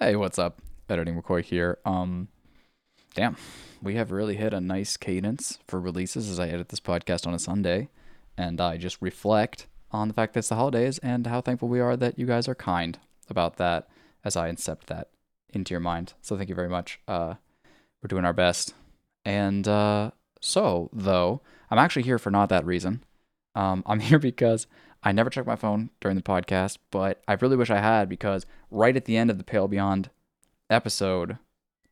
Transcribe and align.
Hey, 0.00 0.14
what's 0.14 0.38
up? 0.38 0.62
Editing 0.88 1.20
McCoy 1.20 1.42
here. 1.42 1.78
Um, 1.84 2.28
damn, 3.16 3.36
we 3.82 3.96
have 3.96 4.12
really 4.12 4.36
hit 4.36 4.54
a 4.54 4.60
nice 4.60 4.96
cadence 4.96 5.58
for 5.66 5.80
releases 5.80 6.30
as 6.30 6.38
I 6.38 6.46
edit 6.46 6.68
this 6.68 6.78
podcast 6.78 7.26
on 7.26 7.34
a 7.34 7.38
Sunday, 7.40 7.88
and 8.36 8.60
I 8.60 8.76
just 8.76 9.02
reflect 9.02 9.66
on 9.90 10.06
the 10.06 10.14
fact 10.14 10.34
that 10.34 10.38
it's 10.38 10.50
the 10.50 10.54
holidays 10.54 10.98
and 10.98 11.26
how 11.26 11.40
thankful 11.40 11.66
we 11.66 11.80
are 11.80 11.96
that 11.96 12.16
you 12.16 12.26
guys 12.26 12.46
are 12.46 12.54
kind 12.54 13.00
about 13.28 13.56
that 13.56 13.88
as 14.24 14.36
I 14.36 14.48
incept 14.48 14.84
that 14.84 15.08
into 15.52 15.74
your 15.74 15.80
mind. 15.80 16.12
So 16.22 16.36
thank 16.36 16.48
you 16.48 16.54
very 16.54 16.68
much. 16.68 17.00
Uh, 17.08 17.34
we're 18.00 18.06
doing 18.06 18.24
our 18.24 18.32
best, 18.32 18.74
and 19.24 19.66
uh, 19.66 20.12
so 20.40 20.90
though 20.92 21.42
I'm 21.72 21.78
actually 21.78 22.04
here 22.04 22.20
for 22.20 22.30
not 22.30 22.50
that 22.50 22.64
reason. 22.64 23.02
Um, 23.56 23.82
I'm 23.84 23.98
here 24.08 24.20
because 24.20 24.68
I 25.02 25.12
never 25.12 25.30
checked 25.30 25.46
my 25.46 25.56
phone 25.56 25.90
during 26.00 26.16
the 26.16 26.22
podcast, 26.22 26.78
but 26.90 27.22
I 27.28 27.34
really 27.34 27.56
wish 27.56 27.70
I 27.70 27.78
had 27.78 28.08
because 28.08 28.46
right 28.70 28.96
at 28.96 29.04
the 29.04 29.16
end 29.16 29.30
of 29.30 29.38
the 29.38 29.44
Pale 29.44 29.68
Beyond 29.68 30.10
episode 30.70 31.38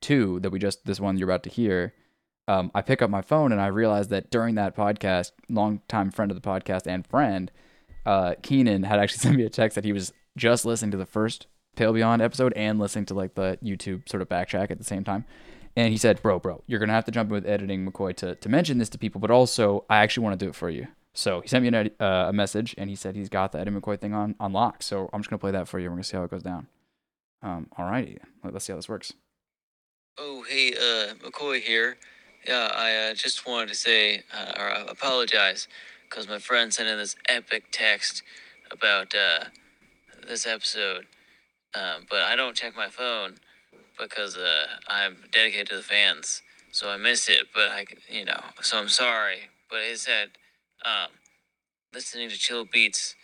two 0.01 0.41
that 0.41 0.51
we 0.51 0.59
just 0.59 0.85
this 0.85 1.01
one 1.01 1.17
you're 1.17 1.29
about 1.29 1.43
to 1.45 1.51
hear, 1.51 1.95
um, 2.49 2.71
I 2.75 2.83
pick 2.83 3.03
up 3.03 3.11
my 3.11 3.23
phone 3.23 3.53
and 3.53 3.61
I 3.61 3.69
realize 3.69 4.09
that 4.09 4.31
during 4.31 4.57
that 4.57 4.77
podcast, 4.77 5.33
longtime 5.49 6.11
friend 6.11 6.31
of 6.31 6.41
the 6.41 6.47
podcast 6.47 6.87
and 6.87 7.07
friend, 7.07 7.51
uh, 8.05 8.35
Keenan 8.43 8.83
had 8.83 8.99
actually 8.99 9.19
sent 9.21 9.37
me 9.37 9.45
a 9.45 9.51
text 9.51 9.75
that 9.77 9.85
he 9.85 9.93
was 9.93 10.13
just 10.37 10.65
listening 10.65 10.91
to 10.91 10.97
the 10.97 11.07
first 11.07 11.47
Pale 11.77 11.93
Beyond 11.93 12.23
episode 12.23 12.53
and 12.55 12.79
listening 12.79 13.07
to 13.07 13.15
like 13.15 13.35
the 13.35 13.59
YouTube 13.63 14.09
sort 14.09 14.23
of 14.23 14.29
backtrack 14.29 14.71
at 14.71 14.79
the 14.79 14.85
same 14.85 15.05
time. 15.05 15.25
And 15.77 15.93
he 15.93 15.99
said, 15.99 16.23
"Bro, 16.23 16.41
bro, 16.41 16.63
you're 16.67 16.81
gonna 16.81 16.95
have 16.95 17.05
to 17.05 17.11
jump 17.11 17.29
in 17.29 17.35
with 17.35 17.47
editing 17.47 17.87
McCoy 17.87 18.17
to 18.17 18.35
to 18.35 18.49
mention 18.49 18.79
this 18.79 18.89
to 18.91 18.99
people, 18.99 19.21
but 19.21 19.31
also 19.31 19.85
I 19.91 19.99
actually 19.99 20.25
want 20.25 20.39
to 20.41 20.45
do 20.45 20.49
it 20.49 20.55
for 20.55 20.71
you." 20.71 20.89
So 21.17 21.41
he 21.41 21.49
sent 21.49 21.63
me 21.63 21.69
an, 21.69 21.91
uh, 21.99 22.27
a 22.29 22.33
message 22.33 22.75
and 22.77 22.91
he 22.91 22.95
said 22.97 23.17
he's 23.17 23.31
got 23.31 23.51
the 23.53 23.59
Eddie 23.59 23.71
McCoy 23.71 23.99
thing 23.99 24.13
on, 24.13 24.35
on 24.39 24.53
lock. 24.53 24.83
So 24.83 25.09
I'm 25.15 25.21
just 25.21 25.31
going 25.31 25.39
to 25.39 25.43
play 25.43 25.51
that 25.53 25.67
for 25.67 25.79
you. 25.79 25.87
We're 25.87 25.97
going 25.97 26.03
to 26.03 26.09
see 26.09 26.17
how 26.17 26.25
it 26.25 26.31
goes 26.31 26.43
down. 26.43 26.69
Um, 27.43 27.69
alrighty. 27.79 28.19
Let- 28.45 28.53
Let's 28.53 28.67
see 28.67 28.73
how 28.73 28.77
this 28.77 28.89
works. 28.89 29.15
Oh, 30.19 30.45
hey, 30.49 30.73
uh, 30.75 31.15
McCoy 31.15 31.61
here. 31.61 31.97
Yeah, 32.47 32.71
I 32.75 33.11
uh, 33.11 33.15
just 33.15 33.47
wanted 33.47 33.69
to 33.71 33.75
say, 33.75 34.23
uh, 34.33 34.53
or 34.59 34.71
uh, 34.71 34.85
apologize, 34.85 35.69
because 36.09 36.29
my 36.29 36.39
friend 36.39 36.73
sent 36.73 36.89
in 36.89 36.99
this 36.99 37.17
epic 37.29 37.65
text 37.73 38.23
about 38.71 39.15
uh, 39.15 39.45
this 40.29 40.47
episode. 40.47 41.07
Um, 41.75 42.07
but 42.09 42.23
I 42.23 42.37
don't 42.37 42.55
check 42.55 42.77
my 42.77 42.89
phone 42.89 43.37
because 43.99 44.39
I'm 44.87 45.17
dedicated 45.33 45.69
to 45.69 45.77
the 45.77 45.83
fans. 45.83 46.43
So 46.73 46.91
I 46.91 46.99
missed 46.99 47.29
it, 47.29 47.47
but 47.55 47.71
I, 47.71 47.87
you 48.11 48.25
know, 48.25 48.41
so 48.61 48.79
I'm 48.79 48.89
sorry. 48.89 49.49
But 49.71 49.81
it 49.81 49.99
said, 49.99 50.31
um, 50.87 51.09
listening 51.93 52.29
to 52.31 52.39
chill 52.39 52.65
beats 52.65 53.17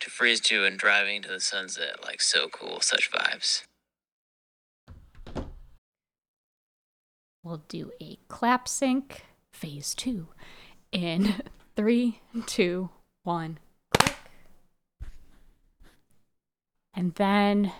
to 0.00 0.10
freeze 0.10 0.40
to 0.40 0.64
and 0.64 0.78
driving 0.78 1.22
to 1.22 1.28
the 1.28 1.40
sunset, 1.40 2.02
like 2.02 2.20
so 2.20 2.48
cool, 2.48 2.80
such 2.80 3.10
vibes. 3.10 3.62
We'll 7.42 7.62
do 7.68 7.92
a 8.00 8.18
clap 8.28 8.66
sync 8.66 9.24
phase 9.52 9.94
two 9.94 10.28
in 10.90 11.34
three, 11.76 12.20
two, 12.46 12.90
one, 13.22 13.58
click. 13.92 14.16
And 16.94 17.14
then 17.14 17.72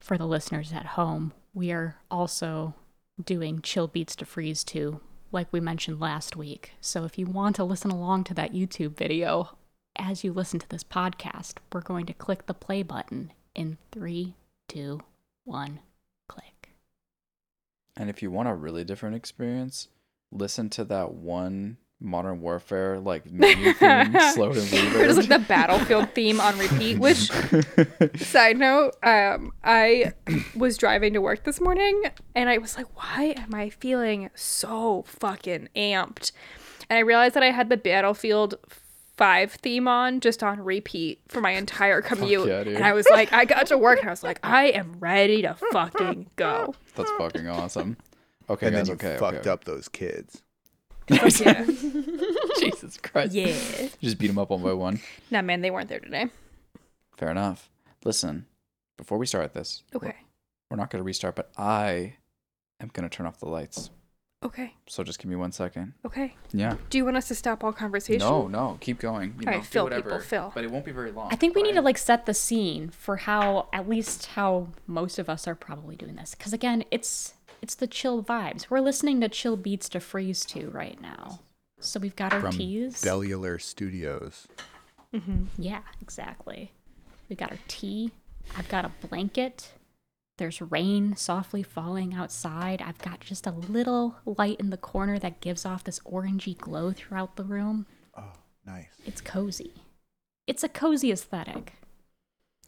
for 0.00 0.18
the 0.18 0.26
listeners 0.26 0.72
at 0.72 0.86
home, 0.86 1.32
we 1.54 1.70
are 1.70 1.96
also 2.10 2.74
doing 3.22 3.62
chill 3.62 3.86
beats 3.86 4.16
to 4.16 4.24
freeze 4.24 4.64
to, 4.64 5.00
like 5.32 5.52
we 5.52 5.60
mentioned 5.60 6.00
last 6.00 6.36
week. 6.36 6.72
So 6.80 7.04
if 7.04 7.18
you 7.18 7.26
want 7.26 7.56
to 7.56 7.64
listen 7.64 7.90
along 7.90 8.24
to 8.24 8.34
that 8.34 8.52
YouTube 8.52 8.96
video 8.96 9.56
as 9.96 10.24
you 10.24 10.32
listen 10.32 10.58
to 10.60 10.68
this 10.68 10.84
podcast, 10.84 11.54
we're 11.72 11.80
going 11.80 12.06
to 12.06 12.14
click 12.14 12.46
the 12.46 12.54
play 12.54 12.82
button 12.82 13.32
in 13.54 13.78
three, 13.90 14.34
two, 14.68 15.00
one, 15.44 15.80
click. 16.28 16.70
And 17.96 18.08
if 18.08 18.22
you 18.22 18.30
want 18.30 18.48
a 18.48 18.54
really 18.54 18.84
different 18.84 19.16
experience, 19.16 19.88
listen 20.30 20.70
to 20.70 20.84
that 20.84 21.12
one 21.12 21.78
Modern 22.02 22.40
Warfare 22.40 22.98
like 22.98 23.30
menu 23.30 23.72
theme, 23.74 24.16
Slogan 24.34 24.62
Or 24.62 25.04
just 25.04 25.18
like 25.18 25.28
the 25.28 25.44
battlefield 25.46 26.10
theme 26.10 26.40
on 26.40 26.58
repeat. 26.58 26.98
Which, 26.98 27.30
side 28.16 28.58
note, 28.58 28.96
um, 29.02 29.52
I 29.62 30.12
was 30.54 30.76
driving 30.76 31.12
to 31.14 31.20
work 31.20 31.44
this 31.44 31.60
morning 31.60 32.02
and 32.34 32.48
I 32.50 32.58
was 32.58 32.76
like, 32.76 32.86
why 32.96 33.34
am 33.36 33.54
I 33.54 33.70
feeling 33.70 34.30
so 34.34 35.04
fucking 35.06 35.68
amped? 35.76 36.32
And 36.90 36.98
I 36.98 37.00
realized 37.00 37.34
that 37.34 37.42
I 37.42 37.50
had 37.50 37.68
the 37.68 37.76
Battlefield 37.76 38.56
5 39.16 39.52
theme 39.52 39.86
on 39.86 40.20
just 40.20 40.42
on 40.42 40.60
repeat 40.60 41.20
for 41.28 41.40
my 41.40 41.50
entire 41.50 42.02
commute. 42.02 42.48
yeah, 42.48 42.60
and 42.60 42.84
I 42.84 42.92
was 42.92 43.08
like, 43.08 43.32
I 43.32 43.44
got 43.44 43.66
to 43.68 43.78
work 43.78 44.00
and 44.00 44.08
I 44.08 44.12
was 44.12 44.22
like, 44.22 44.40
I 44.42 44.66
am 44.66 44.96
ready 44.98 45.42
to 45.42 45.54
fucking 45.72 46.30
go. 46.36 46.74
That's 46.96 47.10
fucking 47.12 47.48
awesome. 47.48 47.96
Okay, 48.50 48.66
and 48.66 48.74
guys. 48.74 48.88
then 48.88 48.98
you 48.98 49.08
okay, 49.08 49.18
fucked 49.18 49.38
okay. 49.38 49.50
up 49.50 49.64
those 49.64 49.88
kids. 49.88 50.42
Yeah. 51.08 51.64
Jesus 52.58 52.96
Christ. 53.02 53.32
yeah. 53.34 53.54
Just 54.00 54.18
beat 54.18 54.28
them 54.28 54.38
up 54.38 54.50
one 54.50 54.62
by 54.62 54.72
one. 54.72 55.00
Nah, 55.30 55.42
man, 55.42 55.60
they 55.60 55.70
weren't 55.70 55.88
there 55.88 56.00
today. 56.00 56.26
Fair 57.16 57.30
enough. 57.30 57.70
Listen, 58.04 58.46
before 58.96 59.18
we 59.18 59.26
start 59.26 59.52
this, 59.54 59.82
Okay. 59.94 60.14
we're 60.70 60.76
not 60.76 60.90
going 60.90 61.00
to 61.00 61.04
restart, 61.04 61.36
but 61.36 61.50
I 61.56 62.16
am 62.80 62.90
going 62.92 63.08
to 63.08 63.14
turn 63.14 63.26
off 63.26 63.38
the 63.38 63.48
lights. 63.48 63.90
Okay. 64.44 64.74
So 64.88 65.04
just 65.04 65.20
give 65.20 65.30
me 65.30 65.36
one 65.36 65.52
second. 65.52 65.94
Okay. 66.04 66.34
Yeah. 66.52 66.76
Do 66.90 66.98
you 66.98 67.04
want 67.04 67.16
us 67.16 67.28
to 67.28 67.34
stop 67.36 67.62
all 67.62 67.72
conversation? 67.72 68.18
No, 68.18 68.48
no, 68.48 68.76
keep 68.80 68.98
going. 68.98 69.34
You 69.38 69.46
All 69.46 69.52
know, 69.52 69.58
right, 69.60 69.74
whatever, 69.84 70.02
people, 70.02 70.18
fill. 70.18 70.52
But 70.52 70.64
it 70.64 70.70
won't 70.72 70.84
be 70.84 70.90
very 70.90 71.12
long. 71.12 71.28
I 71.30 71.36
think 71.36 71.54
we 71.54 71.62
need 71.62 71.74
to 71.74 71.80
like 71.80 71.96
set 71.96 72.26
the 72.26 72.34
scene 72.34 72.90
for 72.90 73.18
how 73.18 73.68
at 73.72 73.88
least 73.88 74.26
how 74.26 74.68
most 74.88 75.20
of 75.20 75.28
us 75.28 75.46
are 75.46 75.54
probably 75.54 75.94
doing 75.94 76.16
this 76.16 76.34
because 76.34 76.52
again 76.52 76.82
it's 76.90 77.34
it's 77.62 77.74
the 77.74 77.86
chill 77.86 78.22
vibes 78.22 78.68
we're 78.68 78.80
listening 78.80 79.20
to 79.20 79.28
chill 79.28 79.56
beats 79.56 79.88
to 79.88 80.00
freeze 80.00 80.44
to 80.44 80.68
right 80.70 81.00
now 81.00 81.40
so 81.80 81.98
we've 82.00 82.16
got 82.16 82.32
our 82.32 82.40
From 82.40 82.52
teas 82.52 82.96
Cellular 82.96 83.58
Studios. 83.58 84.46
Mm-hmm. 85.14 85.44
yeah 85.58 85.80
exactly 86.00 86.72
we've 87.28 87.38
got 87.38 87.50
our 87.52 87.58
tea 87.68 88.10
i've 88.56 88.68
got 88.68 88.84
a 88.84 88.90
blanket 89.06 89.72
there's 90.38 90.60
rain 90.60 91.14
softly 91.16 91.62
falling 91.62 92.14
outside 92.14 92.80
i've 92.82 92.98
got 92.98 93.20
just 93.20 93.46
a 93.46 93.50
little 93.52 94.16
light 94.24 94.58
in 94.58 94.70
the 94.70 94.76
corner 94.78 95.18
that 95.18 95.40
gives 95.40 95.64
off 95.66 95.84
this 95.84 96.00
orangey 96.00 96.56
glow 96.56 96.92
throughout 96.92 97.36
the 97.36 97.44
room 97.44 97.86
Oh, 98.16 98.32
nice. 98.66 98.88
it's 99.06 99.20
cozy 99.20 99.72
it's 100.46 100.64
a 100.64 100.68
cozy 100.68 101.12
aesthetic 101.12 101.74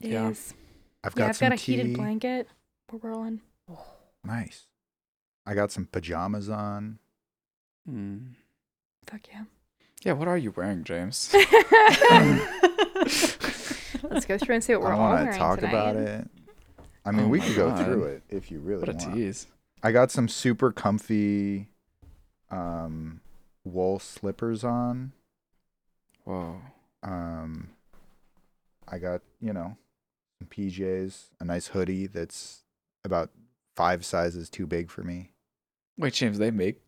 It 0.01 0.11
Yeah. 0.13 0.29
is. 0.29 0.55
I've 1.03 1.15
Yeah, 1.15 1.19
got 1.25 1.29
I've 1.31 1.37
some 1.37 1.49
got 1.51 1.59
a 1.59 1.63
tea. 1.63 1.73
heated 1.77 1.95
blanket. 1.97 2.49
We're 2.91 3.11
rolling. 3.11 3.41
Nice. 4.25 4.67
I 5.47 5.55
got 5.55 5.71
some 5.73 5.87
pajamas 5.87 6.49
on. 6.49 6.99
Hmm. 7.89 8.19
Fuck 9.07 9.21
yeah. 9.33 9.45
Yeah, 10.03 10.13
what 10.13 10.29
are 10.29 10.37
you 10.39 10.51
wearing, 10.57 10.85
James? 10.85 11.31
Let's 14.03 14.27
go 14.27 14.37
through 14.39 14.55
and 14.57 14.65
see 14.65 14.75
what 14.75 14.83
we're 14.83 14.89
don't 14.91 15.01
all 15.01 15.13
want 15.15 15.33
to 15.33 15.39
talk 15.39 15.59
tonight. 15.61 15.71
about 15.71 15.97
it. 15.97 16.29
I 17.05 17.11
mean, 17.11 17.27
Oh 17.27 17.29
we 17.29 17.39
my 17.39 17.47
could 17.47 17.57
go 17.57 17.77
through 17.77 18.05
it 18.05 18.23
if 18.29 18.51
you 18.51 18.59
really 18.61 18.81
what 18.81 18.89
a 18.89 18.93
want. 18.93 19.15
tease. 19.15 19.47
I 19.83 19.93
got 19.93 20.11
some 20.11 20.29
super 20.29 20.73
comfy 20.73 21.69
um, 22.51 23.21
wool 23.65 23.99
slippers 23.99 24.65
on. 24.65 25.13
Whoa. 26.25 26.61
Um, 27.03 27.69
I 28.89 28.99
got, 28.99 29.21
you 29.41 29.53
know, 29.53 29.77
some 30.39 30.49
PJs, 30.49 31.25
a 31.41 31.45
nice 31.45 31.69
hoodie 31.69 32.07
that's 32.07 32.63
about 33.05 33.31
five 33.77 34.05
sizes 34.05 34.49
too 34.49 34.67
big 34.67 34.91
for 34.91 35.03
me. 35.03 35.31
Wait, 35.97 36.13
James, 36.15 36.39
they 36.39 36.51
make 36.51 36.81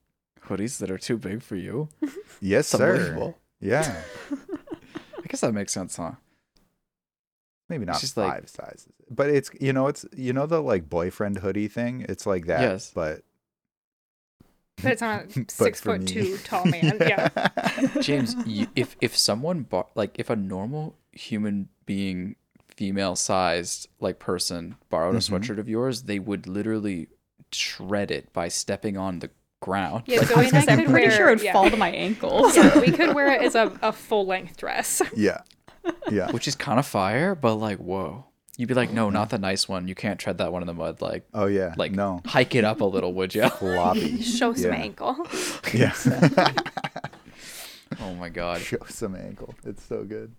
hoodies 0.47 0.78
that 0.78 0.91
are 0.91 0.99
too 0.99 1.17
big 1.19 1.43
for 1.43 1.56
you? 1.56 1.89
Yes, 2.41 2.67
It's 2.72 2.78
sir. 2.78 2.93
unbelievable. 2.97 3.39
Yeah. 3.61 4.03
I 4.33 5.27
guess 5.27 5.41
that 5.41 5.53
makes 5.55 5.72
sense, 5.72 5.97
huh? 5.97 6.12
Maybe 7.71 7.84
not 7.87 7.99
just 7.99 8.15
five 8.15 8.27
like- 8.43 8.49
sizes. 8.49 8.89
But 9.11 9.31
it's, 9.31 9.50
you 9.61 9.72
know, 9.72 9.87
it's, 9.87 10.05
you 10.15 10.33
know, 10.33 10.47
the 10.47 10.61
like 10.62 10.89
boyfriend 10.89 11.39
hoodie 11.39 11.69
thing? 11.69 12.04
It's 12.09 12.27
like 12.27 12.47
that. 12.47 12.60
Yes. 12.60 12.92
But, 12.95 13.22
But 14.83 14.92
it's 14.92 15.03
on 15.03 15.21
a 15.34 15.51
six 15.51 15.81
foot 15.81 16.01
me. 16.01 16.07
two 16.07 16.36
tall 16.45 16.66
man. 16.66 16.98
Yeah. 17.01 17.31
James, 18.03 18.36
you, 18.45 18.66
if 18.77 18.95
if 19.01 19.16
someone 19.16 19.63
bought 19.63 19.89
like 19.95 20.19
if 20.19 20.28
a 20.28 20.36
normal 20.36 20.97
human 21.13 21.71
being, 21.86 22.36
female 22.69 23.16
sized 23.16 23.89
like 24.01 24.19
person 24.19 24.75
borrowed 24.91 25.15
a 25.15 25.19
Mhm. 25.19 25.31
sweatshirt 25.31 25.59
of 25.59 25.66
yours, 25.69 26.03
they 26.03 26.19
would 26.19 26.47
literally 26.47 27.09
shred 27.53 28.10
it 28.10 28.33
by 28.33 28.48
stepping 28.48 28.97
on 28.97 29.21
the 29.21 29.31
ground. 29.60 30.04
Yeah, 30.07 30.19
Like, 30.21 30.28
so 30.28 30.34
I 30.37 30.65
I'm 30.69 30.84
pretty 30.84 31.09
wear, 31.09 31.10
sure 31.10 31.28
it'd 31.31 31.45
yeah. 31.45 31.53
fall 31.53 31.71
to 31.71 31.77
my 31.77 31.91
ankles. 31.91 32.57
Yeah, 32.57 32.78
we 32.78 32.91
could 32.93 33.15
wear 33.15 33.33
it 33.33 33.43
as 33.43 33.54
a, 33.54 33.77
a 33.83 33.93
full 33.93 34.27
length 34.27 34.57
dress. 34.57 35.03
yeah. 35.16 35.41
Yeah. 36.10 36.31
which 36.33 36.48
is 36.48 36.54
kind 36.57 36.78
of 36.78 36.87
fire, 36.87 37.34
but 37.34 37.54
like 37.57 37.78
whoa. 37.78 38.25
You'd 38.59 38.69
be 38.69 38.75
like, 38.75 38.91
no, 38.91 39.10
not 39.10 39.28
the 39.28 39.39
nice 39.39 39.69
one. 39.69 39.87
You 39.87 39.95
can't 39.95 40.19
tread 40.19 40.39
that 40.39 40.51
one 40.51 40.63
in 40.63 40.66
the 40.66 40.72
mud. 40.72 41.03
Like, 41.03 41.27
Oh, 41.34 41.45
yeah. 41.45 41.75
like 41.77 41.93
no. 41.93 42.22
hike 42.25 42.54
it 42.54 42.65
up 42.65 42.81
a 42.81 42.87
little, 42.87 43.13
would 43.13 43.34
you? 43.34 43.47
Floppy. 43.51 44.22
Show 44.22 44.54
some 44.54 44.71
Yeah. 44.72 44.77
ankle. 44.78 45.27
yeah. 45.75 45.93
oh 48.01 48.15
my 48.15 48.31
god. 48.31 48.63
Show 48.63 48.78
some 48.89 49.15
ankle. 49.15 49.54
It's 49.65 49.84
so 49.84 50.04
good. 50.04 50.34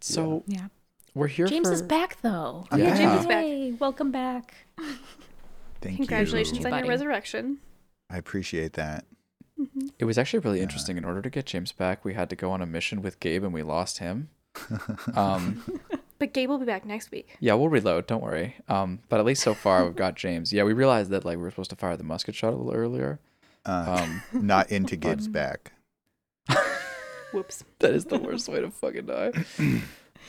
So 0.00 0.44
Yeah. 0.46 0.68
we're 1.14 1.26
here 1.26 1.46
James 1.46 1.66
for 1.66 1.74
is 1.74 1.82
back 1.82 2.20
though. 2.22 2.66
Yeah, 2.74 2.96
James 2.96 3.20
is 3.22 3.26
back. 3.26 3.44
Yay, 3.44 3.72
Welcome 3.72 4.10
back. 4.12 4.54
Thank 5.84 5.96
Congratulations 5.98 6.58
you. 6.58 6.66
on 6.66 6.78
your 6.80 6.88
resurrection. 6.88 7.58
I 8.10 8.16
appreciate 8.16 8.72
that. 8.74 9.04
It 9.98 10.04
was 10.04 10.18
actually 10.18 10.40
really 10.40 10.58
Yeah. 10.58 10.64
interesting. 10.64 10.96
In 10.96 11.04
order 11.04 11.22
to 11.22 11.30
get 11.30 11.46
James 11.46 11.72
back, 11.72 12.04
we 12.04 12.14
had 12.14 12.28
to 12.30 12.36
go 12.36 12.50
on 12.50 12.60
a 12.62 12.66
mission 12.66 13.02
with 13.02 13.20
Gabe, 13.20 13.44
and 13.44 13.52
we 13.54 13.62
lost 13.62 13.98
him. 13.98 14.28
Um, 15.14 15.62
But 16.18 16.32
Gabe 16.32 16.48
will 16.48 16.58
be 16.58 16.64
back 16.64 16.84
next 16.86 17.10
week. 17.10 17.36
yeah, 17.40 17.54
we'll 17.54 17.68
reload. 17.68 18.06
Don't 18.06 18.22
worry. 18.22 18.54
Um, 18.68 19.00
but 19.08 19.18
at 19.20 19.26
least 19.26 19.42
so 19.42 19.52
far, 19.52 19.84
we've 19.84 19.96
got 19.96 20.14
James. 20.14 20.52
Yeah, 20.52 20.62
we 20.62 20.72
realized 20.72 21.10
that 21.10 21.24
like 21.24 21.36
we 21.36 21.42
were 21.42 21.50
supposed 21.50 21.70
to 21.70 21.76
fire 21.76 21.96
the 21.96 22.04
musket 22.04 22.34
shot 22.36 22.52
a 22.52 22.56
little 22.56 22.72
earlier. 22.72 23.18
Uh, 23.66 24.00
Um, 24.02 24.22
not 24.46 24.70
into 24.70 24.96
Gabe's 24.96 25.26
back. 25.28 25.72
Whoops. 27.32 27.64
that 27.80 27.92
is 27.92 28.04
the 28.06 28.18
worst 28.18 28.48
way 28.48 28.60
to 28.60 28.70
fucking 28.70 29.06
die. 29.06 29.32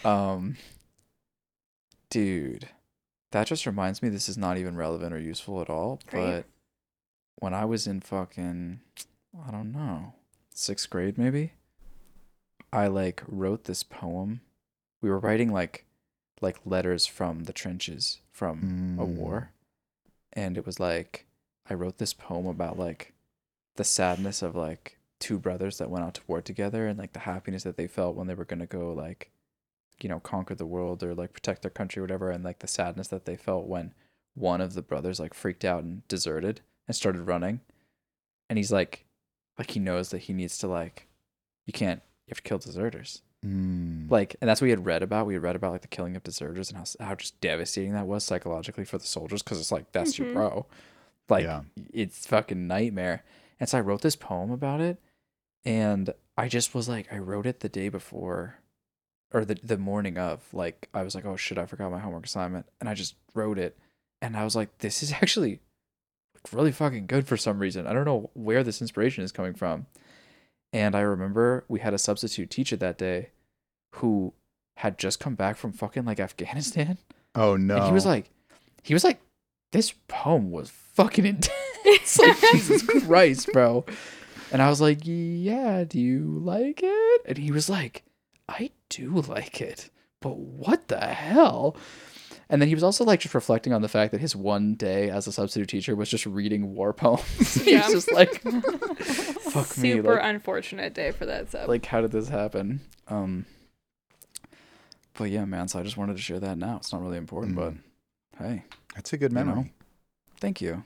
Um, 0.04 0.58
dude, 2.10 2.68
that 3.36 3.48
just 3.48 3.66
reminds 3.66 4.02
me. 4.02 4.08
This 4.08 4.30
is 4.30 4.38
not 4.38 4.58
even 4.58 4.78
relevant 4.78 5.14
or 5.14 5.20
useful 5.20 5.62
at 5.62 5.70
all. 5.70 6.00
Great. 6.08 6.22
But 6.22 6.46
when 7.36 7.54
I 7.54 7.66
was 7.66 7.86
in 7.86 8.00
fucking, 8.00 8.80
I 9.46 9.52
don't 9.52 9.74
know, 9.74 10.14
sixth 10.54 10.90
grade 10.90 11.18
maybe, 11.18 11.52
I 12.72 12.88
like 12.88 13.24
wrote 13.28 13.66
this 13.66 13.84
poem. 13.84 14.40
We 15.02 15.10
were 15.10 15.20
writing 15.20 15.52
like, 15.52 15.84
like 16.40 16.60
letters 16.66 17.06
from 17.06 17.44
the 17.44 17.52
trenches 17.52 18.20
from 18.32 18.98
a 19.00 19.04
Mm. 19.06 19.16
war, 19.18 19.52
and 20.32 20.58
it 20.58 20.66
was 20.66 20.80
like 20.80 21.26
I 21.70 21.74
wrote 21.74 21.98
this 21.98 22.14
poem 22.14 22.46
about 22.48 22.80
like 22.80 23.12
the 23.76 23.84
sadness 23.84 24.42
of 24.42 24.56
like 24.56 24.98
two 25.20 25.40
brothers 25.40 25.78
that 25.78 25.90
went 25.90 26.06
out 26.06 26.14
to 26.14 26.22
war 26.28 26.42
together 26.42 26.88
and 26.88 26.98
like 26.98 27.12
the 27.12 27.20
happiness 27.20 27.64
that 27.64 27.76
they 27.76 27.88
felt 27.88 28.16
when 28.16 28.28
they 28.28 28.34
were 28.34 28.46
gonna 28.46 28.66
go 28.66 28.94
like 28.94 29.32
you 30.02 30.10
know 30.10 30.20
conquer 30.20 30.56
the 30.56 30.66
world 30.66 31.04
or 31.04 31.14
like 31.16 31.34
protect 31.34 31.62
their 31.62 31.72
country 31.72 32.00
or 32.00 32.04
whatever 32.04 32.30
and 32.30 32.44
like 32.44 32.60
the 32.60 32.68
sadness 32.68 33.08
that 33.10 33.26
they 33.26 33.36
felt 33.36 33.66
when 33.68 33.94
one 34.34 34.60
of 34.62 34.74
the 34.74 34.82
brothers 34.82 35.20
like 35.20 35.34
freaked 35.34 35.64
out 35.66 35.84
and 35.84 36.06
deserted 36.08 36.62
and 36.88 36.96
started 36.96 37.22
running 37.22 37.62
and 38.50 38.58
he's 38.58 38.72
like 38.72 39.06
like 39.58 39.72
he 39.72 39.80
knows 39.80 40.10
that 40.10 40.20
he 40.20 40.34
needs 40.34 40.58
to 40.58 40.68
like 40.68 41.08
you 41.66 41.74
can't 41.74 42.02
you 42.28 42.32
have 42.32 42.38
to 42.38 42.44
kill 42.50 42.58
deserters 42.58 43.22
Mm. 43.46 44.10
like 44.10 44.36
and 44.42 44.50
that's 44.50 44.60
what 44.60 44.66
we 44.66 44.70
had 44.72 44.88
read 44.88 45.04
about 45.04 45.28
we 45.28 45.36
had 45.36 45.44
read 45.44 45.56
about 45.56 45.72
like 45.72 45.84
the 45.84 45.88
killing 45.88 46.16
of 46.16 46.24
deserters 46.24 46.70
and 46.72 46.80
how, 46.80 47.06
how 47.06 47.14
just 47.14 47.40
devastating 47.42 47.94
that 47.94 48.08
was 48.08 48.24
psychologically 48.24 48.86
for 48.86 48.98
the 48.98 49.06
soldiers 49.06 49.44
because 49.44 49.60
it's 49.60 49.72
like 49.72 49.92
that's 49.92 50.18
your 50.18 50.30
Mhm. 50.30 50.34
bro 50.34 50.66
like 51.30 51.44
Yeah. 51.44 51.62
it's 51.94 52.26
fucking 52.26 52.66
nightmare 52.66 53.24
and 53.60 53.70
so 53.70 53.78
i 53.78 53.82
wrote 53.82 54.02
this 54.02 54.16
poem 54.16 54.50
about 54.50 54.82
it 54.82 54.98
and 55.64 56.10
i 56.38 56.48
just 56.48 56.74
was 56.74 56.90
like 56.90 57.12
i 57.14 57.18
wrote 57.20 57.46
it 57.46 57.60
the 57.60 57.70
day 57.70 57.88
before 57.90 58.56
or 59.36 59.44
the, 59.46 59.56
the 59.64 59.78
morning 59.78 60.18
of 60.18 60.42
like 60.54 60.88
i 60.94 61.04
was 61.04 61.14
like 61.14 61.26
oh 61.26 61.36
shit 61.36 61.58
i 61.58 61.66
forgot 61.66 61.92
my 61.92 62.00
homework 62.00 62.26
assignment 62.26 62.66
and 62.80 62.88
i 62.90 62.94
just 62.94 63.16
wrote 63.34 63.60
it 63.60 63.78
and 64.22 64.36
i 64.38 64.44
was 64.44 64.56
like 64.56 64.78
this 64.80 65.04
is 65.04 65.12
actually 65.22 65.60
really 66.52 66.72
fucking 66.72 67.06
good 67.08 67.28
for 67.28 67.38
some 67.38 67.60
reason 67.60 67.86
i 67.88 67.94
don't 67.94 68.06
know 68.06 68.30
where 68.34 68.64
this 68.64 68.82
inspiration 68.82 69.24
is 69.24 69.32
coming 69.32 69.54
from 69.54 69.86
and 70.74 70.96
i 70.96 71.02
remember 71.02 71.66
we 71.68 71.80
had 71.80 71.94
a 71.94 71.98
substitute 71.98 72.50
teacher 72.50 72.76
that 72.76 72.98
day 72.98 73.30
who 73.96 74.34
had 74.78 74.98
just 74.98 75.20
come 75.20 75.36
back 75.36 75.58
from 75.58 75.72
fucking 75.72 76.06
like 76.06 76.20
afghanistan 76.20 76.98
Oh 77.36 77.58
no. 77.58 77.76
and 77.76 77.86
he 77.86 77.92
was 77.92 78.06
like, 78.06 78.30
he 78.82 78.94
was 78.94 79.04
like, 79.04 79.20
this 79.72 79.94
poem 80.08 80.52
was 80.52 80.70
fucking 80.70 81.26
intense. 81.84 82.20
like, 82.20 82.40
Jesus 82.52 82.84
Christ, 83.06 83.50
bro. 83.52 83.86
And 84.52 84.62
I 84.62 84.70
was 84.70 84.80
like, 84.80 85.00
yeah, 85.04 85.84
do 85.84 86.00
you 86.00 86.40
like 86.44 86.80
it? 86.82 87.22
And 87.26 87.38
he 87.38 87.52
was 87.52 87.70
like, 87.70 88.04
I 88.50 88.72
do 88.90 89.22
like 89.22 89.62
it, 89.62 89.90
but 90.22 90.38
what 90.38 90.88
the 90.88 91.00
hell? 91.00 91.76
And 92.48 92.62
then 92.62 92.70
he 92.70 92.76
was 92.76 92.84
also 92.84 93.04
like 93.04 93.20
just 93.22 93.34
reflecting 93.34 93.74
on 93.74 93.82
the 93.82 93.88
fact 93.90 94.12
that 94.12 94.22
his 94.22 94.36
one 94.36 94.76
day 94.76 95.10
as 95.10 95.26
a 95.26 95.32
substitute 95.32 95.68
teacher 95.70 95.96
was 95.96 96.10
just 96.10 96.28
reading 96.28 96.76
war 96.76 96.94
poems. 96.94 97.56
he 97.64 97.72
Yeah. 97.72 97.86
was 97.86 98.06
just 98.06 98.12
like, 98.14 98.40
fuck 99.00 99.76
me. 99.80 99.94
Super 99.94 100.16
Like, 100.16 100.24
unfortunate 100.26 100.94
day 100.94 101.12
for 101.12 101.26
that 101.26 101.50
sub. 101.52 101.68
like, 101.68 101.86
how 101.88 102.02
did 102.02 102.12
this 102.12 102.28
happen? 102.30 102.82
Um, 103.08 103.46
but 105.16 105.32
yeah, 105.32 105.46
man. 105.46 105.68
So 105.68 105.80
I 105.80 105.84
just 105.84 105.98
wanted 105.98 106.18
to 106.18 106.22
share 106.22 106.40
that 106.40 106.58
now. 106.58 106.78
It's 106.78 106.92
not 106.94 107.02
really 107.02 107.18
important, 107.18 107.56
Mm. 107.56 107.78
but 108.38 108.44
hey, 108.46 108.64
That's 108.94 109.12
a 109.14 109.18
good 109.18 109.32
you 109.32 109.38
know. 109.40 109.46
memory. 109.46 109.74
Thank 110.40 110.62
you. 110.62 110.84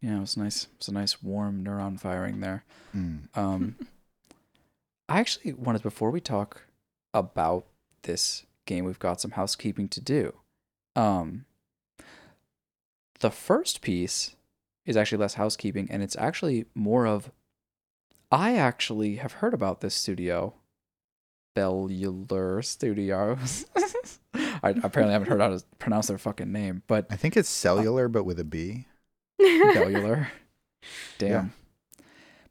Yeah, 0.00 0.16
it 0.16 0.20
was 0.20 0.36
nice. 0.36 0.66
It's 0.76 0.88
a 0.88 0.92
nice 0.92 1.22
warm 1.22 1.62
neuron 1.64 2.00
firing 2.00 2.40
there. 2.40 2.64
Mm. 2.96 3.28
Um, 3.36 3.76
I 5.08 5.20
actually 5.20 5.52
wanted 5.52 5.82
before 5.82 6.10
we 6.10 6.20
talk 6.20 6.62
about 7.18 7.66
this 8.02 8.46
game, 8.66 8.84
we've 8.84 8.98
got 8.98 9.20
some 9.20 9.32
housekeeping 9.32 9.88
to 9.88 10.00
do. 10.00 10.34
Um, 10.96 11.44
the 13.20 13.30
first 13.30 13.80
piece 13.80 14.36
is 14.86 14.96
actually 14.96 15.18
less 15.18 15.34
housekeeping, 15.34 15.88
and 15.90 16.02
it's 16.02 16.16
actually 16.16 16.66
more 16.74 17.06
of. 17.06 17.30
I 18.30 18.56
actually 18.56 19.16
have 19.16 19.34
heard 19.34 19.54
about 19.54 19.80
this 19.80 19.94
studio, 19.94 20.54
Bellular 21.56 22.62
Studios. 22.64 23.66
I 24.34 24.70
apparently 24.70 25.12
haven't 25.12 25.28
heard 25.28 25.40
how 25.40 25.48
to 25.48 25.62
pronounce 25.78 26.08
their 26.08 26.18
fucking 26.18 26.52
name, 26.52 26.82
but 26.86 27.06
I 27.10 27.16
think 27.16 27.36
it's 27.36 27.48
cellular, 27.48 28.08
but 28.08 28.24
with 28.24 28.38
a 28.38 28.44
B. 28.44 28.86
Cellular. 29.40 30.30
Damn. 31.18 31.30
Yeah. 31.30 31.44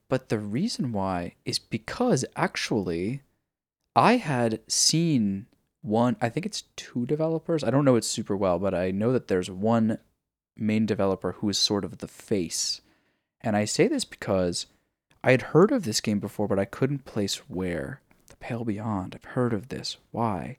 But 0.09 0.29
the 0.29 0.39
reason 0.39 0.93
why 0.93 1.35
is 1.45 1.59
because 1.59 2.23
actually 2.35 3.21
I 3.97 4.17
had 4.17 4.59
seen 4.67 5.47
one, 5.81 6.17
I 6.21 6.29
think 6.29 6.45
it's 6.45 6.65
two 6.75 7.07
developers. 7.07 7.63
I 7.63 7.71
don't 7.71 7.83
know 7.83 7.95
it 7.95 8.03
super 8.03 8.37
well, 8.37 8.59
but 8.59 8.75
I 8.75 8.91
know 8.91 9.11
that 9.11 9.27
there's 9.27 9.49
one 9.49 9.97
main 10.55 10.85
developer 10.85 11.31
who 11.31 11.49
is 11.49 11.57
sort 11.57 11.83
of 11.83 11.97
the 11.97 12.07
face. 12.07 12.81
And 13.41 13.57
I 13.57 13.65
say 13.65 13.87
this 13.87 14.05
because 14.05 14.67
I 15.23 15.31
had 15.31 15.41
heard 15.41 15.71
of 15.71 15.83
this 15.83 15.99
game 15.99 16.19
before, 16.19 16.47
but 16.47 16.59
I 16.59 16.65
couldn't 16.65 17.05
place 17.05 17.37
where. 17.49 18.01
The 18.27 18.35
Pale 18.35 18.65
Beyond. 18.65 19.15
I've 19.15 19.31
heard 19.31 19.51
of 19.51 19.69
this. 19.69 19.97
Why? 20.11 20.57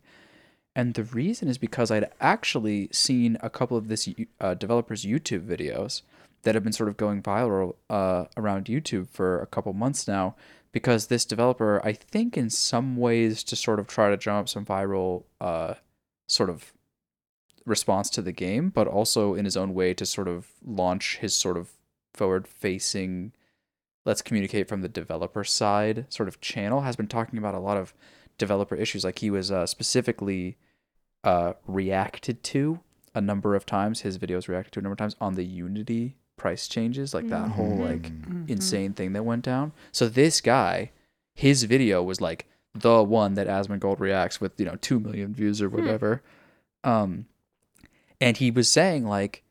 And 0.75 0.95
the 0.95 1.05
reason 1.05 1.47
is 1.47 1.59
because 1.59 1.93
I'd 1.93 2.11
actually 2.21 2.89
seen 2.91 3.39
a 3.41 3.51
couple 3.51 3.77
of 3.77 3.87
this 3.87 4.09
uh, 4.41 4.55
developer's 4.55 5.05
YouTube 5.05 5.47
videos 5.47 6.03
that 6.43 6.57
have 6.57 6.65
been 6.65 6.73
sort 6.73 6.89
of 6.89 6.97
going 6.97 7.23
viral 7.23 7.77
uh, 7.89 8.25
around 8.37 8.65
YouTube 8.65 9.09
for 9.09 9.41
a 9.41 9.47
couple 9.47 9.73
months 9.73 10.09
now 10.09 10.35
because 10.73 11.07
this 11.07 11.25
developer, 11.25 11.85
I 11.85 11.93
think, 11.93 12.37
in 12.37 12.51
some 12.51 12.97
ways, 12.97 13.43
to 13.45 13.57
sort 13.57 13.81
of 13.81 13.87
try 13.87 14.11
to 14.11 14.17
drum 14.17 14.39
up 14.39 14.49
some 14.49 14.65
viral 14.65 15.25
uh, 15.41 15.75
sort 16.27 16.51
of 16.51 16.73
response 17.65 18.11
to 18.11 18.23
the 18.23 18.33
game, 18.33 18.71
but 18.71 18.87
also 18.87 19.35
in 19.35 19.45
his 19.45 19.57
own 19.57 19.75
way 19.75 19.95
to 19.95 20.07
sort 20.07 20.29
of 20.29 20.49
launch 20.65 21.19
his 21.19 21.35
sort 21.35 21.57
of 21.57 21.71
forward 22.15 22.49
facing, 22.49 23.33
let's 24.05 24.23
communicate 24.23 24.69
from 24.69 24.81
the 24.81 24.89
developer 24.89 25.45
side 25.45 26.07
sort 26.09 26.29
of 26.29 26.41
channel, 26.41 26.83
has 26.83 26.97
been 26.97 27.09
talking 27.09 27.39
about 27.39 27.55
a 27.55 27.61
lot 27.61 27.77
of 27.77 27.95
developer 28.39 28.75
issues. 28.75 29.05
Like 29.05 29.19
he 29.19 29.31
was 29.31 29.51
uh, 29.51 29.67
specifically 29.67 30.57
uh, 31.25 31.55
reacted 31.67 32.43
to 32.45 32.81
a 33.15 33.21
number 33.21 33.55
of 33.55 33.67
times, 33.67 34.03
his 34.03 34.19
videos 34.19 34.49
reacted 34.49 34.73
to 34.75 34.81
a 34.81 34.83
number 34.83 34.93
of 34.93 34.99
times 34.99 35.17
on 35.21 35.35
the 35.35 35.45
Unity 35.45 36.17
price 36.39 36.67
changes, 36.69 37.13
like 37.13 37.29
that 37.29 37.51
whole 37.51 37.77
like 37.77 38.13
Mm. 38.29 38.49
insane 38.49 38.93
thing 38.95 39.13
that 39.13 39.25
went 39.25 39.45
down. 39.45 39.73
So 39.93 40.09
this 40.09 40.41
guy, 40.41 40.91
his 41.35 41.65
video 41.65 42.03
was 42.03 42.21
like 42.21 42.47
the 42.75 43.03
one 43.03 43.35
that 43.35 43.47
Asmongold 43.49 44.01
reacts 44.01 44.41
with, 44.41 44.59
you 44.59 44.65
know, 44.67 44.77
two 44.81 44.99
million 45.01 45.35
views 45.35 45.61
or 45.61 45.69
whatever. 45.69 46.23
Um, 46.85 47.27
and 48.21 48.37
he 48.37 48.51
was 48.51 48.69
saying 48.69 49.05
like, 49.07 49.43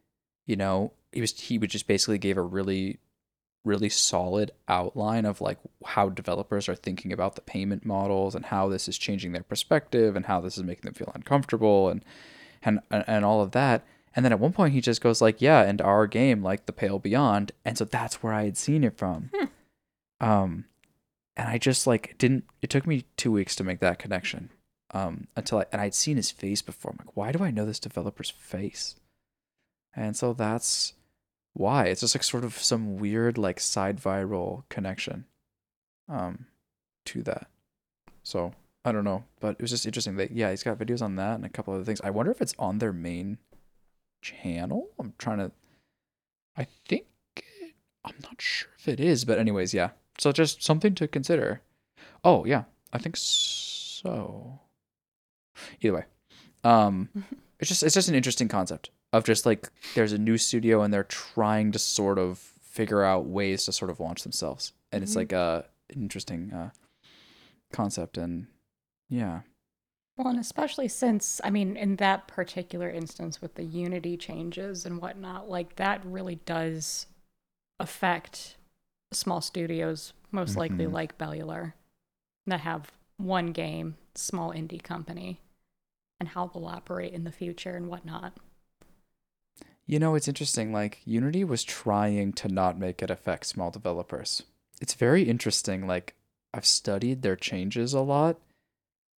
you 0.46 0.56
know, 0.56 0.94
he 1.12 1.22
was 1.22 1.38
he 1.40 1.58
would 1.58 1.70
just 1.70 1.88
basically 1.88 2.18
gave 2.18 2.38
a 2.38 2.42
really, 2.42 3.00
really 3.66 3.90
solid 3.90 4.52
outline 4.68 5.26
of 5.26 5.42
like 5.42 5.58
how 5.86 6.10
developers 6.10 6.70
are 6.70 6.76
thinking 6.76 7.12
about 7.12 7.36
the 7.36 7.42
payment 7.42 7.86
models 7.86 8.34
and 8.36 8.46
how 8.46 8.70
this 8.70 8.88
is 8.88 8.98
changing 8.98 9.32
their 9.34 9.44
perspective 9.44 10.16
and 10.16 10.26
how 10.26 10.40
this 10.42 10.58
is 10.58 10.64
making 10.64 10.84
them 10.86 10.94
feel 10.94 11.12
uncomfortable 11.16 11.90
and 11.90 12.04
and 12.64 12.80
and 12.90 13.26
all 13.26 13.42
of 13.42 13.52
that. 13.52 13.86
And 14.18 14.26
then 14.26 14.34
at 14.34 14.40
one 14.40 14.52
point 14.52 14.74
he 14.74 14.82
just 14.82 15.00
goes 15.00 15.22
like, 15.22 15.44
"Yeah, 15.44 15.62
and 15.62 15.80
our 15.80 16.08
game 16.08 16.42
like 16.42 16.66
The 16.66 16.74
Pale 16.74 17.00
Beyond," 17.00 17.52
and 17.64 17.78
so 17.78 17.86
that's 17.86 18.24
where 18.24 18.34
I 18.34 18.46
had 18.46 18.58
seen 18.58 18.84
it 18.84 18.98
from. 18.98 19.30
Um, 20.20 20.66
and 21.36 21.48
I 21.48 21.60
just 21.60 21.86
like 21.86 22.16
didn't. 22.18 22.46
It 22.64 22.72
took 22.72 22.88
me 22.88 23.06
two 23.16 23.32
weeks 23.32 23.56
to 23.58 23.64
make 23.64 23.80
that 23.82 24.00
connection. 24.00 24.50
Um, 24.92 25.28
until 25.36 25.60
I 25.60 25.66
and 25.72 25.80
I'd 25.80 25.94
seen 25.94 26.18
his 26.18 26.32
face 26.32 26.64
before. 26.64 26.94
I'm 26.94 27.06
like, 27.06 27.16
why 27.16 27.32
do 27.32 27.44
I 27.44 27.52
know 27.52 27.64
this 27.64 27.80
developer's 27.80 28.32
face? 28.32 28.96
And 29.96 30.18
so 30.18 30.34
that's 30.34 30.94
why 31.54 31.86
it's 31.86 32.02
just 32.02 32.16
like 32.16 32.24
sort 32.24 32.44
of 32.44 32.58
some 32.58 32.98
weird 32.98 33.38
like 33.38 33.60
side 33.60 34.02
viral 34.02 34.64
connection, 34.70 35.26
um, 36.10 36.48
to 37.06 37.22
that. 37.22 37.50
So 38.24 38.54
I 38.84 38.92
don't 38.92 39.04
know, 39.04 39.26
but 39.40 39.58
it 39.60 39.62
was 39.62 39.70
just 39.70 39.86
interesting 39.86 40.16
that 40.16 40.32
yeah, 40.32 40.50
he's 40.50 40.64
got 40.64 40.80
videos 40.80 41.04
on 41.04 41.18
that 41.18 41.36
and 41.36 41.46
a 41.46 41.50
couple 41.50 41.76
other 41.76 41.84
things. 41.84 42.02
I 42.04 42.10
wonder 42.10 42.32
if 42.32 42.42
it's 42.42 42.56
on 42.58 42.80
their 42.80 42.94
main 42.94 43.38
channel. 44.22 44.90
I'm 45.00 45.14
trying 45.18 45.40
to. 45.40 45.52
I 46.56 46.66
think 46.88 47.06
I'm 48.04 48.16
not 48.24 48.42
sure 48.42 48.70
if 48.80 48.88
it 48.88 49.00
is, 49.00 49.26
but 49.26 49.38
anyways, 49.40 49.74
yeah. 49.74 49.90
So 50.20 50.32
just 50.32 50.64
something 50.64 50.96
to 50.96 51.08
consider. 51.08 51.62
Oh 52.24 52.46
yeah, 52.46 52.64
I 52.94 52.98
think 52.98 53.16
so. 53.18 54.60
Either 55.82 55.96
way, 55.96 56.04
Um, 56.64 57.10
it's 57.60 57.70
just 57.70 57.84
it's 57.84 57.94
just 57.96 58.10
an 58.10 58.16
interesting 58.16 58.48
concept 58.48 58.90
of 59.14 59.24
just 59.24 59.46
like 59.46 59.70
there's 59.96 60.12
a 60.14 60.18
new 60.18 60.38
studio 60.38 60.82
and 60.82 60.94
they're 60.94 61.04
trying 61.04 61.72
to 61.72 61.80
sort 61.80 62.18
of 62.20 62.38
figure 62.62 63.04
out 63.04 63.26
ways 63.26 63.66
to 63.66 63.72
sort 63.72 63.90
of 63.92 64.00
launch 64.00 64.24
themselves, 64.24 64.74
and 64.92 65.04
it's 65.04 65.14
Mhm. 65.14 65.18
like 65.18 65.32
a 65.32 65.66
interesting 65.96 66.52
uh, 66.54 66.70
concept 67.72 68.18
and 68.18 68.48
yeah. 69.10 69.42
Well, 70.18 70.30
and 70.30 70.40
especially 70.40 70.88
since, 70.88 71.40
I 71.44 71.52
mean, 71.52 71.78
in 71.78 71.98
that 71.98 72.28
particular 72.28 72.90
instance 72.90 73.40
with 73.40 73.54
the 73.54 73.64
Unity 73.64 74.18
changes 74.18 74.84
and 74.84 75.00
whatnot, 75.00 75.48
like 75.48 75.76
that 75.76 76.04
really 76.04 76.36
does 76.46 77.06
affect 77.80 78.58
small 79.12 79.42
studios, 79.42 80.14
most 80.32 80.58
likely 80.58 80.86
Mhm. 80.86 80.92
like 80.92 81.18
Bellular, 81.20 81.74
that 82.48 82.62
have 82.62 82.92
one 83.18 83.52
game, 83.52 83.96
small 84.16 84.52
indie 84.52 84.82
company, 84.82 85.40
and 86.20 86.30
how 86.30 86.48
they'll 86.48 86.66
operate 86.66 87.14
in 87.14 87.24
the 87.24 87.32
future 87.32 87.76
and 87.76 87.88
whatnot. 87.88 88.34
You 89.86 90.00
know, 90.00 90.16
it's 90.16 90.28
interesting. 90.28 90.74
Like, 90.74 91.00
Unity 91.06 91.44
was 91.44 91.64
trying 91.64 92.34
to 92.34 92.48
not 92.48 92.78
make 92.80 93.02
it 93.04 93.12
affect 93.12 93.46
small 93.46 93.70
developers. 93.72 94.44
It's 94.82 94.96
very 94.96 95.24
interesting. 95.24 95.86
Like, 95.88 96.16
I've 96.54 96.66
studied 96.66 97.22
their 97.22 97.36
changes 97.36 97.94
a 97.94 98.02
lot, 98.02 98.40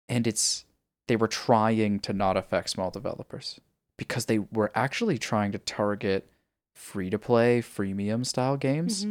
and 0.08 0.28
it's 0.28 0.66
they 1.10 1.16
were 1.16 1.28
trying 1.28 2.00
to 2.00 2.14
not 2.14 2.38
affect 2.38 2.70
small 2.70 2.92
developers 2.92 3.60
because 3.98 4.28
they 4.28 4.38
were 4.38 4.72
actually 4.76 5.18
trying 5.18 5.52
to 5.52 5.58
target 5.58 6.30
free 6.72 7.10
to 7.10 7.18
play, 7.18 7.62
freemium 7.62 8.24
style 8.24 8.56
games. 8.56 9.04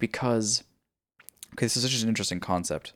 Because, 0.00 0.64
okay, 1.52 1.66
this 1.66 1.76
is 1.76 1.82
such 1.82 2.02
an 2.02 2.08
interesting 2.08 2.40
concept. 2.40 2.94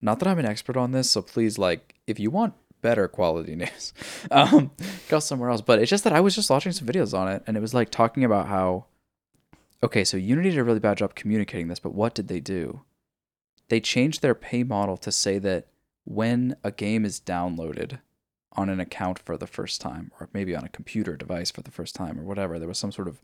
Not 0.00 0.20
that 0.20 0.28
I'm 0.28 0.38
an 0.38 0.46
expert 0.46 0.76
on 0.76 0.92
this, 0.92 1.10
so 1.10 1.22
please, 1.22 1.58
like, 1.58 1.96
if 2.06 2.20
you 2.20 2.30
want 2.30 2.54
better 2.82 3.08
quality 3.08 3.56
news, 3.56 3.92
um, 4.30 4.70
go 5.08 5.18
somewhere 5.18 5.50
else. 5.50 5.60
But 5.60 5.80
it's 5.80 5.90
just 5.90 6.04
that 6.04 6.12
I 6.12 6.20
was 6.20 6.36
just 6.36 6.48
watching 6.48 6.70
some 6.70 6.86
videos 6.86 7.18
on 7.18 7.26
it, 7.26 7.42
and 7.48 7.56
it 7.56 7.60
was 7.60 7.74
like 7.74 7.90
talking 7.90 8.22
about 8.22 8.46
how, 8.46 8.84
okay, 9.82 10.04
so 10.04 10.16
Unity 10.16 10.50
did 10.50 10.58
a 10.60 10.64
really 10.64 10.78
bad 10.78 10.98
job 10.98 11.16
communicating 11.16 11.66
this, 11.66 11.80
but 11.80 11.94
what 11.94 12.14
did 12.14 12.28
they 12.28 12.38
do? 12.38 12.82
They 13.70 13.80
changed 13.80 14.22
their 14.22 14.36
pay 14.36 14.62
model 14.62 14.96
to 14.98 15.10
say 15.10 15.40
that 15.40 15.66
when 16.06 16.56
a 16.64 16.70
game 16.70 17.04
is 17.04 17.20
downloaded 17.20 17.98
on 18.52 18.70
an 18.70 18.80
account 18.80 19.18
for 19.18 19.36
the 19.36 19.46
first 19.46 19.80
time, 19.80 20.10
or 20.18 20.30
maybe 20.32 20.56
on 20.56 20.64
a 20.64 20.68
computer 20.68 21.16
device 21.16 21.50
for 21.50 21.60
the 21.60 21.70
first 21.70 21.94
time, 21.94 22.18
or 22.18 22.22
whatever, 22.22 22.58
there 22.58 22.68
was 22.68 22.78
some 22.78 22.92
sort 22.92 23.08
of 23.08 23.20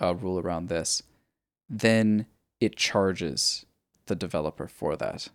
uh, 0.00 0.14
rule 0.14 0.38
around 0.38 0.68
this, 0.68 1.02
then 1.68 2.26
it 2.60 2.76
charges 2.76 3.66
the 4.06 4.14
developer 4.14 4.66
for 4.66 4.96
that. 4.96 5.28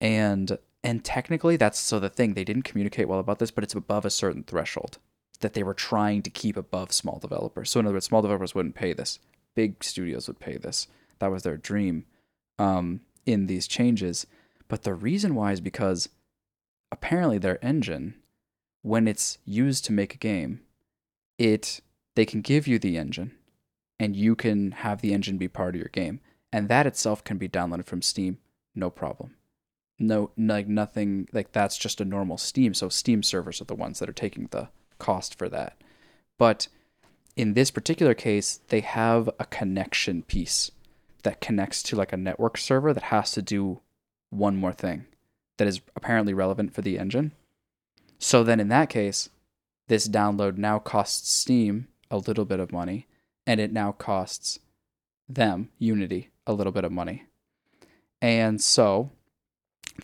And 0.00 0.58
and 0.84 1.04
technically 1.04 1.56
that's 1.56 1.78
so 1.78 2.00
the 2.00 2.08
thing 2.08 2.34
they 2.34 2.44
didn't 2.44 2.62
communicate 2.62 3.08
well 3.08 3.20
about 3.20 3.38
this, 3.38 3.50
but 3.50 3.64
it's 3.64 3.74
above 3.74 4.04
a 4.04 4.10
certain 4.10 4.42
threshold 4.42 4.98
that 5.40 5.54
they 5.54 5.62
were 5.62 5.74
trying 5.74 6.22
to 6.22 6.30
keep 6.30 6.56
above 6.56 6.92
small 6.92 7.18
developers. 7.18 7.70
So 7.70 7.80
in 7.80 7.86
other 7.86 7.94
words, 7.94 8.06
small 8.06 8.22
developers 8.22 8.54
wouldn't 8.54 8.74
pay 8.74 8.92
this. 8.92 9.18
Big 9.54 9.82
studios 9.82 10.26
would 10.26 10.40
pay 10.40 10.56
this. 10.56 10.86
That 11.18 11.30
was 11.30 11.44
their 11.44 11.56
dream 11.56 12.04
um, 12.58 13.00
in 13.26 13.46
these 13.46 13.68
changes. 13.68 14.26
But 14.72 14.84
the 14.84 14.94
reason 14.94 15.34
why 15.34 15.52
is 15.52 15.60
because 15.60 16.08
apparently 16.90 17.36
their 17.36 17.62
engine, 17.62 18.14
when 18.80 19.06
it's 19.06 19.36
used 19.44 19.84
to 19.84 19.92
make 19.92 20.14
a 20.14 20.16
game, 20.16 20.62
it 21.36 21.82
they 22.14 22.24
can 22.24 22.40
give 22.40 22.66
you 22.66 22.78
the 22.78 22.96
engine 22.96 23.32
and 24.00 24.16
you 24.16 24.34
can 24.34 24.70
have 24.70 25.02
the 25.02 25.12
engine 25.12 25.36
be 25.36 25.46
part 25.46 25.74
of 25.74 25.78
your 25.78 25.90
game. 25.90 26.20
And 26.50 26.70
that 26.70 26.86
itself 26.86 27.22
can 27.22 27.36
be 27.36 27.50
downloaded 27.50 27.84
from 27.84 28.00
Steam, 28.00 28.38
no 28.74 28.88
problem. 28.88 29.34
No, 29.98 30.30
like 30.38 30.68
nothing, 30.68 31.28
like 31.34 31.52
that's 31.52 31.76
just 31.76 32.00
a 32.00 32.06
normal 32.06 32.38
Steam. 32.38 32.72
So 32.72 32.88
Steam 32.88 33.22
servers 33.22 33.60
are 33.60 33.66
the 33.66 33.74
ones 33.74 33.98
that 33.98 34.08
are 34.08 34.14
taking 34.14 34.46
the 34.52 34.70
cost 34.98 35.36
for 35.36 35.50
that. 35.50 35.76
But 36.38 36.68
in 37.36 37.52
this 37.52 37.70
particular 37.70 38.14
case, 38.14 38.60
they 38.68 38.80
have 38.80 39.28
a 39.38 39.44
connection 39.44 40.22
piece 40.22 40.70
that 41.24 41.42
connects 41.42 41.82
to 41.82 41.96
like 41.96 42.14
a 42.14 42.16
network 42.16 42.56
server 42.56 42.94
that 42.94 43.02
has 43.02 43.32
to 43.32 43.42
do 43.42 43.82
one 44.32 44.56
more 44.56 44.72
thing 44.72 45.06
that 45.58 45.68
is 45.68 45.80
apparently 45.94 46.34
relevant 46.34 46.74
for 46.74 46.82
the 46.82 46.98
engine. 46.98 47.32
So 48.18 48.42
then 48.42 48.60
in 48.60 48.68
that 48.68 48.88
case, 48.88 49.30
this 49.88 50.08
download 50.08 50.56
now 50.56 50.78
costs 50.78 51.30
Steam 51.30 51.88
a 52.10 52.18
little 52.18 52.44
bit 52.44 52.60
of 52.60 52.72
money 52.72 53.06
and 53.46 53.60
it 53.60 53.72
now 53.72 53.92
costs 53.92 54.58
them, 55.28 55.70
Unity, 55.78 56.30
a 56.46 56.52
little 56.52 56.72
bit 56.72 56.84
of 56.84 56.92
money. 56.92 57.24
And 58.20 58.60
so 58.60 59.10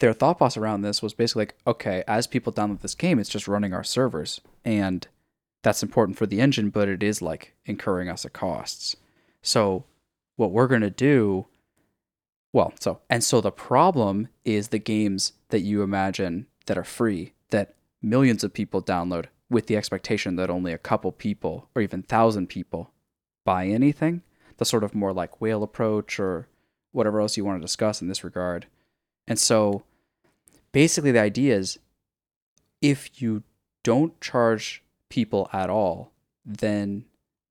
their 0.00 0.12
thought 0.12 0.38
process 0.38 0.56
around 0.56 0.82
this 0.82 1.02
was 1.02 1.14
basically 1.14 1.42
like, 1.42 1.56
okay, 1.66 2.04
as 2.06 2.26
people 2.26 2.52
download 2.52 2.80
this 2.80 2.94
game, 2.94 3.18
it's 3.18 3.28
just 3.28 3.49
running 3.49 3.73
our 3.73 3.85
servers. 3.85 4.40
And 4.64 5.06
that's 5.62 5.82
important 5.82 6.18
for 6.18 6.26
the 6.26 6.40
engine, 6.40 6.70
but 6.70 6.88
it 6.88 7.02
is 7.02 7.23
like 7.23 7.54
incurring 7.64 8.08
us 8.08 8.25
a 8.25 8.30
costs. 8.30 8.97
So 9.42 9.85
what 10.37 10.50
we're 10.50 10.68
going 10.68 10.82
to 10.82 10.90
do, 10.90 11.47
well, 12.52 12.73
so, 12.81 13.00
and 13.11 13.23
so 13.23 13.40
the 13.40 13.50
problem 13.50 14.28
is 14.45 14.69
the 14.69 14.78
games 14.78 15.33
that 15.50 15.61
you 15.61 15.83
imagine 15.83 16.47
that 16.67 16.78
are 16.78 16.85
free, 16.85 17.35
that 17.50 17.75
millions 18.02 18.43
of 18.43 18.55
people 18.55 18.83
download 18.83 19.26
with 19.50 19.67
the 19.67 19.76
expectation 19.76 20.37
that 20.37 20.50
only 20.50 20.73
a 20.73 20.78
couple 20.78 21.12
people 21.12 21.69
or 21.75 21.83
even 21.83 22.02
thousand 22.02 22.49
people 22.49 22.93
buy 23.45 23.67
anything, 23.67 24.23
the 24.59 24.64
sort 24.64 24.85
of 24.85 24.95
more 24.95 25.12
like 25.12 25.40
whale 25.40 25.62
approach 25.62 26.19
or 26.19 26.49
whatever 26.93 27.21
else 27.21 27.37
you 27.37 27.45
want 27.45 27.59
to 27.61 27.64
discuss 27.64 28.00
in 28.00 28.09
this 28.09 28.25
regard. 28.25 28.67
And 29.26 29.38
so 29.38 29.85
basically 30.73 31.12
the 31.12 31.21
idea 31.21 31.57
is 31.57 31.78
if 32.81 33.21
you 33.21 33.43
don't 33.83 34.19
charge 34.21 34.83
people 35.09 35.49
at 35.52 35.71
all, 35.71 36.12
then 36.45 37.05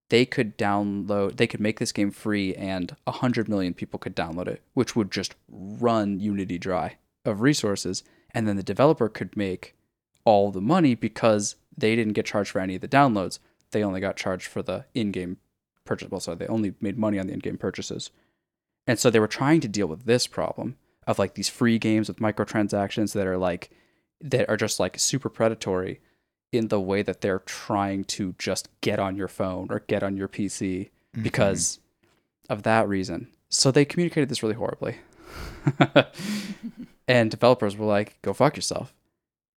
they 0.09 0.25
could 0.25 0.57
download 0.57 1.37
they 1.37 1.47
could 1.47 1.59
make 1.59 1.79
this 1.79 1.91
game 1.91 2.11
free 2.11 2.55
and 2.55 2.95
100 3.03 3.49
million 3.49 3.73
people 3.73 3.99
could 3.99 4.15
download 4.15 4.47
it, 4.47 4.61
which 4.73 4.95
would 4.95 5.11
just 5.11 5.35
run 5.49 6.19
Unity 6.19 6.57
dry 6.57 6.97
of 7.25 7.41
resources 7.41 8.03
and 8.31 8.47
then 8.47 8.55
the 8.55 8.63
developer 8.63 9.09
could 9.09 9.35
make 9.35 9.75
all 10.25 10.51
the 10.51 10.61
money 10.61 10.95
because 10.95 11.55
they 11.77 11.95
didn't 11.95 12.13
get 12.13 12.25
charged 12.25 12.51
for 12.51 12.59
any 12.59 12.75
of 12.75 12.81
the 12.81 12.87
downloads. 12.87 13.39
They 13.71 13.83
only 13.83 14.01
got 14.01 14.17
charged 14.17 14.47
for 14.47 14.61
the 14.61 14.85
in-game 14.93 15.37
purchase. 15.85 16.09
Well, 16.09 16.19
so 16.19 16.35
they 16.35 16.47
only 16.47 16.73
made 16.81 16.97
money 16.97 17.19
on 17.19 17.27
the 17.27 17.33
in-game 17.33 17.57
purchases. 17.57 18.11
And 18.85 18.99
so 18.99 19.09
they 19.09 19.19
were 19.19 19.27
trying 19.27 19.61
to 19.61 19.67
deal 19.67 19.87
with 19.87 20.05
this 20.05 20.27
problem 20.27 20.77
of 21.05 21.19
like 21.19 21.35
these 21.35 21.49
free 21.49 21.79
games 21.79 22.07
with 22.07 22.19
microtransactions 22.19 23.13
that 23.13 23.27
are 23.27 23.37
like 23.37 23.69
that 24.19 24.49
are 24.49 24.57
just 24.57 24.79
like 24.79 24.99
super 24.99 25.29
predatory 25.29 26.01
in 26.51 26.69
the 26.69 26.79
way 26.79 27.01
that 27.01 27.21
they're 27.21 27.39
trying 27.39 28.03
to 28.05 28.33
just 28.37 28.69
get 28.81 28.99
on 28.99 29.15
your 29.15 29.27
phone 29.27 29.67
or 29.69 29.79
get 29.81 30.03
on 30.03 30.15
your 30.15 30.27
PC 30.27 30.79
mm-hmm. 30.79 31.23
because 31.23 31.79
of 32.49 32.63
that 32.63 32.87
reason. 32.87 33.27
So 33.49 33.71
they 33.71 33.85
communicated 33.85 34.29
this 34.29 34.43
really 34.43 34.55
horribly. 34.55 34.97
and 37.07 37.29
developers 37.31 37.75
were 37.75 37.85
like, 37.85 38.21
go 38.21 38.33
fuck 38.33 38.55
yourself. 38.55 38.93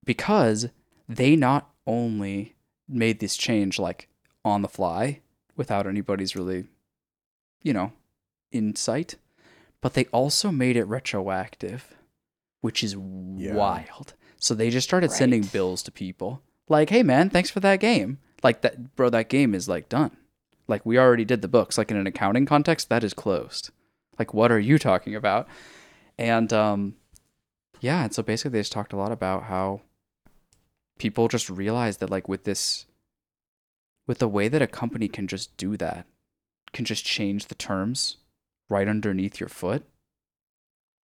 Because 0.05 0.69
they 1.09 1.37
not 1.37 1.71
only 1.87 2.55
made 2.89 3.21
this 3.21 3.37
change 3.37 3.79
like 3.79 4.09
on 4.45 4.63
the 4.63 4.69
fly 4.69 5.21
without 5.57 5.87
anybody's 5.87 6.35
really, 6.35 6.67
you 7.63 7.73
know, 7.73 7.93
insight, 8.51 9.17
but 9.81 9.95
they 9.95 10.07
also 10.07 10.51
made 10.51 10.77
it 10.77 10.85
retroactive, 10.85 11.95
which 12.61 12.83
is 12.83 12.95
Yeah. 12.95 13.55
wild. 13.55 14.15
So 14.39 14.55
they 14.55 14.71
just 14.71 14.89
started 14.89 15.13
sending 15.13 15.43
bills 15.43 15.83
to 15.83 15.93
people 15.93 16.43
like, 16.71 16.91
hey 16.91 17.03
man, 17.03 17.29
thanks 17.29 17.51
for 17.51 17.61
that 17.61 17.81
game. 17.81 18.19
Like 18.43 18.63
that, 18.63 18.97
bro, 18.97 19.11
that 19.11 19.29
game 19.29 19.55
is 19.55 19.69
like 19.69 19.89
done. 19.89 20.17
Like 20.69 20.87
we 20.87 20.99
already 20.99 21.25
did 21.25 21.43
the 21.43 21.49
books. 21.49 21.77
Like 21.77 21.91
in 21.91 21.97
an 21.97 22.07
accounting 22.07 22.47
context, 22.47 22.89
that 22.89 23.05
is 23.05 23.13
closed. 23.13 23.71
Like 24.19 24.33
what 24.33 24.53
are 24.53 24.59
you 24.61 24.79
talking 24.79 25.15
about? 25.15 25.49
And 26.17 26.53
um, 26.53 26.95
yeah, 27.81 28.05
and 28.05 28.15
so 28.15 28.23
basically 28.23 28.53
they 28.53 28.61
just 28.61 28.73
talked 28.73 28.93
a 28.93 28.97
lot 28.97 29.13
about 29.13 29.45
how 29.45 29.83
people 30.99 31.29
just 31.29 31.51
realized 31.51 32.01
that 32.01 32.11
like 32.11 32.29
with 32.29 32.45
this, 32.45 32.87
with 34.07 34.19
the 34.19 34.29
way 34.29 34.49
that 34.49 34.63
a 34.63 34.67
company 34.67 35.09
can 35.09 35.27
just 35.27 35.57
do 35.57 35.77
that, 35.77 36.07
can 36.73 36.85
just 36.85 37.05
change 37.05 37.47
the 37.47 37.55
terms 37.55 38.19
right 38.69 38.87
underneath 38.87 39.41
your 39.41 39.49
foot. 39.49 39.85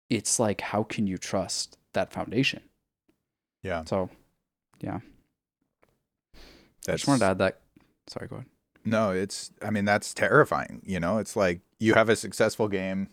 It's 0.10 0.40
like 0.40 0.62
how 0.62 0.84
can 0.84 1.08
you 1.08 1.18
trust 1.18 1.78
that 1.94 2.14
foundation? 2.14 2.62
Yeah, 3.64 3.84
So, 3.86 4.12
yeah. 4.80 5.00
I 6.88 6.92
just 6.94 7.08
wanted 7.08 7.20
to 7.20 7.26
add 7.26 7.38
that. 7.40 7.60
Sorry, 8.08 8.28
go 8.28 8.36
ahead. 8.38 8.48
no. 8.86 9.12
It's 9.12 9.52
I 9.62 9.70
mean 9.72 9.86
that's 9.86 10.14
terrifying. 10.14 10.82
You 10.86 11.00
know, 11.00 11.18
it's 11.18 11.36
like 11.36 11.62
you 11.80 11.94
have 11.96 12.10
a 12.10 12.16
successful 12.16 12.68
game 12.68 13.10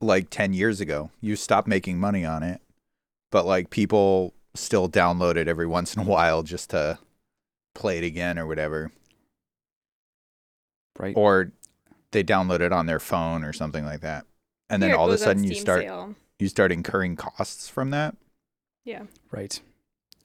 like 0.00 0.28
ten 0.30 0.52
years 0.52 0.80
ago. 0.80 1.10
You 1.20 1.36
stop 1.36 1.66
making 1.66 1.98
money 1.98 2.24
on 2.24 2.42
it, 2.42 2.60
but 3.30 3.46
like 3.46 3.70
people 3.70 4.34
still 4.54 4.88
download 4.88 5.36
it 5.36 5.48
every 5.48 5.66
once 5.66 5.94
in 5.94 6.02
a 6.02 6.04
while 6.08 6.42
just 6.42 6.70
to 6.70 6.98
play 7.74 7.98
it 7.98 8.04
again 8.04 8.38
or 8.38 8.46
whatever, 8.46 8.90
Right. 10.98 11.14
or 11.16 11.52
they 12.12 12.24
download 12.24 12.60
it 12.60 12.72
on 12.72 12.86
their 12.86 12.98
phone 13.00 13.44
or 13.44 13.52
something 13.52 13.84
like 13.84 14.00
that. 14.00 14.24
And 14.70 14.82
then 14.82 14.88
Here 14.90 14.96
it 14.96 14.98
all 14.98 15.08
of 15.08 15.14
a 15.14 15.18
sudden 15.18 15.44
you 15.44 15.54
start 15.54 15.82
sale. 15.82 16.14
you 16.38 16.48
start 16.48 16.72
incurring 16.72 17.16
costs 17.16 17.68
from 17.68 17.90
that. 17.90 18.16
Yeah. 18.84 19.02
Right. 19.30 19.60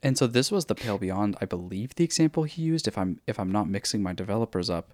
And 0.04 0.18
so 0.18 0.26
this 0.28 0.52
was 0.52 0.66
the 0.66 0.76
Pale 0.76 0.98
Beyond, 0.98 1.38
I 1.42 1.46
believe, 1.46 1.94
the 1.96 2.04
example 2.04 2.44
he 2.44 2.62
used. 2.64 2.88
If 2.88 2.98
I'm 2.98 3.20
if 3.28 3.40
I'm 3.40 3.52
not 3.52 3.70
mixing 3.70 4.02
my 4.02 4.14
developers 4.14 4.70
up, 4.70 4.94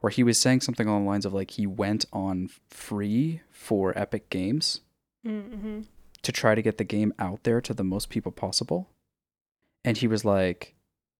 where 0.00 0.10
he 0.10 0.22
was 0.22 0.38
saying 0.38 0.60
something 0.60 0.86
along 0.86 1.04
the 1.04 1.10
lines 1.10 1.26
of 1.26 1.34
like 1.34 1.52
he 1.52 1.66
went 1.66 2.04
on 2.12 2.50
free 2.70 3.40
for 3.50 3.96
Epic 3.98 4.30
Games 4.30 4.80
Mm-hmm. 5.26 5.80
to 6.22 6.32
try 6.32 6.54
to 6.54 6.62
get 6.62 6.78
the 6.78 6.84
game 6.84 7.12
out 7.18 7.42
there 7.42 7.60
to 7.60 7.74
the 7.74 7.82
most 7.84 8.08
people 8.08 8.30
possible. 8.32 8.88
And 9.84 9.96
he 9.96 10.06
was 10.06 10.24
like, 10.24 10.74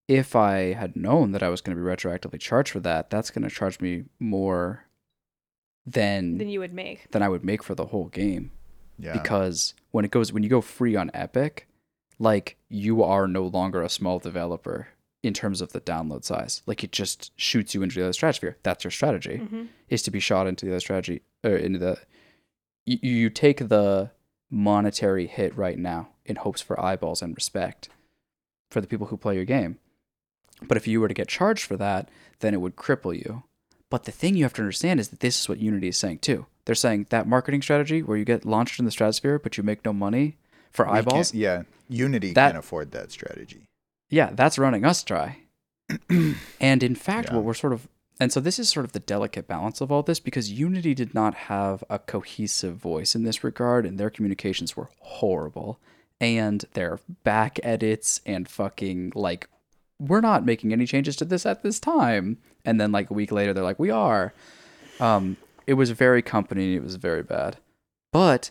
if 0.06 0.34
I 0.36 0.72
had 0.72 0.94
known 0.96 1.32
that 1.32 1.42
I 1.42 1.48
was 1.48 1.60
going 1.60 1.76
to 1.76 1.82
be 1.82 1.86
retroactively 1.86 2.40
charged 2.40 2.70
for 2.70 2.80
that, 2.80 3.10
that's 3.10 3.30
going 3.30 3.42
to 3.46 3.54
charge 3.54 3.80
me 3.80 4.04
more 4.20 4.86
than 5.84 6.38
Then 6.38 6.48
you 6.48 6.60
would 6.60 6.72
make. 6.72 7.10
than 7.10 7.22
I 7.22 7.28
would 7.28 7.44
make 7.44 7.62
for 7.62 7.74
the 7.74 7.86
whole 7.86 8.06
game. 8.08 8.52
Yeah. 8.98 9.12
Because 9.12 9.74
when 9.90 10.04
it 10.04 10.10
goes 10.10 10.32
when 10.32 10.42
you 10.42 10.48
go 10.48 10.60
free 10.60 10.96
on 10.96 11.10
Epic, 11.12 11.66
like 12.18 12.56
you 12.68 13.02
are 13.02 13.26
no 13.28 13.46
longer 13.46 13.82
a 13.82 13.88
small 13.88 14.18
developer 14.18 14.88
in 15.22 15.34
terms 15.34 15.60
of 15.60 15.72
the 15.72 15.80
download 15.80 16.24
size. 16.24 16.62
Like 16.66 16.82
it 16.84 16.92
just 16.92 17.32
shoots 17.36 17.74
you 17.74 17.82
into 17.82 17.96
the 17.96 18.04
other 18.04 18.12
stratosphere. 18.12 18.56
That's 18.62 18.84
your 18.84 18.90
strategy 18.90 19.38
Mm-hmm. 19.42 19.64
is 19.88 20.02
to 20.02 20.10
be 20.10 20.20
shot 20.20 20.46
into 20.46 20.64
the 20.66 20.72
other 20.72 20.80
strategy 20.80 21.22
or 21.44 21.56
into 21.56 21.78
the 21.78 21.98
you, 22.86 22.98
you 23.02 23.30
take 23.30 23.68
the 23.68 24.10
monetary 24.50 25.26
hit 25.26 25.56
right 25.56 25.78
now 25.78 26.08
in 26.24 26.36
hopes 26.36 26.60
for 26.62 26.80
eyeballs 26.80 27.20
and 27.22 27.34
respect 27.36 27.88
for 28.70 28.80
the 28.80 28.86
people 28.86 29.08
who 29.08 29.16
play 29.16 29.34
your 29.34 29.44
game. 29.44 29.78
But 30.62 30.76
if 30.76 30.86
you 30.88 31.00
were 31.00 31.08
to 31.08 31.14
get 31.14 31.28
charged 31.28 31.64
for 31.64 31.76
that, 31.76 32.08
then 32.40 32.54
it 32.54 32.60
would 32.60 32.76
cripple 32.76 33.14
you. 33.16 33.42
But 33.90 34.04
the 34.04 34.12
thing 34.12 34.36
you 34.36 34.44
have 34.44 34.54
to 34.54 34.62
understand 34.62 35.00
is 35.00 35.08
that 35.08 35.20
this 35.20 35.40
is 35.40 35.48
what 35.48 35.58
Unity 35.58 35.88
is 35.88 35.96
saying 35.96 36.18
too. 36.18 36.46
They're 36.64 36.74
saying 36.74 37.06
that 37.10 37.26
marketing 37.26 37.62
strategy 37.62 38.02
where 38.02 38.16
you 38.18 38.24
get 38.24 38.44
launched 38.44 38.78
in 38.78 38.84
the 38.84 38.90
stratosphere 38.90 39.38
but 39.38 39.56
you 39.56 39.62
make 39.62 39.84
no 39.84 39.92
money 39.92 40.36
for 40.70 40.86
We 40.86 40.92
eyeballs. 40.98 41.34
Yeah. 41.34 41.62
Unity 41.88 42.32
That- 42.32 42.48
can't 42.52 42.58
afford 42.58 42.92
that 42.92 43.10
strategy. 43.10 43.68
Yeah, 44.10 44.30
that's 44.32 44.58
running 44.58 44.84
us 44.84 45.02
dry. 45.02 45.38
and 46.60 46.82
in 46.82 46.94
fact, 46.94 47.28
Yeah. 47.28 47.36
what 47.36 47.44
we're 47.44 47.54
sort 47.54 47.72
of 47.72 47.88
and 48.20 48.32
so 48.32 48.40
this 48.40 48.58
is 48.58 48.68
sort 48.68 48.84
of 48.84 48.90
the 48.92 48.98
delicate 48.98 49.46
balance 49.46 49.80
of 49.80 49.92
all 49.92 50.02
this 50.02 50.18
because 50.18 50.50
Unity 50.50 50.92
did 50.92 51.14
not 51.14 51.34
have 51.34 51.84
a 51.88 52.00
cohesive 52.00 52.74
voice 52.74 53.14
in 53.14 53.22
this 53.22 53.44
regard, 53.44 53.86
and 53.86 53.96
their 53.96 54.10
communications 54.10 54.76
were 54.76 54.88
horrible. 54.98 55.78
And 56.20 56.64
their 56.72 56.98
back 57.22 57.60
edits 57.62 58.20
and 58.26 58.48
fucking 58.48 59.12
like, 59.14 59.48
we're 60.00 60.20
not 60.20 60.44
making 60.44 60.72
any 60.72 60.84
changes 60.84 61.14
to 61.16 61.24
this 61.24 61.46
at 61.46 61.62
this 61.62 61.78
time. 61.78 62.38
And 62.64 62.80
then 62.80 62.90
like 62.90 63.08
a 63.08 63.14
week 63.14 63.30
later, 63.30 63.52
they're 63.54 63.62
like, 63.62 63.78
we 63.78 63.90
are. 63.90 64.34
Um, 64.98 65.36
it 65.68 65.74
was 65.74 65.90
very 65.90 66.20
company. 66.20 66.74
It 66.74 66.82
was 66.82 66.96
very 66.96 67.22
bad. 67.22 67.58
But 68.12 68.50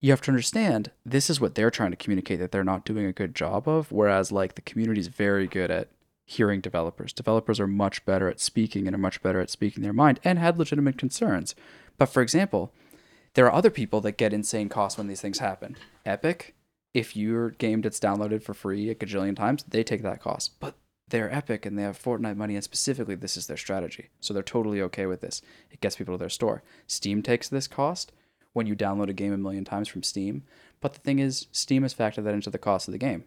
you 0.00 0.10
have 0.10 0.22
to 0.22 0.30
understand 0.30 0.90
this 1.04 1.28
is 1.28 1.40
what 1.40 1.54
they're 1.54 1.70
trying 1.70 1.90
to 1.90 1.96
communicate 1.96 2.38
that 2.38 2.52
they're 2.52 2.64
not 2.64 2.84
doing 2.84 3.04
a 3.06 3.12
good 3.12 3.34
job 3.34 3.68
of 3.68 3.92
whereas 3.92 4.32
like 4.32 4.54
the 4.54 4.62
community 4.62 5.00
is 5.00 5.08
very 5.08 5.46
good 5.46 5.70
at 5.70 5.88
hearing 6.24 6.60
developers. 6.60 7.12
Developers 7.12 7.58
are 7.58 7.66
much 7.66 8.04
better 8.04 8.28
at 8.28 8.40
speaking 8.40 8.86
and 8.86 8.94
are 8.94 9.00
much 9.00 9.22
better 9.22 9.40
at 9.40 9.50
speaking 9.50 9.82
their 9.82 9.92
mind 9.92 10.20
and 10.24 10.38
had 10.38 10.58
legitimate 10.58 10.96
concerns. 10.96 11.54
But 11.98 12.06
for 12.06 12.22
example 12.22 12.72
there 13.34 13.46
are 13.46 13.52
other 13.52 13.70
people 13.70 14.00
that 14.00 14.16
get 14.16 14.32
insane 14.32 14.68
costs 14.68 14.98
when 14.98 15.06
these 15.06 15.20
things 15.20 15.38
happen. 15.38 15.76
Epic 16.06 16.54
if 16.92 17.14
your 17.14 17.50
game 17.50 17.80
gets 17.80 18.00
downloaded 18.00 18.42
for 18.42 18.54
free 18.54 18.90
a 18.90 18.94
gajillion 18.94 19.36
times 19.36 19.64
they 19.68 19.84
take 19.84 20.02
that 20.02 20.22
cost. 20.22 20.58
But 20.60 20.76
they're 21.08 21.32
epic 21.32 21.66
and 21.66 21.76
they 21.76 21.82
have 21.82 22.00
fortnite 22.00 22.36
money 22.36 22.54
and 22.54 22.64
specifically 22.64 23.16
this 23.16 23.36
is 23.36 23.48
their 23.48 23.56
strategy. 23.56 24.08
So 24.20 24.32
they're 24.32 24.42
totally 24.42 24.80
okay 24.82 25.06
with 25.06 25.20
this. 25.20 25.42
It 25.70 25.80
gets 25.80 25.96
people 25.96 26.14
to 26.14 26.18
their 26.18 26.28
store. 26.28 26.62
Steam 26.86 27.22
takes 27.22 27.48
this 27.48 27.66
cost 27.66 28.12
when 28.52 28.66
you 28.66 28.74
download 28.74 29.08
a 29.08 29.14
game 29.14 29.32
a 29.32 29.38
million 29.38 29.64
times 29.64 29.88
from 29.88 30.02
Steam. 30.02 30.44
But 30.80 30.94
the 30.94 31.00
thing 31.00 31.18
is, 31.18 31.46
Steam 31.52 31.82
has 31.82 31.94
factored 31.94 32.24
that 32.24 32.34
into 32.34 32.50
the 32.50 32.58
cost 32.58 32.88
of 32.88 32.92
the 32.92 32.98
game. 32.98 33.24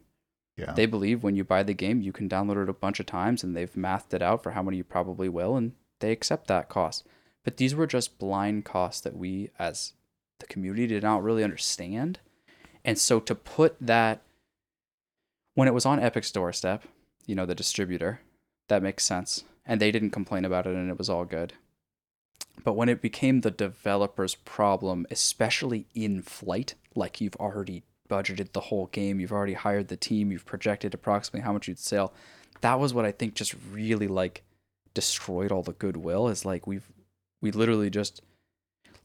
Yeah. 0.58 0.74
They 0.74 0.86
believe 0.86 1.24
when 1.24 1.36
you 1.36 1.44
buy 1.44 1.64
the 1.64 1.74
game, 1.74 2.02
you 2.02 2.12
can 2.12 2.30
download 2.30 2.62
it 2.62 2.70
a 2.70 2.74
bunch 2.74 3.00
of 3.00 3.06
times 3.06 3.44
and 3.44 3.56
they've 3.56 3.76
mathed 3.76 4.14
it 4.14 4.22
out 4.22 4.44
for 4.44 4.52
how 4.52 4.62
many 4.62 4.78
you 4.78 4.84
probably 4.84 5.30
will, 5.30 5.56
and 5.56 5.74
they 6.00 6.12
accept 6.12 6.48
that 6.48 6.70
cost. 6.70 7.08
But 7.44 7.58
these 7.58 7.76
were 7.76 7.88
just 7.88 8.20
blind 8.20 8.66
costs 8.66 9.02
that 9.02 9.18
we, 9.18 9.50
as 9.58 9.94
the 10.40 10.46
community, 10.46 10.88
did 10.88 11.04
not 11.04 11.24
really 11.24 11.44
understand. 11.44 12.20
And 12.86 12.98
so 12.98 13.20
to 13.22 13.36
put 13.36 13.76
that, 13.82 14.22
when 15.56 15.68
it 15.68 15.74
was 15.74 15.86
on 15.86 16.00
Epic's 16.00 16.32
doorstep, 16.32 16.84
you 17.26 17.36
know, 17.36 17.46
the 17.46 17.56
distributor, 17.56 18.22
that 18.68 18.84
makes 18.84 19.04
sense. 19.04 19.44
And 19.66 19.80
they 19.80 19.92
didn't 19.92 20.12
complain 20.12 20.46
about 20.46 20.68
it 20.68 20.76
and 20.76 20.90
it 20.90 20.98
was 20.98 21.10
all 21.10 21.26
good. 21.26 21.54
But 22.64 22.74
when 22.74 22.90
it 22.90 23.02
became 23.02 23.42
the 23.42 23.52
developer's 23.52 24.36
problem, 24.36 25.06
especially 25.10 25.88
in 25.96 26.22
flight, 26.22 26.76
like 26.96 27.20
you've 27.22 27.36
already 27.38 27.84
budgeted 28.10 28.52
the 28.52 28.62
whole 28.62 28.88
game, 28.88 29.20
you've 29.20 29.32
already 29.32 29.54
hired 29.54 29.88
the 29.88 29.98
team, 29.98 30.32
you've 30.32 30.46
projected 30.46 30.94
approximately 30.94 31.44
how 31.44 31.54
much 31.54 31.68
you'd 31.68 31.80
sell, 31.80 32.14
that 32.62 32.80
was 32.80 32.94
what 32.94 33.06
I 33.06 33.12
think 33.12 33.34
just 33.34 33.56
really 33.72 34.08
like 34.08 34.44
destroyed 34.94 35.52
all 35.52 35.64
the 35.64 35.74
goodwill. 35.74 36.28
Is 36.28 36.46
like 36.46 36.68
we've 36.68 36.92
we 37.42 37.52
literally 37.52 37.90
just 37.90 38.22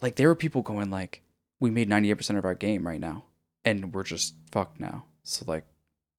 like 0.02 0.16
there 0.16 0.28
were 0.28 0.34
people 0.34 0.62
going 0.62 0.90
like 0.90 1.22
we 1.60 1.70
made 1.70 1.88
98% 1.88 2.38
of 2.38 2.44
our 2.44 2.54
game 2.54 2.86
right 2.86 3.00
now 3.00 3.24
and 3.64 3.92
we're 3.92 4.04
just 4.04 4.34
fucked 4.52 4.78
now. 4.78 5.04
So 5.24 5.44
like 5.48 5.64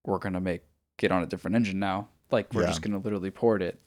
we're 0.06 0.18
gonna 0.18 0.42
make 0.42 0.64
get 0.98 1.12
on 1.12 1.24
a 1.24 1.28
different 1.28 1.56
engine 1.56 1.80
now. 1.80 2.10
Like 2.32 2.54
we're 2.54 2.62
Yeah. 2.64 2.68
just 2.68 2.82
gonna 2.82 2.98
literally 2.98 3.32
port 3.32 3.62
it. 3.62 3.80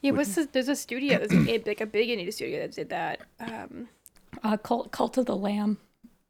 Yeah, 0.00 0.10
Would- 0.12 0.18
what's 0.18 0.34
this, 0.34 0.48
there's 0.52 0.68
a 0.68 0.76
studio, 0.76 1.18
there's 1.18 1.32
a, 1.32 1.62
like 1.66 1.80
a 1.80 1.86
big 1.86 2.08
indie 2.08 2.32
studio 2.32 2.60
that 2.60 2.72
did 2.72 2.88
that. 2.90 3.20
Um, 3.40 3.88
Uh, 4.44 4.56
Cult, 4.56 4.92
Cult 4.92 5.18
of 5.18 5.26
the 5.26 5.36
Lamb. 5.36 5.78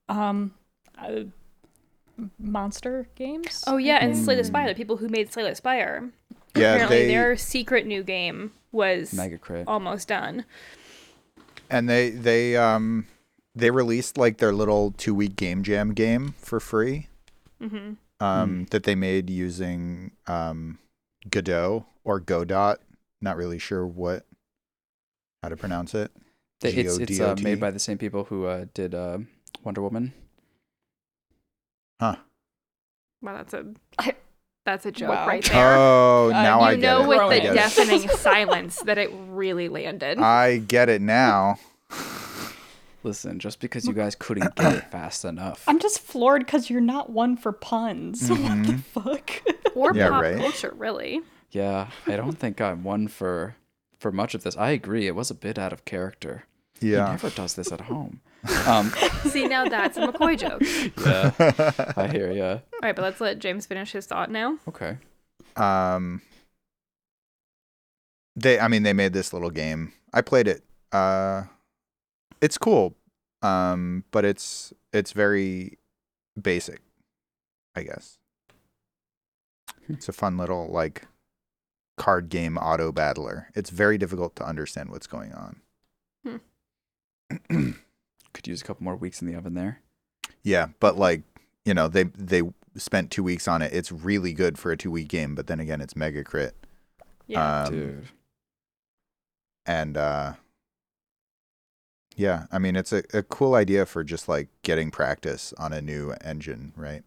Um, 0.08 0.54
uh, 0.98 1.24
Monster 2.38 3.08
Games. 3.14 3.64
oh 3.66 3.76
yeah, 3.78 3.98
and 4.02 4.16
Slay 4.16 4.34
the 4.36 4.42
Mm. 4.42 4.46
Spire, 4.46 4.68
the 4.68 4.74
people 4.74 4.96
who 4.98 5.08
made 5.08 5.32
Slay 5.32 5.42
the 5.48 5.54
Spire. 5.54 6.10
Yeah, 6.54 6.74
Apparently, 6.74 6.98
they 7.02 7.06
their 7.08 7.36
secret 7.36 7.86
new 7.86 8.02
game 8.02 8.52
was 8.72 9.12
Mega 9.14 9.38
crit. 9.38 9.66
almost 9.68 10.08
done. 10.08 10.44
and 11.70 11.88
they 11.88 12.10
they 12.10 12.56
um 12.56 13.06
they 13.54 13.70
released 13.70 14.18
like 14.18 14.38
their 14.38 14.52
little 14.52 14.92
two 14.92 15.14
week 15.14 15.36
game 15.36 15.62
jam 15.62 15.94
game 15.94 16.34
for 16.38 16.60
free. 16.60 17.08
hmm 17.60 17.92
Um, 18.18 18.66
that 18.70 18.82
they 18.82 18.94
made 18.94 19.30
using 19.30 20.10
um 20.26 20.78
Godot 21.30 21.86
or 22.04 22.20
Godot. 22.20 22.76
Not 23.20 23.36
really 23.36 23.58
sure 23.58 23.86
what 23.86 24.24
how 25.42 25.48
to 25.50 25.56
pronounce 25.56 25.94
it. 25.94 26.10
Th- 26.60 26.76
It's 26.76 26.98
it's 26.98 27.20
uh, 27.20 27.36
made 27.42 27.60
by 27.60 27.70
the 27.70 27.78
same 27.78 27.98
people 27.98 28.24
who 28.24 28.46
uh, 28.46 28.66
did 28.74 28.94
uh, 28.94 29.18
Wonder 29.64 29.82
Woman. 29.82 30.12
Huh. 32.00 32.16
Wow, 33.22 33.36
that's 33.36 33.54
a 33.54 33.66
I- 33.98 34.16
that's 34.66 34.84
a 34.86 34.92
joke 34.92 35.08
Wow. 35.10 35.26
right 35.26 35.44
there. 35.52 35.76
Oh, 35.76 36.26
Uh, 36.28 36.42
now 36.42 36.60
you 36.60 36.64
I 36.66 36.76
get 36.76 36.82
know 36.82 37.04
it. 37.04 37.08
with 37.08 37.18
Throw 37.18 37.28
the 37.30 37.36
it 37.36 37.44
in. 37.44 37.50
I 37.50 37.54
get 37.54 37.66
it. 37.72 37.76
deafening 37.76 38.08
silence 38.16 38.76
that 38.82 38.98
it 38.98 39.10
really 39.28 39.68
landed. 39.68 40.18
I 40.18 40.58
get 40.58 40.88
it 40.88 41.00
now. 41.00 41.56
Listen, 43.02 43.38
just 43.38 43.60
because 43.60 43.86
you 43.86 43.94
guys 43.94 44.14
couldn't 44.14 44.54
get 44.56 44.74
it 44.74 44.90
fast 44.90 45.24
enough. 45.24 45.64
I'm 45.66 45.78
just 45.78 46.00
floored 46.00 46.44
because 46.44 46.68
you're 46.68 46.82
not 46.82 47.08
one 47.08 47.34
for 47.38 47.50
puns. 47.50 48.28
What 48.28 48.38
the 48.66 48.76
fuck? 48.92 49.30
or 49.74 49.94
Yeah, 49.94 50.10
pop 50.10 50.22
right. 50.22 50.36
culture, 50.36 50.74
really. 50.76 51.22
Yeah, 51.50 51.88
I 52.06 52.16
don't 52.16 52.38
think 52.38 52.60
I'm 52.60 52.84
one 52.84 53.08
for 53.08 53.56
for 53.98 54.12
much 54.12 54.34
of 54.34 54.42
this. 54.42 54.56
I 54.56 54.70
agree. 54.70 55.06
It 55.06 55.14
was 55.14 55.30
a 55.30 55.34
bit 55.34 55.58
out 55.58 55.72
of 55.72 55.84
character. 55.84 56.44
Yeah, 56.80 57.06
he 57.06 57.10
never 57.12 57.30
does 57.30 57.54
this 57.54 57.72
at 57.72 57.82
home. 57.82 58.20
Um, 58.66 58.90
See, 59.28 59.46
now 59.46 59.66
that's 59.68 59.98
a 59.98 60.06
McCoy 60.06 60.38
joke. 60.38 60.62
yeah, 61.04 61.92
I 61.94 62.08
hear 62.08 62.32
ya. 62.32 62.52
All 62.72 62.78
right, 62.82 62.96
but 62.96 63.02
let's 63.02 63.20
let 63.20 63.38
James 63.38 63.66
finish 63.66 63.92
his 63.92 64.06
thought 64.06 64.30
now. 64.30 64.56
Okay. 64.66 64.96
um 65.56 66.22
they 68.36 68.58
i 68.60 68.68
mean 68.68 68.82
they 68.82 68.92
made 68.92 69.12
this 69.12 69.32
little 69.32 69.50
game 69.50 69.92
i 70.14 70.20
played 70.22 70.46
it 70.48 70.62
uh 70.92 71.42
it's 72.40 72.56
cool 72.56 72.94
um 73.42 74.04
but 74.12 74.24
it's 74.24 74.72
it's 74.92 75.12
very 75.12 75.76
basic 76.40 76.80
i 77.74 77.82
guess 77.82 78.18
it's 79.88 80.08
a 80.08 80.12
fun 80.12 80.36
little 80.38 80.68
like 80.68 81.02
card 82.00 82.30
game 82.30 82.56
auto 82.56 82.90
battler 82.90 83.48
it's 83.54 83.68
very 83.68 83.98
difficult 83.98 84.34
to 84.34 84.42
understand 84.42 84.88
what's 84.88 85.06
going 85.06 85.32
on 85.34 85.60
Could 88.32 88.46
use 88.46 88.62
a 88.62 88.64
couple 88.64 88.84
more 88.84 88.96
weeks 88.96 89.20
in 89.20 89.28
the 89.28 89.34
oven 89.36 89.52
there. 89.52 89.80
yeah 90.42 90.68
but 90.80 90.96
like 90.96 91.20
you 91.66 91.74
know 91.74 91.88
they 91.88 92.04
they 92.04 92.40
spent 92.74 93.10
two 93.10 93.22
weeks 93.22 93.46
on 93.46 93.60
it 93.60 93.72
it's 93.74 93.92
really 93.92 94.32
good 94.32 94.56
for 94.58 94.72
a 94.72 94.78
two 94.78 94.90
week 94.90 95.08
game 95.08 95.34
but 95.34 95.46
then 95.46 95.60
again 95.60 95.82
it's 95.82 95.94
mega 95.94 96.24
crit 96.24 96.54
Yeah. 97.26 97.64
um, 97.64 97.72
Dude. 97.72 98.08
and 99.66 99.96
uh 99.98 100.32
yeah 102.16 102.46
i 102.50 102.58
mean 102.58 102.76
it's 102.76 102.94
a, 102.94 103.02
a 103.12 103.22
cool 103.22 103.54
idea 103.54 103.84
for 103.84 104.02
just 104.04 104.26
like 104.26 104.48
getting 104.62 104.90
practice 104.90 105.52
on 105.58 105.74
a 105.74 105.82
new 105.82 106.14
engine 106.22 106.72
right 106.76 107.02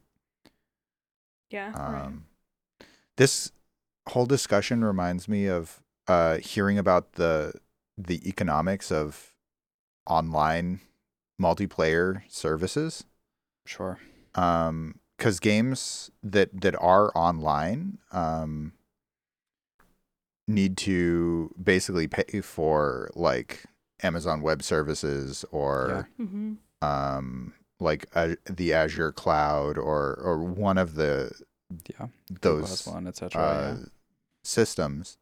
yeah. 1.50 1.72
right. 1.72 2.02
um 2.06 2.26
this 3.18 3.52
whole 4.10 4.26
discussion 4.26 4.84
reminds 4.84 5.28
me 5.28 5.48
of 5.48 5.82
uh 6.08 6.38
hearing 6.38 6.78
about 6.78 7.14
the 7.14 7.54
the 7.98 8.28
economics 8.28 8.92
of 8.92 9.34
online 10.08 10.80
multiplayer 11.42 12.22
services 12.30 13.06
Sure. 13.66 14.00
um 14.36 15.00
because 15.18 15.40
games 15.40 16.12
that 16.22 16.50
that 16.62 16.76
are 16.82 17.12
online 17.16 17.98
um, 18.12 18.74
need 20.48 20.76
to 20.76 21.54
basically 21.62 22.08
pay 22.08 22.42
for 22.42 23.10
like 23.16 23.64
Amazon 24.02 24.42
Web 24.42 24.62
Services 24.64 25.46
or 25.52 26.10
Mm-hmm. 26.20 26.54
um, 26.82 27.54
like 27.80 28.06
uh, 28.16 28.36
the 28.50 28.74
Azure 28.74 29.12
cloud 29.14 29.78
or 29.78 30.16
or 30.22 30.44
one 30.44 30.78
of 30.78 30.96
the 30.96 31.32
Yeah. 31.88 32.08
Those 32.42 32.86
one, 32.86 33.08
etc. 33.08 33.42
uh, 33.42 33.78
systems. 34.44 35.18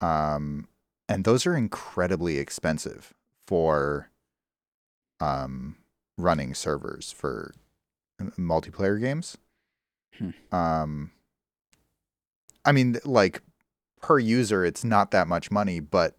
Um, 0.00 0.68
and 1.08 1.24
those 1.24 1.46
are 1.46 1.56
incredibly 1.56 2.38
expensive 2.38 3.14
for 3.46 4.10
um, 5.20 5.76
running 6.18 6.54
servers 6.54 7.12
for 7.12 7.54
multiplayer 8.38 9.00
games. 9.00 9.36
Hmm. 10.18 10.30
Um, 10.52 11.10
I 12.64 12.72
mean, 12.72 12.98
like 13.04 13.42
per 14.00 14.18
user, 14.18 14.64
it's 14.64 14.84
not 14.84 15.10
that 15.12 15.28
much 15.28 15.50
money, 15.50 15.80
but 15.80 16.16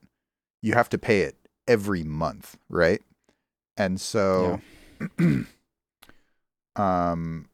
you 0.62 0.74
have 0.74 0.90
to 0.90 0.98
pay 0.98 1.22
it 1.22 1.36
every 1.68 2.04
month, 2.04 2.58
right? 2.70 3.02
And 3.76 4.00
so, 4.00 4.62
um, 6.76 7.50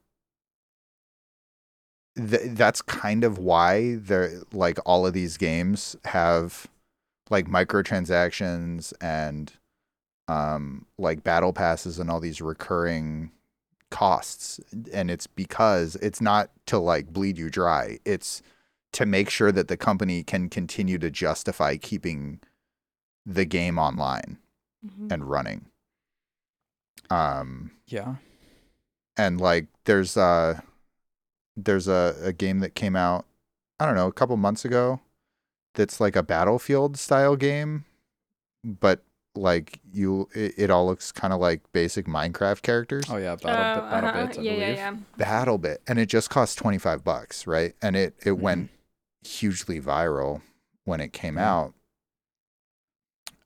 th- 2.16 2.42
that's 2.56 2.82
kind 2.82 3.24
of 3.24 3.38
why 3.38 3.96
they're 3.96 4.42
like 4.52 4.78
all 4.86 5.06
of 5.06 5.12
these 5.14 5.36
games 5.36 5.96
have 6.04 6.66
like 7.30 7.46
microtransactions 7.46 8.92
and 9.00 9.52
um 10.28 10.86
like 10.98 11.22
battle 11.24 11.52
passes 11.52 11.98
and 11.98 12.10
all 12.10 12.20
these 12.20 12.40
recurring 12.40 13.30
costs 13.90 14.58
and 14.92 15.10
it's 15.10 15.26
because 15.26 15.96
it's 15.96 16.20
not 16.20 16.50
to 16.66 16.78
like 16.78 17.12
bleed 17.12 17.36
you 17.38 17.48
dry 17.50 17.98
it's 18.04 18.42
to 18.92 19.04
make 19.06 19.28
sure 19.28 19.52
that 19.52 19.68
the 19.68 19.76
company 19.76 20.22
can 20.22 20.48
continue 20.48 20.98
to 20.98 21.10
justify 21.10 21.76
keeping 21.76 22.40
the 23.26 23.44
game 23.44 23.78
online 23.78 24.38
Mm-hmm. 24.86 25.08
and 25.12 25.24
running 25.30 25.64
um 27.10 27.70
yeah. 27.86 28.16
and 29.16 29.40
like 29.40 29.66
there's 29.84 30.16
uh 30.16 30.60
there's 31.56 31.88
a, 31.88 32.14
a 32.22 32.32
game 32.32 32.58
that 32.60 32.74
came 32.74 32.96
out 32.96 33.24
i 33.80 33.86
don't 33.86 33.94
know 33.94 34.06
a 34.08 34.12
couple 34.12 34.36
months 34.36 34.64
ago 34.64 35.00
that's 35.74 36.00
like 36.00 36.16
a 36.16 36.22
battlefield 36.22 36.96
style 36.96 37.36
game 37.36 37.84
but 38.64 39.02
like 39.36 39.80
you 39.92 40.28
it, 40.34 40.54
it 40.56 40.70
all 40.70 40.86
looks 40.86 41.10
kind 41.12 41.32
of 41.32 41.40
like 41.40 41.60
basic 41.72 42.06
minecraft 42.06 42.62
characters 42.62 43.04
Oh 43.10 43.16
yeah. 43.16 43.34
Battle, 43.34 43.82
Oh, 43.84 43.90
battle 43.90 44.08
uh-huh. 44.10 44.26
bits. 44.26 44.38
I 44.38 44.42
yeah, 44.42 44.52
yeah, 44.52 44.58
believe. 44.60 44.76
yeah. 44.76 44.96
BattleBit 45.18 45.76
and 45.88 45.98
it 45.98 46.06
just 46.06 46.30
cost 46.30 46.56
25 46.58 47.02
bucks 47.02 47.46
right 47.46 47.74
and 47.82 47.96
it 47.96 48.14
it 48.24 48.38
went 48.38 48.70
hugely 49.26 49.80
viral 49.80 50.40
when 50.84 51.00
it 51.00 51.12
came 51.12 51.36
Yeah. 51.36 51.52
out 51.52 51.74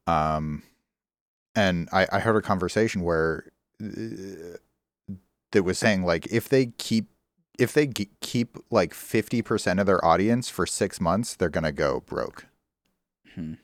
um 0.07 0.63
and 1.55 1.89
i 1.93 2.07
i 2.13 2.19
heard 2.19 2.37
a 2.37 2.43
conversation 2.43 3.03
where 3.03 3.45
uh, 3.83 4.57
that 5.53 5.63
was 5.63 5.79
saying 5.79 6.05
like 6.05 6.27
if 6.27 6.49
they 6.49 6.67
keep 6.79 7.07
if 7.59 7.73
they 7.73 7.87
ge- 7.87 8.09
keep 8.21 8.57
like 8.71 8.93
50% 8.95 9.81
of 9.81 9.87
their 9.87 10.03
audience 10.05 10.49
for 10.49 10.65
6 10.67 11.01
months 11.01 11.35
they're 11.35 11.49
going 11.49 11.65
to 11.65 11.73
go 11.73 12.01
broke 12.07 12.47
Hmm. 13.35 13.55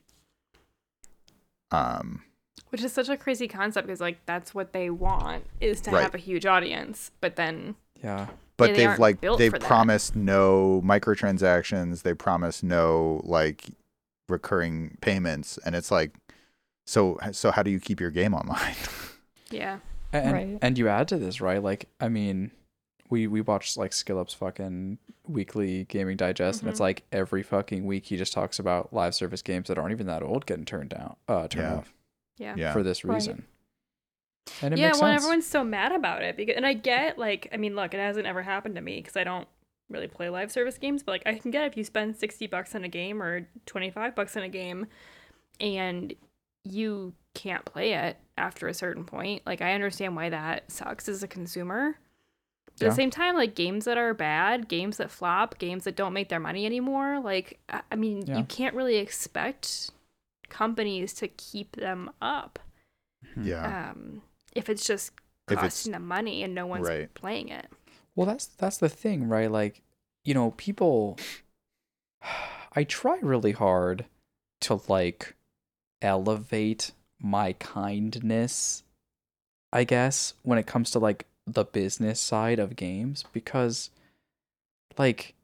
um 1.70 2.22
Which 2.70 2.83
is 2.83 2.92
such 2.92 3.09
a 3.09 3.16
crazy 3.16 3.48
concept 3.48 3.87
because 3.87 4.00
like 4.00 4.18
that's 4.26 4.54
what 4.54 4.72
they 4.72 4.90
want 4.90 5.44
is 5.61 5.80
to 5.83 5.90
Right. 5.90 6.02
have 6.02 6.14
a 6.14 6.18
huge 6.18 6.46
audience, 6.46 7.11
but 7.20 7.37
then 7.37 7.76
Yeah. 8.02 8.28
but 8.57 8.74
they 8.74 8.87
they've 8.87 8.98
like 8.98 9.20
they've 9.20 9.50
for 9.52 9.59
that. 9.59 9.66
promised 9.66 10.14
no 10.16 10.80
microtransactions 10.85 12.02
they 12.02 12.14
promise 12.14 12.62
no 12.62 13.20
like 13.24 13.64
recurring 14.28 14.96
payments 15.00 15.59
and 15.64 15.74
it's 15.74 15.90
like 15.90 16.12
so 16.87 17.18
so 17.33 17.50
how 17.50 17.62
do 17.62 17.70
you 17.70 17.80
keep 17.80 18.00
your 18.00 18.11
game 18.11 18.35
online 18.35 18.74
yeah. 19.50 19.78
And 20.12 20.33
Right. 20.33 20.59
and 20.62 20.78
you 20.78 20.88
add 20.88 21.09
to 21.09 21.16
this, 21.18 21.40
right? 21.40 21.61
Like, 21.61 21.88
I 22.00 22.09
mean, 22.09 22.52
we 23.14 23.27
we 23.29 23.40
watched 23.40 23.77
like 23.77 23.92
Skillup's 23.92 24.35
fucking 24.35 24.98
weekly 25.29 25.85
gaming 25.85 26.16
digest, 26.16 26.61
and 26.62 26.68
it's 26.68 26.79
Mhm. 26.81 26.83
like 26.88 27.03
every 27.12 27.42
fucking 27.42 27.87
week 27.87 28.07
he 28.07 28.16
just 28.16 28.33
talks 28.33 28.59
about 28.59 28.92
live 28.92 29.14
service 29.14 29.40
games 29.40 29.68
that 29.68 29.79
aren't 29.79 29.92
even 29.92 30.07
that 30.09 30.22
old 30.22 30.46
getting 30.46 30.64
turned 30.64 30.90
down, 30.90 31.16
uh, 31.29 31.46
turned 31.48 31.70
Yeah. 31.70 31.74
off 31.77 31.94
Yeah. 32.38 32.55
yeah 32.57 32.72
for 32.72 32.83
this 32.83 33.05
Right. 33.05 33.14
reason. 33.14 33.46
And 34.61 34.74
it 34.74 34.81
yeah, 34.81 34.88
makes 34.88 35.00
well, 35.00 35.11
sense. 35.12 35.22
everyone's 35.22 35.46
so 35.46 35.64
mad 35.64 35.92
about 35.92 36.22
it 36.22 36.37
because, 36.37 36.57
and 36.57 36.66
I 36.66 36.74
get 36.74 37.16
like, 37.18 37.48
I 37.53 37.57
mean, 37.57 37.74
look, 37.77 37.94
it 37.94 37.98
hasn't 37.98 38.27
ever 38.27 38.42
happened 38.42 38.74
to 38.74 38.81
me 38.83 38.96
because 38.96 39.16
I 39.16 39.24
don't 39.24 39.48
really 39.88 40.09
play 40.09 40.29
live 40.29 40.50
service 40.53 40.77
games, 40.77 41.03
but 41.03 41.12
like, 41.12 41.22
I 41.27 41.38
can 41.38 41.50
get 41.50 41.64
if 41.64 41.77
you 41.77 41.85
spend 41.85 42.16
sixty 42.16 42.46
bucks 42.46 42.74
on 42.74 42.85
a 42.85 42.88
game 42.88 43.22
or 43.22 43.48
twenty 43.66 43.90
five 43.90 44.14
bucks 44.14 44.37
on 44.37 44.42
a 44.42 44.48
game, 44.48 44.87
and 45.61 46.12
you 46.64 47.14
can't 47.35 47.64
play 47.64 47.92
it 47.92 48.16
after 48.37 48.66
a 48.68 48.74
certain 48.74 49.05
point. 49.05 49.42
Like, 49.46 49.61
I 49.62 49.72
understand 49.74 50.16
why 50.16 50.29
that 50.31 50.70
sucks 50.70 51.09
as 51.09 51.22
a 51.22 51.29
consumer. 51.29 51.96
But 52.78 52.82
at 52.82 52.87
Yeah. 52.87 52.90
the 52.90 52.96
same 52.96 53.10
time, 53.10 53.37
like 53.37 53.54
games 53.54 53.84
that 53.84 53.96
are 53.98 54.12
bad, 54.14 54.68
games 54.68 54.96
that 54.96 55.10
flop, 55.10 55.58
games 55.58 55.84
that 55.84 55.94
don't 55.96 56.12
make 56.12 56.28
their 56.28 56.40
money 56.40 56.66
anymore, 56.66 57.20
like, 57.20 57.60
I 57.68 57.82
I 57.92 57.96
mean, 57.96 58.26
Yeah. 58.26 58.38
you 58.38 58.44
can't 58.44 58.74
really 58.74 58.96
expect 58.96 59.90
companies 60.48 61.12
to 61.14 61.28
keep 61.28 61.76
them 61.76 62.10
up 62.20 62.58
Hmm. 63.34 63.46
yeah 63.46 63.90
um, 63.90 64.22
if 64.54 64.68
it's 64.68 64.84
just 64.87 65.12
If 65.48 65.52
it's- 65.52 65.60
costing 65.62 65.92
them 65.92 66.06
money 66.06 66.42
and 66.42 66.54
no 66.54 66.66
one's 66.66 66.87
Right. 66.88 67.12
playing 67.14 67.48
it. 67.48 67.66
Well, 68.14 68.26
that's 68.26 68.46
that's 68.46 68.78
the 68.78 68.88
thing, 68.88 69.28
right? 69.28 69.50
Like, 69.50 69.82
you 70.24 70.34
know, 70.34 70.52
people 70.52 71.18
I 72.76 72.84
try 72.84 73.18
really 73.22 73.52
hard 73.52 74.06
to 74.62 74.80
like 74.88 75.34
elevate 76.02 76.92
my 77.18 77.52
kindness, 77.54 78.82
I 79.72 79.84
guess, 79.84 80.34
when 80.42 80.58
it 80.58 80.66
comes 80.66 80.90
to 80.92 80.98
like 80.98 81.26
the 81.46 81.64
business 81.64 82.20
side 82.20 82.59
of 82.59 82.76
games 82.76 83.24
because 83.33 83.90
like 84.96 85.35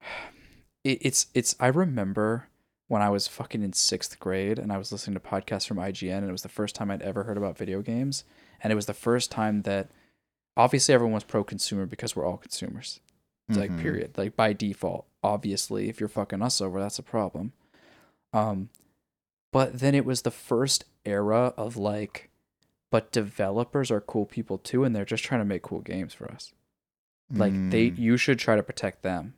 it, 0.84 0.98
it's 1.00 1.26
it's 1.34 1.54
I 1.58 1.68
remember 1.68 2.48
when 2.88 3.00
I 3.02 3.08
was 3.08 3.26
fucking 3.26 3.62
in 3.62 3.72
6th 3.72 4.18
grade 4.18 4.58
and 4.58 4.70
I 4.70 4.76
was 4.76 4.92
listening 4.92 5.14
to 5.14 5.20
podcasts 5.20 5.66
from 5.66 5.78
IGN 5.78 6.18
and 6.18 6.28
it 6.28 6.32
was 6.32 6.42
the 6.42 6.48
first 6.48 6.74
time 6.74 6.90
I'd 6.90 7.02
ever 7.02 7.24
heard 7.24 7.38
about 7.38 7.56
video 7.56 7.80
games 7.80 8.24
and 8.62 8.70
it 8.70 8.76
was 8.76 8.86
the 8.86 8.94
first 8.94 9.30
time 9.30 9.62
that 9.62 9.88
obviously 10.56 10.94
everyone 10.94 11.14
was 11.14 11.24
pro 11.24 11.44
consumer 11.44 11.86
because 11.86 12.14
we're 12.14 12.26
all 12.26 12.36
consumers. 12.36 13.00
It's 13.48 13.58
like 13.58 13.76
period. 13.78 14.16
Like 14.16 14.36
by 14.36 14.52
default, 14.54 15.06
obviously, 15.22 15.88
if 15.88 16.00
you're 16.00 16.08
fucking 16.08 16.40
us 16.40 16.60
over, 16.60 16.80
that's 16.80 16.98
a 16.98 17.02
problem. 17.02 17.52
Um, 18.32 18.70
but 19.52 19.80
then 19.80 19.94
it 19.94 20.06
was 20.06 20.22
the 20.22 20.30
first 20.30 20.84
era 21.04 21.52
of 21.56 21.76
like, 21.76 22.30
but 22.94 23.10
developers 23.10 23.90
are 23.90 24.00
cool 24.00 24.24
people 24.24 24.56
too, 24.56 24.84
and 24.84 24.94
they're 24.94 25.04
just 25.04 25.24
trying 25.24 25.40
to 25.40 25.44
make 25.44 25.62
cool 25.62 25.80
games 25.80 26.14
for 26.14 26.30
us. 26.30 26.52
Like 27.28 27.52
they, 27.70 27.90
Mm, 27.90 27.98
you 27.98 28.16
should 28.16 28.38
try 28.38 28.54
to 28.54 28.62
protect 28.62 29.02
them. 29.02 29.34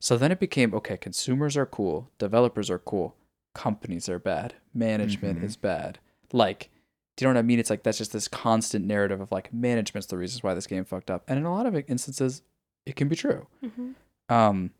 So 0.00 0.16
then 0.16 0.32
it 0.32 0.40
became 0.40 0.74
okay. 0.74 0.96
Consumers 0.96 1.56
are 1.56 1.64
cool, 1.64 2.10
developers 2.18 2.68
are 2.70 2.80
cool, 2.80 3.14
companies 3.54 4.08
are 4.08 4.18
bad, 4.18 4.54
management 4.74 5.38
Mhm. 5.38 5.44
is 5.44 5.56
bad. 5.56 6.00
Like, 6.32 6.70
do 7.14 7.24
you 7.24 7.28
know 7.28 7.34
what 7.34 7.38
I 7.38 7.42
mean? 7.42 7.60
It's 7.60 7.70
like 7.70 7.84
that's 7.84 7.98
just 7.98 8.12
this 8.12 8.26
constant 8.26 8.84
narrative 8.84 9.20
of 9.20 9.30
like 9.30 9.52
management's 9.54 10.08
the 10.08 10.18
reasons 10.18 10.42
why 10.42 10.54
this 10.54 10.66
game 10.66 10.84
fucked 10.84 11.08
up, 11.10 11.22
and 11.28 11.38
in 11.38 11.44
a 11.44 11.52
lot 11.52 11.66
of 11.66 11.76
instances, 11.88 12.42
it 12.84 12.96
can 12.96 13.06
be 13.06 13.14
true. 13.14 13.46
Mm-hmm. 13.62 13.92
Um, 14.28 14.72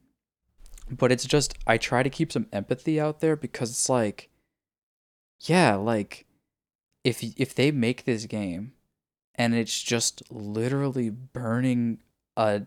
but 0.91 1.13
it's 1.13 1.25
just 1.25 1.55
I 1.69 1.79
try 1.79 2.03
to 2.03 2.11
keep 2.11 2.33
some 2.33 2.49
empathy 2.53 2.99
out 2.99 3.21
there 3.21 3.37
because 3.37 3.71
it's 3.71 3.89
like, 3.89 4.29
yeah, 5.43 5.77
like 5.77 6.25
if 7.05 7.23
if 7.37 7.55
they 7.55 7.71
make 7.71 8.05
this 8.05 8.27
game 8.27 8.73
and 9.35 9.55
it's 9.55 9.83
just 9.83 10.23
literally 10.31 11.11
burning 11.11 11.99
a 12.37 12.63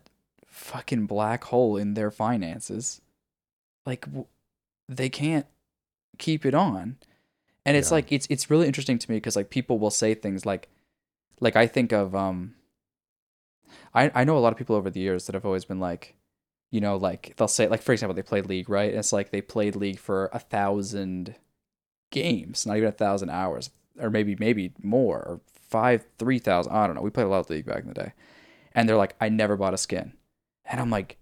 fucking 0.45 1.05
black 1.05 1.45
hole 1.45 1.77
in 1.77 1.93
their 1.93 2.11
finances, 2.11 3.01
like 3.85 4.05
w- 4.05 4.25
they 4.87 5.09
can't 5.09 5.45
keep 6.17 6.45
it 6.45 6.53
on. 6.53 6.97
And 7.65 7.77
it's 7.77 7.89
Yeah. 7.89 7.95
like 7.95 8.11
it's 8.11 8.27
it's 8.29 8.49
really 8.49 8.67
interesting 8.67 8.97
to 8.99 9.11
me 9.11 9.17
because 9.17 9.35
like 9.35 9.49
people 9.49 9.79
will 9.79 9.91
say 9.91 10.13
things 10.13 10.45
like 10.45 10.69
like 11.39 11.55
I 11.55 11.67
think 11.67 11.91
of 11.91 12.15
um 12.15 12.55
I 13.93 14.11
I 14.13 14.23
know 14.23 14.37
a 14.37 14.39
lot 14.39 14.51
of 14.53 14.57
people 14.57 14.75
over 14.75 14.89
the 14.89 14.99
years 14.99 15.25
that 15.25 15.35
have 15.35 15.45
always 15.45 15.65
been 15.65 15.79
like, 15.79 16.15
you 16.71 16.81
know, 16.81 16.97
like 16.97 17.33
they'll 17.37 17.47
say 17.47 17.67
like 17.67 17.81
for 17.81 17.91
example 17.93 18.13
they 18.15 18.21
played 18.23 18.47
League, 18.47 18.69
right? 18.69 18.89
And 18.89 18.99
it's 18.99 19.13
like 19.13 19.31
they 19.31 19.41
played 19.41 19.75
League 19.75 19.99
for 19.99 20.29
a 20.33 20.39
thousand 20.39 21.35
games, 22.11 22.65
not 22.65 22.77
even 22.77 22.89
a 22.89 22.93
thousand 22.93 23.29
hours, 23.29 23.69
or 23.99 24.09
maybe 24.09 24.35
maybe 24.39 24.73
more, 24.81 25.17
or 25.17 25.41
five, 25.69 26.05
three 26.17 26.39
thousand. 26.39 26.73
I 26.73 26.87
don't 26.87 26.95
know. 26.95 27.01
We 27.01 27.09
played 27.09 27.27
a 27.27 27.29
lot 27.29 27.39
of 27.39 27.49
League 27.49 27.65
back 27.65 27.81
in 27.81 27.87
the 27.87 27.93
day, 27.93 28.13
and 28.73 28.87
they're 28.87 28.97
like, 28.97 29.15
I 29.19 29.29
never 29.29 29.57
bought 29.57 29.73
a 29.73 29.77
skin, 29.77 30.13
and 30.65 30.79
I'm 30.79 30.89
like, 30.89 31.17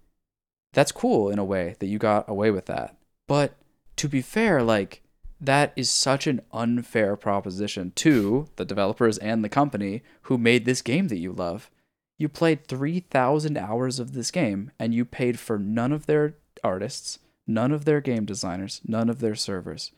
that's 0.72 0.92
cool 0.92 1.30
in 1.30 1.38
a 1.38 1.44
way 1.44 1.76
that 1.78 1.86
you 1.86 1.98
got 1.98 2.28
away 2.28 2.50
with 2.50 2.66
that, 2.66 2.96
but 3.26 3.54
to 3.96 4.08
be 4.08 4.22
fair, 4.22 4.62
like 4.62 5.02
that 5.40 5.72
is 5.74 5.90
such 5.90 6.26
an 6.26 6.42
unfair 6.52 7.16
proposition 7.16 7.92
to 7.96 8.48
the 8.56 8.64
developers 8.64 9.18
and 9.18 9.42
the 9.42 9.48
company 9.48 10.02
who 10.22 10.36
made 10.36 10.64
this 10.64 10.82
game 10.82 11.08
that 11.08 11.18
you 11.18 11.32
love. 11.32 11.70
You 12.18 12.28
played 12.28 12.66
3,000 12.66 13.56
hours 13.56 13.98
of 13.98 14.12
this 14.12 14.30
game 14.30 14.70
and 14.78 14.94
you 14.94 15.04
paid 15.04 15.38
for 15.38 15.58
none 15.58 15.92
of 15.92 16.04
their 16.06 16.34
artists, 16.62 17.18
none 17.46 17.72
of 17.72 17.86
their 17.86 18.02
game 18.02 18.26
designers, 18.26 18.82
none 18.86 19.08
of 19.08 19.20
their 19.20 19.34
servers. 19.34 19.92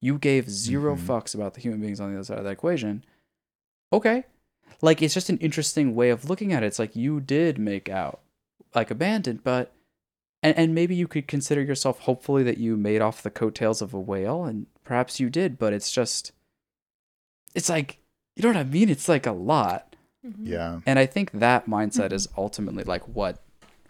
You 0.00 0.18
gave 0.18 0.50
0 0.50 0.96
Mhm. 0.96 1.00
fucks 1.00 1.34
about 1.34 1.54
the 1.54 1.60
human 1.60 1.80
beings 1.80 2.00
on 2.00 2.10
the 2.10 2.16
other 2.18 2.24
side 2.24 2.38
of 2.38 2.44
that 2.44 2.50
equation. 2.50 3.04
Okay. 3.92 4.24
Like, 4.82 5.00
it's 5.00 5.14
just 5.14 5.30
an 5.30 5.38
interesting 5.38 5.94
way 5.94 6.10
of 6.10 6.28
looking 6.28 6.52
at 6.52 6.62
it. 6.62 6.66
It's 6.66 6.78
like 6.78 6.94
you 6.96 7.20
did 7.20 7.58
make 7.58 7.88
out 7.88 8.20
like 8.74 8.90
abandoned, 8.90 9.42
but. 9.44 9.72
And, 10.42 10.56
and 10.58 10.74
maybe 10.74 10.94
you 10.94 11.08
could 11.08 11.26
consider 11.26 11.62
yourself 11.62 12.00
hopefully 12.00 12.42
that 12.44 12.58
you 12.58 12.76
made 12.76 13.00
off 13.00 13.22
the 13.22 13.30
coattails 13.30 13.80
of 13.82 13.94
a 13.94 13.98
whale, 13.98 14.44
and 14.44 14.66
perhaps 14.84 15.18
you 15.18 15.30
did, 15.30 15.58
but 15.58 15.72
it's 15.72 15.90
just. 15.90 16.30
It's 17.54 17.68
like, 17.70 17.98
you 18.36 18.42
know 18.42 18.50
what 18.50 18.56
I 18.58 18.64
mean? 18.64 18.90
It's 18.90 19.08
like 19.08 19.26
a 19.26 19.32
lot. 19.32 19.96
Yeah. 20.38 20.80
And 20.84 20.98
I 20.98 21.06
think 21.06 21.30
that 21.32 21.66
mindset 21.66 22.12
is 22.12 22.28
ultimately 22.36 22.84
like 22.84 23.08
what 23.08 23.42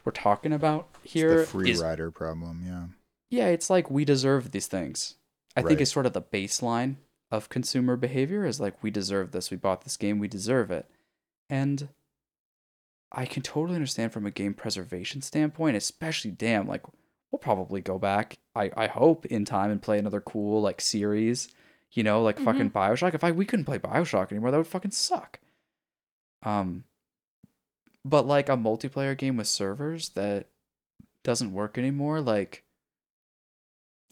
we're 0.05 0.13
talking 0.13 0.53
about 0.53 0.89
here. 1.03 1.41
It's 1.41 1.51
the 1.51 1.59
free 1.59 1.71
is- 1.73 1.83
rider 1.83 2.11
problem. 2.13 2.63
Yeah. 2.65 2.85
yeah, 3.29 3.49
it's 3.49 3.69
like 3.69 3.91
we 3.91 4.05
deserve 4.05 4.53
these 4.53 4.69
things. 4.69 5.17
I 5.57 5.61
think 5.63 5.71
Right. 5.71 5.81
it's 5.81 5.93
sort 5.93 6.07
of 6.07 6.13
the 6.13 6.23
baseline 6.23 6.97
of 7.31 7.49
consumer 7.49 7.97
behavior 7.97 8.45
is 8.45 8.61
like 8.61 8.83
we 8.83 8.91
deserve 8.91 9.33
this. 9.33 9.51
We 9.51 9.57
bought 9.57 9.83
this 9.83 9.97
game, 9.97 10.19
we 10.19 10.29
deserve 10.29 10.71
it. 10.71 10.87
And 11.49 11.89
I 13.13 13.25
can 13.25 13.43
totally 13.43 13.77
understand 13.77 14.13
from 14.13 14.27
a 14.27 14.31
game 14.31 14.53
preservation 14.55 15.23
standpoint, 15.23 15.77
especially 15.77 16.31
damn, 16.31 16.67
like 16.69 16.83
we'll 17.31 17.39
probably 17.39 17.81
go 17.81 17.99
back, 17.99 18.37
I, 18.55 18.71
I 18.77 18.87
hope, 18.89 19.27
in 19.27 19.45
time 19.45 19.71
and 19.71 19.81
play 19.83 19.99
another 19.99 20.21
cool 20.21 20.61
like 20.61 20.81
series. 20.81 21.49
You 21.93 22.03
know, 22.03 22.23
like 22.23 22.39
fucking 22.39 22.73
Bioshock. 22.73 23.15
If 23.15 23.25
I 23.25 23.31
we 23.31 23.47
couldn't 23.47 23.65
play 23.65 23.79
Bioshock 23.79 24.31
anymore, 24.31 24.51
that 24.51 24.59
would 24.59 24.67
fucking 24.67 24.91
suck. 24.91 25.41
Um 26.43 26.85
but 28.05 28.27
like 28.27 28.49
a 28.49 28.57
multiplayer 28.57 29.17
game 29.17 29.37
with 29.37 29.49
servers 29.49 30.11
that 30.11 30.47
doesn't 31.25 31.53
work 31.53 31.77
anymore, 31.79 32.21
like 32.21 32.63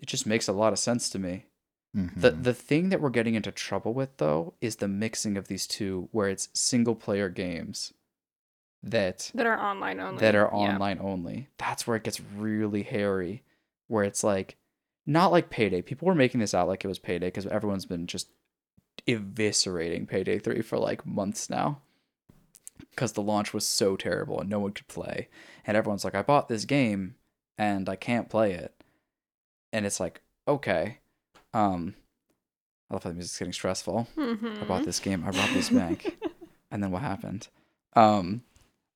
it 0.04 0.08
just 0.08 0.26
makes 0.26 0.46
a 0.48 0.52
lot 0.52 0.72
of 0.74 0.78
sense 0.78 1.08
to 1.10 1.18
me. 1.18 1.46
The 1.94 2.32
Mhm. 2.32 2.42
the 2.42 2.52
thing 2.54 2.88
that 2.90 3.00
we're 3.00 3.08
getting 3.08 3.34
into 3.36 3.50
trouble 3.50 3.94
with 3.94 4.16
though 4.18 4.52
is 4.60 4.76
the 4.76 4.88
mixing 4.88 5.36
of 5.38 5.48
these 5.48 5.66
two 5.66 6.08
where 6.12 6.28
it's 6.28 6.48
single 6.52 6.94
player 6.94 7.28
games 7.30 7.94
that 8.82 9.30
That 9.34 9.46
are 9.46 9.58
online 9.58 9.98
only. 10.00 10.20
that 10.20 10.34
are 10.34 10.50
Yeah. 10.52 10.58
online 10.74 10.98
only. 11.00 11.48
That's 11.56 11.86
where 11.86 11.96
it 11.96 12.02
gets 12.04 12.20
really 12.20 12.82
hairy 12.82 13.42
where 13.86 14.04
it's 14.04 14.22
like 14.22 14.56
not 15.06 15.32
like 15.32 15.48
payday. 15.50 15.80
People 15.82 16.06
were 16.06 16.14
making 16.14 16.40
this 16.40 16.52
out 16.52 16.68
like 16.68 16.84
it 16.84 16.88
was 16.88 16.98
payday 16.98 17.28
because 17.28 17.46
everyone's 17.46 17.86
been 17.86 18.06
just 18.06 18.28
eviscerating 19.06 20.06
payday 20.06 20.38
3 20.38 20.62
for 20.62 20.78
like 20.78 21.06
months 21.06 21.48
now 21.48 21.80
because 22.90 23.12
the 23.12 23.22
launch 23.22 23.52
was 23.54 23.66
so 23.66 23.96
terrible 23.96 24.40
and 24.40 24.48
no 24.50 24.58
one 24.60 24.72
could 24.72 24.88
play 24.88 25.28
and 25.66 25.76
everyone's 25.76 26.04
like 26.04 26.14
i 26.14 26.22
bought 26.22 26.48
this 26.48 26.64
game 26.64 27.14
and 27.58 27.88
i 27.88 27.96
can't 27.96 28.28
play 28.30 28.52
it 28.52 28.72
and 29.74 29.84
it's 29.84 30.00
like 30.00 30.22
okay 30.48 30.98
um 31.52 31.94
i 32.90 32.94
love 32.94 33.02
how 33.04 33.10
the 33.10 33.14
music's 33.14 33.38
getting 33.38 33.52
stressful 33.52 34.08
i 34.16 34.20
Mhm. 34.20 34.66
bought 34.66 34.84
this 34.84 35.00
game. 35.00 35.22
I 35.24 35.30
robbed 35.30 35.54
this 35.54 35.70
bank. 35.70 36.16
And 36.70 36.82
then 36.82 36.90
what 36.90 37.02
happened? 37.02 37.48
Um 37.94 38.42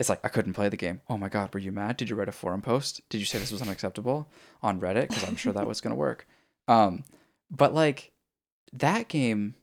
it's 0.01 0.09
like 0.09 0.21
i 0.25 0.29
couldn't 0.29 0.55
play 0.55 0.69
the 0.69 0.77
game. 0.77 1.01
Oh 1.09 1.17
my 1.19 1.29
god 1.29 1.53
were 1.55 1.61
you 1.61 1.71
mad? 1.73 1.97
Did 1.97 2.09
you 2.11 2.17
write 2.17 2.29
a 2.29 2.33
forum 2.33 2.63
post? 2.63 3.03
Did 3.11 3.19
you 3.19 3.25
say 3.25 3.39
this 3.39 3.53
was 3.53 3.63
unacceptable 3.63 4.29
on 4.63 4.81
reddit? 4.81 5.09
Because 5.09 5.25
i'm 5.25 5.37
sure 5.37 5.53
that 5.53 5.67
was 5.67 5.81
going 5.81 5.93
to 5.95 5.99
work. 6.09 6.27
Um 6.67 7.05
but 7.51 7.73
like 7.75 8.13
that 8.73 9.09
game 9.09 9.55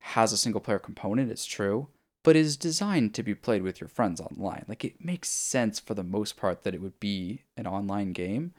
has 0.00 0.32
a 0.32 0.36
single 0.36 0.60
player 0.60 0.78
component 0.78 1.30
it's 1.30 1.46
true 1.46 1.88
but 2.24 2.36
is 2.36 2.56
designed 2.56 3.14
to 3.14 3.22
be 3.22 3.34
played 3.34 3.62
with 3.62 3.80
your 3.80 3.88
friends 3.88 4.20
online. 4.20 4.64
Like 4.68 4.84
it 4.84 5.02
makes 5.04 5.28
sense 5.30 5.78
for 5.80 5.94
the 5.94 6.02
most 6.04 6.36
part 6.36 6.64
that 6.64 6.74
it 6.74 6.82
would 6.82 6.98
be 7.00 7.44
an 7.56 7.66
online 7.66 8.12
game. 8.12 8.52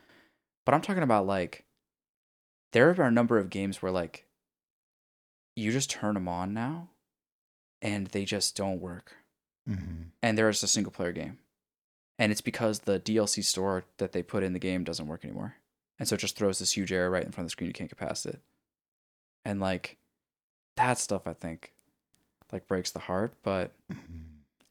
But 0.66 0.74
i'm 0.74 0.82
talking 0.82 1.04
about 1.04 1.26
like 1.28 1.66
there 2.72 2.90
are 2.90 3.04
a 3.04 3.12
number 3.12 3.38
of 3.38 3.50
games 3.50 3.82
where 3.82 3.92
like 3.92 4.26
you 5.56 5.72
just 5.72 5.90
turn 5.90 6.14
them 6.14 6.28
on 6.28 6.54
now 6.54 6.90
and 7.82 8.08
they 8.08 8.26
just 8.26 8.56
don't 8.56 8.80
work. 8.80 9.14
Mhm. 9.70 10.10
and 10.24 10.38
there 10.38 10.50
is 10.50 10.64
a 10.64 10.68
single 10.68 10.92
player 10.92 11.12
game. 11.12 11.38
And 12.18 12.32
it's 12.32 12.42
because 12.42 12.80
the 12.80 13.00
dlc 13.00 13.44
store 13.44 13.84
that 13.98 14.12
they 14.12 14.24
put 14.24 14.42
in 14.44 14.54
the 14.54 14.60
game 14.60 14.84
doesn't 14.84 15.06
work 15.08 15.24
anymore. 15.24 15.56
And 16.00 16.08
so 16.08 16.16
it 16.16 16.20
just 16.20 16.36
throws 16.36 16.58
this 16.58 16.72
huge 16.76 16.92
error 16.92 17.12
right 17.12 17.24
in 17.24 17.32
front 17.32 17.46
of 17.46 17.48
the 17.48 17.52
screen. 17.52 17.68
You 17.68 17.74
can't 17.74 17.90
get 17.90 18.00
past 18.00 18.26
it. 18.26 18.42
And 19.46 19.60
like 19.60 19.98
that 20.78 20.98
stuff 20.98 21.28
i 21.28 21.34
think 21.34 21.74
like 22.52 22.66
breaks 22.68 22.90
the 22.92 23.00
heart 23.00 23.34
but 23.44 23.72
Mhm. 23.92 24.24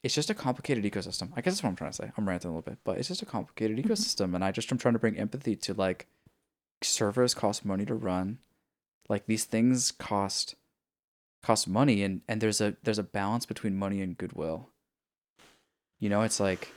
it's 0.02 0.14
just 0.14 0.30
a 0.30 0.34
complicated 0.34 0.82
ecosystem. 0.84 1.30
I 1.36 1.40
guess 1.40 1.54
that's 1.54 1.62
what 1.62 1.68
i'm 1.70 1.76
trying 1.76 1.90
to 1.92 1.96
say. 1.96 2.10
I'm 2.16 2.26
ranting 2.28 2.50
a 2.50 2.54
little 2.54 2.68
bit 2.68 2.78
but 2.82 2.98
it's 2.98 3.08
just 3.08 3.22
a 3.22 3.26
complicated 3.26 3.76
ecosystem 3.78 4.34
and 4.34 4.42
i 4.44 4.50
just 4.50 4.72
am 4.72 4.78
trying 4.78 4.94
to 4.94 4.98
bring 5.00 5.16
empathy 5.18 5.54
to 5.56 5.74
like 5.74 6.08
servers 6.82 7.34
cost 7.34 7.64
money 7.64 7.84
to 7.86 7.94
run. 7.94 8.38
Like 9.08 9.26
these 9.26 9.44
things 9.44 9.92
cost 9.92 10.54
cost 11.42 11.66
money 11.66 12.02
and 12.02 12.20
and 12.28 12.40
there's 12.40 12.60
a 12.60 12.76
there's 12.82 12.98
a 12.98 13.02
balance 13.02 13.46
between 13.46 13.76
money 13.76 14.00
and 14.02 14.16
goodwill. 14.16 14.68
You 15.98 16.08
know 16.08 16.22
it's 16.22 16.40
like 16.40 16.72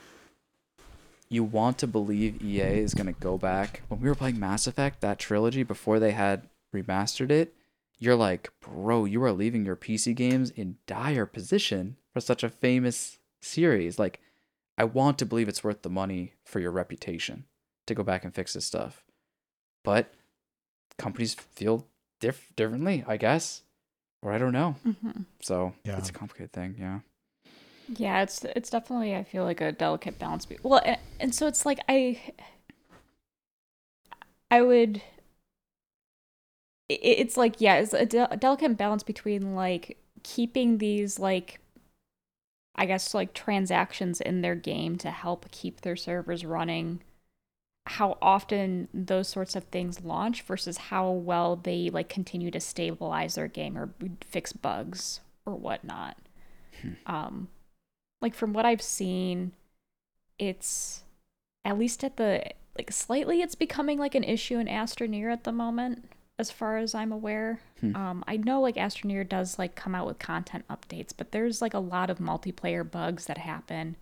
you 1.29 1.43
want 1.43 1.77
to 1.79 1.87
believe 1.87 2.41
ea 2.43 2.61
is 2.61 2.93
going 2.93 3.07
to 3.07 3.19
go 3.19 3.37
back. 3.37 3.83
When 3.87 4.01
we 4.01 4.09
were 4.09 4.15
playing 4.15 4.39
mass 4.39 4.67
effect 4.67 5.01
that 5.01 5.19
trilogy 5.19 5.63
before 5.63 5.99
they 5.99 6.11
had 6.11 6.49
remastered 6.73 7.29
it 7.29 7.53
you're 7.99 8.15
like 8.15 8.49
bro 8.59 9.05
you 9.05 9.23
are 9.23 9.31
leaving 9.31 9.63
your 9.63 9.75
pc 9.75 10.15
games 10.15 10.49
in 10.49 10.75
dire 10.87 11.27
position 11.27 11.95
for 12.11 12.19
such 12.19 12.43
a 12.43 12.49
famous 12.49 13.19
series. 13.41 13.99
Like 13.99 14.19
i 14.77 14.83
want 14.83 15.19
to 15.19 15.25
believe 15.25 15.47
it's 15.47 15.63
worth 15.63 15.83
the 15.83 15.89
money 15.89 16.33
for 16.43 16.59
your 16.59 16.71
reputation 16.71 17.45
to 17.85 17.93
go 17.93 18.01
back 18.01 18.23
and 18.23 18.33
fix 18.33 18.53
this 18.53 18.65
stuff 18.65 19.03
but 19.83 20.13
companies 20.97 21.33
feel 21.33 21.85
diff- 22.19 22.51
differently 22.55 23.03
i 23.07 23.17
guess 23.17 23.61
or 24.21 24.31
i 24.31 24.37
don't 24.37 24.53
know 24.53 24.75
Mhm. 24.85 25.25
so 25.41 25.73
Yeah. 25.83 25.97
it's 25.97 26.09
a 26.09 26.13
complicated 26.13 26.51
thing 26.53 26.75
yeah 26.79 26.99
Yeah, 27.97 28.21
it's 28.23 28.45
it's 28.55 28.69
definitely 28.69 29.13
I 29.13 29.23
feel 29.25 29.43
like 29.43 29.59
a 29.59 29.71
delicate 29.73 30.17
balance. 30.17 30.45
be- 30.45 30.57
Well, 30.63 30.81
and, 30.85 30.97
and 31.19 31.35
so 31.35 31.47
it's 31.47 31.65
like 31.65 31.79
I 31.89 32.17
I 34.49 34.61
would 34.61 35.01
it's 36.89 37.37
like 37.37 37.59
yeah, 37.59 37.75
it's 37.75 37.93
a, 37.93 38.05
de- 38.05 38.31
a 38.31 38.37
delicate 38.37 38.77
balance 38.77 39.03
between 39.03 39.55
like 39.55 39.97
keeping 40.23 40.77
these 40.77 41.19
like 41.19 41.59
I 42.75 42.85
guess 42.85 43.13
like 43.13 43.33
transactions 43.33 44.21
in 44.21 44.41
their 44.41 44.55
game 44.55 44.97
to 44.97 45.11
help 45.11 45.49
keep 45.51 45.81
their 45.81 45.95
servers 45.95 46.45
running 46.45 47.01
how 47.85 48.17
often 48.21 48.87
those 48.93 49.27
sorts 49.27 49.55
of 49.55 49.65
things 49.65 50.01
launch 50.01 50.41
versus 50.43 50.77
how 50.77 51.11
well 51.11 51.55
they 51.57 51.89
like 51.89 52.09
continue 52.09 52.49
to 52.51 52.59
stabilize 52.59 53.35
their 53.35 53.47
game 53.47 53.77
or 53.77 53.89
fix 54.21 54.53
bugs 54.53 55.19
or 55.45 55.55
whatnot. 55.55 56.17
Um 57.05 57.49
like 58.23 58.33
from 58.33 58.53
what 58.53 58.65
i've 58.65 58.81
seen 58.81 59.51
it's 60.39 61.03
at 61.65 61.77
least 61.77 62.03
at 62.03 62.17
the 62.17 62.41
like 62.77 62.91
slightly 62.91 63.41
it's 63.41 63.53
becoming 63.53 63.99
like 63.99 64.15
an 64.15 64.23
issue 64.23 64.57
in 64.57 64.65
astroneer 64.65 65.31
at 65.31 65.43
the 65.43 65.51
moment 65.51 66.09
as 66.39 66.49
far 66.49 66.77
as 66.77 66.95
i'm 66.95 67.11
aware. 67.11 67.59
Hmm. 67.81 67.95
um 67.95 68.23
i 68.27 68.37
know 68.37 68.61
like 68.61 68.75
astroneer 68.75 69.27
does 69.27 69.59
like 69.59 69.75
come 69.75 69.93
out 69.93 70.07
with 70.07 70.17
content 70.17 70.65
updates 70.69 71.11
but 71.15 71.31
there's 71.31 71.61
like 71.61 71.75
a 71.75 71.79
lot 71.79 72.09
of 72.09 72.17
multiplayer 72.17 72.89
bugs 72.89 73.25
that 73.25 73.37
happen 73.37 73.97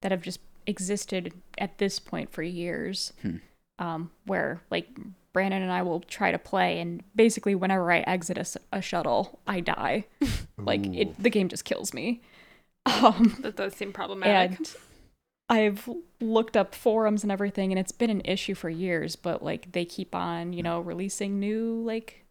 that 0.00 0.12
have 0.12 0.22
just 0.22 0.40
existed 0.66 1.32
at 1.58 1.78
this 1.78 1.98
point 1.98 2.30
for 2.32 2.42
years 2.42 3.12
Hmm. 3.22 3.36
um 3.78 4.10
where 4.26 4.60
like 4.70 4.88
brandon 5.32 5.62
and 5.62 5.72
i 5.72 5.82
will 5.82 6.00
try 6.00 6.30
to 6.32 6.38
play 6.38 6.80
and 6.80 7.02
basically 7.14 7.54
whenever 7.54 7.90
i 7.92 8.00
exit 8.00 8.56
a 8.72 8.82
shuttle 8.82 9.40
i 9.46 9.60
die 9.60 10.04
like 10.58 10.84
it 10.94 11.20
the 11.22 11.30
game 11.30 11.48
just 11.48 11.64
kills 11.64 11.92
me 11.94 12.20
um 12.86 13.36
That 13.40 13.56
does 13.56 13.74
seem 13.74 13.92
problematic. 13.92 14.58
and 14.58 14.74
I've 15.48 15.88
looked 16.20 16.56
up 16.56 16.76
forums 16.76 17.24
and 17.24 17.32
everything, 17.32 17.72
and 17.72 17.78
it's 17.80 17.90
been 17.90 18.08
an 18.08 18.22
issue 18.24 18.54
for 18.54 18.70
years. 18.70 19.16
But 19.16 19.42
like, 19.42 19.72
they 19.72 19.84
keep 19.84 20.14
on, 20.14 20.52
you 20.52 20.62
know, 20.62 20.78
releasing 20.78 21.40
new 21.40 21.82
like 21.84 22.24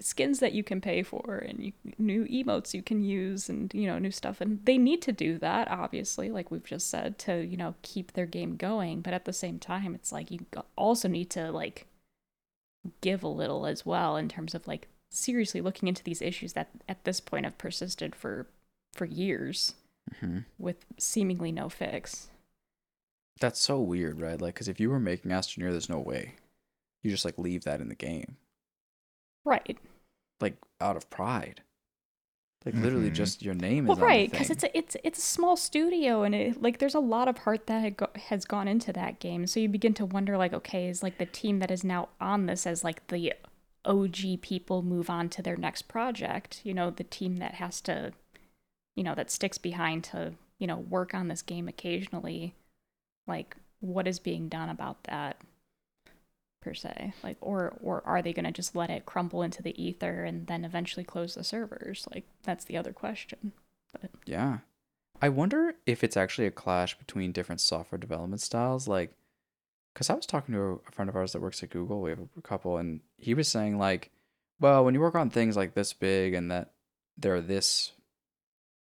skins 0.00 0.40
that 0.40 0.52
you 0.52 0.64
can 0.64 0.80
pay 0.80 1.02
for, 1.02 1.44
and 1.48 1.64
you, 1.64 1.72
new 1.98 2.24
emotes 2.26 2.74
you 2.74 2.82
can 2.82 3.02
use, 3.02 3.48
and 3.48 3.72
you 3.74 3.86
know, 3.86 3.98
new 3.98 4.10
stuff. 4.10 4.40
And 4.40 4.64
they 4.64 4.78
need 4.78 5.02
to 5.02 5.12
do 5.12 5.38
that, 5.38 5.70
obviously, 5.70 6.30
like 6.30 6.50
we've 6.50 6.64
just 6.64 6.88
said, 6.90 7.18
to 7.20 7.44
you 7.44 7.56
know 7.56 7.74
keep 7.82 8.12
their 8.12 8.26
game 8.26 8.56
going. 8.56 9.00
But 9.00 9.14
at 9.14 9.24
the 9.24 9.32
same 9.32 9.58
time, 9.58 9.94
it's 9.94 10.12
like 10.12 10.30
you 10.30 10.40
also 10.76 11.08
need 11.08 11.30
to 11.30 11.50
like 11.52 11.86
give 13.00 13.22
a 13.22 13.28
little 13.28 13.66
as 13.66 13.84
well 13.84 14.16
in 14.16 14.28
terms 14.28 14.54
of 14.54 14.66
like 14.68 14.88
seriously 15.10 15.60
looking 15.60 15.88
into 15.88 16.02
these 16.04 16.22
issues 16.22 16.52
that 16.54 16.68
at 16.88 17.04
this 17.04 17.20
point 17.20 17.44
have 17.44 17.58
persisted 17.58 18.14
for 18.14 18.46
for 18.92 19.04
years 19.04 19.74
hmm 20.20 20.40
with 20.58 20.84
seemingly 20.98 21.50
no 21.50 21.68
fix. 21.68 22.28
that's 23.40 23.60
so 23.60 23.80
weird 23.80 24.20
right 24.20 24.40
like 24.40 24.54
because 24.54 24.68
if 24.68 24.78
you 24.80 24.88
were 24.90 25.00
making 25.00 25.30
astroneer 25.30 25.70
there's 25.70 25.88
no 25.88 25.98
way 25.98 26.34
you 27.02 27.10
just 27.10 27.24
like 27.24 27.38
leave 27.38 27.64
that 27.64 27.80
in 27.80 27.88
the 27.88 27.94
game 27.94 28.36
Right. 29.46 29.78
like 30.40 30.56
out 30.80 30.96
of 30.96 31.08
pride 31.08 31.62
Like 32.66 32.74
literally 32.74 33.10
Mhm. 33.10 33.14
just 33.14 33.42
your 33.42 33.54
name 33.54 33.86
Well, 33.86 33.96
is 33.96 34.02
right, 34.02 34.28
because 34.28 34.50
it's 34.50 34.64
a, 34.64 34.76
it's 34.76 34.96
it's 35.04 35.18
a 35.20 35.22
small 35.22 35.56
studio, 35.56 36.24
and 36.24 36.34
it, 36.34 36.60
like 36.60 36.78
there's 36.78 36.96
a 36.96 37.00
lot 37.14 37.28
of 37.28 37.38
heart 37.38 37.68
that 37.68 37.96
go- 37.96 38.10
has 38.16 38.44
gone 38.44 38.66
into 38.66 38.92
that 38.92 39.20
game. 39.20 39.46
So 39.46 39.60
you 39.60 39.68
begin 39.68 39.94
to 39.94 40.04
wonder, 40.04 40.36
like, 40.36 40.52
okay, 40.52 40.88
is 40.88 41.00
like 41.00 41.18
the 41.18 41.26
team 41.26 41.60
that 41.60 41.70
is 41.70 41.84
now 41.84 42.08
on 42.20 42.46
this 42.46 42.66
as 42.66 42.82
like 42.82 43.06
the 43.06 43.34
OG 43.84 44.38
people 44.38 44.82
move 44.82 45.08
on 45.08 45.28
to 45.28 45.42
their 45.42 45.56
next 45.56 45.82
project? 45.82 46.60
You 46.64 46.74
know, 46.74 46.90
the 46.90 47.04
team 47.04 47.36
that 47.36 47.54
has 47.54 47.80
to, 47.82 48.12
you 48.96 49.04
know, 49.04 49.14
that 49.14 49.30
sticks 49.30 49.58
behind 49.58 50.02
to 50.04 50.34
you 50.58 50.66
know 50.66 50.78
work 50.78 51.14
on 51.14 51.28
this 51.28 51.42
game 51.42 51.68
occasionally. 51.68 52.56
Like, 53.28 53.56
what 53.78 54.08
is 54.08 54.18
being 54.18 54.48
done 54.48 54.70
about 54.70 55.04
that? 55.04 55.36
Per 56.66 56.74
se 56.74 57.14
like 57.22 57.36
or 57.40 57.78
or 57.80 58.02
are 58.04 58.20
they 58.20 58.32
going 58.32 58.44
to 58.44 58.50
just 58.50 58.74
let 58.74 58.90
it 58.90 59.06
crumble 59.06 59.42
into 59.42 59.62
the 59.62 59.80
ether 59.82 60.24
and 60.24 60.48
then 60.48 60.64
eventually 60.64 61.04
close 61.04 61.34
the 61.34 61.44
servers 61.44 62.06
like 62.12 62.24
that's 62.42 62.64
the 62.64 62.76
other 62.76 62.92
question 62.92 63.52
Yeah. 64.26 64.58
I 65.20 65.28
wonder 65.28 65.74
if 65.86 66.04
it's 66.04 66.16
actually 66.16 66.46
a 66.46 66.52
clash 66.52 66.98
between 66.98 67.32
different 67.32 67.60
software 67.60 67.98
development 67.98 68.40
styles. 68.40 68.86
Like, 68.86 69.14
because 69.94 70.10
I 70.10 70.14
was 70.14 70.26
talking 70.26 70.54
to 70.54 70.80
a 70.86 70.92
friend 70.92 71.08
of 71.08 71.16
ours 71.16 71.32
that 71.32 71.40
works 71.40 71.62
at 71.62 71.70
Google, 71.70 72.02
we 72.02 72.10
have 72.10 72.20
a 72.36 72.42
couple, 72.42 72.76
and 72.76 73.00
he 73.16 73.32
was 73.32 73.48
saying, 73.48 73.78
like, 73.78 74.10
well, 74.60 74.84
when 74.84 74.94
you 74.94 75.00
work 75.00 75.14
on 75.14 75.30
things 75.30 75.56
like 75.56 75.74
this 75.74 75.92
big 75.92 76.34
and 76.34 76.50
that 76.50 76.72
they're 77.16 77.40
this 77.40 77.92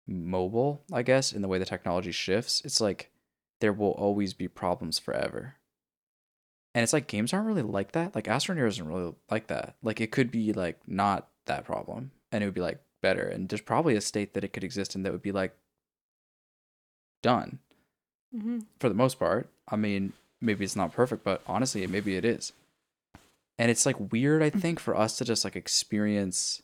mobile, 0.07 0.83
I 0.92 1.03
guess, 1.03 1.33
in 1.33 1.42
the 1.42 1.49
way 1.49 1.59
the 1.59 1.64
technology 1.64 2.12
shifts, 2.12 2.62
it's 2.64 2.81
like 2.81 3.11
there 3.61 3.73
will 3.73 3.92
always 3.92 4.35
be 4.35 4.49
problems 4.49 4.99
forever. 4.99 5.55
And 6.75 6.83
it's 6.83 6.93
like 6.93 7.07
games 7.07 7.33
aren't 7.33 7.47
really 7.47 7.63
like 7.63 7.93
that. 7.93 8.15
Like 8.15 8.25
Astroneer 8.25 8.67
isn't 8.67 8.87
really 8.89 9.15
like 9.31 9.47
that. 9.47 9.77
Like 9.83 10.01
it 10.01 10.11
could 10.11 10.31
be 10.31 10.53
like 10.53 10.81
not 10.87 11.29
that 11.47 11.65
problem 11.65 12.11
and 12.33 12.43
it 12.43 12.47
would 12.47 12.55
be 12.55 12.61
like 12.61 12.81
better. 13.01 13.23
And 13.23 13.49
there's 13.49 13.61
probably 13.61 13.95
a 13.95 14.01
state 14.01 14.35
that 14.35 14.43
it 14.45 14.53
could 14.53 14.65
exist 14.65 14.95
in 14.97 15.03
that 15.05 15.13
would 15.13 15.23
be 15.23 15.33
like 15.33 15.57
done 17.23 17.59
Mm-hmm. 18.37 18.61
for 18.81 18.89
the 18.89 18.97
most 18.97 19.21
part. 19.21 19.49
I 19.69 19.77
mean, 19.77 20.13
maybe 20.41 20.65
it's 20.65 20.75
not 20.75 20.93
perfect, 20.93 21.23
but 21.23 21.41
honestly, 21.47 21.87
maybe 21.87 22.17
it 22.17 22.25
is. 22.25 22.53
And 23.61 23.71
it's 23.71 23.87
like 23.87 24.11
weird, 24.11 24.43
I 24.43 24.51
think, 24.51 24.81
for 24.81 24.97
us 24.97 25.17
to 25.19 25.25
just 25.25 25.45
like 25.45 25.55
experience 25.55 26.61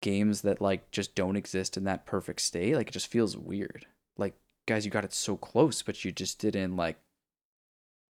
games 0.00 0.42
that 0.42 0.60
like 0.60 0.88
just 0.92 1.16
don't 1.16 1.34
exist 1.34 1.76
in 1.76 1.82
that 1.84 2.06
perfect 2.06 2.40
state. 2.42 2.76
Like 2.76 2.86
it 2.88 2.92
just 2.92 3.08
feels 3.08 3.36
weird. 3.36 3.86
Like, 4.16 4.34
guys, 4.68 4.84
you 4.84 4.92
got 4.92 5.04
it 5.04 5.12
so 5.12 5.36
close, 5.36 5.82
but 5.82 6.04
you 6.04 6.12
just 6.12 6.38
didn't 6.38 6.76
like 6.76 6.98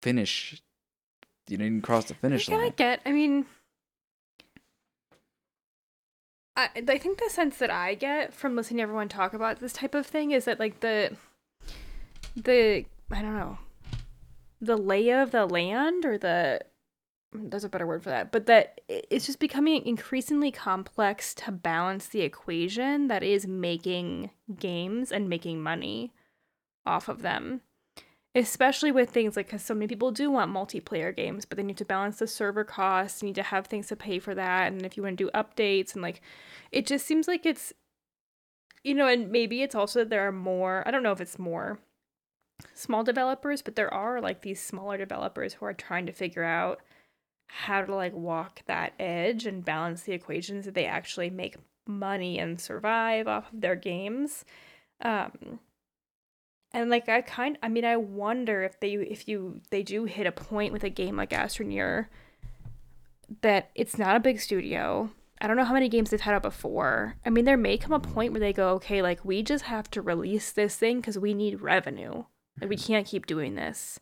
finish. 0.02 0.62
You 1.48 1.58
didn't 1.58 1.82
cross 1.82 2.06
the 2.06 2.14
finish 2.14 2.50
I 2.50 2.56
line. 2.56 2.74
get. 2.76 3.02
I 3.06 3.12
mean, 3.12 3.46
I 6.56 6.70
I 6.76 6.98
think 6.98 7.20
the 7.20 7.30
sense 7.30 7.58
that 7.58 7.70
I 7.72 7.96
get 7.96 8.34
from 8.34 8.56
listening 8.56 8.78
to 8.78 8.84
everyone 8.84 9.10
talk 9.10 9.34
about 9.34 9.60
this 9.60 9.74
type 9.74 9.96
of 9.96 10.06
thing 10.06 10.32
is 10.32 10.46
that 10.46 10.60
like 10.60 10.80
the 10.80 11.16
the 12.36 12.86
I 13.12 13.22
don't 13.22 13.38
know 13.38 13.58
the 14.62 14.78
lay 14.78 15.10
of 15.10 15.32
the 15.32 15.46
land 15.46 16.06
or 16.06 16.18
the 16.18 16.62
there's 17.34 17.64
a 17.64 17.70
better 17.70 17.88
word 17.88 18.04
for 18.04 18.10
that, 18.10 18.32
but 18.32 18.46
that 18.48 18.82
it's 18.90 19.26
just 19.26 19.40
becoming 19.40 19.86
increasingly 19.86 20.52
complex 20.52 21.34
to 21.36 21.52
balance 21.52 22.08
the 22.08 22.22
equation 22.22 23.08
that 23.08 23.24
is 23.24 23.48
making 23.48 24.32
games 24.60 25.12
and 25.14 25.30
making 25.30 25.62
money 25.62 26.12
off 26.86 27.08
of 27.08 27.22
them 27.22 27.62
especially 28.34 28.92
with 28.92 29.10
things 29.10 29.36
like 29.36 29.48
because 29.48 29.62
so 29.62 29.74
many 29.74 29.88
people 29.88 30.12
do 30.12 30.32
want 30.32 30.52
multiplayer 30.52 31.16
games 31.16 31.44
but 31.46 31.58
they 31.58 31.64
need 31.64 31.78
to 31.78 31.86
balance 31.86 32.20
the 32.20 32.28
server 32.28 32.64
costs 32.64 33.22
you 33.22 33.28
need 33.28 33.36
to 33.36 33.44
have 33.44 33.68
things 33.68 33.88
to 33.88 33.96
pay 33.96 34.20
for 34.20 34.34
that 34.34 34.72
and 34.72 34.86
if 34.86 34.96
you 34.96 35.04
want 35.04 35.18
to 35.18 35.24
do 35.26 35.32
updates 35.32 35.94
and 35.94 36.02
like 36.02 36.22
it 36.72 36.86
just 36.86 37.06
seems 37.06 37.28
like 37.28 37.46
it's 37.46 37.74
you 38.84 38.94
know 38.94 39.08
and 39.08 39.30
maybe 39.32 39.62
it's 39.62 39.76
also 39.76 40.00
that 40.00 40.10
there 40.10 40.26
are 40.26 40.32
more 40.32 40.84
i 40.88 40.92
don't 40.92 41.04
know 41.04 41.12
if 41.12 41.22
it's 41.22 41.38
more 41.38 41.80
small 42.74 43.04
developers 43.04 43.62
but 43.62 43.76
there 43.76 43.94
are 43.94 44.22
like 44.22 44.42
these 44.42 44.62
smaller 44.62 44.98
developers 44.98 45.56
who 45.56 45.66
are 45.66 45.74
trying 45.74 46.06
to 46.06 46.12
figure 46.14 46.44
out 46.44 46.80
how 47.52 47.82
to 47.82 47.94
like 47.94 48.14
walk 48.14 48.62
that 48.66 48.94
edge 48.98 49.46
and 49.46 49.66
balance 49.66 50.04
the 50.04 50.14
equations 50.14 50.64
that 50.66 50.74
they 50.74 50.86
actually 50.86 51.30
make 51.30 51.58
money 51.86 52.40
and 52.40 52.62
survive 52.62 53.28
off 53.28 53.52
of 53.52 53.60
their 53.62 53.76
games. 53.76 54.46
Um 55.02 55.60
and 56.74 56.90
like 56.90 57.10
I 57.10 57.22
kind 57.22 57.58
I 57.62 57.70
mean 57.70 57.86
I 57.86 57.98
wonder 57.98 58.64
if 58.64 58.80
they 58.80 58.94
if 58.94 59.28
you 59.28 59.62
they 59.70 59.84
do 59.84 60.06
hit 60.06 60.28
a 60.28 60.32
point 60.32 60.74
with 60.74 60.84
a 60.84 60.90
game 60.90 61.16
like 61.16 61.32
Astroneer 61.32 62.08
that 63.42 63.70
it's 63.76 63.98
not 63.98 64.16
a 64.16 64.20
big 64.20 64.40
studio. 64.40 65.10
I 65.40 65.48
don't 65.48 65.58
know 65.58 65.64
how 65.64 65.74
many 65.74 65.90
games 65.90 66.10
they've 66.10 66.22
had 66.22 66.36
out 66.36 66.44
before. 66.44 67.16
I 67.26 67.30
mean 67.30 67.46
there 67.46 67.58
may 67.58 67.78
come 67.78 67.94
a 67.94 68.00
point 68.00 68.32
where 68.32 68.40
they 68.40 68.54
go, 68.54 68.70
okay, 68.76 69.02
like 69.02 69.24
we 69.26 69.44
just 69.44 69.66
have 69.66 69.90
to 69.92 70.02
release 70.02 70.52
this 70.52 70.76
thing 70.76 70.98
because 70.98 71.18
we 71.18 71.34
need 71.34 71.62
revenue. 71.62 72.24
Like 72.60 72.70
we 72.70 72.78
can't 72.78 73.08
keep 73.08 73.26
doing 73.26 73.56
this. 73.56 74.00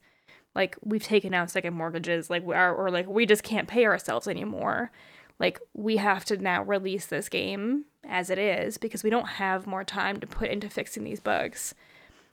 Like 0.55 0.77
we've 0.83 1.03
taken 1.03 1.33
out 1.33 1.49
second 1.49 1.73
mortgages, 1.73 2.29
like 2.29 2.45
we 2.45 2.55
are 2.55 2.75
or 2.75 2.91
like 2.91 3.07
we 3.07 3.25
just 3.25 3.43
can't 3.43 3.67
pay 3.67 3.85
ourselves 3.85 4.27
anymore. 4.27 4.91
Like 5.39 5.59
we 5.73 5.97
have 5.97 6.25
to 6.25 6.37
now 6.37 6.63
release 6.63 7.05
this 7.05 7.29
game 7.29 7.85
as 8.03 8.29
it 8.29 8.37
is 8.37 8.77
because 8.77 9.03
we 9.03 9.09
don't 9.09 9.27
have 9.27 9.67
more 9.67 9.83
time 9.83 10.19
to 10.19 10.27
put 10.27 10.49
into 10.49 10.69
fixing 10.69 11.03
these 11.03 11.19
bugs. 11.19 11.73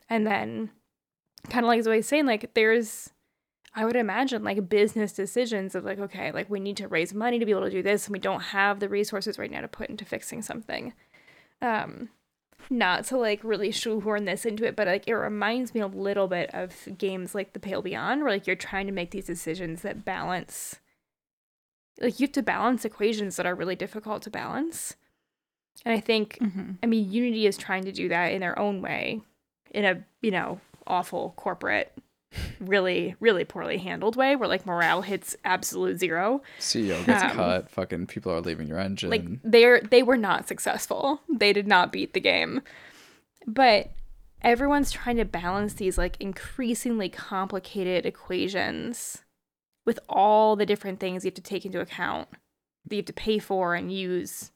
And 0.08 0.26
then, 0.26 0.70
kind 1.50 1.64
of 1.64 1.68
like 1.68 1.80
as 1.80 1.86
I 1.86 1.96
was 1.96 2.06
saying, 2.06 2.26
like 2.26 2.54
there's, 2.54 3.10
I 3.74 3.84
would 3.84 3.96
imagine 3.96 4.44
like 4.44 4.68
business 4.68 5.12
decisions 5.12 5.74
of 5.74 5.84
like, 5.84 5.98
okay, 5.98 6.32
like 6.32 6.48
we 6.48 6.60
need 6.60 6.76
to 6.78 6.88
raise 6.88 7.12
money 7.12 7.38
to 7.38 7.44
be 7.44 7.52
able 7.52 7.64
to 7.64 7.70
do 7.70 7.82
this, 7.82 8.06
and 8.06 8.12
we 8.12 8.18
don't 8.18 8.40
have 8.40 8.80
the 8.80 8.88
resources 8.88 9.38
right 9.38 9.50
now 9.50 9.60
to 9.60 9.68
put 9.68 9.90
into 9.90 10.04
fixing 10.04 10.42
something. 10.42 10.92
Um, 11.60 12.10
not 12.70 13.04
to 13.04 13.18
like 13.18 13.40
really 13.44 13.70
shoehorn 13.70 14.24
this 14.24 14.44
into 14.44 14.66
it, 14.66 14.76
but 14.76 14.86
like 14.86 15.06
it 15.06 15.14
reminds 15.14 15.74
me 15.74 15.80
a 15.80 15.86
little 15.86 16.26
bit 16.26 16.50
of 16.52 16.74
games 16.98 17.34
like 17.34 17.52
The 17.52 17.60
Pale 17.60 17.82
Beyond, 17.82 18.22
where 18.22 18.32
like 18.32 18.46
you're 18.46 18.56
trying 18.56 18.86
to 18.86 18.92
make 18.92 19.10
these 19.10 19.26
decisions 19.26 19.82
that 19.82 20.04
balance, 20.04 20.76
like 22.00 22.18
you 22.18 22.26
have 22.26 22.32
to 22.32 22.42
balance 22.42 22.84
equations 22.84 23.36
that 23.36 23.46
are 23.46 23.54
really 23.54 23.76
difficult 23.76 24.22
to 24.22 24.30
balance. 24.30 24.96
And 25.84 25.94
I 25.94 26.00
think 26.00 26.38
mm-hmm. 26.40 26.72
I 26.82 26.86
mean, 26.86 27.10
Unity 27.10 27.46
is 27.46 27.56
trying 27.56 27.84
to 27.84 27.92
do 27.92 28.08
that 28.08 28.32
in 28.32 28.40
their 28.40 28.58
own 28.58 28.80
way, 28.80 29.20
in 29.76 29.84
a 29.84 30.02
you 30.22 30.30
know 30.32 30.60
awful 30.86 31.34
corporate, 31.36 31.92
really 32.60 33.14
really 33.20 33.44
poorly 33.44 33.78
handled 33.78 34.16
way, 34.16 34.34
where 34.34 34.48
like 34.48 34.66
morale 34.66 35.02
hits 35.02 35.36
absolute 35.44 35.98
zero. 35.98 36.42
CEO 36.58 37.04
gets 37.06 37.22
Um, 37.24 37.30
cut. 37.30 37.70
Fucking 37.70 38.06
people 38.08 38.32
are 38.32 38.40
leaving 38.40 38.66
your 38.66 38.78
engine. 38.78 39.10
Like 39.10 39.24
they're 39.44 39.80
they 39.80 40.02
were 40.02 40.16
not 40.16 40.48
successful. 40.48 41.20
They 41.28 41.52
did 41.52 41.66
not 41.68 41.92
beat 41.92 42.14
the 42.14 42.20
game, 42.20 42.62
but 43.46 43.90
everyone's 44.42 44.90
trying 44.92 45.16
to 45.16 45.24
balance 45.24 45.74
these 45.74 45.98
like 45.98 46.16
increasingly 46.20 47.08
complicated 47.08 48.04
equations 48.06 49.22
with 49.84 49.98
all 50.08 50.56
the 50.56 50.66
different 50.66 51.00
things 51.00 51.24
you 51.24 51.28
have 51.28 51.34
to 51.34 51.42
take 51.42 51.64
into 51.64 51.80
account 51.80 52.28
that 52.86 52.94
you 52.96 53.00
have 53.00 53.06
to 53.06 53.12
pay 53.12 53.38
for 53.38 53.74
and 53.74 53.92
use 53.92 54.52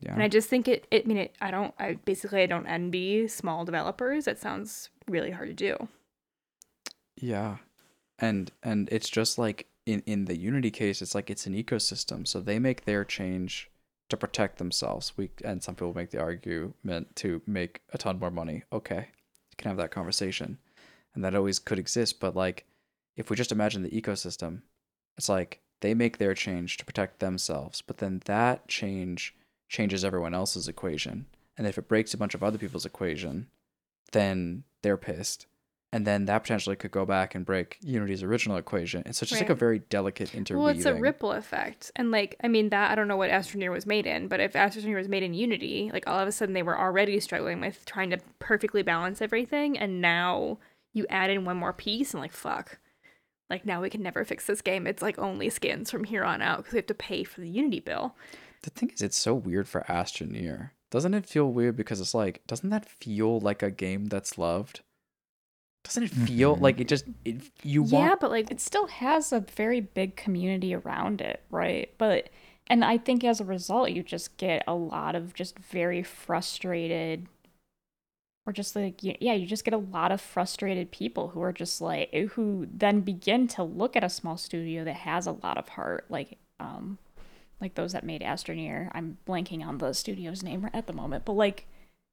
yeah. 0.00 0.12
and 0.12 0.22
I 0.22 0.28
just 0.28 0.48
think 0.48 0.68
it, 0.68 0.86
it 0.90 1.04
I 1.04 1.08
mean, 1.08 1.16
it, 1.18 1.36
I 1.40 1.50
don't, 1.50 1.74
I 1.78 1.94
basically, 2.04 2.42
I 2.42 2.46
don't 2.46 2.66
envy 2.66 3.28
small 3.28 3.64
developers. 3.64 4.24
That 4.24 4.38
sounds 4.38 4.90
really 5.08 5.30
hard 5.30 5.48
to 5.48 5.54
do. 5.54 5.88
Yeah. 7.16 7.56
And 8.18 8.50
and 8.62 8.88
it's 8.90 9.08
just 9.08 9.38
like 9.38 9.66
in 9.84 10.02
in 10.06 10.24
the 10.24 10.36
Unity 10.36 10.70
case, 10.70 11.02
it's 11.02 11.14
like 11.14 11.30
it's 11.30 11.46
an 11.46 11.54
ecosystem. 11.54 12.26
So 12.26 12.40
they 12.40 12.58
make 12.58 12.84
their 12.84 13.04
change 13.04 13.70
to 14.08 14.16
protect 14.16 14.58
themselves. 14.58 15.12
We 15.16 15.30
and 15.44 15.62
some 15.62 15.74
people 15.74 15.94
make 15.94 16.10
the 16.10 16.20
argument 16.20 17.16
to 17.16 17.42
make 17.46 17.82
a 17.92 17.98
ton 17.98 18.18
more 18.18 18.30
money. 18.30 18.62
Okay. 18.72 19.08
You 19.50 19.56
can 19.56 19.68
have 19.68 19.78
that 19.78 19.90
conversation. 19.90 20.58
And 21.14 21.24
that 21.24 21.34
always 21.34 21.58
could 21.58 21.78
exist, 21.78 22.20
but 22.20 22.36
like 22.36 22.66
if 23.16 23.30
we 23.30 23.36
just 23.36 23.52
imagine 23.52 23.82
the 23.82 23.90
ecosystem, 23.90 24.60
it's 25.16 25.30
like 25.30 25.60
they 25.80 25.94
make 25.94 26.18
their 26.18 26.34
change 26.34 26.76
to 26.76 26.84
protect 26.84 27.20
themselves, 27.20 27.82
but 27.82 27.98
then 27.98 28.20
that 28.26 28.68
change 28.68 29.34
changes 29.68 30.04
everyone 30.04 30.34
else's 30.34 30.68
equation. 30.68 31.26
And 31.58 31.66
if 31.66 31.78
it 31.78 31.88
breaks 31.88 32.14
a 32.14 32.18
bunch 32.18 32.34
of 32.34 32.42
other 32.42 32.58
people's 32.58 32.86
equation, 32.86 33.48
then 34.12 34.64
they're 34.82 34.96
pissed. 34.96 35.46
And 35.92 36.06
then 36.06 36.26
that 36.26 36.42
potentially 36.42 36.76
could 36.76 36.90
go 36.90 37.06
back 37.06 37.34
and 37.34 37.46
break 37.46 37.78
Unity's 37.80 38.22
original 38.22 38.56
equation. 38.56 39.02
And 39.06 39.16
so 39.16 39.24
it's 39.24 39.30
just 39.30 39.40
like 39.40 39.50
a 39.50 39.54
very 39.54 39.78
delicate 39.78 40.34
interweaving. 40.34 40.62
Well, 40.62 40.74
it's 40.74 40.84
a 40.84 40.94
ripple 40.94 41.32
effect. 41.32 41.90
And 41.96 42.10
like, 42.10 42.36
I 42.42 42.48
mean, 42.48 42.68
that, 42.70 42.90
I 42.90 42.94
don't 42.94 43.08
know 43.08 43.16
what 43.16 43.30
Astroneer 43.30 43.72
was 43.72 43.86
made 43.86 44.04
in, 44.04 44.28
but 44.28 44.40
if 44.40 44.52
Astroneer 44.52 44.96
was 44.96 45.08
made 45.08 45.22
in 45.22 45.32
Unity, 45.32 45.90
like 45.92 46.06
all 46.06 46.18
of 46.18 46.28
a 46.28 46.32
sudden 46.32 46.54
they 46.54 46.62
were 46.62 46.78
already 46.78 47.18
struggling 47.20 47.60
with 47.60 47.84
trying 47.86 48.10
to 48.10 48.18
perfectly 48.40 48.82
balance 48.82 49.22
everything. 49.22 49.78
And 49.78 50.02
now 50.02 50.58
you 50.92 51.06
add 51.08 51.30
in 51.30 51.44
one 51.44 51.56
more 51.56 51.72
piece 51.72 52.12
and 52.12 52.20
like, 52.20 52.32
fuck. 52.32 52.78
Like 53.48 53.64
now 53.64 53.80
we 53.80 53.88
can 53.88 54.02
never 54.02 54.24
fix 54.24 54.44
this 54.44 54.60
game. 54.60 54.86
It's 54.86 55.02
like 55.02 55.18
only 55.18 55.48
skins 55.48 55.90
from 55.90 56.04
here 56.04 56.24
on 56.24 56.42
out 56.42 56.58
because 56.58 56.72
we 56.72 56.78
have 56.78 56.86
to 56.86 56.94
pay 56.94 57.22
for 57.22 57.40
the 57.40 57.48
Unity 57.48 57.80
bill. 57.80 58.16
The 58.66 58.70
thing 58.70 58.90
is, 58.90 59.00
it's 59.00 59.16
so 59.16 59.32
weird 59.32 59.68
for 59.68 59.82
Astroneer. 59.82 60.70
Doesn't 60.90 61.14
it 61.14 61.24
feel 61.24 61.52
weird 61.52 61.76
because 61.76 62.00
it's 62.00 62.14
like, 62.14 62.44
doesn't 62.48 62.70
that 62.70 62.84
feel 62.88 63.38
like 63.38 63.62
a 63.62 63.70
game 63.70 64.06
that's 64.06 64.38
loved? 64.38 64.80
Doesn't 65.84 66.02
it 66.02 66.10
feel 66.10 66.56
Mhm. 66.56 66.60
like 66.62 66.80
it 66.80 66.88
just 66.88 67.04
it, 67.24 67.42
you 67.62 67.84
yeah, 67.84 68.08
want? 68.08 68.20
but 68.20 68.30
like, 68.32 68.50
it 68.50 68.60
still 68.60 68.88
has 68.88 69.32
a 69.32 69.38
very 69.38 69.80
big 69.80 70.16
community 70.16 70.74
around 70.74 71.20
it, 71.20 71.44
right? 71.48 71.94
But 71.96 72.28
and 72.66 72.84
I 72.84 72.98
think 72.98 73.22
as 73.22 73.40
a 73.40 73.44
result, 73.44 73.92
you 73.92 74.02
just 74.02 74.36
get 74.36 74.64
a 74.66 74.74
lot 74.74 75.14
of 75.14 75.32
just 75.32 75.56
very 75.60 76.02
frustrated, 76.02 77.28
or 78.48 78.52
just 78.52 78.74
like, 78.74 78.96
yeah, 79.00 79.34
you 79.34 79.46
just 79.46 79.64
get 79.64 79.74
a 79.74 79.78
lot 79.78 80.10
of 80.10 80.20
frustrated 80.20 80.90
people 80.90 81.28
who 81.28 81.40
are 81.40 81.52
just 81.52 81.80
like, 81.80 82.12
who 82.32 82.66
then 82.68 83.02
begin 83.02 83.46
to 83.46 83.62
look 83.62 83.94
at 83.94 84.02
a 84.02 84.08
small 84.08 84.36
studio 84.36 84.82
that 84.82 84.96
has 84.96 85.28
a 85.28 85.32
lot 85.44 85.56
of 85.56 85.68
heart, 85.68 86.06
like, 86.08 86.38
um, 86.58 86.98
like 87.60 87.74
those 87.74 87.92
that 87.92 88.04
made 88.04 88.22
Astroneer. 88.22 88.90
I'm 88.92 89.18
blanking 89.26 89.66
on 89.66 89.78
the 89.78 89.92
studio's 89.92 90.42
name 90.42 90.68
at 90.72 90.86
the 90.86 90.92
moment, 90.92 91.24
but 91.24 91.32
like, 91.32 91.66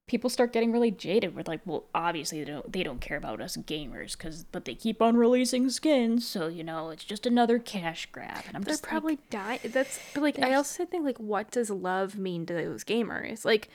people 0.08 0.30
start 0.30 0.52
getting 0.52 0.72
really 0.72 0.92
jaded 0.92 1.34
with 1.34 1.48
like 1.48 1.62
well 1.66 1.86
obviously 1.96 2.44
they 2.44 2.52
don't 2.52 2.74
they 2.74 2.84
don't 2.84 3.00
care 3.00 3.18
about 3.18 3.40
us 3.40 3.56
gamers 3.56 4.18
because 4.18 4.44
but 4.52 4.66
they 4.66 4.76
keep 4.76 5.02
on 5.02 5.16
releasing 5.16 5.70
skins 5.70 6.28
so 6.28 6.48
you 6.48 6.64
know 6.64 6.90
it's 6.90 7.06
just 7.06 7.26
another 7.26 7.58
cash 7.58 8.08
grab 8.12 8.44
and 8.48 8.56
i'm 8.56 8.64
They're 8.64 8.74
just 8.74 8.84
like, 8.84 8.90
probably 8.90 9.20
dying. 9.30 9.60
That's 9.64 10.00
but 10.14 10.22
like 10.22 10.40
I 10.40 10.54
also 10.56 10.86
think 10.86 11.06
like 11.06 11.20
what 11.20 11.52
does 11.52 11.70
love 11.70 12.18
mean 12.18 12.46
to 12.48 12.54
those 12.54 12.84
gamers? 12.84 13.46
Like, 13.46 13.70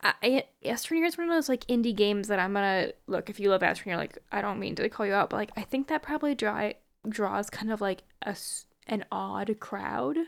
I, 0.00 0.44
Astroneer 0.64 1.06
is 1.06 1.16
one 1.16 1.28
of 1.28 1.34
those 1.34 1.48
like 1.48 1.64
indie 1.66 1.94
games 1.94 2.28
that 2.28 2.38
I'm 2.38 2.52
gonna 2.54 2.92
look. 3.06 3.30
If 3.30 3.38
you 3.38 3.50
love 3.50 3.60
Astroneer, 3.62 3.96
like 3.96 4.18
I 4.32 4.42
don't 4.42 4.58
mean 4.58 4.74
to 4.76 4.88
call 4.88 5.06
you 5.06 5.12
out, 5.12 5.30
but 5.30 5.36
like 5.36 5.50
I 5.56 5.62
think 5.62 5.88
that 5.88 6.02
probably 6.02 6.34
draw 6.34 6.70
draws 7.08 7.50
kind 7.50 7.72
of 7.72 7.80
like 7.80 8.02
a 8.22 8.36
an 8.86 9.04
odd 9.12 9.56
crowd. 9.60 10.18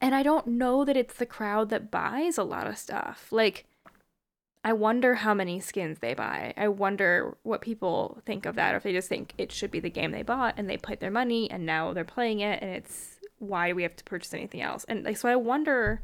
And 0.00 0.14
I 0.14 0.22
don't 0.22 0.46
know 0.46 0.84
that 0.84 0.96
it's 0.96 1.14
the 1.14 1.26
crowd 1.26 1.68
that 1.70 1.90
buys 1.90 2.36
a 2.36 2.42
lot 2.42 2.66
of 2.66 2.76
stuff. 2.76 3.28
Like, 3.30 3.66
I 4.64 4.72
wonder 4.72 5.16
how 5.16 5.34
many 5.34 5.60
skins 5.60 5.98
they 5.98 6.14
buy. 6.14 6.54
I 6.56 6.68
wonder 6.68 7.36
what 7.42 7.60
people 7.60 8.20
think 8.24 8.46
of 8.46 8.54
that. 8.54 8.74
or 8.74 8.76
If 8.76 8.84
they 8.84 8.92
just 8.92 9.08
think 9.08 9.32
it 9.38 9.50
should 9.50 9.70
be 9.70 9.80
the 9.80 9.90
game 9.90 10.12
they 10.12 10.22
bought 10.22 10.54
and 10.56 10.68
they 10.68 10.76
put 10.76 11.00
their 11.00 11.10
money 11.10 11.50
and 11.50 11.66
now 11.66 11.92
they're 11.92 12.04
playing 12.04 12.40
it 12.40 12.62
and 12.62 12.70
it's 12.70 13.18
why 13.38 13.68
do 13.68 13.74
we 13.74 13.82
have 13.82 13.96
to 13.96 14.04
purchase 14.04 14.32
anything 14.34 14.60
else? 14.60 14.84
And 14.84 15.04
like, 15.04 15.16
so 15.16 15.28
I 15.28 15.36
wonder. 15.36 16.00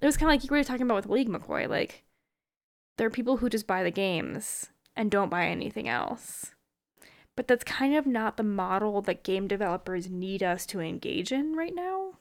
It 0.00 0.06
was 0.06 0.16
kind 0.16 0.30
of 0.30 0.34
like 0.34 0.44
you 0.44 0.54
were 0.54 0.62
talking 0.62 0.82
about 0.82 0.96
with 0.96 1.06
League 1.06 1.28
McCoy. 1.28 1.68
Like, 1.68 2.04
there 2.98 3.06
are 3.06 3.10
people 3.10 3.38
who 3.38 3.48
just 3.48 3.66
buy 3.66 3.82
the 3.82 3.90
games 3.90 4.70
and 4.94 5.10
don't 5.10 5.30
buy 5.30 5.46
anything 5.46 5.88
else. 5.88 6.52
But 7.36 7.48
that's 7.48 7.64
kind 7.64 7.94
of 7.94 8.06
not 8.06 8.36
the 8.38 8.42
model 8.42 9.02
that 9.02 9.22
game 9.22 9.46
developers 9.46 10.08
need 10.08 10.42
us 10.42 10.64
to 10.66 10.80
engage 10.80 11.32
in 11.32 11.54
right 11.54 11.74
now. 11.74 12.14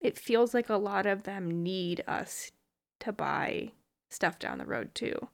It 0.00 0.18
feels 0.18 0.52
like 0.52 0.68
a 0.68 0.76
lot 0.76 1.06
of 1.06 1.22
them 1.22 1.62
need 1.62 2.04
us 2.06 2.52
to 3.00 3.10
buy 3.12 3.72
stuff 4.10 4.38
down 4.38 4.58
the 4.58 4.66
road 4.66 4.94
too. 4.94 5.28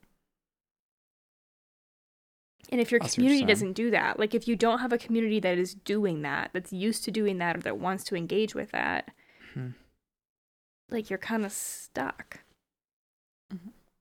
And 2.71 2.79
if 2.79 2.89
your 2.89 3.03
I 3.03 3.07
see 3.07 3.15
community 3.15 3.39
saying. 3.39 3.47
doesn't 3.47 3.73
do 3.73 3.91
that, 3.91 4.17
like 4.17 4.33
if 4.33 4.47
you 4.47 4.55
don't 4.55 4.79
have 4.79 4.93
a 4.93 4.97
community 4.97 5.41
that 5.41 5.57
is 5.57 5.73
doing 5.73 6.21
that, 6.21 6.51
that's 6.53 6.71
used 6.71 7.03
to 7.03 7.11
doing 7.11 7.37
that, 7.39 7.57
or 7.57 7.59
that 7.61 7.77
wants 7.77 8.05
to 8.05 8.15
engage 8.15 8.55
with 8.55 8.71
that, 8.71 9.11
Hmm. 9.53 9.71
like 10.89 11.09
you're 11.09 11.19
kind 11.19 11.43
of 11.45 11.51
stuck. 11.51 12.39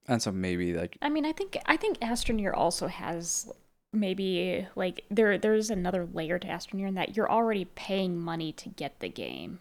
And 0.06 0.22
so 0.22 0.30
maybe 0.30 0.72
like 0.74 0.96
I 1.02 1.08
mean, 1.08 1.24
I 1.26 1.32
think 1.32 1.56
I 1.66 1.76
think 1.76 1.98
Astroneer 1.98 2.54
also 2.54 2.86
has 2.86 3.50
maybe 3.92 4.66
like 4.76 5.04
there 5.10 5.38
there's 5.38 5.70
another 5.70 6.06
layer 6.12 6.38
to 6.38 6.46
Astroneer 6.46 6.88
in 6.88 6.94
that 6.94 7.16
you're 7.16 7.30
already 7.30 7.64
paying 7.64 8.18
money 8.18 8.52
to 8.52 8.68
get 8.68 9.00
the 9.00 9.08
game, 9.08 9.58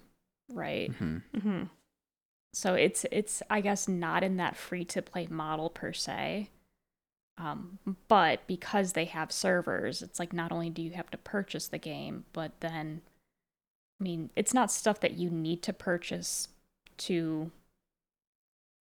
right? 0.52 0.92
mhm. 0.92 1.24
Mm-hmm. 1.36 1.64
So 2.54 2.74
it's 2.74 3.06
it's 3.12 3.42
I 3.50 3.62
guess 3.62 3.88
not 3.88 4.24
in 4.24 4.38
that 4.38 4.58
free 4.58 4.86
to 4.86 5.02
play 5.02 5.28
model 5.28 5.70
per 5.70 5.94
se. 5.94 6.50
Um, 7.38 7.80
but 8.10 8.46
because 8.48 8.94
they 8.94 9.06
have 9.06 9.32
servers, 9.32 10.02
it's 10.02 10.20
like 10.20 10.34
not 10.34 10.52
only 10.52 10.70
do 10.70 10.82
you 10.82 10.92
have 10.92 11.10
to 11.12 11.18
purchase 11.18 11.68
the 11.68 11.78
game, 11.78 12.26
but 12.34 12.52
then 12.60 13.02
I 14.00 14.04
mean, 14.04 14.30
it's 14.36 14.54
not 14.54 14.72
stuff 14.72 15.00
that 15.02 15.18
you 15.18 15.30
need 15.30 15.64
to 15.64 15.74
purchase 15.74 16.50
to 17.00 17.52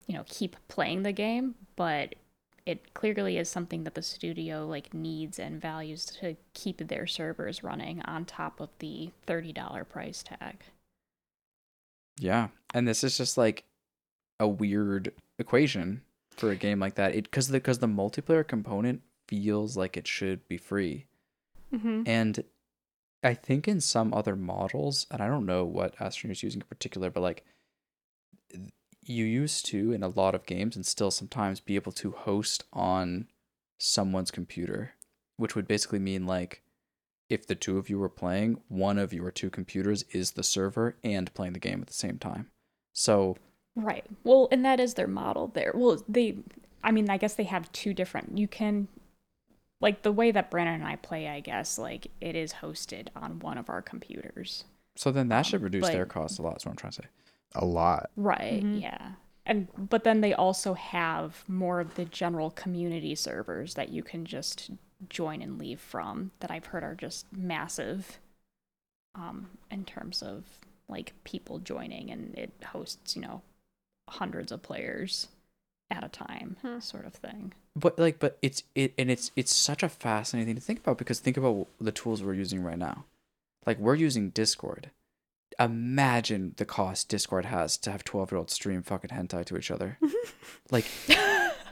you 0.07 0.17
know, 0.17 0.25
keep 0.27 0.55
playing 0.67 1.03
the 1.03 1.11
game, 1.11 1.55
but 1.75 2.15
it 2.71 2.93
clearly 2.93 3.37
is 3.37 3.49
something 3.49 3.83
that 3.83 3.95
the 3.95 4.01
studio 4.01 4.65
like 4.65 4.93
needs 4.93 5.37
and 5.39 5.61
values 5.61 6.05
to 6.21 6.35
keep 6.53 6.77
their 6.87 7.05
servers 7.07 7.63
running 7.63 8.01
on 8.03 8.25
top 8.25 8.59
of 8.59 8.69
the 8.79 9.11
$30 9.27 9.87
price 9.89 10.23
tag. 10.23 10.57
Yeah, 12.19 12.49
and 12.73 12.87
this 12.87 13.03
is 13.03 13.17
just 13.17 13.37
like 13.37 13.63
a 14.39 14.47
weird 14.47 15.13
equation 15.39 16.01
for 16.31 16.51
a 16.51 16.55
game 16.55 16.79
like 16.79 16.95
that. 16.95 17.15
It 17.15 17.23
because 17.25 17.47
the 17.47 17.53
because 17.53 17.79
the 17.79 17.87
multiplayer 17.87 18.47
component 18.47 19.01
feels 19.27 19.77
like 19.77 19.97
it 19.97 20.07
should 20.07 20.47
be 20.47 20.57
free, 20.57 21.05
Mm-hmm. 21.73 22.03
and 22.05 22.43
I 23.23 23.33
think 23.33 23.67
in 23.67 23.79
some 23.81 24.13
other 24.13 24.35
models, 24.35 25.07
and 25.09 25.21
I 25.21 25.27
don't 25.27 25.45
know 25.45 25.63
what 25.63 25.95
Astroneer 25.97 26.31
is 26.31 26.43
using 26.43 26.61
in 26.61 26.67
particular, 26.67 27.09
but 27.09 27.21
like 27.21 27.45
you 29.11 29.25
used 29.25 29.65
to 29.67 29.91
in 29.91 30.03
a 30.03 30.07
lot 30.07 30.35
of 30.35 30.45
games, 30.45 30.75
and 30.75 30.85
still 30.85 31.11
sometimes 31.11 31.59
be 31.59 31.75
able 31.75 31.91
to 31.93 32.11
host 32.11 32.63
on 32.73 33.27
someone's 33.77 34.31
computer, 34.31 34.93
which 35.37 35.55
would 35.55 35.67
basically 35.67 35.99
mean 35.99 36.25
like 36.25 36.61
if 37.29 37.47
the 37.47 37.55
two 37.55 37.77
of 37.77 37.89
you 37.89 37.97
were 37.97 38.09
playing, 38.09 38.61
one 38.67 38.97
of 38.97 39.13
your 39.13 39.31
two 39.31 39.49
computers 39.49 40.03
is 40.11 40.31
the 40.31 40.43
server 40.43 40.97
and 41.03 41.33
playing 41.33 41.53
the 41.53 41.59
game 41.59 41.81
at 41.81 41.87
the 41.87 41.93
same 41.93 42.17
time. 42.17 42.47
So 42.93 43.37
Right. 43.75 44.05
Well, 44.25 44.49
and 44.51 44.65
that 44.65 44.81
is 44.81 44.95
their 44.95 45.07
model 45.07 45.47
there. 45.47 45.71
Well, 45.73 46.03
they, 46.09 46.39
I 46.83 46.91
mean, 46.91 47.09
I 47.09 47.15
guess 47.17 47.35
they 47.35 47.45
have 47.45 47.71
two 47.71 47.93
different. 47.93 48.37
You 48.37 48.47
can, 48.49 48.89
like, 49.79 50.01
the 50.01 50.11
way 50.11 50.31
that 50.31 50.51
Brandon 50.51 50.75
and 50.75 50.83
I 50.83 50.97
play, 50.97 51.29
I 51.29 51.39
guess, 51.39 51.77
like, 51.77 52.07
it 52.19 52.35
is 52.35 52.55
hosted 52.55 53.07
on 53.15 53.39
one 53.39 53.57
of 53.57 53.69
our 53.69 53.81
computers. 53.81 54.65
so 54.97 55.09
then 55.09 55.29
that 55.29 55.37
Um, 55.37 55.43
should 55.45 55.61
reduce 55.61 55.87
their 55.87 56.05
costs 56.05 56.37
a 56.37 56.41
lot. 56.41 56.57
Is 56.57 56.65
what 56.65 56.71
I'm 56.71 56.75
trying 56.75 56.91
to 56.91 57.01
say. 57.03 57.07
A 57.53 57.65
lot. 57.65 58.09
Right. 58.15 58.63
Mhm. 58.63 58.81
Yeah. 58.81 59.11
And, 59.45 59.67
but 59.89 60.03
then 60.03 60.21
they 60.21 60.33
also 60.33 60.73
have 60.75 61.43
more 61.47 61.79
of 61.79 61.95
the 61.95 62.05
general 62.05 62.51
community 62.51 63.15
servers 63.15 63.73
that 63.73 63.89
you 63.89 64.03
can 64.03 64.23
just 64.25 64.69
join 65.09 65.41
and 65.41 65.57
leave 65.57 65.79
from 65.79 66.31
that 66.39 66.51
I've 66.51 66.67
heard 66.67 66.83
are 66.83 66.95
just 66.95 67.25
massive 67.33 68.19
um, 69.15 69.49
in 69.69 69.83
terms 69.83 70.21
of, 70.21 70.43
like, 70.87 71.13
people 71.23 71.59
joining, 71.59 72.11
and 72.11 72.37
it 72.37 72.51
hosts, 72.67 73.15
you 73.15 73.21
know, 73.21 73.41
hundreds 74.09 74.51
of 74.51 74.61
players 74.61 75.27
at 75.89 76.03
a 76.03 76.09
time, 76.09 76.55
Hmm. 76.61 76.79
sort 76.79 77.05
of 77.05 77.13
thing. 77.13 77.53
But 77.75 77.97
like, 77.99 78.19
but 78.19 78.37
it's 78.41 78.63
it 78.75 78.93
and 78.97 79.09
it's 79.09 79.31
it's 79.35 79.53
such 79.53 79.83
a 79.83 79.89
fascinating 79.89 80.47
thing 80.47 80.55
to 80.55 80.61
think 80.61 80.79
about 80.79 80.97
because 80.97 81.19
think 81.19 81.37
about 81.37 81.67
the 81.79 81.91
tools 81.91 82.21
we're 82.21 82.33
using 82.33 82.63
right 82.63 82.77
now. 82.77 83.05
Like 83.65 83.79
we're 83.79 83.95
using 83.95 84.29
Discord. 84.29 84.91
Imagine 85.65 86.53
the 86.57 86.65
cost 86.65 87.09
Discord 87.09 87.45
has 87.45 87.77
to 87.77 87.91
have 87.91 88.03
twelve 88.03 88.31
year 88.31 88.39
olds 88.39 88.53
stream 88.53 88.81
fucking 88.83 89.09
hentai 89.11 89.45
to 89.45 89.57
each 89.57 89.71
other. 89.71 89.97
like, 90.71 90.85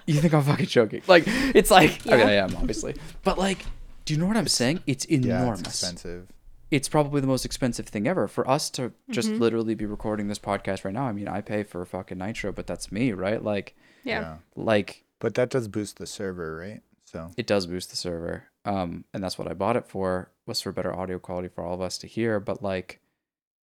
you 0.05 0.19
think 0.21 0.33
I'm 0.33 0.43
fucking 0.43 0.65
joking? 0.67 1.01
Like, 1.07 1.23
it's 1.27 1.71
like 1.71 2.05
I 2.07 2.11
mean, 2.11 2.19
Yeah. 2.19 2.25
I 2.25 2.31
am 2.33 2.55
obviously, 2.55 2.95
but 3.23 3.37
like, 3.37 3.65
do 4.05 4.13
you 4.13 4.19
know 4.19 4.25
what 4.27 4.37
I'm 4.37 4.47
saying? 4.47 4.81
It's 4.87 5.05
enormous. 5.05 5.27
Yeah, 5.29 5.41
enormous. 5.41 5.59
it's 5.61 5.67
expensive. 5.81 6.27
it's 6.71 6.87
probably 6.89 7.19
the 7.21 7.27
most 7.27 7.45
expensive 7.45 7.87
thing 7.87 8.07
ever 8.07 8.27
for 8.27 8.47
us 8.49 8.69
to 8.71 8.91
just 9.09 9.29
Mhm. 9.29 9.39
literally 9.39 9.73
be 9.75 9.85
recording 9.85 10.27
this 10.27 10.37
podcast 10.39 10.85
right 10.85 10.93
now. 10.93 11.05
I 11.05 11.11
mean, 11.11 11.27
I 11.27 11.41
pay 11.41 11.63
for 11.63 11.83
fucking 11.85 12.17
Nitro, 12.19 12.51
but 12.51 12.67
that's 12.67 12.91
me, 12.91 13.11
right? 13.11 13.43
Like, 13.43 13.75
Yeah. 14.03 14.37
like 14.55 15.03
But 15.19 15.33
that 15.35 15.49
does 15.49 15.67
boost 15.67 15.97
the 15.97 16.05
server, 16.07 16.55
right? 16.57 16.81
So 17.05 17.31
it 17.37 17.47
does 17.47 17.65
boost 17.65 17.89
the 17.89 17.95
server. 17.97 18.45
Um, 18.65 19.05
and 19.13 19.23
that's 19.23 19.37
what 19.39 19.47
I 19.49 19.53
bought 19.55 19.75
it 19.77 19.87
for 19.87 20.31
was 20.45 20.61
for 20.61 20.71
better 20.71 20.93
audio 20.95 21.17
quality 21.17 21.47
for 21.47 21.63
all 21.63 21.73
of 21.73 21.81
us 21.81 21.97
to 21.99 22.07
hear. 22.07 22.39
But 22.39 22.61
like, 22.61 22.99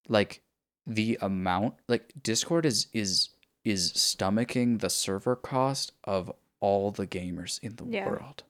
like 0.08 0.42
the 0.86 1.18
amount, 1.22 1.76
like 1.88 2.12
Discord 2.22 2.66
is 2.66 2.88
is 2.94 3.30
is 3.64 3.92
stomaching 3.94 4.80
the 4.80 4.90
server 4.90 5.36
cost 5.36 5.92
of 6.04 6.32
all 6.60 6.92
the 6.92 7.08
gamers 7.08 7.60
in 7.64 7.76
the 7.78 7.86
Yeah. 7.86 8.08
world 8.08 8.44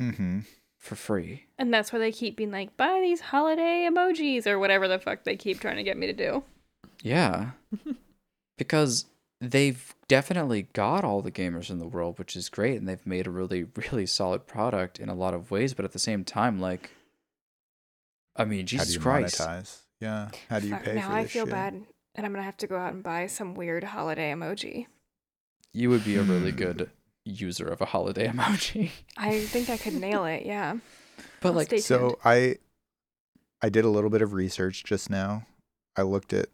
mm-hmm. 0.00 0.40
for 0.78 0.94
free. 0.94 1.44
And 1.58 1.72
that's 1.72 1.92
why 1.92 1.98
they 1.98 2.12
keep 2.12 2.36
being 2.36 2.50
like, 2.50 2.76
buy 2.76 2.98
these 3.02 3.20
holiday 3.20 3.86
emojis 3.90 4.46
or 4.46 4.58
whatever 4.58 4.88
the 4.88 4.98
fuck 4.98 5.24
they 5.24 5.36
keep 5.36 5.60
trying 5.60 5.76
to 5.76 5.82
get 5.82 5.98
me 5.98 6.06
to 6.06 6.12
do. 6.14 6.44
Yeah. 7.02 7.50
because 8.58 9.04
they've 9.40 9.94
definitely 10.08 10.62
got 10.72 11.04
all 11.04 11.20
the 11.20 11.30
gamers 11.30 11.68
in 11.68 11.78
the 11.78 11.86
world, 11.86 12.18
which 12.18 12.34
is 12.36 12.48
great, 12.48 12.78
and 12.78 12.88
they've 12.88 13.06
made 13.06 13.26
a 13.26 13.30
really, 13.30 13.64
really 13.92 14.06
solid 14.06 14.46
product 14.46 14.98
in 14.98 15.08
a 15.10 15.14
lot 15.14 15.34
of 15.34 15.50
ways, 15.50 15.74
but 15.74 15.84
at 15.84 15.92
the 15.92 15.98
same 15.98 16.24
time, 16.24 16.58
like 16.60 16.90
I 18.36 18.44
mean, 18.44 18.60
How 18.60 18.62
do 18.62 18.64
Jesus 18.78 18.94
you 18.94 19.00
Christ. 19.00 19.40
monetize? 19.40 19.76
Yeah. 20.04 20.28
How 20.50 20.60
do 20.60 20.66
you 20.68 20.74
Fuck, 20.74 20.84
pay 20.84 20.94
now 20.96 21.08
for 21.08 21.14
I 21.14 21.22
this 21.22 21.32
feel 21.32 21.46
shit? 21.46 21.52
bad 21.54 21.72
and 22.14 22.26
I'm 22.26 22.32
gonna 22.32 22.44
have 22.44 22.58
to 22.58 22.66
go 22.66 22.76
out 22.76 22.92
and 22.92 23.02
buy 23.02 23.26
some 23.26 23.54
weird 23.54 23.84
holiday 23.84 24.32
emoji. 24.32 24.86
You 25.72 25.88
would 25.90 26.04
be 26.04 26.16
a 26.16 26.22
really 26.22 26.50
Hmm. 26.50 26.56
good 26.58 26.90
user 27.24 27.66
of 27.66 27.80
a 27.80 27.86
holiday 27.86 28.28
emoji. 28.34 28.90
I 29.16 29.40
think 29.40 29.70
I 29.70 29.78
could 29.78 29.94
nail 29.94 30.24
it, 30.26 30.44
yeah. 30.44 30.76
But 31.40 31.48
I'll 31.48 31.54
like 31.54 31.78
So. 31.80 32.18
I 32.24 32.56
I 33.62 33.70
did 33.70 33.84
a 33.86 33.88
little 33.88 34.10
bit 34.10 34.20
of 34.20 34.34
research 34.34 34.84
just 34.84 35.08
now. 35.08 35.46
I 35.96 36.02
looked 36.02 36.32
at 36.34 36.48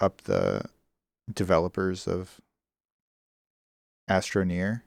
up 0.00 0.22
the 0.22 0.62
developers 1.32 2.08
of 2.08 2.40
Astroneer 4.10 4.82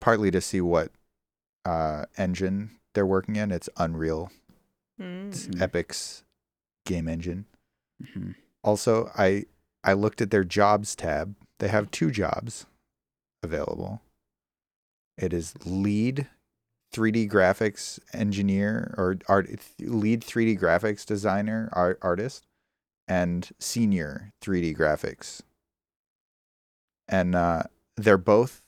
partly 0.00 0.30
to 0.30 0.40
see 0.40 0.60
what 0.60 0.90
uh 1.64 2.04
engine 2.16 2.78
they're 2.94 3.06
working 3.06 3.36
in. 3.36 3.50
It's 3.52 3.68
Unreal. 3.76 4.30
It's 5.28 5.46
Mm. 5.46 5.60
Epic's 5.60 6.24
game 6.86 7.08
engine. 7.08 7.46
Mhm. 8.02 8.34
Also, 8.64 9.10
I 9.16 9.46
I 9.84 9.94
looked 9.94 10.20
at 10.20 10.30
their 10.30 10.44
jobs 10.44 10.94
tab. 10.94 11.34
They 11.58 11.68
have 11.68 11.90
two 11.90 12.10
jobs 12.10 12.66
available. 13.42 14.00
It 15.18 15.32
is 15.32 15.54
lead 15.66 16.28
3D 16.92 17.28
graphics 17.28 17.98
engineer 18.12 18.94
or 18.96 19.18
art 19.28 19.48
lead 19.80 20.22
3D 20.22 20.56
graphics 20.58 21.04
designer 21.06 21.68
art, 21.72 21.98
artist 22.02 22.46
and 23.08 23.50
senior 23.58 24.32
3D 24.40 24.74
graphics. 24.76 25.42
And 27.08 27.34
uh, 27.34 27.64
they're 27.96 28.18
both 28.18 28.62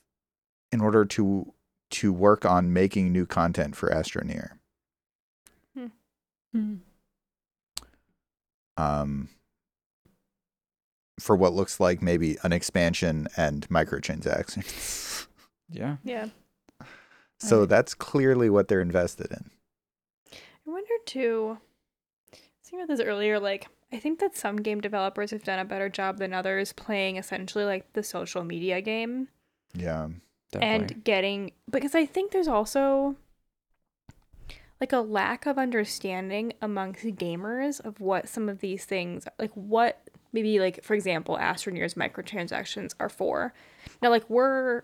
in 0.73 0.81
order 0.81 1.05
to 1.05 1.53
to 1.91 2.13
work 2.13 2.45
on 2.45 2.73
making 2.73 3.13
new 3.13 3.25
content 3.27 3.77
for 3.77 3.89
Astroneer. 3.89 4.59
Hmm. 6.55 6.75
um, 8.77 9.29
for 11.21 11.37
what 11.37 11.53
looks 11.53 11.81
like 11.81 12.03
maybe 12.03 12.37
an 12.43 12.53
expansion 12.53 13.29
and 13.37 13.69
microtransactions. 13.69 15.27
Yeah. 15.71 15.97
Yeah. 16.05 16.27
so 17.41 17.61
Right. 17.61 17.69
that's 17.71 17.95
clearly 17.95 18.51
what 18.51 18.69
they're 18.69 18.83
invested 18.83 19.33
in. 19.33 19.51
I 20.33 20.71
wonder 20.71 20.93
too. 21.07 21.59
Seeing 22.63 22.83
about 22.83 22.95
this 22.95 23.05
earlier, 23.05 23.41
like 23.41 23.67
I 23.91 23.97
think 23.99 24.21
that 24.21 24.37
some 24.37 24.57
game 24.57 24.81
developers 24.83 25.31
have 25.31 25.43
done 25.43 25.59
a 25.59 25.65
better 25.65 25.89
job 25.89 26.19
than 26.19 26.35
others 26.35 26.73
playing 26.75 27.17
essentially 27.17 27.65
like 27.65 27.93
the 27.95 28.03
social 28.03 28.45
media 28.45 28.83
game 28.83 29.29
Yeah. 29.73 30.09
Definitely. 30.53 30.95
and 30.95 31.05
getting 31.05 31.53
because 31.71 31.95
I 31.95 32.05
think 32.07 32.31
there's 32.33 32.47
also 32.47 33.17
like 34.81 34.93
a 34.93 34.99
lack 34.99 35.47
of 35.47 35.57
understanding 35.59 36.53
amongst 36.61 37.05
gamers 37.05 37.81
of 37.85 38.01
what 38.01 38.29
some 38.29 38.49
of 38.49 38.61
these 38.61 38.85
things 38.85 39.27
like 39.39 39.53
what 39.55 40.09
maybe 40.33 40.59
like 40.59 40.83
for 40.85 40.95
example 40.95 41.37
Astroneer's 41.41 41.95
microtransactions 41.95 42.95
are 42.99 43.09
for. 43.09 43.55
Now 44.03 44.11
like 44.11 44.29
we're 44.29 44.83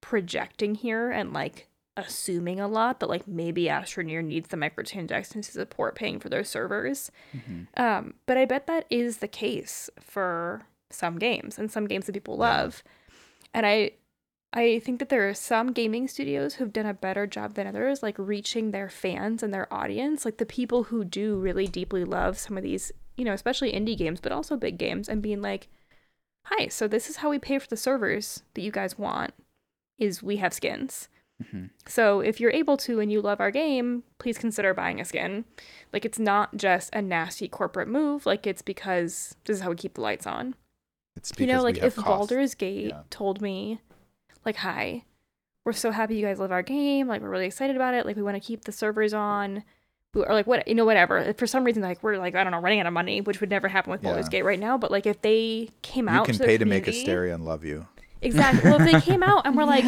projecting 0.00 0.74
here 0.74 1.10
and 1.10 1.32
like 1.32 1.68
assuming 1.96 2.58
a 2.60 2.68
lot 2.68 3.00
that 3.00 3.08
like 3.08 3.28
maybe 3.28 3.64
Astroneer 3.64 4.24
needs 4.24 4.48
the 4.48 4.56
microtransactions 4.56 5.46
to 5.46 5.52
support 5.52 5.94
paying 5.94 6.18
for 6.18 6.28
their 6.28 6.44
servers. 6.44 7.10
Mhm. 7.34 7.66
Um, 7.78 8.14
but 8.26 8.36
I 8.38 8.44
bet 8.44 8.66
that 8.66 8.86
is 8.90 9.18
the 9.18 9.28
case 9.28 9.90
for 10.00 10.62
some 10.90 11.18
games 11.18 11.58
and 11.58 11.70
some 11.70 11.86
games 11.86 12.06
that 12.06 12.12
people 12.12 12.34
Yeah. 12.36 12.40
love. 12.62 12.82
And 13.52 13.66
I 13.66 13.92
I 14.52 14.80
think 14.80 14.98
that 14.98 15.10
there 15.10 15.28
are 15.28 15.34
some 15.34 15.72
gaming 15.72 16.08
studios 16.08 16.54
who've 16.54 16.72
done 16.72 16.86
a 16.86 16.94
better 16.94 17.26
job 17.26 17.54
than 17.54 17.68
others, 17.68 18.02
like 18.02 18.16
reaching 18.18 18.70
their 18.72 18.88
fans 18.88 19.42
and 19.42 19.54
their 19.54 19.72
audience, 19.72 20.24
like 20.24 20.38
the 20.38 20.46
people 20.46 20.84
who 20.84 21.04
do 21.04 21.36
really 21.36 21.68
deeply 21.68 22.04
love 22.04 22.36
some 22.36 22.56
of 22.56 22.64
these, 22.64 22.90
you 23.16 23.24
know, 23.24 23.32
especially 23.32 23.72
indie 23.72 23.96
games, 23.96 24.20
but 24.20 24.32
also 24.32 24.56
big 24.56 24.76
games, 24.76 25.08
and 25.08 25.22
being 25.22 25.40
like, 25.40 25.68
"Hi, 26.46 26.66
so 26.66 26.88
this 26.88 27.08
is 27.08 27.16
how 27.18 27.30
we 27.30 27.38
pay 27.38 27.60
for 27.60 27.68
the 27.68 27.76
servers 27.76 28.42
that 28.54 28.62
you 28.62 28.72
guys 28.72 28.98
want. 28.98 29.34
Is 29.98 30.22
we 30.22 30.38
have 30.38 30.52
skins. 30.54 31.08
Mhm. 31.42 31.70
So 31.86 32.20
if 32.20 32.40
you're 32.40 32.50
able 32.50 32.76
to 32.78 33.00
and 33.00 33.12
you 33.12 33.20
love 33.22 33.40
our 33.40 33.50
game, 33.50 34.02
please 34.18 34.36
consider 34.36 34.74
buying 34.74 35.00
a 35.00 35.04
skin. 35.04 35.44
Like 35.92 36.04
it's 36.04 36.18
not 36.18 36.56
just 36.56 36.92
a 36.94 37.00
nasty 37.00 37.46
corporate 37.48 37.88
move. 37.88 38.26
Like 38.26 38.46
it's 38.46 38.62
because 38.62 39.36
this 39.44 39.58
is 39.58 39.62
how 39.62 39.70
we 39.70 39.76
keep 39.76 39.94
the 39.94 40.00
lights 40.00 40.26
on. 40.26 40.54
It's 41.16 41.30
because 41.30 41.40
you 41.40 41.46
know, 41.46 41.62
like 41.62 41.78
if 41.78 41.94
costs. 41.96 42.02
Baldur's 42.08 42.54
Gate 42.54 42.88
Yeah. 42.88 43.02
told 43.10 43.40
me, 43.40 43.80
like, 44.44 44.56
hi, 44.56 45.04
we're 45.64 45.72
so 45.72 45.90
happy 45.90 46.16
you 46.16 46.24
guys 46.24 46.38
love 46.38 46.52
our 46.52 46.62
game. 46.62 47.06
Like 47.06 47.22
we're 47.22 47.30
really 47.30 47.46
excited 47.46 47.76
about 47.76 47.94
it. 47.94 48.06
Like 48.06 48.16
we 48.16 48.22
want 48.22 48.36
to 48.36 48.40
keep 48.40 48.64
the 48.64 48.72
servers 48.72 49.12
on. 49.12 49.64
Or 50.12 50.32
like 50.32 50.48
what 50.48 50.66
you 50.66 50.74
know, 50.74 50.84
whatever. 50.84 51.32
For 51.34 51.46
some 51.46 51.62
reason, 51.62 51.82
like 51.82 52.02
we're 52.02 52.18
like 52.18 52.34
I 52.34 52.42
don't 52.42 52.50
know, 52.50 52.58
running 52.58 52.80
out 52.80 52.86
of 52.86 52.92
money, 52.92 53.20
which 53.20 53.40
would 53.40 53.50
never 53.50 53.68
happen 53.68 53.92
with 53.92 54.02
Baldur's 54.02 54.28
Gate 54.28 54.42
right 54.42 54.58
now. 54.58 54.76
But 54.76 54.90
like 54.90 55.06
if 55.06 55.22
they 55.22 55.70
came 55.82 56.08
you 56.08 56.14
out, 56.14 56.26
can 56.26 56.34
to 56.34 56.44
pay 56.44 56.58
to 56.58 56.64
make 56.64 56.86
Astarion 56.86 57.44
love 57.44 57.64
you. 57.64 57.86
Exactly. 58.22 58.70
Well, 58.70 58.80
if 58.80 58.90
they 58.90 59.00
came 59.00 59.22
out 59.22 59.46
and 59.46 59.56
we're 59.56 59.64
like, 59.64 59.84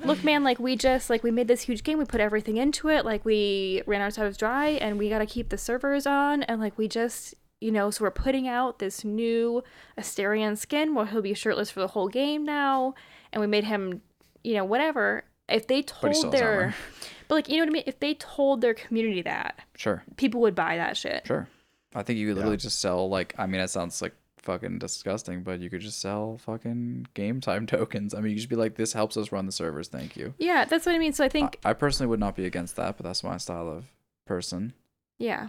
look, 0.04 0.24
man, 0.24 0.42
like 0.42 0.58
we 0.58 0.76
just 0.76 1.08
like 1.10 1.22
we 1.22 1.30
made 1.30 1.48
this 1.48 1.62
huge 1.62 1.84
game, 1.84 1.98
we 1.98 2.04
put 2.04 2.20
everything 2.20 2.56
into 2.56 2.88
it, 2.88 3.04
like 3.04 3.24
we 3.24 3.82
ran 3.86 4.00
ourselves 4.00 4.36
dry, 4.36 4.70
and 4.70 4.98
we 4.98 5.08
got 5.08 5.18
to 5.18 5.26
keep 5.26 5.50
the 5.50 5.58
servers 5.58 6.06
on, 6.06 6.42
and 6.44 6.60
like 6.60 6.76
we 6.78 6.88
just, 6.88 7.34
you 7.60 7.70
know, 7.70 7.90
so 7.90 8.04
we're 8.04 8.10
putting 8.10 8.48
out 8.48 8.78
this 8.78 9.04
new 9.04 9.62
Astarion 9.98 10.58
skin 10.58 10.94
where 10.94 11.06
he'll 11.06 11.22
be 11.22 11.34
shirtless 11.34 11.70
for 11.70 11.80
the 11.80 11.88
whole 11.88 12.08
game 12.08 12.44
now, 12.44 12.94
and 13.36 13.40
we 13.42 13.46
made 13.46 13.64
him, 13.64 14.00
you 14.42 14.54
know, 14.54 14.64
whatever. 14.64 15.24
If 15.48 15.66
they 15.68 15.82
But 16.00 16.08
he 16.08 16.14
still 16.14 16.30
told 16.30 16.34
has 16.34 16.40
their, 16.40 16.74
but 17.28 17.34
like 17.36 17.48
you 17.48 17.56
know 17.58 17.62
what 17.64 17.68
I 17.68 17.72
mean, 17.72 17.82
if 17.86 18.00
they 18.00 18.14
told 18.14 18.62
their 18.62 18.74
community 18.74 19.22
that, 19.22 19.60
Sure. 19.76 20.02
people 20.16 20.40
would 20.40 20.54
buy 20.54 20.76
that 20.78 20.96
shit. 20.96 21.26
Sure. 21.26 21.46
I 21.94 22.02
think 22.02 22.18
you 22.18 22.26
could 22.26 22.30
Yeah. 22.32 22.36
literally 22.36 22.56
just 22.56 22.80
sell 22.80 23.08
like 23.08 23.34
I 23.38 23.46
mean 23.46 23.60
it 23.60 23.68
sounds 23.68 24.00
like 24.02 24.14
fucking 24.38 24.78
disgusting, 24.78 25.42
but 25.42 25.60
you 25.60 25.68
could 25.70 25.80
just 25.82 26.00
sell 26.00 26.38
fucking 26.38 27.06
game 27.14 27.40
time 27.40 27.66
tokens. 27.76 28.12
I 28.14 28.20
mean 28.20 28.30
you 28.32 28.36
just 28.38 28.48
be 28.48 28.56
like, 28.56 28.74
this 28.76 28.92
helps 28.92 29.16
us 29.16 29.30
run 29.30 29.46
the 29.46 29.52
servers, 29.52 29.86
thank 29.88 30.16
you. 30.16 30.34
Yeah, 30.38 30.64
that's 30.64 30.86
what 30.86 30.94
I 30.94 30.98
mean. 30.98 31.12
So 31.12 31.24
I 31.24 31.28
think, 31.28 31.58
I, 31.64 31.70
I 31.70 31.72
personally 31.74 32.08
would 32.08 32.20
not 32.20 32.34
be 32.34 32.44
against 32.46 32.74
that, 32.76 32.96
but 32.96 33.04
that's 33.04 33.22
my 33.22 33.36
style 33.36 33.68
of 33.68 33.84
person. 34.26 34.72
yeah, 35.18 35.48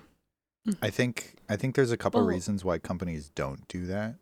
I 0.81 0.89
think 0.91 1.35
I 1.49 1.55
think 1.55 1.73
there's 1.75 1.91
a 1.91 1.97
couple 1.97 2.19
Well- 2.21 2.27
reasons 2.29 2.63
why 2.63 2.77
companies 2.77 3.29
don't 3.29 3.67
do 3.67 3.85
that. 3.87 4.15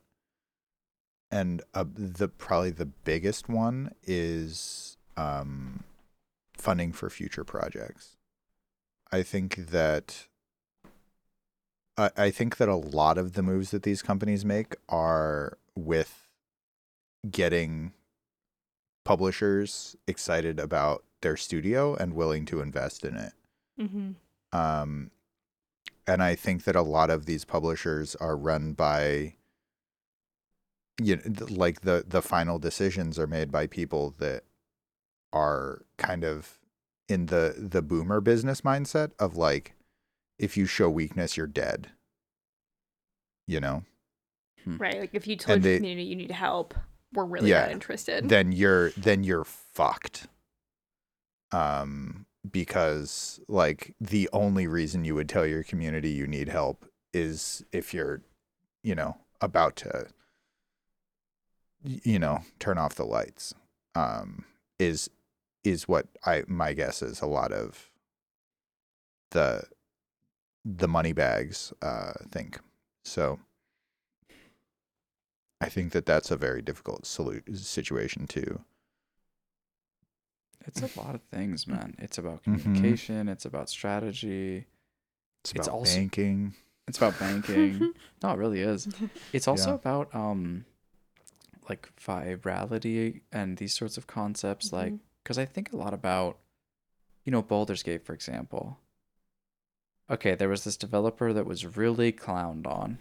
And 1.35 1.61
uh, 1.73 1.83
the 1.93 2.29
probably 2.29 2.71
the 2.71 2.85
biggest 2.85 3.49
one 3.49 3.91
is 4.03 4.95
um, 5.17 5.83
funding 6.57 6.93
for 6.93 7.09
future 7.09 7.43
projects. 7.43 8.15
I 9.11 9.21
think 9.21 9.67
that 9.71 10.27
I, 11.97 12.09
I 12.15 12.31
think 12.31 12.55
that 12.55 12.69
a 12.69 12.75
lot 12.75 13.17
of 13.17 13.33
the 13.33 13.43
moves 13.43 13.71
that 13.71 13.83
these 13.83 14.01
companies 14.01 14.45
make 14.45 14.75
are 14.87 15.57
with 15.75 16.29
getting 17.29 17.91
publishers 19.03 19.97
excited 20.07 20.57
about 20.57 21.03
their 21.19 21.35
studio 21.35 21.95
and 21.95 22.13
willing 22.13 22.45
to 22.45 22.61
invest 22.61 23.03
in 23.03 23.17
it. 23.17 23.33
mm-hmm. 23.77 24.11
Um, 24.57 25.11
and 26.07 26.23
I 26.23 26.35
think 26.35 26.63
that 26.63 26.77
a 26.77 26.81
lot 26.81 27.09
of 27.09 27.25
these 27.25 27.43
publishers 27.43 28.15
are 28.15 28.37
run 28.37 28.71
by, 28.71 29.35
you 31.01 31.17
know, 31.17 31.45
like 31.49 31.81
the 31.81 32.03
the 32.07 32.21
final 32.21 32.59
decisions 32.59 33.19
are 33.19 33.27
made 33.27 33.51
by 33.51 33.67
people 33.67 34.13
that 34.19 34.43
are 35.33 35.83
kind 35.97 36.23
of 36.23 36.59
in 37.09 37.27
the 37.27 37.53
the 37.57 37.81
boomer 37.81 38.21
business 38.21 38.61
mindset 38.61 39.11
of 39.19 39.35
like, 39.35 39.73
if 40.39 40.55
you 40.57 40.65
show 40.65 40.89
weakness, 40.89 41.35
you're 41.37 41.47
dead. 41.47 41.91
You 43.47 43.59
know, 43.59 43.83
right. 44.65 44.99
Like 44.99 45.11
if 45.13 45.27
you 45.27 45.35
told 45.35 45.57
And 45.57 45.65
your 45.65 45.77
community 45.77 46.07
you 46.07 46.15
need 46.15 46.31
help, 46.31 46.73
we're 47.13 47.25
really 47.25 47.49
Yeah. 47.49 47.61
not 47.61 47.71
interested. 47.71 48.27
then 48.29 48.51
you're 48.51 48.89
then 48.91 49.23
you're 49.23 49.43
fucked. 49.43 50.27
Um, 51.51 52.25
because 52.49 53.39
like 53.47 53.95
the 53.99 54.29
only 54.33 54.67
reason 54.67 55.05
you 55.05 55.15
would 55.15 55.29
tell 55.29 55.45
your 55.45 55.63
community 55.63 56.09
you 56.09 56.27
need 56.27 56.49
help 56.49 56.85
is 57.13 57.63
if 57.71 57.93
you're, 57.93 58.21
you 58.83 58.93
know, 58.95 59.17
about 59.41 59.75
to, 59.77 59.87
y- 59.89 60.05
you 61.85 62.19
know, 62.19 62.41
turn 62.59 62.77
off 62.77 62.95
the 62.95 63.05
lights. 63.05 63.53
Um, 63.95 64.45
is 64.79 65.09
is 65.63 65.87
what 65.87 66.07
I 66.25 66.43
my 66.47 66.73
guess 66.73 67.01
is 67.01 67.21
a 67.21 67.25
lot 67.27 67.51
of 67.51 67.89
the 69.31 69.63
the 70.65 70.87
money 70.87 71.13
bags 71.13 71.71
uh 71.81 72.13
think. 72.31 72.59
So 73.03 73.39
I 75.61 75.69
think 75.69 75.93
that 75.93 76.05
that's 76.05 76.31
a 76.31 76.35
very 76.37 76.61
difficult 76.61 77.03
solu- 77.03 77.57
situation 77.57 78.27
too. 78.27 78.61
It's 80.67 80.81
a 80.81 80.99
lot 80.99 81.15
of 81.15 81.21
things, 81.31 81.67
man. 81.67 81.95
It's 81.99 82.17
about 82.17 82.43
Mhm. 82.43 82.61
communication, 82.61 83.29
it's 83.29 83.45
about 83.45 83.69
strategy, 83.69 84.65
It's 85.43 85.51
It's 85.51 85.67
about 85.67 85.75
also- 85.77 85.95
banking. 85.99 86.55
it's 86.87 86.97
about 86.97 87.19
banking. 87.19 87.93
no, 88.23 88.31
it 88.31 88.37
really 88.37 88.61
is. 88.61 88.87
It's 89.31 89.47
also 89.47 89.69
Yeah. 89.69 89.75
about 89.75 90.13
um 90.15 90.65
like 91.69 91.89
virality 91.99 93.21
and 93.31 93.57
these 93.57 93.73
sorts 93.73 93.97
of 93.97 94.07
concepts 94.07 94.71
like 94.71 94.93
Mhm. 94.93 94.99
because 95.23 95.37
I 95.37 95.45
think 95.45 95.71
a 95.73 95.77
lot 95.77 95.93
about 95.93 96.37
you 97.23 97.31
know 97.31 97.41
Baldur's 97.41 97.83
Gate 97.83 98.05
for 98.05 98.13
example. 98.13 98.79
Okay, 100.09 100.35
there 100.35 100.49
was 100.49 100.63
this 100.63 100.77
developer 100.77 101.33
that 101.33 101.47
was 101.47 101.75
really 101.77 102.11
clowned 102.11 102.67
on 102.67 102.99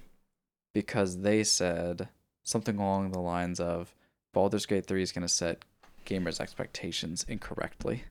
because 0.73 1.19
they 1.21 1.45
said 1.45 2.09
something 2.43 2.79
along 2.79 3.13
the 3.13 3.21
lines 3.21 3.61
of 3.61 3.95
Baldur's 4.33 4.67
Gate 4.67 4.87
3 4.87 5.03
is 5.03 5.13
going 5.13 5.23
to 5.27 5.29
set 5.29 5.65
gamers 6.07 6.41
expectations 6.41 7.25
incorrectly. 7.29 8.05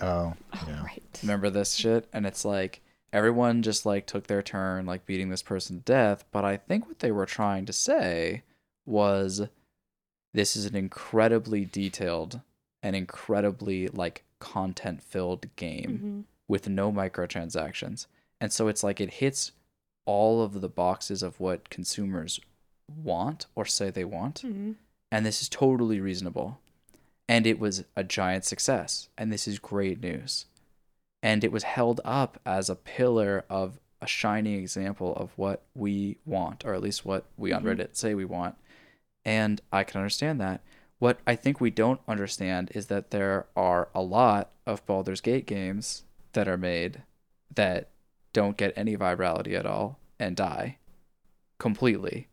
Oh, 0.00 0.34
Oh, 0.54 0.80
right. 0.82 1.02
Remember 1.22 1.50
this 1.50 1.74
shit? 1.74 2.08
And 2.12 2.26
it's 2.26 2.44
like 2.44 2.80
everyone 3.12 3.62
just 3.62 3.84
like 3.86 4.06
took 4.06 4.26
their 4.26 4.42
turn 4.42 4.86
like 4.86 5.04
beating 5.06 5.28
this 5.28 5.42
person 5.42 5.76
to 5.78 5.82
death, 5.82 6.24
but 6.32 6.44
I 6.44 6.56
think 6.56 6.86
what 6.86 6.98
they 7.00 7.12
were 7.12 7.26
trying 7.26 7.66
to 7.66 7.72
say 7.72 8.42
was 8.86 9.42
this 10.36 10.54
is 10.54 10.66
an 10.66 10.76
incredibly 10.76 11.64
detailed 11.64 12.40
and 12.82 12.94
incredibly 12.94 13.88
like 13.88 14.22
content 14.38 15.02
filled 15.02 15.44
game 15.56 15.98
Mhm. 15.98 16.24
with 16.46 16.68
no 16.68 16.92
microtransactions. 16.92 18.06
And 18.40 18.52
so 18.52 18.68
it's 18.68 18.84
like 18.84 19.00
it 19.00 19.14
hits 19.14 19.52
all 20.04 20.42
of 20.42 20.60
the 20.60 20.68
boxes 20.68 21.22
of 21.22 21.40
what 21.40 21.70
consumers 21.70 22.38
want 23.02 23.46
or 23.54 23.64
say 23.64 23.90
they 23.90 24.04
want. 24.04 24.42
Mhm. 24.42 24.74
And 25.10 25.24
this 25.24 25.40
is 25.40 25.48
totally 25.48 26.00
reasonable. 26.00 26.60
And 27.28 27.46
it 27.46 27.58
was 27.58 27.84
a 27.96 28.04
giant 28.04 28.44
success. 28.44 29.08
And 29.16 29.32
this 29.32 29.48
is 29.48 29.58
great 29.58 30.00
news. 30.00 30.44
And 31.22 31.42
it 31.42 31.50
was 31.50 31.62
held 31.64 32.00
up 32.04 32.38
as 32.44 32.68
a 32.68 32.76
pillar 32.76 33.44
of 33.48 33.80
a 34.02 34.06
shining 34.06 34.60
example 34.60 35.16
of 35.16 35.32
what 35.38 35.62
we 35.74 36.18
want, 36.26 36.64
or 36.66 36.74
at 36.74 36.82
least 36.82 37.06
what 37.06 37.24
we 37.38 37.52
on 37.52 37.64
Mhm. 37.64 37.78
Reddit 37.78 37.96
say 37.96 38.14
we 38.14 38.26
want. 38.26 38.54
And 39.26 39.60
I 39.72 39.82
can 39.84 40.00
understand 40.00 40.40
that. 40.40 40.62
What 41.00 41.18
I 41.26 41.34
think 41.34 41.60
we 41.60 41.70
don't 41.70 42.00
understand 42.08 42.70
is 42.74 42.86
that 42.86 43.10
there 43.10 43.46
are 43.54 43.88
a 43.94 44.00
lot 44.00 44.52
of 44.64 44.86
Baldur's 44.86 45.20
Gate 45.20 45.44
games 45.46 46.04
that 46.32 46.48
are 46.48 46.56
made 46.56 47.02
that 47.54 47.90
don't 48.32 48.56
get 48.56 48.72
any 48.76 48.96
virality 48.96 49.52
at 49.54 49.66
all 49.66 49.98
and 50.18 50.36
die 50.36 50.78
completely 51.58 52.28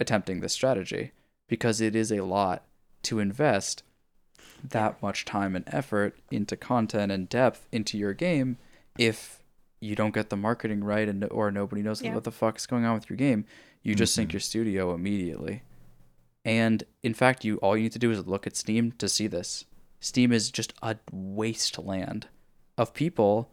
attempting 0.00 0.40
this 0.40 0.52
strategy 0.52 1.12
because 1.48 1.80
it 1.80 1.94
is 1.94 2.10
a 2.10 2.20
lot 2.24 2.64
to 3.02 3.18
invest 3.18 3.82
that 4.62 5.00
much 5.02 5.24
time 5.24 5.54
and 5.56 5.64
effort 5.68 6.16
into 6.30 6.56
content 6.56 7.10
and 7.10 7.28
depth 7.28 7.66
into 7.72 7.98
your 7.98 8.14
game 8.14 8.56
if 8.98 9.42
you 9.80 9.94
don't 9.96 10.14
get 10.14 10.30
the 10.30 10.36
marketing 10.36 10.84
right 10.84 11.08
and 11.08 11.24
or 11.30 11.50
nobody 11.50 11.82
knows 11.82 12.00
Yeah. 12.02 12.14
what 12.14 12.24
the 12.24 12.30
fuck 12.30 12.56
is 12.58 12.66
going 12.66 12.84
on 12.84 12.94
with 12.94 13.10
your 13.10 13.16
game 13.16 13.44
you 13.82 13.94
just 13.94 14.14
sink 14.14 14.30
Mhm. 14.30 14.34
your 14.34 14.40
studio 14.40 14.94
immediately 14.94 15.62
and 16.44 16.84
in 17.02 17.14
fact 17.14 17.44
you 17.44 17.56
all 17.58 17.76
you 17.76 17.84
need 17.84 17.92
to 17.92 17.98
do 17.98 18.10
is 18.10 18.26
look 18.26 18.46
at 18.46 18.56
steam 18.56 18.92
to 18.92 19.08
see 19.08 19.26
this. 19.26 19.64
Steam 20.00 20.32
is 20.32 20.50
just 20.50 20.72
a 20.82 20.96
wasteland 21.12 22.28
of 22.78 22.94
people 22.94 23.50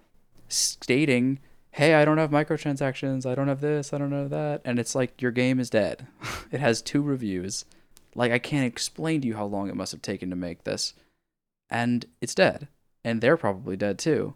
stating 0.48 1.40
hey 1.72 1.94
i 1.94 2.06
don't 2.06 2.18
have 2.18 2.32
microtransactions. 2.32 3.26
I 3.26 3.36
don't 3.36 3.50
have 3.50 3.62
this. 3.62 3.94
I 3.94 3.98
don't 3.98 4.12
have 4.12 4.30
that. 4.30 4.62
And 4.66 4.80
it's 4.80 4.96
like 4.96 5.22
your 5.22 5.32
game 5.32 5.60
is 5.60 5.70
dead. 5.70 6.08
It 6.52 6.62
has 6.62 6.82
two 6.82 7.02
reviews. 7.02 7.66
Like 8.16 8.32
i 8.32 8.40
can't 8.40 8.66
explain 8.66 9.22
to 9.22 9.28
you 9.28 9.36
how 9.36 9.46
long 9.46 9.70
it 9.70 9.76
must 9.76 9.92
have 9.92 10.02
taken 10.02 10.30
to 10.30 10.36
make 10.36 10.64
this. 10.64 10.94
And 11.70 12.06
it's 12.22 12.36
dead. 12.36 12.68
And 13.04 13.22
they're 13.22 13.38
probably 13.38 13.76
dead 13.76 14.00
too. 14.00 14.36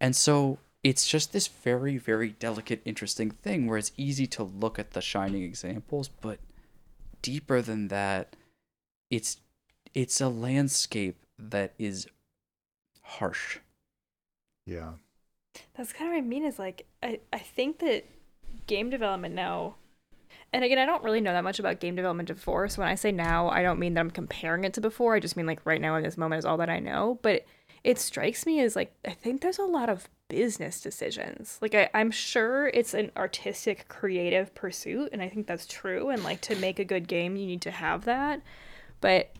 And 0.00 0.16
so 0.16 0.58
it's 0.84 1.08
just 1.08 1.32
this 1.32 1.46
very 1.48 1.96
very 1.96 2.30
delicate 2.30 2.82
interesting 2.84 3.30
thing 3.30 3.66
where 3.66 3.78
it's 3.78 3.92
easy 3.96 4.26
to 4.26 4.44
look 4.44 4.78
at 4.78 4.92
the 4.92 5.00
shining 5.00 5.42
examples 5.42 6.08
but 6.20 6.38
deeper 7.24 7.62
than 7.62 7.88
that 7.88 8.36
it's 9.10 9.38
it's 9.94 10.20
a 10.20 10.28
landscape 10.28 11.24
that 11.38 11.72
is 11.78 12.06
harsh 13.00 13.58
Yeah. 14.66 14.92
That's 15.76 15.92
kind 15.92 16.10
of 16.10 16.14
what 16.14 16.18
I 16.18 16.26
mean. 16.26 16.44
Is 16.44 16.58
like 16.58 16.86
I 17.02 17.20
I 17.32 17.38
think 17.38 17.78
that 17.78 18.04
game 18.66 18.90
development 18.90 19.34
now, 19.34 19.76
and 20.52 20.64
again, 20.64 20.78
I 20.78 20.86
don't 20.86 21.02
really 21.04 21.20
know 21.20 21.32
that 21.32 21.44
much 21.44 21.58
about 21.58 21.80
game 21.80 21.94
development 21.94 22.28
before. 22.28 22.68
So 22.68 22.82
when 22.82 22.88
I 22.90 22.94
say 22.96 23.12
now, 23.12 23.48
I 23.48 23.62
don't 23.62 23.78
mean 23.78 23.94
that 23.94 24.00
I'm 24.00 24.10
comparing 24.10 24.64
it 24.64 24.74
to 24.74 24.80
before. 24.80 25.14
I 25.14 25.20
just 25.20 25.36
mean 25.36 25.46
like 25.46 25.60
right 25.64 25.80
now 25.80 25.94
in 25.96 26.02
this 26.02 26.18
moment 26.18 26.40
is 26.40 26.44
all 26.44 26.56
that 26.58 26.70
I 26.70 26.80
know. 26.80 27.20
But 27.22 27.44
it 27.84 27.98
strikes 27.98 28.46
me 28.46 28.60
as 28.60 28.74
like 28.76 28.92
I 29.06 29.12
think 29.12 29.40
there's 29.40 29.58
a 29.58 29.64
lot 29.64 29.88
of 29.88 30.08
business 30.34 30.80
decisions. 30.80 31.58
Like 31.62 31.76
I, 31.76 31.88
I'm 31.94 32.10
sure 32.10 32.66
it's 32.74 32.92
an 32.92 33.12
artistic, 33.16 33.86
creative 33.86 34.52
pursuit, 34.52 35.10
and 35.12 35.22
I 35.22 35.28
think 35.28 35.46
that's 35.46 35.64
true. 35.64 36.08
And 36.08 36.24
like 36.24 36.40
to 36.42 36.56
make 36.56 36.80
a 36.80 36.84
good 36.84 37.06
game, 37.06 37.36
you 37.36 37.46
need 37.46 37.62
to 37.62 37.70
have 37.70 38.04
that. 38.06 38.42
But 39.00 39.30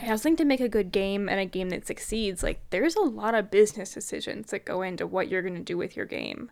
I 0.00 0.08
also 0.08 0.22
think 0.22 0.38
to 0.38 0.46
make 0.46 0.60
a 0.60 0.70
good 0.70 0.90
game 0.90 1.28
and 1.28 1.38
a 1.38 1.44
game 1.44 1.68
that 1.68 1.86
succeeds, 1.86 2.42
like 2.42 2.60
there's 2.70 2.96
a 2.96 3.02
lot 3.02 3.34
of 3.34 3.50
business 3.50 3.92
decisions 3.92 4.52
that 4.52 4.64
go 4.64 4.80
into 4.80 5.06
what 5.06 5.28
you're 5.28 5.42
going 5.42 5.54
to 5.54 5.60
do 5.60 5.76
with 5.76 5.98
your 5.98 6.06
game. 6.06 6.50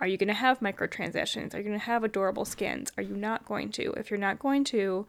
Are 0.00 0.08
you 0.08 0.16
going 0.16 0.26
to 0.26 0.34
have 0.34 0.58
microtransactions? 0.58 1.54
Are 1.54 1.58
you 1.58 1.64
going 1.64 1.78
to 1.78 1.86
have 1.86 2.02
adorable 2.02 2.44
skins? 2.44 2.90
Are 2.98 3.02
you 3.02 3.16
not 3.16 3.46
going 3.46 3.70
to? 3.72 3.92
If 3.92 4.10
you're 4.10 4.18
not 4.18 4.40
going 4.40 4.64
to, 4.64 5.06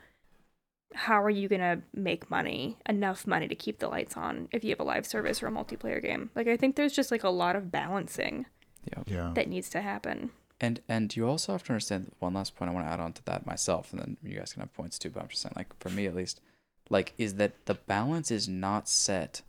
how 0.94 1.22
are 1.22 1.30
you 1.30 1.48
going 1.50 1.62
to 1.62 1.82
make 1.94 2.30
money, 2.30 2.78
enough 2.88 3.28
money 3.28 3.48
to 3.48 3.56
keep 3.56 3.80
the 3.80 3.88
lights 3.88 4.16
on 4.16 4.48
if 4.52 4.64
you 4.64 4.70
have 4.70 4.80
a 4.80 4.84
live 4.84 5.06
service 5.06 5.42
or 5.44 5.48
a 5.48 5.52
multiplayer 5.52 6.02
game? 6.02 6.30
Like 6.36 6.48
I 6.48 6.56
think 6.58 6.76
there's 6.76 6.94
just 6.94 7.12
like 7.12 7.24
a 7.24 7.30
lot 7.30 7.56
of 7.56 7.72
balancing 7.72 8.46
yeah 8.92 9.04
Yeah. 9.08 9.32
that 9.36 9.50
needs 9.50 9.70
to 9.72 9.82
happen. 9.82 10.32
And 10.62 10.80
and 10.88 11.14
you 11.16 11.28
also 11.28 11.52
have 11.52 11.64
to 11.64 11.74
understand 11.74 12.12
one 12.20 12.34
last 12.34 12.56
point 12.56 12.72
I 12.72 12.74
want 12.74 12.88
to 12.88 12.92
add 12.94 13.02
on 13.02 13.12
to 13.14 13.26
that 13.26 13.46
myself, 13.46 13.92
and 13.92 14.00
then 14.02 14.18
you 14.24 14.38
guys 14.38 14.54
can 14.54 14.62
have 14.62 14.74
points 14.74 14.98
too. 14.98 15.10
But 15.10 15.24
I'm 15.24 15.28
just 15.28 15.42
saying, 15.42 15.54
like 15.56 15.78
for 15.82 15.90
me 15.90 16.06
at 16.06 16.16
least, 16.16 16.40
like 16.90 17.14
is 17.18 17.36
that 17.36 17.66
the 17.66 17.74
balance 17.74 18.32
is 18.32 18.48
not 18.48 18.88
set 18.88 19.42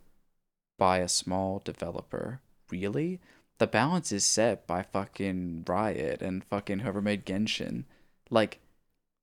by 0.77 0.97
a 0.97 1.07
small 1.07 1.61
developer. 1.63 2.41
Really, 2.69 3.21
the 3.57 3.67
balance 3.67 4.11
is 4.11 4.25
set 4.25 4.67
by 4.67 4.83
fucking 4.83 5.63
Riot 5.65 6.21
and 6.21 6.43
fucking 6.43 6.79
whoever 6.79 7.01
made 7.01 7.25
Genshin, 7.25 7.85
like 8.29 8.59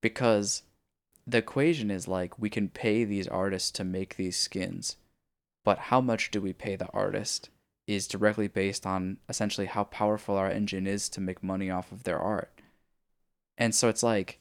because 0.01 0.63
the 1.27 1.39
equation 1.39 1.91
is 1.91 2.09
like 2.09 2.39
we 2.39 2.51
can 2.51 2.69
pay 2.69 3.05
these 3.05 3.29
artists 3.29 3.71
to 3.73 3.85
make 3.85 4.17
these 4.17 4.37
skins, 4.37 4.97
but 5.65 5.79
how 5.79 6.01
much 6.01 6.31
do 6.31 6.41
we 6.41 6.53
pay 6.53 6.77
the 6.77 6.89
artist? 6.89 7.51
is 7.87 8.09
directly 8.09 8.49
based 8.49 8.87
on 8.87 9.19
essentially 9.29 9.67
how 9.67 9.85
powerful 9.85 10.37
our 10.37 10.51
engine 10.51 10.87
is 10.87 11.09
to 11.11 11.21
make 11.21 11.43
money 11.43 11.71
off 11.71 11.93
of 11.93 12.05
their 12.05 12.19
art. 12.19 12.61
And 13.59 13.75
so 13.75 13.89
it's 13.89 14.03
like 14.03 14.39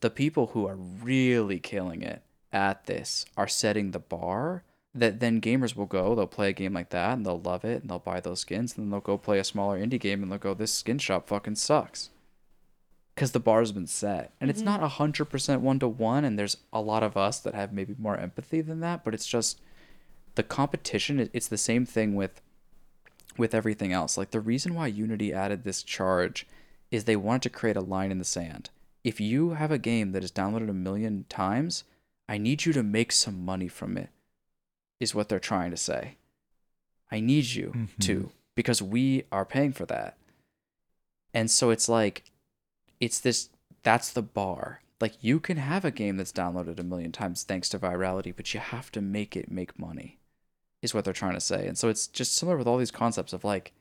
the 0.00 0.10
people 0.10 0.48
who 0.48 0.66
are 0.66 0.76
really 0.76 1.58
killing 1.58 2.02
it 2.02 2.22
at 2.52 2.86
this 2.86 3.24
are 3.36 3.48
setting 3.48 3.90
the 3.90 3.98
bar 3.98 4.64
that 4.94 5.18
then 5.18 5.40
gamers 5.40 5.74
will 5.74 5.86
go, 5.86 6.14
they'll 6.14 6.26
play 6.26 6.50
a 6.50 6.52
game 6.52 6.72
like 6.72 6.90
that 6.90 7.14
and 7.14 7.26
they'll 7.26 7.40
love 7.40 7.64
it 7.64 7.82
and 7.82 7.90
they'll 7.90 7.98
buy 7.98 8.20
those 8.20 8.40
skins 8.40 8.76
and 8.76 8.84
then 8.84 8.90
they'll 8.90 9.00
go 9.00 9.18
play 9.18 9.38
a 9.38 9.44
smaller 9.44 9.78
indie 9.78 9.98
game 9.98 10.22
and 10.22 10.30
they'll 10.30 10.38
go, 10.38 10.54
this 10.54 10.72
skin 10.72 10.98
shop 10.98 11.26
fucking 11.26 11.56
sucks. 11.56 12.10
Because 13.14 13.32
the 13.32 13.40
bar's 13.40 13.70
been 13.72 13.86
set. 13.86 14.32
And 14.40 14.50
it's 14.50 14.60
Mhm. 14.62 14.64
not 14.64 14.82
100% 14.82 15.60
one 15.62 15.78
to 15.78 15.86
one, 15.88 16.24
and 16.24 16.38
there's 16.38 16.56
a 16.72 16.80
lot 16.80 17.02
of 17.04 17.16
us 17.16 17.38
that 17.40 17.54
have 17.54 17.72
maybe 17.72 17.94
more 17.98 18.16
empathy 18.16 18.60
than 18.60 18.80
that, 18.80 19.04
but 19.04 19.14
it's 19.14 19.26
just 19.26 19.60
the 20.34 20.42
competition, 20.42 21.30
it's 21.32 21.46
the 21.48 21.58
same 21.58 21.86
thing 21.86 22.14
with 22.14 22.40
with 23.36 23.52
everything 23.52 23.92
else. 23.92 24.16
Like 24.16 24.30
the 24.30 24.40
reason 24.40 24.74
why 24.74 24.86
Unity 24.86 25.32
added 25.32 25.64
this 25.64 25.82
charge 25.82 26.46
is 26.92 27.02
they 27.02 27.16
wanted 27.16 27.42
to 27.42 27.50
create 27.50 27.76
a 27.76 27.80
line 27.80 28.12
in 28.12 28.18
the 28.18 28.24
sand. 28.24 28.70
If 29.02 29.20
you 29.20 29.50
have 29.50 29.72
a 29.72 29.78
game 29.78 30.12
that 30.12 30.22
is 30.22 30.30
downloaded 30.30 30.70
a 30.70 30.72
million 30.72 31.24
times, 31.28 31.82
I 32.28 32.38
need 32.38 32.64
you 32.64 32.72
to 32.74 32.84
make 32.84 33.10
some 33.10 33.44
money 33.44 33.66
from 33.66 33.96
it. 33.96 34.10
Is 35.00 35.16
what 35.16 35.28
they're 35.28 35.40
trying 35.40 35.72
to 35.72 35.76
say. 35.76 36.16
I 37.10 37.18
need 37.18 37.46
you 37.46 37.72
Mhm. 37.74 37.98
to 38.02 38.32
because 38.54 38.80
we 38.80 39.24
are 39.32 39.44
paying 39.44 39.72
for 39.72 39.84
that. 39.86 40.16
And 41.32 41.50
so 41.50 41.70
it's 41.70 41.88
like 41.88 42.22
it's 43.04 43.20
this 43.20 43.50
that's 43.82 44.10
the 44.10 44.22
bar. 44.22 44.80
Like 45.00 45.22
you 45.22 45.38
can 45.40 45.58
have 45.58 45.84
a 45.84 45.90
game 45.90 46.16
that's 46.16 46.32
downloaded 46.32 46.78
a 46.78 46.84
million 46.84 47.12
times 47.12 47.42
thanks 47.42 47.68
to 47.70 47.78
virality, 47.78 48.34
but 48.34 48.54
you 48.54 48.60
have 48.60 48.90
to 48.92 49.00
make 49.00 49.36
it 49.36 49.50
make 49.50 49.78
money 49.78 50.18
is 50.82 50.94
what 50.94 51.04
they're 51.04 51.12
trying 51.12 51.34
to 51.34 51.40
say. 51.40 51.66
And 51.66 51.76
so 51.76 51.88
it's 51.88 52.06
just 52.06 52.34
similar 52.34 52.56
with 52.56 52.66
all 52.66 52.78
these 52.78 52.90
concepts 52.90 53.32
of 53.32 53.44
like 53.44 53.72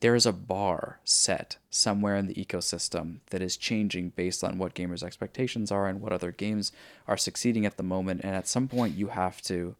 there 0.00 0.14
is 0.16 0.26
a 0.26 0.32
bar 0.32 0.98
set 1.04 1.58
somewhere 1.70 2.16
in 2.16 2.26
the 2.26 2.34
ecosystem 2.34 3.18
that 3.30 3.40
is 3.40 3.56
changing 3.56 4.10
based 4.10 4.42
on 4.42 4.58
what 4.58 4.74
gamers' 4.74 5.04
expectations 5.04 5.70
are 5.70 5.86
and 5.86 6.00
what 6.00 6.12
other 6.12 6.32
games 6.32 6.72
are 7.06 7.16
succeeding 7.16 7.64
at 7.64 7.76
the 7.76 7.84
moment. 7.84 8.20
And 8.24 8.34
at 8.34 8.48
some 8.48 8.66
point, 8.66 8.96
you 8.96 9.08
have 9.08 9.40
to 9.42 9.76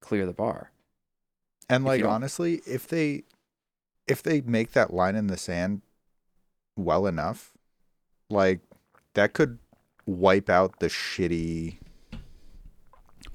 clear 0.00 0.26
the 0.26 0.32
bar. 0.32 0.70
And 1.68 1.82
If 1.82 1.88
like 1.88 2.04
honestly, 2.04 2.62
if 2.66 2.86
they 2.86 3.24
if 4.06 4.22
they 4.22 4.40
make 4.40 4.72
that 4.72 4.94
line 4.94 5.16
in 5.16 5.26
the 5.26 5.36
sand 5.36 5.82
well 6.76 7.06
enough, 7.06 7.50
like 8.30 8.60
that 9.14 9.32
could 9.32 9.58
wipe 10.06 10.48
out 10.50 10.78
the 10.80 10.88
shitty 10.88 11.78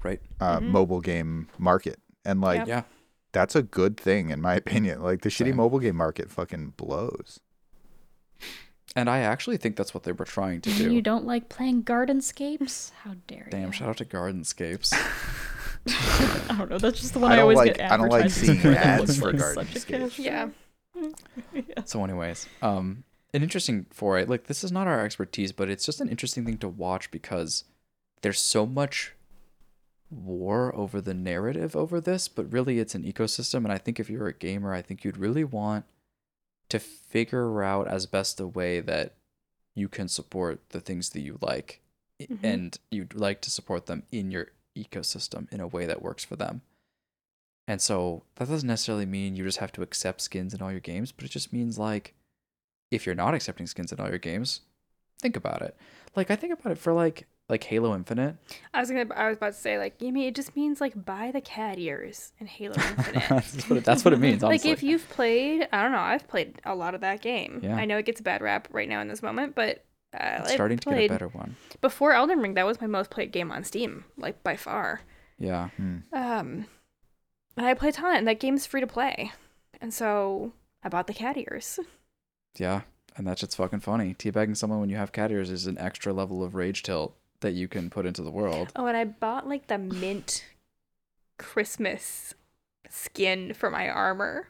Right. 0.03 0.21
uh, 0.39 0.59
Mhm. 0.59 0.67
mobile 0.69 1.01
game 1.01 1.47
market. 1.57 1.99
And 2.25 2.41
like 2.41 2.59
Yep. 2.59 2.67
Yeah. 2.67 2.83
that's 3.31 3.55
a 3.55 3.63
good 3.63 3.97
thing 3.97 4.29
in 4.29 4.41
my 4.41 4.55
opinion. 4.63 5.01
Like 5.01 5.21
the 5.21 5.29
shitty 5.29 5.47
Same. 5.49 5.55
mobile 5.57 5.79
game 5.79 5.95
market 5.95 6.29
fucking 6.31 6.73
blows. 6.77 7.39
And 8.95 9.09
I 9.09 9.19
actually 9.19 9.57
think 9.57 9.75
that's 9.75 9.93
what 9.95 10.03
they 10.03 10.11
were 10.11 10.25
trying 10.25 10.61
to 10.61 10.69
do. 10.71 10.93
You 10.93 11.01
don't 11.01 11.25
like 11.25 11.49
playing 11.49 11.83
Gardenscapes? 11.83 12.91
How 13.03 13.15
dare 13.25 13.47
Damn, 13.49 13.59
you? 13.61 13.65
Damn, 13.65 13.71
shout 13.71 13.89
out 13.89 13.97
to 13.97 14.05
Gardenscapes. 14.05 14.93
I 16.49 16.55
don't 16.57 16.69
know. 16.69 16.77
That's 16.77 16.99
just 17.01 17.13
the 17.13 17.19
one 17.19 17.31
I 17.31 17.37
I, 17.37 17.41
always 17.41 17.57
like- 17.57 17.77
get 17.77 17.91
I 17.91 17.97
don't 17.97 18.09
like 18.09 18.29
seeing 18.29 18.59
for 18.59 18.69
ads 18.69 19.01
looks 19.01 19.19
for 19.19 19.33
like 19.55 19.67
such 19.67 19.89
a 19.89 19.93
Gardenscapes. 19.93 20.19
Yeah. 20.19 20.49
yeah. 21.53 21.63
so 21.85 22.03
anyways 22.03 22.47
um 22.61 23.03
an 23.33 23.41
interesting 23.43 23.85
foray 23.91 24.25
like 24.25 24.45
this 24.47 24.63
is 24.63 24.71
not 24.71 24.87
our 24.87 25.03
expertise 25.03 25.51
but 25.51 25.69
it's 25.69 25.85
just 25.85 26.01
an 26.01 26.09
interesting 26.09 26.45
thing 26.45 26.57
to 26.57 26.67
watch 26.67 27.09
because 27.11 27.63
there's 28.21 28.39
so 28.39 28.65
much 28.65 29.13
war 30.11 30.73
over 30.75 31.01
the 31.01 31.13
narrative 31.13 31.75
over 31.75 31.99
this 31.99 32.27
but 32.27 32.51
really 32.53 32.77
it's 32.79 32.93
an 32.93 33.03
ecosystem 33.03 33.57
and 33.63 33.71
i 33.71 33.77
think 33.77 33.99
if 33.99 34.09
you're 34.09 34.27
a 34.27 34.33
gamer 34.33 34.73
i 34.73 34.81
think 34.81 35.03
you'd 35.03 35.17
really 35.17 35.43
want 35.43 35.85
to 36.69 36.77
figure 36.79 37.63
out 37.63 37.87
as 37.87 38.05
best 38.05 38.39
a 38.39 38.47
way 38.47 38.79
that 38.79 39.15
you 39.75 39.87
can 39.89 40.07
support 40.07 40.59
the 40.69 40.79
things 40.79 41.09
that 41.11 41.21
you 41.21 41.37
like 41.41 41.79
Mhm. 42.21 42.39
and 42.43 42.77
you'd 42.91 43.15
like 43.15 43.41
to 43.41 43.49
support 43.49 43.87
them 43.87 44.03
in 44.11 44.29
your 44.29 44.49
ecosystem 44.77 45.51
in 45.51 45.59
a 45.59 45.67
way 45.67 45.87
that 45.87 46.01
works 46.03 46.23
for 46.23 46.35
them 46.35 46.61
and 47.67 47.81
so 47.81 48.23
that 48.35 48.47
doesn't 48.49 48.67
necessarily 48.67 49.05
mean 49.07 49.35
you 49.35 49.43
just 49.43 49.57
have 49.57 49.71
to 49.71 49.81
accept 49.81 50.21
skins 50.21 50.53
in 50.53 50.61
all 50.61 50.69
your 50.71 50.79
games, 50.81 51.11
but 51.13 51.23
it 51.25 51.31
just 51.31 51.51
means 51.53 51.79
like 51.79 52.13
if 52.93 53.05
you're 53.05 53.15
not 53.15 53.33
accepting 53.33 53.67
skins 53.67 53.91
in 53.91 53.99
all 53.99 54.09
your 54.09 54.19
games, 54.19 54.61
think 55.21 55.35
about 55.35 55.61
it. 55.61 55.75
Like 56.15 56.29
I 56.29 56.35
think 56.35 56.53
about 56.53 56.71
it 56.71 56.77
for 56.77 56.93
like 56.93 57.27
like 57.49 57.63
Halo 57.63 57.93
Infinite. 57.95 58.37
I 58.73 58.79
was 58.79 58.89
gonna. 58.89 59.07
I 59.15 59.27
was 59.27 59.37
about 59.37 59.53
to 59.53 59.59
say 59.59 59.77
like 59.77 60.01
you 60.01 60.11
mean 60.13 60.27
it 60.27 60.35
just 60.35 60.55
means 60.55 60.79
like 60.79 61.05
buy 61.05 61.31
the 61.31 61.41
cat 61.41 61.79
ears 61.79 62.31
in 62.39 62.47
Halo 62.47 62.75
Infinite. 62.77 63.29
that's, 63.29 63.69
what 63.69 63.77
it, 63.77 63.83
that's 63.83 64.05
what 64.05 64.13
it 64.13 64.19
means. 64.19 64.43
Like 64.43 64.65
if 64.65 64.83
you've 64.83 65.07
played, 65.09 65.67
I 65.73 65.81
don't 65.81 65.91
know. 65.91 65.97
I've 65.99 66.27
played 66.27 66.61
a 66.65 66.75
lot 66.75 66.95
of 66.95 67.01
that 67.01 67.21
game. 67.21 67.59
Yeah. 67.63 67.75
I 67.75 67.85
know 67.85 67.97
it 67.97 68.05
gets 68.05 68.19
a 68.19 68.23
bad 68.23 68.41
rap 68.41 68.67
right 68.71 68.87
now 68.87 69.01
in 69.01 69.07
this 69.07 69.23
moment, 69.23 69.55
but 69.55 69.83
uh, 70.17 70.45
starting 70.45 70.77
to 70.77 70.89
get 70.89 70.99
a 70.99 71.07
better 71.07 71.27
one. 71.27 71.55
Before 71.81 72.13
Elden 72.13 72.39
Ring, 72.39 72.53
that 72.53 72.65
was 72.65 72.79
my 72.79 72.87
most 72.87 73.09
played 73.09 73.31
game 73.31 73.51
on 73.51 73.63
Steam, 73.63 74.05
like 74.17 74.43
by 74.43 74.55
far. 74.55 75.01
Yeah. 75.39 75.69
Hmm. 75.77 75.97
Um, 76.13 76.65
and 77.57 77.65
I 77.65 77.73
play 77.73 77.89
a 77.89 77.91
ton, 77.91 78.15
and 78.15 78.27
that 78.27 78.39
game's 78.39 78.65
free 78.65 78.81
to 78.81 78.87
play, 78.87 79.31
and 79.81 79.93
so 79.93 80.53
I 80.83 80.89
bought 80.89 81.07
the 81.07 81.13
cat 81.13 81.37
ears. 81.37 81.79
Yeah. 82.57 82.81
And 83.15 83.27
that 83.27 83.39
shit's 83.39 83.55
fucking 83.55 83.81
funny. 83.81 84.15
Teabagging 84.15 84.57
someone 84.57 84.79
when 84.79 84.89
you 84.89 84.95
have 84.97 85.11
cat 85.11 85.31
ears 85.31 85.49
is 85.51 85.67
an 85.67 85.77
extra 85.77 86.11
level 86.13 86.43
of 86.43 86.55
rage 86.55 86.81
tilt 86.83 87.15
that 87.41 87.51
you 87.53 87.67
can 87.67 87.89
put 87.89 88.05
into 88.05 88.21
the 88.23 88.31
world. 88.31 88.71
Oh, 88.75 88.85
and 88.87 88.97
I 88.97 89.03
bought 89.05 89.47
like 89.47 89.67
the 89.67 89.77
mint 89.77 90.43
Christmas 91.37 92.33
skin 92.89 93.53
for 93.53 93.69
my 93.69 93.89
armor, 93.89 94.47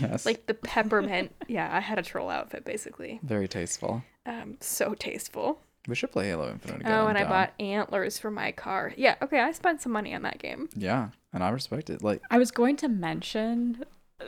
Yes. 0.00 0.26
like 0.26 0.46
the 0.46 0.54
peppermint. 0.70 1.32
yeah, 1.48 1.74
I 1.74 1.80
had 1.80 1.98
a 1.98 2.02
troll 2.02 2.30
outfit 2.30 2.64
basically. 2.64 3.20
very 3.22 3.48
tasteful. 3.48 4.02
Um, 4.26 4.56
so 4.60 4.94
tasteful. 4.94 5.60
We 5.88 5.94
should 5.96 6.12
play 6.12 6.26
Halo 6.28 6.48
Infinite 6.50 6.82
again. 6.82 6.92
oh, 6.92 7.08
and 7.08 7.18
I 7.18 7.24
bought 7.24 7.54
antlers 7.58 8.16
for 8.18 8.30
my 8.30 8.52
car. 8.52 8.92
Yeah, 8.96 9.16
okay, 9.20 9.40
I 9.40 9.50
spent 9.50 9.80
some 9.82 9.90
money 9.90 10.14
on 10.14 10.22
that 10.22 10.38
game. 10.38 10.68
Yeah, 10.76 11.08
and 11.32 11.42
I 11.42 11.48
respect 11.50 11.90
it. 11.90 12.02
Like, 12.04 12.22
I 12.30 12.38
was 12.38 12.52
going 12.52 12.76
to 12.76 12.88
mention 12.88 13.82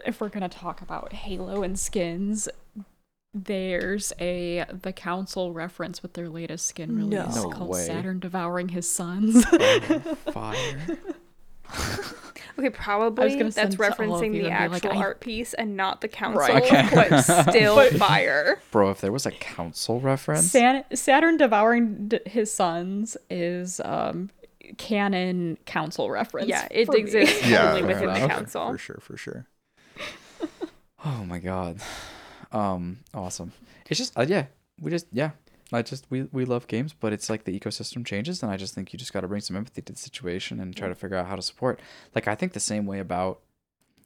if 0.04 0.20
we're 0.20 0.30
going 0.30 0.48
to 0.48 0.48
talk 0.48 0.80
about 0.82 1.12
Halo 1.12 1.62
and 1.62 1.78
skins, 1.78 2.48
there's 3.34 4.12
a 4.20 4.64
the 4.70 4.92
council 4.92 5.52
reference 5.52 6.02
with 6.02 6.12
their 6.14 6.28
latest 6.28 6.66
skin 6.66 6.96
No. 7.10 7.18
release 7.18 7.36
No 7.36 7.50
called 7.50 7.70
way. 7.70 7.84
Saturn 7.86 8.20
devouring 8.20 8.68
his 8.70 8.88
sons. 8.88 9.44
fire. 10.32 10.80
Okay, 12.56 12.70
probably 12.70 13.30
gonna 13.30 13.44
that's 13.50 13.54
send 13.56 13.72
to 13.72 13.82
all 13.82 13.88
of 13.90 13.98
referencing 13.98 14.32
the 14.32 14.48
and 14.48 14.62
be 14.62 14.68
like, 14.68 14.84
actual 14.84 14.92
I- 14.92 14.96
art 15.02 15.20
piece 15.20 15.54
and 15.54 15.76
not 15.76 16.00
the 16.00 16.08
council, 16.08 16.40
Right. 16.40 16.62
Okay. 16.62 16.88
but 17.10 17.20
still 17.22 17.90
fire. 17.98 18.60
Bro, 18.70 18.90
if 18.92 19.00
there 19.00 19.10
was 19.10 19.26
a 19.26 19.32
council 19.32 19.98
reference, 20.00 20.52
San- 20.52 20.84
Saturn 20.94 21.36
devouring 21.36 22.08
d- 22.08 22.20
his 22.26 22.52
sons 22.52 23.16
is 23.28 23.80
um 23.84 24.30
canon 24.78 25.58
council 25.66 26.08
reference. 26.10 26.46
Yeah, 26.48 26.68
it 26.70 26.86
for 26.86 26.92
me. 26.92 27.00
exists 27.00 27.44
Yeah, 27.46 27.70
only 27.70 27.82
fair 27.82 27.88
within 28.08 28.22
the 28.22 28.28
council. 28.28 28.70
For 28.70 28.78
sure, 28.78 28.98
for 29.00 29.16
sure. 29.16 29.46
oh 31.04 31.24
my 31.26 31.40
god, 31.40 31.78
um, 32.54 33.00
awesome. 33.12 33.52
It's 33.90 33.98
just, 33.98 34.16
uh, 34.18 34.24
yeah, 34.26 34.46
we 34.80 34.90
just, 34.90 35.06
yeah, 35.12 35.30
I 35.72 35.82
just, 35.82 36.06
we 36.10 36.22
we 36.32 36.44
love 36.44 36.66
games, 36.68 36.92
but 36.92 37.12
it's 37.12 37.28
like 37.28 37.44
the 37.44 37.58
ecosystem 37.58 38.04
changes, 38.06 38.42
and 38.42 38.50
I 38.52 38.56
just 38.56 38.74
think 38.74 38.92
you 38.92 38.98
just 38.98 39.12
got 39.12 39.20
to 39.22 39.28
bring 39.28 39.40
some 39.40 39.56
empathy 39.56 39.82
to 39.82 39.92
the 39.92 39.98
situation 39.98 40.60
and 40.60 40.74
try 40.74 40.88
to 40.88 40.94
figure 40.94 41.16
out 41.16 41.26
how 41.26 41.36
to 41.36 41.42
support. 41.42 41.80
Like, 42.14 42.28
I 42.28 42.34
think 42.34 42.52
the 42.52 42.60
same 42.60 42.86
way 42.86 42.98
about, 43.00 43.40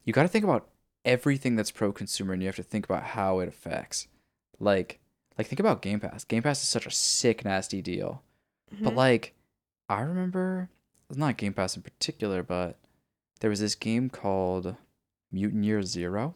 you 0.03 0.11
got 0.13 0.23
to 0.23 0.27
think 0.29 0.43
about 0.43 0.67
everything 1.05 1.55
that's 1.55 1.71
pro 1.71 1.91
consumer, 1.91 2.33
and 2.33 2.41
you 2.41 2.47
have 2.47 2.55
to 2.57 2.63
think 2.63 2.85
about 2.85 3.03
how 3.03 3.39
it 3.39 3.47
affects. 3.47 4.07
Like, 4.59 4.99
like 5.37 5.47
think 5.47 5.59
about 5.59 5.81
Game 5.81 5.99
Pass. 5.99 6.23
Game 6.25 6.43
Pass 6.43 6.61
is 6.63 6.69
such 6.69 6.85
a 6.85 6.91
sick, 6.91 7.45
nasty 7.45 7.81
deal. 7.81 8.23
But 8.81 8.93
Mhm. 8.93 8.97
like, 8.97 9.33
I 9.87 10.01
remember 10.01 10.69
it's 11.09 11.17
not 11.17 11.37
Game 11.37 11.53
Pass 11.53 11.75
in 11.75 11.81
particular, 11.81 12.43
but 12.43 12.77
there 13.39 13.49
was 13.49 13.59
this 13.61 13.75
game 13.75 14.09
called 14.09 14.75
Mutant 15.31 15.63
Year 15.63 15.81
Zero. 15.81 16.35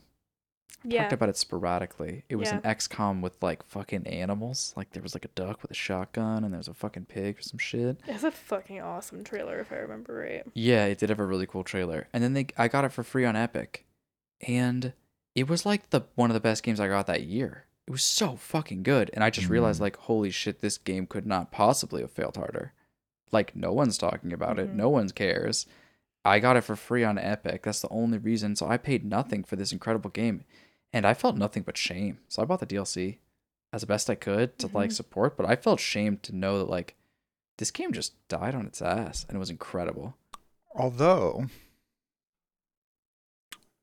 I 0.86 0.88
yeah, 0.90 1.02
talked 1.04 1.14
about 1.14 1.30
it 1.30 1.38
sporadically. 1.38 2.26
It 2.28 2.36
was 2.36 2.52
an 2.52 2.60
Yeah. 2.64 2.74
XCOM 2.74 3.22
with 3.22 3.42
like 3.42 3.64
fucking 3.64 4.06
animals. 4.06 4.74
Like 4.76 4.92
there 4.92 5.02
was 5.04 5.14
like 5.16 5.24
a 5.24 5.30
duck 5.30 5.62
with 5.62 5.72
a 5.72 5.76
shotgun, 5.76 6.44
and 6.44 6.54
there 6.54 6.58
was 6.58 6.68
a 6.68 6.74
fucking 6.74 7.06
pig 7.06 7.38
or 7.40 7.42
some 7.42 7.58
shit. 7.58 8.00
it's 8.06 8.24
a 8.24 8.32
fucking 8.32 8.82
awesome 8.82 9.24
trailer 9.24 9.60
if 9.60 9.72
I 9.72 9.76
remember 9.78 10.14
right. 10.16 10.44
Yeah, 10.54 10.86
it 10.86 10.98
did 10.98 11.10
have 11.10 11.20
a 11.20 11.26
really 11.26 11.48
cool 11.48 11.64
trailer. 11.64 12.08
And 12.12 12.22
then 12.24 12.34
they 12.34 12.48
I 12.58 12.68
got 12.68 12.84
it 12.86 12.92
for 12.92 13.04
free 13.04 13.24
on 13.26 13.36
Epic. 13.38 13.86
And 14.46 14.92
it 15.36 15.48
was 15.48 15.66
like 15.66 15.90
the 15.92 16.02
one 16.16 16.30
of 16.30 16.34
the 16.34 16.40
best 16.42 16.64
games 16.64 16.80
I 16.82 16.88
got 16.90 17.08
that 17.08 17.24
year. 17.24 17.66
It 17.88 17.92
was 17.92 18.04
so 18.04 18.36
fucking 18.36 18.84
good. 18.84 19.10
And 19.14 19.24
I 19.24 19.30
just 19.30 19.50
realized 19.50 19.80
Mm. 19.80 19.84
like 19.84 19.96
holy 19.98 20.32
shit, 20.32 20.60
this 20.60 20.78
game 20.78 21.08
could 21.08 21.26
not 21.26 21.52
possibly 21.52 22.02
have 22.02 22.12
failed 22.12 22.36
harder. 22.38 22.74
Like 23.32 23.56
no 23.56 23.72
one's 23.72 23.98
talking 23.98 24.34
about 24.34 24.60
it. 24.60 24.70
Mhm. 24.70 24.76
No 24.76 24.90
one 24.90 25.10
cares. 25.12 25.66
I 26.26 26.40
got 26.40 26.56
it 26.58 26.62
for 26.64 26.76
free 26.76 27.04
on 27.04 27.18
Epic. 27.18 27.64
That's 27.64 27.82
the 27.82 27.90
only 27.90 28.18
reason. 28.18 28.56
So 28.56 28.68
I 28.68 28.78
paid 28.78 29.04
nothing 29.06 29.44
for 29.44 29.56
this 29.56 29.72
incredible 29.72 30.10
game. 30.10 30.44
And 30.94 31.06
I 31.06 31.14
felt 31.14 31.36
nothing 31.36 31.64
but 31.64 31.78
shame. 31.78 32.20
So 32.30 32.42
I 32.42 32.46
bought 32.46 32.60
the 32.60 32.66
DLC 32.68 33.20
as 33.74 33.84
best 33.86 34.10
I 34.10 34.16
could 34.16 34.58
to 34.60 34.68
like 34.68 34.92
Mhm. 34.92 34.94
support, 34.94 35.36
but 35.36 35.46
I 35.48 35.56
felt 35.56 35.80
shamed 35.80 36.22
to 36.24 36.36
know 36.36 36.60
that 36.60 36.70
like 36.70 36.96
this 37.58 37.72
game 37.72 37.92
just 37.92 38.16
died 38.28 38.56
on 38.56 38.66
its 38.68 38.82
ass 38.82 39.26
and 39.28 39.36
it 39.36 39.40
was 39.40 39.50
incredible. 39.50 40.16
Although, 40.76 41.48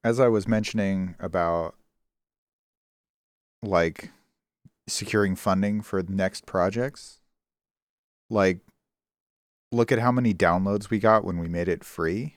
as 0.02 0.18
I 0.18 0.28
was 0.28 0.48
mentioning 0.48 1.16
about 1.18 1.74
like 3.62 4.10
securing 4.86 5.36
funding 5.36 5.82
for 5.82 6.02
next 6.02 6.46
projects, 6.46 7.20
like 8.28 8.60
look 9.72 9.92
at 9.92 9.98
how 9.98 10.10
many 10.12 10.34
downloads 10.34 10.90
we 10.90 10.98
got 10.98 11.24
when 11.24 11.38
we 11.38 11.48
made 11.48 11.68
it 11.68 11.84
free 11.84 12.36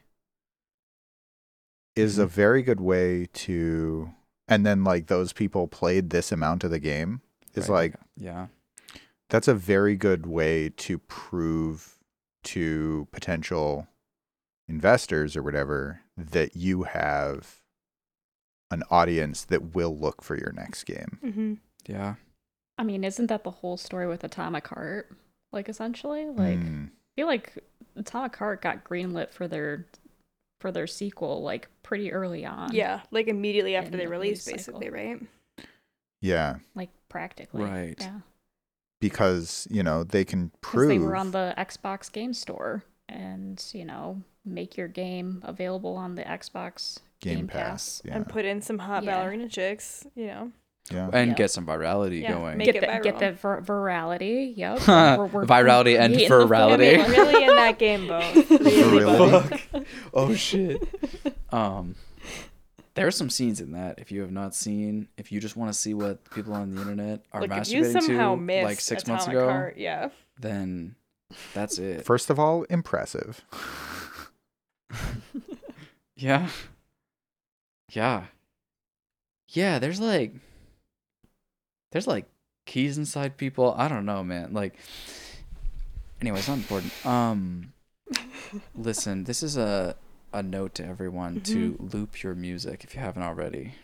is 1.96 2.18
a 2.18 2.26
Mhm. 2.26 2.30
very 2.30 2.62
good 2.62 2.82
way 2.82 3.28
to 3.34 4.14
and 4.48 4.66
then 4.66 4.84
like 4.84 5.08
those 5.08 5.32
people 5.32 5.68
played 5.68 6.10
this 6.10 6.32
amount 6.32 6.64
of 6.66 6.70
the 6.72 6.80
game 6.80 7.22
is 7.54 7.70
Right, 7.70 7.94
like 7.94 7.96
yeah. 8.18 8.48
that's 9.30 9.48
a 9.48 9.54
very 9.56 9.96
good 9.96 10.26
way 10.26 10.70
to 10.70 10.98
prove 11.00 11.98
to 12.44 13.08
potential 13.12 13.88
investors 14.68 15.38
or 15.38 15.44
whatever 15.44 16.02
that 16.18 16.56
you 16.58 16.84
have 16.84 17.62
an 18.70 18.84
audience 18.92 19.46
that 19.46 19.74
will 19.74 19.98
look 19.98 20.22
for 20.24 20.36
your 20.36 20.52
next 20.52 20.84
game. 20.84 21.20
Mm-hmm. 21.24 21.54
Yeah. 21.88 22.16
I 22.78 22.84
mean, 22.84 23.04
isn't 23.04 23.28
that 23.28 23.44
the 23.44 23.52
whole 23.52 23.78
story 23.78 24.08
with 24.08 24.24
Atomic 24.24 24.68
Heart? 24.68 25.16
Like 25.52 25.70
essentially, 25.70 26.26
like 26.26 26.60
Hmm. 26.60 26.86
I 27.16 27.22
feel 27.22 27.28
like 27.28 27.54
Atomic 27.96 28.36
Heart 28.36 28.62
got 28.62 28.84
greenlit 28.84 29.32
for 29.32 29.48
their 29.48 29.86
for 30.62 30.72
their 30.72 30.88
sequel 30.88 31.42
like 31.44 31.68
pretty 31.84 32.12
early 32.12 32.46
on. 32.46 32.74
Yeah, 32.74 33.02
like 33.12 33.28
immediately 33.28 33.76
after 33.76 33.92
they 33.92 34.06
the 34.06 34.10
released, 34.10 34.48
release 34.48 34.66
cycle. 34.66 34.80
basically, 34.80 35.06
right? 35.06 35.22
yeah, 36.22 36.56
like 36.76 36.90
practically. 37.10 37.64
Right. 37.64 37.96
Yeah. 38.00 38.20
because 39.02 39.68
you 39.70 39.84
know 39.84 40.04
they 40.04 40.24
can 40.26 40.52
prove 40.62 40.90
they 40.90 41.00
were 41.00 41.16
on 41.16 41.32
the 41.32 41.54
Xbox 41.58 42.12
Game 42.12 42.34
Store, 42.34 42.84
and 43.10 43.64
you 43.74 43.86
know, 43.86 44.22
make 44.46 44.78
your 44.78 44.88
game 44.88 45.42
available 45.44 45.96
on 45.96 46.16
the 46.16 46.24
Xbox 46.24 47.00
Game, 47.20 47.36
Game 47.38 47.48
Pass. 47.48 48.00
Pass. 48.00 48.02
Yeah, 48.06 48.16
And 48.16 48.28
put 48.28 48.46
in 48.46 48.62
some 48.62 48.80
hot 48.80 49.04
Yeah. 49.04 49.12
ballerina 49.18 49.50
chicks, 49.50 50.06
you 50.16 50.28
know. 50.28 50.52
Yeah. 50.92 51.10
And 51.14 51.30
Yeah. 51.32 51.36
get 51.36 51.52
some 51.52 51.66
virality 51.66 52.22
Yeah, 52.22 52.34
going. 52.34 52.58
make- 52.58 52.66
get 52.66 52.76
it 52.76 52.82
that 52.82 53.04
get 53.04 53.16
viral. 53.16 53.20
that 53.20 53.40
vir- 53.40 53.62
virality. 53.62 54.54
Yep. 54.56 54.80
We're- 54.88 55.30
we're- 55.30 55.48
Virality 55.48 56.00
and 56.00 56.14
hitting 56.14 56.30
the 56.30 56.46
virality. 56.46 57.08
really 57.08 57.44
in 57.46 57.56
that 57.56 57.80
game 57.80 58.08
both. 58.08 58.50
Really 58.52 59.00
Really? 59.00 59.86
oh 60.14 60.34
shit. 60.36 60.82
Um 61.52 61.96
there 62.96 63.08
are 63.08 63.12
some 63.12 63.30
scenes 63.32 63.60
in 63.60 63.72
that 63.72 63.98
if 63.98 64.12
you 64.12 64.22
have 64.22 64.32
not 64.32 64.54
seen, 64.54 65.08
if 65.18 65.32
you 65.32 65.40
just 65.40 65.56
want 65.58 65.74
to 65.74 65.78
see 65.78 65.94
what 65.96 66.30
people 66.30 66.54
on 66.54 66.76
the 66.76 66.82
internet 66.82 67.22
are 67.32 67.42
Look, 67.42 67.50
masturbating 67.50 68.06
to 68.48 68.64
like 68.66 68.80
six 68.80 69.02
Atomic 69.02 69.08
months 69.08 69.28
ago, 69.28 69.50
Heart, 69.50 69.78
yeah. 69.78 70.10
then 70.40 70.96
that's 71.56 71.80
it. 71.80 72.06
First 72.06 72.30
of 72.30 72.38
all, 72.40 72.64
impressive. 72.70 73.42
Yeah. 76.16 76.50
Yeah. 77.92 78.26
Yeah, 79.50 79.80
there's 79.80 80.00
like 80.00 80.34
there's 81.94 82.08
like 82.08 82.26
keys 82.66 82.98
inside 82.98 83.38
people. 83.38 83.74
I 83.78 83.88
don't 83.88 84.06
know, 84.06 84.24
man. 84.24 84.54
Like 84.54 84.76
anyway, 86.20 86.40
it's 86.40 86.48
not 86.48 86.58
important. 86.58 87.06
Um 87.06 87.74
listen, 88.76 89.24
this 89.24 89.42
is 89.44 89.56
a 89.56 89.96
a 90.34 90.42
note 90.42 90.74
to 90.76 90.86
everyone 90.86 91.42
to 91.42 91.78
loop 91.80 92.24
your 92.24 92.34
music 92.34 92.84
if 92.84 92.96
you 92.96 93.00
haven't 93.00 93.24
already. 93.24 93.76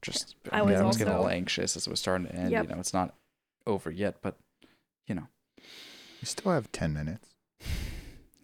Just 0.00 0.34
Mm-hmm. 0.44 0.56
I 0.56 0.62
was 0.62 0.80
I 0.80 0.84
was 0.84 0.96
getting 0.96 1.12
a 1.12 1.16
little 1.16 1.30
anxious 1.30 1.76
as 1.76 1.86
it 1.86 1.90
was 1.90 2.00
starting 2.00 2.26
to 2.26 2.34
end. 2.34 2.50
Yep. 2.50 2.64
You 2.64 2.74
know, 2.74 2.80
it's 2.80 2.94
not 2.94 3.14
over 3.66 3.90
yet, 3.90 4.16
but 4.22 4.38
you 5.06 5.14
know. 5.14 5.28
We 5.58 6.26
still 6.26 6.52
have 6.52 6.72
ten 6.72 6.92
minutes. 6.92 7.28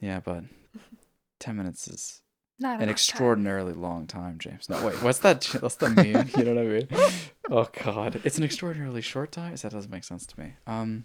Yeah, 0.01 0.21
but 0.23 0.45
ten 1.41 1.57
minutes 1.57 1.89
is 1.89 2.21
Not 2.59 2.77
an 2.77 2.83
enough 2.83 2.93
extraordinarily 2.93 3.73
long 3.73 4.07
time, 4.07 4.39
James. 4.39 4.69
No, 4.69 4.85
wait, 4.87 5.03
what's 5.03 5.19
that? 5.21 5.45
What's 5.61 5.75
the 5.77 5.91
meme? 5.91 6.31
You 6.37 6.45
know 6.45 6.55
what 6.55 6.99
I 7.01 7.07
mean? 7.07 7.13
Oh 7.51 7.69
God, 7.85 8.23
it's 8.25 8.39
an 8.39 8.45
extraordinarily 8.45 9.03
short 9.03 9.31
time. 9.31 9.55
That 9.57 9.71
doesn't 9.73 9.91
make 9.91 10.05
sense 10.05 10.25
to 10.25 10.41
me. 10.41 10.55
Um, 10.67 11.05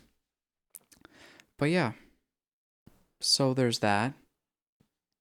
but 1.57 1.65
yeah. 1.69 1.91
So 3.19 3.53
there's 3.53 3.79
that, 3.79 4.13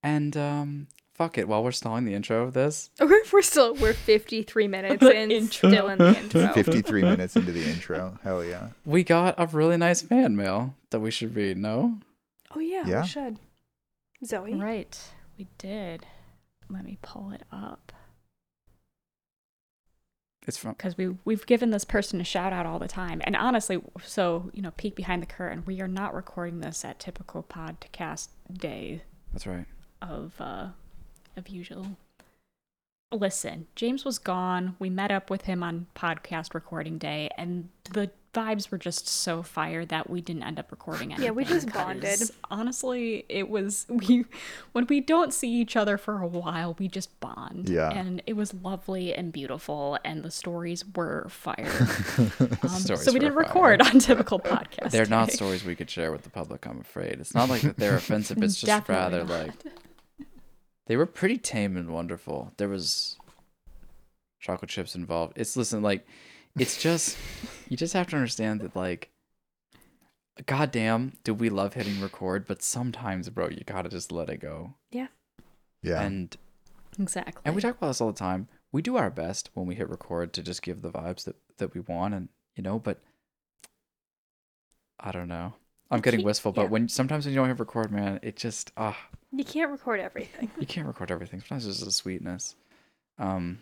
and 0.05 0.37
um, 0.37 0.87
fuck 1.16 1.37
it. 1.39 1.49
While 1.49 1.64
we're 1.64 1.72
stalling 1.72 2.05
the 2.05 2.14
intro 2.14 2.45
of 2.45 2.53
this, 2.55 2.91
Okay, 3.01 3.18
we're 3.33 3.43
still 3.43 3.74
we're 3.74 3.95
53 3.95 4.68
minutes 4.68 5.01
The 5.01 5.11
in, 5.12 5.33
intro. 5.33 5.70
still 5.70 5.89
in 5.89 5.99
the 5.99 6.16
intro. 6.22 6.47
53 6.53 7.03
minutes 7.03 7.35
into 7.35 7.51
the 7.51 7.64
intro. 7.68 8.16
Hell 8.22 8.45
yeah. 8.45 8.68
we 8.85 9.03
got 9.03 9.35
a 9.39 9.47
really 9.49 9.76
nice 9.76 10.01
fan 10.03 10.37
mail 10.37 10.76
that 10.91 11.01
we 11.01 11.11
should 11.11 11.35
read. 11.35 11.57
No, 11.57 11.99
Oh 12.55 12.61
yeah, 12.61 12.85
Yeah. 12.87 13.01
we 13.03 13.09
should. 13.09 13.39
Zoe. 14.24 14.55
Right, 14.55 14.97
we 15.37 15.49
did. 15.59 16.07
Let 16.71 16.85
me 16.85 16.99
pull 17.03 17.31
it 17.31 17.43
up 17.53 17.93
it's 20.49 20.57
from. 20.57 20.73
because 20.73 20.97
we 20.97 21.14
we've 21.27 21.47
given 21.47 21.71
this 21.71 21.85
person 21.85 22.21
a 22.21 22.25
shout 22.25 22.53
out 22.53 22.64
all 22.64 22.79
the 22.79 22.89
time, 22.89 23.21
and 23.25 23.37
honestly, 23.37 23.81
so 24.03 24.51
you 24.55 24.62
know, 24.62 24.71
peek 24.73 24.97
behind 24.97 25.23
the 25.23 25.27
curtain. 25.27 25.62
We 25.66 25.81
are 25.83 25.89
not 25.89 26.14
recording 26.14 26.61
this 26.61 26.85
at 26.85 26.99
typical 26.99 27.43
podcast 27.43 28.29
day 28.51 29.03
That's 29.33 29.47
right. 29.47 29.66
of 30.01 30.33
uh 30.41 30.69
of 31.37 31.49
usual. 31.49 31.99
Listen, 33.12 33.66
James 33.75 34.05
was 34.05 34.19
gone. 34.19 34.77
We 34.79 34.91
met 34.91 35.11
up 35.11 35.31
with 35.31 35.43
him 35.43 35.62
on 35.62 35.87
podcast 35.95 36.55
recording 36.55 36.99
day, 36.99 37.29
and 37.37 37.69
the 37.93 38.11
vibes 38.35 38.70
were 38.70 38.79
just 38.79 39.09
so 39.09 39.43
fire 39.43 39.85
that 39.87 40.09
we 40.11 40.20
didn't 40.20 40.43
end 40.43 40.59
up 40.59 40.70
recording 40.70 41.11
anything. 41.12 41.24
Yeah, 41.24 41.31
we 41.31 41.45
just 41.45 41.72
bonded. 41.72 42.20
Honestly, 42.51 43.24
it 43.29 43.49
was 43.49 43.87
we 43.89 44.24
when 44.72 44.87
we 44.87 45.01
don't 45.01 45.33
see 45.33 45.51
each 45.51 45.76
other 45.76 45.97
for 45.97 46.20
a 46.20 46.26
while, 46.26 46.76
we 46.79 46.89
just 46.89 47.18
bond. 47.20 47.68
Yeah. 47.68 47.91
and 47.91 48.22
it 48.26 48.35
was 48.35 48.53
lovely 48.55 49.14
and 49.14 49.33
beautiful, 49.33 49.99
and 50.05 50.22
the 50.22 50.31
stories 50.31 50.85
were 50.95 51.26
fire. 51.29 51.57
Um, 52.41 52.68
Stories 52.68 53.05
so 53.05 53.12
we 53.12 53.18
didn't 53.18 53.35
fire. 53.35 53.45
record 53.45 53.81
on 53.83 53.99
typical 53.99 54.39
podcast. 54.41 54.91
They're 54.91 55.07
not 55.07 55.31
stories 55.33 55.64
we 55.64 55.74
could 55.74 55.89
share 55.91 56.11
with 56.12 56.22
the 56.22 56.31
public. 56.31 56.66
I'm 56.66 56.81
afraid 56.81 57.12
it's 57.20 57.35
not 57.35 57.49
like 57.49 57.62
that 57.62 57.76
they're 57.76 57.97
offensive. 57.97 58.43
It's 58.43 58.55
just 58.55 58.66
Definitely 58.66 59.18
rather 59.20 59.24
not. 59.24 59.47
like 59.47 59.74
they 60.87 60.97
were 60.97 61.07
pretty 61.07 61.39
tame 61.39 61.76
and 61.76 61.91
wonderful. 61.91 62.53
There 62.57 62.68
was 62.68 63.16
chocolate 64.41 64.70
chips 64.70 64.95
involved. 64.95 65.35
It's 65.37 65.57
listen 65.57 65.83
like 65.83 66.07
it's 66.59 66.80
just 66.80 67.16
you 67.68 67.76
just 67.76 67.92
have 67.92 68.09
to 68.09 68.16
understand 68.16 68.61
that 68.61 68.74
like 68.76 69.11
goddamn 70.46 71.14
do 71.24 71.34
we 71.34 71.50
love 71.50 71.74
hitting 71.74 72.00
record, 72.00 72.46
but 72.46 72.62
sometimes 72.62 73.28
bro, 73.30 73.48
you 73.48 73.62
gotta 73.64 73.88
just 73.88 74.12
let 74.12 74.28
it 74.28 74.38
go. 74.38 74.74
Yeah. 74.90 75.09
Yeah. 75.82 76.00
And 76.02 76.36
exactly. 76.98 77.42
and 77.44 77.54
we 77.54 77.62
talk 77.62 77.76
about 77.76 77.88
this 77.88 78.00
all 78.00 78.12
the 78.12 78.18
time. 78.18 78.48
We 78.72 78.82
do 78.82 78.96
our 78.96 79.11
best 79.11 79.50
when 79.54 79.66
we 79.66 79.74
hit 79.74 79.88
record 79.88 80.32
to 80.34 80.42
just 80.42 80.62
give 80.62 80.82
the 80.82 80.90
vibes 80.90 81.24
that 81.24 81.36
that 81.59 81.74
we 81.74 81.80
want 81.80 82.14
and 82.14 82.28
you 82.54 82.62
know, 82.62 82.78
but 82.78 83.00
I 85.00 85.12
don't 85.12 85.28
know. 85.28 85.54
I'm 85.90 86.00
getting 86.00 86.22
wistful, 86.22 86.52
but 86.52 86.62
yeah. 86.62 86.68
when 86.68 86.88
sometimes 86.88 87.24
when 87.24 87.32
you 87.32 87.40
don't 87.40 87.48
hit 87.48 87.59
record, 87.59 87.90
man, 87.90 88.20
it 88.22 88.36
just 88.36 88.72
ah 88.76 88.98
You 89.32 89.44
can't 89.44 89.70
record 89.70 90.00
everything. 90.00 90.50
you 90.59 90.66
can't 90.66 90.86
record 90.86 91.11
everything. 91.11 91.40
Sometimes 91.40 91.64
there's 91.64 91.82
a 91.82 91.90
sweetness. 91.90 92.56
Um 93.18 93.61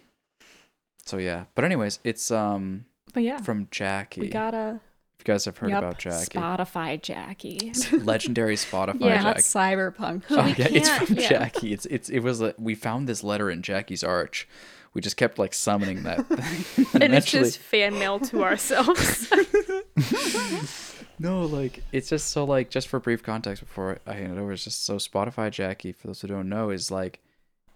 so 1.07 1.17
yeah. 1.17 1.45
But 1.55 1.65
anyways, 1.65 1.99
it's 2.05 2.31
um 2.31 2.85
but 3.15 3.23
yeah, 3.23 3.39
from 3.39 3.69
Jackie. 3.71 4.21
we 4.21 4.29
gotta. 4.29 4.81
if 5.19 5.27
you 5.27 5.33
guys 5.33 5.47
have 5.47 5.57
heard 5.57 5.71
Yup, 5.71 5.83
about 5.83 5.99
Jackie. 5.99 6.39
Spotify 6.39 7.01
Jackie. 7.01 7.73
Legendary 7.93 8.57
Spotify 8.57 9.01
Yeah, 9.01 9.23
Jackie. 9.23 9.41
cyberpunk. 9.41 10.25
Who 10.25 10.37
Oh, 10.37 10.45
we 10.45 10.51
yeah, 10.53 10.69
it's 10.71 10.91
from 10.91 11.17
yeah. 11.17 11.29
Jackie. 11.29 11.73
It's 11.73 11.87
it's 11.87 12.11
it 12.11 12.19
was 12.21 12.43
a, 12.43 12.55
we 12.59 12.75
found 12.75 13.09
this 13.09 13.25
letter 13.25 13.51
in 13.51 13.63
Jackie's 13.63 14.05
arch. 14.05 14.47
We 14.93 15.01
just 15.03 15.17
kept 15.17 15.39
like 15.39 15.53
summoning 15.55 16.03
that 16.05 16.27
thing. 16.29 16.87
And 17.03 17.15
it's 17.15 17.27
eventually- 17.33 17.43
just 17.45 17.59
fan 17.59 17.99
mail 17.99 18.19
to 18.21 18.43
ourselves. 18.45 19.33
No, 21.19 21.47
like 21.47 21.83
it's 21.93 22.11
just 22.11 22.29
so 22.31 22.45
like 22.45 22.69
just 22.69 22.89
for 22.89 23.01
brief 23.01 23.23
context 23.23 23.63
before 23.63 23.99
I 24.07 24.13
hand 24.13 24.37
it 24.37 24.39
over, 24.41 24.53
it's 24.53 24.65
just 24.65 24.85
so 24.85 24.97
Spotify 24.97 25.51
Jackie, 25.51 25.93
for 25.93 26.09
those 26.09 26.21
who 26.21 26.29
don't 26.29 26.49
know, 26.51 26.69
is 26.69 26.91
like 26.91 27.21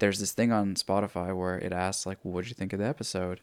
there's 0.00 0.18
this 0.18 0.32
thing 0.32 0.50
on 0.52 0.74
Spotify 0.74 1.34
where 1.36 1.56
it 1.58 1.72
asks 1.72 2.04
like, 2.06 2.18
well, 2.24 2.34
what'd 2.34 2.48
you 2.50 2.54
think 2.54 2.72
of 2.72 2.78
the 2.80 2.86
episode? 2.86 3.40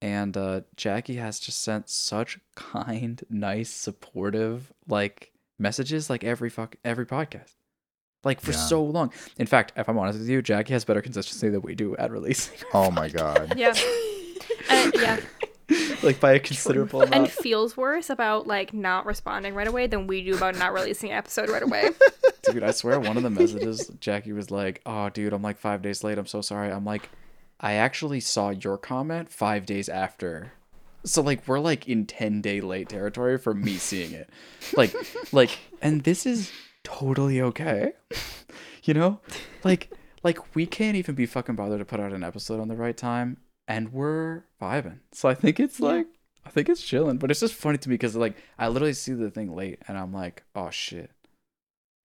And 0.00 0.36
uh 0.36 0.60
Jackie 0.76 1.16
has 1.16 1.40
just 1.40 1.62
sent 1.62 1.88
such 1.88 2.38
kind, 2.54 3.22
nice, 3.30 3.70
supportive 3.70 4.72
like 4.86 5.32
messages 5.58 6.08
like 6.08 6.22
every 6.24 6.50
fuck 6.50 6.76
every 6.84 7.06
podcast. 7.06 7.54
Like 8.22 8.40
for 8.40 8.52
Yeah. 8.52 8.56
so 8.58 8.82
long. 8.84 9.12
In 9.38 9.46
fact, 9.46 9.72
if 9.76 9.88
I'm 9.88 9.98
honest 9.98 10.18
with 10.18 10.28
you, 10.28 10.40
Jackie 10.42 10.72
has 10.72 10.84
better 10.84 11.02
consistency 11.02 11.48
than 11.50 11.60
we 11.62 11.74
do 11.74 11.96
at 11.96 12.10
releasing. 12.10 12.56
Oh 12.74 12.90
my 12.90 13.08
god. 13.08 13.54
yeah. 13.56 13.74
Uh, 14.70 14.90
yeah. 14.94 15.20
like 16.02 16.20
by 16.20 16.32
a 16.32 16.38
considerable 16.38 17.02
amount. 17.02 17.14
And 17.14 17.30
feels 17.30 17.76
worse 17.76 18.10
about 18.10 18.46
like 18.46 18.74
not 18.74 19.06
responding 19.06 19.54
right 19.54 19.66
away 19.66 19.86
than 19.86 20.06
we 20.06 20.22
do 20.22 20.36
about 20.36 20.56
not 20.56 20.72
releasing 20.72 21.10
an 21.10 21.16
episode 21.16 21.48
right 21.48 21.62
away. 21.62 21.90
Dude, 22.42 22.62
I 22.62 22.72
swear 22.72 23.00
one 23.00 23.16
of 23.16 23.22
the 23.22 23.30
messages, 23.30 23.88
Jackie 24.00 24.32
was 24.32 24.50
like, 24.50 24.82
"Oh, 24.84 25.08
dude, 25.08 25.32
I'm 25.32 25.40
like 25.40 25.56
five 25.56 25.80
days 25.80 26.04
late. 26.04 26.18
I'm 26.18 26.26
so 26.26 26.42
sorry." 26.42 26.70
I'm 26.70 26.84
like, 26.84 27.08
I 27.58 27.74
actually 27.74 28.20
saw 28.20 28.50
your 28.50 28.76
comment 28.76 29.30
five 29.30 29.64
days 29.64 29.88
after, 29.88 30.52
so 31.04 31.22
like 31.22 31.48
we're 31.48 31.58
like 31.58 31.88
in 31.88 32.04
ten 32.04 32.42
day 32.42 32.60
late 32.60 32.90
territory 32.90 33.38
for 33.38 33.54
me 33.54 33.76
seeing 33.76 34.12
it, 34.12 34.28
like, 34.76 34.94
like, 35.32 35.58
and 35.80 36.02
this 36.04 36.26
is 36.26 36.52
totally 36.82 37.40
okay, 37.40 37.92
you 38.84 38.92
know, 38.92 39.20
like, 39.64 39.90
like 40.22 40.54
we 40.54 40.66
can't 40.66 40.96
even 40.96 41.14
be 41.14 41.24
fucking 41.24 41.54
bothered 41.54 41.78
to 41.78 41.86
put 41.86 41.98
out 41.98 42.12
an 42.12 42.22
episode 42.22 42.60
on 42.60 42.68
the 42.68 42.76
right 42.76 42.96
time, 42.96 43.38
and 43.66 43.92
we're 43.92 44.44
vibing. 44.60 45.00
So 45.12 45.28
I 45.28 45.34
think 45.34 45.60
it's 45.60 45.80
like. 45.80 46.06
I 46.46 46.50
think 46.50 46.68
it's 46.68 46.82
chilling, 46.82 47.16
but 47.16 47.30
it's 47.30 47.40
just 47.40 47.54
funny 47.54 47.78
to 47.78 47.88
me 47.88 47.94
because 47.94 48.14
like 48.14 48.36
I 48.58 48.68
literally 48.68 48.92
see 48.92 49.14
the 49.14 49.30
thing 49.30 49.56
late 49.56 49.78
and 49.88 49.96
I'm 49.96 50.12
like, 50.12 50.42
oh 50.54 50.68
shit, 50.68 51.10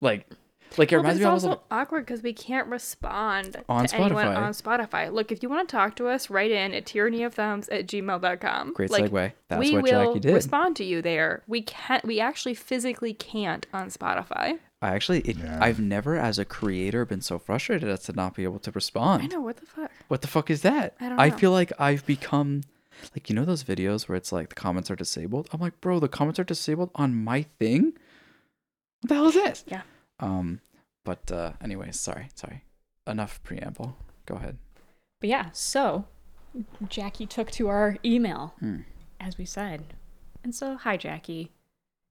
like, 0.01 0.31
like 0.77 0.91
it 0.91 0.95
Well, 0.95 1.03
reminds 1.03 1.17
it's 1.19 1.23
me 1.23 1.25
almost 1.25 1.45
also 1.45 1.57
of 1.57 1.63
awkward 1.71 2.05
because 2.05 2.21
we 2.21 2.33
can't 2.33 2.67
respond 2.67 3.57
On 3.67 3.85
to 3.87 3.95
anyone 3.95 4.25
Spotify. 4.25 4.37
on 4.37 4.51
Spotify. 4.51 5.11
Look, 5.13 5.31
if 5.31 5.41
you 5.41 5.49
want 5.49 5.67
to 5.67 5.71
talk 5.75 5.95
to 5.97 6.07
us, 6.07 6.29
write 6.29 6.51
in 6.51 6.73
at 6.73 6.85
tyrannyofthumbs 6.85 7.67
at 7.71 7.87
gmail.com. 7.87 8.73
great 8.73 8.89
like, 8.91 9.05
segue. 9.11 9.31
That's 9.47 9.59
we 9.59 9.73
what 9.75 9.83
will 9.83 10.05
Jackie 10.13 10.19
did. 10.19 10.33
respond 10.33 10.75
to 10.77 10.83
you 10.83 11.01
there. 11.01 11.43
We 11.47 11.61
can't. 11.61 12.05
We 12.05 12.19
actually 12.19 12.53
physically 12.53 13.13
can't 13.13 13.65
on 13.73 13.89
Spotify. 13.89 14.59
I 14.81 14.89
actually, 14.95 15.19
it, 15.21 15.37
Yeah. 15.37 15.59
I've 15.61 15.79
never, 15.81 16.15
as 16.15 16.39
a 16.39 16.45
creator, 16.45 17.03
been 17.05 17.19
so 17.21 17.37
frustrated 17.37 17.89
as 17.89 18.03
to 18.03 18.13
not 18.13 18.33
be 18.35 18.43
able 18.45 18.59
to 18.59 18.71
respond. 18.71 19.23
I 19.23 19.25
know 19.25 19.41
what 19.41 19.57
the 19.57 19.65
fuck. 19.65 19.91
What 20.07 20.21
the 20.21 20.27
fuck 20.29 20.49
is 20.49 20.61
that? 20.61 20.95
I 21.01 21.07
don't 21.09 21.17
Know. 21.17 21.23
I 21.23 21.31
feel 21.31 21.51
like 21.51 21.73
I've 21.79 22.05
become, 22.05 22.61
like 23.13 23.29
you 23.29 23.35
know 23.35 23.43
those 23.43 23.63
videos 23.65 24.07
where 24.07 24.15
it's 24.15 24.31
like 24.31 24.49
the 24.49 24.55
comments 24.55 24.89
are 24.89 24.95
disabled. 24.95 25.49
I'm 25.51 25.59
like, 25.59 25.81
bro, 25.81 25.99
the 25.99 26.07
comments 26.07 26.39
are 26.39 26.45
disabled 26.45 26.91
on 26.95 27.13
my 27.13 27.41
thing. 27.59 27.93
What 29.01 29.09
the 29.09 29.15
hell 29.15 29.27
is 29.27 29.33
this? 29.33 29.63
Yeah. 29.67 29.81
Um, 30.19 30.61
but 31.05 31.31
uh, 31.31 31.53
anyways, 31.61 31.99
sorry, 31.99 32.27
sorry. 32.35 32.63
Enough 33.07 33.41
preamble. 33.43 33.97
Go 34.25 34.35
ahead. 34.35 34.57
But 35.19 35.29
yeah, 35.29 35.49
so 35.53 36.05
Jackie 36.87 37.25
took 37.25 37.51
to 37.51 37.67
our 37.67 37.97
email, 38.05 38.53
Hmm. 38.59 38.77
as 39.19 39.37
we 39.37 39.45
said. 39.45 39.93
And 40.43 40.53
so, 40.55 40.75
hi, 40.77 40.97
Jackie. 40.97 41.51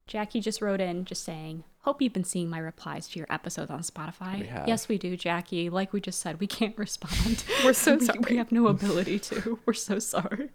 Jackie 0.07 0.41
just 0.41 0.61
wrote 0.63 0.81
in 0.81 1.05
just 1.05 1.23
saying, 1.25 1.65
Hope 1.83 2.03
you've 2.03 2.13
been 2.13 2.25
seeing 2.25 2.51
my 2.51 2.59
replies 2.59 3.09
to 3.09 3.19
your 3.19 3.27
episodes 3.31 3.71
on 3.71 3.81
Spotify. 3.81 4.41
We. 4.41 4.47
Yes, 4.67 4.89
we 4.89 4.99
do, 4.99 5.17
Jackie. 5.17 5.71
Like 5.71 5.93
we 5.95 6.01
just 6.03 6.21
said, 6.21 6.39
we 6.41 6.47
can't 6.47 6.77
respond. 6.79 7.45
We're 7.65 7.73
so 7.73 7.97
we, 7.99 8.05
sorry. 8.05 8.19
We 8.31 8.37
have 8.37 8.53
no 8.53 8.67
ability 8.69 9.19
to. 9.21 9.59
We're 9.65 9.73
so 9.73 9.99
sorry. 9.99 10.51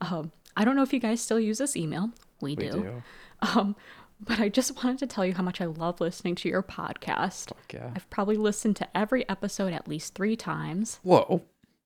Um, 0.00 0.30
I 0.56 0.64
don't 0.64 0.76
know 0.76 0.82
if 0.82 0.92
you 0.92 1.00
guys 1.00 1.20
still 1.20 1.40
use 1.40 1.58
this 1.58 1.76
email. 1.76 2.10
We, 2.40 2.54
We 2.54 2.68
do. 2.68 2.70
do. 2.70 3.02
Um, 3.42 3.74
but 4.20 4.40
I 4.40 4.48
just 4.48 4.76
wanted 4.82 4.98
to 5.00 5.06
tell 5.06 5.24
you 5.26 5.34
how 5.34 5.42
much 5.42 5.60
I 5.60 5.66
love 5.66 6.00
listening 6.00 6.34
to 6.36 6.48
your 6.48 6.62
podcast. 6.62 7.48
Fuck 7.48 7.72
yeah. 7.72 7.90
I've 7.94 8.08
probably 8.10 8.36
listened 8.36 8.76
to 8.76 8.96
every 8.96 9.28
episode 9.28 9.72
at 9.72 9.88
least 9.88 10.14
three 10.14 10.36
times. 10.36 11.00
Whoa. 11.02 11.42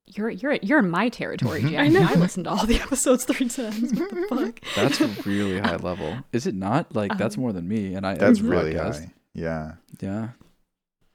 You're 0.06 0.30
you're 0.30 0.54
you're 0.62 0.78
in 0.78 0.88
my 0.88 1.10
territory, 1.10 1.62
Jack. 1.70 1.74
I 1.80 1.88
know. 1.88 2.00
I 2.08 2.14
listened 2.14 2.44
to 2.44 2.50
all 2.50 2.64
the 2.64 2.76
episodes 2.80 3.24
three 3.24 3.48
times. 3.48 3.92
What 3.92 4.10
the 4.10 4.26
fuck? 4.28 4.60
That's 4.74 5.00
really 5.26 5.58
high 5.58 5.76
level. 5.76 6.16
Is 6.32 6.46
it 6.46 6.54
not? 6.54 6.94
Like 6.94 7.18
that's 7.18 7.36
Um, 7.36 7.42
more 7.42 7.52
than 7.52 7.68
me, 7.68 7.94
and 7.94 8.06
I. 8.06 8.14
That's 8.14 8.40
really 8.40 8.72
podcast. 8.72 9.00
high. 9.00 9.12
Yeah. 9.34 9.72
Yeah. 10.00 10.28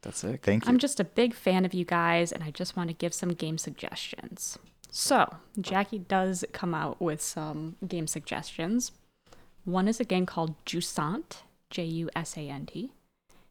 That's 0.04 0.24
it. 0.24 0.42
Thank 0.44 0.66
you. 0.66 0.70
I'm 0.70 0.78
just 0.78 1.00
a 1.00 1.04
big 1.06 1.34
fan 1.34 1.66
of 1.66 1.74
you 1.74 1.86
guys, 1.86 2.32
and 2.32 2.44
I 2.44 2.52
just 2.52 2.76
want 2.78 2.90
to 2.90 2.94
give 2.94 3.14
some 3.16 3.30
game 3.30 3.58
suggestions. 3.58 4.60
So 4.92 5.38
Jackie 5.60 5.98
does 5.98 6.46
come 6.52 6.76
out 6.76 7.02
with 7.02 7.20
some 7.22 7.78
game 7.88 8.06
suggestions. 8.06 8.92
One 9.66 9.88
is 9.88 10.00
a 10.00 10.06
game 10.06 10.26
called 10.26 10.56
Jusant, 10.66 11.44
J 11.70 11.84
U 11.86 12.10
S 12.16 12.38
A 12.38 12.42
N 12.42 12.66
T. 12.66 12.92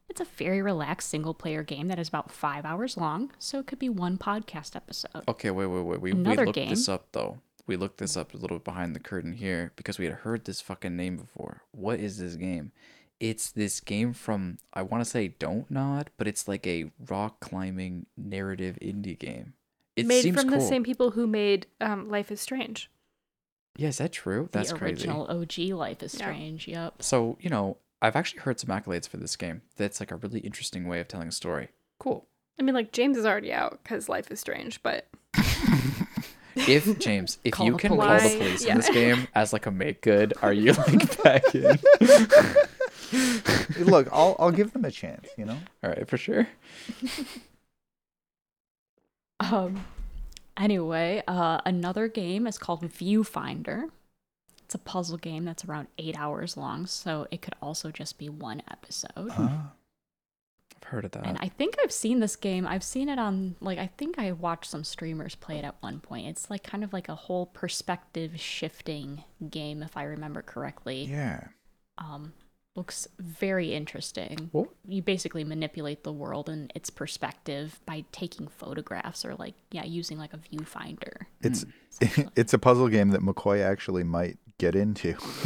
It's 0.09 0.21
a 0.21 0.25
very 0.25 0.61
relaxed 0.61 1.09
single 1.09 1.33
player 1.33 1.63
game 1.63 1.87
that 1.87 1.97
is 1.97 2.07
about 2.07 2.31
five 2.31 2.65
hours 2.65 2.97
long, 2.97 3.31
so 3.39 3.57
it 3.59 3.65
could 3.65 3.79
be 3.79 3.89
one 3.89 4.17
podcast 4.17 4.75
episode. 4.75 5.23
Okay, 5.27 5.49
wait, 5.49 5.65
wait, 5.65 5.81
wait. 5.81 6.01
We, 6.01 6.13
we 6.13 6.19
Another 6.19 6.45
looked 6.45 6.55
this 6.69 6.87
up 6.87 7.07
though. 7.13 7.39
We 7.65 7.77
looked 7.77 7.97
this 7.97 8.15
up 8.15 8.33
a 8.33 8.37
little 8.37 8.57
bit 8.57 8.65
behind 8.65 8.95
the 8.95 8.99
curtain 8.99 9.33
here 9.33 9.71
because 9.75 9.97
we 9.97 10.05
had 10.05 10.15
heard 10.15 10.45
this 10.45 10.61
fucking 10.61 10.95
name 10.95 11.17
before. 11.17 11.63
What 11.71 11.99
is 11.99 12.17
this 12.17 12.35
game? 12.35 12.73
It's 13.19 13.49
this 13.51 13.79
game 13.79 14.13
from 14.13 14.59
I 14.73 14.83
want 14.83 15.03
to 15.03 15.09
say 15.09 15.29
Don't 15.29 15.71
Nod, 15.71 16.11
but 16.17 16.27
it's 16.27 16.47
like 16.47 16.67
a 16.67 16.91
rock 17.07 17.39
climbing 17.39 18.05
narrative 18.15 18.77
indie 18.81 19.17
game. 19.17 19.53
It 19.95 20.05
made 20.05 20.23
seems 20.23 20.39
from 20.39 20.49
cool. 20.49 20.59
the 20.59 20.65
same 20.65 20.83
people 20.83 21.11
who 21.11 21.25
made 21.25 21.67
um, 21.79 22.09
Life 22.09 22.31
is 22.31 22.41
Strange. 22.41 22.89
Yeah, 23.75 23.87
is 23.89 23.97
that 23.97 24.11
true? 24.13 24.49
That's 24.51 24.71
the 24.71 24.77
crazy. 24.77 25.07
original 25.07 25.27
OG 25.29 25.73
Life 25.77 26.03
is 26.03 26.13
Yeah. 26.13 26.25
Strange. 26.25 26.67
Yep. 26.67 27.01
So, 27.01 27.37
you 27.41 27.49
know, 27.49 27.77
I've 28.01 28.15
actually 28.15 28.41
heard 28.41 28.59
some 28.59 28.69
accolades 28.69 29.07
for 29.07 29.17
this 29.17 29.35
game. 29.35 29.61
That's 29.77 29.99
like 29.99 30.11
a 30.11 30.15
really 30.17 30.39
interesting 30.41 30.87
way 30.87 30.99
of 30.99 31.07
telling 31.07 31.27
a 31.29 31.31
story. 31.31 31.69
Cool. 31.99 32.27
I 32.59 32.63
mean, 32.63 32.75
like 32.75 32.91
James 32.91 33.17
is 33.17 33.25
already 33.25 33.51
out 33.51 33.79
because 33.83 34.07
life 34.09 34.29
is 34.29 34.39
strange, 34.39 34.81
but 34.83 35.07
If 36.55 36.99
James, 36.99 37.39
if 37.43 37.53
Call 37.53 37.65
you 37.65 37.71
the 37.73 37.79
can 37.79 37.97
call 37.97 38.07
the 38.07 38.19
police 38.37 38.63
Yeah. 38.63 38.73
in 38.73 38.77
this 38.77 38.89
game 38.93 39.27
as 39.33 39.53
like 39.53 39.65
a 39.65 39.71
make 39.71 40.01
good, 40.01 40.33
are 40.43 40.53
you 40.53 40.73
like 40.73 41.23
back 41.23 41.43
in? 41.55 41.77
Look, 43.79 44.07
I'll 44.11 44.35
I'll 44.37 44.51
give 44.51 44.71
them 44.73 44.85
a 44.85 44.91
chance. 44.91 45.27
You 45.35 45.45
know. 45.45 45.57
All 45.83 45.89
right, 45.89 46.07
for 46.07 46.17
sure. 46.17 46.47
Um, 49.39 49.83
anyway, 50.57 51.23
uh, 51.27 51.59
another 51.65 52.07
game 52.07 52.47
is 52.47 52.57
called 52.57 52.83
Viewfinder. 52.83 53.85
It's 54.65 54.75
a 54.75 54.79
puzzle 54.79 55.17
game 55.17 55.45
that's 55.45 55.65
around 55.65 55.87
eight 55.97 56.17
hours 56.17 56.57
long, 56.57 56.85
so 56.85 57.27
it 57.31 57.41
could 57.41 57.55
also 57.61 57.91
just 57.91 58.17
be 58.17 58.29
one 58.29 58.61
episode. 58.71 59.29
Ah. 59.31 59.73
I've 60.75 60.89
heard 60.89 61.05
of 61.05 61.11
that. 61.11 61.25
And 61.25 61.37
I 61.41 61.47
think 61.49 61.75
I've 61.81 61.91
seen 61.91 62.19
this 62.19 62.35
game. 62.35 62.67
I've 62.67 62.83
seen 62.83 63.07
it 63.07 63.19
on, 63.19 63.55
like, 63.61 63.79
I 63.79 63.87
think 63.97 64.19
I 64.19 64.31
watched 64.31 64.69
some 64.69 64.83
streamers 64.83 65.35
play 65.35 65.57
it 65.57 65.63
at 65.63 65.75
one 65.81 65.99
point. 65.99 66.27
It's 66.27 66.49
like 66.49 66.63
kind 66.63 66.83
of 66.83 66.91
like 66.91 67.07
a 67.07 67.15
whole 67.15 67.45
perspective 67.45 68.39
shifting 68.39 69.23
game, 69.49 69.81
if 69.83 69.95
I 69.95 70.03
remember 70.03 70.41
correctly. 70.41 71.05
yeah. 71.05 71.47
Um, 71.97 72.33
looks 72.75 73.07
very 73.19 73.73
interesting. 73.73 74.49
What? 74.51 74.69
You 74.87 75.01
basically 75.01 75.43
manipulate 75.43 76.03
the 76.03 76.11
world 76.11 76.49
and 76.49 76.71
its 76.75 76.89
perspective 76.89 77.79
by 77.85 78.05
taking 78.11 78.47
photographs 78.47 79.23
or, 79.25 79.35
like, 79.35 79.55
yeah, 79.71 79.83
using 79.83 80.17
like 80.17 80.33
a 80.33 80.37
viewfinder. 80.37 81.25
It's 81.41 81.65
essentially. 81.91 82.23
Hmm. 82.25 82.29
it's 82.35 82.53
a 82.53 82.59
puzzle 82.59 82.87
game 82.87 83.09
that 83.09 83.21
McCoy 83.21 83.61
actually 83.61 84.03
might 84.03 84.37
get 84.57 84.75
into. 84.75 85.15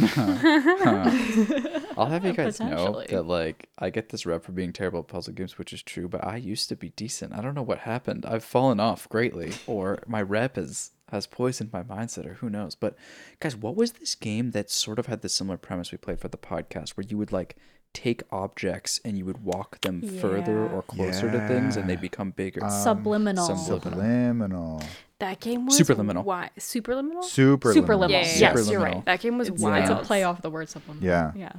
I'll 1.96 2.06
have 2.06 2.24
you 2.24 2.32
guys 2.34 2.60
know 2.60 3.02
that 3.08 3.26
like 3.26 3.68
I 3.78 3.90
get 3.90 4.10
this 4.10 4.26
rep 4.26 4.44
for 4.44 4.52
being 4.52 4.72
terrible 4.72 5.00
at 5.00 5.08
puzzle 5.08 5.34
games, 5.34 5.58
which 5.58 5.72
is 5.72 5.82
true, 5.82 6.08
but 6.08 6.24
I 6.24 6.36
used 6.36 6.68
to 6.68 6.76
be 6.76 6.90
decent. 6.90 7.32
I 7.32 7.40
don't 7.40 7.54
know 7.54 7.62
what 7.62 7.80
happened. 7.80 8.24
I've 8.26 8.44
fallen 8.44 8.80
off 8.80 9.08
greatly, 9.08 9.52
or 9.66 9.98
my 10.06 10.22
rep 10.22 10.56
is 10.56 10.92
has 11.10 11.26
poisoned 11.26 11.72
my 11.72 11.82
mindset, 11.82 12.26
or 12.26 12.34
who 12.34 12.50
knows. 12.50 12.74
But 12.74 12.96
guys, 13.40 13.56
what 13.56 13.76
was 13.76 13.92
this 13.92 14.14
game 14.14 14.50
that 14.52 14.70
sort 14.70 14.98
of 14.98 15.06
had 15.06 15.22
the 15.22 15.28
similar 15.28 15.56
premise 15.56 15.90
we 15.92 15.98
played 15.98 16.20
for 16.20 16.28
the 16.28 16.36
podcast, 16.38 16.90
where 16.90 17.04
you 17.08 17.16
would 17.18 17.32
like 17.32 17.56
take 17.94 18.22
objects 18.30 19.00
and 19.04 19.16
you 19.16 19.24
would 19.24 19.42
walk 19.42 19.80
them 19.80 20.02
further 20.02 20.68
or 20.68 20.82
closer 20.82 21.30
to 21.30 21.48
things, 21.48 21.76
and 21.76 21.88
they 21.88 21.94
Yeah. 21.94 22.00
become 22.00 22.30
bigger. 22.32 22.62
Um, 22.62 22.70
Subliminal. 22.70 23.46
Subliminal. 23.46 23.90
Subliminal. 23.98 24.82
that 25.20 25.40
game 25.40 25.66
was 25.66 25.80
Superliminal. 25.80 26.22
Why? 26.24 26.50
Superliminal? 26.58 27.24
Super. 27.24 27.74
Superliminal. 27.74 28.10
Yeah, 28.10 28.20
yeah, 28.20 28.34
Yes. 28.38 28.56
Superliminal. 28.60 28.70
you're 28.70 28.80
right. 28.82 29.04
That 29.06 29.20
game 29.20 29.38
was 29.38 29.48
It's, 29.48 29.60
wild. 29.62 29.82
it's 29.82 29.90
a 29.90 30.04
play 30.04 30.22
off 30.22 30.42
the 30.42 30.50
word 30.50 30.68
subliminal. 30.68 31.04
Yeah. 31.08 31.32
Yeah. 31.34 31.52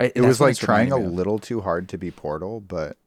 I- 0.00 0.12
It 0.14 0.20
was 0.20 0.40
like 0.40 0.56
trying 0.56 0.90
a 0.92 0.96
reminding 0.96 1.06
me 1.08 1.12
of. 1.12 1.16
little 1.16 1.38
too 1.38 1.60
hard 1.62 1.88
to 1.90 1.96
be 1.98 2.10
Portal, 2.10 2.60
but 2.60 2.98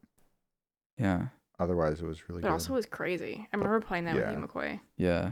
Yeah, 0.98 1.28
otherwise 1.60 2.02
it 2.02 2.06
was 2.06 2.28
really 2.28 2.42
But 2.42 2.48
good. 2.48 2.54
also 2.54 2.74
was 2.74 2.86
crazy. 2.86 3.48
I 3.54 3.56
remember 3.58 3.80
playing 3.82 4.06
that 4.06 4.16
Yeah. 4.16 4.32
with 4.32 4.40
you, 4.40 4.48
McCoy. 4.48 4.80
yeah. 4.98 5.32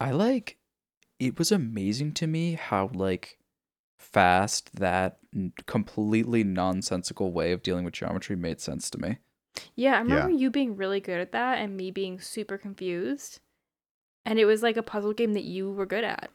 I 0.00 0.10
like. 0.10 0.58
It 1.18 1.38
was 1.38 1.52
amazing 1.52 2.12
to 2.14 2.26
me 2.26 2.54
how 2.54 2.90
like 2.92 3.38
fast 3.98 4.76
that 4.76 5.18
n- 5.34 5.52
completely 5.66 6.44
nonsensical 6.44 7.32
way 7.32 7.52
of 7.52 7.62
dealing 7.62 7.84
with 7.84 7.94
geometry 7.94 8.36
made 8.36 8.60
sense 8.60 8.90
to 8.90 8.98
me. 8.98 9.18
Yeah, 9.76 9.94
I 9.96 10.00
remember 10.00 10.30
Yeah. 10.30 10.36
you 10.38 10.50
being 10.50 10.76
really 10.76 11.00
good 11.00 11.20
at 11.20 11.32
that 11.32 11.58
and 11.58 11.76
me 11.76 11.90
being 11.90 12.18
super 12.20 12.58
confused. 12.58 13.40
And 14.26 14.38
it 14.38 14.46
was 14.46 14.62
like 14.62 14.76
a 14.76 14.82
puzzle 14.82 15.12
game 15.12 15.34
that 15.34 15.44
you 15.44 15.70
were 15.70 15.86
good 15.86 16.04
at. 16.04 16.30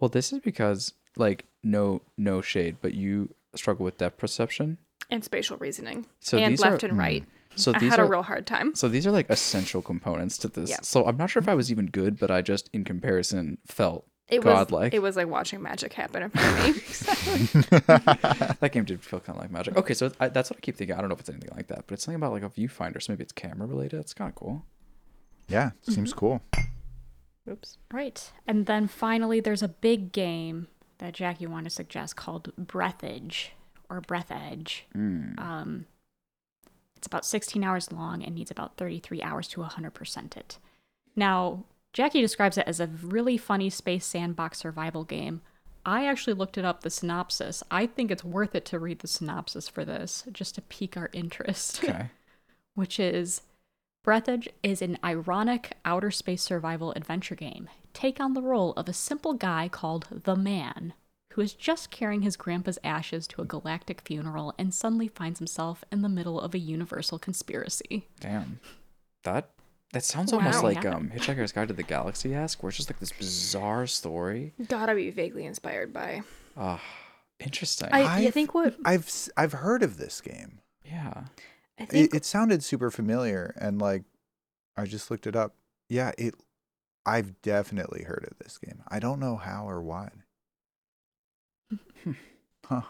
Well, 0.00 0.08
this 0.08 0.32
is 0.32 0.40
because 0.40 0.92
like 1.16 1.44
no 1.62 2.02
no 2.18 2.40
shade, 2.42 2.78
but 2.80 2.94
you 2.94 3.34
struggle 3.54 3.84
with 3.84 3.98
depth 3.98 4.18
perception. 4.18 4.78
And 5.10 5.22
spatial 5.22 5.56
reasoning. 5.58 6.06
So 6.20 6.38
and 6.38 6.52
these 6.52 6.60
left 6.60 6.82
are 6.82 6.88
and 6.88 6.98
right. 6.98 7.22
Hmm. 7.22 7.30
So 7.56 7.72
I 7.74 7.78
these 7.78 7.90
had 7.90 8.00
are 8.00 8.06
a 8.06 8.08
real 8.08 8.22
hard 8.22 8.46
time. 8.46 8.74
so 8.74 8.88
these 8.88 9.06
are 9.06 9.10
like 9.12 9.28
essential 9.30 9.82
components 9.82 10.38
to 10.38 10.48
this. 10.48 10.70
Yeah. 10.70 10.78
So 10.82 11.04
I'm 11.06 11.16
not 11.16 11.30
sure 11.30 11.42
if 11.42 11.48
I 11.48 11.54
was 11.54 11.70
even 11.70 11.86
good, 11.86 12.18
but 12.18 12.30
I 12.30 12.42
just 12.42 12.70
in 12.72 12.84
comparison 12.84 13.58
felt 13.66 14.06
It 14.28 14.44
was 14.44 14.52
godlike. 14.54 14.94
it 14.94 15.00
was 15.02 15.16
like 15.16 15.28
watching 15.28 15.60
magic 15.62 15.92
happen 15.92 16.22
in 16.24 16.30
front 16.30 16.58
of 16.58 17.54
me. 17.54 17.60
that 18.60 18.70
game 18.72 18.84
did 18.84 19.02
feel 19.02 19.20
kind 19.20 19.36
of 19.36 19.42
like 19.42 19.50
magic. 19.50 19.76
Okay, 19.76 19.94
so 19.94 20.10
I, 20.20 20.28
that's 20.28 20.50
what 20.50 20.58
I 20.58 20.60
keep 20.60 20.76
thinking. 20.76 20.96
I 20.96 21.00
don't 21.00 21.08
know 21.08 21.14
if 21.14 21.20
it's 21.20 21.28
anything 21.30 21.50
like 21.56 21.66
that, 21.68 21.84
but 21.86 21.94
it's 21.94 22.04
something 22.04 22.16
about 22.16 22.32
like 22.32 22.42
a 22.42 22.48
viewfinder. 22.50 23.02
So 23.02 23.12
maybe 23.12 23.22
it's 23.22 23.32
camera 23.32 23.66
related. 23.66 24.00
It's 24.00 24.14
kind 24.14 24.28
of 24.28 24.34
cool. 24.34 24.64
yeah, 25.48 25.70
seems 25.82 26.10
Mm-hmm. 26.10 26.18
cool. 26.18 26.42
Oops. 27.50 27.76
Right. 27.92 28.32
And 28.46 28.64
then 28.66 28.88
finally, 28.88 29.40
there's 29.40 29.62
a 29.62 29.68
big 29.68 30.12
game 30.12 30.68
that 30.98 31.12
Jackie 31.12 31.46
wanted 31.46 31.64
to 31.64 31.70
suggest 31.70 32.16
called 32.16 32.50
Breathage 32.56 33.52
or 33.90 34.00
Breath 34.00 34.30
Edge. 34.32 34.86
Mm. 34.96 35.38
Um, 35.38 35.86
it's 37.04 37.06
about 37.06 37.26
16 37.26 37.62
hours 37.62 37.92
long 37.92 38.24
and 38.24 38.34
needs 38.34 38.50
about 38.50 38.78
33 38.78 39.20
hours 39.20 39.46
to 39.48 39.60
100% 39.60 40.36
it. 40.38 40.58
Now, 41.14 41.64
Jackie 41.92 42.22
describes 42.22 42.56
it 42.56 42.66
as 42.66 42.80
a 42.80 42.86
really 42.86 43.36
funny 43.36 43.68
space 43.68 44.06
sandbox 44.06 44.58
survival 44.58 45.04
game. 45.04 45.42
I 45.84 46.06
actually 46.06 46.32
looked 46.32 46.56
it 46.56 46.64
up, 46.64 46.80
the 46.80 46.88
synopsis. 46.88 47.62
I 47.70 47.84
think 47.84 48.10
it's 48.10 48.24
worth 48.24 48.54
it 48.54 48.64
to 48.66 48.78
read 48.78 49.00
the 49.00 49.06
synopsis 49.06 49.68
for 49.68 49.84
this, 49.84 50.24
just 50.32 50.54
to 50.54 50.62
pique 50.62 50.96
our 50.96 51.10
interest. 51.12 51.84
Okay. 51.84 52.08
which 52.74 52.98
is 52.98 53.42
Breathedge 54.02 54.48
is 54.62 54.80
an 54.80 54.98
ironic 55.04 55.76
outer 55.84 56.10
space 56.10 56.42
survival 56.42 56.92
adventure 56.92 57.34
game. 57.34 57.68
Take 57.92 58.18
on 58.18 58.32
the 58.32 58.42
role 58.42 58.72
of 58.72 58.88
a 58.88 58.94
simple 58.94 59.34
guy 59.34 59.68
called 59.68 60.06
The 60.24 60.36
Man, 60.36 60.94
who 61.34 61.40
is 61.42 61.52
just 61.52 61.90
carrying 61.90 62.22
his 62.22 62.36
grandpa's 62.36 62.78
ashes 62.82 63.26
to 63.28 63.42
a 63.42 63.44
galactic 63.44 64.00
funeral 64.00 64.54
and 64.58 64.72
suddenly 64.74 65.08
finds 65.08 65.38
himself 65.38 65.84
in 65.92 66.02
the 66.02 66.08
middle 66.08 66.40
of 66.40 66.54
a 66.54 66.58
universal 66.58 67.18
conspiracy. 67.18 68.06
Damn. 68.20 68.60
That 69.24 69.50
that 69.92 70.02
sounds 70.04 70.32
almost 70.32 70.62
like 70.64 70.82
Yeah. 70.82 70.94
um 70.96 71.10
Hitchhiker's 71.10 71.52
Guide 71.52 71.68
to 71.68 71.74
the 71.74 71.82
Galaxy 71.84 72.34
esque, 72.34 72.62
where 72.62 72.68
it's 72.70 72.76
just 72.78 72.90
like 72.90 72.98
this 73.00 73.12
bizarre 73.12 73.86
story. 73.86 74.52
Gotta 74.68 74.94
be 74.94 75.10
vaguely 75.10 75.44
inspired 75.46 75.92
by. 75.92 76.22
Ah, 76.56 76.80
interesting. 77.40 77.88
I, 77.92 78.26
I 78.26 78.30
think 78.30 78.54
what 78.54 78.74
I've 78.84 79.06
s- 79.06 79.30
I've 79.36 79.52
heard 79.52 79.82
of 79.82 79.96
this 79.98 80.20
game. 80.20 80.60
yeah. 80.84 81.24
I 81.78 81.86
think 81.86 82.12
It, 82.12 82.16
it 82.18 82.24
sounded 82.24 82.62
super 82.62 82.90
familiar, 82.90 83.54
and 83.60 83.80
like 83.80 84.04
I 84.76 84.84
just 84.84 85.10
looked 85.10 85.26
it 85.26 85.34
up. 85.36 85.54
Yeah, 85.88 86.12
it. 86.18 86.34
I've 87.06 87.40
definitely 87.42 88.04
heard 88.04 88.26
of 88.30 88.38
this 88.38 88.58
game. 88.58 88.82
I 88.88 88.98
don't 89.00 89.18
know 89.20 89.36
how 89.36 89.68
or 89.68 89.82
why. 89.82 90.10
Huh. 92.66 92.80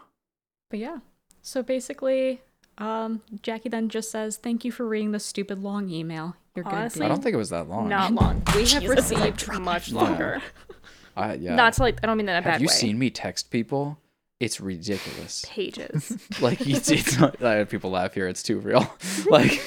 But 0.70 0.78
yeah. 0.78 0.98
So 1.42 1.62
basically, 1.64 2.40
um, 2.78 3.22
Jackie 3.42 3.68
then 3.68 3.88
just 3.88 4.10
says, 4.10 4.36
Thank 4.36 4.64
you 4.64 4.70
for 4.70 4.86
reading 4.86 5.10
the 5.10 5.18
stupid 5.18 5.58
long 5.62 5.90
email. 5.90 6.36
You're 6.54 6.66
Honestly, 6.68 7.00
good. 7.00 7.06
I 7.06 7.08
don't 7.08 7.22
think 7.22 7.34
it 7.34 7.38
was 7.38 7.50
that 7.50 7.68
long. 7.68 7.88
not 7.88 8.12
long. 8.12 8.42
We 8.54 8.66
have 8.68 8.88
received 8.88 9.48
much 9.58 9.90
longer. 9.90 10.40
I, 11.16 11.34
yeah. 11.34 11.56
Not 11.56 11.72
to 11.74 11.82
like 11.82 11.98
I 12.02 12.06
don't 12.06 12.16
mean 12.16 12.26
that 12.26 12.36
in 12.36 12.38
a 12.38 12.42
Have 12.42 12.52
bad 12.54 12.60
you 12.62 12.68
seen 12.68 12.96
me 12.98 13.10
text 13.10 13.50
people? 13.50 13.98
It's 14.40 14.60
ridiculous. 14.60 15.44
pages? 15.48 16.18
like 16.40 16.60
it's, 16.66 16.90
it's 16.90 17.18
not, 17.18 17.42
I 17.42 17.54
have 17.54 17.70
people 17.70 17.90
laugh 17.90 18.14
here. 18.14 18.28
It's 18.28 18.42
too 18.42 18.58
real. 18.60 18.86
like 19.28 19.60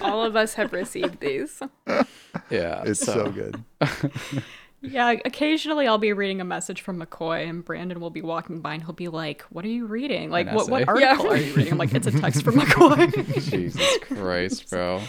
All 0.00 0.22
of 0.24 0.36
us 0.36 0.54
have 0.54 0.72
received 0.72 1.20
these. 1.20 1.60
yeah, 2.50 2.82
It's 2.84 3.00
so, 3.00 3.30
good. 3.30 3.62
Yeah, 4.82 5.14
occasionally 5.24 5.86
I'll 5.86 5.98
be 5.98 6.12
reading 6.12 6.40
a 6.40 6.44
message 6.44 6.80
from 6.82 7.00
McCoy, 7.00 7.48
and 7.48 7.64
Brandon 7.64 8.00
will 8.00 8.10
be 8.10 8.20
walking 8.22 8.60
by, 8.60 8.74
and 8.74 8.82
he'll 8.82 8.92
be 8.92 9.08
like, 9.08 9.42
"What 9.50 9.64
are 9.64 9.68
you 9.68 9.86
reading? 9.86 10.30
Like, 10.30 10.50
what, 10.52 10.68
what 10.68 10.88
article 10.88 11.00
Yeah. 11.26 11.30
are 11.32 11.36
you 11.36 11.54
reading?" 11.54 11.72
I'm 11.72 11.78
like, 11.78 11.94
"It's 11.94 12.06
a 12.08 12.10
text 12.20 12.42
from 12.42 12.54
McCoy." 12.60 13.48
Jesus 13.50 13.98
Christ, 14.02 14.68
bro. 14.70 15.00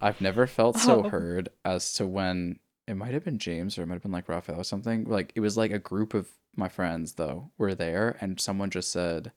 I've 0.00 0.20
never 0.20 0.46
felt 0.46 0.76
so 0.76 1.04
Oh. 1.04 1.08
heard 1.08 1.48
as 1.64 1.92
to 1.94 2.06
when 2.06 2.58
it 2.86 2.94
might 2.94 3.14
have 3.14 3.24
been 3.24 3.38
James 3.38 3.76
or 3.78 3.82
it 3.82 3.86
might 3.86 3.94
have 3.94 4.02
been 4.02 4.12
like 4.12 4.28
Raphael 4.28 4.60
or 4.60 4.64
something. 4.64 5.04
Like 5.04 5.32
it 5.34 5.40
was 5.40 5.56
like 5.56 5.70
a 5.72 5.78
group 5.78 6.14
of 6.14 6.28
my 6.54 6.68
friends 6.68 7.14
though 7.14 7.50
were 7.58 7.74
there 7.74 8.16
and 8.20 8.38
someone 8.40 8.70
just 8.70 8.92
said, 8.92 9.32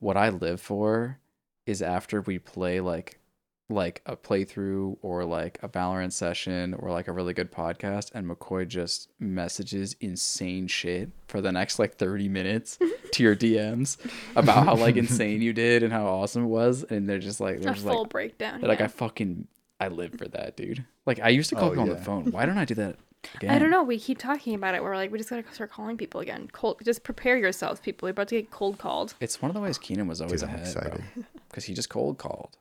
What 0.00 0.16
I 0.16 0.30
live 0.30 0.60
for 0.60 1.18
is 1.66 1.82
after 1.82 2.20
we 2.20 2.38
play 2.38 2.80
like 2.80 3.20
like 3.68 4.00
a 4.06 4.16
playthrough 4.16 4.96
or 5.02 5.24
like 5.24 5.58
a 5.62 5.68
Valorant 5.68 6.12
session 6.12 6.72
or 6.74 6.90
like 6.92 7.08
a 7.08 7.12
really 7.12 7.34
good 7.34 7.50
podcast 7.50 8.10
and 8.14 8.24
McCoy 8.28 8.66
just 8.68 9.08
messages 9.18 9.96
insane 10.00 10.68
shit 10.68 11.10
for 11.26 11.40
the 11.40 11.50
next 11.50 11.78
like 11.80 11.96
30 11.96 12.28
minutes 12.28 12.78
to 13.12 13.22
your 13.24 13.34
DMs 13.34 13.96
about 14.36 14.64
how 14.64 14.76
like 14.76 14.96
insane 15.04 15.42
you 15.42 15.52
did 15.52 15.82
and 15.82 15.92
how 15.92 16.06
awesome 16.06 16.44
it 16.44 16.48
was 16.48 16.84
and 16.84 17.08
they're 17.08 17.18
just 17.18 17.40
like 17.40 17.60
they're 17.60 17.72
A 17.72 17.74
just 17.74 17.86
full 17.86 18.02
like 18.02 18.10
breakdown. 18.10 18.60
they're 18.60 18.68
like 18.68 18.80
I 18.80 18.86
fucking 18.86 19.48
I 19.80 19.88
live 19.88 20.14
for 20.16 20.28
that 20.28 20.56
dude 20.56 20.84
like 21.04 21.18
I 21.20 21.30
used 21.30 21.48
to 21.50 21.56
call 21.56 21.66
Oh, 21.66 21.70
people 21.70 21.82
on 21.82 21.88
the 21.88 21.96
phone 21.96 22.30
why 22.30 22.46
don't 22.46 22.58
I 22.58 22.64
do 22.64 22.74
that 22.76 22.96
again 23.34 23.50
I 23.50 23.58
don't 23.58 23.70
know. 23.72 23.82
We 23.82 23.98
keep 23.98 24.18
talking 24.18 24.54
about 24.54 24.76
it. 24.76 24.82
We're 24.84 24.94
like, 24.94 25.10
we 25.10 25.18
just 25.18 25.28
gotta 25.30 25.42
start 25.52 25.72
calling 25.72 25.96
people 25.96 26.20
again. 26.20 26.48
Cold. 26.52 26.80
Just 26.84 27.02
prepare 27.02 27.36
yourselves, 27.36 27.80
people. 27.80 28.06
You're 28.06 28.12
about 28.12 28.28
to 28.28 28.36
get 28.36 28.52
cold 28.52 28.78
called. 28.78 29.14
it's 29.20 29.42
one 29.42 29.50
of 29.50 29.54
the 29.54 29.60
ways 29.60 29.78
Keenan 29.78 30.06
was 30.06 30.20
always 30.20 30.42
Dude, 30.42 30.50
ahead 30.50 30.60
excited. 30.60 31.02
because 31.48 31.64
he 31.64 31.74
just 31.74 31.88
cold 31.90 32.18
called 32.18 32.56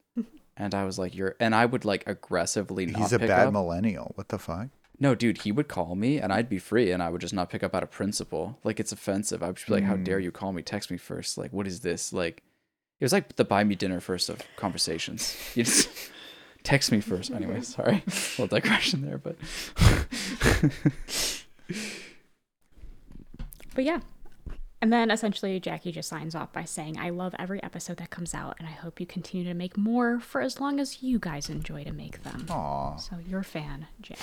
and 0.58 0.74
I 0.74 0.86
was 0.86 0.98
like 0.98 1.16
you're 1.16 1.36
and 1.40 1.54
I 1.56 1.66
would 1.66 1.86
like 1.86 2.04
aggressively 2.08 2.86
not 2.86 3.02
He's 3.02 3.14
a 3.14 3.20
pick 3.20 3.28
bad 3.30 3.48
up. 3.48 3.54
millennial. 3.54 4.12
What 4.16 4.30
the 4.30 4.40
fuck? 4.40 4.68
No, 4.98 5.14
dude, 5.14 5.40
he 5.40 5.52
would 5.52 5.68
call 5.68 5.96
me 5.96 6.20
and 6.20 6.32
I'd 6.32 6.48
be 6.48 6.58
free 6.60 6.92
and 6.92 7.04
I 7.04 7.10
would 7.10 7.22
just 7.22 7.34
not 7.34 7.50
pick 7.50 7.64
up 7.64 7.76
out 7.76 7.84
of 7.84 7.92
principle. 7.92 8.60
Like 8.64 8.80
it's 8.80 8.92
offensive. 8.92 9.44
I 9.44 9.48
would 9.48 9.58
just 9.58 9.68
be 9.68 9.74
like, 9.74 9.84
"How 9.84 9.98
dare 9.98 10.20
hmm. 10.20 10.24
you 10.26 10.32
call 10.32 10.54
me? 10.54 10.62
Text 10.62 10.90
me 10.90 10.98
first. 10.98 11.38
Like, 11.38 11.52
what 11.52 11.68
is 11.68 11.82
this? 11.82 12.14
Like, 12.14 12.44
It 13.00 13.06
was 13.06 13.12
like 13.12 13.36
the 13.36 13.44
buy 13.44 13.64
me 13.66 13.76
dinner 13.76 14.00
first 14.00 14.30
of 14.30 14.42
conversations. 14.56 15.36
You 15.56 15.64
just 15.64 15.90
text 16.64 16.92
me 16.92 17.02
first. 17.02 17.32
Anyway, 17.32 17.62
sorry, 17.78 18.04
little 18.38 18.48
digression 18.48 19.02
there, 19.02 19.18
but 19.18 19.36
But 23.76 23.84
yeah. 23.84 24.00
And 24.86 24.94
then 24.94 25.10
essentially, 25.10 25.60
Jackie 25.60 25.92
just 25.92 26.08
signs 26.08 26.36
off 26.36 26.54
by 26.54 26.64
saying, 26.64 27.00
I 27.00 27.10
love 27.10 27.34
every 27.40 27.62
episode 27.64 27.98
that 27.98 28.12
comes 28.12 28.36
out, 28.36 28.56
and 28.60 28.68
I 28.68 28.72
hope 28.72 29.00
you 29.00 29.08
continue 29.08 29.44
to 29.48 29.56
make 29.56 29.76
more 29.78 30.20
for 30.20 30.42
as 30.42 30.60
long 30.60 30.80
as 30.80 31.02
you 31.02 31.18
guys 31.18 31.50
enjoy 31.50 31.84
to 31.86 31.92
make 31.92 32.22
them. 32.22 32.46
Aw. 32.52 32.98
So, 32.98 33.18
your 33.28 33.42
fan, 33.42 33.88
Jackie. 34.00 34.22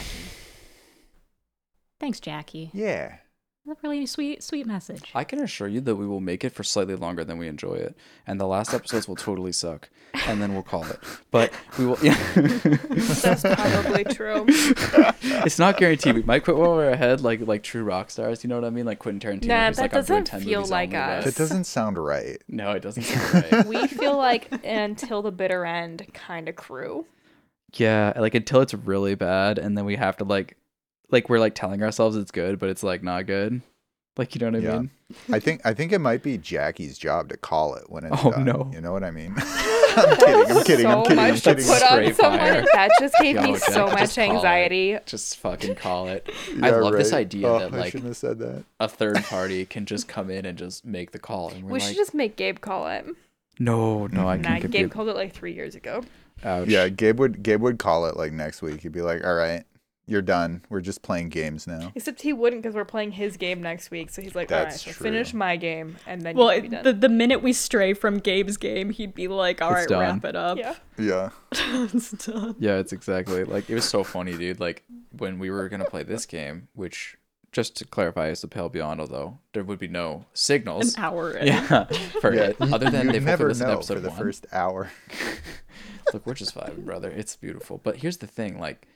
Thanks, 1.98 2.20
Jackie. 2.20 2.70
Yeah. 2.72 3.16
That's 3.64 3.78
a 3.84 3.88
really 3.88 4.06
sweet, 4.06 4.42
sweet 4.42 4.66
message. 4.66 5.12
I 5.14 5.22
can 5.22 5.38
assure 5.40 5.68
you 5.68 5.80
that 5.82 5.94
we 5.94 6.04
will 6.06 6.20
make 6.20 6.42
it 6.42 6.50
for 6.50 6.64
slightly 6.64 6.96
longer 6.96 7.22
than 7.24 7.38
we 7.38 7.46
enjoy 7.46 7.74
it, 7.74 7.96
and 8.26 8.40
the 8.40 8.46
last 8.46 8.74
episodes 8.74 9.06
will 9.06 9.14
totally 9.14 9.52
suck, 9.52 9.88
and 10.26 10.42
then 10.42 10.52
we'll 10.52 10.64
call 10.64 10.84
it. 10.86 10.98
But 11.30 11.52
we 11.78 11.86
will. 11.86 11.96
Yeah, 12.02 12.18
That's 12.34 13.42
probably 13.42 14.02
true. 14.04 14.44
it's 14.48 15.60
not 15.60 15.76
guaranteed. 15.76 16.16
We 16.16 16.22
might 16.22 16.42
quit 16.42 16.56
while 16.56 16.74
we're 16.74 16.90
ahead, 16.90 17.20
like 17.20 17.40
like 17.46 17.62
true 17.62 17.84
rock 17.84 18.10
stars. 18.10 18.42
You 18.42 18.48
know 18.48 18.56
what 18.56 18.64
I 18.64 18.70
mean? 18.70 18.84
Like 18.84 18.98
Quentin 18.98 19.20
Tarantino. 19.40 19.46
Nah, 19.46 19.68
who's 19.68 19.76
that 19.76 19.82
like, 19.82 19.92
doesn't 19.92 20.28
feel 20.28 20.64
like 20.66 20.88
only 20.88 20.96
us. 21.00 21.24
list. 21.26 21.36
That 21.38 21.42
doesn't 21.44 21.64
sound 21.64 21.98
right. 21.98 22.42
No, 22.48 22.72
it 22.72 22.80
doesn't 22.82 23.04
sound 23.04 23.46
right. 23.52 23.66
We 23.66 23.86
feel 23.86 24.16
like 24.16 24.48
until 24.64 25.22
the 25.22 25.30
bitter 25.32 25.64
end 25.64 26.04
kind 26.14 26.48
of 26.48 26.56
crew. 26.56 27.06
yeah, 27.74 28.12
like 28.16 28.34
until 28.34 28.60
it's 28.60 28.74
really 28.74 29.14
bad, 29.14 29.58
and 29.58 29.78
then 29.78 29.84
we 29.84 29.94
have 29.96 30.16
to 30.16 30.24
like, 30.24 30.56
like 31.12 31.28
we're 31.28 31.38
like 31.38 31.54
telling 31.54 31.82
ourselves 31.82 32.16
it's 32.16 32.30
good, 32.32 32.58
but 32.58 32.68
it's 32.70 32.82
like 32.82 33.02
not 33.02 33.26
good. 33.26 33.62
Like 34.16 34.34
you 34.34 34.40
know 34.40 34.46
what 34.46 34.56
I 34.56 34.58
Yeah. 34.58 34.78
mean? 34.80 34.90
I 35.30 35.38
think 35.38 35.60
I 35.64 35.72
think 35.74 35.92
it 35.92 35.98
might 36.00 36.22
be 36.22 36.36
Jackie's 36.38 36.98
job 36.98 37.28
to 37.30 37.36
call 37.36 37.74
it 37.76 37.84
when 37.88 38.04
it's 38.04 38.16
Oh, 38.24 38.30
done. 38.32 38.44
no. 38.44 38.70
You 38.74 38.80
know 38.80 38.92
what 38.92 39.04
I 39.04 39.10
mean? 39.10 39.34
I'm 39.94 40.16
kidding. 40.16 40.56
I'm 40.56 40.64
kidding. 40.64 40.86
so 40.86 40.88
I'm 40.90 41.02
kidding. 41.04 41.18
I'm 41.18 41.30
much 41.32 41.42
to 41.42 41.54
kidding. 41.54 41.66
put 41.66 41.82
on 41.82 42.14
someone. 42.14 42.38
fire. 42.38 42.64
That 42.72 42.90
just 42.98 43.14
gave 43.20 43.36
Yo, 43.36 43.42
me 43.42 43.52
Jack, 43.52 43.60
so 43.62 43.86
much 43.86 43.98
just 43.98 44.18
it. 44.18 44.30
anxiety. 44.30 44.98
Just 45.06 45.36
fucking 45.38 45.74
call 45.76 46.08
it. 46.08 46.30
Yeah, 46.56 46.66
I 46.66 46.70
love 46.70 46.92
this 46.94 47.12
idea 47.12 47.46
Oh, 47.48 47.58
that 47.58 47.72
like 47.72 47.92
have 47.94 48.16
said 48.16 48.38
that. 48.38 48.64
a 48.80 48.88
third 48.88 49.16
party 49.24 49.64
can 49.66 49.84
just 49.86 50.08
come 50.08 50.30
in 50.30 50.44
and 50.46 50.56
just 50.58 50.84
make 50.86 51.10
the 51.12 51.18
call, 51.18 51.50
and 51.50 51.64
we're 51.64 51.72
We 51.72 51.78
like, 51.80 51.88
should 51.88 51.96
just 51.96 52.14
make 52.14 52.36
Gabe 52.36 52.60
call 52.60 52.86
it. 52.88 53.06
no, 53.58 54.06
no, 54.08 54.26
I 54.28 54.38
can't 54.38 54.62
get 54.62 54.70
Gabe 54.70 54.80
Gabe. 54.84 54.90
called 54.92 55.08
it 55.08 55.16
like 55.16 55.32
three 55.34 55.52
years 55.52 55.74
ago. 55.74 56.02
Ouch. 56.44 56.68
Yeah, 56.68 56.88
Gabe 56.88 57.18
would 57.20 57.42
Gabe 57.42 57.60
would 57.60 57.78
call 57.78 58.06
it 58.06 58.16
like 58.16 58.32
next 58.32 58.62
week. 58.62 58.80
He'd 58.80 58.92
be 58.92 59.02
like, 59.02 59.24
"All 59.26 59.34
right, 59.34 59.64
you're 60.06 60.22
done. 60.22 60.62
We're 60.68 60.80
just 60.80 61.02
playing 61.02 61.28
games 61.30 61.66
now." 61.66 61.92
Except 61.94 62.20
he 62.22 62.32
wouldn't 62.32 62.62
because 62.62 62.74
we're 62.74 62.84
playing 62.84 63.12
his 63.12 63.36
game 63.36 63.62
next 63.62 63.90
week. 63.90 64.10
So 64.10 64.20
he's 64.22 64.34
like, 64.34 64.50
all 64.52 64.58
right, 64.58 64.64
That's 64.70 64.82
so 64.82 64.90
true. 64.92 65.04
finish 65.10 65.32
my 65.34 65.56
game 65.56 65.96
and 66.06 66.22
then 66.22 66.36
Well, 66.36 66.54
you 66.54 66.60
can 66.62 66.70
be 66.70 66.76
done. 66.76 66.84
the, 66.84 66.92
the 66.92 67.08
minute 67.08 67.42
we 67.42 67.52
stray 67.52 67.92
from 67.94 68.18
Gabe's 68.18 68.56
game, 68.56 68.90
he'd 68.90 69.14
be 69.14 69.28
like, 69.28 69.62
"All 69.62 69.70
It's 69.70 69.80
right, 69.80 69.88
done. 69.88 70.00
wrap 70.00 70.24
it 70.24 70.36
up." 70.36 70.58
yeah. 70.58 70.74
Yeah. 70.98 71.30
it's 71.52 72.10
done. 72.12 72.56
Yeah, 72.58 72.76
it's 72.78 72.92
exactly 72.92 73.44
like 73.44 73.68
it 73.70 73.74
was 73.74 73.84
so 73.88 74.04
funny, 74.04 74.36
dude. 74.36 74.60
Like 74.60 74.84
when 75.16 75.38
we 75.38 75.50
were 75.50 75.68
gonna 75.68 75.84
play 75.84 76.02
this 76.02 76.26
game, 76.26 76.68
which 76.74 77.16
just 77.52 77.76
to 77.76 77.84
clarify 77.84 78.28
is 78.30 78.40
the 78.40 78.48
Pale 78.48 78.70
Beyond, 78.70 78.98
although 79.00 79.38
there 79.52 79.62
would 79.62 79.78
be 79.78 79.86
no 79.88 80.24
signals. 80.32 80.96
An 80.96 81.04
hour 81.04 81.32
in. 81.32 81.46
Yeah, 81.48 81.84
for 82.20 82.34
Yeah, 82.34 82.42
it. 82.44 82.56
Other 82.60 82.88
than 82.90 83.06
you 83.06 83.12
they've 83.12 83.22
never 83.22 83.48
listened 83.48 83.68
know 83.68 83.74
episode 83.76 83.94
for 83.94 84.00
the 84.00 84.08
one. 84.08 84.18
first 84.18 84.46
hour. 84.52 84.90
Look, 86.12 86.26
we're 86.26 86.34
just 86.34 86.54
vibing, 86.54 86.84
brother. 86.84 87.10
It's 87.10 87.36
beautiful. 87.36 87.78
But 87.78 87.96
here's 87.96 88.18
the 88.18 88.26
thing, 88.26 88.58
like 88.58 88.86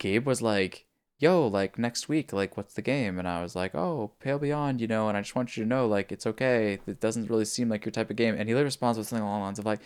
Gabe 0.00 0.26
was 0.26 0.42
like, 0.42 0.86
"Yo, 1.20 1.46
like 1.46 1.78
next 1.78 2.08
week, 2.08 2.32
like 2.32 2.56
what's 2.56 2.74
the 2.74 2.82
game?" 2.82 3.18
And 3.20 3.28
I 3.28 3.40
was 3.42 3.54
like, 3.54 3.74
"Oh, 3.76 4.12
Pale 4.18 4.40
Beyond, 4.40 4.80
you 4.80 4.88
know." 4.88 5.08
And 5.08 5.16
I 5.16 5.20
just 5.20 5.36
want 5.36 5.56
you 5.56 5.62
to 5.62 5.68
know, 5.68 5.86
like, 5.86 6.10
it's 6.10 6.26
okay. 6.26 6.80
It 6.88 6.98
doesn't 7.00 7.30
really 7.30 7.44
seem 7.44 7.68
like 7.68 7.84
your 7.84 7.92
type 7.92 8.10
of 8.10 8.16
game. 8.16 8.34
And 8.34 8.48
he 8.48 8.54
literally 8.54 8.64
responds 8.64 8.98
with 8.98 9.06
something 9.06 9.24
along 9.24 9.40
the 9.40 9.44
lines 9.44 9.58
of 9.60 9.66
like, 9.66 9.80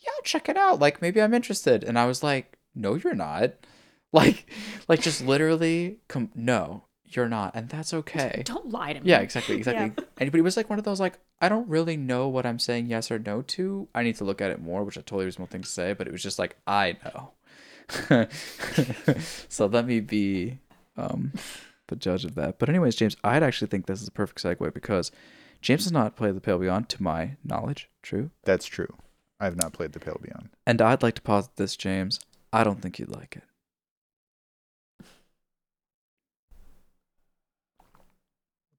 "Yeah, 0.00 0.10
check 0.24 0.50
it 0.50 0.58
out. 0.58 0.78
Like 0.80 1.00
maybe 1.00 1.22
I'm 1.22 1.32
interested." 1.32 1.84
And 1.84 1.98
I 1.98 2.04
was 2.06 2.22
like, 2.22 2.58
"No, 2.74 2.94
you're 2.96 3.14
not." 3.14 3.54
Like, 4.12 4.50
like 4.88 5.00
just 5.00 5.22
literally, 5.24 5.98
com- 6.08 6.32
no, 6.34 6.82
you're 7.04 7.28
not, 7.28 7.54
and 7.54 7.68
that's 7.68 7.94
okay. 8.00 8.42
Don't 8.44 8.70
lie 8.70 8.92
to 8.92 9.00
me. 9.00 9.08
Yeah, 9.08 9.20
exactly, 9.20 9.56
exactly. 9.56 10.04
And 10.18 10.32
but 10.32 10.40
it 10.40 10.42
was 10.42 10.56
like 10.56 10.68
one 10.68 10.80
of 10.80 10.84
those 10.84 10.98
like 10.98 11.20
I 11.40 11.48
don't 11.48 11.68
really 11.68 11.96
know 11.96 12.26
what 12.26 12.44
I'm 12.44 12.58
saying 12.58 12.88
yes 12.88 13.12
or 13.12 13.20
no 13.20 13.42
to. 13.42 13.86
I 13.94 14.02
need 14.02 14.16
to 14.16 14.24
look 14.24 14.40
at 14.40 14.50
it 14.50 14.60
more, 14.60 14.82
which 14.82 14.96
a 14.96 15.02
totally 15.02 15.26
reasonable 15.26 15.46
thing 15.50 15.62
to 15.62 15.68
say. 15.68 15.92
But 15.92 16.08
it 16.08 16.12
was 16.12 16.24
just 16.24 16.40
like 16.40 16.56
I 16.66 16.96
know. 17.04 17.30
so 19.48 19.66
let 19.66 19.86
me 19.86 20.00
be 20.00 20.58
um, 20.96 21.32
the 21.88 21.96
judge 21.96 22.24
of 22.24 22.34
that. 22.36 22.58
But 22.58 22.68
anyways, 22.68 22.96
James, 22.96 23.16
I'd 23.22 23.42
actually 23.42 23.68
think 23.68 23.86
this 23.86 24.02
is 24.02 24.08
a 24.08 24.12
perfect 24.12 24.42
segue 24.42 24.72
because 24.72 25.10
James 25.60 25.84
has 25.84 25.92
not 25.92 26.16
played 26.16 26.34
the 26.34 26.40
Pale 26.40 26.58
Beyond, 26.58 26.88
to 26.90 27.02
my 27.02 27.36
knowledge. 27.44 27.88
True. 28.02 28.30
That's 28.44 28.66
true. 28.66 28.94
I 29.38 29.44
have 29.44 29.56
not 29.56 29.72
played 29.72 29.92
the 29.92 30.00
Pale 30.00 30.20
Beyond. 30.22 30.50
And 30.66 30.80
I'd 30.80 31.02
like 31.02 31.14
to 31.14 31.22
posit 31.22 31.56
this, 31.56 31.76
James. 31.76 32.20
I 32.52 32.64
don't 32.64 32.80
think 32.82 32.98
you'd 32.98 33.10
like 33.10 33.36
it. 33.36 33.44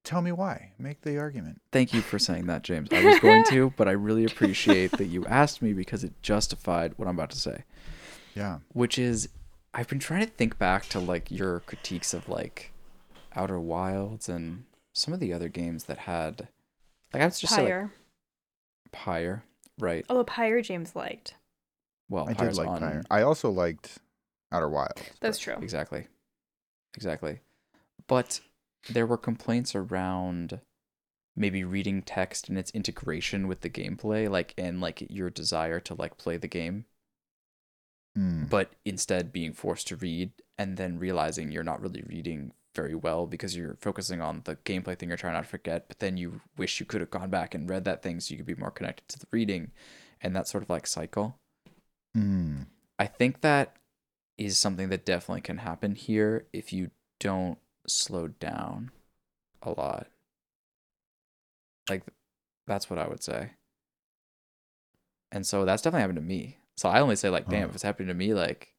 Tell 0.03 0.21
me 0.21 0.31
why. 0.31 0.71
Make 0.79 1.01
the 1.01 1.19
argument. 1.19 1.61
Thank 1.71 1.93
you 1.93 2.01
for 2.01 2.19
saying 2.19 2.47
that, 2.47 2.63
James. 2.63 2.89
I 2.91 3.03
was 3.03 3.19
going 3.19 3.43
to, 3.45 3.71
but 3.77 3.87
I 3.87 3.91
really 3.91 4.25
appreciate 4.31 4.91
that 4.93 5.05
you 5.05 5.25
asked 5.25 5.61
me 5.61 5.73
because 5.73 6.03
it 6.03 6.13
justified 6.21 6.93
what 6.97 7.07
I'm 7.07 7.15
about 7.15 7.29
to 7.31 7.39
say. 7.39 7.63
Yeah. 8.35 8.59
which 8.73 8.97
is 8.97 9.29
I've 9.73 9.87
been 9.87 9.99
trying 9.99 10.25
to 10.25 10.31
think 10.31 10.57
back 10.57 10.87
to 10.89 10.99
like 10.99 11.31
your 11.31 11.61
critiques 11.61 12.13
of 12.13 12.27
like 12.29 12.71
Outer 13.35 13.59
Wilds 13.59 14.27
and 14.27 14.63
some 14.93 15.13
of 15.13 15.19
the 15.19 15.31
other 15.33 15.47
games 15.49 15.85
that 15.85 15.99
had 15.99 16.47
like 17.13 17.21
I 17.21 17.25
was 17.25 17.39
just 17.39 17.53
say, 17.55 17.61
like, 17.61 17.69
Pyre. 17.71 17.91
Pyre, 18.91 19.43
right? 19.79 20.05
Although 20.09 20.23
Pyre 20.25 20.61
James 20.61 20.95
liked. 20.95 21.35
Well, 22.09 22.27
I 22.27 22.33
did 22.33 22.55
like 22.57 22.67
on 22.67 22.79
Pyre. 22.79 23.03
I 23.09 23.21
also 23.21 23.49
liked 23.49 23.99
Outer 24.51 24.69
Wilds. 24.69 25.01
That's 25.21 25.37
but- 25.37 25.43
true. 25.55 25.63
exactly, 25.63 26.07
exactly. 26.95 27.39
But 28.07 28.41
there 28.89 29.05
were 29.05 29.17
complaints 29.17 29.75
around 29.75 30.59
maybe 31.35 31.63
reading 31.63 32.01
text 32.01 32.49
and 32.49 32.57
its 32.57 32.71
integration 32.71 33.47
with 33.47 33.61
the 33.61 33.69
gameplay, 33.69 34.29
like 34.29 34.53
and 34.57 34.81
like 34.81 35.05
your 35.09 35.29
desire 35.29 35.79
to 35.81 35.93
like 35.93 36.17
play 36.17 36.35
the 36.35 36.47
game 36.47 36.85
Hmm. 38.15 38.43
but 38.45 38.71
instead 38.83 39.31
being 39.31 39.53
forced 39.53 39.87
to 39.87 39.95
read 39.95 40.31
and 40.57 40.75
then 40.75 40.99
realizing 40.99 41.49
you're 41.51 41.63
not 41.63 41.81
really 41.81 42.03
reading 42.07 42.51
very 42.75 42.93
well 42.93 43.25
because 43.25 43.55
you're 43.55 43.77
focusing 43.79 44.19
on 44.19 44.41
the 44.43 44.57
gameplay 44.57 44.97
thing 44.97 45.07
you're 45.09 45.17
trying 45.17 45.33
not 45.33 45.43
to 45.43 45.49
forget 45.49 45.87
but 45.87 45.99
then 45.99 46.17
you 46.17 46.41
wish 46.57 46.79
you 46.79 46.85
could 46.85 46.99
have 46.99 47.09
gone 47.09 47.29
back 47.29 47.55
and 47.55 47.69
read 47.69 47.85
that 47.85 48.01
thing 48.03 48.19
so 48.19 48.31
you 48.31 48.37
could 48.37 48.45
be 48.45 48.55
more 48.55 48.71
connected 48.71 49.07
to 49.07 49.17
the 49.19 49.27
reading 49.31 49.71
and 50.21 50.35
that 50.35 50.47
sort 50.47 50.63
of 50.63 50.69
like 50.69 50.85
cycle 50.87 51.37
Hmm. 52.13 52.63
i 52.99 53.05
think 53.07 53.39
that 53.41 53.77
is 54.37 54.57
something 54.57 54.89
that 54.89 55.05
definitely 55.05 55.41
can 55.41 55.59
happen 55.59 55.95
here 55.95 56.45
if 56.51 56.73
you 56.73 56.91
don't 57.19 57.59
slow 57.87 58.27
down 58.27 58.91
a 59.61 59.69
lot 59.69 60.07
like 61.89 62.03
that's 62.67 62.89
what 62.89 62.99
i 62.99 63.07
would 63.07 63.23
say 63.23 63.51
and 65.31 65.45
so 65.45 65.63
that's 65.63 65.81
definitely 65.81 66.01
happened 66.01 66.17
to 66.17 66.21
me 66.21 66.57
so 66.77 66.89
i 66.89 66.99
only 66.99 67.15
say 67.15 67.29
like 67.29 67.47
damn 67.49 67.61
Huh. 67.63 67.67
if 67.69 67.73
it's 67.75 67.83
happening 67.83 68.07
to 68.07 68.13
me 68.13 68.33
like 68.33 68.73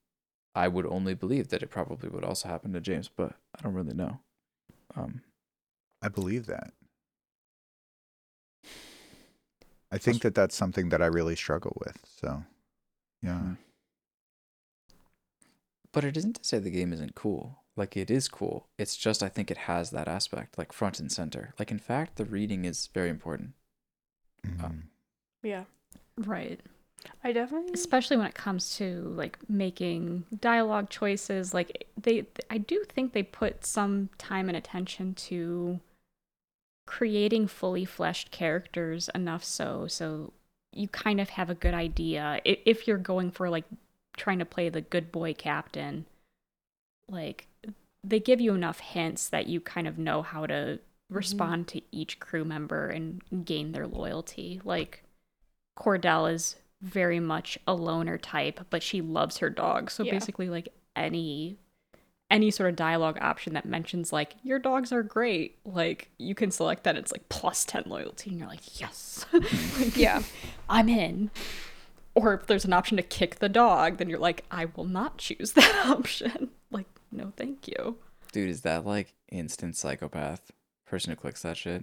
i 0.55 0.67
would 0.69 0.87
only 0.87 1.15
believe 1.15 1.49
that 1.49 1.63
it 1.63 1.71
probably 1.71 2.09
would 2.09 2.25
also 2.25 2.49
happen 2.49 2.73
to 2.73 2.81
james 2.81 3.09
but 3.09 3.33
i 3.59 3.63
don't 3.63 3.75
really 3.75 3.95
know 3.95 4.21
um 4.97 5.23
I 6.05 6.09
believe 6.09 6.47
that. 6.47 6.73
I 9.93 9.99
think 9.99 10.23
that 10.23 10.35
that's 10.35 10.57
something 10.57 10.89
that 10.89 11.01
I 11.01 11.07
really 11.07 11.37
struggle 11.37 11.77
with. 11.85 11.99
So, 12.05 12.43
yeah. 13.23 13.39
Hmm. 13.39 13.53
but 15.93 16.05
it 16.05 16.17
isn't 16.17 16.37
to 16.37 16.45
say 16.45 16.59
the 16.59 16.71
game 16.71 16.93
isn't 16.93 17.15
cool 17.15 17.59
like 17.77 17.97
it 17.97 18.11
is 18.11 18.27
cool 18.29 18.67
it's 18.79 18.97
just 18.97 19.23
i 19.23 19.29
think 19.29 19.49
it 19.51 19.59
has 19.59 19.91
that 19.91 20.09
aspect 20.09 20.59
like 20.59 20.73
front 20.73 20.99
and 20.99 21.13
center 21.13 21.55
like 21.59 21.71
in 21.71 21.79
fact 21.79 22.17
the 22.17 22.25
reading 22.25 22.65
is 22.65 22.89
very 22.93 23.09
important 23.11 23.53
Mhm. 24.45 24.83
Yeah. 25.45 25.65
Right. 26.17 26.61
I 27.25 27.33
definitely. 27.33 27.73
Especially 27.75 28.17
when 28.17 28.27
it 28.27 28.35
comes 28.35 28.77
to 28.77 29.13
like 29.17 29.39
making 29.49 30.25
dialogue 30.41 30.91
choices. 30.91 31.55
Like 31.55 31.87
they, 32.01 32.27
I 32.51 32.59
do 32.59 32.85
think 32.89 33.13
they 33.13 33.23
put 33.23 33.65
some 33.65 34.11
time 34.19 34.49
and 34.49 34.57
attention 34.57 35.15
to 35.15 35.81
creating 36.87 37.47
fully 37.47 37.85
fleshed 37.85 38.31
characters 38.31 39.09
enough 39.15 39.45
so 39.45 39.87
so 39.87 40.33
you 40.73 40.89
kind 40.89 41.21
of 41.21 41.31
have 41.31 41.49
a 41.49 41.55
good 41.55 41.75
idea 41.75 42.41
if 42.45 42.87
you're 42.87 42.99
going 42.99 43.31
for 43.31 43.49
like 43.49 43.65
trying 44.17 44.39
to 44.39 44.45
play 44.45 44.69
the 44.69 44.81
good 44.81 45.13
boy 45.13 45.33
captain 45.33 46.05
like 47.09 47.47
they 48.05 48.19
give 48.19 48.41
you 48.41 48.53
enough 48.53 48.81
hints 48.81 49.29
that 49.29 49.47
you 49.47 49.61
kind 49.61 49.87
of 49.87 49.97
know 49.97 50.23
how 50.23 50.45
to 50.45 50.55
mm-hmm. 50.55 51.15
respond 51.15 51.69
to 51.69 51.81
each 51.93 52.19
crew 52.19 52.45
member 52.45 52.89
and 52.89 53.23
gain 53.45 53.73
their 53.73 53.87
loyalty 53.87 54.61
like 54.65 55.05
cordell 55.79 56.31
is 56.31 56.57
very 56.83 57.21
much 57.21 57.57
a 57.67 57.73
loner 57.75 58.19
type 58.19 58.61
but 58.71 58.83
she 58.83 59.01
loves 59.01 59.39
her 59.39 59.49
dog 59.49 59.91
so 59.91 60.03
Yeah. 60.03 60.11
basically 60.13 60.49
like 60.51 60.69
any 60.97 61.57
any 62.31 62.51
sort 62.51 62.71
of 62.71 62.77
dialogue 62.77 63.19
option 63.21 63.53
that 63.55 63.65
mentions 63.67 64.11
like 64.13 64.35
your 64.43 64.59
dogs 64.59 64.91
are 64.91 65.03
great, 65.03 65.59
like 65.67 66.09
you 66.19 66.35
can 66.35 66.51
select 66.51 66.83
that. 66.85 66.97
It's 66.97 67.13
like 67.13 67.29
plus 67.29 67.67
ten 67.67 67.83
loyalty, 67.85 68.31
and 68.31 68.39
you're 68.39 68.49
like, 68.49 68.81
yes, 68.81 69.27
Like, 69.33 69.95
Yeah. 69.99 70.23
I'm 70.67 70.89
in. 70.89 71.31
Or 72.15 72.33
if 72.33 72.47
there's 72.47 72.65
an 72.65 72.73
option 72.73 72.97
to 72.97 73.03
kick 73.03 73.41
the 73.41 73.51
dog, 73.51 73.99
then 73.99 74.09
you're 74.09 74.19
like, 74.19 74.45
I 74.51 74.65
will 74.75 74.87
not 74.87 75.19
choose 75.19 75.53
that 75.57 75.85
option. 75.87 76.49
Like, 76.71 76.87
no, 77.11 77.35
thank 77.37 77.69
you. 77.69 77.99
Dude, 78.33 78.49
is 78.49 78.63
that 78.63 78.87
like 78.87 79.13
instant 79.31 79.77
psychopath 79.77 80.53
person 80.87 81.11
who 81.11 81.17
clicks 81.17 81.43
that 81.43 81.59
shit? 81.59 81.83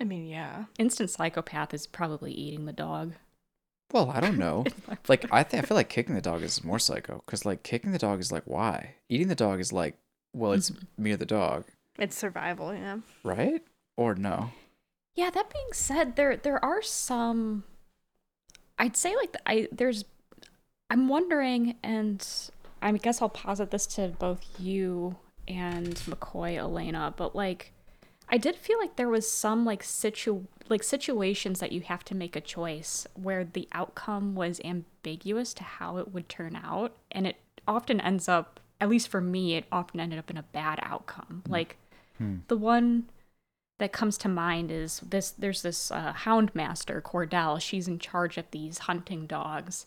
I 0.00 0.04
mean, 0.04 0.26
yeah. 0.28 0.66
Instant 0.78 1.10
psychopath 1.10 1.74
is 1.74 1.88
probably 1.88 2.30
eating 2.32 2.66
the 2.66 2.72
dog. 2.72 3.14
Well, 3.92 4.10
I 4.10 4.20
don't 4.20 4.38
know. 4.38 4.64
like 5.08 5.24
I 5.32 5.42
think 5.42 5.64
I 5.64 5.66
feel 5.66 5.76
like 5.76 5.88
kicking 5.88 6.14
the 6.14 6.20
dog 6.20 6.42
is 6.42 6.62
more 6.64 6.78
psycho 6.78 7.22
because 7.24 7.44
like 7.44 7.62
kicking 7.62 7.92
the 7.92 7.98
dog 7.98 8.20
is 8.20 8.32
like 8.32 8.44
why? 8.44 8.94
Eating 9.08 9.28
the 9.28 9.34
dog 9.34 9.60
is 9.60 9.72
like 9.72 9.96
well 10.32 10.52
it's 10.52 10.70
mm-hmm. 10.70 11.02
me 11.02 11.12
or 11.12 11.16
the 11.16 11.26
dog. 11.26 11.64
It's 11.98 12.16
survival, 12.16 12.72
yeah. 12.74 12.98
right? 13.24 13.62
Or 13.96 14.14
no? 14.14 14.52
Yeah, 15.14 15.30
that 15.30 15.52
being 15.52 15.72
said, 15.72 16.16
there 16.16 16.36
there 16.36 16.64
are 16.64 16.82
some 16.82 17.64
I'd 18.78 18.96
say 18.96 19.14
like 19.16 19.32
the- 19.32 19.48
I 19.48 19.68
there's 19.72 20.04
I'm 20.88 21.08
wondering 21.08 21.76
and 21.82 22.26
I 22.82 22.92
guess 22.92 23.20
I'll 23.20 23.28
posit 23.28 23.70
this 23.70 23.86
to 23.88 24.08
both 24.08 24.44
you 24.58 25.16
and 25.46 25.94
McCoy 25.96 26.56
Elena, 26.56 27.12
but 27.16 27.34
like 27.36 27.72
I 28.30 28.38
did 28.38 28.56
feel 28.56 28.78
like 28.78 28.96
there 28.96 29.08
was 29.08 29.30
some 29.30 29.64
like 29.64 29.82
situ 29.82 30.44
like 30.68 30.84
situations 30.84 31.58
that 31.58 31.72
you 31.72 31.80
have 31.80 32.04
to 32.04 32.14
make 32.14 32.36
a 32.36 32.40
choice 32.40 33.06
where 33.14 33.44
the 33.44 33.68
outcome 33.72 34.36
was 34.36 34.60
ambiguous 34.64 35.52
to 35.54 35.64
how 35.64 35.96
it 35.96 36.12
would 36.12 36.28
turn 36.28 36.54
out 36.54 36.96
and 37.10 37.26
it 37.26 37.36
often 37.66 38.00
ends 38.00 38.28
up 38.28 38.60
at 38.80 38.88
least 38.88 39.08
for 39.08 39.20
me 39.20 39.56
it 39.56 39.64
often 39.72 39.98
ended 39.98 40.18
up 40.18 40.30
in 40.30 40.36
a 40.36 40.44
bad 40.44 40.78
outcome. 40.82 41.42
Like 41.48 41.76
the 42.48 42.56
one 42.56 43.10
that 43.78 43.92
comes 43.92 44.16
to 44.18 44.28
mind 44.28 44.70
is 44.70 45.00
this 45.00 45.30
there's 45.32 45.62
this 45.62 45.90
uh, 45.90 46.12
hound 46.12 46.54
master 46.54 47.02
cordell. 47.02 47.60
She's 47.60 47.88
in 47.88 47.98
charge 47.98 48.38
of 48.38 48.50
these 48.52 48.78
hunting 48.78 49.26
dogs. 49.26 49.86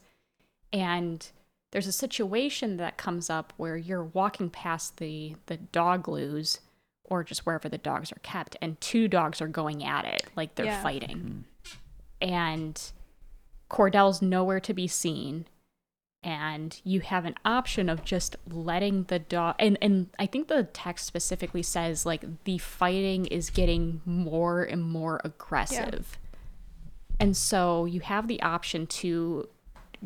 And 0.73 1.25
there's 1.71 1.87
a 1.87 1.93
situation 1.93 2.77
that 2.77 2.97
comes 2.97 3.29
up 3.29 3.53
where 3.57 3.77
you're 3.77 4.03
walking 4.03 4.49
past 4.49 4.97
the 4.97 5.35
the 5.45 5.57
dog 5.57 6.09
loos 6.09 6.59
or 7.05 7.23
just 7.23 7.45
wherever 7.45 7.69
the 7.69 7.77
dogs 7.77 8.11
are 8.11 8.19
kept 8.23 8.55
and 8.61 8.79
two 8.81 9.07
dogs 9.07 9.41
are 9.41 9.47
going 9.47 9.83
at 9.83 10.05
it 10.05 10.23
like 10.35 10.55
they're 10.55 10.65
Yeah. 10.65 10.81
fighting 10.81 11.19
hmm. 11.19 11.77
and 12.21 12.91
cordell's 13.69 14.21
nowhere 14.21 14.59
to 14.59 14.73
be 14.73 14.87
seen 14.87 15.45
and 16.23 16.79
you 16.83 17.01
have 17.01 17.25
an 17.25 17.35
option 17.43 17.89
of 17.89 18.05
just 18.05 18.37
letting 18.49 19.03
the 19.05 19.19
dog 19.19 19.55
and 19.59 19.77
and 19.81 20.09
I 20.17 20.25
think 20.25 20.47
the 20.47 20.63
text 20.63 21.05
specifically 21.05 21.63
says 21.63 22.05
like 22.05 22.23
the 22.45 22.57
fighting 22.57 23.25
is 23.25 23.49
getting 23.49 24.01
more 24.05 24.63
and 24.63 24.81
more 24.81 25.19
aggressive. 25.23 26.17
And 27.19 27.37
so 27.37 27.85
you 27.85 27.99
have 28.01 28.27
the 28.27 28.41
option 28.41 28.87
to 28.87 29.47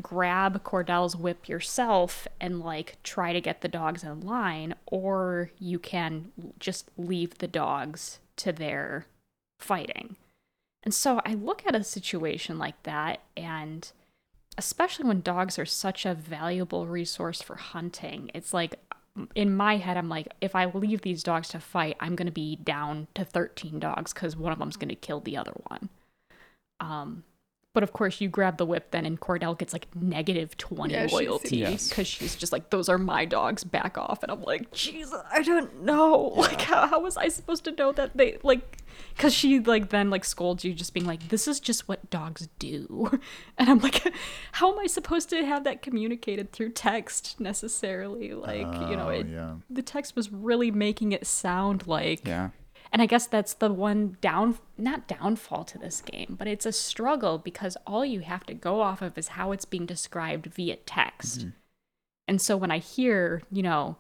grab 0.01 0.63
Cordell's 0.63 1.15
whip 1.15 1.47
yourself 1.49 2.27
and 2.39 2.59
like 2.59 2.97
try 3.03 3.33
to 3.33 3.41
get 3.41 3.61
the 3.61 3.67
dogs 3.67 4.03
in 4.03 4.21
line 4.21 4.75
or 4.85 5.51
you 5.59 5.79
can 5.79 6.31
just 6.59 6.89
leave 6.97 7.37
the 7.37 7.47
dogs 7.47 8.19
to 8.37 8.51
their 8.51 9.05
fighting. 9.59 10.15
And 10.83 10.93
so 10.93 11.21
I 11.25 11.33
look 11.33 11.63
at 11.65 11.75
a 11.75 11.83
situation 11.83 12.57
like 12.57 12.81
that 12.83 13.21
and 13.35 13.91
especially 14.57 15.07
when 15.07 15.21
dogs 15.21 15.59
are 15.59 15.65
such 15.65 16.05
a 16.05 16.13
valuable 16.13 16.87
resource 16.87 17.41
for 17.41 17.55
hunting. 17.55 18.31
It's 18.33 18.53
like 18.53 18.79
in 19.35 19.55
my 19.55 19.77
head, 19.77 19.97
I'm 19.97 20.09
like, 20.09 20.27
if 20.41 20.55
I 20.55 20.65
leave 20.65 21.01
these 21.01 21.23
dogs 21.23 21.49
to 21.49 21.59
fight, 21.59 21.97
I'm 21.99 22.15
going 22.15 22.27
to 22.27 22.31
be 22.31 22.55
down 22.55 23.07
to 23.15 23.25
13 23.25 23.79
dogs 23.79 24.13
because 24.13 24.35
one 24.35 24.51
of 24.51 24.59
them's 24.59 24.77
going 24.77 24.89
to 24.89 24.95
kill 24.95 25.19
the 25.19 25.37
other 25.37 25.53
one. 25.67 25.89
Um, 26.79 27.23
but 27.73 27.83
of 27.83 27.93
course, 27.93 28.19
you 28.21 28.27
grab 28.27 28.57
the 28.57 28.65
whip 28.65 28.89
then, 28.91 29.05
and 29.05 29.19
Cordell 29.19 29.55
gets 29.57 29.71
like 29.71 29.87
negative 29.95 30.57
20 30.57 30.93
Yeah, 30.93 31.07
loyalty 31.11 31.57
Yes. 31.57 31.89
because 31.89 32.07
she's 32.07 32.35
just 32.35 32.51
like, 32.51 32.71
those 32.71 32.89
are 32.89 32.97
my 32.97 33.23
dogs, 33.25 33.63
back 33.63 33.97
off. 33.99 34.23
And 34.23 34.31
I'm 34.31 34.41
like, 34.41 34.71
Jesus, 34.71 35.19
I 35.31 35.43
don't 35.43 35.83
know. 35.83 36.33
Like, 36.35 36.61
how, 36.61 36.87
how 36.87 36.99
was 37.01 37.17
I 37.17 37.27
supposed 37.27 37.63
to 37.65 37.71
know 37.71 37.91
that 37.91 38.17
they, 38.17 38.37
like, 38.41 38.77
because 39.15 39.33
she 39.33 39.59
like 39.59 39.89
then 39.89 40.09
like 40.09 40.25
scolds 40.25 40.63
you 40.65 40.73
just 40.73 40.91
being 40.93 41.05
like 41.05 41.27
this 41.29 41.47
is 41.47 41.59
just 41.59 41.87
what 41.87 42.09
dogs 42.09 42.49
do 42.57 43.11
and 43.59 43.69
i'm 43.69 43.77
like 43.79 44.11
how 44.53 44.71
am 44.73 44.79
i 44.79 44.87
supposed 44.87 45.29
to 45.29 45.45
have 45.45 45.63
that 45.65 45.83
communicated 45.83 46.51
through 46.51 46.71
text 46.71 47.39
necessarily 47.39 48.33
like 48.33 48.65
you 48.89 48.95
know 48.95 49.07
Oh, 49.07 49.09
it, 49.09 49.27
yeah. 49.27 49.53
the 49.69 49.83
text 49.83 50.15
was 50.15 50.31
really 50.31 50.71
making 50.71 51.11
it 51.11 51.27
sound 51.27 51.85
like 51.85 52.27
yeah 52.27 52.49
and 52.91 53.01
i 53.01 53.05
guess 53.05 53.27
that's 53.27 53.53
the 53.55 53.71
one 53.71 54.17
down 54.21 54.57
not 54.77 55.07
downfall 55.07 55.63
to 55.63 55.77
this 55.77 56.01
game 56.01 56.35
but 56.37 56.47
it's 56.47 56.65
a 56.65 56.71
struggle 56.71 57.37
because 57.37 57.77
all 57.85 58.05
you 58.05 58.19
have 58.21 58.45
to 58.45 58.53
go 58.53 58.81
off 58.81 59.01
of 59.01 59.17
is 59.17 59.29
how 59.29 59.51
it's 59.51 59.65
being 59.65 59.85
described 59.85 60.45
via 60.47 60.75
text. 60.77 61.47
And 62.27 62.41
so 62.41 62.57
when 62.57 62.71
i 62.71 62.77
hear 62.79 63.41
you 63.51 63.63
know 63.63 63.97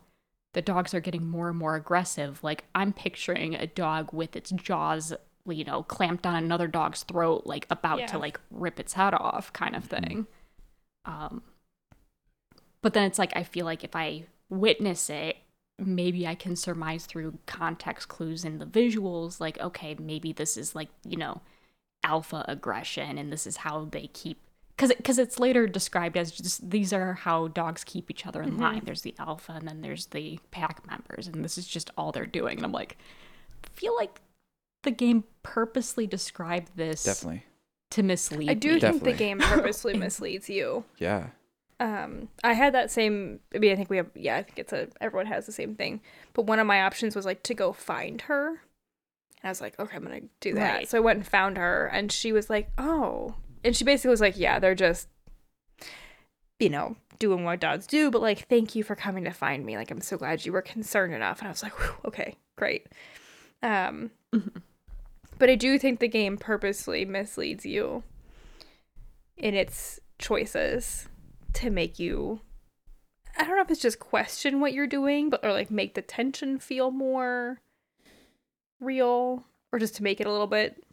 the 0.53 0.61
dogs 0.61 0.93
are 0.93 0.99
getting 0.99 1.27
more 1.27 1.49
and 1.49 1.57
more 1.57 1.75
aggressive 1.75 2.43
like 2.43 2.65
i'm 2.75 2.91
picturing 2.93 3.55
a 3.55 3.67
dog 3.67 4.11
with 4.11 4.35
its 4.35 4.49
jaws 4.51 5.13
you 5.47 5.63
know 5.63 5.83
clamped 5.83 6.25
on 6.27 6.35
another 6.35 6.67
dog's 6.67 7.03
throat 7.03 7.43
like 7.45 7.65
about 7.69 7.99
Yeah. 7.99 8.05
to 8.07 8.17
like 8.17 8.39
rip 8.51 8.79
its 8.79 8.93
head 8.93 9.13
off 9.13 9.53
kind 9.53 9.75
of 9.75 9.85
thing. 9.85 10.27
Um 11.05 11.41
but 12.81 12.93
then 12.93 13.03
it's 13.05 13.19
like 13.19 13.31
i 13.35 13.43
feel 13.43 13.65
like 13.65 13.83
if 13.83 13.95
i 13.95 14.23
witness 14.49 15.09
it 15.09 15.37
maybe 15.79 16.25
i 16.27 16.35
can 16.35 16.55
surmise 16.55 17.05
through 17.05 17.37
context 17.45 18.07
clues 18.07 18.43
in 18.43 18.57
the 18.57 18.65
visuals 18.65 19.39
like 19.39 19.59
okay 19.59 19.95
maybe 19.99 20.33
this 20.33 20.57
is 20.57 20.73
like 20.75 20.89
you 21.05 21.17
know 21.17 21.41
alpha 22.03 22.43
aggression 22.47 23.17
and 23.17 23.31
this 23.31 23.45
is 23.45 23.57
how 23.57 23.85
they 23.91 24.07
keep 24.07 24.39
because 24.77 24.95
because 24.95 25.17
it's 25.17 25.39
later 25.39 25.67
described 25.67 26.15
as 26.15 26.31
just 26.31 26.69
these 26.69 26.93
are 26.93 27.13
how 27.13 27.47
dogs 27.49 27.83
keep 27.83 28.11
each 28.11 28.25
other 28.25 28.41
in 28.43 28.51
mm-hmm. 28.51 28.61
line. 28.61 28.81
There's 28.85 29.01
the 29.01 29.15
alpha 29.17 29.53
and 29.53 29.67
then 29.67 29.81
there's 29.81 30.07
the 30.07 30.39
pack 30.51 30.85
members 30.87 31.27
and 31.27 31.43
this 31.43 31.57
is 31.57 31.67
just 31.67 31.89
all 31.97 32.11
they're 32.11 32.25
doing. 32.25 32.57
And 32.57 32.65
i'm 32.65 32.71
like 32.71 32.97
I 33.65 33.69
feel 33.73 33.95
like 33.95 34.21
the 34.83 34.91
game 34.91 35.23
purposely 35.43 36.05
described 36.05 36.71
this 36.75 37.03
definitely. 37.03 37.43
to 37.91 38.03
mislead 38.03 38.49
I 38.49 38.53
do 38.53 38.75
me. 38.75 38.79
think 38.79 39.03
the 39.03 39.13
game 39.13 39.39
purposely 39.41 39.95
misleads 39.95 40.47
you. 40.47 40.85
yeah 40.99 41.27
Um, 41.79 42.29
I 42.43 42.53
had 42.53 42.73
that 42.73 42.89
same. 42.89 43.39
I 43.53 43.59
mean, 43.59 43.71
I 43.71 43.75
think 43.75 43.89
we 43.89 43.97
have. 43.97 44.09
Yeah, 44.15 44.37
I 44.37 44.43
think 44.43 44.59
it's 44.59 44.73
a. 44.73 44.87
Everyone 44.99 45.27
has 45.27 45.45
the 45.45 45.51
same 45.51 45.75
thing. 45.75 46.01
But 46.33 46.45
one 46.45 46.59
of 46.59 46.67
my 46.67 46.81
options 46.81 47.15
was 47.15 47.25
like 47.25 47.43
to 47.43 47.53
go 47.53 47.73
find 47.73 48.21
her. 48.21 48.49
And 48.49 48.57
I 49.43 49.49
was 49.49 49.61
like, 49.61 49.79
okay, 49.79 49.95
I'm 49.95 50.03
gonna 50.03 50.21
do 50.39 50.53
that. 50.55 50.75
Right. 50.75 50.89
So 50.89 50.97
I 50.97 51.01
went 51.01 51.17
and 51.17 51.27
found 51.27 51.57
her, 51.57 51.85
and 51.87 52.11
she 52.11 52.31
was 52.31 52.49
like, 52.49 52.71
oh, 52.77 53.35
and 53.63 53.75
she 53.75 53.83
basically 53.83 54.09
was 54.09 54.21
like, 54.21 54.37
yeah, 54.37 54.59
they're 54.59 54.73
just, 54.73 55.07
you 56.59 56.69
know, 56.69 56.95
doing 57.19 57.43
what 57.43 57.59
dogs 57.59 57.85
do. 57.85 58.09
But 58.09 58.21
like, 58.21 58.47
thank 58.47 58.75
you 58.75 58.83
for 58.83 58.95
coming 58.95 59.23
to 59.25 59.31
find 59.31 59.65
me. 59.65 59.77
Like, 59.77 59.91
I'm 59.91 60.01
so 60.01 60.17
glad 60.17 60.45
you 60.45 60.53
were 60.53 60.61
concerned 60.61 61.13
enough. 61.13 61.39
And 61.39 61.47
I 61.47 61.51
was 61.51 61.63
like, 61.63 61.73
okay, 62.05 62.35
great. 62.55 62.87
Um, 63.61 64.11
but 65.37 65.49
I 65.49 65.55
do 65.55 65.77
think 65.77 65.99
the 65.99 66.07
game 66.07 66.37
purposely 66.37 67.05
misleads 67.05 67.65
you 67.65 68.03
in 69.35 69.53
its 69.53 69.99
choices 70.17 71.07
to 71.57 71.69
make 71.69 71.99
you 71.99 72.41
I 73.37 73.43
don't 73.43 73.55
know 73.55 73.61
if 73.61 73.69
it's 73.69 73.81
just 73.81 73.99
question 73.99 74.59
what 74.59 74.73
you're 74.73 74.87
doing, 74.87 75.29
but 75.29 75.43
or 75.43 75.51
like 75.53 75.69
make 75.69 75.93
the 75.93 76.01
tension 76.01 76.57
feel 76.57 76.89
more 76.89 77.61
real 78.79 79.45
or 79.71 79.79
just 79.79 79.95
to 79.97 80.03
make 80.03 80.19
it 80.19 80.27
a 80.27 80.31
little 80.31 80.47
bit 80.47 80.83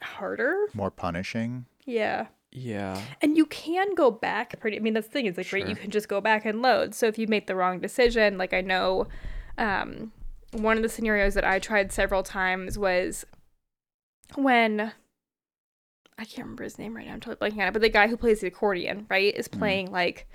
harder. 0.00 0.56
More 0.72 0.90
punishing. 0.90 1.66
Yeah. 1.84 2.28
yeah 2.50 3.00
And 3.20 3.36
you 3.36 3.46
can 3.46 3.94
go 3.94 4.10
back 4.10 4.58
pretty 4.60 4.78
I 4.78 4.80
mean 4.80 4.94
that's 4.94 5.08
the 5.08 5.12
thing, 5.12 5.26
it's 5.26 5.36
like 5.36 5.52
right, 5.52 5.68
you 5.68 5.76
can 5.76 5.90
just 5.90 6.08
go 6.08 6.20
back 6.20 6.44
and 6.44 6.62
load. 6.62 6.94
So 6.94 7.06
if 7.06 7.18
you 7.18 7.26
make 7.26 7.46
the 7.46 7.56
wrong 7.56 7.80
decision, 7.80 8.38
like 8.38 8.54
I 8.54 8.62
know 8.62 9.06
um 9.58 10.12
one 10.52 10.76
of 10.76 10.82
the 10.82 10.88
scenarios 10.88 11.34
that 11.34 11.44
I 11.44 11.58
tried 11.58 11.92
several 11.92 12.22
times 12.22 12.78
was 12.78 13.24
when 14.34 14.92
I 16.20 16.24
can't 16.24 16.44
remember 16.46 16.64
his 16.64 16.78
name 16.78 16.94
right 16.96 17.06
now, 17.06 17.14
I'm 17.14 17.20
totally 17.20 17.50
blanking 17.50 17.62
on 17.62 17.68
it, 17.68 17.72
but 17.72 17.82
the 17.82 17.88
guy 17.88 18.06
who 18.08 18.16
plays 18.16 18.40
the 18.40 18.46
accordion, 18.48 19.06
right, 19.08 19.34
is 19.34 19.48
playing 19.48 19.90
like 19.90 20.26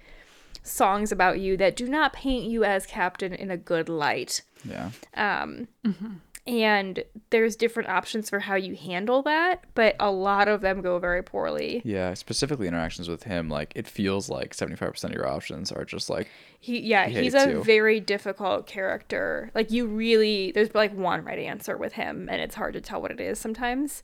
songs 0.64 1.12
about 1.12 1.40
you 1.40 1.56
that 1.58 1.76
do 1.76 1.88
not 1.88 2.12
paint 2.14 2.46
you 2.50 2.64
as 2.64 2.86
captain 2.88 3.34
in 3.34 3.52
a 3.52 3.58
good 3.58 3.88
light. 3.88 4.42
yeah 4.68 4.90
Um 5.14 5.68
Mhm. 5.86 6.20
and 6.48 7.04
there's 7.32 7.56
different 7.56 7.90
options 7.90 8.30
for 8.30 8.40
how 8.42 8.54
you 8.56 8.76
handle 8.76 9.24
that, 9.24 9.64
but 9.74 9.96
a 10.00 10.12
lot 10.12 10.48
of 10.48 10.62
them 10.62 10.82
go 10.82 10.98
very 11.00 11.22
poorly. 11.24 11.82
yeah 11.86 12.14
specifically 12.16 12.68
interactions 12.68 13.08
with 13.08 13.24
him 13.24 13.48
like 13.50 13.72
it 13.76 13.88
feels 13.88 14.28
like 14.30 14.56
75% 14.56 15.04
of 15.06 15.12
your 15.16 15.28
options 15.28 15.72
are 15.72 15.86
just 15.86 16.10
like 16.10 16.28
He 16.60 16.80
yeah, 16.80 17.06
He 17.08 17.22
he's 17.24 17.36
a 17.36 17.50
you. 17.50 17.64
very 17.64 18.00
difficult 18.00 18.66
character. 18.66 19.52
Like 19.54 19.70
you 19.70 19.86
really 19.86 20.52
there's 20.52 20.74
like 20.74 20.94
one 20.96 21.24
right 21.24 21.38
answer 21.40 21.78
with 21.78 21.94
him 21.94 22.28
and 22.32 22.42
it's 22.42 22.56
hard 22.56 22.74
to 22.74 22.82
tell 22.82 23.02
what 23.04 23.12
it 23.12 23.20
is 23.20 23.38
sometimes. 23.40 24.02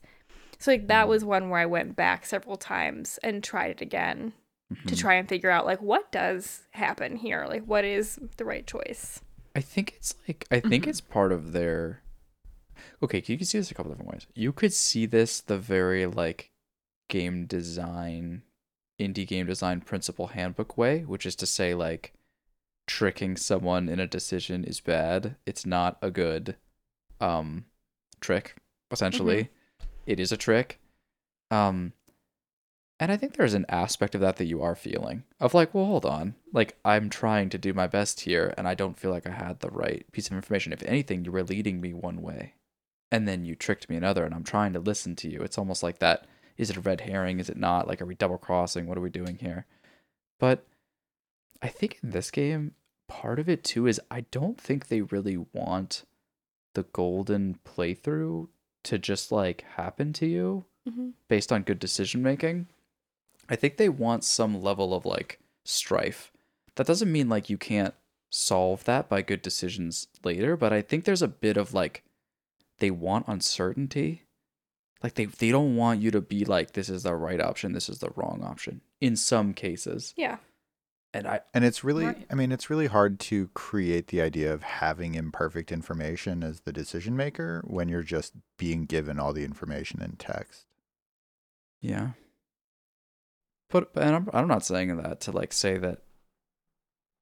So 0.62 0.70
like 0.70 0.86
that 0.86 1.08
was 1.08 1.24
one 1.24 1.50
where 1.50 1.60
I 1.60 1.66
went 1.66 1.96
back 1.96 2.24
several 2.24 2.56
times 2.56 3.18
and 3.22 3.42
tried 3.42 3.72
it 3.72 3.80
again 3.80 4.32
Mm-hmm. 4.72 4.88
to 4.88 4.96
try 4.96 5.14
and 5.14 5.28
figure 5.28 5.50
out 5.50 5.66
like 5.66 5.82
what 5.82 6.10
does 6.12 6.62
happen 6.70 7.16
here? 7.16 7.44
Like 7.46 7.64
what 7.64 7.84
is 7.84 8.18
the 8.38 8.44
right 8.44 8.66
choice? 8.66 9.20
I 9.54 9.60
think 9.60 9.92
it's 9.96 10.14
like 10.26 10.46
I 10.50 10.60
think 10.60 10.84
Mhm. 10.84 10.88
it's 10.88 11.00
part 11.02 11.30
of 11.32 11.52
their. 11.52 12.02
Okay, 13.02 13.22
you 13.26 13.36
can 13.36 13.44
see 13.44 13.58
this 13.58 13.70
a 13.70 13.74
couple 13.74 13.90
different 13.92 14.10
ways. 14.12 14.26
You 14.34 14.52
could 14.52 14.72
see 14.72 15.04
this 15.04 15.40
the 15.40 15.58
very 15.58 16.06
like 16.06 16.52
game 17.08 17.44
design, 17.44 18.42
indie 18.98 19.26
game 19.26 19.46
design 19.46 19.80
principle 19.82 20.28
handbook 20.28 20.78
way, 20.78 21.00
which 21.00 21.26
is 21.26 21.36
to 21.36 21.46
say 21.46 21.74
like 21.74 22.14
tricking 22.86 23.36
someone 23.36 23.88
in 23.88 24.00
a 24.00 24.06
decision 24.06 24.64
is 24.64 24.80
bad. 24.80 25.36
It's 25.44 25.66
not 25.66 25.98
a 26.00 26.10
good 26.10 26.56
um 27.20 27.66
trick 28.20 28.54
essentially. 28.90 29.50
It 30.06 30.20
is 30.20 30.32
a 30.32 30.36
trick. 30.36 30.80
Um 31.50 31.92
and 33.02 33.10
I 33.10 33.16
think 33.16 33.34
there's 33.34 33.54
an 33.54 33.66
aspect 33.68 34.14
of 34.14 34.20
that 34.20 34.36
that 34.36 34.44
you 34.44 34.62
are 34.62 34.76
feeling 34.76 35.24
of 35.40 35.54
like, 35.54 35.74
well, 35.74 35.86
hold 35.86 36.06
on. 36.06 36.36
Like, 36.52 36.76
I'm 36.84 37.10
trying 37.10 37.48
to 37.48 37.58
do 37.58 37.74
my 37.74 37.88
best 37.88 38.20
here, 38.20 38.54
and 38.56 38.68
I 38.68 38.74
don't 38.74 38.96
feel 38.96 39.10
like 39.10 39.26
I 39.26 39.32
had 39.32 39.58
the 39.58 39.70
right 39.70 40.06
piece 40.12 40.28
of 40.28 40.36
information. 40.36 40.72
If 40.72 40.84
anything, 40.84 41.24
you 41.24 41.32
were 41.32 41.42
leading 41.42 41.80
me 41.80 41.92
one 41.92 42.22
way, 42.22 42.54
and 43.10 43.26
then 43.26 43.44
you 43.44 43.56
tricked 43.56 43.90
me 43.90 43.96
another, 43.96 44.24
and 44.24 44.32
I'm 44.32 44.44
trying 44.44 44.72
to 44.74 44.78
listen 44.78 45.16
to 45.16 45.28
you. 45.28 45.40
It's 45.40 45.58
almost 45.58 45.82
like 45.82 45.98
that. 45.98 46.28
Is 46.56 46.70
it 46.70 46.76
a 46.76 46.80
red 46.80 47.00
herring? 47.00 47.40
Is 47.40 47.50
it 47.50 47.56
not? 47.56 47.88
Like, 47.88 48.00
are 48.00 48.06
we 48.06 48.14
double 48.14 48.38
crossing? 48.38 48.86
What 48.86 48.96
are 48.96 49.02
we 49.02 49.10
doing 49.10 49.38
here? 49.38 49.66
But 50.38 50.64
I 51.60 51.66
think 51.66 51.98
in 52.04 52.10
this 52.10 52.30
game, 52.30 52.74
part 53.08 53.40
of 53.40 53.48
it 53.48 53.64
too 53.64 53.88
is 53.88 54.00
I 54.12 54.26
don't 54.30 54.60
think 54.60 54.86
they 54.86 55.00
really 55.00 55.38
want 55.52 56.04
the 56.74 56.84
golden 56.84 57.58
playthrough 57.64 58.46
to 58.84 58.98
just 58.98 59.30
like 59.32 59.64
happen 59.76 60.12
to 60.14 60.26
you 60.26 60.64
Mm-hmm. 60.88 61.10
based 61.28 61.52
on 61.52 61.62
good 61.62 61.78
decision 61.78 62.24
making. 62.24 62.66
I 63.48 63.54
think 63.54 63.76
they 63.76 63.88
want 63.88 64.24
some 64.24 64.60
level 64.60 64.92
of 64.92 65.06
like 65.06 65.38
strife. 65.64 66.32
That 66.74 66.88
doesn't 66.88 67.12
mean 67.12 67.28
like 67.28 67.48
you 67.48 67.56
can't 67.56 67.94
solve 68.30 68.82
that 68.82 69.08
by 69.08 69.22
good 69.22 69.42
decisions 69.42 70.08
later, 70.24 70.56
but 70.56 70.72
I 70.72 70.82
think 70.82 71.04
there's 71.04 71.22
a 71.22 71.28
bit 71.28 71.56
of 71.56 71.72
like 71.72 72.02
they 72.78 72.90
want 72.90 73.28
uncertainty. 73.28 74.22
Like 75.04 75.14
they 75.14 75.26
they 75.26 75.52
don't 75.52 75.76
want 75.76 76.00
you 76.00 76.10
to 76.10 76.20
be 76.20 76.44
like 76.44 76.72
this 76.72 76.88
is 76.88 77.04
the 77.04 77.14
right 77.14 77.40
option, 77.40 77.74
this 77.74 77.88
is 77.88 78.00
the 78.00 78.10
wrong 78.16 78.42
option 78.42 78.80
in 79.00 79.14
some 79.14 79.54
cases. 79.54 80.14
Yeah. 80.16 80.38
And 81.14 81.26
I 81.26 81.40
And 81.52 81.64
it's 81.64 81.84
really, 81.84 82.06
Right. 82.06 82.26
I 82.30 82.34
mean, 82.34 82.52
it's 82.52 82.70
really 82.70 82.86
hard 82.86 83.20
to 83.20 83.48
create 83.48 84.08
the 84.08 84.22
idea 84.22 84.52
of 84.52 84.62
having 84.62 85.14
imperfect 85.14 85.70
information 85.70 86.42
as 86.42 86.60
the 86.60 86.72
decision 86.72 87.16
maker 87.16 87.62
when 87.66 87.88
you're 87.88 88.02
just 88.02 88.32
being 88.58 88.86
given 88.86 89.18
all 89.18 89.32
the 89.32 89.44
information 89.44 90.00
in 90.02 90.16
text. 90.16 90.66
Yeah. 91.80 92.10
But 93.70 93.90
and 93.94 94.14
I'm 94.14 94.30
I'm 94.32 94.48
not 94.48 94.64
saying 94.64 94.96
that 94.96 95.20
to 95.22 95.32
like 95.32 95.52
say 95.52 95.78
that 95.78 96.02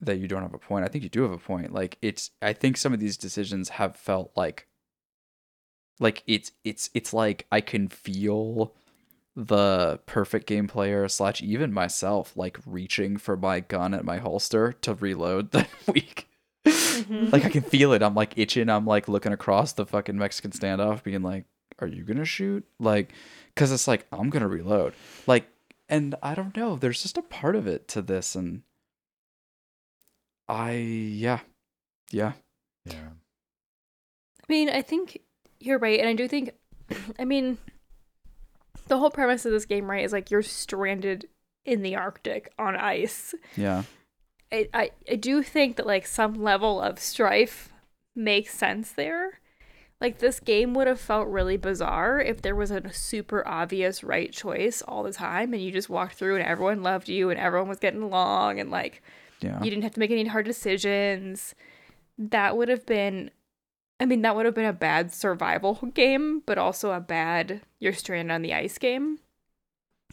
that 0.00 0.18
you 0.18 0.28
don't 0.28 0.42
have 0.42 0.54
a 0.54 0.58
point. 0.58 0.84
I 0.84 0.88
think 0.88 1.04
you 1.04 1.10
do 1.10 1.22
have 1.22 1.32
a 1.32 1.38
point. 1.38 1.72
Like 1.72 1.98
it's 2.02 2.30
I 2.40 2.52
think 2.52 2.76
some 2.76 2.92
of 2.92 3.00
these 3.00 3.16
decisions 3.16 3.70
have 3.70 3.96
felt 3.96 4.32
like 4.36 4.66
like 5.98 6.22
it's 6.26 6.52
it's 6.64 6.90
it's 6.94 7.12
like 7.12 7.46
I 7.52 7.60
can 7.60 7.88
feel 7.88 8.74
the 9.36 10.00
perfect 10.06 10.46
game 10.46 10.66
player 10.66 11.08
slash 11.08 11.40
even 11.42 11.72
myself 11.72 12.36
like 12.36 12.58
reaching 12.66 13.16
for 13.16 13.36
my 13.36 13.60
gun 13.60 13.94
at 13.94 14.04
my 14.04 14.18
holster 14.18 14.72
to 14.72 14.94
reload 14.94 15.50
that 15.52 15.68
week. 15.86 16.28
Mm-hmm. 16.66 17.30
like 17.30 17.44
I 17.44 17.48
can 17.48 17.62
feel 17.62 17.92
it. 17.92 18.02
I'm 18.02 18.14
like 18.14 18.36
itching. 18.36 18.68
I'm 18.68 18.84
like 18.86 19.08
looking 19.08 19.32
across 19.32 19.72
the 19.72 19.86
fucking 19.86 20.18
Mexican 20.18 20.50
standoff, 20.50 21.02
being 21.02 21.22
like, 21.22 21.46
"Are 21.78 21.86
you 21.86 22.04
gonna 22.04 22.26
shoot?" 22.26 22.66
Like, 22.78 23.12
because 23.54 23.72
it's 23.72 23.88
like 23.88 24.06
I'm 24.12 24.28
gonna 24.28 24.48
reload. 24.48 24.92
Like, 25.26 25.48
and 25.88 26.14
I 26.22 26.34
don't 26.34 26.54
know. 26.54 26.76
There's 26.76 27.02
just 27.02 27.16
a 27.16 27.22
part 27.22 27.56
of 27.56 27.66
it 27.66 27.88
to 27.88 28.02
this, 28.02 28.34
and 28.34 28.62
I 30.48 30.72
yeah, 30.72 31.40
yeah, 32.10 32.32
Yeah. 32.84 33.10
I 34.42 34.52
mean, 34.52 34.68
I 34.68 34.82
think 34.82 35.20
you're 35.60 35.78
right, 35.78 36.00
and 36.00 36.08
I 36.08 36.14
do 36.14 36.26
think, 36.28 36.50
I 37.18 37.24
mean, 37.24 37.56
the 38.90 38.98
whole 38.98 39.10
premise 39.10 39.46
of 39.46 39.52
this 39.52 39.64
game, 39.64 39.90
right, 39.90 40.04
is 40.04 40.12
like 40.12 40.30
you're 40.30 40.42
stranded 40.42 41.28
in 41.64 41.80
the 41.80 41.96
Arctic 41.96 42.52
on 42.58 42.76
ice. 42.76 43.34
yeah, 43.56 43.84
I, 44.52 44.68
I, 44.74 44.90
I 45.10 45.14
do 45.16 45.42
think 45.42 45.76
that 45.76 45.86
like 45.86 46.06
some 46.06 46.34
level 46.34 46.80
of 46.80 46.98
strife 46.98 47.72
makes 48.14 48.52
sense 48.54 48.92
there. 48.92 49.40
Like 50.00 50.18
this 50.18 50.40
game 50.40 50.72
would 50.74 50.86
have 50.86 51.00
felt 51.00 51.28
really 51.28 51.56
bizarre 51.56 52.20
if 52.20 52.40
there 52.40 52.56
was 52.56 52.70
a 52.70 52.92
super 52.92 53.46
obvious 53.46 54.02
right 54.02 54.32
choice 54.32 54.82
all 54.82 55.02
the 55.02 55.12
time 55.12 55.52
and 55.52 55.62
you 55.62 55.70
just 55.70 55.90
walked 55.90 56.14
through 56.14 56.36
and 56.36 56.44
everyone 56.44 56.82
loved 56.82 57.08
you 57.08 57.28
and 57.28 57.38
everyone 57.38 57.68
was 57.68 57.78
getting 57.78 58.02
along 58.02 58.60
and 58.60 58.70
like 58.70 59.02
yeah. 59.40 59.62
you 59.62 59.68
didn't 59.68 59.82
have 59.82 59.92
to 59.92 60.00
make 60.00 60.10
any 60.10 60.24
hard 60.24 60.46
decisions. 60.46 61.54
That 62.16 62.56
would 62.56 62.68
have 62.68 62.86
been 62.86 63.30
I 64.00 64.06
mean, 64.06 64.22
that 64.22 64.34
would 64.34 64.46
have 64.46 64.54
been 64.54 64.64
a 64.64 64.72
bad 64.72 65.12
survival 65.12 65.74
game, 65.94 66.42
but 66.46 66.56
also 66.58 66.92
a 66.92 67.00
bad 67.00 67.60
you're 67.78 67.92
stranded 67.92 68.32
on 68.34 68.42
the 68.42 68.54
ice 68.54 68.78
game. 68.78 69.18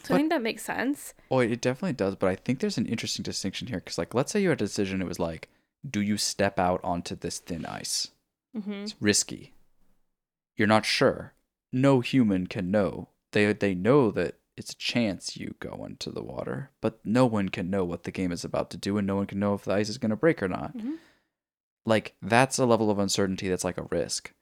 So 0.04 0.10
But- 0.10 0.14
I 0.16 0.18
think 0.18 0.30
that 0.32 0.42
makes 0.42 0.64
sense. 0.64 1.14
Oh, 1.32 1.40
it 1.40 1.62
definitely 1.62 1.94
does. 1.94 2.16
But 2.16 2.30
I 2.30 2.36
think 2.36 2.60
there's 2.60 2.78
an 2.78 2.86
interesting 2.86 3.24
distinction 3.24 3.68
here 3.68 3.80
because, 3.80 3.98
like, 3.98 4.14
let's 4.14 4.32
say 4.32 4.42
you 4.42 4.50
had 4.50 4.62
a 4.62 4.66
decision. 4.66 5.02
It 5.02 5.08
was 5.08 5.20
like, 5.20 5.50
do 5.90 6.02
you 6.02 6.18
step 6.18 6.60
out 6.60 6.82
onto 6.84 7.16
this 7.16 7.40
thin 7.40 7.66
ice? 7.66 8.10
Mm-hmm. 8.56 8.72
It's 8.74 8.96
risky. 9.00 9.54
You're 10.56 10.68
not 10.68 10.86
sure. 10.86 11.34
No 11.72 12.00
human 12.02 12.48
can 12.48 12.70
know. 12.72 13.10
They 13.32 13.52
they 13.54 13.74
know 13.76 14.12
that 14.12 14.36
it's 14.56 14.72
a 14.72 14.78
chance 14.78 15.38
you 15.38 15.56
go 15.60 15.86
into 15.86 16.10
the 16.10 16.24
water, 16.24 16.72
but 16.82 17.00
no 17.06 17.26
one 17.26 17.50
can 17.50 17.70
know 17.70 17.86
what 17.86 18.04
the 18.04 18.12
game 18.12 18.32
is 18.32 18.44
about 18.44 18.70
to 18.72 18.78
do, 18.78 18.98
and 18.98 19.06
no 19.06 19.16
one 19.18 19.28
can 19.28 19.40
know 19.40 19.54
if 19.54 19.64
the 19.66 19.74
ice 19.74 19.90
is 19.90 19.98
going 20.00 20.10
to 20.10 20.16
break 20.16 20.42
or 20.42 20.48
not. 20.48 20.76
Mhm. 20.78 20.96
Like 21.88 22.16
that's 22.22 22.60
a 22.60 22.66
level 22.66 22.92
of 22.92 23.00
uncertainty 23.00 23.48
that's 23.48 23.64
like 23.64 23.78
a 23.78 23.88
risk. 23.90 24.34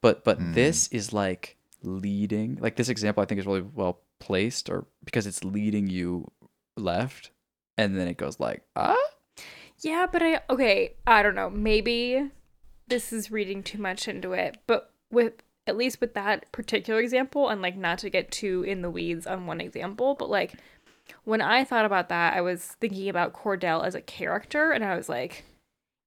But 0.00 0.22
but 0.24 0.38
Hmm. 0.38 0.52
this 0.52 0.86
is 0.88 1.12
like 1.12 1.56
leading. 1.82 2.58
Like 2.60 2.76
this 2.76 2.88
example, 2.88 3.22
I 3.22 3.26
think 3.26 3.40
is 3.40 3.46
really 3.46 3.60
well 3.62 4.00
placed, 4.20 4.70
or 4.70 4.86
because 5.04 5.26
it's 5.26 5.42
leading 5.44 5.88
you 5.88 6.30
left, 6.76 7.30
and 7.76 7.96
then 7.98 8.06
it 8.08 8.16
goes 8.16 8.38
like 8.38 8.62
ah. 8.76 8.96
Yeah, 9.80 10.06
but 10.10 10.22
I 10.22 10.40
okay, 10.48 10.94
I 11.06 11.22
don't 11.22 11.34
know. 11.34 11.50
Maybe 11.50 12.30
this 12.86 13.12
is 13.12 13.30
reading 13.32 13.62
too 13.64 13.78
much 13.78 14.06
into 14.06 14.32
it, 14.32 14.58
but 14.68 14.92
with 15.10 15.34
at 15.66 15.76
least 15.76 16.00
with 16.00 16.14
that 16.14 16.50
particular 16.52 17.00
example 17.00 17.48
and 17.48 17.60
like 17.60 17.76
not 17.76 17.98
to 17.98 18.08
get 18.10 18.30
too 18.30 18.62
in 18.62 18.82
the 18.82 18.90
weeds 18.90 19.26
on 19.26 19.46
one 19.46 19.60
example, 19.60 20.14
but 20.14 20.30
like 20.30 20.52
when 21.24 21.40
I 21.40 21.64
thought 21.64 21.84
about 21.84 22.08
that, 22.10 22.34
I 22.34 22.40
was 22.42 22.62
thinking 22.80 23.08
about 23.08 23.32
Cordell 23.32 23.84
as 23.84 23.96
a 23.96 24.00
character 24.00 24.70
and 24.70 24.84
I 24.84 24.96
was 24.96 25.08
like, 25.08 25.44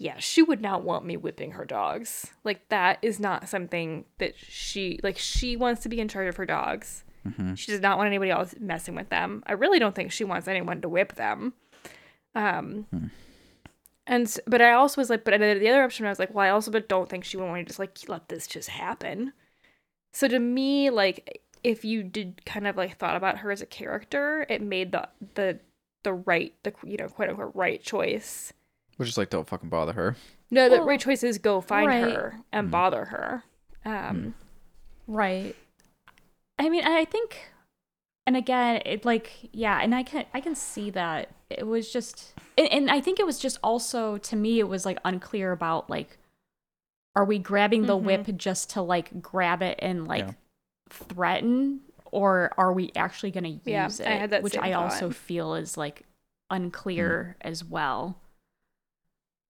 yeah, 0.01 0.17
she 0.17 0.41
would 0.41 0.61
not 0.61 0.83
want 0.83 1.05
me 1.05 1.17
whipping 1.17 1.51
her 1.51 1.65
dogs. 1.65 2.25
Like 2.43 2.67
that 2.69 2.97
is 3.01 3.19
not 3.19 3.49
something 3.49 4.05
that 4.17 4.33
she 4.37 4.99
like 5.03 5.17
she 5.17 5.55
wants 5.57 5.81
to 5.83 5.89
be 5.89 5.99
in 5.99 6.07
charge 6.07 6.29
of 6.29 6.37
her 6.37 6.45
dogs. 6.45 7.03
Mm-hmm. 7.27 7.53
She 7.55 7.71
does 7.71 7.81
not 7.81 7.97
want 7.97 8.07
anybody 8.07 8.31
else 8.31 8.55
messing 8.59 8.95
with 8.95 9.09
them. 9.09 9.43
I 9.45 9.51
really 9.51 9.77
don't 9.77 9.93
think 9.93 10.11
she 10.11 10.23
wants 10.23 10.47
anyone 10.47 10.81
to 10.81 10.89
whip 10.89 11.15
them. 11.15 11.53
Um, 12.33 12.85
Hmm. 12.91 13.07
and 14.07 14.37
but 14.47 14.61
I 14.61 14.71
also 14.71 15.01
was 15.01 15.09
like, 15.09 15.23
but 15.23 15.37
the 15.39 15.55
the 15.59 15.69
other 15.69 15.83
option 15.83 16.05
I 16.05 16.09
was 16.09 16.19
like, 16.19 16.33
well, 16.33 16.45
I 16.45 16.49
also 16.49 16.71
but 16.71 16.87
don't 16.89 17.09
think 17.09 17.25
she 17.25 17.37
would 17.37 17.45
want 17.45 17.59
to 17.59 17.65
just 17.65 17.79
like 17.79 17.97
let 18.07 18.29
this 18.29 18.47
just 18.47 18.69
happen. 18.69 19.33
So 20.13 20.27
to 20.27 20.39
me, 20.39 20.89
like 20.89 21.41
if 21.63 21.83
you 21.83 22.03
did 22.03 22.45
kind 22.45 22.65
of 22.67 22.77
like 22.77 22.97
thought 22.97 23.17
about 23.17 23.39
her 23.39 23.51
as 23.51 23.61
a 23.61 23.65
character, 23.65 24.45
it 24.49 24.61
made 24.61 24.93
the 24.93 25.09
the 25.35 25.59
the 26.03 26.13
right 26.13 26.53
the 26.63 26.73
you 26.85 26.95
know 26.97 27.07
quote 27.09 27.29
unquote 27.29 27.51
right 27.53 27.83
choice. 27.83 28.53
Which 28.99 29.07
is 29.07 29.17
like 29.17 29.29
don't 29.29 29.47
fucking 29.47 29.69
bother 29.69 29.93
her. 29.93 30.17
No, 30.51 30.67
the 30.67 30.75
Well, 30.79 30.85
right 30.87 30.99
choice 30.99 31.23
is 31.23 31.37
go 31.37 31.61
find 31.61 31.87
right. 31.87 32.13
her 32.13 32.39
and 32.51 32.67
Hmm. 32.67 32.71
bother 32.71 33.05
her. 33.05 33.43
Um, 33.85 34.33
Right. 35.07 35.55
I 36.59 36.67
mean, 36.67 36.83
I 36.83 37.05
think 37.05 37.39
and 38.27 38.35
again, 38.35 38.81
it 38.85 39.05
like 39.05 39.31
yeah, 39.53 39.79
and 39.81 39.95
I 39.95 40.03
can 40.03 40.25
I 40.33 40.41
can 40.41 40.53
see 40.53 40.89
that 40.89 41.29
it 41.49 41.65
was 41.65 41.93
just 41.93 42.33
and, 42.57 42.67
and 42.73 42.91
I 42.91 42.99
think 42.99 43.21
it 43.21 43.25
was 43.25 43.39
just 43.39 43.57
also 43.63 44.17
to 44.17 44.35
me 44.35 44.59
it 44.59 44.67
was 44.67 44.85
like 44.85 44.99
unclear 45.05 45.53
about 45.53 45.89
like 45.89 46.17
are 47.15 47.23
we 47.23 47.39
grabbing 47.39 47.85
the 47.85 47.97
Mhm. 47.97 48.03
whip 48.03 48.35
just 48.37 48.69
to 48.71 48.81
like 48.81 49.21
grab 49.21 49.61
it 49.61 49.79
and 49.81 50.09
like 50.09 50.25
Yeah. 50.25 50.33
threaten 50.89 51.79
or 52.11 52.51
are 52.57 52.73
we 52.73 52.91
actually 52.97 53.31
going 53.31 53.45
to 53.45 53.49
use 53.49 53.63
Yeah, 53.65 53.87
it 53.87 54.07
I 54.07 54.15
had 54.17 54.29
that 54.31 54.43
which 54.43 54.53
same 54.53 54.63
I 54.63 54.73
also 54.73 55.09
feel 55.09 55.55
is 55.55 55.77
like 55.77 56.03
unclear 56.49 57.37
as 57.41 57.63
well. 57.63 58.19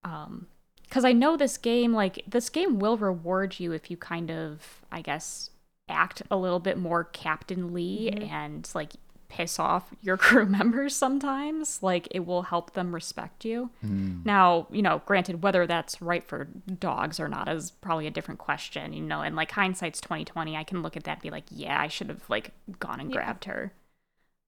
Um 0.03 0.47
cuz 0.89 1.05
I 1.05 1.11
know 1.13 1.37
this 1.37 1.57
game 1.57 1.93
like 1.93 2.23
this 2.27 2.49
game 2.49 2.79
will 2.79 2.97
reward 2.97 3.59
you 3.59 3.71
if 3.73 3.91
you 3.91 3.97
kind 3.97 4.31
of 4.31 4.81
I 4.91 5.01
guess 5.01 5.51
act 5.87 6.21
a 6.31 6.37
little 6.37 6.59
bit 6.59 6.77
more 6.77 7.03
Captain 7.03 7.73
Lee 7.73 8.11
Mhm. 8.11 8.29
and 8.31 8.69
like 8.75 8.93
piss 9.27 9.59
off 9.59 9.93
your 10.01 10.17
crew 10.25 10.45
members 10.45 10.95
sometimes 10.95 11.83
like 11.83 12.07
it 12.11 12.25
will 12.25 12.43
help 12.43 12.73
them 12.73 12.93
respect 12.93 13.45
you. 13.45 13.69
Hmm. 13.81 14.21
Now, 14.25 14.67
you 14.71 14.81
know, 14.81 15.01
granted, 15.05 15.43
whether 15.43 15.65
that's 15.67 16.01
right 16.01 16.23
for 16.23 16.45
dogs 16.79 17.19
or 17.19 17.27
not 17.29 17.47
is 17.47 17.71
probably 17.71 18.07
a 18.07 18.11
different 18.11 18.39
question, 18.39 18.91
you 18.93 19.01
know, 19.01 19.21
and 19.21 19.35
like 19.35 19.51
hindsight's 19.51 20.01
2020, 20.01 20.57
I 20.57 20.63
can 20.63 20.81
look 20.81 20.97
at 20.97 21.03
that 21.05 21.13
and 21.13 21.21
be 21.21 21.29
like, 21.29 21.45
yeah, 21.51 21.79
I 21.79 21.87
should 21.87 22.09
have 22.09 22.29
like 22.29 22.51
gone 22.79 22.99
and 22.99 23.11
Yeah. 23.11 23.19
grabbed 23.19 23.45
her. 23.45 23.73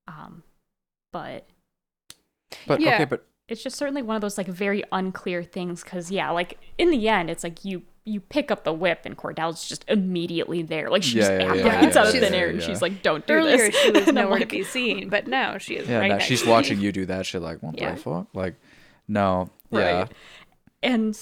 Um, 0.08 0.44
but 1.12 1.48
But 2.66 2.82
Yeah. 2.82 2.90
okay, 2.90 3.06
but 3.06 3.26
it's 3.52 3.64
just 3.64 3.76
certainly 3.76 4.02
one 4.02 4.16
of 4.16 4.22
those 4.22 4.38
like 4.38 4.48
very 4.48 4.84
unclear 4.92 5.44
things 5.44 5.84
because 5.84 6.12
yeah, 6.12 6.30
like 6.32 6.58
in 6.78 6.92
the 6.92 7.08
end, 7.10 7.30
it's 7.30 7.44
like 7.44 7.64
you 7.66 7.84
you 8.04 8.20
pick 8.20 8.50
up 8.50 8.64
the 8.64 8.74
whip 8.74 9.02
and 9.06 9.16
Cordell's 9.16 9.68
just 9.70 9.86
immediately 9.88 10.64
there, 10.64 10.90
like 10.90 11.04
she 11.04 11.18
Yeah, 11.20 11.22
just 11.22 11.32
yeah, 11.32 11.54
yeah, 11.54 11.68
apparates 11.68 11.96
yeah, 11.96 12.02
out 12.02 12.08
of 12.08 12.16
yeah, 12.16 12.22
thin 12.22 12.34
yeah, 12.34 12.40
air, 12.40 12.50
and 12.50 12.62
she's 12.64 12.82
like, 12.82 13.04
"Don't 13.04 13.26
do 13.28 13.34
Earlier, 13.34 13.58
this." 13.58 13.76
she 13.76 13.92
was 13.92 14.08
nowhere 14.14 14.40
like, 14.40 14.50
to 14.50 14.56
be 14.58 14.64
seen, 14.64 15.10
but 15.10 15.28
now 15.28 15.58
she 15.60 15.76
is 15.76 15.88
Yeah, 15.88 16.00
right 16.00 16.08
now 16.08 16.16
next 16.16 16.26
she's 16.26 16.42
to 16.42 16.48
me. 16.48 16.52
watching 16.52 16.80
you 16.80 16.92
do 16.92 17.06
that 17.06 17.26
shit. 17.28 17.42
Like, 17.44 17.62
what 17.62 17.78
Yeah. 17.78 17.92
the 17.94 17.98
fuck? 18.02 18.28
Like, 18.34 18.56
no, 19.08 19.50
yeah, 19.72 20.08
and 20.82 21.16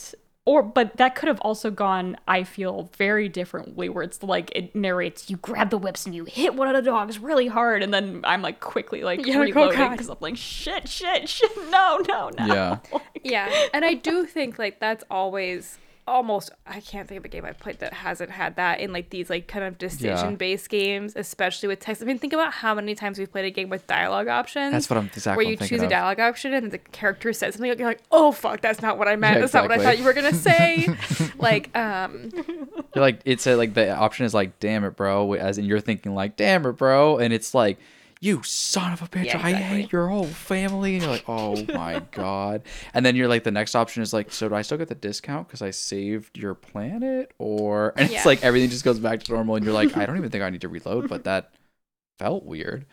or 0.45 0.63
but 0.63 0.97
that 0.97 1.15
could 1.15 1.27
have 1.27 1.39
also 1.41 1.69
gone 1.69 2.17
i 2.27 2.43
feel 2.43 2.89
very 2.97 3.27
differently 3.29 3.89
where 3.89 4.03
it's 4.03 4.23
like 4.23 4.51
it 4.55 4.73
narrates 4.75 5.29
you 5.29 5.37
grab 5.37 5.69
the 5.69 5.77
whips 5.77 6.05
and 6.05 6.15
you 6.15 6.25
hit 6.25 6.55
one 6.55 6.67
of 6.67 6.73
the 6.75 6.81
dogs 6.81 7.19
really 7.19 7.47
hard 7.47 7.83
and 7.83 7.93
then 7.93 8.21
i'm 8.23 8.41
like 8.41 8.59
quickly 8.59 9.03
like 9.03 9.25
Yeah, 9.25 9.37
oh, 9.37 9.41
reloading 9.41 9.77
God. 9.77 9.91
because 9.91 10.09
i'm 10.09 10.17
like 10.21 10.37
shit 10.37 10.87
shit 10.87 11.27
shit 11.29 11.51
no 11.69 11.99
no 12.07 12.29
no 12.37 12.45
Yeah. 12.45 12.77
Yeah, 13.21 13.49
and 13.73 13.83
I 13.83 13.95
do 13.95 14.25
think 14.25 14.57
like 14.57 14.79
that's 14.79 15.03
always 15.11 15.77
almost 16.09 16.51
I 16.65 16.79
can't 16.81 17.07
think 17.07 17.19
of 17.19 17.25
a 17.25 17.29
game 17.29 17.45
I've 17.45 17.59
played 17.59 17.79
that 17.79 17.93
hasn't 17.93 18.31
had 18.31 18.55
that 18.55 18.79
in 18.79 18.91
like 18.91 19.11
these 19.11 19.29
like 19.29 19.47
kind 19.47 19.63
of 19.63 19.77
decision 19.77 20.35
based 20.35 20.69
games, 20.69 21.13
especially 21.15 21.67
with 21.67 21.79
text. 21.79 22.01
I 22.01 22.05
mean, 22.05 22.19
think 22.19 22.33
about 22.33 22.53
how 22.53 22.73
many 22.73 22.95
times 22.95 23.19
we've 23.19 23.31
played 23.31 23.45
a 23.45 23.51
game 23.51 23.69
with 23.69 23.85
dialogue 23.87 24.27
options. 24.27 24.71
That's 24.71 24.89
what 24.89 24.97
I'm 24.97 25.05
exactly 25.05 25.45
where 25.45 25.51
you 25.51 25.57
choose 25.57 25.81
a 25.81 25.85
of. 25.85 25.89
dialogue 25.89 26.19
option 26.19 26.53
and 26.53 26.71
the 26.71 26.79
character 26.79 27.31
says 27.31 27.55
something 27.55 27.77
you're 27.77 27.87
like, 27.87 28.01
oh 28.11 28.31
fuck, 28.31 28.61
that's 28.61 28.81
not 28.81 28.97
what 28.97 29.07
I 29.07 29.15
meant. 29.15 29.35
Yeah, 29.35 29.41
that's 29.41 29.53
not 29.53 29.69
what 29.69 29.71
I 29.71 29.83
thought 29.83 29.97
you 29.97 30.03
were 30.03 30.13
gonna 30.13 30.33
say. 30.33 30.87
like, 31.37 31.75
um, 31.77 32.31
You're 32.95 33.01
like 33.03 33.21
it's 33.25 33.43
said 33.43 33.57
like 33.57 33.73
the 33.73 33.95
option 33.95 34.25
is 34.25 34.33
like 34.33 34.59
damn 34.59 34.83
it 34.83 34.95
bro 34.95 35.33
as 35.33 35.57
in 35.57 35.65
you're 35.65 35.79
thinking 35.79 36.15
like 36.15 36.35
damn 36.35 36.65
it 36.65 36.73
bro 36.73 37.17
and 37.17 37.33
it's 37.33 37.53
like 37.53 37.77
you 38.21 38.43
son 38.43 38.91
of 38.91 39.01
a 39.01 39.07
bitch 39.07 39.27
Yeah, 39.27 39.41
I 39.41 39.53
hate 39.53 39.91
your 39.91 40.07
whole 40.09 40.25
family. 40.25 40.95
And 40.95 41.03
you're 41.03 41.11
like 41.11 41.25
oh 41.27 41.65
my 41.73 42.01
god. 42.11 42.63
And 42.93 43.05
then 43.05 43.15
you're 43.15 43.27
like 43.29 43.43
the 43.43 43.51
next 43.51 43.75
option 43.75 44.03
is 44.03 44.13
like 44.13 44.31
so 44.31 44.49
do 44.49 44.55
I 44.55 44.61
still 44.61 44.77
get 44.77 44.89
the 44.89 44.95
discount 44.95 45.47
because 45.47 45.61
I 45.61 45.71
saved 45.71 46.37
your 46.37 46.53
planet? 46.53 47.33
Or 47.39 47.93
and 47.95 48.09
Yeah. 48.09 48.17
it's 48.17 48.25
like 48.25 48.43
everything 48.43 48.69
just 48.69 48.83
goes 48.83 48.99
back 48.99 49.23
to 49.23 49.31
normal 49.31 49.55
and 49.55 49.63
you're 49.65 49.73
like 49.73 49.95
I 49.95 50.05
don't 50.05 50.17
even 50.17 50.29
think 50.29 50.43
I 50.43 50.49
need 50.49 50.61
to 50.61 50.69
reload 50.69 51.07
but 51.07 51.23
that 51.23 51.51
felt 52.17 52.43
weird. 52.45 52.85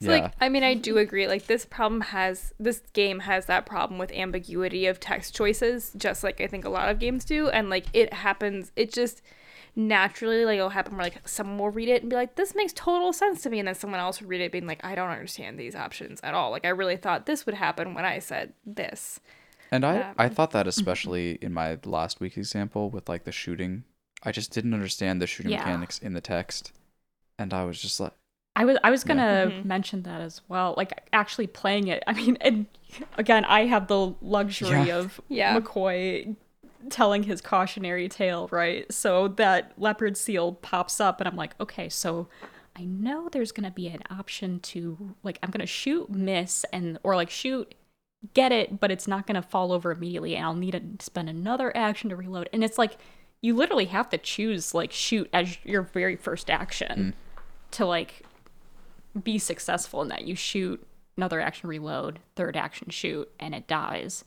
So 0.00 0.10
like 0.10 0.34
I 0.40 0.48
mean 0.48 0.64
I 0.64 0.74
do 0.74 0.98
agree 0.98 1.26
like 1.28 1.46
this 1.46 1.64
problem 1.64 2.00
has 2.02 2.52
this 2.58 2.80
game 2.92 3.20
has 3.20 3.46
that 3.46 3.64
problem 3.66 3.98
with 3.98 4.12
ambiguity 4.12 4.86
of 4.86 5.00
text 5.00 5.34
choices 5.34 5.92
just 5.96 6.22
like 6.24 6.40
I 6.40 6.46
think 6.46 6.64
a 6.64 6.68
lot 6.68 6.90
of 6.90 6.98
games 6.98 7.24
do 7.24 7.48
and 7.48 7.70
like 7.70 7.86
it 7.92 8.12
happens 8.12 8.72
it 8.76 8.92
just 8.92 9.22
naturally 9.76 10.44
like 10.44 10.56
it'll 10.56 10.68
happen 10.68 10.96
where 10.96 11.04
like 11.06 11.26
someone 11.28 11.58
will 11.58 11.70
read 11.70 11.88
it 11.88 12.02
and 12.02 12.10
be 12.10 12.16
like 12.16 12.36
this 12.36 12.54
makes 12.54 12.72
total 12.72 13.12
sense 13.12 13.42
to 13.42 13.50
me 13.50 13.58
and 13.58 13.66
then 13.66 13.74
someone 13.74 13.98
else 13.98 14.20
will 14.20 14.28
read 14.28 14.40
it 14.40 14.52
being 14.52 14.66
like 14.66 14.84
I 14.84 14.94
don't 14.94 15.10
understand 15.10 15.58
these 15.58 15.74
options 15.74 16.20
at 16.22 16.32
all 16.34 16.50
like 16.52 16.64
I 16.64 16.68
really 16.68 16.96
thought 16.96 17.26
this 17.26 17.44
would 17.46 17.56
happen 17.56 17.92
when 17.94 18.04
I 18.04 18.18
said 18.20 18.52
this 18.64 19.18
And 19.72 19.84
I, 19.84 20.00
Um, 20.02 20.14
I 20.18 20.28
thought 20.28 20.52
that 20.52 20.66
especially 20.74 21.38
in 21.42 21.52
my 21.52 21.78
last 21.84 22.20
week 22.20 22.36
example 22.36 22.88
with 22.90 23.08
like 23.08 23.24
the 23.24 23.32
shooting, 23.32 23.82
I 24.22 24.30
just 24.30 24.52
didn't 24.52 24.74
understand 24.74 25.20
the 25.20 25.26
shooting 25.26 25.50
Yeah. 25.52 25.58
mechanics 25.58 25.98
in 25.98 26.12
the 26.14 26.20
text, 26.20 26.72
and 27.38 27.52
I 27.52 27.64
was 27.64 27.80
just 27.82 27.98
like, 27.98 28.12
I 28.54 28.64
was 28.64 28.76
I 28.84 28.90
was 28.90 29.02
gonna 29.02 29.50
Mhm. 29.50 29.64
mention 29.64 30.02
that 30.04 30.20
as 30.20 30.42
well. 30.48 30.74
Like 30.76 30.92
actually 31.12 31.48
playing 31.48 31.88
it. 31.88 32.04
I 32.06 32.12
mean, 32.12 32.36
and 32.40 32.66
again, 33.18 33.44
I 33.44 33.66
have 33.66 33.88
the 33.88 34.14
luxury 34.22 34.86
Yeah. 34.86 34.96
of 34.96 35.20
Yeah. 35.28 35.58
McCoy 35.58 36.36
telling 36.90 37.22
his 37.24 37.40
cautionary 37.40 38.08
tale, 38.08 38.48
right? 38.50 38.90
So 38.92 39.28
that 39.28 39.72
leopard 39.78 40.16
seal 40.16 40.52
pops 40.52 41.00
up, 41.00 41.20
and 41.20 41.28
I'm 41.28 41.36
like, 41.36 41.58
okay, 41.60 41.88
so 41.88 42.28
I 42.76 42.84
know 42.84 43.28
there's 43.28 43.52
gonna 43.52 43.70
be 43.70 43.88
an 43.88 44.02
option 44.10 44.60
to 44.60 45.14
like 45.22 45.38
I'm 45.42 45.50
gonna 45.50 45.66
shoot, 45.66 46.10
miss, 46.10 46.64
and 46.72 46.98
or 47.02 47.16
like 47.16 47.30
shoot, 47.30 47.74
get 48.34 48.52
it, 48.52 48.80
but 48.80 48.90
it's 48.90 49.08
not 49.08 49.26
gonna 49.26 49.42
fall 49.42 49.72
over 49.72 49.92
immediately, 49.92 50.36
and 50.36 50.44
I'll 50.44 50.54
need 50.54 50.72
to 50.72 51.04
spend 51.04 51.28
another 51.28 51.76
action 51.76 52.10
to 52.10 52.16
reload. 52.16 52.48
And 52.52 52.64
it's 52.64 52.78
like 52.78 52.98
you 53.44 53.54
literally 53.54 53.84
have 53.84 54.08
to 54.08 54.16
choose 54.16 54.72
like 54.72 54.90
shoot 54.90 55.28
as 55.34 55.58
your 55.64 55.82
very 55.82 56.16
first 56.16 56.48
action 56.48 57.14
to 57.72 57.84
like 57.84 58.22
be 59.22 59.38
successful 59.38 60.00
in 60.00 60.08
that 60.08 60.24
you 60.24 60.34
shoot 60.34 60.82
another 61.18 61.40
action 61.40 61.68
reload 61.68 62.20
third 62.36 62.56
action 62.56 62.88
shoot 62.88 63.30
and 63.38 63.54
it 63.54 63.66
dies 63.66 64.24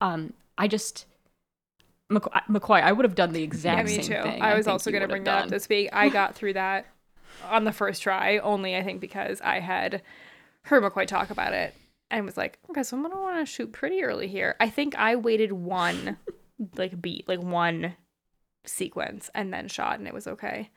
um 0.00 0.32
i 0.56 0.68
just 0.68 1.04
mccoy, 2.10 2.82
i 2.82 2.92
would 2.92 3.04
have 3.04 3.14
done 3.14 3.32
the 3.32 3.42
exact 3.42 3.88
same 3.88 3.96
thing. 3.96 3.96
yeah 3.96 3.98
me 3.98 4.02
same 4.02 4.22
too. 4.24 4.30
thing. 4.30 4.42
I 4.42 4.54
was 4.54 4.66
think 4.66 4.72
also 4.72 4.90
going 4.90 5.02
to 5.02 5.08
bring 5.08 5.24
that 5.24 5.44
up 5.44 5.50
this 5.50 5.68
week. 5.68 5.88
I 5.92 6.08
got 6.10 6.34
through 6.34 6.52
that 6.54 6.86
on 7.48 7.64
the 7.64 7.72
first 7.72 8.02
try 8.02 8.38
only 8.38 8.76
I 8.76 8.82
think 8.82 9.00
because 9.00 9.40
I 9.40 9.60
had 9.60 10.02
heard 10.62 10.82
McCoy 10.82 11.06
talk 11.06 11.30
about 11.30 11.52
it 11.52 11.74
and 12.10 12.24
was 12.26 12.36
like 12.36 12.58
okay 12.70 12.82
so 12.82 12.96
I'm 12.96 13.02
going 13.02 13.14
to 13.14 13.20
want 13.20 13.38
to 13.46 13.50
shoot 13.50 13.72
pretty 13.72 14.02
early 14.02 14.28
here. 14.28 14.54
I 14.60 14.68
think 14.70 14.94
I 14.96 15.16
waited 15.16 15.52
one 15.52 16.18
like 16.76 17.00
beat 17.00 17.26
like 17.28 17.42
one 17.42 17.96
sequence 18.66 19.30
and 19.34 19.52
then 19.52 19.68
shot 19.68 19.98
and 19.98 20.06
it 20.08 20.14
was 20.14 20.26
okay. 20.26 20.70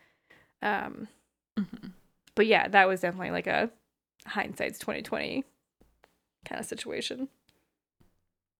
Um 0.61 1.07
Mhm. 1.59 1.91
but 2.35 2.45
yeah 2.47 2.67
that 2.67 2.87
was 2.87 3.01
definitely 3.01 3.31
like 3.31 3.47
a 3.47 3.69
hindsight's 4.27 4.77
2020 4.79 5.43
kind 6.45 6.59
of 6.59 6.65
situation. 6.65 7.27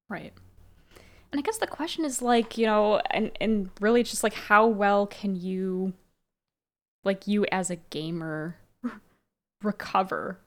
Right 0.10 0.34
and 1.32 1.40
i 1.40 1.42
guess 1.42 1.58
the 1.58 1.68
question 1.68 2.06
is 2.06 2.22
like 2.22 2.58
you 2.58 2.66
know 2.66 3.00
and 3.12 3.32
and 3.42 3.70
really 3.80 4.02
it's 4.02 4.10
just 4.10 4.24
like 4.24 4.34
how 4.34 4.66
well 4.68 5.06
can 5.08 5.36
you 5.36 5.94
like 7.04 7.28
you 7.28 7.46
as 7.52 7.70
a 7.70 7.76
gamer 7.78 8.56
recover 9.64 10.40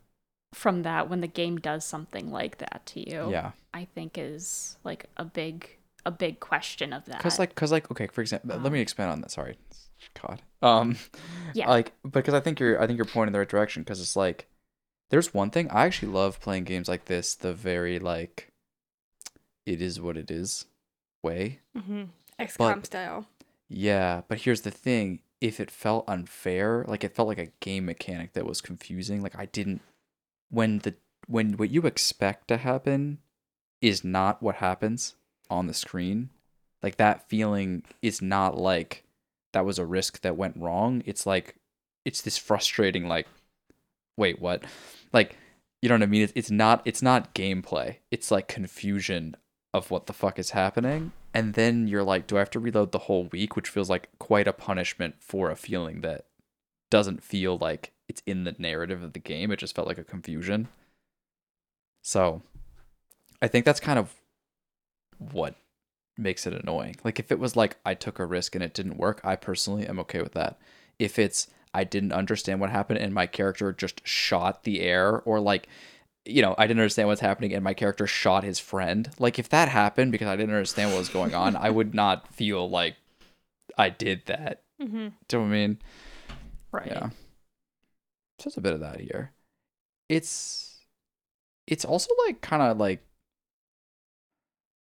from 0.52 0.82
that 0.82 1.08
when 1.08 1.20
the 1.20 1.26
game 1.26 1.58
does 1.58 1.84
something 1.84 2.30
like 2.30 2.58
that 2.58 2.82
to 2.86 3.08
you 3.08 3.30
yeah, 3.30 3.52
i 3.72 3.84
think 3.84 4.18
is 4.18 4.76
like 4.84 5.06
a 5.16 5.24
big 5.24 5.68
a 6.06 6.10
big 6.10 6.40
question 6.40 6.92
of 6.92 7.04
that 7.06 7.18
because 7.18 7.38
like, 7.38 7.50
because 7.50 7.70
like, 7.70 7.90
okay, 7.90 8.06
for 8.06 8.22
example, 8.22 8.50
let 8.58 8.72
me 8.72 8.78
Um, 8.78 8.82
expand 8.82 9.10
on 9.12 9.20
that. 9.20 9.30
Sorry, 9.30 9.58
God, 10.20 10.40
um, 10.62 10.96
Yeah. 11.52 11.68
like 11.68 11.92
because 12.10 12.32
I 12.32 12.40
think 12.40 12.58
you're, 12.58 12.80
I 12.80 12.86
think 12.86 12.96
you're 12.96 13.04
pointing 13.04 13.28
in 13.28 13.32
the 13.34 13.38
right 13.40 13.48
direction. 13.48 13.82
Because 13.82 14.00
it's 14.00 14.16
like, 14.16 14.46
there's 15.10 15.34
one 15.34 15.50
thing 15.50 15.70
I 15.70 15.84
actually 15.86 16.12
love 16.12 16.40
playing 16.40 16.64
games 16.64 16.88
like 16.88 17.06
this. 17.06 17.34
The 17.34 17.52
very 17.52 17.98
like, 17.98 18.49
it 19.66 19.80
is 19.82 20.00
what 20.00 20.16
it 20.16 20.30
is, 20.30 20.66
way. 21.22 21.60
mm-hmm. 21.76 22.04
XCOM 22.38 22.76
But- 22.76 22.86
style 22.86 23.26
Yeah, 23.68 24.22
but 24.28 24.40
here's 24.42 24.62
the 24.62 24.70
thing. 24.70 25.20
If 25.40 25.58
it 25.60 25.70
felt 25.70 26.04
unfair, 26.08 26.84
like 26.86 27.02
it 27.04 27.14
felt 27.14 27.28
like 27.28 27.38
a 27.38 27.52
game 27.60 27.86
mechanic 27.86 28.32
that 28.34 28.44
was 28.46 28.60
confusing, 28.60 29.22
like 29.22 29.38
I 29.38 29.46
didn't 29.46 29.80
when 30.50 30.80
the 30.80 30.94
when 31.26 31.52
what 31.56 31.70
you 31.70 31.82
expect 31.82 32.48
to 32.48 32.56
happen 32.58 33.18
is 33.80 34.04
not 34.04 34.42
what 34.42 34.56
happens 34.56 35.14
on 35.48 35.66
the 35.66 35.72
screen, 35.74 36.28
like 36.82 36.96
that 36.96 37.28
feeling 37.28 37.84
is 38.02 38.20
not 38.20 38.58
like 38.58 39.04
that 39.52 39.64
was 39.64 39.78
a 39.78 39.86
risk 39.86 40.20
that 40.20 40.36
went 40.36 40.56
wrong. 40.58 41.02
It's 41.06 41.24
like 41.26 41.56
it's 42.04 42.20
this 42.22 42.36
frustrating 42.36 43.06
like 43.08 43.26
wait, 44.18 44.40
what? 44.40 44.64
Like 45.12 45.36
you 45.80 45.88
know 45.88 45.94
what 45.94 46.02
I 46.02 46.06
mean? 46.06 46.22
It's, 46.22 46.32
it's 46.36 46.50
not 46.50 46.82
it's 46.84 47.00
not 47.02 47.34
gameplay. 47.34 47.96
It's 48.10 48.30
like 48.30 48.46
confusion 48.48 49.36
of 49.72 49.90
what 49.90 50.06
the 50.06 50.12
fuck 50.12 50.38
is 50.38 50.50
happening. 50.50 51.12
And 51.32 51.54
then 51.54 51.86
you're 51.86 52.02
like, 52.02 52.26
do 52.26 52.36
I 52.36 52.40
have 52.40 52.50
to 52.50 52.60
reload 52.60 52.92
the 52.92 52.98
whole 53.00 53.24
week? 53.24 53.54
Which 53.54 53.68
feels 53.68 53.88
like 53.88 54.08
quite 54.18 54.48
a 54.48 54.52
punishment 54.52 55.16
for 55.20 55.50
a 55.50 55.56
feeling 55.56 56.00
that 56.00 56.26
doesn't 56.90 57.22
feel 57.22 57.56
like 57.56 57.92
it's 58.08 58.22
in 58.26 58.44
the 58.44 58.56
narrative 58.58 59.02
of 59.02 59.12
the 59.12 59.20
game. 59.20 59.50
It 59.50 59.60
just 59.60 59.76
felt 59.76 59.86
like 59.86 59.98
a 59.98 60.04
confusion. 60.04 60.68
So 62.02 62.42
I 63.40 63.48
think 63.48 63.64
that's 63.64 63.80
kind 63.80 63.98
of 63.98 64.14
what 65.18 65.54
makes 66.18 66.46
it 66.46 66.52
annoying. 66.52 66.96
Like 67.04 67.18
if 67.18 67.30
it 67.30 67.38
was 67.38 67.56
like 67.56 67.76
I 67.84 67.94
took 67.94 68.18
a 68.18 68.26
risk 68.26 68.54
and 68.54 68.64
it 68.64 68.74
didn't 68.74 68.96
work, 68.96 69.20
I 69.22 69.36
personally 69.36 69.86
am 69.86 69.98
okay 70.00 70.20
with 70.20 70.32
that. 70.32 70.58
If 70.98 71.18
it's 71.18 71.46
I 71.72 71.84
didn't 71.84 72.12
understand 72.12 72.60
what 72.60 72.70
happened 72.70 72.98
and 72.98 73.14
my 73.14 73.26
character 73.26 73.72
just 73.72 74.06
shot 74.06 74.64
the 74.64 74.80
air 74.80 75.20
or 75.20 75.40
like 75.40 75.68
you 76.24 76.42
know, 76.42 76.54
I 76.58 76.66
didn't 76.66 76.80
understand 76.80 77.08
what's 77.08 77.20
happening 77.20 77.52
and 77.52 77.64
my 77.64 77.74
character 77.74 78.06
shot 78.06 78.44
his 78.44 78.58
friend. 78.58 79.10
Like 79.18 79.38
if 79.38 79.48
that 79.50 79.68
happened 79.68 80.12
because 80.12 80.28
I 80.28 80.36
didn't 80.36 80.54
understand 80.54 80.90
what 80.90 80.98
was 80.98 81.08
going 81.08 81.34
on, 81.34 81.56
I 81.56 81.70
would 81.70 81.94
not 81.94 82.32
feel 82.32 82.68
like 82.68 82.96
I 83.78 83.88
did 83.88 84.26
that. 84.26 84.62
mm-hmm. 84.80 85.08
Do 85.28 85.36
you 85.36 85.38
know 85.38 85.40
what 85.40 85.46
I 85.46 85.48
mean? 85.48 85.78
right 86.72 86.86
Yeah. 86.86 87.10
So 88.38 88.48
it's 88.48 88.56
a 88.56 88.62
bit 88.62 88.74
of 88.74 88.80
that 88.80 89.00
here. 89.00 89.32
It's 90.08 90.78
it's 91.66 91.84
also 91.84 92.12
like 92.26 92.40
kind 92.40 92.62
of 92.62 92.78
like 92.78 93.02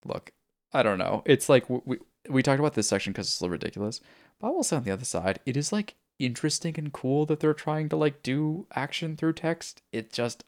look, 0.05 0.32
I 0.73 0.82
don't 0.82 0.98
know. 0.98 1.23
It's 1.27 1.48
like 1.48 1.69
we 1.69 1.98
we 2.28 2.43
talked 2.43 2.61
about 2.61 2.74
this 2.74 2.89
section 2.89 3.12
because 3.12 3.28
it's 3.28 3.40
a 3.40 3.44
little 3.44 3.52
ridiculous. 3.52 4.01
But 4.39 4.48
I 4.48 4.51
will 4.51 4.62
say 4.62 4.77
on 4.77 4.85
the 4.85 4.90
other 4.90 5.05
side, 5.05 5.40
it 5.47 5.57
is 5.57 5.73
like 5.73 5.94
interesting 6.19 6.74
and 6.78 6.93
cool 6.93 7.27
that 7.27 7.40
they're 7.40 7.55
trying 7.55 7.89
to 7.89 7.97
like 7.97 8.23
do 8.23 8.66
action 8.74 9.16
through 9.16 9.35
text. 9.35 9.82
It 9.93 10.12
just 10.12 10.44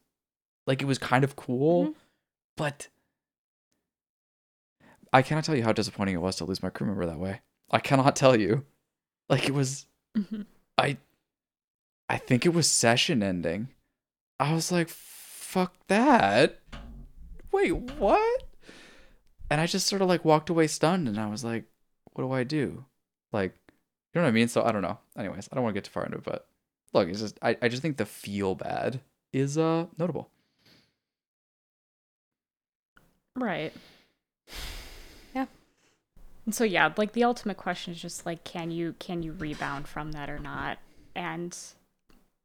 like 0.67 0.81
it 0.83 0.87
was 0.87 0.99
kind 0.99 1.25
of 1.25 1.37
cool, 1.37 1.87
Mhm. 1.89 1.95
but 2.57 2.89
I 5.13 5.23
cannot 5.23 5.45
tell 5.45 5.55
you 5.57 5.65
how 5.65 5.73
disappointing 5.73 6.15
it 6.15 6.21
was 6.23 6.37
to 6.37 6.45
lose 6.45 6.63
my 6.63 6.71
crew 6.71 6.87
member 6.87 7.05
that 7.07 7.19
way. 7.19 7.41
I 7.71 7.79
cannot 7.79 8.17
tell 8.17 8.37
you. 8.39 8.65
Like 9.29 9.49
it 9.49 9.55
was 9.55 9.87
Mhm. 10.17 10.47
I 10.79 10.99
I 12.09 12.19
think 12.19 12.45
it 12.45 12.51
was 12.55 12.71
session 12.71 13.23
ending. 13.23 13.69
I 14.39 14.53
was 14.55 14.71
like, 14.73 14.89
fuck 14.89 15.75
that. 15.89 16.59
wait, 17.53 17.73
what? 17.73 18.43
And 19.51 19.61
I 19.61 19.67
just 19.67 19.87
sort 19.87 20.01
of 20.01 20.09
like 20.09 20.25
walked 20.25 20.49
away 20.49 20.67
stunned 20.67 21.07
and 21.07 21.21
I 21.21 21.27
was 21.29 21.45
like, 21.45 21.65
what 22.13 22.25
do 22.25 22.33
I 22.33 22.45
do? 22.45 22.87
Like, 23.31 23.55
you 23.69 24.21
know 24.21 24.23
what 24.23 24.29
I 24.29 24.33
mean? 24.33 24.49
So 24.49 24.63
I 24.65 24.73
don't 24.73 24.81
know. 24.83 24.99
Anyways, 25.19 25.49
I 25.53 25.55
don't 25.55 25.63
want 25.65 25.75
to 25.75 25.77
get 25.77 25.85
too 25.85 25.91
far 25.91 26.05
into 26.07 26.17
it, 26.19 26.25
but 26.25 26.47
look, 26.95 27.09
it's 27.09 27.21
just 27.21 27.39
I, 27.43 27.57
I 27.61 27.69
just 27.69 27.83
think 27.83 27.99
the 27.99 28.07
feel 28.07 28.55
bad 28.55 29.01
is 29.35 29.59
uh 29.59 29.87
notable. 29.99 30.31
Right. 33.37 33.73
Yeah. 35.35 35.47
And 36.45 36.55
so 36.55 36.65
yeah, 36.65 36.93
like 36.97 37.13
the 37.13 37.25
ultimate 37.25 37.57
question 37.57 37.93
is 37.93 38.01
just 38.01 38.27
like 38.27 38.45
can 38.45 38.71
you 38.71 38.95
can 38.99 39.23
you 39.23 39.33
rebound 39.33 39.89
from 39.89 40.13
that 40.13 40.29
or 40.29 40.39
not? 40.39 40.79
And 41.15 41.57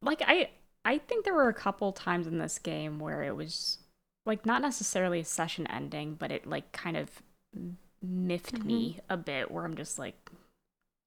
like 0.01 0.21
I 0.25 0.49
I 0.85 0.97
think 0.99 1.25
there 1.25 1.33
were 1.33 1.49
a 1.49 1.53
couple 1.53 1.91
times 1.91 2.27
in 2.27 2.37
this 2.37 2.59
game 2.59 2.99
where 2.99 3.23
it 3.23 3.35
was 3.35 3.79
like 4.25 4.45
not 4.45 4.61
necessarily 4.61 5.19
a 5.21 5.25
session 5.25 5.67
ending, 5.67 6.15
but 6.15 6.31
it 6.31 6.47
like 6.47 6.71
kind 6.71 6.97
of 6.97 7.09
m- 7.55 7.77
miffed 8.01 8.63
me 8.63 8.91
mm-hmm. 8.91 9.13
a 9.13 9.17
bit 9.17 9.51
where 9.51 9.65
I'm 9.65 9.75
just 9.75 9.99
like 9.99 10.29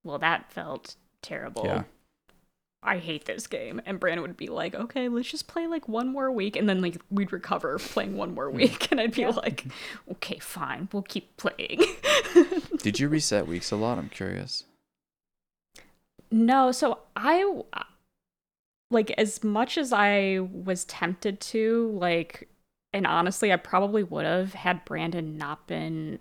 well 0.05 0.19
that 0.19 0.51
felt 0.53 0.97
terrible. 1.23 1.65
Yeah. 1.65 1.85
I 2.83 2.99
hate 2.99 3.27
this 3.27 3.47
game. 3.47 3.81
And 3.85 4.01
Brandon 4.01 4.23
would 4.23 4.37
be 4.37 4.49
like, 4.49 4.75
okay, 4.75 5.09
let's 5.09 5.31
just 5.31 5.47
play 5.47 5.67
like 5.67 5.87
one 5.89 6.09
more 6.09 6.31
week. 6.31 6.57
And 6.57 6.69
then 6.69 6.81
like 6.81 6.97
we'd 7.11 7.33
recover 7.33 7.79
playing 7.79 8.17
one 8.17 8.35
more 8.35 8.51
hmm. 8.51 8.57
week. 8.57 8.89
And 8.91 9.01
I'd 9.01 9.15
be 9.15 9.27
like, 9.27 9.67
okay, 10.11 10.39
fine, 10.39 10.89
we'll 10.93 11.03
keep 11.03 11.37
playing. 11.37 11.83
Did 12.79 12.99
you 12.99 13.09
reset 13.09 13.47
weeks 13.47 13.71
a 13.71 13.77
lot? 13.77 13.99
I'm 13.99 14.09
curious. 14.09 14.65
no, 16.31 16.73
so 16.73 16.99
I 17.15 17.63
like 18.91 19.13
as 19.13 19.45
much 19.45 19.79
as 19.79 19.93
I 19.93 20.41
was 20.41 20.85
tempted 20.87 21.41
to, 21.41 21.97
like, 21.97 22.49
and 22.93 23.07
honestly, 23.07 23.53
I 23.53 23.57
probably 23.57 24.03
would 24.03 24.25
have 24.25 24.55
had 24.55 24.85
Brandon 24.85 25.37
not 25.39 25.69
been 25.69 26.19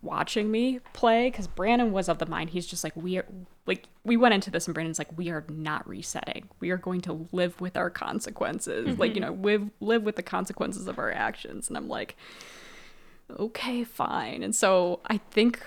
watching 0.00 0.50
me 0.50 0.80
play 0.94 1.30
because 1.30 1.46
Brandon 1.46 1.92
was 1.92 2.08
of 2.08 2.18
the 2.18 2.26
mind 2.26 2.50
he's 2.50 2.66
just 2.66 2.82
like 2.82 2.96
we 2.96 3.18
are 3.18 3.26
like 3.66 3.86
we 4.04 4.16
went 4.16 4.34
into 4.34 4.50
this 4.50 4.66
and 4.66 4.74
Brandon's 4.74 4.98
like 4.98 5.16
we 5.16 5.30
are 5.30 5.44
not 5.48 5.86
resetting. 5.86 6.48
We 6.60 6.70
are 6.70 6.78
going 6.78 7.02
to 7.02 7.28
live 7.32 7.60
with 7.60 7.76
our 7.76 7.90
consequences 7.90 8.98
like 8.98 9.14
you 9.14 9.20
mm-hmm. 9.20 9.34
know 9.34 9.42
live 9.42 9.70
live 9.80 10.02
with 10.02 10.16
the 10.16 10.22
consequences 10.22 10.88
of 10.88 10.98
our 10.98 11.12
actions. 11.12 11.68
And 11.68 11.76
I'm 11.76 11.88
like 11.88 12.16
okay 13.30 13.84
fine. 13.84 14.42
And 14.42 14.54
so 14.54 15.00
I 15.06 15.18
think 15.18 15.62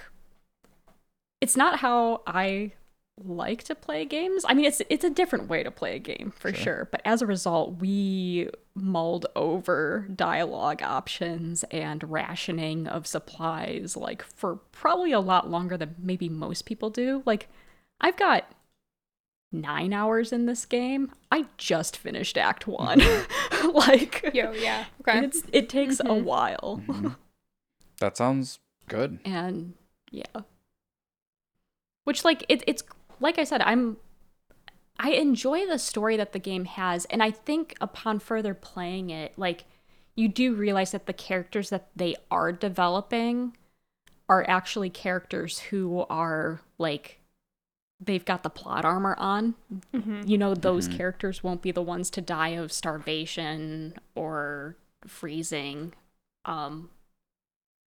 it's 1.40 1.56
not 1.56 1.80
how 1.80 2.22
I 2.26 2.74
like 3.24 3.64
to 3.64 3.76
play 3.76 4.06
games. 4.06 4.44
I 4.48 4.54
mean, 4.54 4.66
it's 4.66 4.82
it's 4.90 5.06
a 5.06 5.10
different 5.10 5.48
way 5.48 5.64
to 5.64 5.72
play 5.72 5.96
a 5.96 6.00
game 6.00 6.34
for 6.36 6.54
sure. 6.54 6.90
But 6.92 7.02
as 7.06 7.22
a 7.22 7.26
result, 7.26 7.80
we 7.80 8.50
mulled 8.76 9.26
over 9.36 10.08
dialogue 10.14 10.82
options 10.82 11.64
and 11.72 12.04
rationing 12.12 12.88
of 12.88 13.08
supplies 13.08 13.96
like 13.96 14.22
for 14.22 14.58
probably 14.72 15.14
a 15.14 15.20
lot 15.20 15.50
longer 15.50 15.78
than 15.78 15.96
maybe 15.98 16.28
most 16.28 16.66
people 16.66 16.90
do. 16.90 17.24
Like, 17.26 17.48
I've 18.02 18.18
got 18.18 18.52
nine 19.52 19.94
hours 19.94 20.34
in 20.34 20.46
this 20.46 20.66
game. 20.66 21.12
I 21.32 21.46
just 21.58 21.96
finished 21.96 22.38
Act 22.38 22.68
One. 22.68 23.00
Mm-hmm. 23.00 23.70
like, 23.74 24.30
Yo, 24.34 24.52
yeah. 24.52 24.86
Okay. 25.02 25.24
it's 25.24 25.44
it 25.54 25.70
takes 25.70 26.02
a 26.02 26.04
mm-hmm. 26.04 26.26
while. 26.26 26.82
Mm-hmm. 26.88 27.08
That 28.00 28.18
sounds 28.18 28.60
good. 28.90 29.20
and 29.24 29.74
yeah 30.12 30.42
which 32.06 32.24
like 32.24 32.46
it, 32.48 32.64
it's 32.66 32.84
like 33.20 33.38
i 33.40 33.44
said 33.44 33.62
i'm 33.62 33.98
i 35.00 35.12
enjoy 35.12 35.66
the 35.66 35.80
story 35.80 36.18
that 36.18 36.34
the 36.34 36.40
game 36.40 36.66
has 36.66 37.06
and 37.06 37.22
i 37.22 37.32
think 37.32 37.76
upon 37.82 38.20
further 38.20 38.54
playing 38.54 39.10
it 39.10 39.34
like 39.38 39.66
you 40.16 40.28
do 40.28 40.54
realize 40.54 40.92
that 40.92 41.06
the 41.06 41.14
characters 41.14 41.70
that 41.70 41.90
they 41.96 42.16
are 42.32 42.52
developing 42.52 43.56
are 44.28 44.46
actually 44.50 44.90
characters 44.90 45.60
who 45.60 46.06
are 46.10 46.62
like 46.78 47.20
they've 48.00 48.26
got 48.26 48.44
the 48.44 48.50
plot 48.50 48.86
armor 48.86 49.16
on. 49.18 49.56
You 50.28 50.38
know 50.38 50.54
those 50.56 50.88
characters 50.98 51.44
won't 51.44 51.62
be 51.62 51.72
the 51.72 51.82
ones 51.82 52.10
to 52.12 52.22
die 52.22 52.50
of 52.50 52.72
starvation 52.72 53.96
or 54.16 54.76
freezing 55.06 55.94
um 56.46 56.90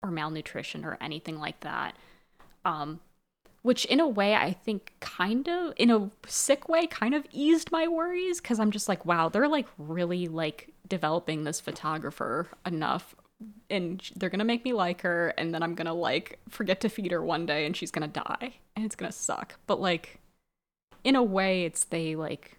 or 0.02 0.10
malnutrition 0.10 0.84
or 0.84 0.98
anything 1.00 1.38
like 1.38 1.60
that. 1.60 1.96
Um, 2.64 3.00
which 3.66 3.84
in 3.86 3.98
a 3.98 4.06
way 4.06 4.32
I 4.32 4.52
think 4.52 4.92
kind 5.00 5.48
of 5.48 5.72
in 5.76 5.90
a 5.90 6.08
sick 6.24 6.68
way 6.68 6.86
kind 6.86 7.16
of 7.16 7.26
eased 7.32 7.72
my 7.72 7.88
worries 7.88 8.40
because 8.40 8.60
I'm 8.60 8.70
just 8.70 8.88
like, 8.88 9.04
wow, 9.04 9.28
they're 9.28 9.48
like 9.48 9.66
really 9.76 10.28
like 10.28 10.72
developing 10.86 11.42
this 11.42 11.58
photographer 11.58 12.46
enough 12.64 13.16
and 13.68 14.08
they're 14.14 14.30
gonna 14.30 14.44
make 14.44 14.64
me 14.64 14.72
like 14.72 15.00
her 15.00 15.34
and 15.36 15.52
then 15.52 15.64
I'm 15.64 15.74
gonna 15.74 15.94
like 15.94 16.38
forget 16.48 16.80
to 16.82 16.88
feed 16.88 17.10
her 17.10 17.24
one 17.24 17.44
day 17.44 17.66
and 17.66 17.76
she's 17.76 17.90
gonna 17.90 18.06
die 18.06 18.54
and 18.76 18.84
it's 18.84 18.94
gonna 18.94 19.10
suck. 19.10 19.56
But 19.66 19.80
like 19.80 20.20
in 21.02 21.16
a 21.16 21.22
way 21.24 21.64
it's 21.64 21.82
they 21.86 22.14
like 22.14 22.58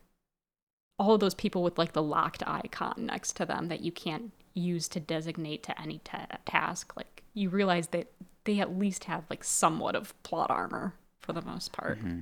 all 0.99 1.17
those 1.17 1.35
people 1.35 1.63
with 1.63 1.77
like 1.77 1.93
the 1.93 2.03
locked 2.03 2.43
icon 2.45 3.05
next 3.05 3.37
to 3.37 3.45
them 3.45 3.69
that 3.69 3.79
you 3.79 3.93
can't 3.93 4.33
use 4.55 4.89
to 4.89 4.99
designate 4.99 5.63
to 5.63 5.81
any 5.81 5.99
ta- 5.99 6.27
task 6.45 6.97
like 6.97 7.23
you 7.33 7.49
realize 7.49 7.87
that 7.89 8.11
they 8.47 8.59
at 8.59 8.79
least 8.79 9.03
have 9.03 9.25
like 9.29 9.43
somewhat 9.43 9.95
of 9.95 10.19
plot 10.23 10.49
armor 10.49 10.93
for 11.19 11.33
the 11.33 11.41
most 11.41 11.73
part 11.73 11.99
mm-hmm. 11.99 12.21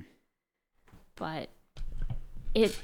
but 1.14 1.48
it 2.54 2.78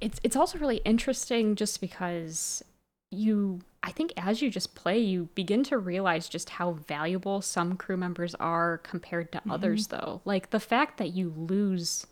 it's 0.00 0.20
it's 0.22 0.36
also 0.36 0.58
really 0.58 0.80
interesting 0.84 1.56
just 1.56 1.80
because 1.80 2.62
you 3.10 3.60
I 3.82 3.90
think 3.90 4.12
as 4.16 4.40
you 4.40 4.50
just 4.50 4.74
play 4.74 4.98
you 4.98 5.28
begin 5.34 5.64
to 5.64 5.78
realize 5.78 6.28
just 6.28 6.50
how 6.50 6.72
valuable 6.72 7.42
some 7.42 7.76
crew 7.76 7.96
members 7.96 8.34
are 8.36 8.78
compared 8.78 9.32
to 9.32 9.38
mm-hmm. 9.38 9.50
others 9.50 9.88
though 9.88 10.20
like 10.24 10.50
the 10.50 10.60
fact 10.60 10.98
that 10.98 11.12
you 11.12 11.34
lose 11.36 12.06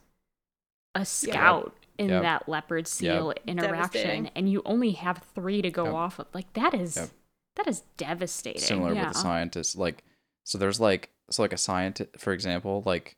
a 0.94 1.04
scout 1.04 1.74
in 1.98 2.08
Yep. 2.08 2.22
that 2.22 2.48
leopard 2.48 2.88
seal 2.88 3.32
interaction 3.46 4.30
and 4.34 4.50
you 4.50 4.62
only 4.64 4.92
have 4.92 5.22
3 5.34 5.62
to 5.62 5.70
go 5.70 5.84
Yep. 5.84 5.94
off 5.94 6.18
of 6.18 6.26
like 6.34 6.52
that 6.54 6.74
is 6.74 6.96
Yep. 6.96 7.08
that 7.56 7.66
is 7.68 7.82
devastating 7.96 8.60
Similar 8.60 8.94
yeah. 8.94 9.06
with 9.06 9.14
the 9.14 9.18
scientists. 9.20 9.76
Like 9.76 10.02
so 10.44 10.58
there's 10.58 10.80
like 10.80 11.10
so 11.30 11.42
like 11.42 11.52
a 11.52 11.58
scientist 11.58 12.10
for 12.18 12.32
example, 12.32 12.82
like 12.86 13.16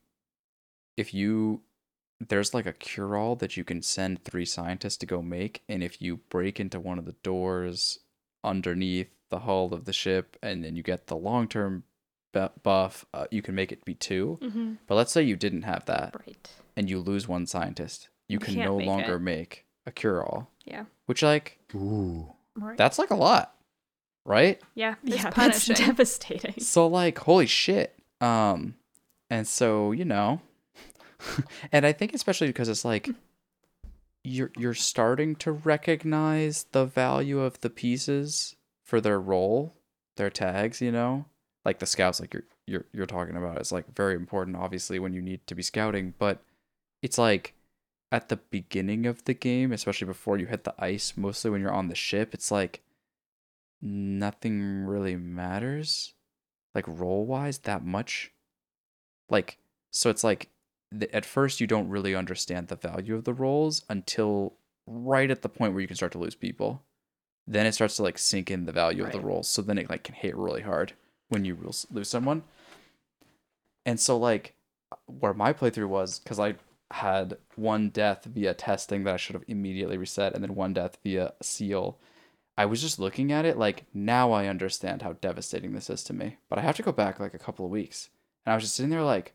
if 0.96 1.12
you 1.14 1.62
there's 2.28 2.54
like 2.54 2.66
a 2.66 2.72
cure 2.72 3.16
all 3.16 3.34
that 3.36 3.56
you 3.56 3.64
can 3.64 3.82
send 3.82 4.22
three 4.24 4.44
scientists 4.44 4.96
to 4.98 5.06
go 5.06 5.20
make, 5.20 5.62
and 5.68 5.82
if 5.82 6.00
you 6.00 6.18
break 6.28 6.60
into 6.60 6.78
one 6.80 6.98
of 6.98 7.04
the 7.06 7.16
doors 7.22 7.98
underneath 8.44 9.08
the 9.30 9.40
hull 9.40 9.74
of 9.74 9.84
the 9.84 9.92
ship, 9.92 10.36
and 10.42 10.62
then 10.64 10.76
you 10.76 10.82
get 10.82 11.06
the 11.08 11.16
long 11.16 11.48
term 11.48 11.82
buff, 12.62 13.04
uh, 13.14 13.26
you 13.30 13.42
can 13.42 13.54
make 13.54 13.70
it 13.72 13.84
be 13.84 13.94
2 13.94 14.38
Mhm. 14.42 14.78
But 14.86 14.96
let's 14.96 15.12
say 15.12 15.22
you 15.22 15.36
didn't 15.36 15.62
have 15.62 15.84
that, 15.86 16.14
right 16.26 16.48
and 16.76 16.90
you 16.90 16.98
lose 16.98 17.28
one 17.28 17.46
scientist, 17.46 18.08
you 18.28 18.38
can 18.38 18.54
can't 18.54 18.66
no 18.70 18.78
make 18.78 18.86
longer 18.86 19.16
it. 19.16 19.20
make 19.20 19.66
a 19.86 19.92
cure 19.92 20.22
all. 20.22 20.50
Yeah. 20.64 20.84
Which 21.06 21.22
like 21.22 21.58
Ooh. 21.74 22.32
right 22.56 22.76
that's 22.78 22.98
like 22.98 23.10
a 23.10 23.14
lot, 23.16 23.53
right? 24.24 24.60
Yeah. 24.74 24.94
It's 25.04 25.16
yeah 25.16 25.30
punishing. 25.30 25.74
that's 25.74 25.86
devastating 25.86 26.54
So 26.58 26.86
like, 26.86 27.18
holy 27.18 27.46
shit. 27.46 27.98
Um, 28.20 28.74
and 29.30 29.46
so 29.46 29.92
you 29.92 30.04
know, 30.04 30.40
and 31.72 31.86
I 31.86 31.92
think 31.92 32.14
especially 32.14 32.48
because 32.48 32.68
it's 32.68 32.84
like 32.84 33.08
you're 34.22 34.50
you're 34.56 34.74
starting 34.74 35.36
to 35.36 35.52
recognize 35.52 36.66
the 36.72 36.84
value 36.84 37.40
of 37.40 37.60
the 37.60 37.70
pieces 37.70 38.56
for 38.82 39.00
their 39.00 39.20
role, 39.20 39.74
their 40.16 40.30
tags. 40.30 40.80
You 40.80 40.92
know, 40.92 41.26
like 41.64 41.78
the 41.78 41.86
scouts, 41.86 42.20
like 42.20 42.32
you're 42.32 42.44
you're 42.66 42.84
you're 42.92 43.06
talking 43.06 43.36
about, 43.36 43.60
is 43.60 43.72
like 43.72 43.94
very 43.94 44.14
important, 44.14 44.56
obviously, 44.56 44.98
when 44.98 45.12
you 45.12 45.20
need 45.20 45.46
to 45.46 45.54
be 45.54 45.62
scouting. 45.62 46.14
But 46.18 46.42
it's 47.02 47.18
like 47.18 47.54
at 48.10 48.28
the 48.28 48.36
beginning 48.36 49.06
of 49.06 49.24
the 49.24 49.34
game, 49.34 49.72
especially 49.72 50.06
before 50.06 50.38
you 50.38 50.46
hit 50.46 50.64
the 50.64 50.74
ice, 50.78 51.14
mostly 51.16 51.50
when 51.50 51.60
you're 51.60 51.72
on 51.72 51.88
the 51.88 51.94
ship, 51.94 52.32
it's 52.32 52.50
like 52.50 52.80
nothing 53.82 54.84
really 54.84 55.16
matters 55.16 56.14
like 56.74 56.86
role 56.88 57.24
wise 57.26 57.58
that 57.58 57.84
much. 57.84 58.32
Like 59.28 59.58
so 59.90 60.10
it's 60.10 60.24
like 60.24 60.48
th- 60.98 61.10
at 61.12 61.24
first 61.24 61.60
you 61.60 61.66
don't 61.66 61.88
really 61.88 62.14
understand 62.14 62.68
the 62.68 62.76
value 62.76 63.14
of 63.14 63.24
the 63.24 63.32
roles 63.34 63.84
until 63.88 64.54
right 64.86 65.30
at 65.30 65.42
the 65.42 65.48
point 65.48 65.72
where 65.72 65.80
you 65.80 65.86
can 65.86 65.96
start 65.96 66.12
to 66.12 66.18
lose 66.18 66.34
people. 66.34 66.82
Then 67.46 67.66
it 67.66 67.72
starts 67.74 67.96
to 67.96 68.02
like 68.02 68.18
sink 68.18 68.50
in 68.50 68.66
the 68.66 68.72
value 68.72 69.04
of 69.04 69.12
the 69.12 69.18
Right. 69.18 69.26
roles 69.26 69.48
so 69.48 69.62
then 69.62 69.78
it 69.78 69.88
like 69.90 70.02
can 70.04 70.14
hit 70.14 70.36
really 70.36 70.62
hard 70.62 70.94
when 71.28 71.44
you 71.44 71.56
lose 71.60 71.86
lose 71.90 72.08
someone. 72.08 72.42
And 73.86 74.00
so 74.00 74.16
like 74.16 74.54
where 75.06 75.34
my 75.34 75.52
playthrough 75.52 75.88
was 75.88 76.18
because 76.20 76.38
i 76.38 76.54
had 76.92 77.36
one 77.56 77.88
death 77.88 78.24
via 78.26 78.54
testing 78.54 79.02
that 79.02 79.14
i 79.14 79.16
should 79.16 79.34
have 79.34 79.42
immediately 79.48 79.96
reset 79.96 80.32
and 80.32 80.42
then 80.44 80.54
one 80.54 80.72
death 80.72 80.98
via 81.02 81.32
seal 81.42 81.98
I 82.56 82.66
was 82.66 82.80
just 82.80 82.98
looking 82.98 83.32
at 83.32 83.44
it 83.44 83.58
like 83.58 83.84
now 83.92 84.30
I 84.32 84.46
understand 84.46 85.02
how 85.02 85.14
devastating 85.14 85.72
this 85.72 85.90
is 85.90 86.02
to 86.04 86.12
me. 86.12 86.36
But 86.48 86.58
I 86.58 86.62
have 86.62 86.76
to 86.76 86.82
go 86.82 86.92
back 86.92 87.18
like 87.18 87.34
a 87.34 87.38
couple 87.38 87.64
of 87.64 87.70
weeks. 87.72 88.10
And 88.46 88.52
I 88.52 88.56
was 88.56 88.64
just 88.64 88.76
sitting 88.76 88.90
there 88.90 89.02
like, 89.02 89.34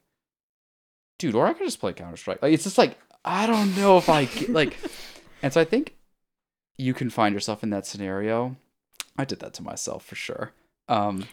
dude, 1.17 1.35
or 1.35 1.45
I 1.47 1.53
could 1.53 1.65
just 1.65 1.79
play 1.79 1.93
Counter 1.93 2.17
Strike. 2.17 2.41
Like 2.41 2.53
it's 2.53 2.63
just 2.63 2.77
like 2.77 2.97
I 3.25 3.45
don't 3.47 3.75
know 3.75 3.97
if 3.97 4.09
I 4.09 4.25
get, 4.25 4.49
like. 4.49 4.77
And 5.41 5.53
so 5.53 5.61
I 5.61 5.63
think 5.63 5.95
you 6.77 6.93
can 6.93 7.09
find 7.09 7.33
yourself 7.33 7.63
in 7.63 7.69
that 7.69 7.85
scenario. 7.87 8.57
I 9.17 9.23
did 9.23 9.39
that 9.39 9.53
to 9.53 9.63
myself 9.63 10.03
for 10.05 10.15
sure. 10.15 10.51
Um, 10.89 11.27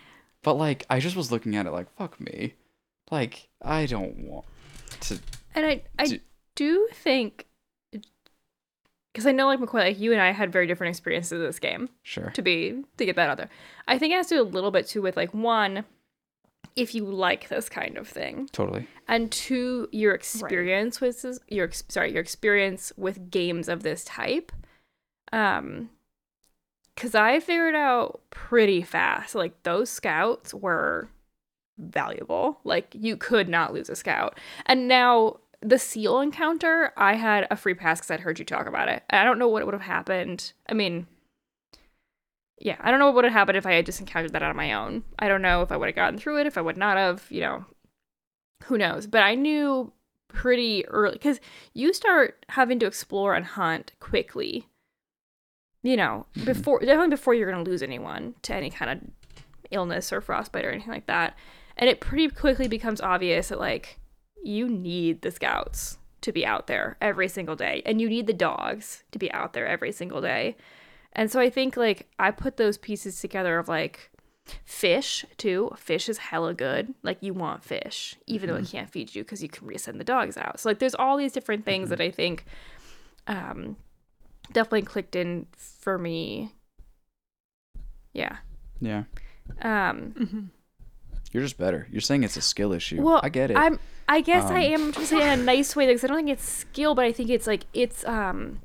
but 0.45 0.55
like 0.55 0.87
I 0.89 1.01
just 1.01 1.17
was 1.17 1.33
looking 1.33 1.57
at 1.57 1.67
it 1.67 1.73
like 1.73 1.93
fuck 1.97 2.21
me, 2.21 2.55
like 3.11 3.49
I 3.61 3.87
don't 3.87 4.17
want 4.19 4.45
to. 5.01 5.19
And 5.57 5.67
I 5.67 5.83
I 5.99 6.07
Do- 6.07 6.21
do 6.55 6.89
think 6.93 7.46
because 9.17 9.27
I 9.27 9.33
know 9.33 9.47
like 9.47 9.61
McCoy, 9.61 9.79
like 9.81 9.99
you 9.99 10.13
and 10.13 10.21
I 10.21 10.31
had 10.31 10.53
very 10.53 10.67
different 10.67 10.91
experiences 10.91 11.33
of 11.33 11.39
this 11.41 11.59
game. 11.59 11.89
Sure. 12.03 12.29
To 12.35 12.43
be 12.43 12.83
to 12.99 13.07
get 13.07 13.17
that 13.17 13.31
out 13.31 13.39
there, 13.39 13.49
I 13.89 13.97
think 13.99 14.13
it 14.13 14.17
has 14.17 14.27
to 14.27 14.35
do 14.35 14.43
a 14.43 14.45
little 14.45 14.71
bit 14.71 14.87
too 14.87 15.01
with 15.01 15.17
like 15.17 15.33
one, 15.33 15.87
if 16.77 16.95
you 16.95 17.07
like 17.07 17.49
this 17.49 17.71
kind 17.71 17.97
of 17.97 18.07
thing, 18.07 18.51
Totally. 18.53 18.87
and 19.09 19.33
two, 19.33 19.89
your 19.91 20.13
experience 20.13 21.01
with 21.01 21.23
this, 21.23 21.39
your 21.49 21.71
sorry, 21.89 22.13
your 22.13 22.21
experience 22.21 22.93
with 22.99 23.31
games 23.31 23.71
of 23.71 23.83
this 23.83 24.05
type. 24.05 24.53
Um, 25.33 25.89
because 26.95 27.15
I 27.15 27.41
figured 27.41 27.75
out 27.75 28.21
pretty 28.29 28.83
fast, 28.83 29.35
like 29.35 29.63
those 29.63 29.89
scouts 29.89 30.53
were 30.53 31.09
valuable. 31.79 32.61
Like 32.65 32.95
you 32.95 33.17
could 33.17 33.49
not 33.49 33.73
lose 33.73 33.89
a 33.89 33.97
scout. 33.97 34.39
And 34.67 34.89
now 34.89 35.39
the 35.61 35.79
seal 35.79 36.21
encounter, 36.21 36.93
I 36.97 37.15
had 37.15 37.47
a 37.51 37.57
free 37.57 37.75
pass 37.75 37.99
because 38.01 38.11
I'd 38.11 38.21
heard 38.21 38.39
you 38.39 38.45
talk 38.45 38.67
about 38.67 38.89
it. 38.89 39.03
I 39.11 39.25
don't 39.25 39.39
know 39.39 39.49
what 39.49 39.65
would 39.65 39.75
have 39.75 39.83
happened. 39.83 40.53
I 40.69 40.75
mean, 40.75 41.07
yeah, 42.59 42.77
I 42.81 42.91
don't 42.91 42.99
know 43.01 43.07
what 43.07 43.17
would 43.17 43.25
have 43.25 43.33
happened 43.33 43.59
if 43.59 43.67
I 43.67 43.73
had 43.73 43.87
just 43.87 44.01
encountered 44.01 44.33
that 44.33 44.43
on 44.43 44.57
my 44.57 44.73
own. 44.73 45.05
I 45.19 45.29
don't 45.29 45.43
know 45.43 45.63
if 45.63 45.71
I 45.71 45.77
would 45.77 45.87
have 45.89 45.95
gotten 45.97 46.19
through 46.19 46.41
it, 46.41 46.47
if 46.47 46.57
I 46.57 46.63
would 46.63 46.77
not 46.77 46.97
have, 46.97 47.25
you 47.31 47.41
know, 47.41 47.65
who 48.65 48.79
knows. 48.79 49.07
But 49.07 49.23
I 49.23 49.35
knew 49.35 49.93
pretty 50.29 50.87
early 50.89 51.13
because 51.15 51.41
you 51.73 51.93
start 51.93 52.45
having 52.51 52.79
to 52.81 52.87
explore 52.87 53.35
and 53.35 53.45
hunt 53.45 53.93
quickly. 54.01 54.69
You 55.83 55.97
know, 55.97 56.27
Mhm. 56.35 56.47
before 56.47 56.81
definitely 56.81 57.11
before 57.11 57.35
you're 57.35 57.51
gonna 57.51 57.63
lose 57.63 57.83
anyone 57.83 58.35
to 58.43 58.55
any 58.55 58.71
kind 58.71 58.91
of 58.91 59.11
illness 59.71 60.13
or 60.13 60.21
frostbite 60.21 60.65
or 60.65 60.71
anything 60.71 60.93
like 60.93 61.07
that. 61.07 61.37
And 61.77 61.89
it 61.89 62.01
pretty 62.01 62.29
quickly 62.31 62.67
becomes 62.69 63.01
obvious 63.01 63.49
that 63.51 63.61
like 63.61 63.99
you 64.45 64.69
need 64.69 65.23
the 65.23 65.31
scouts 65.31 65.99
to 66.23 66.33
be 66.33 66.45
out 66.45 66.67
there 66.67 66.97
every 67.01 67.29
single 67.29 67.57
day 67.57 67.83
and 67.87 68.01
you 68.01 68.09
need 68.09 68.27
the 68.27 68.33
dogs 68.33 69.05
to 69.13 69.19
be 69.19 69.31
out 69.33 69.53
there 69.53 69.67
every 69.67 69.93
single 69.93 70.21
day. 70.21 70.57
And 71.13 71.31
so 71.31 71.41
I 71.41 71.51
think 71.51 71.77
like 71.77 72.09
I 72.19 72.31
put 72.31 72.57
those 72.57 72.77
pieces 72.77 73.21
together 73.21 73.59
of 73.59 73.69
like 73.69 74.11
fish 74.65 75.25
too. 75.37 75.71
Fish 75.77 76.09
is 76.09 76.19
hella 76.19 76.55
good. 76.55 76.95
Like 77.03 77.19
you 77.21 77.33
want 77.33 77.65
fish, 77.65 78.17
even 78.27 78.49
though 78.49 78.57
it 78.57 78.67
can't 78.67 78.91
feed 78.91 79.15
you 79.15 79.23
because 79.25 79.43
you 79.43 79.49
can 79.49 79.67
resend 79.67 79.99
the 79.99 80.05
dogs 80.05 80.37
out. 80.37 80.61
So 80.61 80.69
like 80.69 80.79
there's 80.79 80.95
all 80.95 81.17
these 81.17 81.33
different 81.33 81.65
things 81.65 81.89
that 81.91 82.01
I 82.01 82.11
think 82.11 82.45
um 83.27 83.77
definitely 84.53 84.83
clicked 84.83 85.17
in 85.17 85.47
for 85.57 85.99
me. 85.99 86.53
Yeah. 88.13 88.37
Yeah. 88.81 89.05
Um 89.63 90.51
You're 91.37 91.45
just 91.45 91.59
better. 91.59 91.87
You're 91.93 92.01
saying 92.01 92.25
it's 92.25 92.39
a 92.39 92.41
skill 92.41 92.73
issue. 92.73 93.03
well, 93.03 93.21
I 93.23 93.29
get 93.29 93.51
it. 93.51 93.59
I'm 93.59 93.79
I 94.09 94.23
guess 94.23 94.45
I 94.51 94.65
Um, 94.69 94.73
am 94.73 94.93
trying 94.93 95.05
to 95.05 95.07
say 95.07 95.21
in 95.35 95.39
a 95.41 95.43
nice 95.43 95.77
way 95.77 95.87
because 95.87 96.03
I 96.03 96.07
don't 96.07 96.17
think 96.17 96.31
it's 96.31 96.49
skill, 96.49 96.95
but 96.95 97.05
I 97.05 97.13
think 97.13 97.29
it's 97.29 97.47
like 97.47 97.67
it's 97.75 98.07
um 98.07 98.61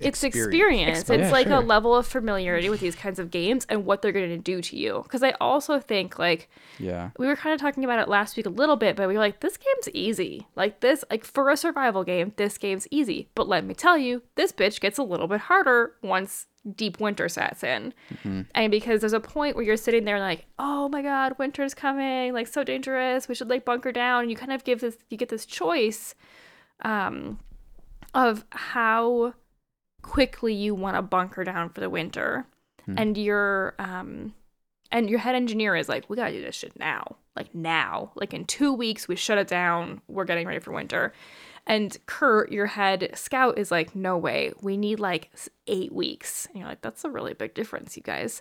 it's 0.00 0.22
experience. 0.22 0.46
Experience. 0.46 1.10
It's 1.10 1.10
Yeah, 1.10 1.30
like 1.30 1.46
sure. 1.46 1.56
a 1.56 1.60
level 1.60 1.94
of 1.94 2.06
familiarity 2.06 2.68
with 2.68 2.80
these 2.80 2.94
kinds 2.94 3.18
of 3.18 3.30
games 3.30 3.66
and 3.68 3.84
what 3.84 4.02
they're 4.02 4.12
going 4.12 4.28
to 4.30 4.38
do 4.38 4.60
to 4.62 4.76
you. 4.76 5.00
Because 5.02 5.22
I 5.22 5.32
also 5.40 5.78
think 5.80 6.18
like 6.18 6.48
yeah. 6.78 7.10
we 7.18 7.26
were 7.26 7.36
kind 7.36 7.54
of 7.54 7.60
talking 7.60 7.84
about 7.84 7.98
it 7.98 8.08
last 8.08 8.36
week 8.36 8.46
a 8.46 8.50
little 8.50 8.76
bit, 8.76 8.96
but 8.96 9.08
we 9.08 9.14
were 9.14 9.20
like, 9.20 9.40
this 9.40 9.56
game's 9.56 9.88
easy. 9.94 10.46
Like 10.56 10.80
this, 10.80 11.04
like 11.10 11.24
for 11.24 11.50
a 11.50 11.56
survival 11.56 12.04
game, 12.04 12.32
this 12.36 12.58
game's 12.58 12.86
easy. 12.90 13.28
But 13.34 13.48
let 13.48 13.64
me 13.64 13.74
tell 13.74 13.96
you, 13.96 14.22
this 14.34 14.52
bitch 14.52 14.80
gets 14.80 14.98
a 14.98 15.02
little 15.02 15.28
bit 15.28 15.40
harder 15.40 15.92
once 16.02 16.46
deep 16.74 16.98
winter 16.98 17.28
sets 17.28 17.62
in. 17.62 17.94
And 18.54 18.70
because 18.72 19.00
there's 19.00 19.12
a 19.12 19.20
point 19.20 19.54
where 19.54 19.64
you're 19.64 19.76
sitting 19.76 20.04
there 20.04 20.18
like, 20.18 20.46
oh 20.58 20.88
my 20.88 21.00
god, 21.00 21.38
winter's 21.38 21.74
coming, 21.74 22.32
like 22.32 22.48
so 22.48 22.64
dangerous. 22.64 23.28
We 23.28 23.34
should 23.36 23.48
like 23.48 23.64
bunker 23.64 23.92
down. 23.92 24.22
And 24.22 24.30
you 24.30 24.36
kind 24.36 24.52
of 24.52 24.64
give 24.64 24.80
this, 24.80 24.98
you 25.08 25.16
get 25.16 25.28
this 25.28 25.46
choice, 25.46 26.14
um, 26.82 27.38
of 28.14 28.44
how 28.50 29.34
quickly 30.06 30.54
you 30.54 30.74
want 30.74 30.96
to 30.96 31.02
bunker 31.02 31.44
down 31.44 31.68
for 31.68 31.80
the 31.80 31.90
winter. 31.90 32.46
And 32.96 33.18
your 33.18 33.74
um 33.80 34.32
and 34.92 35.10
your 35.10 35.18
head 35.18 35.34
engineer 35.34 35.74
is 35.74 35.88
like 35.88 36.08
we 36.08 36.16
gotta 36.16 36.32
do 36.32 36.40
this 36.40 36.54
shit 36.54 36.78
now. 36.78 37.16
Like 37.34 37.52
now. 37.54 38.12
Like 38.14 38.32
in 38.32 38.44
two 38.44 38.72
weeks 38.72 39.08
we 39.08 39.16
shut 39.16 39.38
it 39.38 39.48
down. 39.48 40.00
We're 40.06 40.24
getting 40.24 40.46
ready 40.46 40.60
for 40.60 40.72
winter. 40.72 41.12
And 41.66 41.96
kurt 42.06 42.52
your 42.52 42.66
head 42.66 43.10
scout 43.14 43.58
is 43.58 43.72
like 43.72 43.96
no 43.96 44.16
way. 44.16 44.52
We 44.62 44.76
need 44.76 45.00
like 45.00 45.30
eight 45.66 45.92
weeks. 45.92 46.46
And 46.46 46.58
you're 46.58 46.68
like 46.68 46.80
that's 46.80 47.04
a 47.04 47.10
really 47.10 47.34
big 47.34 47.54
difference 47.54 47.96
you 47.96 48.04
guys 48.04 48.40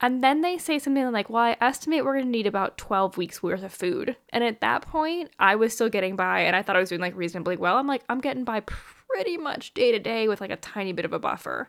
and 0.00 0.22
then 0.22 0.42
they 0.42 0.58
say 0.58 0.78
something 0.78 1.10
like 1.12 1.30
well 1.30 1.42
i 1.42 1.56
estimate 1.60 2.04
we're 2.04 2.14
going 2.14 2.24
to 2.24 2.30
need 2.30 2.46
about 2.46 2.78
12 2.78 3.16
weeks 3.16 3.42
worth 3.42 3.62
of 3.62 3.72
food. 3.72 4.16
And 4.30 4.44
at 4.44 4.60
that 4.60 4.82
point 4.82 5.30
i 5.38 5.54
was 5.54 5.72
still 5.72 5.88
getting 5.88 6.16
by 6.16 6.40
and 6.40 6.54
i 6.54 6.62
thought 6.62 6.76
i 6.76 6.80
was 6.80 6.88
doing 6.88 7.00
like 7.00 7.16
reasonably 7.16 7.56
well. 7.56 7.78
I'm 7.78 7.86
like 7.86 8.02
i'm 8.08 8.20
getting 8.20 8.44
by 8.44 8.60
pretty 8.60 9.36
much 9.36 9.74
day 9.74 9.92
to 9.92 9.98
day 9.98 10.28
with 10.28 10.40
like 10.40 10.50
a 10.50 10.56
tiny 10.56 10.92
bit 10.92 11.04
of 11.04 11.12
a 11.12 11.18
buffer. 11.18 11.68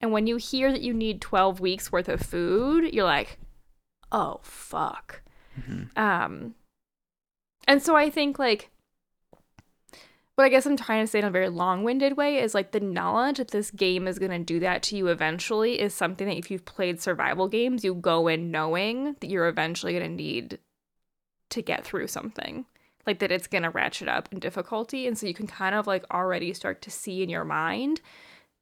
And 0.00 0.12
when 0.12 0.26
you 0.26 0.36
hear 0.36 0.70
that 0.70 0.82
you 0.82 0.92
need 0.92 1.20
12 1.20 1.60
weeks 1.60 1.90
worth 1.90 2.08
of 2.08 2.20
food, 2.20 2.92
you're 2.92 3.04
like, 3.04 3.38
oh, 4.12 4.40
fuck. 4.42 5.22
Um, 5.96 6.54
and 7.66 7.82
so 7.82 7.96
I 7.96 8.10
think, 8.10 8.38
like, 8.38 8.70
what 10.36 10.44
I 10.44 10.48
guess 10.48 10.66
I'm 10.66 10.76
trying 10.76 11.04
to 11.04 11.10
say 11.10 11.20
in 11.20 11.24
a 11.24 11.30
very 11.30 11.48
long 11.48 11.84
winded 11.84 12.16
way 12.16 12.38
is 12.38 12.54
like 12.54 12.72
the 12.72 12.80
knowledge 12.80 13.38
that 13.38 13.52
this 13.52 13.70
game 13.70 14.08
is 14.08 14.18
going 14.18 14.32
to 14.32 14.38
do 14.40 14.58
that 14.60 14.82
to 14.84 14.96
you 14.96 15.06
eventually 15.06 15.80
is 15.80 15.94
something 15.94 16.26
that 16.26 16.36
if 16.36 16.50
you've 16.50 16.64
played 16.64 17.00
survival 17.00 17.46
games, 17.46 17.84
you 17.84 17.94
go 17.94 18.26
in 18.26 18.50
knowing 18.50 19.14
that 19.20 19.30
you're 19.30 19.46
eventually 19.46 19.92
going 19.92 20.04
to 20.04 20.08
need 20.08 20.58
to 21.50 21.62
get 21.62 21.84
through 21.84 22.08
something. 22.08 22.66
Like 23.06 23.20
that 23.20 23.30
it's 23.30 23.46
going 23.46 23.62
to 23.62 23.70
ratchet 23.70 24.08
up 24.08 24.28
in 24.32 24.40
difficulty. 24.40 25.06
And 25.06 25.16
so 25.16 25.26
you 25.26 25.34
can 25.34 25.46
kind 25.46 25.74
of 25.74 25.86
like 25.86 26.04
already 26.10 26.52
start 26.52 26.82
to 26.82 26.90
see 26.90 27.22
in 27.22 27.28
your 27.28 27.44
mind 27.44 28.00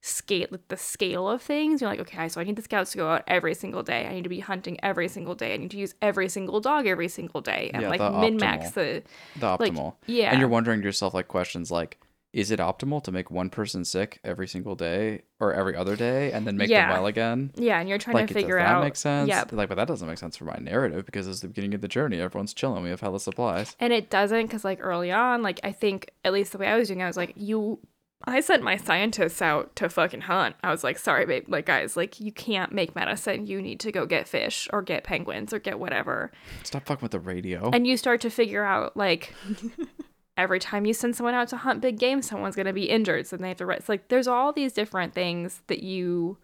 scale 0.04 0.48
the 0.68 0.76
scale 0.76 1.28
of 1.30 1.40
things. 1.40 1.80
You're 1.80 1.88
like, 1.88 2.00
okay, 2.00 2.28
so 2.28 2.40
I 2.40 2.44
need 2.44 2.56
the 2.56 2.62
scouts 2.62 2.90
to 2.92 2.98
go 2.98 3.08
out 3.08 3.22
every 3.28 3.54
single 3.54 3.82
day. 3.82 4.06
I 4.06 4.12
need 4.12 4.24
to 4.24 4.28
be 4.28 4.40
hunting 4.40 4.76
every 4.82 5.08
single 5.08 5.34
day. 5.34 5.54
I 5.54 5.56
need 5.56 5.70
to 5.70 5.78
use 5.78 5.94
every 6.02 6.28
single 6.28 6.60
dog 6.60 6.86
every 6.86 7.08
single 7.08 7.40
day 7.40 7.70
and 7.72 7.82
Yeah, 7.82 7.88
like 7.88 8.00
min 8.20 8.36
max 8.36 8.72
the 8.72 9.02
The 9.38 9.56
like 9.60 9.72
optimal. 9.72 9.94
yeah. 10.06 10.30
And 10.32 10.40
you're 10.40 10.48
wondering 10.48 10.80
to 10.80 10.84
yourself 10.84 11.14
like 11.14 11.28
questions 11.28 11.70
like, 11.70 11.98
is 12.32 12.50
it 12.50 12.58
optimal 12.60 13.04
to 13.04 13.12
make 13.12 13.30
one 13.30 13.50
person 13.50 13.84
sick 13.84 14.18
every 14.24 14.48
single 14.48 14.74
day 14.74 15.20
or 15.38 15.52
every 15.52 15.76
other 15.76 15.94
day 15.96 16.32
and 16.32 16.46
then 16.46 16.56
make 16.56 16.68
Yeah. 16.70 16.86
them 16.88 16.96
well 16.96 17.06
again? 17.06 17.52
yeah, 17.54 17.78
and 17.78 17.88
you're 17.88 17.98
trying 17.98 18.14
like, 18.14 18.26
to 18.28 18.34
does 18.34 18.42
figure 18.42 18.56
that 18.58 18.66
out 18.66 18.82
make 18.82 18.96
sense? 18.96 19.28
Yeah, 19.28 19.44
Like, 19.52 19.68
but 19.68 19.74
that 19.76 19.86
doesn't 19.86 20.08
make 20.08 20.16
sense 20.18 20.36
for 20.38 20.44
my 20.46 20.56
narrative 20.58 21.04
because 21.04 21.28
it's 21.28 21.40
the 21.40 21.48
beginning 21.48 21.74
of 21.74 21.80
the 21.82 21.88
journey. 21.88 22.20
Everyone's 22.20 22.54
chilling. 22.54 22.82
We 22.82 22.88
have 22.90 23.00
hella 23.02 23.20
supplies. 23.20 23.76
And 23.78 23.92
it 23.92 24.08
doesn't 24.08 24.46
because, 24.46 24.64
like, 24.64 24.78
early 24.80 25.12
on, 25.12 25.42
like, 25.42 25.60
I 25.62 25.72
think, 25.72 26.10
at 26.24 26.32
least 26.32 26.52
the 26.52 26.58
way 26.58 26.68
I 26.68 26.76
was 26.78 26.88
doing 26.88 27.00
it, 27.00 27.04
I 27.04 27.06
was 27.06 27.18
like, 27.18 27.34
you, 27.36 27.78
I 28.24 28.40
sent 28.40 28.62
my 28.62 28.76
scientists 28.76 29.42
out 29.42 29.74
to 29.76 29.88
fucking 29.88 30.22
hunt. 30.22 30.56
I 30.62 30.70
was 30.70 30.84
like, 30.84 30.98
sorry, 30.98 31.26
babe. 31.26 31.44
Like, 31.48 31.66
guys, 31.66 31.96
like, 31.96 32.20
you 32.20 32.32
can't 32.32 32.72
make 32.72 32.94
medicine. 32.94 33.46
You 33.46 33.60
need 33.60 33.80
to 33.80 33.92
go 33.92 34.06
get 34.06 34.28
fish 34.28 34.68
or 34.72 34.82
get 34.82 35.04
penguins 35.04 35.52
or 35.52 35.58
get 35.58 35.78
whatever. 35.78 36.30
Stop 36.62 36.86
fucking 36.86 37.02
with 37.02 37.12
the 37.12 37.20
radio. 37.20 37.70
And 37.70 37.86
you 37.86 37.96
start 37.96 38.20
to 38.22 38.30
figure 38.30 38.64
out, 38.64 38.96
like, 38.96 39.34
every 40.36 40.58
time 40.58 40.86
you 40.86 40.94
send 40.94 41.16
someone 41.16 41.34
out 41.34 41.48
to 41.48 41.56
hunt 41.56 41.80
big 41.80 41.98
game, 41.98 42.22
someone's 42.22 42.56
going 42.56 42.66
to 42.66 42.72
be 42.72 42.88
injured. 42.88 43.26
So 43.26 43.36
then 43.36 43.42
they 43.42 43.48
have 43.48 43.58
to 43.58 43.66
rest. 43.66 43.88
Like, 43.88 44.08
there's 44.08 44.28
all 44.28 44.52
these 44.52 44.72
different 44.72 45.14
things 45.14 45.62
that 45.66 45.82
you, 45.82 46.38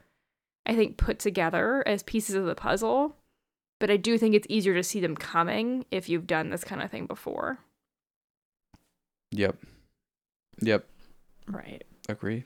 I 0.67 0.75
think, 0.75 0.97
put 0.97 1.19
together 1.19 1.87
as 1.87 2.03
pieces 2.03 2.35
of 2.35 2.47
the 2.47 2.55
puzzle. 2.55 3.17
But 3.81 3.91
I 3.91 3.97
do 3.97 4.19
think 4.19 4.35
it's 4.35 4.47
easier 4.51 4.75
to 4.75 4.83
see 4.83 5.01
them 5.01 5.17
coming 5.17 5.85
if 5.91 6.09
you've 6.09 6.27
done 6.27 6.51
this 6.51 6.65
kind 6.65 6.83
of 6.83 6.91
thing 6.91 7.07
before. 7.07 7.59
Yep. 9.31 9.57
Yep. 10.61 10.85
Right. 11.49 11.85
Agree. 12.09 12.45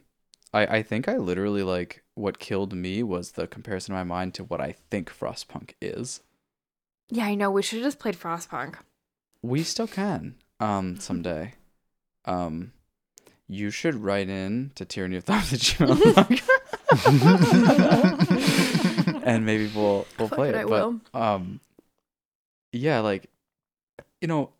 I, 0.54 0.78
I 0.78 0.82
think 0.82 1.08
I 1.08 1.16
literally 1.16 1.62
like 1.62 2.02
what 2.14 2.38
killed 2.38 2.72
me 2.74 3.02
was 3.02 3.32
the 3.32 3.46
comparison 3.46 3.94
in 3.94 3.98
my 3.98 4.04
mind 4.04 4.34
to 4.34 4.44
what 4.44 4.60
I 4.60 4.76
think 4.90 5.10
Frostpunk 5.10 5.72
is. 5.80 6.20
Yeah, 7.08 7.24
I 7.26 7.34
know. 7.34 7.50
We 7.50 7.62
should 7.62 7.78
have 7.78 7.86
just 7.86 7.98
played 7.98 8.16
Frostpunk. 8.16 8.76
We 9.42 9.62
still 9.62 9.86
can. 9.86 10.36
Um, 10.60 11.00
someday. 11.00 11.54
Um, 12.24 12.72
you 13.48 13.70
should 13.70 13.96
write 13.96 14.28
in 14.28 14.70
to 14.76 14.84
tyranny 14.84 15.16
of 15.16 15.24
thumbs 15.24 15.52
at 15.52 15.58
gmail. 15.58 16.40
and 19.24 19.44
maybe 19.44 19.70
we'll 19.74 20.06
we'll 20.18 20.28
play 20.28 20.50
it, 20.50 20.54
it. 20.54 20.58
I 20.58 20.64
but 20.64 20.70
will. 20.70 21.00
um, 21.14 21.60
yeah, 22.72 23.00
like, 23.00 23.28
you 24.20 24.28
know, 24.28 24.50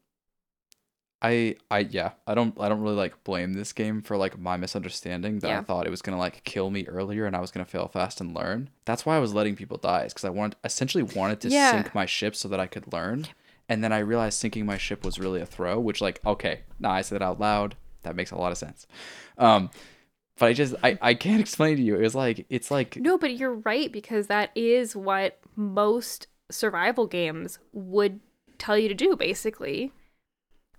I 1.23 1.55
I 1.71 1.81
yeah, 1.81 2.13
I 2.27 2.35
don't 2.35 2.59
I 2.61 2.69
don't 2.69 2.81
really 2.81 2.97
like 2.97 3.23
blame 3.25 3.53
this 3.53 3.73
game 3.73 4.03
for 4.03 4.17
like 4.17 4.39
my 4.39 4.57
misunderstanding 4.57 5.39
that 5.39 5.51
I 5.51 5.61
thought 5.63 5.87
it 5.87 5.91
was 5.91 6.03
gonna 6.03 6.19
like 6.19 6.43
kill 6.45 6.71
me 6.71 6.85
earlier 6.87 7.27
and 7.27 7.37
I 7.37 7.41
was 7.41 7.51
gonna 7.53 7.65
fail 7.65 7.87
fast 7.89 8.21
and 8.21 8.35
learn. 8.35 8.71
That's 8.85 9.07
why 9.07 9.17
I 9.17 9.21
was 9.21 9.33
letting 9.33 9.55
people 9.55 9.77
die, 9.77 10.03
is 10.05 10.13
because 10.13 10.25
I 10.25 10.31
wanted 10.31 10.57
essentially 10.65 11.05
wanted 11.05 11.41
to 11.43 11.49
Yeah. 11.49 11.71
sink 11.71 11.95
my 11.95 12.07
ship 12.07 12.35
so 12.35 12.49
that 12.49 12.59
I 12.61 12.67
could 12.67 12.93
learn. 12.93 13.27
And 13.69 13.85
then 13.85 13.93
I 13.93 14.01
realized 14.01 14.39
sinking 14.39 14.67
my 14.67 14.77
ship 14.77 15.05
was 15.05 15.21
really 15.21 15.41
a 15.41 15.47
throw, 15.47 15.79
which 15.79 16.01
like 16.01 16.21
okay, 16.27 16.63
now 16.81 16.91
I 16.91 17.03
said 17.03 17.17
it 17.17 17.23
out 17.23 17.39
loud. 17.39 17.77
That 18.03 18.17
makes 18.17 18.33
a 18.33 18.37
lot 18.37 18.51
of 18.51 18.59
sense. 18.59 18.89
Um, 19.39 19.71
but 20.39 20.47
I 20.47 20.53
just 20.55 20.75
I, 20.83 20.99
I 21.01 21.15
can't 21.15 21.41
explain 21.47 21.77
to 21.77 21.83
you. 21.83 21.95
It 21.95 22.03
was 22.03 22.17
like 22.17 22.47
it's 22.51 22.71
like 22.71 22.97
No, 22.97 23.17
but 23.17 23.37
you're 23.37 23.55
right 23.55 23.93
because 23.93 24.27
that 24.27 24.51
is 24.57 24.97
what 24.97 25.39
most 25.55 26.27
survival 26.51 27.07
games 27.07 27.61
would 27.73 28.19
tell 28.59 28.77
you 28.77 28.89
to 28.89 28.95
do, 28.95 29.15
basically. 29.17 29.93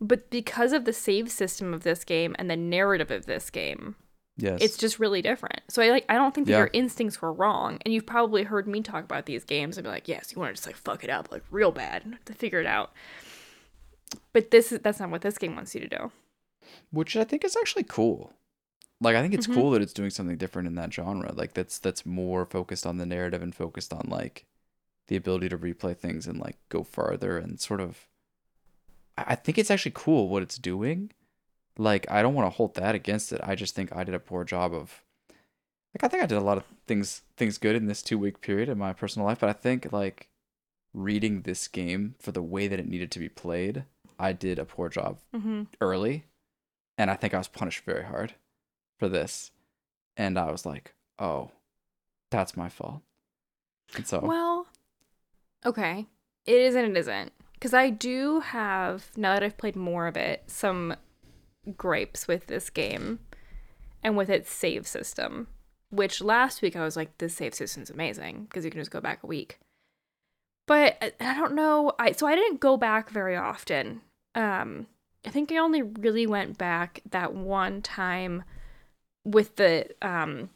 But 0.06 0.30
because 0.30 0.74
of 0.74 0.84
the 0.84 0.92
save 0.92 1.32
system 1.32 1.74
of 1.74 1.84
this 1.84 2.04
game 2.04 2.36
and 2.38 2.50
the 2.50 2.58
narrative 2.58 3.10
of 3.10 3.26
this 3.26 3.50
game, 3.50 3.96
yes, 4.36 4.60
it's 4.62 4.76
just 4.78 5.00
really 5.00 5.22
different. 5.22 5.62
So 5.70 5.82
I 5.82 5.90
like 5.92 6.06
I 6.10 6.16
don't 6.16 6.36
think 6.36 6.48
that 6.48 6.52
Yeah. 6.54 6.58
your 6.60 6.70
instincts 6.74 7.22
were 7.22 7.32
wrong. 7.32 7.78
And 7.86 7.94
you've 7.94 8.06
probably 8.06 8.44
heard 8.44 8.68
me 8.68 8.82
talk 8.82 9.06
about 9.06 9.28
these 9.28 9.46
games 9.46 9.78
and 9.78 9.86
be 9.86 9.90
like, 9.90 10.10
yes, 10.10 10.34
you 10.34 10.40
want 10.42 10.50
to 10.50 10.56
just 10.56 10.68
like 10.68 10.76
fuck 10.76 11.04
it 11.06 11.10
up 11.10 11.32
like 11.32 11.44
real 11.50 11.72
bad 11.72 12.18
to 12.26 12.34
figure 12.34 12.60
it 12.60 12.66
out. 12.66 12.92
But 14.34 14.52
this 14.52 14.72
is 14.72 14.80
that's 14.80 15.00
not 15.00 15.10
what 15.10 15.22
this 15.22 15.38
game 15.38 15.56
wants 15.56 15.74
you 15.74 15.82
to 15.82 15.88
do. 15.88 16.12
which 16.92 17.16
I 17.16 17.24
think 17.24 17.44
is 17.46 17.56
actually 17.58 17.84
cool. 17.84 18.34
Like 19.02 19.16
I 19.16 19.22
think 19.22 19.34
it's 19.34 19.48
Mhm. 19.48 19.54
cool 19.56 19.72
that 19.72 19.82
it's 19.82 19.94
doing 19.94 20.10
something 20.10 20.38
different 20.38 20.68
in 20.68 20.76
that 20.76 20.94
genre. 20.94 21.32
Like 21.34 21.54
that's 21.54 21.78
that's 21.80 22.06
more 22.06 22.46
focused 22.46 22.86
on 22.86 22.98
the 22.98 23.06
narrative 23.06 23.42
and 23.42 23.54
focused 23.54 23.94
on 23.94 24.08
like 24.10 24.46
the 25.08 25.16
ability 25.16 25.50
to 25.50 25.58
replay 25.58 25.96
things 25.96 26.26
and 26.28 26.40
like 26.40 26.58
go 26.70 26.84
farther 26.84 27.38
and 27.38 27.60
sort 27.60 27.80
of 27.82 28.08
I 29.18 29.36
think 29.36 29.58
it's 29.58 29.72
actually 29.72 29.94
cool 29.96 30.30
what 30.30 30.44
it's 30.44 30.58
doing. 30.58 31.12
Like 31.78 32.10
I 32.10 32.22
don't 32.22 32.34
want 32.34 32.46
to 32.52 32.56
hold 32.56 32.76
that 32.76 32.96
against 32.96 33.32
it. 33.34 33.42
I 33.44 33.56
just 33.56 33.76
think 33.76 33.96
I 33.96 34.04
did 34.04 34.16
a 34.16 34.20
poor 34.20 34.44
job 34.44 34.74
of 34.74 35.04
like 35.94 36.04
I 36.04 36.08
think 36.08 36.24
I 36.24 36.26
did 36.26 36.38
a 36.38 36.42
lot 36.42 36.58
of 36.58 36.64
things 36.88 37.22
things 37.38 37.58
good 37.58 37.76
in 37.76 37.88
this 37.88 38.02
2 38.02 38.18
week 38.18 38.42
period 38.42 38.70
in 38.70 38.78
my 38.78 38.94
personal 38.94 39.28
life, 39.28 39.40
but 39.40 39.50
I 39.50 39.54
think 39.54 39.92
like 39.92 40.30
reading 40.94 41.42
this 41.42 41.68
game 41.68 42.16
for 42.20 42.32
the 42.32 42.44
way 42.44 42.68
that 42.68 42.80
it 42.80 42.88
needed 42.88 43.12
to 43.12 43.20
be 43.20 43.30
played, 43.30 43.86
I 44.20 44.34
did 44.34 44.60
a 44.60 44.66
poor 44.66 44.90
job 44.90 45.18
Mm-hmm. 45.36 45.64
early 45.82 46.26
and 46.98 47.10
I 47.10 47.16
think 47.16 47.34
I 47.34 47.40
was 47.40 47.48
punished 47.48 47.84
very 47.84 48.04
hard 48.06 48.34
for 49.00 49.10
this. 49.10 49.52
And 50.16 50.38
I 50.38 50.52
was 50.52 50.64
like, 50.64 50.94
oh, 51.18 51.50
that's 52.30 52.56
my 52.56 52.70
fault. 52.70 53.02
And 53.96 54.06
so, 54.06 54.20
Well, 54.20 54.68
okay. 55.66 56.06
It 56.46 56.56
is 56.62 56.76
and 56.76 56.86
it 56.96 57.00
isn't. 57.00 57.32
Because 57.64 57.74
I 57.74 57.92
do 57.92 58.42
have, 58.42 59.06
now 59.16 59.36
that 59.36 59.42
I've 59.42 59.58
played 59.58 59.78
more 59.78 60.06
of 60.06 60.18
it, 60.18 60.44
some 60.48 60.98
gripes 61.78 62.28
with 62.28 62.48
this 62.48 62.70
game 62.70 63.20
and 64.04 64.18
with 64.18 64.30
its 64.30 64.52
save 64.52 64.86
system. 64.86 65.48
Which 65.90 66.20
last 66.22 66.62
week 66.62 66.76
I 66.76 66.84
was 66.84 66.98
like, 66.98 67.18
this 67.20 67.36
save 67.36 67.54
system's 67.54 67.90
amazing 67.90 68.44
because 68.44 68.66
you 68.66 68.70
can 68.70 68.82
just 68.82 68.92
go 68.92 69.00
back 69.00 69.24
a 69.24 69.28
week. 69.28 69.60
But 70.68 70.98
I, 71.02 71.14
I 71.22 71.36
don't 71.36 71.56
know. 71.56 71.94
I 71.98 72.12
so 72.12 72.28
I 72.28 72.36
didn't 72.36 72.60
go 72.60 72.76
back 72.76 73.10
very 73.10 73.38
often. 73.38 74.02
Um, 74.36 74.88
I 75.26 75.30
think 75.30 75.50
I 75.50 75.56
only 75.56 75.84
really 75.84 76.28
went 76.28 76.58
back 76.58 77.00
that 77.12 77.34
one 77.34 77.82
time 77.82 78.44
with 79.24 79.56
the 79.56 79.88
um 80.02 80.50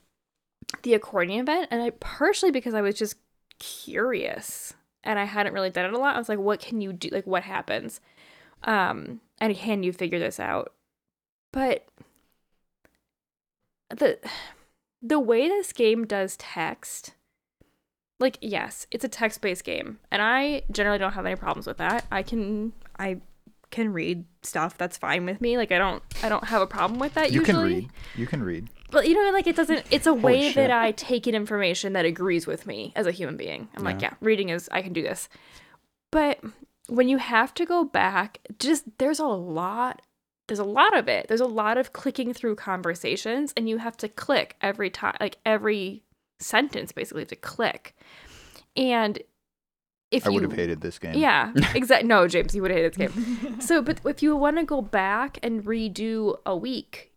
the 0.83 0.93
accordion 0.93 1.39
event 1.39 1.69
and 1.71 1.81
I 1.81 1.91
partially 1.91 2.51
because 2.51 2.73
I 2.73 2.81
was 2.81 2.95
just 2.95 3.15
curious 3.59 4.73
and 5.07 5.17
I 5.17 5.23
hadn't 5.23 5.53
really 5.53 5.69
done 5.71 5.85
it 5.85 5.93
a 5.93 5.97
lot. 5.97 6.15
I 6.15 6.19
was 6.19 6.29
like, 6.29 6.37
what 6.37 6.59
can 6.59 6.81
you 6.81 6.93
do? 6.93 7.09
Like 7.11 7.25
what 7.25 7.43
happens? 7.43 7.99
Um 8.63 9.21
and 9.39 9.55
can 9.55 9.81
you 9.83 9.91
figure 9.93 10.19
this 10.19 10.39
out? 10.39 10.73
But 11.51 11.87
the 13.89 14.19
the 15.01 15.19
way 15.19 15.47
this 15.47 15.73
game 15.73 16.05
does 16.05 16.35
text 16.37 17.13
like 18.19 18.37
yes, 18.41 18.87
it's 18.91 19.03
a 19.05 19.09
text-based 19.09 19.63
game 19.63 19.99
and 20.11 20.21
I 20.21 20.63
generally 20.71 20.97
don't 20.99 21.13
have 21.13 21.25
any 21.25 21.35
problems 21.35 21.67
with 21.67 21.77
that. 21.77 22.05
I 22.11 22.21
can 22.23 22.73
I 22.99 23.21
can 23.69 23.91
read 23.93 24.25
stuff 24.43 24.77
that's 24.77 24.97
fine 24.97 25.25
with 25.25 25.39
me. 25.41 25.57
Like 25.57 25.71
I 25.71 25.77
don't 25.77 26.01
I 26.23 26.29
don't 26.29 26.45
have 26.45 26.61
a 26.61 26.67
problem 26.67 26.99
with 26.99 27.13
that 27.13 27.31
You 27.31 27.39
usually. 27.41 27.53
can 27.53 27.63
read. 27.63 27.89
You 28.15 28.27
can 28.27 28.43
read. 28.43 28.69
But 28.89 29.07
you 29.07 29.13
know, 29.15 29.31
like 29.31 29.47
it 29.47 29.55
doesn't. 29.55 29.85
It's 29.91 30.07
a 30.07 30.13
way 30.13 30.51
that 30.53 30.71
I 30.71 30.91
take 30.91 31.27
in 31.27 31.35
information 31.35 31.93
that 31.93 32.05
agrees 32.05 32.47
with 32.47 32.65
me 32.65 32.93
as 32.95 33.05
a 33.05 33.11
human 33.11 33.35
being. 33.37 33.67
I'm 33.75 33.83
like, 33.83 34.01
Yeah. 34.01 34.09
yeah, 34.11 34.17
reading 34.21 34.49
is 34.49 34.69
I 34.71 34.81
can 34.81 34.93
do 34.93 35.01
this. 35.01 35.27
But 36.11 36.39
when 36.87 37.09
you 37.09 37.17
have 37.17 37.53
to 37.55 37.65
go 37.65 37.83
back, 37.83 38.39
just 38.59 38.85
there's 38.97 39.19
a 39.19 39.25
lot. 39.25 40.01
There's 40.47 40.59
a 40.59 40.63
lot 40.63 40.97
of 40.97 41.09
it. 41.09 41.27
There's 41.27 41.41
a 41.41 41.45
lot 41.45 41.77
of 41.77 41.91
clicking 41.91 42.33
through 42.33 42.55
conversations, 42.55 43.53
and 43.57 43.67
you 43.67 43.79
have 43.79 43.97
to 43.97 44.07
click 44.07 44.55
every 44.61 44.89
time, 44.89 45.17
like 45.19 45.37
every 45.45 46.03
sentence, 46.39 46.93
basically, 46.93 47.25
to 47.25 47.35
click. 47.35 47.93
And 48.77 49.19
if 50.11 50.25
I 50.25 50.29
you 50.29 50.35
would 50.35 50.43
have 50.43 50.53
hated 50.57 50.79
this 50.79 50.97
game. 50.99 51.15
yeah, 51.15 51.51
exactly. 51.75 52.07
No, 52.07 52.25
James, 52.29 52.55
you 52.55 52.61
would 52.61 52.71
have 52.71 52.77
hated 52.77 52.93
this 52.93 53.13
game. 53.13 53.59
so, 53.59 53.81
but 53.81 53.99
if 54.05 54.23
you 54.23 54.37
want 54.37 54.55
to 54.57 54.63
go 54.63 54.81
back 54.81 55.37
and 55.43 55.65
redo 55.65 56.37
a 56.45 56.55
week, 56.55 57.11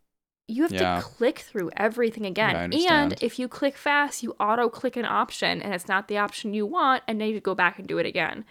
you 0.51 0.63
have 0.65 0.73
Yeah. 0.73 0.97
to 1.01 1.03
click 1.03 1.39
through 1.41 1.71
everything 1.77 2.27
again. 2.27 2.73
Yeah, 2.73 3.03
and 3.05 3.15
if 3.23 3.39
you 3.39 3.49
click 3.49 3.77
fast, 3.77 4.23
you 4.23 4.33
auto 4.41 4.69
click 4.69 4.97
an 4.97 5.05
option 5.05 5.63
and 5.63 5.73
it's 5.75 5.89
not 5.89 6.09
the 6.09 6.19
option 6.19 6.53
you 6.55 6.67
want, 6.67 7.03
and 7.07 7.21
then 7.21 7.29
you 7.29 7.41
go 7.41 7.55
back 7.55 7.79
and 7.79 7.87
do 7.89 7.99
it 7.99 8.07
again. 8.07 8.45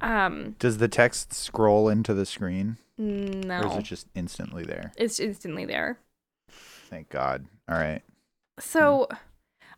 Um, 0.00 0.56
Does 0.58 0.78
the 0.78 0.88
text 0.88 1.32
scroll 1.32 1.88
into 1.88 2.12
the 2.14 2.26
screen, 2.26 2.76
or 2.98 3.04
is 3.04 3.44
no, 3.44 3.76
it 3.78 3.82
just 3.84 4.08
instantly 4.14 4.64
there? 4.64 4.92
it's 4.96 5.20
instantly 5.20 5.64
there. 5.64 5.98
Thank 6.90 7.08
God. 7.08 7.46
All 7.68 7.76
right. 7.78 8.02
So 8.58 9.06
Hmm. 9.10 9.16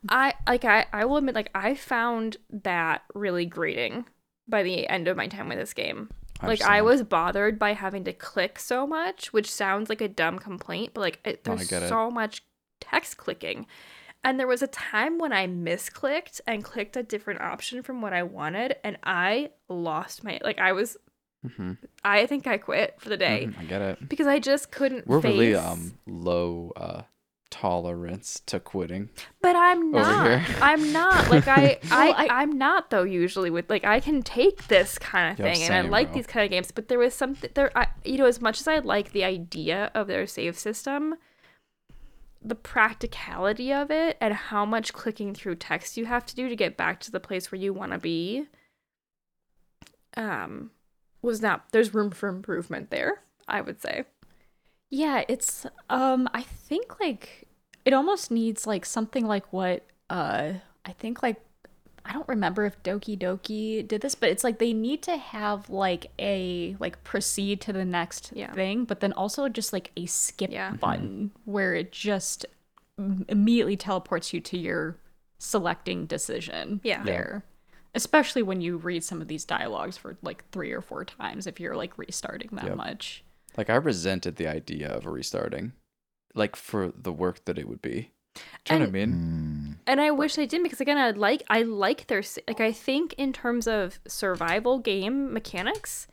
I 0.09 0.33
like 0.47 0.65
I 0.65 0.85
I 0.93 1.05
will 1.05 1.17
admit 1.17 1.35
like 1.35 1.49
I 1.55 1.75
found 1.75 2.37
that 2.49 3.03
really 3.13 3.45
grating 3.45 4.05
by 4.47 4.63
the 4.63 4.87
end 4.87 5.07
of 5.07 5.17
my 5.17 5.27
time 5.27 5.49
with 5.49 5.57
this 5.57 5.73
game. 5.73 6.09
Like 6.47 6.61
I 6.61 6.81
was 6.81 7.03
bothered 7.03 7.57
by 7.59 7.73
having 7.73 8.03
to 8.05 8.13
click 8.13 8.59
so 8.59 8.85
much, 8.87 9.33
which 9.33 9.51
sounds 9.51 9.89
like 9.89 10.01
a 10.01 10.07
dumb 10.07 10.39
complaint, 10.39 10.91
but 10.93 11.01
like 11.01 11.19
it, 11.25 11.45
No, 11.45 11.55
there's 11.55 11.71
it. 11.71 11.89
so 11.89 12.09
much 12.09 12.43
text 12.81 13.17
clicking. 13.17 13.65
And 14.23 14.39
there 14.39 14.47
was 14.47 14.63
a 14.63 14.67
time 14.67 15.19
when 15.19 15.31
I 15.31 15.45
misclicked 15.47 16.41
and 16.47 16.63
clicked 16.63 16.97
a 16.97 17.03
different 17.03 17.41
option 17.41 17.83
from 17.83 18.01
what 18.01 18.11
I 18.13 18.23
wanted 18.23 18.75
and 18.83 18.97
I 19.03 19.51
lost 19.69 20.23
my 20.23 20.39
like 20.43 20.59
I 20.59 20.71
was 20.71 20.97
Mhm, 21.45 21.77
I 22.03 22.25
think 22.25 22.47
I 22.47 22.57
quit 22.57 22.95
for 22.99 23.09
the 23.09 23.17
day 23.17 23.47
mhm, 23.51 23.59
I 23.59 23.63
get 23.65 23.81
it. 23.81 24.09
because 24.09 24.25
I 24.25 24.39
just 24.39 24.71
couldn't 24.71 25.05
We're 25.05 25.19
really 25.19 25.53
um 25.53 25.93
low 26.07 26.71
uh 26.75 27.03
tolerance 27.59 28.41
to 28.47 28.59
quitting. 28.59 29.09
But 29.41 29.55
I'm 29.55 29.95
over 29.95 30.03
not. 30.05 30.41
here. 30.41 30.55
I'm 30.61 30.91
not. 30.91 31.29
Like 31.29 31.47
I, 31.47 31.79
I, 31.91 32.05
Well, 32.07 32.15
I- 32.17 32.27
I, 32.39 32.43
am 32.43 32.57
not 32.57 32.89
though. 32.89 33.03
Usually 33.03 33.49
with 33.49 33.69
like 33.69 33.85
I 33.85 33.99
can 34.01 34.21
take 34.23 34.67
this 34.67 34.97
kind 34.97 35.31
of 35.33 35.39
Yeah, 35.39 35.53
thing, 35.53 35.63
and 35.63 35.73
I 35.73 35.81
like 35.89 36.07
bro. 36.09 36.15
these 36.15 36.27
kind 36.27 36.43
of 36.43 36.49
games. 36.51 36.71
But 36.71 36.89
there 36.89 36.99
was 36.99 37.13
something 37.13 37.49
there. 37.53 37.71
I, 37.77 37.87
you 38.03 38.17
know, 38.17 38.25
as 38.25 38.41
much 38.41 38.59
as 38.59 38.67
I 38.67 38.79
like 38.79 39.11
the 39.13 39.23
idea 39.23 39.91
of 39.95 40.07
their 40.07 40.27
save 40.27 40.57
system, 40.57 41.15
the 42.43 42.55
practicality 42.55 43.71
of 43.73 43.89
it 43.89 44.17
and 44.21 44.33
how 44.33 44.65
much 44.65 44.93
clicking 44.93 45.33
through 45.33 45.55
text 45.55 45.97
you 45.97 46.05
have 46.05 46.25
to 46.25 46.35
do 46.35 46.49
to 46.49 46.55
get 46.55 46.75
back 46.77 46.99
to 47.01 47.11
the 47.11 47.19
place 47.19 47.51
where 47.51 47.59
you 47.61 47.73
want 47.73 47.91
to 47.93 47.97
be, 47.97 48.47
um, 50.17 50.71
was 51.21 51.41
not. 51.41 51.71
There's 51.71 51.93
room 51.93 52.11
for 52.11 52.27
improvement 52.29 52.89
there. 52.91 53.21
I 53.47 53.61
would 53.61 53.81
say. 53.81 54.05
Yeah, 54.91 55.23
it's 55.27 55.65
um 55.89 56.29
I 56.33 56.41
think 56.43 56.99
like 56.99 57.44
it 57.85 57.93
almost 57.93 58.31
needs 58.31 58.65
like 58.67 58.85
something 58.85 59.25
like 59.25 59.51
what 59.53 59.83
uh 60.09 60.53
I 60.85 60.91
think 60.93 61.23
like 61.23 61.37
I 62.07 62.13
don't 62.13 62.27
remember 62.27 62.65
if 62.65 62.81
Doki 62.83 63.17
Doki 63.17 63.87
did 63.87 64.01
this, 64.01 64.13
but 64.13 64.29
it's 64.29 64.43
like 64.43 64.59
they 64.59 64.73
need 64.73 65.01
to 65.03 65.17
have 65.17 65.69
like 65.71 66.11
a 66.19 66.75
like 66.79 67.03
proceed 67.03 67.61
to 67.61 67.73
the 67.73 67.83
next 67.85 68.31
Yeah. 68.35 68.53
thing, 68.53 68.85
but 68.85 68.99
then 68.99 69.11
also 69.13 69.49
just 69.49 69.73
like 69.73 69.91
a 69.97 70.05
skip 70.05 70.51
Yeah. 70.51 70.73
button 70.73 71.31
where 71.45 71.73
it 71.73 71.91
just 71.91 72.45
immediately 73.27 73.75
teleports 73.75 74.33
you 74.33 74.39
to 74.41 74.57
your 74.57 74.97
selecting 75.39 76.05
decision. 76.05 76.79
Yeah. 76.83 76.99
Yeah. 76.99 77.03
There. 77.05 77.45
Especially 77.95 78.43
when 78.43 78.61
you 78.61 78.77
read 78.77 79.03
some 79.03 79.21
of 79.21 79.27
these 79.27 79.45
dialogues 79.45 79.97
for 79.97 80.15
like 80.21 80.43
three 80.51 80.71
or 80.71 80.81
four 80.81 81.05
times 81.05 81.47
if 81.47 81.59
you're 81.59 81.75
like 81.75 81.97
restarting 81.97 82.49
that 82.53 82.65
Yep. 82.65 82.75
much. 82.77 83.23
Like 83.57 83.69
I 83.69 83.75
resented 83.75 84.35
the 84.35 84.47
idea 84.47 84.89
of 84.89 85.05
a 85.05 85.09
restarting, 85.09 85.71
like 86.35 86.55
for 86.55 86.91
the 86.95 87.11
work 87.11 87.43
that 87.45 87.57
it 87.57 87.67
would 87.67 87.81
be. 87.81 88.11
Do 88.65 88.73
you 88.73 88.79
know 88.79 88.85
what 88.85 88.89
I 88.89 88.91
mean? 88.91 89.75
Mm. 89.77 89.77
and 89.87 90.01
I 90.01 90.11
wish 90.11 90.35
they 90.35 90.45
didn't 90.45 90.63
because 90.63 90.81
again, 90.81 90.97
I 90.97 91.11
like 91.11 91.43
I 91.49 91.61
like 91.63 92.07
their 92.07 92.21
like 92.47 92.59
I 92.61 92.71
think 92.71 93.13
in 93.17 93.33
terms 93.33 93.67
of 93.67 93.99
survival 94.07 94.77
game 94.79 95.31
mechanics, 95.33 96.07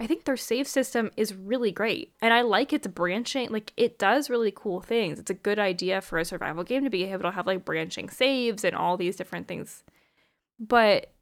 I 0.00 0.06
think 0.06 0.24
their 0.24 0.36
save 0.36 0.66
system 0.66 1.10
is 1.16 1.34
really 1.34 1.70
great, 1.72 2.12
and 2.20 2.34
I 2.34 2.42
like 2.42 2.72
its 2.72 2.86
branching. 2.88 3.50
Like 3.50 3.72
it 3.76 3.98
does 3.98 4.28
really 4.28 4.52
cool 4.54 4.80
things. 4.80 5.18
It's 5.20 5.30
a 5.30 5.34
good 5.34 5.58
idea 5.58 6.00
for 6.00 6.18
a 6.18 6.24
survival 6.24 6.64
game 6.64 6.82
to 6.84 6.90
be 6.90 7.04
able 7.04 7.22
to 7.22 7.30
have 7.30 7.46
like 7.46 7.64
branching 7.64 8.10
saves 8.10 8.64
and 8.64 8.74
all 8.74 8.96
these 8.96 9.16
different 9.16 9.46
things. 9.46 9.84
But 10.58 11.12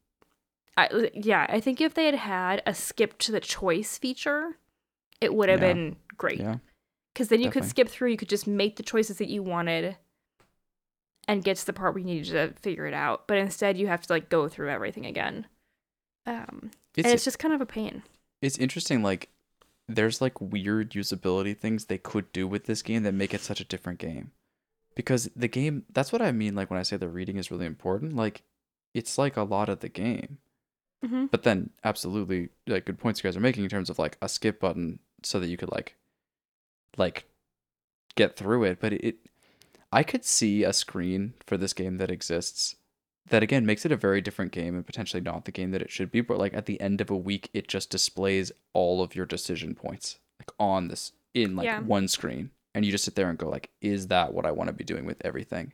I 0.77 1.11
yeah, 1.15 1.47
I 1.49 1.61
think 1.61 1.81
if 1.81 1.93
they 1.95 2.07
had 2.07 2.15
had 2.15 2.63
a 2.67 2.73
skip 2.75 3.19
to 3.19 3.33
the 3.33 3.41
choice 3.41 3.99
feature, 3.99 4.57
it 5.21 5.35
would 5.35 5.49
have 5.51 5.61
Yeah. 5.61 5.73
been 5.73 5.97
great 6.17 6.41
Yeah. 6.41 6.57
Because 7.17 7.29
then 7.29 7.41
you 7.41 7.51
could 7.51 7.65
skip 7.65 7.89
through 7.89 8.11
you 8.11 8.17
could 8.17 8.29
just 8.29 8.47
make 8.47 8.77
the 8.77 8.83
choices 8.83 9.17
that 9.19 9.29
you 9.29 9.43
wanted 9.43 9.97
and 11.27 11.43
get 11.43 11.57
to 11.57 11.67
the 11.67 11.73
part 11.73 11.95
where 11.95 12.01
you 12.01 12.05
needed 12.05 12.31
to 12.31 12.61
figure 12.61 12.87
it 12.87 12.95
out 12.95 13.27
but 13.27 13.39
instead 13.39 13.79
you 13.79 13.87
have 13.87 14.03
to 14.03 14.13
like 14.13 14.29
go 14.29 14.49
through 14.49 14.71
everything 14.71 15.07
again 15.07 15.47
um 16.27 16.71
It's 16.95 17.07
and 17.07 17.15
it's 17.15 17.25
just 17.25 17.39
kind 17.39 17.55
of 17.55 17.61
a 17.61 17.67
pain 17.67 18.03
it's 18.43 18.59
interesting 18.59 19.03
like 19.03 19.31
there's 19.89 20.21
like 20.21 20.41
weird 20.41 20.91
usability 20.91 21.57
things 21.57 21.87
they 21.87 21.99
could 21.99 22.31
do 22.33 22.47
with 22.47 22.67
this 22.67 22.83
game 22.83 23.03
that 23.05 23.15
make 23.15 23.33
it 23.33 23.41
such 23.41 23.61
a 23.61 23.65
different 23.65 23.99
game 23.99 24.33
because 24.97 25.31
the 25.37 25.47
game 25.47 25.85
that's 25.93 26.11
what 26.11 26.23
I 26.23 26.33
mean 26.33 26.57
like 26.57 26.71
when 26.71 26.81
I 26.81 26.83
say 26.83 26.97
the 26.97 27.09
reading 27.09 27.37
is 27.37 27.53
really 27.53 27.67
important. 27.67 28.17
Like 28.17 28.43
it's 28.95 29.17
like 29.17 29.37
a 29.37 29.45
lot 29.45 29.69
of 29.69 29.79
the 29.79 29.89
game. 29.89 30.39
Mm-hmm. 31.05 31.27
But 31.27 31.45
then 31.45 31.71
absolutely 31.85 32.49
like 32.67 32.87
good 32.87 32.99
points 32.99 33.23
you 33.23 33.29
guys 33.29 33.37
are 33.37 33.41
making 33.41 33.63
in 33.63 33.71
terms 33.71 33.91
of 33.91 33.99
like 33.99 34.17
a 34.21 34.29
skip 34.29 34.59
button 34.59 34.99
so 35.23 35.39
that 35.39 35.49
you 35.49 35.57
could 35.57 35.71
like 35.71 35.95
like 36.97 37.25
get 38.15 38.37
through 38.37 38.65
it, 38.65 38.79
but 38.81 38.93
it 38.93 39.17
I 39.93 40.03
could 40.03 40.25
see 40.25 40.65
a 40.65 40.73
screen 40.73 41.35
for 41.47 41.57
this 41.57 41.73
game 41.73 41.99
that 41.99 42.11
exists 42.11 42.77
that 43.29 43.43
again 43.43 43.67
makes 43.67 43.85
it 43.85 43.93
a 43.93 43.97
very 43.97 44.21
different 44.21 44.53
game 44.53 44.75
and 44.75 44.87
potentially 44.87 45.21
not 45.21 45.45
the 45.47 45.53
game 45.53 45.71
that 45.73 45.83
it 45.83 45.91
should 45.91 46.11
be, 46.13 46.21
but 46.21 46.39
like 46.39 46.55
at 46.55 46.67
the 46.67 46.81
end 46.81 47.01
of 47.01 47.11
a 47.11 47.17
week 47.17 47.51
it 47.53 47.67
just 47.69 47.91
displays 47.91 48.53
all 48.73 49.03
of 49.03 49.15
your 49.17 49.27
decision 49.27 49.75
points 49.75 50.19
like 50.39 50.51
on 50.61 50.89
this 50.89 51.13
in 51.35 51.57
like 51.57 51.65
Yeah. 51.67 51.81
one 51.81 52.09
screen 52.09 52.51
and 52.75 52.85
you 52.85 52.91
just 52.93 53.05
sit 53.05 53.15
there 53.17 53.29
and 53.29 53.39
go 53.39 53.49
like 53.49 53.71
is 53.81 54.09
that 54.09 54.33
what 54.33 54.47
I 54.47 54.51
want 54.53 54.69
to 54.69 54.73
be 54.75 54.85
doing 54.85 55.05
with 55.07 55.21
everything? 55.25 55.73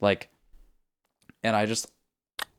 Like 0.00 0.28
and 1.42 1.54
I 1.56 1.66
just 1.66 1.90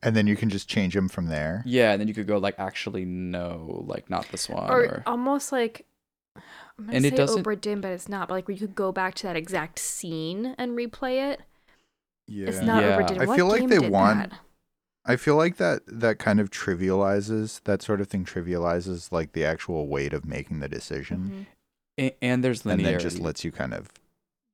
And 0.02 0.14
then 0.16 0.26
you 0.26 0.36
can 0.36 0.48
just 0.50 0.68
change 0.68 0.94
them 0.94 1.08
from 1.08 1.26
there. 1.26 1.62
yeah, 1.66 1.92
and 1.92 2.00
then 2.00 2.08
you 2.08 2.14
could 2.14 2.26
go 2.26 2.38
like 2.38 2.54
actually 2.58 3.04
no, 3.04 3.84
like 3.86 4.08
not 4.10 4.28
this 4.28 4.48
one 4.48 4.70
Or, 4.70 4.80
or, 4.84 5.02
almost 5.06 5.52
like 5.52 5.86
I'm 6.78 6.86
gonna 6.86 6.96
And 6.96 7.06
it 7.06 7.16
doesn't- 7.16 7.42
Obra 7.44 7.58
Dinn, 7.60 7.80
but 7.80 7.92
it's 7.92 8.08
not. 8.08 8.28
But 8.28 8.34
like 8.34 8.48
we 8.48 8.56
could 8.58 8.74
go 8.74 8.92
back 8.92 9.14
to 9.16 9.22
that 9.26 9.36
exact 9.36 9.78
scene 9.78 10.54
and 10.58 10.72
replay 10.72 11.32
it. 11.32 11.40
Yeah. 12.26 12.48
It's 12.48 12.60
not 12.60 12.82
Yeah. 12.82 12.98
Obra 12.98 13.06
Dinn. 13.08 13.20
I 13.30 13.36
feel 13.36 13.46
like 13.46 13.68
they 13.68 13.78
want- 13.78 14.30
that? 14.30 14.40
I 15.04 15.16
feel 15.16 15.36
like 15.36 15.56
that 15.58 15.82
that 15.86 16.18
kind 16.18 16.40
of 16.40 16.50
trivializes 16.50 17.62
that 17.64 17.80
sort 17.82 18.00
of 18.00 18.08
thing 18.08 18.24
trivializes 18.24 19.12
like 19.12 19.32
the 19.32 19.44
actual 19.44 19.86
weight 19.86 20.12
of 20.12 20.24
making 20.24 20.58
the 20.60 20.68
decision 20.68 21.46
Mhm. 21.98 22.04
A- 22.10 22.24
and 22.24 22.42
there's 22.44 22.62
linearity. 22.64 22.72
and 22.72 22.84
then 22.86 22.98
just 23.00 23.18
lets 23.20 23.44
you 23.44 23.52
kind 23.52 23.72
of 23.72 23.88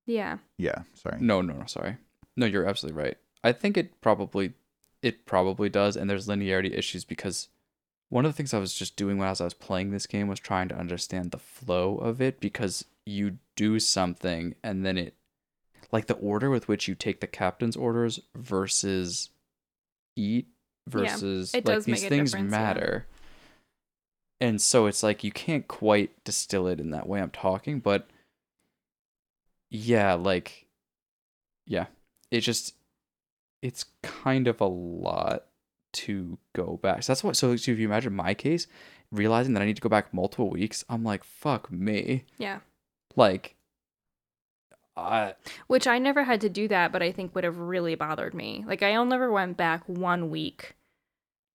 Yeah. 0.07 0.39
yeah, 0.59 0.82
sorry. 0.94 1.19
No, 1.20 1.40
no, 1.40 1.55
no, 1.55 1.66
sorry. 1.66 1.97
No, 2.36 2.47
you're 2.47 2.66
absolutely 2.66 3.03
right. 3.03 3.19
I 3.43 3.53
think 3.53 3.77
it 3.77 4.01
probably 4.01 4.53
it 5.01 5.24
probably 5.27 5.69
does 5.69 5.97
and 5.97 6.09
there's 6.09 6.28
linearity 6.28 6.73
issues 6.77 7.05
because 7.05 7.49
one 8.12 8.26
of 8.26 8.30
the 8.30 8.36
things 8.36 8.52
I 8.52 8.59
was 8.59 8.74
just 8.74 8.97
doing 8.97 9.16
when 9.16 9.26
I 9.26 9.30
was, 9.30 9.55
playing 9.55 9.90
this 9.90 10.06
game 10.06 10.28
was 10.28 10.39
trying 10.39 10.68
to 10.68 10.78
understand 10.78 11.30
the 11.30 11.39
flow 11.39 11.97
of 11.97 12.20
it 12.20 12.40
because 12.40 12.84
you 13.06 13.39
do 13.56 13.80
something 13.80 14.55
and 14.62 14.84
then 14.84 14.98
it 14.98 15.14
like 15.90 16.09
the 16.09 16.14
order 16.14 16.51
with 16.51 16.68
which 16.68 16.86
you 16.86 16.94
take 16.94 17.22
the 17.22 17.26
captain's 17.26 17.74
orders 17.74 18.20
versus 18.34 19.30
eat 20.14 20.47
versus 20.86 21.55
it 21.55 21.64
like 21.64 21.84
these 21.84 22.06
things 22.06 22.32
difference, 22.32 22.52
yeah. 22.52 22.59
matter. 22.59 23.06
And 24.43 24.60
so 24.60 24.84
it's 24.84 25.02
like 25.02 25.24
you 25.24 25.32
can't 25.32 25.66
quite 25.66 26.22
distill 26.22 26.66
it 26.66 26.80
in 26.80 26.90
that 26.90 27.09
way 27.09 27.18
I'm 27.18 27.30
talking, 27.30 27.80
but 27.80 28.10
yeah, 29.70 30.12
like 30.12 30.66
yeah, 31.66 31.86
it 32.30 32.40
just 32.40 32.74
it's 33.62 33.86
kind 34.02 34.48
of 34.48 34.60
a 34.60 34.66
lot 34.66 35.47
to 35.93 36.39
go 36.55 36.78
back. 36.82 37.02
So 37.02 37.12
that's 37.12 37.24
what. 37.24 37.36
So, 37.36 37.56
so 37.56 37.73
if 37.73 37.78
you 37.78 37.86
imagine 37.86 38.14
my 38.14 38.35
case, 38.35 38.66
realizing 39.10 39.55
that 39.55 39.62
I 39.62 39.66
need 39.66 39.77
to 39.77 39.82
go 39.82 39.89
back 39.89 40.12
multiple 40.12 40.51
weeks, 40.51 40.85
I'm 40.89 41.05
like, 41.05 41.24
fuck 41.24 41.70
me. 41.70 42.24
Yeah. 42.39 42.60
Like, 43.14 43.56
I 44.97 45.35
Which 45.66 45.86
I 45.86 45.98
never 45.98 46.24
had 46.24 46.40
to 46.43 46.48
do 46.48 46.69
that, 46.69 46.93
but 46.93 47.02
I 47.02 47.12
think 47.12 47.35
would 47.35 47.44
have 47.44 47.59
really 47.59 47.94
bothered 47.94 48.35
me. 48.35 48.64
Like 48.66 48.82
I 48.82 49.02
never 49.05 49.31
went 49.31 49.56
back 49.56 49.82
one 49.86 50.31
week 50.31 50.74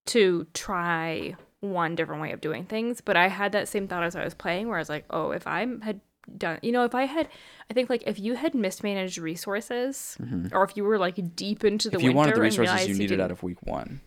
to 0.08 0.48
try 0.54 1.36
one 1.60 1.96
different 1.96 2.22
way 2.22 2.32
of 2.32 2.42
doing 2.42 2.66
things, 2.66 3.02
but 3.02 3.18
I 3.18 3.28
had 3.28 3.52
that 3.52 3.68
same 3.68 3.88
thought 3.88 4.04
as 4.04 4.16
I 4.16 4.24
was 4.24 4.34
playing, 4.34 4.68
where 4.68 4.78
I 4.78 4.82
was 4.82 4.90
like, 4.90 5.06
oh, 5.10 5.32
if 5.32 5.48
I 5.48 5.68
had 5.82 6.02
done, 6.38 6.60
you 6.62 6.72
know, 6.72 6.84
if 6.84 6.96
I 6.96 7.06
had, 7.06 7.28
I 7.70 7.74
think 7.74 7.90
like 7.90 8.04
if 8.06 8.20
you 8.20 8.36
had 8.36 8.54
mismanaged 8.54 9.18
resources, 9.18 10.18
mm-hmm. 10.22 10.56
or 10.56 10.64
if 10.64 10.76
you 10.76 10.84
were 10.84 10.98
like 10.98 11.36
deep 11.36 11.64
into 11.64 11.90
the 11.90 11.98
if 11.98 12.04
you 12.04 12.14
wanted 12.14 12.36
the 12.36 12.42
winter 12.42 12.62
resources 12.62 12.88
you 12.88 12.94
needed 12.94 13.10
didn't- 13.10 13.22
out 13.22 13.32
of 13.32 13.44
week 13.44 13.62
one, 13.64 14.02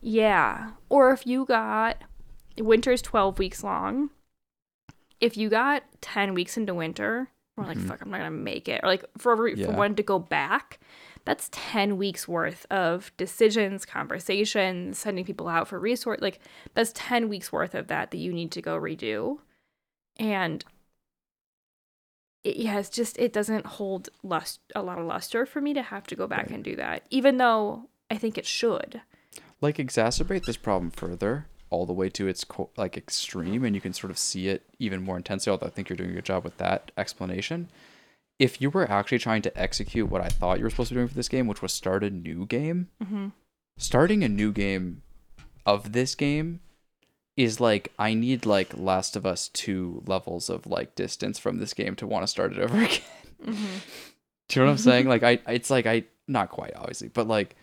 Yeah. 0.00 0.70
Or 0.88 1.10
if 1.12 1.26
you 1.26 1.44
got 1.44 1.98
winter's 2.58 3.02
12 3.02 3.38
weeks 3.38 3.62
long, 3.64 4.10
if 5.20 5.36
you 5.36 5.48
got 5.48 5.82
10 6.00 6.34
weeks 6.34 6.56
into 6.56 6.74
winter, 6.74 7.28
we're 7.56 7.66
like, 7.66 7.78
Mhm. 7.78 7.88
fuck, 7.88 8.00
I'm 8.02 8.10
not 8.10 8.18
going 8.18 8.30
to 8.30 8.36
make 8.38 8.68
it. 8.68 8.80
Or 8.84 8.86
like 8.88 9.04
for, 9.18 9.32
every, 9.32 9.56
for 9.56 9.72
one 9.72 9.96
to 9.96 10.02
go 10.02 10.18
back, 10.20 10.78
that's 11.24 11.48
10 11.52 11.96
weeks 11.96 12.28
worth 12.28 12.64
of 12.70 13.10
decisions, 13.16 13.84
conversations, 13.84 14.98
sending 14.98 15.24
people 15.24 15.48
out 15.48 15.66
for 15.68 15.78
resource. 15.80 16.20
Like 16.20 16.38
that's 16.74 16.92
10 16.94 17.28
weeks 17.28 17.50
worth 17.52 17.74
of 17.74 17.88
that 17.88 18.12
that 18.12 18.18
you 18.18 18.32
need 18.32 18.52
to 18.52 18.62
go 18.62 18.78
redo. 18.78 19.38
And 20.20 20.64
it, 22.44 22.56
yeah, 22.56 22.78
it's 22.78 22.88
just, 22.90 23.18
it 23.18 23.32
doesn't 23.32 23.66
hold 23.66 24.08
lust, 24.22 24.60
a 24.76 24.82
lot 24.82 24.98
of 24.98 25.06
luster 25.06 25.44
for 25.44 25.60
me 25.60 25.74
to 25.74 25.82
have 25.82 26.06
to 26.06 26.14
go 26.16 26.26
back 26.28 26.46
Right. 26.46 26.50
and 26.52 26.64
do 26.64 26.76
that, 26.76 27.02
even 27.10 27.36
though 27.38 27.88
I 28.10 28.16
think 28.16 28.38
it 28.38 28.46
should. 28.46 29.02
Like 29.60 29.76
exacerbate 29.76 30.44
this 30.44 30.56
problem 30.56 30.90
further 30.90 31.46
all 31.70 31.84
the 31.84 31.92
way 31.92 32.08
to 32.08 32.26
its 32.28 32.44
co- 32.44 32.70
like 32.76 32.96
extreme 32.96 33.64
and 33.64 33.74
you 33.74 33.80
can 33.80 33.92
sort 33.92 34.10
of 34.10 34.18
see 34.18 34.48
it 34.48 34.62
even 34.78 35.02
more 35.02 35.16
intensely 35.16 35.50
although 35.50 35.66
i 35.66 35.70
think 35.70 35.88
you're 35.88 35.96
doing 35.96 36.10
a 36.10 36.14
good 36.14 36.24
job 36.24 36.42
with 36.44 36.56
that 36.58 36.90
explanation 36.96 37.68
if 38.38 38.60
you 38.60 38.70
were 38.70 38.90
actually 38.90 39.18
trying 39.18 39.42
to 39.42 39.60
execute 39.60 40.08
what 40.08 40.22
i 40.22 40.28
thought 40.28 40.58
you 40.58 40.64
were 40.64 40.70
supposed 40.70 40.88
to 40.88 40.94
be 40.94 40.98
doing 40.98 41.08
for 41.08 41.14
this 41.14 41.28
game 41.28 41.46
which 41.46 41.60
was 41.62 41.72
start 41.72 42.02
a 42.04 42.10
new 42.10 42.46
game 42.46 42.88
Mm-hmm. 43.02 43.28
starting 43.76 44.24
a 44.24 44.28
new 44.28 44.52
game 44.52 45.02
of 45.66 45.92
this 45.92 46.14
game 46.14 46.60
is 47.36 47.60
like 47.60 47.92
I 48.00 48.14
need 48.14 48.44
like 48.46 48.76
Last 48.76 49.14
of 49.14 49.24
Us 49.24 49.46
2 49.50 50.02
levels 50.06 50.50
of 50.50 50.66
like 50.66 50.96
distance 50.96 51.38
from 51.38 51.58
this 51.58 51.72
game 51.72 51.94
to 51.96 52.06
want 52.06 52.24
to 52.24 52.26
start 52.26 52.50
it 52.52 52.58
over 52.58 52.76
again. 52.82 52.98
Mm-hmm. 53.46 53.76
Do 54.48 54.58
you 54.58 54.62
know 54.62 54.66
what 54.66 54.72
I'm 54.72 54.78
saying? 54.78 55.06
Like 55.14 55.22
I 55.22 55.38
it's 55.46 55.70
like 55.70 55.86
I 55.86 56.02
not 56.26 56.48
quite 56.50 56.74
obviously, 56.74 57.06
but 57.08 57.28
like 57.28 57.54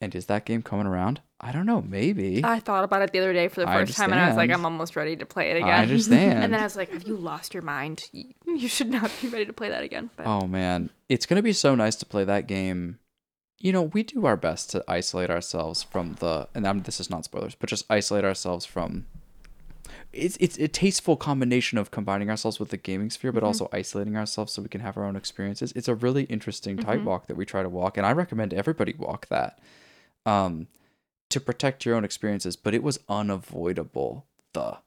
and 0.00 0.14
is 0.14 0.26
that 0.26 0.44
game 0.44 0.62
coming 0.62 0.86
around? 0.86 1.20
I 1.40 1.52
don't 1.52 1.66
know, 1.66 1.80
maybe. 1.82 2.44
I 2.44 2.60
thought 2.60 2.84
about 2.84 3.02
it 3.02 3.12
the 3.12 3.18
other 3.18 3.32
day 3.32 3.48
for 3.48 3.60
the 3.60 3.66
first 3.66 3.96
time, 3.96 4.12
and 4.12 4.20
I 4.20 4.28
was 4.28 4.36
like. 4.36 4.50
I'm 4.50 4.64
almost 4.64 4.94
ready 4.96 5.16
to 5.16 5.26
play 5.26 5.50
it 5.50 5.56
again. 5.56 5.68
I 5.70 5.82
understand. 5.82 6.38
And 6.44 6.52
then 6.52 6.60
I 6.60 6.64
was 6.64 6.76
like, 6.76 6.90
Have 6.90 7.04
you 7.04 7.16
lost 7.16 7.54
your 7.54 7.62
mind? 7.62 8.08
You 8.12 8.68
should 8.68 8.90
not 8.90 9.10
be 9.22 9.28
ready 9.28 9.46
to 9.46 9.52
play 9.52 9.68
that 9.68 9.82
again. 9.82 10.10
But 10.16 10.26
Oh 10.26 10.46
man, 10.46 10.90
it's 11.08 11.24
gonna 11.26 11.42
be 11.42 11.52
so 11.52 11.74
nice 11.74 11.96
to 11.96 12.06
play 12.06 12.24
that 12.24 12.46
game. 12.46 12.98
You 13.58 13.72
know, 13.72 13.82
we 13.82 14.02
do 14.02 14.24
our 14.26 14.36
best 14.36 14.70
to 14.70 14.82
isolate 14.88 15.28
ourselves 15.30 15.82
from 15.82 16.14
the, 16.14 16.48
and 16.54 16.66
I'm, 16.66 16.80
this 16.82 16.98
is 16.98 17.10
not 17.10 17.26
spoilers, 17.26 17.54
but 17.54 17.68
just 17.68 17.84
isolate 17.90 18.24
ourselves 18.24 18.64
from. 18.64 19.06
It's 20.12 20.36
it's 20.38 20.58
a 20.58 20.66
tasteful 20.68 21.16
combination 21.16 21.78
of 21.78 21.90
combining 21.90 22.30
ourselves 22.30 22.58
with 22.58 22.70
the 22.70 22.76
gaming 22.76 23.10
sphere, 23.10 23.32
but 23.32 23.42
Mhm. 23.42 23.46
also 23.46 23.68
isolating 23.72 24.16
ourselves 24.16 24.52
so 24.52 24.62
we 24.62 24.68
can 24.68 24.80
have 24.80 24.96
our 24.96 25.04
own 25.04 25.16
experiences. 25.16 25.72
It's 25.76 25.88
a 25.88 25.94
really 25.94 26.24
interesting 26.24 26.76
Mhm. 26.78 27.04
walk 27.04 27.26
that 27.28 27.36
we 27.36 27.44
try 27.44 27.62
to 27.62 27.68
walk, 27.68 27.96
and 27.96 28.06
I 28.06 28.12
recommend 28.12 28.52
everybody 28.54 28.94
walk 28.98 29.28
that, 29.28 29.58
um, 30.26 30.68
to 31.30 31.40
protect 31.40 31.84
your 31.86 31.94
own 31.96 32.04
experiences. 32.04 32.56
But 32.56 32.74
it 32.74 32.82
was 32.82 32.98
unavoidable 33.08 34.26
the 34.52 34.78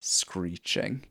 screeching 0.00 1.04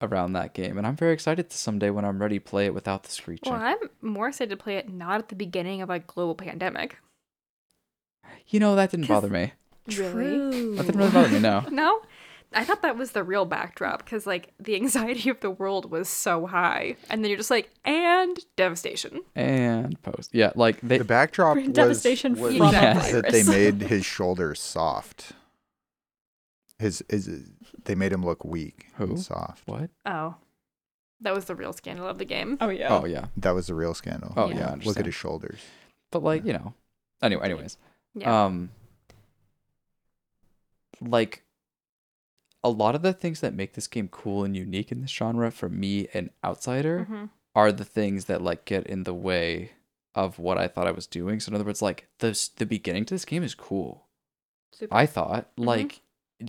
around 0.00 0.32
that 0.32 0.52
game, 0.54 0.78
and 0.78 0.86
I'm 0.86 0.96
very 0.96 1.12
excited 1.12 1.48
to 1.50 1.56
someday 1.58 1.90
when 1.90 2.04
I'm 2.04 2.20
ready 2.20 2.38
play 2.38 2.66
it 2.66 2.74
without 2.74 3.04
the 3.04 3.10
screeching. 3.10 3.52
well, 3.52 3.62
I'm 3.62 3.78
more 4.00 4.28
excited 4.28 4.50
to 4.50 4.56
play 4.62 4.76
it 4.76 4.88
not 4.88 5.20
at 5.20 5.28
the 5.28 5.34
beginning 5.36 5.80
of 5.82 5.90
a 5.90 6.00
global 6.00 6.34
pandemic. 6.34 6.98
You 8.48 8.60
know, 8.60 8.74
that 8.76 8.90
didn't 8.90 9.06
'Cause- 9.06 9.22
bother 9.22 9.28
me. 9.32 9.52
Really? 9.88 10.76
That 10.76 10.86
didn't 10.86 10.98
really 11.00 11.12
bother 11.12 11.28
me, 11.28 11.40
no. 11.40 11.64
No, 11.70 12.02
I 12.54 12.64
thought 12.64 12.82
that 12.82 12.96
was 12.96 13.12
the 13.12 13.22
real 13.24 13.44
backdrop 13.44 14.04
because 14.04 14.26
like 14.26 14.52
the 14.58 14.74
anxiety 14.82 15.30
of 15.30 15.40
the 15.40 15.50
world 15.50 15.90
was 15.90 16.08
so 16.08 16.46
high, 16.46 16.96
and 17.10 17.22
then 17.22 17.30
you're 17.30 17.38
just 17.38 17.50
like, 17.50 17.70
and 17.84 18.38
devastation. 18.56 19.20
And 19.34 20.00
post. 20.02 20.30
Yeah, 20.32 20.52
like 20.54 20.80
they 20.80 20.98
The 20.98 21.04
backdrop 21.04 21.56
was, 21.56 21.68
Devastation 21.68 22.34
was 22.40 22.56
from 22.56 22.68
a 22.68 22.70
that 22.72 23.28
they 23.30 23.42
made 23.42 23.80
his 23.88 24.04
shoulders 24.04 24.60
soft. 24.60 25.32
His 26.78 27.02
his 27.08 27.28
they 27.84 27.94
made 27.94 28.12
him 28.12 28.24
look 28.24 28.44
weak 28.44 28.88
Who? 28.96 29.04
and 29.04 29.20
soft. 29.20 29.66
what? 29.66 29.90
Oh, 30.04 30.34
that 31.20 31.34
was 31.34 31.44
the 31.44 31.54
real 31.54 31.72
scandal 31.72 32.08
of 32.08 32.18
the 32.18 32.24
game. 32.24 32.58
Oh 32.60 32.68
yeah. 32.70 32.88
Oh 32.98 33.04
yeah. 33.04 33.26
That 33.36 33.52
was 33.54 33.68
the 33.68 33.74
real 33.74 33.94
scandal. 33.94 34.32
Oh 34.36 34.48
Yeah. 34.50 34.74
yeah. 34.76 34.84
Look 34.84 34.98
at 34.98 35.06
his 35.06 35.14
shoulders. 35.14 35.60
But 36.10 36.22
like, 36.24 36.44
you 36.44 36.52
know. 36.52 36.74
Anyway, 37.22 37.44
anyways. 37.44 37.76
Yeah. 38.14 38.44
Um 38.46 38.70
like 41.00 41.42
a 42.64 42.70
lot 42.70 42.94
of 42.94 43.02
the 43.02 43.12
things 43.12 43.40
that 43.40 43.54
make 43.54 43.72
this 43.74 43.86
game 43.88 44.08
cool 44.08 44.44
and 44.44 44.56
unique 44.56 44.92
in 44.92 45.00
this 45.00 45.10
genre 45.10 45.50
for 45.50 45.68
me 45.68 46.06
an 46.14 46.30
outsider 46.44 47.06
Mhm. 47.10 47.30
are 47.54 47.72
the 47.72 47.84
things 47.84 48.26
that 48.26 48.40
like 48.42 48.64
get 48.64 48.86
in 48.86 49.02
the 49.04 49.14
way 49.14 49.72
of 50.14 50.38
what 50.38 50.58
I 50.58 50.68
thought 50.68 50.86
I 50.86 50.92
was 50.92 51.06
doing. 51.06 51.40
So 51.40 51.50
in 51.50 51.54
other 51.54 51.64
words, 51.64 51.82
like 51.82 52.06
the 52.18 52.38
the 52.56 52.66
beginning 52.66 53.04
to 53.06 53.14
this 53.14 53.24
game 53.24 53.42
is 53.42 53.54
cool. 53.54 54.06
Super. 54.72 54.94
I 54.94 55.06
thought 55.06 55.54
Mhm. 55.56 55.66
like 55.66 56.00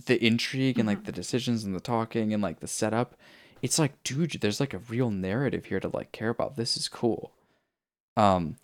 the 0.06 0.24
intrigue 0.24 0.78
and 0.78 0.86
like 0.86 1.00
Mhm. 1.02 1.04
the 1.06 1.12
decisions 1.12 1.64
and 1.64 1.74
the 1.74 1.80
talking 1.80 2.32
and 2.32 2.42
like 2.42 2.60
the 2.60 2.66
setup. 2.68 3.16
It's 3.62 3.78
like, 3.78 4.02
dude, 4.02 4.32
there's 4.40 4.60
like 4.60 4.74
a 4.74 4.78
real 4.78 5.10
narrative 5.10 5.66
here 5.66 5.80
to 5.80 5.88
like 5.88 6.12
care 6.12 6.28
about. 6.30 6.56
This 6.56 6.76
is 6.76 6.88
cool. 6.88 7.32
Um, 8.16 8.56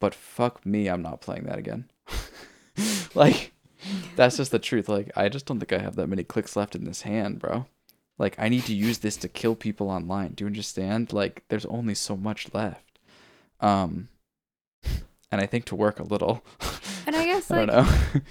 but 0.00 0.14
fuck 0.14 0.64
me, 0.64 0.88
I'm 0.88 1.02
not 1.02 1.20
playing 1.20 1.44
that 1.44 1.58
again. 1.58 1.90
like, 3.14 3.52
that's 4.16 4.36
just 4.36 4.50
the 4.50 4.58
truth. 4.58 4.88
Like, 4.88 5.10
I 5.16 5.28
just 5.28 5.46
don't 5.46 5.58
think 5.58 5.72
I 5.72 5.78
have 5.78 5.96
that 5.96 6.08
many 6.08 6.24
clicks 6.24 6.56
left 6.56 6.74
in 6.74 6.84
this 6.84 7.02
hand, 7.02 7.38
bro. 7.38 7.66
Like, 8.18 8.36
I 8.38 8.48
need 8.48 8.64
to 8.66 8.74
use 8.74 8.98
this 8.98 9.16
to 9.18 9.28
kill 9.28 9.54
people 9.54 9.90
online. 9.90 10.32
Do 10.32 10.44
you 10.44 10.48
understand? 10.48 11.12
Like, 11.12 11.44
there's 11.48 11.66
only 11.66 11.94
so 11.94 12.16
much 12.16 12.52
left. 12.54 12.98
Um, 13.60 14.08
and 15.32 15.40
I 15.40 15.46
think 15.46 15.64
to 15.66 15.76
work 15.76 15.98
a 15.98 16.04
little. 16.04 16.44
And 17.06 17.16
I 17.16 17.24
guess 17.24 17.50
I 17.50 17.64
like 17.64 17.70
don't 17.70 17.86
know. 17.86 18.22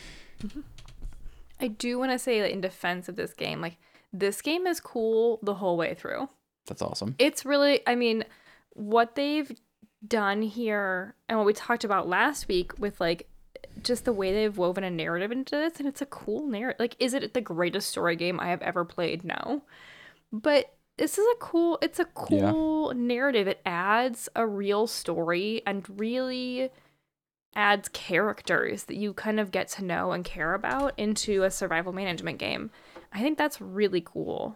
I 1.60 1.68
do 1.68 1.99
want 1.99 2.11
to 2.11 2.19
say 2.19 2.41
like, 2.41 2.52
in 2.52 2.61
defense 2.61 3.10
of 3.10 3.15
this 3.15 3.34
game, 3.34 3.60
like 3.61 3.78
this 4.14 4.41
game 4.41 4.68
is 4.68 4.80
cool 4.80 5.40
the 5.41 5.56
whole 5.56 5.78
way 5.78 5.94
through. 5.94 6.30
That's 6.68 6.82
awesome. 6.82 7.15
It's 7.18 7.45
really, 7.45 7.82
I 7.88 7.95
mean, 7.95 8.23
what 8.73 9.15
they've 9.15 9.52
done 10.07 10.41
here 10.41 11.15
and 11.28 11.38
what 11.38 11.45
we 11.45 11.53
talked 11.53 11.84
about 11.84 12.07
last 12.07 12.48
week 12.48 12.78
with 12.80 12.99
like 12.99 13.28
just 13.84 14.06
the 14.06 14.14
way 14.14 14.34
they've 14.34 14.58
woven 14.58 14.84
a 14.84 14.90
narrative 14.92 15.32
into 15.32 15.56
this, 15.56 15.80
and 15.80 15.88
it's 15.88 16.02
a 16.02 16.06
cool 16.06 16.46
narrative. 16.48 16.80
Like, 16.80 16.96
is 17.00 17.14
it 17.14 17.34
the 17.34 17.42
greatest 17.42 17.90
story 17.90 18.16
game 18.16 18.40
I 18.40 18.48
have 18.50 18.62
ever 18.62 18.86
played? 18.86 19.24
No, 19.24 19.64
but 20.32 20.74
this 20.98 21.18
is 21.18 21.26
a 21.34 21.38
cool. 21.40 21.78
It's 21.82 22.00
a 22.00 22.08
Yeah. 22.30 22.52
cool 22.52 22.94
narrative. 22.94 23.48
It 23.48 23.62
adds 23.66 24.30
a 24.36 24.46
real 24.46 24.88
story 24.88 25.62
and 25.66 26.00
really 26.00 26.70
adds 27.56 27.90
characters 27.90 28.86
that 28.86 28.96
you 28.96 29.14
kind 29.14 29.40
of 29.40 29.52
get 29.52 29.68
to 29.68 29.84
know 29.84 30.12
and 30.14 30.24
care 30.24 30.54
about 30.54 30.94
into 30.98 31.44
a 31.44 31.52
survival 31.52 31.92
management 31.92 32.38
game. 32.38 32.72
I 33.12 33.22
think 33.22 33.38
that's 33.38 33.60
really 33.60 34.02
cool. 34.02 34.56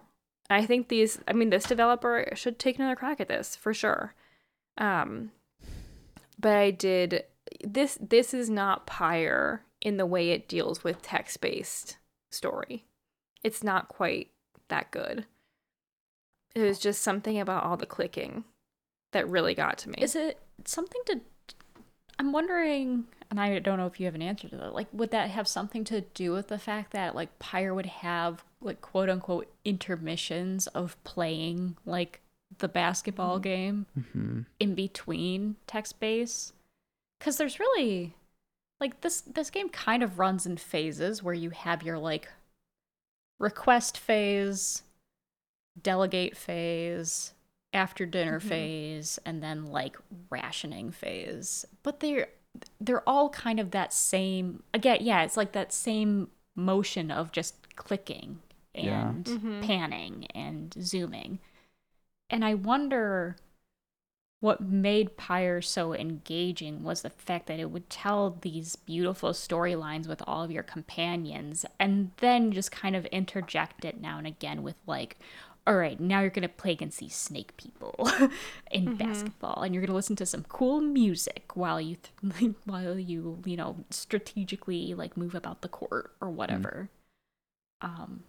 I 0.50 0.66
think 0.66 0.88
these 0.88 1.20
I 1.28 1.34
mean 1.34 1.50
this 1.50 1.66
developer 1.66 2.30
should 2.36 2.58
take 2.60 2.78
another 2.78 2.96
crack 2.96 3.20
at 3.20 3.28
this 3.28 3.56
for 3.56 3.74
sure. 3.74 4.14
Um 4.78 5.32
but 6.40 6.56
I 6.56 6.72
did 6.72 7.26
this 7.64 7.98
this 8.02 8.34
is 8.34 8.50
not 8.50 8.88
Pyre 8.88 9.64
in 9.82 9.98
the 9.98 10.06
way 10.06 10.32
it 10.32 10.48
deals 10.48 10.84
with 10.84 11.02
text-based 11.02 11.98
story. 12.32 12.86
It's 13.44 13.64
not 13.64 13.88
quite 13.88 14.32
that 14.70 14.92
good. 14.92 15.26
It 16.56 16.62
was 16.62 16.80
just 16.80 17.02
something 17.02 17.40
about 17.40 17.64
all 17.64 17.78
the 17.78 17.86
clicking 17.86 18.46
that 19.12 19.30
really 19.30 19.54
got 19.54 19.78
to 19.80 19.90
me. 19.90 19.96
Is 20.00 20.16
it 20.16 20.40
something 20.66 21.02
to? 21.08 21.22
I'm 22.18 22.32
wondering, 22.32 23.06
and 23.30 23.40
I 23.40 23.60
don't 23.60 23.78
know 23.78 23.88
if 23.88 24.00
you 24.00 24.06
have 24.06 24.16
an 24.16 24.22
answer 24.22 24.48
to 24.48 24.56
that. 24.56 24.74
Like, 24.74 24.88
would 24.94 25.12
that 25.12 25.30
have 25.30 25.48
something 25.48 25.84
to 25.86 26.02
do 26.02 26.32
with 26.32 26.48
the 26.48 26.58
fact 26.58 26.92
that 26.94 27.14
like 27.14 27.38
Pyre 27.40 27.74
would 27.74 27.86
have 27.86 28.44
like 28.62 28.82
quote 28.82 29.10
unquote 29.10 29.52
intermissions 29.64 30.68
of 30.68 31.02
playing 31.04 31.78
like 31.86 32.22
the 32.58 32.68
basketball 32.68 33.40
game 33.40 33.86
hmm 34.14 34.42
in 34.60 34.76
between 34.76 35.58
text 35.68 36.00
base? 36.00 36.54
Because 37.26 37.38
there's 37.38 37.60
really 37.60 38.14
like 38.80 39.02
this 39.02 39.22
this 39.22 39.50
game 39.50 39.70
kind 39.70 40.04
of 40.04 40.20
runs 40.20 40.46
in 40.46 40.58
phases 40.58 41.24
where 41.24 41.34
you 41.34 41.50
have 41.50 41.82
your 41.82 41.98
like 41.98 42.28
request 43.40 43.98
phase, 43.98 44.84
delegate 45.82 46.38
phase, 46.38 47.34
after 47.74 48.06
dinner 48.06 48.40
phase, 48.40 49.18
and 49.26 49.42
then 49.42 49.66
like 49.66 49.98
rationing 50.30 50.92
phase. 50.92 51.66
But 51.82 52.00
they're 52.00 52.28
they're 52.80 53.10
all 53.10 53.32
kind 53.32 53.60
of 53.60 53.72
that 53.72 53.92
same 53.92 54.62
again, 54.76 55.00
yeah, 55.02 55.24
it's 55.24 55.36
like 55.36 55.54
that 55.54 55.74
same 55.74 56.30
motion 56.56 57.10
of 57.10 57.32
just 57.32 57.76
clicking 57.76 58.38
Yeah. 58.76 59.10
and 59.10 59.26
Mhm. 59.26 59.64
panning 59.66 60.28
and 60.36 60.76
zooming. 60.80 61.40
And 62.30 62.46
I 62.46 62.54
wonder 62.54 63.36
what 64.46 64.62
made 64.62 65.18
Pyre 65.18 65.60
so 65.60 65.96
engaging 65.96 66.84
was 66.84 67.02
the 67.02 67.10
fact 67.10 67.48
that 67.48 67.60
it 67.60 67.72
would 67.72 67.90
tell 67.90 68.38
these 68.42 68.76
beautiful 68.76 69.32
storylines 69.32 70.08
with 70.08 70.22
all 70.28 70.44
of 70.44 70.52
your 70.52 70.62
companions 70.62 71.66
and 71.80 72.12
then 72.18 72.52
just 72.52 72.72
kind 72.72 72.96
of 72.96 73.08
interject 73.08 73.84
it 73.84 74.00
now 74.00 74.20
and 74.20 74.28
again 74.28 74.62
with 74.62 74.76
like 74.86 75.18
all 75.66 75.76
right 75.76 76.00
now 76.00 76.20
you're 76.20 76.30
going 76.30 76.44
to 76.44 76.48
play 76.48 76.72
against 76.72 77.00
these 77.00 77.16
snake 77.16 77.58
people 77.58 78.08
in 78.70 78.96
basketball 78.96 79.64
and 79.64 79.74
you're 79.74 79.82
going 79.82 79.90
to 79.90 79.96
listen 79.96 80.16
to 80.16 80.28
some 80.28 80.46
cool 80.48 80.80
music 80.80 81.56
while 81.56 81.82
you 81.82 81.98
th- 82.38 82.54
while 82.66 83.00
you 83.00 83.42
you 83.46 83.58
know 83.58 83.78
strategically 83.90 84.94
like 84.94 85.18
move 85.18 85.34
about 85.34 85.64
the 85.64 85.68
court 85.68 86.12
or 86.22 86.30
whatever. 86.30 86.90
Um 87.82 88.26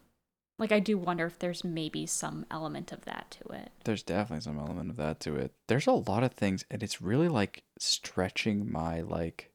like 0.59 0.73
i 0.73 0.81
do 0.81 0.97
wonder 0.97 1.27
if 1.27 1.39
there's 1.39 1.65
maybe 1.65 2.07
some 2.07 2.47
element 2.51 2.93
of 2.93 3.05
that 3.05 3.31
to 3.31 3.53
it 3.55 3.70
There's 3.85 4.03
definitely 4.03 4.43
some 4.43 4.59
element 4.59 4.91
of 4.91 4.97
that 4.97 5.20
to 5.20 5.37
it. 5.37 5.53
There's 5.69 5.87
a 5.87 5.93
lot 5.93 6.24
of 6.24 6.33
things, 6.33 6.65
and 6.70 6.83
it's 6.83 7.01
really 7.01 7.28
like 7.28 7.62
stretching 7.78 8.70
my 8.70 9.01
like 9.01 9.53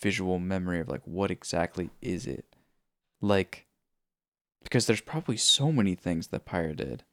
visual 0.00 0.38
memory 0.40 0.80
of 0.80 0.88
like 0.88 1.02
what 1.04 1.30
exactly 1.30 1.90
is 2.00 2.26
it, 2.26 2.44
like 3.20 3.66
because 4.64 4.86
there's 4.86 5.00
probably 5.00 5.36
so 5.36 5.70
many 5.70 5.94
things 5.94 6.28
that 6.28 6.44
Pyre 6.44 6.74
did. 6.74 7.04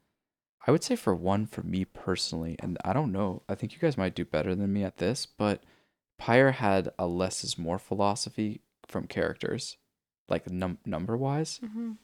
I 0.67 0.71
would 0.71 0.83
say 0.83 0.95
for 0.95 1.15
one, 1.15 1.45
for 1.45 1.63
me 1.63 1.85
personally, 1.85 2.55
and 2.59 2.77
I 2.83 2.93
don't 2.93 3.11
know, 3.11 3.43
I 3.47 3.55
think 3.55 3.73
you 3.73 3.79
guys 3.79 3.97
might 3.97 4.15
do 4.15 4.25
better 4.25 4.55
than 4.55 4.73
me 4.73 4.83
at 4.83 4.97
this, 4.97 5.25
but 5.25 5.63
Pyre 6.17 6.51
had 6.51 6.89
a 6.97 7.07
less 7.07 7.43
is 7.43 7.57
more 7.57 7.79
philosophy 7.79 8.61
from 8.87 9.07
characters, 9.07 9.77
like 10.29 10.49
num- 10.49 10.79
number 10.85 11.15
wise 11.17 11.59
Mhm. 11.63 11.97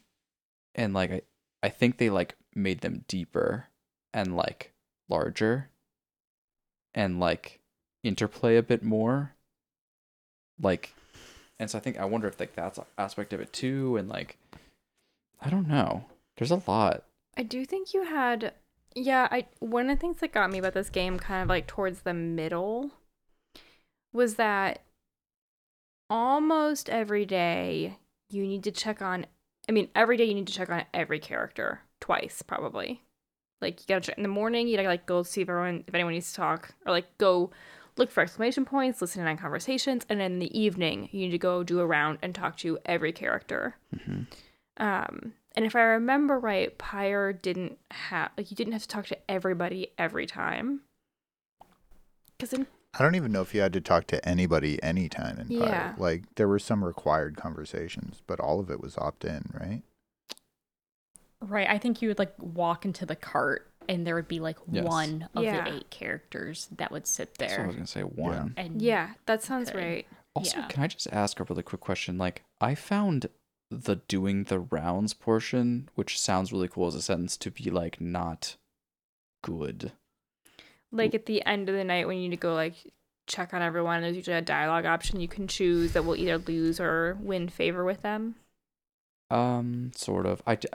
and 0.73 0.93
like 0.93 1.11
I, 1.11 1.21
I 1.63 1.69
think 1.69 1.97
they 1.97 2.09
like 2.09 2.35
made 2.53 2.81
them 2.81 3.03
deeper 3.07 3.67
and 4.13 4.35
like 4.35 4.73
larger 5.09 5.69
and 6.93 7.19
like 7.19 7.59
interplay 8.03 8.55
a 8.55 8.63
bit 8.63 8.83
more. 8.83 9.33
Like 10.61 10.93
and 11.59 11.69
so 11.69 11.77
i 11.77 11.81
think 11.81 11.97
i 11.97 12.05
wonder 12.05 12.27
if 12.27 12.39
like 12.39 12.53
that's 12.55 12.77
an 12.77 12.85
aspect 12.97 13.31
of 13.33 13.39
it 13.39 13.51
too 13.53 13.95
and 13.97 14.07
like 14.09 14.37
i 15.41 15.49
don't 15.49 15.67
know. 15.67 16.05
There's 16.37 16.51
a 16.51 16.61
lot. 16.67 17.03
I 17.37 17.43
do 17.43 17.65
think 17.65 17.93
you 17.93 18.03
had 18.03 18.53
yeah, 18.97 19.27
I 19.29 19.47
one 19.59 19.89
of 19.89 19.97
the 19.97 20.01
things 20.01 20.19
that 20.21 20.31
got 20.33 20.49
me 20.51 20.59
about 20.59 20.73
this 20.73 20.89
game 20.89 21.17
kind 21.19 21.43
of 21.43 21.49
like 21.49 21.67
towards 21.67 22.01
the 22.01 22.13
middle 22.13 22.91
was 24.13 24.35
that 24.35 24.81
almost 26.09 26.89
every 26.89 27.25
day 27.25 27.97
you 28.29 28.45
need 28.45 28.63
to 28.63 28.71
check 28.71 29.01
on 29.01 29.25
I 29.67 29.71
mean, 29.71 29.89
every 29.95 30.15
day 30.17 30.25
you 30.25 30.33
need 30.33 30.47
to 30.47 30.53
check 30.53 30.69
on 30.69 30.83
every 30.93 31.19
character 31.19 31.81
twice 31.99 32.41
probably. 32.41 33.01
Like 33.61 33.79
you 33.79 33.85
gotta 33.87 34.01
check 34.01 34.17
in 34.17 34.23
the 34.23 34.29
morning, 34.29 34.67
you 34.67 34.75
gotta 34.75 34.87
like 34.87 35.05
go 35.05 35.23
see 35.23 35.41
if 35.41 35.49
everyone 35.49 35.83
if 35.87 35.93
anyone 35.93 36.13
needs 36.13 36.29
to 36.31 36.35
talk 36.35 36.73
or 36.85 36.91
like 36.91 37.17
go 37.17 37.51
look 37.97 38.11
for 38.11 38.21
exclamation 38.21 38.65
points, 38.65 39.01
listen 39.01 39.21
in 39.21 39.27
on 39.27 39.37
conversations, 39.37 40.05
and 40.09 40.19
then 40.19 40.33
in 40.33 40.39
the 40.39 40.59
evening 40.59 41.09
you 41.11 41.21
need 41.21 41.31
to 41.31 41.37
go 41.37 41.63
do 41.63 41.79
a 41.79 41.85
round 41.85 42.19
and 42.21 42.35
talk 42.35 42.57
to 42.57 42.77
every 42.85 43.11
character. 43.11 43.75
Um, 44.77 45.33
and 45.55 45.65
if 45.65 45.75
I 45.75 45.81
remember 45.81 46.37
right, 46.37 46.77
Pyre 46.77 47.31
didn't 47.33 47.77
have 47.91 48.31
like 48.37 48.51
you 48.51 48.57
didn't 48.57 48.73
have 48.73 48.81
to 48.83 48.87
talk 48.87 49.07
to 49.07 49.31
everybody 49.31 49.93
every 49.97 50.25
time. 50.25 50.81
Because 52.37 52.51
in 52.53 52.67
I 52.97 53.03
don't 53.03 53.15
even 53.15 53.31
know 53.31 53.41
if 53.41 53.53
you 53.53 53.61
had 53.61 53.73
to 53.73 53.81
talk 53.81 54.07
to 54.07 54.27
anybody 54.27 54.81
anytime 54.81 55.37
in 55.39 55.47
Pyre. 55.49 55.67
Yeah. 55.67 55.93
Like 55.97 56.23
there 56.35 56.47
were 56.47 56.59
some 56.59 56.83
required 56.83 57.35
conversations, 57.37 58.21
but 58.25 58.39
all 58.39 58.59
of 58.59 58.69
it 58.69 58.79
was 58.81 58.97
opt 58.97 59.25
in, 59.25 59.49
right? 59.53 59.81
Right. 61.41 61.69
I 61.69 61.77
think 61.77 62.01
you 62.01 62.07
would 62.07 62.19
like 62.19 62.33
walk 62.39 62.85
into 62.85 63.05
the 63.05 63.15
cart 63.15 63.69
and 63.87 64.05
there 64.07 64.15
would 64.15 64.27
be 64.27 64.39
like 64.39 64.57
Yes. 64.71 64.85
one 64.85 65.29
of 65.35 65.43
Yeah. 65.43 65.63
the 65.65 65.75
eight 65.77 65.89
characters 65.89 66.67
that 66.77 66.91
would 66.91 67.05
sit 67.05 67.35
that's 67.37 67.51
what 67.53 67.61
i 67.61 67.67
was 67.67 67.75
gonna 67.75 67.85
say 67.87 68.01
one 68.01 68.53
Yeah. 68.57 68.63
And 68.63 68.81
yeah, 68.81 69.13
that 69.27 69.43
sounds 69.43 69.69
Okay. 69.69 69.77
right. 69.95 70.07
Also, 70.33 70.57
Yeah. 70.57 70.67
can 70.67 70.83
I 70.83 70.87
just 70.87 71.07
ask 71.11 71.39
a 71.39 71.43
really 71.43 71.63
quick 71.63 71.81
question? 71.81 72.17
Like, 72.17 72.43
I 72.59 72.75
found 72.75 73.27
the 73.69 73.97
doing 74.07 74.45
the 74.45 74.59
rounds 74.59 75.13
portion, 75.13 75.89
which 75.95 76.19
sounds 76.19 76.51
really 76.51 76.67
cool 76.67 76.87
as 76.87 76.95
a 76.95 77.01
sentence, 77.01 77.37
to 77.37 77.51
be 77.51 77.69
like 77.69 78.01
not 78.01 78.57
good. 79.43 79.91
Like 80.91 81.13
at 81.13 81.25
the 81.25 81.45
end 81.45 81.67
of 81.69 81.75
the 81.75 81.83
night 81.83 82.07
when 82.07 82.17
you 82.17 82.23
need 82.29 82.35
to 82.35 82.39
go 82.41 82.53
like 82.53 82.75
check 83.27 83.53
on 83.53 83.61
everyone, 83.61 84.01
there's 84.01 84.15
usually 84.15 84.37
a 84.37 84.41
dialogue 84.41 84.85
option 84.85 85.19
you 85.19 85.27
can 85.27 85.47
choose 85.47 85.93
that 85.93 86.05
will 86.05 86.15
either 86.15 86.37
lose 86.37 86.79
or 86.79 87.17
win 87.19 87.49
favor 87.49 87.83
with 87.83 88.01
them. 88.01 88.35
Um, 89.29 89.91
sort 89.95 90.25
of. 90.25 90.41
I, 90.45 90.55
d- 90.55 90.67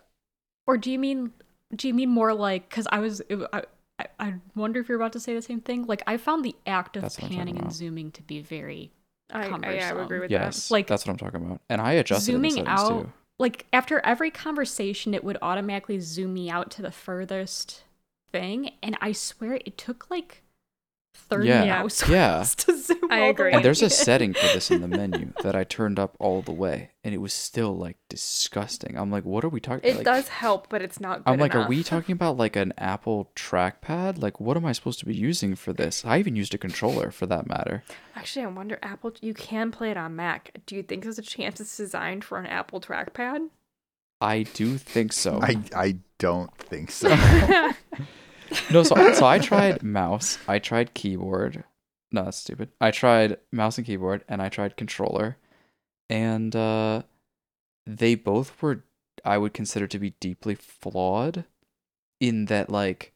Or 0.67 0.77
do 0.77 0.91
you 0.91 0.99
mean 0.99 1.33
do 1.75 1.87
you 1.87 1.95
mean 1.95 2.11
more 2.11 2.35
like 2.35 2.69
cuz 2.69 2.87
I 2.91 2.99
was 2.99 3.21
it, 3.29 3.39
I, 3.53 3.63
I 3.99 4.07
I 4.19 4.35
wonder 4.57 4.81
if 4.81 4.89
you're 4.89 4.97
about 4.99 5.13
to 5.13 5.21
say 5.21 5.35
the 5.35 5.43
same 5.43 5.61
thing. 5.61 5.87
Like 5.87 6.03
I 6.07 6.17
found 6.17 6.45
the 6.45 6.57
act 6.67 6.97
of 6.97 7.03
That's 7.03 7.17
what 7.19 7.25
I'm 7.25 7.31
talking 7.31 7.39
panning 7.55 7.59
and 7.63 7.73
zooming 7.73 8.11
to 8.13 8.23
be 8.23 8.41
very 8.41 8.91
I, 9.33 9.43
I, 9.43 9.45
I 9.45 9.93
would 9.93 10.03
agree 10.03 10.19
Cumbersome. 10.19 10.21
with 10.21 10.31
yes, 10.33 10.71
Like, 10.73 10.89
that's 10.89 11.07
what 11.07 11.13
I'm 11.13 11.19
talking 11.19 11.47
about. 11.47 11.61
And 11.69 11.81
I 11.81 11.93
adjusted 11.93 12.35
in 12.35 12.43
the 12.43 12.51
zooming 12.51 12.67
out 12.67 12.89
too. 12.89 13.13
like 13.39 13.67
after 13.73 14.01
every 14.01 14.33
conversation 14.33 15.15
it 15.15 15.23
would 15.23 15.39
automatically 15.41 16.01
zoom 16.01 16.35
me 16.35 16.51
out 16.51 16.73
to 16.73 16.83
the 16.83 16.91
furthest 16.91 17.85
thing 18.33 18.73
and 18.83 18.97
I 19.01 19.13
swear 19.13 19.55
it 19.65 19.77
took 19.79 20.11
like 20.11 20.43
30 21.15 21.49
Yeah. 21.49 21.65
mouse 21.65 22.09
Yeah. 22.09 22.45
to 22.57 22.77
zoom 22.79 22.99
I 23.11 23.21
all 23.21 23.25
the 23.27 23.31
agree. 23.31 23.45
way 23.47 23.53
And 23.55 23.65
there's 23.65 23.83
a 23.83 23.91
setting 23.91 24.33
for 24.33 24.47
this 24.55 24.71
in 24.71 24.81
the 24.81 24.89
menu 24.99 25.33
that 25.43 25.55
I 25.57 25.65
turned 25.65 25.99
up 25.99 26.17
all 26.21 26.41
the 26.43 26.53
way, 26.53 26.91
and 27.05 27.13
it 27.15 27.19
was 27.19 27.33
still 27.33 27.77
like 27.77 27.97
disgusting. 28.09 28.97
I'm 28.97 29.11
like, 29.11 29.25
what 29.25 29.45
are 29.45 29.49
we 29.49 29.61
talking? 29.61 29.83
that. 29.83 29.89
It 29.89 29.97
like, 29.97 30.05
does 30.05 30.29
help, 30.29 30.69
but 30.69 30.83
it's 30.83 31.01
not 31.01 31.25
good 31.25 31.33
I'm 31.33 31.39
like, 31.41 31.55
are 31.55 31.67
we 31.69 31.83
talking 31.95 32.13
about 32.13 32.37
like 32.37 32.55
an 32.57 32.73
Apple 32.79 33.31
trackpad? 33.37 34.23
Like, 34.23 34.39
what 34.41 34.57
am 34.57 34.65
I 34.65 34.73
supposed 34.73 35.01
to 35.01 35.07
be 35.07 35.15
using 35.15 35.57
for 35.57 35.73
this? 35.73 36.05
I 36.05 36.19
even 36.19 36.37
used 36.37 36.55
a 36.55 36.59
controller 36.59 37.11
for 37.11 37.27
that 37.27 37.49
matter. 37.49 37.83
Actually, 38.15 38.45
I 38.47 38.49
wonder 38.49 38.79
Apple 38.83 39.13
you 39.21 39.35
can 39.35 39.71
play 39.73 39.91
it 39.91 39.97
on 39.97 40.15
Mac. 40.17 40.61
Do 40.67 40.77
you 40.77 40.83
think 40.83 41.03
there's 41.03 41.19
a 41.19 41.23
chance 41.23 41.61
it's 41.61 41.77
designed 41.77 42.25
for 42.25 42.39
an 42.39 42.47
Apple 42.47 42.81
trackpad? 42.81 43.49
I 44.21 44.43
do 44.43 44.77
think 44.79 45.13
so. 45.13 45.41
I 45.43 45.63
I 45.75 45.97
don't 46.19 46.55
think 46.59 46.91
so. 46.91 47.09
No, 48.71 48.83
so 48.83 49.13
so 49.13 49.27
I 49.27 49.39
tried 49.39 49.83
mouse, 49.83 50.39
I 50.49 50.59
tried 50.59 50.93
keyboard. 50.95 51.65
No, 52.11 52.25
that's 52.25 52.39
stupid. 52.39 52.71
I 52.81 52.91
tried 52.91 53.39
mouse 53.53 53.79
and 53.79 53.87
keyboard, 53.87 54.25
and 54.29 54.43
I 54.43 54.49
tried 54.49 54.77
controller, 54.77 55.37
and 56.09 56.55
uh, 56.57 57.03
they 57.87 58.17
both 58.17 58.61
were 58.61 58.83
I 59.25 59.39
would 59.39 59.55
consider 59.55 59.87
to 59.87 59.99
be 59.99 60.11
deeply 60.19 60.57
flawed, 60.57 61.45
in 62.19 62.47
that 62.47 62.71
like 62.71 63.13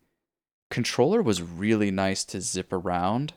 controller 0.70 1.20
was 1.22 1.42
really 1.42 1.90
nice 1.90 2.24
to 2.26 2.40
zip 2.40 2.72
around 2.72 3.34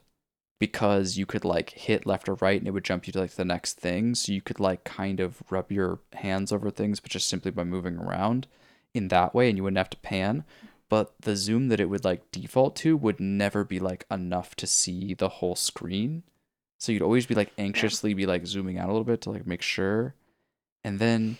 because 0.59 1.17
you 1.17 1.25
could 1.25 1.45
like 1.45 1.69
hit 1.71 2.05
left 2.05 2.27
or 2.27 2.33
right 2.35 2.59
and 2.59 2.67
it 2.67 2.71
would 2.71 2.83
jump 2.83 3.05
you 3.07 3.13
to 3.13 3.19
like 3.19 3.31
the 3.35 3.45
next 3.45 3.79
thing. 3.79 4.15
So 4.15 4.31
you 4.31 4.41
could 4.41 4.59
like 4.59 4.83
kind 4.83 5.19
of 5.19 5.43
rub 5.49 5.71
your 5.71 5.99
hands 6.13 6.51
over 6.51 6.71
things 6.71 6.99
but 6.99 7.11
just 7.11 7.27
simply 7.27 7.51
by 7.51 7.63
moving 7.63 7.97
around 7.97 8.47
in 8.93 9.09
that 9.09 9.35
way 9.35 9.49
and 9.49 9.57
you 9.57 9.63
wouldn't 9.63 9.77
have 9.77 9.89
to 9.91 9.97
pan. 9.97 10.43
But 10.89 11.13
the 11.19 11.35
zoom 11.35 11.67
that 11.67 11.79
it 11.79 11.89
would 11.89 12.05
like 12.05 12.31
default 12.31 12.75
to 12.77 12.95
would 12.97 13.19
never 13.19 13.63
be 13.63 13.79
like 13.79 14.05
enough 14.09 14.55
to 14.55 14.65
see 14.67 15.13
the 15.13 15.29
whole 15.29 15.55
screen. 15.55 16.23
So 16.79 16.91
you'd 16.91 17.01
always 17.01 17.25
be 17.25 17.35
like 17.35 17.51
anxiously 17.57 18.13
be 18.13 18.25
like 18.25 18.45
zooming 18.47 18.77
out 18.77 18.89
a 18.89 18.91
little 18.93 19.03
bit 19.03 19.21
to 19.21 19.31
like 19.31 19.45
make 19.45 19.61
sure. 19.61 20.15
And 20.83 20.99
then 20.99 21.37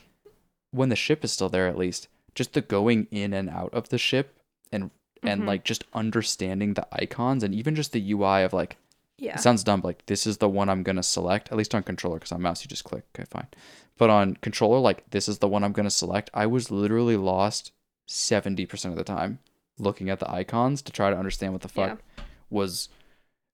when 0.72 0.90
the 0.90 0.96
ship 0.96 1.24
is 1.24 1.32
still 1.32 1.50
there 1.50 1.68
at 1.68 1.78
least 1.78 2.08
just 2.36 2.54
the 2.54 2.62
going 2.62 3.08
in 3.10 3.34
and 3.34 3.50
out 3.50 3.74
of 3.74 3.90
the 3.90 3.98
ship 3.98 4.36
and 4.72 4.92
and 5.24 5.42
Mhm. 5.42 5.48
like 5.48 5.64
just 5.64 5.84
understanding 5.94 6.76
the 6.76 6.88
icons 6.92 7.42
and 7.44 7.56
even 7.56 7.74
just 7.74 7.92
the 7.94 8.12
UI 8.12 8.44
of 8.44 8.54
like 8.54 8.78
Yeah. 9.18 9.34
it 9.34 9.40
sounds 9.40 9.64
dumb, 9.64 9.82
but 9.82 9.90
like 9.90 10.06
this 10.06 10.28
is 10.28 10.38
the 10.38 10.50
one 10.50 10.70
I'm 10.70 10.84
gonna 10.84 11.04
select. 11.04 11.52
At 11.52 11.58
least 11.58 11.74
on 11.74 11.84
controller, 11.84 12.18
because 12.18 12.32
on 12.32 12.42
mouse 12.42 12.64
you 12.64 12.68
just 12.68 12.84
click. 12.84 13.06
Okay, 13.16 13.26
fine. 13.30 13.48
But 13.98 14.10
on 14.10 14.36
controller, 14.42 14.80
like 14.80 15.10
this 15.10 15.28
is 15.28 15.40
the 15.40 15.48
one 15.48 15.64
I'm 15.64 15.72
gonna 15.72 15.90
select. 15.90 16.30
I 16.34 16.46
was 16.46 16.70
literally 16.72 17.18
lost 17.18 17.72
seventy 18.06 18.66
percent 18.66 18.94
of 18.94 18.98
the 18.98 19.04
time 19.04 19.40
looking 19.80 20.10
at 20.10 20.20
the 20.20 20.30
icons 20.30 20.82
to 20.84 20.92
try 20.92 21.10
to 21.10 21.18
understand 21.18 21.54
what 21.54 21.62
the 21.62 21.68
fuck 21.68 22.02
was 22.50 22.90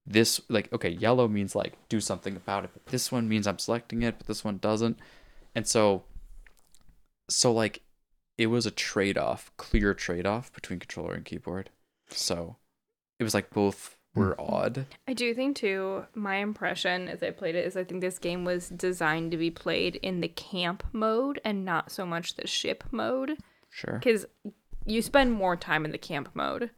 this 0.05 0.41
like 0.49 0.71
okay 0.73 0.89
yellow 0.89 1.27
means 1.27 1.55
like 1.55 1.73
do 1.89 1.99
something 1.99 2.35
about 2.35 2.63
it 2.63 2.69
but 2.73 2.85
this 2.87 3.11
one 3.11 3.27
means 3.27 3.47
i'm 3.47 3.59
selecting 3.59 4.01
it 4.01 4.15
but 4.17 4.27
this 4.27 4.43
one 4.43 4.57
doesn't 4.57 4.99
and 5.55 5.67
so 5.67 6.03
so 7.29 7.51
like 7.53 7.81
it 8.37 8.47
was 8.47 8.65
a 8.65 8.71
trade-off 8.71 9.51
clear 9.57 9.93
trade-off 9.93 10.51
between 10.53 10.79
controller 10.79 11.13
and 11.13 11.25
keyboard 11.25 11.69
so 12.09 12.57
it 13.19 13.23
was 13.23 13.33
like 13.33 13.49
both 13.49 13.97
were 14.15 14.39
odd 14.39 14.85
I 15.07 15.13
do 15.13 15.33
think 15.33 15.55
too. 15.55 16.05
My 16.13 16.35
impression 16.35 17.07
as 17.07 17.23
I 17.23 17.31
played 17.31 17.55
it 17.55 17.65
is 17.65 17.75
I 17.75 17.83
think 17.83 18.01
this 18.01 18.19
game 18.19 18.45
was 18.45 18.69
designed 18.69 19.31
to 19.31 19.37
be 19.37 19.51
played 19.51 19.95
in 19.97 20.21
the 20.21 20.27
camp 20.27 20.83
mode 20.91 21.41
and 21.43 21.65
not 21.65 21.91
so 21.91 22.05
much 22.05 22.35
the 22.35 22.47
ship 22.47 22.83
mode 22.91 23.37
sure 23.69 23.99
because 23.99 24.25
you 24.85 25.01
spend 25.01 25.31
more 25.31 25.55
time 25.55 25.85
in 25.85 25.91
the 25.91 25.97
camp 25.97 26.29
mode, 26.33 26.69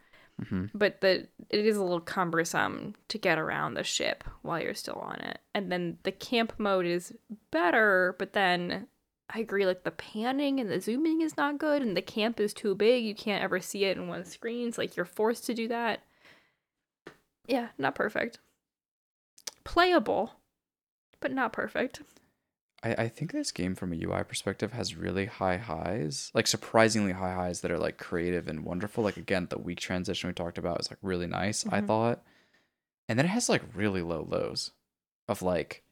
hmm 0.48 0.66
but 0.74 1.02
the 1.02 1.28
it 1.50 1.66
is 1.66 1.78
a 1.78 1.84
little 1.84 2.00
cumbersome 2.00 2.96
to 3.08 3.18
get 3.18 3.38
around 3.38 3.74
the 3.74 3.84
ship 3.84 4.24
while 4.42 4.62
you're 4.62 4.74
still 4.74 4.96
on 4.96 5.20
it. 5.20 5.40
And 5.54 5.72
then 5.72 5.98
the 6.04 6.12
camp 6.12 6.54
mode 6.58 6.86
is 6.86 7.14
better, 7.52 8.16
but 8.20 8.34
then 8.34 8.88
I 9.30 9.40
agree 9.40 9.66
like 9.66 9.84
the 9.84 9.92
panning 9.92 10.60
and 10.60 10.70
the 10.70 10.82
zooming 10.82 11.22
is 11.22 11.38
not 11.38 11.58
good 11.58 11.82
and 11.82 11.96
the 11.98 12.02
camp 12.02 12.40
is 12.40 12.54
too 12.54 12.76
big. 12.76 13.04
You 13.04 13.16
can't 13.16 13.44
ever 13.44 13.60
see 13.60 13.86
it 13.86 13.98
in 13.98 14.08
one 14.08 14.26
screen. 14.26 14.68
It's 14.68 14.78
like 14.78 14.96
you're 14.96 15.06
forced 15.06 15.46
to 15.46 15.54
do 15.54 15.68
that. 15.70 16.02
Yeah, 17.48 17.70
not 17.78 17.96
perfect. 17.96 18.40
Playable, 19.64 20.34
but 21.20 21.32
not 21.32 21.54
perfect. 21.54 22.02
I, 22.84 22.94
I 22.94 23.08
think 23.08 23.32
this 23.32 23.52
game 23.52 23.74
from 23.76 23.94
a 23.94 23.96
ui 23.96 24.24
perspective 24.24 24.74
has 24.74 24.96
really 24.96 25.26
high 25.26 25.58
highs 25.58 26.30
like 26.34 26.46
surprisingly 26.46 27.14
high 27.14 27.34
highs 27.34 27.62
that 27.62 27.72
are 27.72 27.80
like 27.80 27.98
creative 27.98 28.48
and 28.48 28.64
wonderful 28.66 29.04
like 29.04 29.18
again 29.18 29.48
the 29.50 29.58
weak 29.58 29.80
transition 29.80 30.28
we 30.28 30.34
talked 30.34 30.58
about 30.58 30.82
is 30.82 30.92
like 30.92 31.00
really 31.02 31.26
nice 31.26 31.66
i 31.72 31.80
Mhm. 31.82 31.88
thought 31.88 32.24
and 33.10 33.18
then 33.18 33.26
it 33.26 33.30
has 33.30 33.50
like 33.50 33.64
really 33.74 34.02
low 34.02 34.28
lows 34.30 34.72
of 35.28 35.42
like 35.42 35.84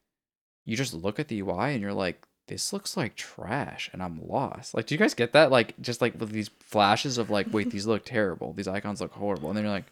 you 0.66 0.76
just 0.76 0.94
look 0.94 1.20
at 1.20 1.30
the 1.30 1.40
ui 1.40 1.72
and 1.74 1.82
you're 1.82 1.94
like 1.94 2.28
this 2.48 2.72
looks 2.74 2.96
like 2.98 3.16
trash 3.16 3.90
and 3.94 4.04
i'm 4.04 4.22
lost 4.28 4.76
like 4.76 4.86
do 4.86 4.94
you 4.94 5.00
guys 5.00 5.14
get 5.16 5.32
that 5.32 5.50
like 5.52 5.80
just 5.82 6.02
like 6.02 6.20
with 6.20 6.30
these 6.32 6.50
flashes 6.60 7.18
of 7.18 7.30
like 7.30 7.48
wait 7.52 7.70
these 7.72 7.88
look 7.88 8.04
terrible 8.06 8.54
these 8.54 8.68
icons 8.68 9.00
look 9.02 9.14
horrible 9.14 9.50
and 9.50 9.58
then 9.58 9.64
you're 9.64 9.74
like 9.74 9.88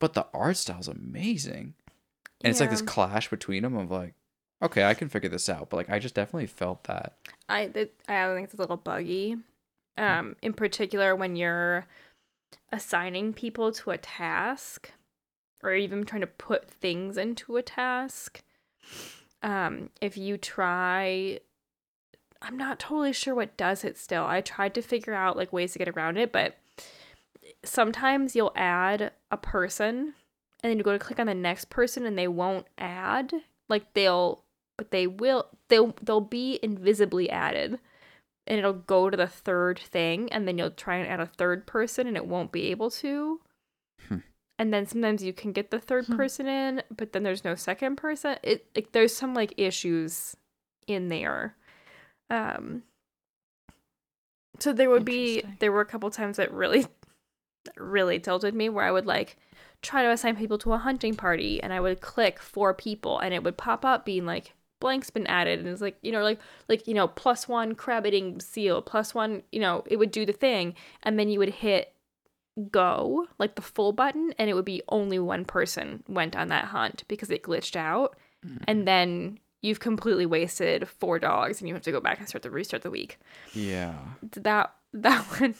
but 0.00 0.14
the 0.14 0.26
art 0.34 0.56
style's 0.56 0.88
amazing 0.88 1.74
and 2.42 2.50
it's 2.50 2.58
like 2.58 2.70
this 2.70 2.82
clash 2.82 3.30
between 3.30 3.62
them 3.62 3.76
of 3.76 3.90
like 3.90 4.14
okay 4.62 4.84
i 4.84 4.94
can 4.94 5.08
figure 5.08 5.28
this 5.28 5.48
out 5.48 5.70
but 5.70 5.76
like 5.76 5.90
i 5.90 5.98
just 6.00 6.14
definitely 6.16 6.46
felt 6.46 6.82
that 6.84 7.16
I 7.50 7.66
th- 7.66 7.92
I 8.08 8.32
think 8.34 8.44
it's 8.44 8.54
a 8.54 8.58
little 8.58 8.76
buggy. 8.76 9.36
Um, 9.98 10.36
in 10.40 10.54
particular 10.54 11.14
when 11.14 11.36
you're 11.36 11.86
assigning 12.72 13.34
people 13.34 13.72
to 13.72 13.90
a 13.90 13.98
task 13.98 14.92
or 15.62 15.74
even 15.74 16.04
trying 16.04 16.22
to 16.22 16.26
put 16.26 16.70
things 16.70 17.18
into 17.18 17.56
a 17.56 17.62
task. 17.62 18.42
Um, 19.42 19.90
if 20.00 20.16
you 20.16 20.38
try 20.38 21.40
I'm 22.40 22.56
not 22.56 22.78
totally 22.78 23.12
sure 23.12 23.34
what 23.34 23.58
does 23.58 23.84
it 23.84 23.98
still. 23.98 24.24
I 24.24 24.40
tried 24.40 24.72
to 24.74 24.80
figure 24.80 25.12
out 25.12 25.36
like 25.36 25.52
ways 25.52 25.72
to 25.72 25.78
get 25.78 25.88
around 25.88 26.16
it, 26.16 26.32
but 26.32 26.56
sometimes 27.64 28.34
you'll 28.34 28.52
add 28.56 29.12
a 29.30 29.36
person 29.36 30.14
and 30.62 30.70
then 30.70 30.78
you 30.78 30.84
go 30.84 30.92
to 30.92 30.98
click 30.98 31.18
on 31.18 31.26
the 31.26 31.34
next 31.34 31.70
person 31.70 32.04
and 32.06 32.18
they 32.18 32.28
won't 32.28 32.66
add. 32.78 33.32
Like 33.68 33.92
they'll 33.94 34.44
but 34.76 34.90
they 34.90 35.06
will 35.06 35.46
they'll 35.68 35.94
they'll 36.02 36.20
be 36.22 36.58
invisibly 36.62 37.28
added 37.30 37.78
and 38.46 38.58
it'll 38.58 38.72
go 38.72 39.10
to 39.10 39.16
the 39.16 39.26
third 39.26 39.78
thing 39.78 40.32
and 40.32 40.48
then 40.48 40.56
you'll 40.56 40.70
try 40.70 40.96
and 40.96 41.06
add 41.06 41.20
a 41.20 41.26
third 41.26 41.66
person 41.66 42.06
and 42.06 42.16
it 42.16 42.26
won't 42.26 42.50
be 42.52 42.70
able 42.70 42.90
to 42.90 43.40
Hmm. 44.08 44.16
and 44.58 44.72
then 44.72 44.86
sometimes 44.86 45.22
you 45.22 45.34
can 45.34 45.52
get 45.52 45.70
the 45.70 45.78
third 45.78 46.06
Hmm. 46.06 46.16
person 46.16 46.46
in 46.48 46.82
but 46.96 47.12
then 47.12 47.22
there's 47.22 47.44
no 47.44 47.54
second 47.54 47.96
person 47.96 48.36
it 48.42 48.66
like 48.74 48.92
there's 48.92 49.14
some 49.14 49.34
like 49.34 49.52
issues 49.58 50.34
in 50.86 51.08
there 51.08 51.54
um 52.30 52.82
so 54.58 54.72
there 54.72 54.88
would 54.88 55.04
be 55.04 55.42
there 55.58 55.72
were 55.72 55.82
a 55.82 55.86
couple 55.86 56.10
times 56.10 56.38
that 56.38 56.50
really 56.52 56.80
that 56.82 56.99
really 57.76 58.18
tilted 58.18 58.54
me 58.54 58.68
where 58.68 58.84
i 58.84 58.90
would 58.90 59.06
like 59.06 59.36
try 59.82 60.02
to 60.02 60.10
assign 60.10 60.36
people 60.36 60.58
to 60.58 60.72
a 60.72 60.78
hunting 60.78 61.14
party 61.14 61.62
and 61.62 61.72
I 61.72 61.80
would 61.80 62.00
click 62.00 62.38
four 62.38 62.74
people 62.74 63.18
and 63.18 63.32
it 63.32 63.42
would 63.42 63.56
pop 63.56 63.84
up 63.84 64.04
being 64.04 64.26
like 64.26 64.52
blank's 64.78 65.10
been 65.10 65.26
added 65.26 65.58
and 65.58 65.68
it's 65.68 65.80
like 65.80 65.96
you 66.02 66.12
know 66.12 66.22
like 66.22 66.38
like 66.68 66.86
you 66.86 66.94
know 66.94 67.08
plus 67.08 67.48
one 67.48 67.74
crab 67.74 68.06
eating 68.06 68.40
seal 68.40 68.80
plus 68.80 69.14
one 69.14 69.42
you 69.52 69.60
know 69.60 69.84
it 69.86 69.96
would 69.96 70.10
do 70.10 70.24
the 70.24 70.32
thing 70.32 70.74
and 71.02 71.18
then 71.18 71.28
you 71.28 71.38
would 71.38 71.50
hit 71.50 71.92
go 72.70 73.26
like 73.38 73.54
the 73.54 73.62
full 73.62 73.92
button 73.92 74.34
and 74.38 74.50
it 74.50 74.54
would 74.54 74.64
be 74.64 74.82
only 74.88 75.18
one 75.18 75.44
person 75.44 76.02
went 76.08 76.36
on 76.36 76.48
that 76.48 76.66
hunt 76.66 77.04
because 77.08 77.30
it 77.30 77.42
glitched 77.42 77.76
out 77.76 78.16
mm-hmm. 78.44 78.62
and 78.66 78.86
then 78.88 79.38
you've 79.62 79.80
completely 79.80 80.26
wasted 80.26 80.88
four 80.88 81.18
dogs 81.18 81.60
and 81.60 81.68
you 81.68 81.74
have 81.74 81.82
to 81.82 81.92
go 81.92 82.00
back 82.00 82.18
and 82.18 82.28
start 82.28 82.42
the 82.42 82.50
restart 82.50 82.82
the 82.82 82.90
week. 82.90 83.18
Yeah. 83.52 83.94
That 84.32 84.74
that 84.92 85.22
one 85.38 85.54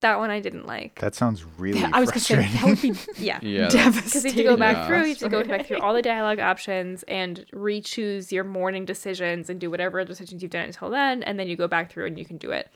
that 0.00 0.18
one 0.18 0.30
I 0.30 0.38
didn't 0.40 0.66
like 0.66 0.98
That 1.00 1.14
sounds 1.14 1.44
really 1.58 1.82
I 1.82 1.98
was 2.00 2.10
gonna 2.10 2.20
say 2.20 2.34
frustrating. 2.36 2.60
that 2.60 2.64
would 2.66 3.16
be 3.16 3.22
yeah 3.24 3.38
yeah 3.42 3.68
that- 3.70 3.94
because 3.94 4.14
you 4.24 4.30
have 4.30 4.36
to 4.36 4.42
go 4.44 4.56
back 4.56 4.76
Yeah. 4.76 4.86
through, 4.86 5.02
you 5.02 5.08
have 5.08 5.18
to 5.18 5.28
go 5.28 5.44
back 5.44 5.66
through 5.66 5.78
all 5.80 5.92
the 5.94 6.02
dialogue 6.02 6.38
options 6.38 7.02
and 7.04 7.44
re-choose 7.52 8.30
your 8.32 8.44
morning 8.44 8.84
decisions 8.84 9.50
and 9.50 9.60
do 9.60 9.70
whatever 9.70 10.04
decisions 10.04 10.42
you've 10.42 10.52
done 10.52 10.64
until 10.66 10.90
then, 10.90 11.22
and 11.22 11.38
then 11.38 11.48
you 11.48 11.56
go 11.56 11.66
back 11.68 11.90
through 11.90 12.06
and 12.06 12.18
you 12.18 12.24
can 12.24 12.36
do 12.38 12.50
it. 12.52 12.70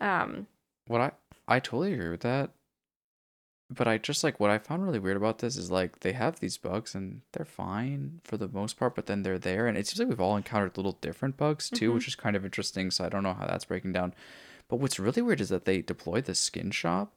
Um, 0.00 0.46
what 0.86 1.00
I 1.00 1.12
I 1.48 1.60
totally 1.60 1.92
agree 1.94 2.10
with 2.10 2.20
that. 2.20 2.50
But 3.72 3.86
I 3.86 3.98
just 3.98 4.24
like 4.24 4.40
what 4.40 4.50
I 4.50 4.58
found 4.58 4.82
really 4.82 4.98
weird 4.98 5.16
about 5.16 5.38
this 5.38 5.56
is 5.56 5.70
like 5.70 6.00
they 6.00 6.12
have 6.12 6.40
these 6.40 6.58
bugs 6.58 6.94
and 6.96 7.20
they're 7.32 7.44
fine 7.44 8.20
for 8.24 8.36
the 8.36 8.48
most 8.48 8.76
part, 8.76 8.96
but 8.96 9.06
then 9.06 9.22
they're 9.22 9.38
there 9.38 9.68
and 9.68 9.78
it 9.78 9.86
seems 9.86 10.00
like 10.00 10.08
we've 10.08 10.20
all 10.20 10.36
encountered 10.36 10.76
little 10.76 10.98
different 11.00 11.36
bugs 11.36 11.70
too, 11.70 11.90
Mhm. 11.90 11.94
which 11.94 12.08
is 12.08 12.16
kind 12.16 12.34
of 12.34 12.44
interesting. 12.44 12.90
So 12.90 13.04
I 13.04 13.08
don't 13.08 13.22
know 13.22 13.32
how 13.34 13.46
that's 13.46 13.64
breaking 13.66 13.92
down. 13.92 14.12
But 14.70 14.76
what's 14.76 14.98
really 14.98 15.20
weird 15.22 15.40
is 15.40 15.48
that 15.50 15.64
they 15.66 15.82
deployed 15.82 16.24
the 16.26 16.34
skin 16.34 16.70
shop, 16.70 17.12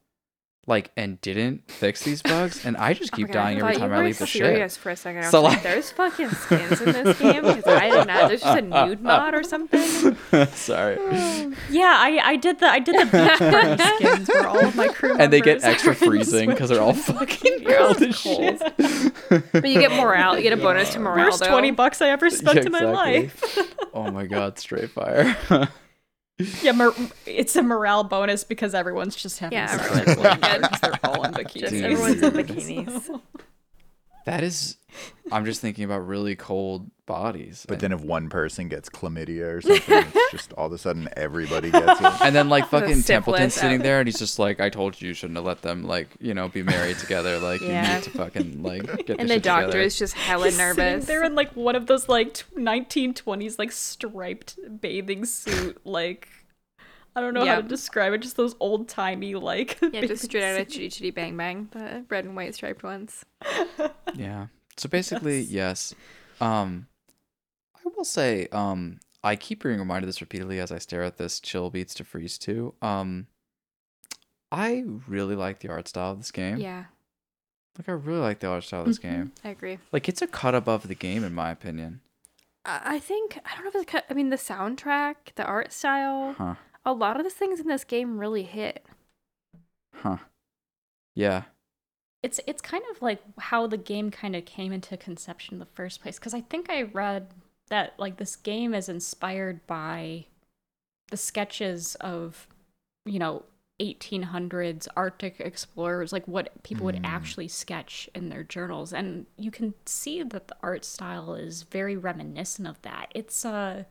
like, 0.65 0.91
and 0.97 1.19
didn't 1.21 1.69
fix 1.69 2.03
these 2.03 2.21
bugs, 2.23 2.65
and 2.65 2.75
I 2.77 2.93
just 2.93 3.11
keep 3.13 3.29
okay, 3.29 3.37
I 3.37 3.43
dying 3.43 3.59
every 3.59 3.75
time 3.75 3.93
I 3.93 4.01
leave 4.03 4.17
the 4.17 4.25
ship. 4.25 4.71
for 4.71 4.89
a 4.91 4.95
second. 4.95 5.19
I 5.19 5.25
was 5.25 5.31
So, 5.31 5.41
like, 5.41 5.55
like- 5.55 5.63
there's 5.63 5.91
fucking 5.91 6.29
skins 6.29 6.81
in 6.81 6.91
this 6.93 7.19
game 7.19 7.43
because 7.43 7.65
I 7.67 7.89
did 7.89 8.07
not. 8.07 8.29
There's 8.29 8.41
just 8.41 8.57
a 8.57 8.61
nude 8.61 9.01
mod 9.01 9.35
or 9.35 9.43
something. 9.43 10.15
Sorry. 10.53 10.97
Yeah, 11.69 11.95
I, 11.97 12.19
I 12.23 12.35
did 12.35 12.59
the 12.59 12.65
I 12.67 12.79
did 12.79 12.95
the 12.95 13.05
beach 13.05 13.39
party 13.51 13.83
skins 13.97 14.27
where 14.27 14.47
all 14.47 14.65
of 14.65 14.75
my 14.75 14.87
crew 14.87 15.09
members 15.09 15.23
And 15.23 15.33
they 15.33 15.41
get 15.41 15.63
extra 15.63 15.93
freezing 15.95 16.49
because 16.49 16.69
they're 16.69 16.81
all 16.81 16.93
fucking 16.93 17.63
cold 17.63 18.01
as 18.01 18.15
shit. 18.19 18.59
But 18.77 19.65
you 19.69 19.79
get 19.79 19.91
morale. 19.91 20.35
You 20.37 20.43
get 20.43 20.53
a 20.53 20.57
bonus 20.57 20.93
to 20.93 20.99
morale. 20.99 21.25
Worst 21.27 21.41
though. 21.41 21.49
twenty 21.49 21.71
bucks 21.71 22.01
I 22.01 22.09
ever 22.09 22.29
spent 22.29 22.57
Yeah, 22.57 22.65
in 22.65 22.71
my 22.71 22.81
life. 22.85 23.57
Oh 23.93 24.09
my 24.11 24.25
god, 24.25 24.57
straight 24.59 24.89
fire. 24.91 25.37
Yeah, 26.61 26.71
mor- 26.71 26.95
it's 27.25 27.55
a 27.55 27.61
morale 27.63 28.03
bonus 28.03 28.43
because 28.43 28.73
everyone's 28.73 29.15
just 29.15 29.39
having 29.39 29.57
Yeah, 29.57 29.67
sex 29.67 29.83
everyone's 29.83 30.07
with 30.07 30.17
one 30.17 30.25
looking 30.27 30.43
another 30.43 30.59
good. 30.61 30.69
'cause 30.69 30.79
they're 30.81 30.99
all 31.03 31.23
in 31.23 31.31
bikinis. 31.33 31.59
Just 31.59 31.73
everyone's 31.73 32.21
in 32.23 32.31
bikinis. 32.33 33.21
That 34.25 34.43
is, 34.43 34.77
I'm 35.31 35.43
just 35.45 35.59
thinking 35.61 35.83
about 35.83 36.07
really 36.07 36.35
cold 36.35 36.89
bodies. 37.05 37.65
But 37.67 37.73
and, 37.75 37.81
then 37.81 37.91
if 37.91 38.01
one 38.05 38.29
person 38.29 38.69
gets 38.69 38.89
chlamydia 38.89 39.55
or 39.55 39.61
something, 39.61 40.05
it's 40.15 40.31
just 40.31 40.53
all 40.53 40.67
of 40.67 40.71
a 40.73 40.77
sudden 40.77 41.09
everybody 41.17 41.69
gets 41.71 41.99
it. 41.99 42.21
and 42.21 42.33
then 42.33 42.47
like 42.47 42.67
fucking 42.69 42.95
syphilis 43.01 43.07
Templeton's 43.07 43.53
sitting 43.53 43.81
there, 43.81 43.99
and 43.99 44.07
he's 44.07 44.17
just 44.19 44.39
like, 44.39 44.61
"I 44.61 44.69
told 44.69 45.01
you, 45.01 45.09
you 45.09 45.13
shouldn't 45.13 45.35
have 45.37 45.45
let 45.45 45.61
them 45.61 45.83
like 45.83 46.07
you 46.21 46.33
know 46.33 46.47
be 46.47 46.63
married 46.63 46.99
together. 46.99 47.37
Like 47.39 47.59
you 47.61 47.67
need 47.67 48.03
to 48.03 48.09
fucking 48.11 48.63
like 48.63 48.83
get 49.05 49.19
And 49.19 49.27
this 49.29 49.35
the 49.37 49.39
doctor 49.41 49.65
together." 49.67 49.81
is 49.81 49.97
just 49.99 50.13
hella 50.13 50.45
He's 50.45 50.55
sitting 50.55 50.77
nervous. 50.85 51.05
there 51.05 51.23
in 51.25 51.35
like 51.35 51.53
one 51.55 51.75
of 51.75 51.87
those 51.87 52.07
like 52.07 52.33
t- 52.35 52.43
1920s 52.57 53.59
like 53.59 53.71
striped 53.73 54.57
bathing 54.79 55.25
suit 55.25 55.79
like 55.85 56.29
I 57.15 57.21
don't 57.21 57.33
know 57.35 57.45
how 57.45 57.57
to 57.57 57.67
describe 57.67 58.13
it. 58.13 58.19
Just 58.19 58.37
those 58.37 58.55
old 58.59 58.87
timey 58.89 59.35
like 59.35 59.79
yeah, 59.93 60.01
just 60.01 60.23
straight 60.23 60.43
out 60.43 60.59
of. 60.59 60.67
Chitty 60.67 60.89
Chitty 60.89 61.11
Bang 61.11 61.37
Bang, 61.37 61.69
the 61.71 62.05
red 62.09 62.25
and 62.25 62.35
white 62.35 62.55
striped 62.55 62.83
ones. 62.83 63.23
Yeah. 64.15 64.47
So 64.77 64.87
basically, 64.89 65.41
yes. 65.41 65.95
Um, 66.39 66.87
I 67.75 67.79
will 67.95 68.03
say, 68.05 68.47
um, 68.51 68.99
I 69.23 69.35
keep 69.35 69.63
being 69.63 69.79
reminded 69.79 70.03
of 70.03 70.09
this 70.09 70.21
repeatedly 70.21 70.59
as 70.59 70.71
I 70.71 70.77
stare 70.77 71.01
at 71.03 71.17
this 71.17 71.39
chill 71.39 71.69
beats 71.71 71.93
to 71.95 72.03
freeze 72.03 72.37
too. 72.37 72.75
Um, 72.81 73.25
I 74.51 74.83
really 75.07 75.35
like 75.35 75.59
the 75.59 75.69
art 75.69 75.87
style 75.87 76.11
of 76.11 76.19
this 76.19 76.31
game. 76.31 76.57
Yeah, 76.57 76.85
Like 77.77 77.89
I 77.89 77.93
really 77.93 78.19
like 78.19 78.39
the 78.39 78.47
art 78.47 78.63
style 78.63 78.81
of 78.81 78.87
this 78.87 78.99
Mhm. 78.99 79.01
game. 79.01 79.31
I 79.43 79.49
agree. 79.49 79.79
Like 79.91 80.07
it's 80.07 80.21
a 80.21 80.27
cut 80.27 80.53
above 80.53 80.87
the 80.87 80.95
game 80.95 81.23
in 81.23 81.33
my 81.33 81.49
opinion. 81.51 82.01
I 82.65 82.81
I 82.95 82.99
think 82.99 83.39
I 83.45 83.55
don't 83.55 83.63
know 83.63 83.69
if 83.69 83.75
it's. 83.75 83.91
cut- 83.91 84.05
I 84.09 84.13
mean, 84.13 84.29
the 84.29 84.35
soundtrack, 84.37 85.15
the 85.35 85.43
art 85.45 85.71
style, 85.73 86.33
Huh. 86.37 86.55
A 86.85 86.93
lot 86.93 87.17
of 87.17 87.23
the 87.23 87.29
things 87.29 87.59
in 87.59 87.67
this 87.67 87.83
game 87.83 88.19
really 88.19 88.43
hit. 88.43 88.85
Huh. 89.93 90.17
Yeah. 91.15 91.43
It's 92.21 92.39
it's 92.47 92.61
kind 92.61 92.83
of 92.91 93.01
like 93.01 93.21
how 93.37 93.67
the 93.67 93.77
game 93.77 94.09
kind 94.11 94.35
of 94.35 94.45
came 94.45 94.71
into 94.71 94.95
conception 94.97 95.55
in 95.55 95.59
the 95.59 95.65
first 95.65 96.01
place 96.01 96.17
because 96.19 96.33
I 96.33 96.41
think 96.41 96.69
I 96.69 96.83
read 96.83 97.33
that 97.69 97.93
like 97.97 98.17
this 98.17 98.35
game 98.35 98.73
is 98.73 98.89
inspired 98.89 99.65
by 99.67 100.25
the 101.09 101.17
sketches 101.17 101.95
of 101.95 102.47
you 103.05 103.19
know 103.19 103.43
1800s 103.81 104.87
Arctic 104.95 105.39
explorers 105.39 106.13
like 106.13 106.25
what 106.27 106.63
people 106.63 106.85
would 106.85 106.95
Mm. 106.95 107.01
actually 107.05 107.47
sketch 107.49 108.09
in 108.15 108.29
their 108.29 108.43
journals 108.43 108.93
and 108.93 109.25
you 109.37 109.51
can 109.51 109.73
see 109.85 110.23
that 110.23 110.47
the 110.47 110.55
art 110.61 110.85
style 110.85 111.33
is 111.35 111.63
very 111.63 111.97
reminiscent 111.97 112.67
of 112.67 112.81
that. 112.83 113.11
It's 113.13 113.43
uh 113.43 113.83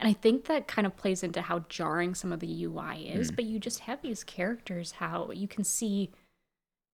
and 0.00 0.08
I 0.08 0.12
think 0.12 0.46
that 0.46 0.66
kind 0.66 0.86
of 0.86 0.96
plays 0.96 1.22
into 1.22 1.42
how 1.42 1.60
jarring 1.68 2.14
some 2.14 2.32
of 2.32 2.40
the 2.40 2.64
UI 2.64 3.06
is, 3.08 3.30
Mm. 3.30 3.36
but 3.36 3.44
you 3.44 3.58
just 3.58 3.80
have 3.80 4.02
these 4.02 4.24
characters 4.24 4.92
how 4.92 5.30
you 5.30 5.46
can 5.48 5.64
see 5.64 6.10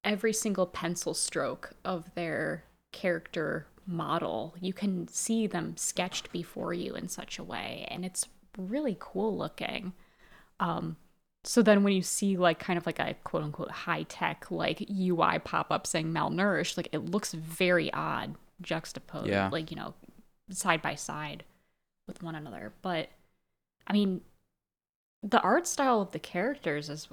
every 0.05 0.33
single 0.33 0.67
pencil 0.67 1.15
stroke 1.15 1.73
of 1.85 2.15
their 2.15 2.65
character 2.93 3.67
model. 3.87 4.55
You 4.61 4.73
can 4.73 5.09
see 5.09 5.47
them 5.47 5.77
sketched 5.77 6.31
before 6.33 6.73
you 6.75 6.95
in 6.95 7.09
such 7.09 7.39
a 7.39 7.45
way, 7.45 7.87
and 7.91 8.05
it's 8.05 8.27
really 8.57 8.97
cool 9.01 9.37
looking. 9.37 9.93
Um, 10.59 10.97
so 11.45 11.63
then 11.63 11.83
when 11.85 11.95
you 11.95 12.03
see 12.03 12.37
like 12.37 12.59
kind 12.59 12.77
of 12.77 12.85
like 12.85 12.99
a 12.99 13.15
quote 13.25 13.43
unquote 13.43 13.71
high 13.71 14.03
tech 14.05 14.51
like 14.51 14.85
UI 14.91 15.39
pop 15.39 15.71
up 15.71 15.87
saying 15.87 16.13
malnourished, 16.13 16.77
like 16.77 16.89
it 16.93 17.07
looks 17.11 17.33
very 17.33 17.91
odd 17.95 18.35
juxtaposed, 18.61 19.29
Yeah. 19.29 19.49
like 19.51 19.71
you 19.71 19.77
know, 19.79 19.95
side 20.51 20.83
by 20.83 20.95
side 20.97 21.45
with 22.11 22.23
one 22.23 22.35
another. 22.35 22.73
But 22.83 23.09
I 23.87 23.93
mean, 23.93 24.21
the 25.23 25.41
art 25.41 25.67
style 25.67 26.01
of 26.01 26.13
the 26.13 26.19
characters 26.19 26.91
is 26.91 27.09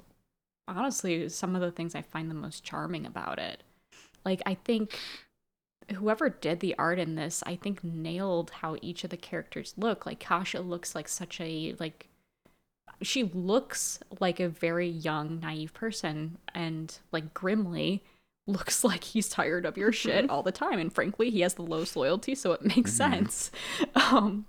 honestly 0.66 1.28
some 1.28 1.54
of 1.54 1.62
the 1.62 1.70
things 1.70 1.94
I 1.94 2.02
find 2.02 2.30
the 2.30 2.34
most 2.34 2.64
charming 2.64 3.06
about 3.06 3.38
it. 3.38 3.62
Like 4.24 4.42
I 4.44 4.54
think 4.54 4.98
whoever 5.94 6.28
did 6.28 6.60
the 6.60 6.74
art 6.78 6.98
in 6.98 7.14
this, 7.14 7.42
I 7.46 7.56
think 7.56 7.82
nailed 7.82 8.50
how 8.50 8.76
each 8.82 9.04
of 9.04 9.10
the 9.10 9.16
characters 9.16 9.74
look. 9.76 10.04
Like 10.04 10.20
Kasha 10.20 10.60
looks 10.60 10.94
like 10.94 11.08
such 11.08 11.40
a 11.40 11.74
like 11.78 12.08
she 13.00 13.22
looks 13.22 14.00
like 14.20 14.40
a 14.40 14.48
very 14.48 14.88
young 14.88 15.38
naive 15.40 15.72
person 15.72 16.38
and 16.54 16.98
like 17.12 17.32
Grimly 17.32 18.02
looks 18.46 18.82
like 18.84 19.04
he's 19.04 19.28
tired 19.28 19.64
of 19.64 19.76
your 19.76 19.92
shit 19.92 20.28
all 20.28 20.42
the 20.42 20.52
time 20.52 20.78
and 20.78 20.92
frankly 20.92 21.30
he 21.30 21.40
has 21.40 21.54
the 21.54 21.62
lowest 21.62 21.94
loyalty 21.96 22.34
so 22.34 22.52
it 22.52 22.62
makes 22.64 22.92
sense 22.92 23.50
um 23.94 24.46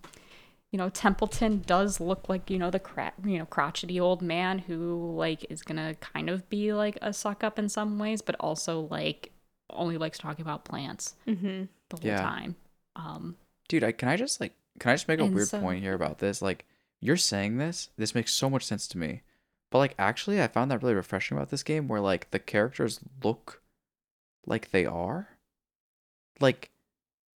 you 0.71 0.77
know 0.77 0.89
templeton 0.89 1.63
does 1.65 1.99
look 1.99 2.29
like 2.29 2.49
you 2.49 2.57
know 2.59 2.69
the 2.69 2.79
cra- 2.79 3.13
you 3.25 3.37
know 3.39 3.45
crotchety 3.45 3.99
old 3.99 4.21
man 4.21 4.59
who 4.59 5.13
like 5.17 5.45
is 5.49 5.61
gonna 5.63 5.95
kind 5.95 6.29
of 6.29 6.47
be 6.49 6.73
like 6.73 6.97
a 7.01 7.11
suck 7.11 7.43
up 7.43 7.57
in 7.57 7.67
some 7.69 7.97
ways 7.99 8.21
but 8.21 8.35
also 8.39 8.81
like 8.91 9.31
only 9.71 9.97
likes 9.97 10.17
talking 10.17 10.41
about 10.43 10.65
plants 10.65 11.15
Mm-hmm. 11.27 11.63
the 11.89 11.95
whole 11.97 12.01
Yeah. 12.03 12.21
time 12.21 12.55
um 12.95 13.35
Dude, 13.67 13.83
I 13.83 13.91
can 13.91 14.09
I 14.09 14.15
just 14.17 14.39
like 14.41 14.53
can 14.79 14.91
I 14.91 14.93
just 14.95 15.07
make 15.07 15.19
a 15.19 15.25
weird 15.25 15.47
so- 15.47 15.59
point 15.59 15.81
here 15.83 15.93
about 15.93 16.17
this? 16.19 16.41
Like 16.41 16.65
you're 17.01 17.17
saying 17.17 17.57
this, 17.57 17.89
this 17.97 18.15
makes 18.15 18.33
so 18.33 18.49
much 18.49 18.65
sense 18.65 18.87
to 18.89 18.97
me. 18.97 19.21
But 19.71 19.77
like 19.79 19.95
actually 19.99 20.41
I 20.41 20.47
found 20.47 20.71
that 20.71 20.81
really 20.81 20.95
refreshing 20.95 21.37
about 21.37 21.49
this 21.49 21.61
game 21.63 21.87
where 21.87 21.99
like 22.01 22.31
the 22.31 22.39
characters 22.39 22.99
look 23.23 23.61
like 24.47 24.71
they 24.71 24.85
are. 24.85 25.29
Like 26.39 26.71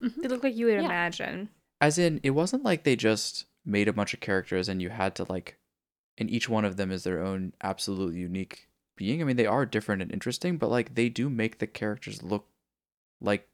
They 0.02 0.28
look 0.28 0.44
like 0.44 0.56
you 0.56 0.66
would 0.68 0.76
Yeah. 0.76 0.86
imagine. 0.86 1.50
As 1.84 1.98
in 1.98 2.22
it 2.24 2.30
wasn't 2.30 2.64
like 2.64 2.84
they 2.84 2.96
just 2.96 3.46
made 3.66 3.90
a 3.90 3.94
bunch 3.94 4.14
of 4.14 4.20
characters 4.22 4.70
and 4.70 4.82
you 4.82 4.90
had 4.90 5.16
to 5.16 5.26
like 5.26 5.58
and 6.18 6.30
each 6.30 6.48
one 6.48 6.64
of 6.64 6.78
them 6.78 6.92
is 6.92 7.04
their 7.04 7.22
own 7.22 7.52
absolute 7.62 8.16
unique 8.16 8.70
being. 8.96 9.20
I 9.22 9.26
mean, 9.26 9.36
they 9.36 9.48
are 9.48 9.66
different 9.66 10.02
and 10.02 10.12
interesting, 10.12 10.58
but 10.58 10.70
like 10.70 10.96
they 10.96 11.10
do 11.10 11.30
make 11.30 11.58
the 11.58 11.68
characters 11.68 12.22
look 12.24 12.46
like 13.20 13.50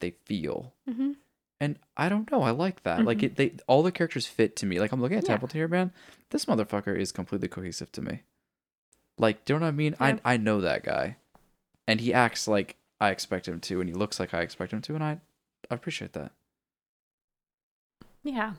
they 0.00 0.14
feel. 0.24 0.72
Mm-hmm. 0.88 1.12
And 1.60 1.78
I 1.96 2.08
don't 2.08 2.30
know, 2.30 2.42
I 2.42 2.50
like 2.50 2.84
that. 2.84 3.04
Like 3.04 3.22
it, 3.22 3.36
they 3.36 3.54
all 3.66 3.82
the 3.82 3.92
characters 3.92 4.26
fit 4.26 4.56
to 4.56 4.66
me. 4.66 4.80
Like 4.80 4.92
I'm 4.92 5.00
looking 5.02 5.18
at 5.18 5.24
Yeah. 5.24 5.30
Templeton 5.30 5.58
here, 5.58 5.68
man. 5.68 5.92
This 6.30 6.46
motherfucker 6.46 6.96
is 6.96 7.12
completely 7.12 7.48
cohesive 7.48 7.92
to 7.92 8.02
me. 8.02 8.22
Like, 9.18 9.44
do 9.44 9.52
you 9.54 9.58
know 9.58 9.66
what 9.66 9.68
I 9.68 9.72
mean? 9.72 9.94
Yeah. 10.00 10.18
I 10.24 10.34
I 10.34 10.36
know 10.36 10.60
that 10.60 10.84
guy, 10.84 11.16
and 11.86 12.00
he 12.00 12.14
acts 12.14 12.48
like 12.48 12.76
I 13.00 13.10
expect 13.10 13.46
him 13.46 13.60
to, 13.60 13.80
and 13.80 13.88
he 13.88 13.94
looks 13.94 14.18
like 14.18 14.32
I 14.32 14.40
expect 14.40 14.72
him 14.72 14.80
to, 14.82 14.94
and 14.94 15.04
I, 15.04 15.20
I 15.70 15.74
appreciate 15.74 16.12
that. 16.14 16.32
Yeah. 18.24 18.54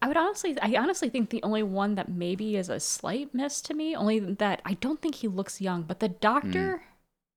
I 0.00 0.08
would 0.08 0.16
honestly 0.16 0.56
I 0.60 0.74
honestly 0.76 1.08
think 1.08 1.30
the 1.30 1.42
only 1.42 1.62
one 1.62 1.94
that 1.94 2.08
maybe 2.08 2.56
is 2.56 2.68
a 2.68 2.80
slight 2.80 3.32
miss 3.32 3.60
to 3.62 3.74
me, 3.74 3.96
only 3.96 4.18
that 4.18 4.60
I 4.64 4.74
don't 4.74 5.00
think 5.00 5.16
he 5.16 5.28
looks 5.28 5.60
young, 5.60 5.82
but 5.82 6.00
the 6.00 6.08
doctor 6.08 6.82
mm. 6.84 6.90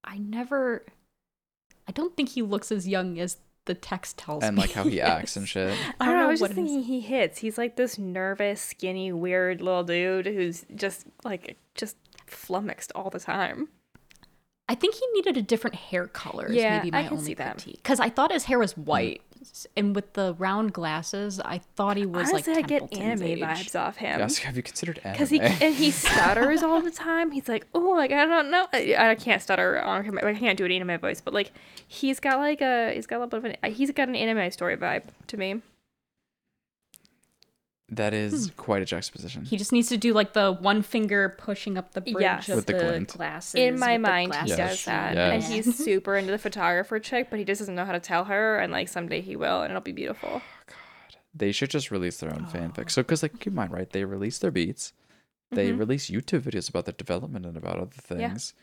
I 0.03 0.17
never 0.17 0.84
I 1.88 1.91
don't 1.91 2.15
think 2.17 2.30
he 2.30 2.41
looks 2.41 2.72
as 2.72 2.88
young 2.88 3.19
as 3.19 3.38
the 3.65 3.73
text 3.73 4.17
tells 4.17 4.41
me. 4.41 4.47
And 4.47 4.57
like 4.57 4.72
how 4.72 4.84
he 4.84 5.01
acts 5.01 5.31
is. 5.31 5.38
and 5.38 5.49
shit. 5.49 5.77
I 5.99 6.05
don't 6.05 6.15
know. 6.15 6.23
I 6.23 6.27
was 6.27 6.41
what 6.41 6.49
just 6.49 6.59
it 6.59 6.63
is. 6.63 6.67
thinking 6.67 6.84
he 6.84 7.01
hits. 7.01 7.39
He's 7.39 7.57
like 7.57 7.76
this 7.76 7.97
nervous, 7.97 8.61
skinny, 8.61 9.11
weird 9.11 9.61
little 9.61 9.84
dude 9.84 10.27
who's 10.27 10.65
just 10.76 11.05
like 11.23 11.57
just 11.76 11.97
flummoxed 12.27 12.91
all 12.95 13.09
the 13.09 13.19
time. 13.19 13.69
I 14.67 14.73
think 14.73 14.95
he 14.95 15.05
needed 15.13 15.38
a 15.38 15.43
different 15.43 15.76
hair 15.76 16.07
color. 16.07 16.51
Yeah, 16.51 16.77
maybe 16.77 16.93
I 16.93 17.01
my 17.01 17.07
can 17.07 17.17
only 17.17 17.26
see 17.26 17.34
that. 17.35 17.63
Because 17.65 17.99
I 17.99 18.09
thought 18.09 18.31
his 18.31 18.45
hair 18.45 18.57
was 18.57 18.73
mm. 18.73 18.85
white, 18.85 19.22
and 19.76 19.95
with 19.95 20.13
the 20.13 20.35
round 20.38 20.73
glasses, 20.73 21.39
I 21.39 21.59
thought 21.76 21.97
he 21.97 22.05
was 22.05 22.30
Honestly, 22.30 22.53
like 22.53 22.65
I 22.65 22.67
get 22.67 22.97
anime 22.97 23.23
age. 23.23 23.39
vibes 23.39 23.80
off 23.80 23.97
him. 23.97 24.19
Yes, 24.19 24.38
have 24.39 24.55
you 24.55 24.63
considered 24.63 24.99
anime? 25.03 25.13
Because 25.13 25.30
he 25.30 25.39
and 25.65 25.76
he 25.76 25.91
stutters 25.91 26.63
all 26.63 26.81
the 26.81 26.91
time. 26.91 27.31
He's 27.31 27.47
like, 27.47 27.67
oh, 27.73 27.80
like 27.91 28.11
I 28.11 28.26
don't 28.26 28.49
know, 28.51 28.67
I, 28.73 28.95
I 28.97 29.15
can't 29.15 29.41
stutter 29.41 29.81
on 29.81 30.03
him. 30.03 30.19
I 30.22 30.34
can't 30.34 30.57
do 30.57 30.65
an 30.65 30.72
anime 30.72 30.99
voice, 30.99 31.22
but 31.22 31.34
like 31.34 31.51
he's 31.88 32.19
got 32.19 32.38
like 32.39 32.61
a 32.61 32.93
he's 32.93 33.07
got 33.07 33.17
a 33.17 33.19
little 33.23 33.39
bit 33.39 33.51
of 33.55 33.63
an 33.63 33.73
he's 33.73 33.91
got 33.91 34.07
an 34.07 34.15
anime 34.15 34.51
story 34.51 34.77
vibe 34.77 35.03
to 35.27 35.38
me. 35.38 35.61
That 37.89 38.13
is 38.13 38.51
quite 38.57 38.81
a 38.81 38.85
juxtaposition. 38.85 39.45
He 39.45 39.57
just 39.57 39.71
needs 39.71 39.89
to 39.89 39.97
do 39.97 40.13
like 40.13 40.33
the 40.33 40.51
one 40.53 40.81
finger 40.81 41.35
pushing 41.37 41.77
up 41.77 41.91
the 41.93 42.01
bridge 42.01 42.15
Yes. 42.19 42.49
of 42.49 42.55
With 42.55 42.65
the 42.65 42.73
the, 42.73 42.79
glint. 42.79 43.07
glasses. 43.09 43.53
In 43.55 43.79
my 43.79 43.97
mind, 43.97 44.33
he 44.33 44.37
glasses. 44.37 44.57
Yes. 44.57 44.69
does 44.71 44.85
that, 44.85 45.13
Yes. 45.15 45.33
and 45.45 45.53
he's 45.53 45.77
super 45.85 46.15
into 46.15 46.31
the 46.31 46.37
photographer 46.39 46.99
chick, 46.99 47.27
but 47.29 47.37
he 47.37 47.45
just 47.45 47.59
doesn't 47.61 47.75
know 47.75 47.85
how 47.85 47.91
to 47.91 47.99
tell 47.99 48.23
her. 48.25 48.57
And 48.59 48.71
like 48.71 48.87
someday 48.89 49.21
he 49.21 49.35
will, 49.35 49.61
and 49.61 49.71
it'll 49.71 49.81
be 49.81 49.91
beautiful. 49.91 50.41
God, 50.67 51.15
they 51.33 51.51
should 51.51 51.69
just 51.69 51.91
release 51.91 52.17
their 52.19 52.33
own 52.33 52.47
fanfic. 52.47 52.89
So, 52.89 53.03
because 53.03 53.21
like 53.21 53.33
keep 53.39 53.47
in 53.47 53.55
mind, 53.55 53.71
right? 53.71 53.89
They 53.89 54.03
release 54.03 54.39
their 54.39 54.51
beats, 54.51 54.93
they 55.51 55.71
Mhm. 55.71 55.77
release 55.79 56.09
YouTube 56.09 56.41
videos 56.41 56.69
about 56.69 56.85
their 56.85 56.93
development 56.93 57.45
and 57.45 57.55
about 57.55 57.77
other 57.77 57.91
Yeah. 58.09 58.29
things. 58.29 58.53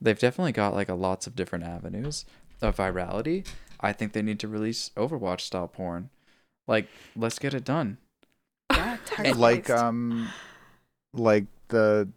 They've 0.00 0.18
definitely 0.18 0.52
got 0.52 0.72
like 0.74 0.88
a 0.88 0.94
lots 0.94 1.26
of 1.26 1.36
different 1.36 1.64
avenues 1.64 2.24
of 2.62 2.76
virality. 2.76 3.46
I 3.80 3.92
think 3.92 4.12
they 4.14 4.22
need 4.22 4.40
to 4.40 4.48
release 4.48 4.90
Overwatch 4.96 5.40
style 5.42 5.68
porn. 5.68 6.08
Like, 6.66 6.88
let's 7.14 7.38
get 7.38 7.52
it 7.52 7.64
done. 7.64 7.98
Yeah, 9.10 9.16
Tiger 9.24 9.34
like 9.34 9.70
um 9.70 10.28
like 11.12 11.44
the 11.68 12.08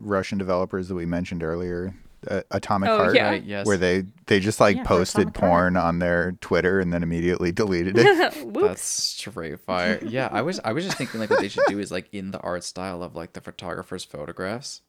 Russian 0.00 0.38
developers 0.38 0.88
that 0.88 0.94
we 0.94 1.06
mentioned 1.06 1.42
earlier, 1.42 1.92
uh, 2.28 2.42
Atomic 2.52 2.88
Oh, 2.90 2.98
Heart, 2.98 3.14
Yeah. 3.16 3.28
Right? 3.30 3.42
Yes. 3.42 3.66
where 3.66 3.76
they 3.76 4.04
they 4.26 4.38
just 4.40 4.60
like 4.60 4.76
Yeah, 4.76 4.84
posted 4.84 5.22
Atomic 5.28 5.36
Heart. 5.38 5.50
porn 5.50 5.76
on 5.76 5.98
their 5.98 6.32
Twitter 6.40 6.78
and 6.80 6.92
then 6.92 7.02
immediately 7.02 7.50
deleted 7.62 7.96
it. 7.98 8.52
That's 8.54 8.82
straight 8.84 9.58
fire. 9.60 9.98
Yeah, 10.04 10.28
I 10.30 10.42
was 10.42 10.60
I 10.64 10.72
was 10.72 10.84
just 10.84 10.96
thinking 10.98 11.18
like 11.20 11.30
what 11.30 11.40
they 11.40 11.48
should 11.48 11.64
do 11.68 11.78
is 11.78 11.90
like 11.90 12.08
in 12.12 12.30
the 12.30 12.38
art 12.40 12.64
style 12.64 13.02
of 13.02 13.14
like 13.16 13.32
the 13.32 13.40
photographer's 13.40 14.04
photographs. 14.04 14.82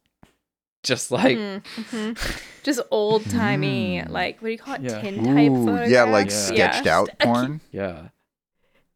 just 0.84 1.12
like 1.12 1.38
Mhm. 1.38 2.16
Just 2.64 2.80
old 2.92 3.28
timey, 3.30 4.02
Mm. 4.06 4.10
like 4.12 4.42
what 4.42 4.48
do 4.48 4.52
you 4.52 4.58
call 4.58 4.76
it? 4.76 4.82
Yeah. 4.82 5.02
Tin 5.02 5.24
type 5.26 5.52
Ooh, 5.52 5.66
photographs. 5.66 5.92
yeah, 5.92 6.04
like 6.04 6.30
Yeah. 6.30 6.36
sketched 6.36 6.86
Yeah. 6.86 6.98
out 7.00 7.10
porn. 7.20 7.62
yeah. 7.72 8.10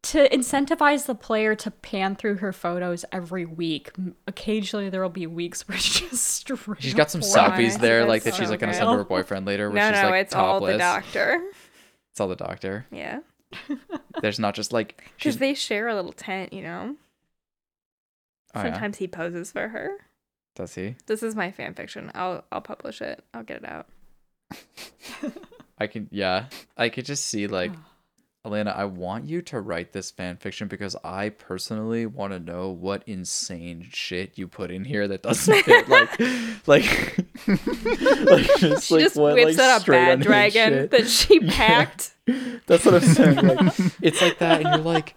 To 0.04 0.28
incentivize 0.28 1.06
the 1.06 1.14
player 1.14 1.54
to 1.56 1.70
pan 1.70 2.14
through 2.16 2.36
her 2.36 2.52
photos 2.52 3.04
every 3.12 3.44
week. 3.44 3.90
Occasionally, 4.26 4.88
there 4.90 5.02
will 5.02 5.08
be 5.08 5.26
weeks 5.26 5.62
where 5.68 5.76
it's 5.76 6.00
just 6.00 6.24
straight. 6.24 6.58
She's 6.78 6.94
got 6.94 7.10
some 7.10 7.20
up 7.22 7.26
selfies 7.26 7.78
there, 7.80 8.00
That's 8.00 8.08
like 8.08 8.22
that 8.24 8.34
so 8.34 8.40
she's 8.40 8.50
like 8.50 8.60
gonna 8.60 8.74
send 8.74 8.88
to 8.88 8.96
her 8.96 9.04
boyfriend 9.04 9.46
later, 9.46 9.70
where 9.70 9.76
No, 9.82 9.92
she's 9.96 10.02
no, 10.02 10.10
like 10.10 10.22
it's 10.22 10.34
all 10.34 10.60
topless. 10.60 10.74
the 10.74 10.78
doctor. 10.78 11.42
It's 12.12 12.20
all 12.20 12.28
the 12.28 12.36
doctor. 12.36 12.86
Yeah, 12.92 13.18
There's 14.22 14.38
not 14.38 14.54
just 14.54 14.72
like 14.72 15.02
because 15.18 15.38
they 15.38 15.52
share 15.54 15.88
a 15.88 15.94
little 15.96 16.12
tent. 16.12 16.52
You 16.52 16.62
know, 16.62 16.96
Oh, 18.54 18.60
yeah? 18.62 18.70
sometimes 18.70 18.98
he 18.98 19.08
poses 19.08 19.50
for 19.50 19.66
her. 19.66 19.96
Does 20.54 20.76
he? 20.76 20.94
This 21.06 21.24
is 21.24 21.34
my 21.34 21.50
fan 21.50 21.74
fiction. 21.74 22.12
I'll 22.14 22.44
I'll 22.52 22.60
publish 22.60 23.00
it. 23.02 23.24
I'll 23.34 23.42
get 23.42 23.64
it 23.64 23.68
out. 23.68 23.88
I 25.76 25.88
can. 25.88 26.06
Yeah, 26.12 26.46
I 26.76 26.88
could 26.88 27.04
just 27.04 27.26
see 27.26 27.46
like. 27.48 27.72
Oh. 27.80 27.80
Elena, 28.46 28.74
I 28.76 28.84
want 28.84 29.26
you 29.26 29.40
to 29.42 29.60
write 29.60 29.92
this 29.92 30.10
fan 30.10 30.36
fiction 30.36 30.68
because 30.68 30.94
I 31.02 31.30
personally 31.30 32.04
want 32.04 32.34
to 32.34 32.38
know 32.38 32.68
what 32.68 33.02
insane 33.06 33.86
shit 33.90 34.36
you 34.36 34.46
put 34.48 34.70
in 34.70 34.84
here 34.84 35.08
that 35.08 35.22
doesn't 35.22 35.62
fit. 35.64 35.88
Like, 35.88 36.18
like, 36.66 37.16
like 37.48 38.44
just, 38.58 38.86
She 38.88 38.94
like, 38.94 39.02
just 39.02 39.16
what, 39.16 39.34
whips 39.34 39.56
like, 39.56 39.66
out 39.66 39.88
a 39.88 39.90
bad 39.90 40.20
dragon 40.20 40.88
that 40.90 41.08
she 41.08 41.40
Yeah. 41.42 41.50
packed. 41.56 42.14
That's 42.66 42.84
what 42.84 42.96
I'm 42.96 43.00
saying. 43.00 43.36
Like, 43.36 43.74
it's 44.02 44.20
like 44.20 44.38
that, 44.40 44.60
and 44.60 44.74
you're 44.74 44.84
like, 44.92 45.14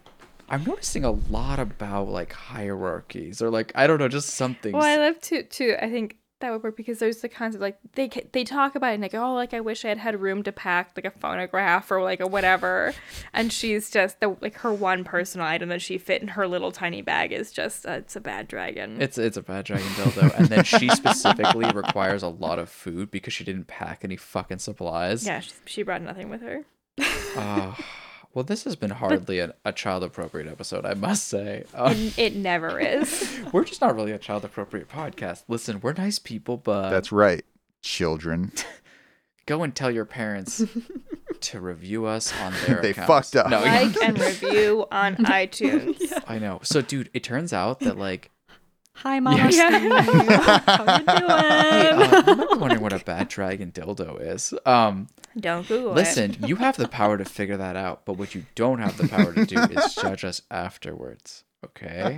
I'm 0.49 0.63
noticing 0.63 1.03
a 1.03 1.11
lot 1.11 1.59
about 1.59 2.07
like 2.07 2.31
hierarchies 2.31 3.41
or 3.41 3.49
like 3.49 3.73
I 3.75 3.87
don't 3.87 3.99
know, 3.99 4.07
just 4.07 4.29
something. 4.29 4.71
Well, 4.71 4.83
I 4.83 4.95
love 4.95 5.19
to 5.23 5.43
too. 5.43 5.75
I 5.81 5.89
think 5.89 6.15
that 6.39 6.51
would 6.51 6.63
work 6.63 6.77
because 6.77 6.99
there's 6.99 7.21
the 7.21 7.29
kinds 7.29 7.55
of 7.55 7.61
like 7.61 7.77
they 7.93 8.09
they 8.31 8.43
talk 8.43 8.75
about 8.75 8.91
it 8.91 8.93
and 8.95 9.01
like 9.01 9.15
oh 9.15 9.33
like 9.33 9.53
I 9.53 9.59
wish 9.59 9.83
I 9.85 9.89
had 9.89 9.97
had 9.97 10.21
room 10.21 10.43
to 10.43 10.51
pack 10.51 10.93
like 10.95 11.05
a 11.05 11.11
phonograph 11.11 11.89
or 11.91 12.03
like 12.03 12.19
a 12.19 12.27
whatever, 12.27 12.93
and 13.33 13.51
she's 13.51 13.89
just 13.89 14.19
the 14.19 14.35
like 14.41 14.55
her 14.59 14.73
one 14.73 15.03
personal 15.03 15.47
item 15.47 15.69
that 15.69 15.81
she 15.81 15.97
fit 15.97 16.21
in 16.21 16.29
her 16.29 16.47
little 16.47 16.71
tiny 16.71 17.01
bag 17.01 17.31
is 17.31 17.51
just 17.51 17.85
uh, 17.85 17.91
it's 17.91 18.15
a 18.15 18.21
bad 18.21 18.47
dragon. 18.47 19.01
It's 19.01 19.17
it's 19.17 19.37
a 19.37 19.41
bad 19.41 19.65
dragon 19.65 19.87
dildo, 19.89 20.37
and 20.37 20.47
then 20.47 20.63
she 20.63 20.89
specifically 20.95 21.69
requires 21.71 22.23
a 22.23 22.29
lot 22.29 22.59
of 22.59 22.69
food 22.69 23.11
because 23.11 23.33
she 23.33 23.43
didn't 23.43 23.67
pack 23.67 24.01
any 24.03 24.15
fucking 24.17 24.59
supplies. 24.59 25.25
yeah, 25.25 25.39
she, 25.39 25.51
she 25.65 25.83
brought 25.83 26.01
nothing 26.01 26.29
with 26.29 26.41
her. 26.41 26.65
Uh, 27.35 27.73
well, 28.37 28.43
this 28.43 28.65
has 28.65 28.75
been 28.75 28.91
hardly 28.91 29.39
a, 29.39 29.55
a 29.65 29.73
child 29.73 30.03
appropriate 30.03 30.47
episode, 30.47 30.85
I 30.85 30.93
must 30.93 31.27
say. 31.27 31.63
Uh, 31.73 31.91
It, 31.97 32.19
it 32.19 32.35
never 32.35 32.79
is. 32.79 33.39
we're 33.51 33.63
just 33.63 33.81
not 33.81 33.95
really 33.95 34.11
a 34.11 34.19
child 34.19 34.45
appropriate 34.45 34.87
podcast. 34.87 35.41
Listen, 35.47 35.79
we're 35.81 35.93
nice 35.93 36.19
people, 36.19 36.55
but 36.55 36.91
That's 36.91 37.11
right, 37.11 37.43
children. 37.81 38.51
go 39.47 39.63
and 39.63 39.73
tell 39.73 39.89
your 39.89 40.05
parents 40.05 40.63
to 41.41 41.59
review 41.59 42.05
us 42.05 42.31
on 42.39 42.53
their 42.67 42.79
They 42.79 42.91
accounts. 42.91 43.07
fucked 43.31 43.35
up. 43.37 43.49
No, 43.49 43.59
like 43.59 43.99
and 44.03 44.19
review 44.19 44.85
on 44.91 45.15
iTunes. 45.15 45.97
I 46.27 46.37
know. 46.37 46.59
So, 46.61 46.81
dude, 46.83 47.09
it 47.15 47.23
turns 47.23 47.53
out 47.53 47.79
that 47.79 47.97
like, 47.97 48.29
Hi, 49.03 49.19
Mama 49.19 49.37
Yes. 49.37 49.55
Steve. 49.55 49.91
How 50.65 50.97
you 50.97 51.03
hey, 51.05 51.11
doing? 51.19 51.31
uh, 51.31 52.23
you 52.27 52.35
might 52.35 52.49
be 52.51 52.57
wondering 52.57 52.81
what 52.81 52.93
a 52.93 52.99
bad 52.99 53.27
dragon 53.27 53.71
dildo 53.71 54.19
is. 54.21 54.53
Um, 54.65 55.07
Don't 55.39 55.67
Google 55.67 55.93
listen, 55.93 56.23
it. 56.25 56.27
Listen, 56.31 56.47
you 56.47 56.55
have 56.57 56.77
the 56.77 56.87
power 56.87 57.17
to 57.17 57.25
figure 57.25 57.57
that 57.57 57.75
out, 57.75 58.05
but 58.05 58.13
what 58.17 58.33
you 58.33 58.45
don't 58.55 58.79
have 58.79 58.97
the 58.97 59.07
power 59.07 59.33
to 59.33 59.45
do 59.45 59.59
is 59.59 59.93
judge 59.95 60.23
us 60.25 60.41
afterwards. 60.49 61.43
Okay, 61.65 62.17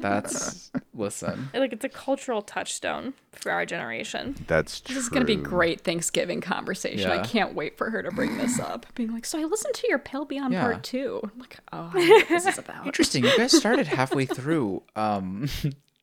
that's 0.00 0.70
listen. 0.94 1.50
Like 1.54 1.72
it's 1.72 1.84
a 1.84 1.88
cultural 1.88 2.40
touchstone 2.42 3.14
for 3.32 3.50
our 3.52 3.66
generation. 3.66 4.36
That's 4.46 4.80
true. 4.80 4.94
This 4.94 5.04
is 5.04 5.08
gonna 5.10 5.24
be 5.24 5.36
great 5.36 5.80
Thanksgiving 5.82 6.40
conversation. 6.40 7.10
I 7.10 7.22
can't 7.24 7.54
wait 7.54 7.76
for 7.76 7.90
her 7.90 8.02
to 8.02 8.10
bring 8.10 8.38
this 8.38 8.60
up. 8.60 8.86
Being 8.94 9.12
like, 9.12 9.24
so 9.26 9.38
I 9.40 9.44
listened 9.44 9.74
to 9.74 9.88
your 9.88 9.98
Pale 9.98 10.26
Beyond 10.26 10.52
Yeah. 10.52 10.62
Part 10.62 10.84
Two. 10.84 11.20
I'm 11.24 11.38
like, 11.38 11.58
oh, 11.72 11.90
I 11.92 12.04
know 12.06 12.14
what 12.14 12.28
this 12.28 12.46
is 12.46 12.58
about. 12.58 12.86
Interesting. 12.86 13.24
You 13.24 13.36
guys 13.36 13.56
started 13.56 13.86
halfway 13.88 14.26
through. 14.26 14.82
Um, 14.96 15.48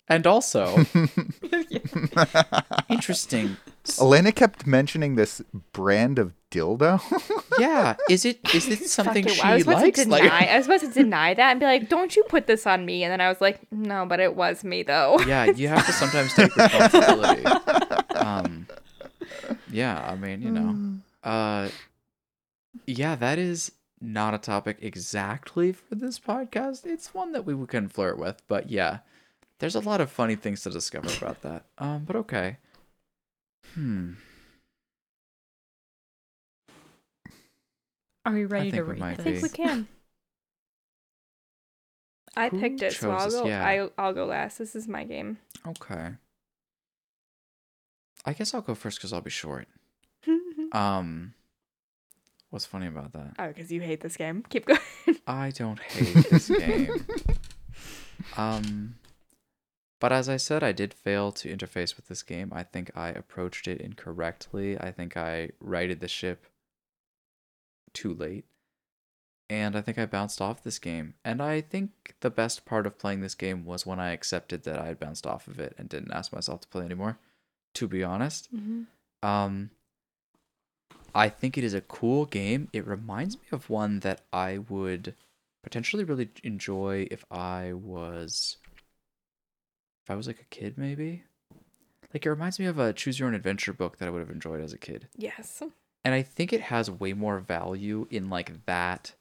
and 0.08 0.26
also, 0.28 0.84
interesting. 2.90 3.58
Elena 4.02 4.32
kept 4.32 4.68
mentioning 4.68 5.16
this 5.16 5.42
brand 5.74 6.20
of 6.20 6.34
dildo. 6.52 7.02
Yeah, 7.60 7.98
is 8.10 8.24
it 8.24 8.40
is 8.56 8.70
it 8.70 8.86
something 8.90 9.26
Fuck 9.26 9.34
it, 9.34 9.36
she 9.36 9.42
I 9.42 9.54
was 9.56 9.64
supposed 9.64 9.82
likes? 9.82 10.00
to 10.00 10.06
deny. 10.06 10.18
Like, 10.20 10.32
I 10.32 10.56
was 10.58 10.66
supposed 10.66 10.86
to 10.86 10.92
deny 10.94 11.34
that 11.34 11.52
and 11.52 11.60
be 11.60 11.66
like, 11.66 11.90
"Don't 11.90 12.16
you 12.16 12.24
put 12.24 12.48
this 12.48 12.66
on 12.66 12.86
me?" 12.86 13.04
And 13.04 13.12
then 13.12 13.20
I 13.20 13.28
was 13.28 13.42
like, 13.42 13.60
"No, 13.70 14.06
but 14.06 14.22
it 14.22 14.34
was 14.36 14.64
me 14.64 14.84
though." 14.84 15.20
yeah, 15.28 15.44
you 15.44 15.68
have 15.68 15.86
to 15.86 15.92
sometimes 15.92 16.34
take 16.34 16.56
responsibility. 16.56 17.44
Um, 18.16 18.68
yeah, 19.72 20.08
I 20.10 20.16
mean, 20.16 20.42
you 20.42 20.52
know, 20.52 21.00
uh, 21.30 21.70
yeah, 22.86 23.16
that 23.16 23.38
is 23.38 23.72
not 24.02 24.34
a 24.34 24.38
topic 24.38 24.78
exactly 24.82 25.72
for 25.74 25.96
this 25.96 26.20
podcast. 26.20 26.86
It's 26.86 27.14
one 27.14 27.32
that 27.34 27.46
we 27.46 27.66
can 27.68 27.88
flirt 27.90 28.18
with, 28.18 28.42
but 28.48 28.70
yeah, 28.70 29.00
there's 29.60 29.76
a 29.76 29.80
lot 29.82 30.00
of 30.02 30.10
funny 30.12 30.36
things 30.36 30.62
to 30.64 30.70
discover 30.70 31.10
about 31.18 31.42
that. 31.42 31.66
Um, 31.78 32.04
but 32.06 32.16
okay. 32.18 32.58
Hmm. 33.76 34.14
Are 38.26 38.34
we 38.34 38.46
ready 38.46 38.72
to 38.72 38.84
read 38.84 39.00
might 39.00 39.20
I 39.20 39.24
this? 39.24 39.42
be. 39.42 39.48
think 39.48 39.58
we 39.58 39.66
can. 39.66 39.88
I 42.36 42.50
Who 42.50 42.60
picked 42.60 42.82
it, 42.82 42.94
so 42.94 43.12
I'll 43.12 43.26
this? 43.26 43.34
go. 43.40 43.48
Yeah. 43.48 43.66
I'll, 43.66 43.92
I'll 43.98 44.14
go 44.14 44.26
last. 44.26 44.58
This 44.60 44.76
is 44.76 44.88
my 44.88 45.04
game. 45.04 45.38
Okay. 45.68 46.12
I 48.26 48.34
guess 48.34 48.54
I'll 48.54 48.62
go 48.62 48.76
first 48.76 48.98
because 49.00 49.14
I'll 49.14 49.22
be 49.22 49.30
short. 49.30 49.68
Um, 50.72 51.34
what's 52.52 52.68
funny 52.68 52.86
about 52.86 53.14
that? 53.14 53.34
oh, 53.40 53.48
because 53.48 53.72
you 53.72 53.82
hate 53.82 54.02
this 54.02 54.16
game. 54.16 54.44
Keep 54.50 54.66
going. 54.68 54.80
I 55.26 55.50
don't 55.50 55.80
hate 55.80 56.30
this 56.30 56.48
game. 56.48 56.90
Um, 58.38 58.94
but 60.00 60.12
as 60.14 60.30
I 60.30 60.38
said, 60.38 60.64
I 60.64 60.72
did 60.72 60.94
fail 60.94 61.32
to 61.34 61.54
interface 61.54 61.96
with 61.96 62.08
this 62.08 62.24
game. 62.24 62.52
I 62.54 62.64
think 62.64 62.92
I 62.96 63.10
approached 63.10 63.68
it 63.68 63.82
incorrectly. 63.82 64.80
I 64.80 64.92
think 64.92 65.18
I 65.18 65.50
righted 65.60 66.00
the 66.00 66.08
ship 66.08 66.46
too 67.94 68.14
late. 68.14 68.46
And 69.50 69.76
I 69.76 69.82
think 69.82 69.98
I 69.98 70.06
bounced 70.06 70.42
off 70.42 70.64
this 70.64 70.78
game. 70.80 71.16
And 71.26 71.42
I 71.42 71.60
think 71.60 72.16
the 72.22 72.30
best 72.30 72.66
part 72.66 72.86
of 72.86 73.00
playing 73.00 73.22
this 73.22 73.34
game 73.36 73.66
was 73.66 73.86
when 73.86 74.00
I 74.00 74.12
accepted 74.12 74.64
that 74.64 74.80
I 74.80 74.86
had 74.88 75.00
bounced 75.00 75.26
off 75.26 75.48
of 75.48 75.60
it 75.60 75.74
and 75.78 75.90
didn't 75.90 76.14
ask 76.14 76.32
myself 76.32 76.62
to 76.62 76.68
play 76.68 76.86
anymore, 76.86 77.18
to 77.74 77.88
be 77.88 78.04
honest. 78.04 78.48
Um, 79.24 79.72
I 81.16 81.30
think 81.30 81.58
it 81.58 81.64
is 81.64 81.74
a 81.74 81.82
cool 81.82 82.26
game. 82.26 82.70
It 82.72 82.86
reminds 82.86 83.36
me 83.38 83.48
of 83.52 83.70
one 83.70 84.02
that 84.02 84.22
I 84.32 84.60
would 84.60 85.16
potentially 85.64 86.04
really 86.04 86.30
enjoy 86.44 87.08
if 87.10 87.26
I 87.32 87.74
was 87.74 88.58
if 90.10 90.14
I 90.14 90.16
was 90.16 90.26
like 90.26 90.42
a 90.42 90.46
kid 90.46 90.76
maybe. 90.76 91.22
Like 92.12 92.26
it 92.26 92.30
reminds 92.32 92.60
me 92.60 92.66
of 92.66 92.80
a 92.80 92.92
choose 92.94 93.20
your 93.20 93.28
own 93.28 93.36
adventure 93.36 93.74
book 93.74 94.00
that 94.00 94.08
I 94.08 94.10
would 94.12 94.22
have 94.22 94.32
enjoyed 94.32 94.60
as 94.62 94.74
a 94.74 94.78
kid. 94.80 95.08
yes. 95.16 95.62
And 96.04 96.16
I 96.16 96.22
think 96.24 96.52
it 96.54 96.62
has 96.62 96.90
way 96.90 97.14
more 97.14 97.40
value 97.40 98.08
in 98.10 98.30
like 98.30 98.66
that 98.66 99.14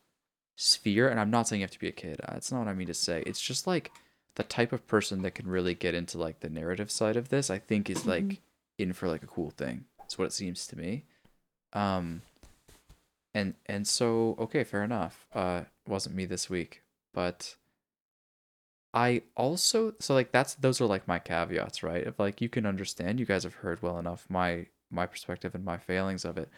sphere 0.57 1.09
and 1.09 1.21
I'm 1.21 1.31
not 1.31 1.47
saying 1.47 1.61
you 1.61 1.65
have 1.65 1.73
to 1.73 1.79
be 1.79 1.89
a 1.89 1.93
kid. 1.93 2.21
uh, 2.25 2.33
That's 2.33 2.51
not 2.51 2.61
what 2.61 2.69
I 2.69 2.73
mean 2.75 2.87
to 2.87 2.95
say. 2.95 3.23
It's 3.27 3.41
just 3.41 3.67
like 3.67 3.91
the 4.37 4.45
type 4.45 4.73
of 4.73 4.87
person 4.87 5.21
that 5.23 5.35
can 5.35 5.47
really 5.49 5.75
get 5.75 5.95
into 5.95 6.17
like 6.17 6.41
the 6.41 6.49
narrative 6.49 6.91
side 6.91 7.17
of 7.17 7.29
this, 7.29 7.51
I 7.51 7.59
think 7.59 7.91
is 7.91 8.07
like 8.07 8.41
in 8.79 8.93
for 8.95 9.09
like 9.09 9.23
a 9.23 9.27
cool 9.27 9.51
thing. 9.51 9.85
That's 9.99 10.17
what 10.17 10.25
it 10.27 10.33
seems 10.33 10.67
to 10.69 10.79
me. 10.79 11.05
Um 11.75 12.23
and 13.35 13.55
and 13.67 13.87
so 13.87 14.37
okay, 14.39 14.65
fair 14.65 14.85
enough. 14.85 15.27
Uh 15.35 15.65
wasn't 15.87 16.15
me 16.17 16.25
this 16.25 16.49
week, 16.49 16.83
but 17.13 17.57
I 18.99 19.23
also 19.37 19.95
so 20.01 20.13
like 20.13 20.33
that's 20.33 20.55
those 20.55 20.81
are 20.81 20.87
like 20.87 21.07
my 21.07 21.21
caveats, 21.21 21.85
right? 21.85 22.05
If 22.05 22.19
like 22.19 22.41
you 22.41 22.49
can 22.49 22.67
understand, 22.67 23.21
you 23.21 23.27
guys 23.27 23.45
have 23.45 23.55
heard 23.55 23.81
well 23.81 23.97
enough 23.97 24.27
my 24.29 24.67
my 24.91 25.07
perspective 25.07 25.55
and 25.55 25.65
my 25.65 25.79
failings 25.79 26.25
of 26.25 26.37
it. 26.37 26.49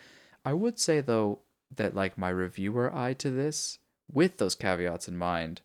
I 0.42 0.54
would 0.54 0.78
say 0.78 1.02
though 1.02 1.40
that 1.76 1.94
like 1.94 2.16
my 2.16 2.30
reviewer 2.30 2.96
eye 2.96 3.12
to 3.12 3.30
this, 3.30 3.78
with 4.10 4.38
those 4.38 4.54
caveats 4.54 5.06
in 5.06 5.18
mind, 5.18 5.60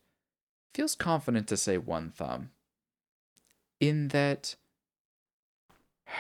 feels 0.74 0.96
confident 0.96 1.48
to 1.48 1.56
say 1.56 1.78
one 1.78 2.10
thumb. 2.10 2.50
In 3.80 4.10
that 4.10 4.56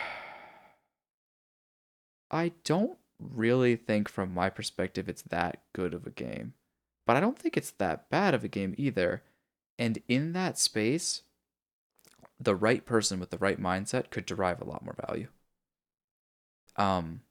I 2.31 2.53
don't 2.63 2.97
really 3.19 3.75
think 3.75 4.07
from 4.07 4.33
my 4.33 4.49
perspective 4.49 5.09
it's 5.09 5.23
that 5.23 5.63
good 5.73 5.93
of 5.93 6.07
a 6.07 6.11
game. 6.11 6.53
But 7.05 7.17
I 7.17 7.19
don't 7.19 7.37
think 7.37 7.57
it's 7.57 7.71
that 7.71 8.09
bad 8.09 8.33
of 8.33 8.45
a 8.45 8.47
game 8.47 8.73
either. 8.77 9.21
And 9.77 10.01
in 10.07 10.33
that 10.33 10.57
space, 10.57 11.21
the 12.39 12.55
right 12.55 12.85
person 12.85 13.19
with 13.19 13.29
the 13.29 13.37
right 13.37 13.59
mindset 13.59 14.09
could 14.09 14.25
derive 14.25 14.61
a 14.61 14.65
lot 14.65 14.83
more 14.83 14.95
value. 15.07 15.27
Um 16.75 17.21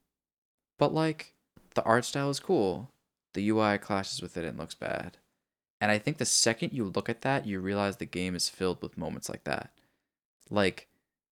but 0.79 0.93
like 0.93 1.35
the 1.75 1.83
art 1.83 2.05
style 2.05 2.31
is 2.31 2.41
cool. 2.41 2.91
The 3.35 3.49
UI 3.49 3.79
clashes 3.79 4.23
with 4.23 4.37
it 4.37 4.45
and 4.45 4.59
looks 4.59 4.75
bad. 4.75 5.19
And 5.81 5.91
I 5.91 5.99
think 5.99 6.19
the 6.19 6.25
second 6.25 6.73
you 6.73 6.85
look 6.85 7.09
at 7.09 7.23
that, 7.23 7.47
you 7.47 7.61
realize 7.61 7.97
the 7.97 8.07
game 8.07 8.35
is 8.35 8.49
filled 8.49 8.81
with 8.81 8.97
moments 8.97 9.29
like 9.29 9.45
that. 9.45 9.71
Like 10.51 10.89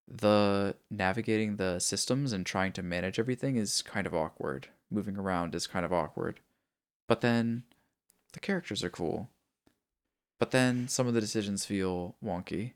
the 0.06 0.74
navigating 0.90 1.56
the 1.56 1.78
systems 1.78 2.32
and 2.32 2.44
trying 2.44 2.72
to 2.72 2.82
manage 2.82 3.18
everything 3.18 3.56
is 3.56 3.82
kind 3.82 4.06
of 4.06 4.14
awkward. 4.14 4.68
Moving 4.90 5.16
around 5.16 5.54
is 5.54 5.66
kind 5.66 5.86
of 5.86 5.92
awkward. 5.92 6.40
But 7.08 7.22
then 7.22 7.62
the 8.32 8.40
characters 8.40 8.84
are 8.84 8.90
cool. 8.90 9.30
But 10.42 10.50
then 10.50 10.88
some 10.88 11.06
of 11.06 11.14
the 11.14 11.20
decisions 11.20 11.64
feel 11.64 12.16
wonky. 12.20 12.72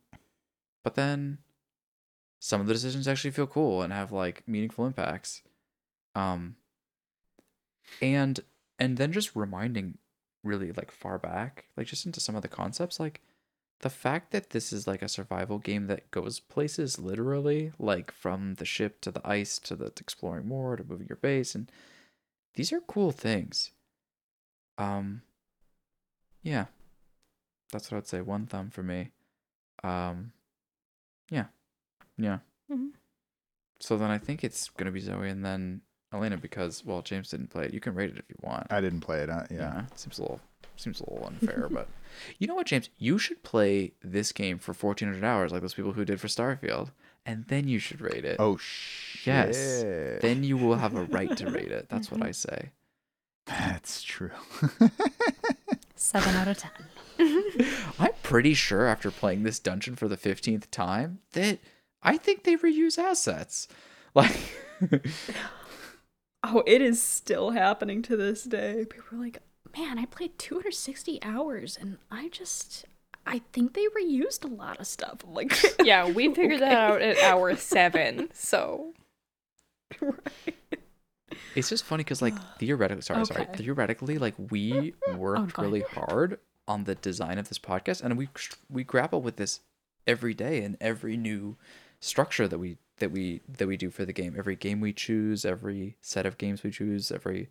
But 0.84 0.94
then 0.94 1.38
some 2.38 2.60
of 2.60 2.68
the 2.68 2.72
decisions 2.72 3.08
actually 3.08 3.32
feel 3.32 3.48
cool 3.48 3.82
and 3.82 3.92
have 3.92 4.12
like 4.12 4.46
meaningful 4.46 4.86
impacts. 4.86 5.42
Um 6.14 6.54
and 8.00 8.38
and 8.78 8.98
then 8.98 9.10
just 9.10 9.34
reminding 9.34 9.98
really 10.44 10.70
like 10.70 10.92
far 10.92 11.18
back, 11.18 11.64
like 11.76 11.88
just 11.88 12.06
into 12.06 12.20
some 12.20 12.36
of 12.36 12.42
the 12.42 12.46
concepts 12.46 13.00
like 13.00 13.20
the 13.80 13.90
fact 13.90 14.30
that 14.30 14.50
this 14.50 14.72
is 14.72 14.86
like 14.86 15.02
a 15.02 15.08
survival 15.08 15.58
game 15.58 15.88
that 15.88 16.08
goes 16.12 16.38
places 16.38 17.00
literally, 17.00 17.72
like 17.80 18.12
from 18.12 18.54
the 18.54 18.64
ship 18.64 19.00
to 19.00 19.10
the 19.10 19.28
ice 19.28 19.58
to 19.58 19.74
the 19.74 19.86
exploring 19.86 20.46
more 20.46 20.76
to 20.76 20.84
moving 20.84 21.08
your 21.08 21.16
base, 21.16 21.56
and 21.56 21.72
these 22.54 22.72
are 22.72 22.80
cool 22.82 23.10
things. 23.10 23.72
Um, 24.78 25.22
yeah, 26.44 26.66
that's 27.72 27.90
what 27.90 27.98
I'd 27.98 28.06
say. 28.06 28.20
One 28.20 28.46
thumb 28.46 28.70
for 28.70 28.82
me. 28.82 29.10
Um, 29.84 30.32
yeah, 31.30 31.46
yeah. 32.16 32.38
Mhm. 32.70 32.90
So 33.80 33.96
then 33.96 34.10
I 34.10 34.18
think 34.18 34.42
it's 34.44 34.70
gonna 34.70 34.90
be 34.90 35.00
Zoe 35.00 35.28
and 35.28 35.44
then 35.44 35.82
Elena 36.12 36.36
because 36.36 36.84
well 36.84 37.02
James 37.02 37.30
didn't 37.30 37.48
play 37.50 37.66
it. 37.66 37.74
You 37.74 37.80
can 37.80 37.94
rate 37.94 38.10
it 38.10 38.18
if 38.18 38.24
you 38.28 38.36
want. 38.40 38.66
I 38.70 38.80
didn't 38.80 39.00
play 39.00 39.20
it. 39.20 39.30
Uh, 39.30 39.44
yeah. 39.50 39.56
Yeah, 39.58 39.82
seems 39.94 40.18
a 40.18 40.22
little 40.22 40.40
seems 40.76 41.00
a 41.00 41.10
little 41.10 41.26
unfair, 41.26 41.68
but 41.70 41.88
you 42.38 42.46
know 42.46 42.54
what, 42.54 42.66
James? 42.66 42.88
You 42.98 43.18
should 43.18 43.42
play 43.42 43.92
this 44.02 44.32
game 44.32 44.58
for 44.58 44.72
fourteen 44.72 45.08
hundred 45.08 45.24
hours, 45.24 45.52
like 45.52 45.62
those 45.62 45.74
people 45.74 45.92
who 45.92 46.04
did 46.04 46.20
for 46.20 46.28
Starfield, 46.28 46.90
and 47.26 47.44
then 47.48 47.68
you 47.68 47.78
should 47.78 48.00
rate 48.00 48.24
it. 48.24 48.36
Oh 48.38 48.56
shit. 48.56 49.26
Yes. 49.26 49.82
Then 50.22 50.42
you 50.44 50.56
will 50.56 50.76
have 50.76 50.94
a 50.94 51.04
right 51.04 51.36
to 51.36 51.50
rate 51.50 51.70
it. 51.72 51.88
That's 51.88 52.10
what 52.10 52.22
I 52.22 52.30
say. 52.30 52.70
That's 53.46 54.02
true. 54.02 54.30
Seven 55.94 56.34
out 56.36 56.48
of 56.48 56.58
ten. 56.58 56.70
I'm 57.98 58.12
pretty 58.22 58.54
sure 58.54 58.86
after 58.86 59.10
playing 59.10 59.42
this 59.42 59.58
dungeon 59.58 59.96
for 59.96 60.08
the 60.08 60.16
fifteenth 60.16 60.70
time 60.70 61.20
that 61.32 61.58
I 62.02 62.16
think 62.16 62.44
they 62.44 62.56
reuse 62.56 62.98
assets. 62.98 63.68
Like, 64.16 64.34
Oh, 66.42 66.62
it 66.66 66.80
is 66.80 67.02
still 67.02 67.50
happening 67.50 68.00
to 68.02 68.16
this 68.16 68.44
day. 68.44 68.86
People 68.88 69.18
are 69.18 69.20
like, 69.20 69.42
Man, 69.76 69.98
I 69.98 70.06
played 70.06 70.38
260 70.38 71.22
hours 71.22 71.76
and 71.78 71.98
I 72.10 72.28
just. 72.30 72.86
I 73.26 73.42
think 73.52 73.74
they 73.74 73.84
reused 73.88 74.44
a 74.44 74.46
lot 74.46 74.78
of 74.78 74.86
stuff. 74.86 75.24
I'm 75.26 75.34
like, 75.34 75.52
Yeah, 75.84 76.08
we 76.08 76.32
figured 76.32 76.60
that 76.60 76.72
out 76.72 77.02
at 77.02 77.18
hour 77.18 77.56
seven. 77.56 78.30
So 78.32 78.94
it's 81.54 81.68
just 81.68 81.84
funny 81.84 82.04
because 82.04 82.22
like 82.22 82.34
theoretically, 82.58 83.02
sorry, 83.02 83.26
sorry, 83.26 83.46
theoretically, 83.54 84.18
like 84.18 84.34
we 84.50 84.94
oh, 85.08 85.16
worked 85.16 85.54
go 85.54 85.62
really 85.62 85.82
hard 85.82 86.38
on 86.68 86.84
the 86.84 86.94
design 86.94 87.38
of 87.38 87.48
this 87.48 87.58
podcast, 87.58 88.02
and 88.02 88.16
we 88.16 88.28
we 88.68 88.84
grapple 88.84 89.22
with 89.22 89.36
this 89.36 89.60
every 90.06 90.34
day 90.34 90.62
in 90.62 90.76
every 90.80 91.16
new 91.16 91.56
structure 92.00 92.46
that 92.48 92.58
we 92.58 92.78
that 92.98 93.10
we 93.10 93.40
that 93.48 93.66
we 93.66 93.76
do 93.76 93.90
for 93.90 94.04
the 94.04 94.12
game. 94.12 94.34
Every 94.36 94.56
game 94.56 94.80
we 94.80 94.92
choose, 94.92 95.44
every 95.44 95.96
set 96.00 96.26
of 96.26 96.38
games 96.38 96.62
we 96.62 96.70
choose, 96.70 97.10
every 97.10 97.48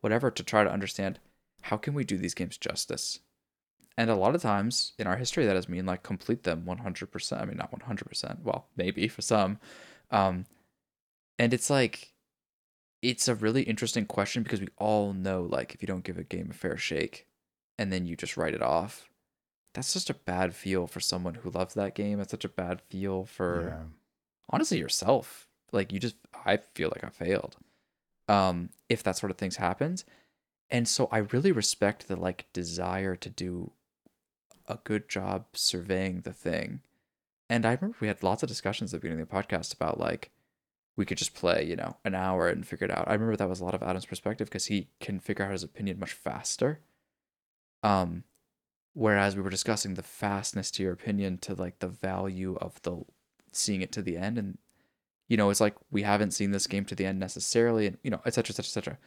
whatever 0.00 0.30
to 0.30 0.42
try 0.42 0.64
to 0.64 0.72
understand 0.72 1.18
how 1.62 1.76
can 1.76 1.94
we 1.94 2.04
do 2.04 2.18
these 2.18 2.34
games 2.34 2.56
justice. 2.56 3.20
And 3.98 4.10
a 4.10 4.14
lot 4.14 4.34
of 4.34 4.42
times 4.42 4.92
in 4.98 5.06
our 5.06 5.16
history, 5.16 5.46
that 5.46 5.56
has 5.56 5.68
mean 5.68 5.86
like 5.86 6.02
complete 6.02 6.42
them 6.42 6.64
100%. 6.66 7.40
I 7.40 7.44
mean, 7.46 7.56
not 7.56 7.72
100%. 7.72 8.42
Well, 8.42 8.66
maybe 8.76 9.08
for 9.08 9.22
some. 9.22 9.58
Um, 10.10 10.44
and 11.38 11.54
it's 11.54 11.70
like, 11.70 12.12
it's 13.00 13.26
a 13.26 13.34
really 13.34 13.62
interesting 13.62 14.04
question 14.04 14.42
because 14.42 14.60
we 14.60 14.68
all 14.76 15.12
know 15.12 15.42
like 15.42 15.74
if 15.74 15.82
you 15.82 15.86
don't 15.86 16.04
give 16.04 16.18
a 16.18 16.24
game 16.24 16.48
a 16.50 16.54
fair 16.54 16.76
shake 16.76 17.25
and 17.78 17.92
then 17.92 18.06
you 18.06 18.16
just 18.16 18.36
write 18.36 18.54
it 18.54 18.62
off 18.62 19.08
that's 19.74 19.92
just 19.92 20.10
a 20.10 20.14
bad 20.14 20.54
feel 20.54 20.86
for 20.86 21.00
someone 21.00 21.34
who 21.34 21.50
loves 21.50 21.74
that 21.74 21.94
game 21.94 22.20
it's 22.20 22.30
such 22.30 22.44
a 22.44 22.48
bad 22.48 22.80
feel 22.80 23.24
for 23.24 23.68
yeah. 23.68 23.84
honestly 24.50 24.78
yourself 24.78 25.48
like 25.72 25.92
you 25.92 25.98
just 25.98 26.16
i 26.44 26.56
feel 26.56 26.88
like 26.88 27.04
i 27.04 27.08
failed 27.08 27.56
um 28.28 28.70
if 28.88 29.02
that 29.02 29.16
sort 29.16 29.30
of 29.30 29.36
things 29.36 29.56
happens 29.56 30.04
and 30.70 30.88
so 30.88 31.08
i 31.12 31.18
really 31.18 31.52
respect 31.52 32.08
the 32.08 32.16
like 32.16 32.46
desire 32.52 33.14
to 33.14 33.28
do 33.28 33.72
a 34.66 34.78
good 34.84 35.08
job 35.08 35.44
surveying 35.52 36.22
the 36.22 36.32
thing 36.32 36.80
and 37.48 37.64
i 37.66 37.72
remember 37.72 37.96
we 38.00 38.08
had 38.08 38.22
lots 38.22 38.42
of 38.42 38.48
discussions 38.48 38.92
at 38.92 39.00
the 39.00 39.02
beginning 39.02 39.22
of 39.22 39.28
the 39.28 39.34
podcast 39.34 39.74
about 39.74 40.00
like 40.00 40.30
we 40.96 41.04
could 41.04 41.18
just 41.18 41.34
play, 41.34 41.64
you 41.64 41.76
know, 41.76 41.96
an 42.04 42.14
hour 42.14 42.48
and 42.48 42.66
figure 42.66 42.86
it 42.86 42.90
out. 42.90 43.06
I 43.06 43.12
remember 43.12 43.36
that 43.36 43.48
was 43.48 43.60
a 43.60 43.64
lot 43.64 43.74
of 43.74 43.82
Adam's 43.82 44.06
perspective 44.06 44.48
because 44.48 44.66
he 44.66 44.88
can 44.98 45.20
figure 45.20 45.44
out 45.44 45.52
his 45.52 45.62
opinion 45.62 45.98
much 45.98 46.12
faster. 46.12 46.80
Um, 47.82 48.24
whereas 48.94 49.36
we 49.36 49.42
were 49.42 49.50
discussing 49.50 49.94
the 49.94 50.02
fastness 50.02 50.70
to 50.72 50.82
your 50.82 50.92
opinion 50.92 51.38
to 51.38 51.54
like 51.54 51.78
the 51.78 51.88
value 51.88 52.56
of 52.60 52.80
the 52.82 53.04
seeing 53.52 53.82
it 53.82 53.92
to 53.92 54.02
the 54.02 54.16
end, 54.16 54.38
and 54.38 54.58
you 55.28 55.36
know, 55.36 55.50
it's 55.50 55.60
like 55.60 55.74
we 55.90 56.02
haven't 56.02 56.32
seen 56.32 56.50
this 56.50 56.66
game 56.66 56.84
to 56.86 56.94
the 56.94 57.06
end 57.06 57.18
necessarily, 57.18 57.86
and 57.86 57.98
you 58.02 58.10
know, 58.10 58.20
etc 58.26 58.50
etc 58.50 58.64
et 58.64 58.66
cetera, 58.66 58.92
et 58.92 58.96
cetera. 58.96 58.98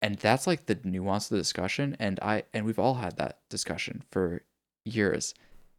And 0.00 0.16
that's 0.16 0.46
like 0.46 0.66
the 0.66 0.78
nuance 0.84 1.26
of 1.26 1.36
the 1.36 1.42
discussion, 1.42 1.96
and 1.98 2.18
I 2.20 2.44
and 2.52 2.64
we've 2.64 2.78
all 2.78 2.94
had 2.94 3.16
that 3.16 3.40
discussion 3.48 4.04
for 4.10 4.42
years. 4.84 5.34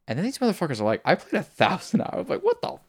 And 0.08 0.18
then 0.18 0.26
these 0.26 0.40
motherfuckers 0.40 0.82
are 0.82 0.86
like, 0.86 1.02
I 1.06 1.16
played 1.16 1.40
a 1.40 1.44
thousand 1.44 2.02
hours. 2.02 2.28
Like, 2.28 2.44
what 2.44 2.62
the 2.62 2.80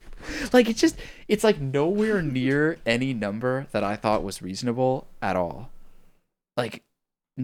like 0.52 0.68
it's 0.68 0.80
just 0.80 0.96
it's 1.28 1.44
like 1.44 1.60
nowhere 1.60 2.22
near 2.22 2.78
any 2.86 3.14
number 3.14 3.66
that 3.72 3.84
I 3.84 3.96
thought 3.96 4.24
was 4.24 4.42
reasonable 4.42 5.08
at 5.22 5.36
all. 5.36 5.70
Like 6.56 6.82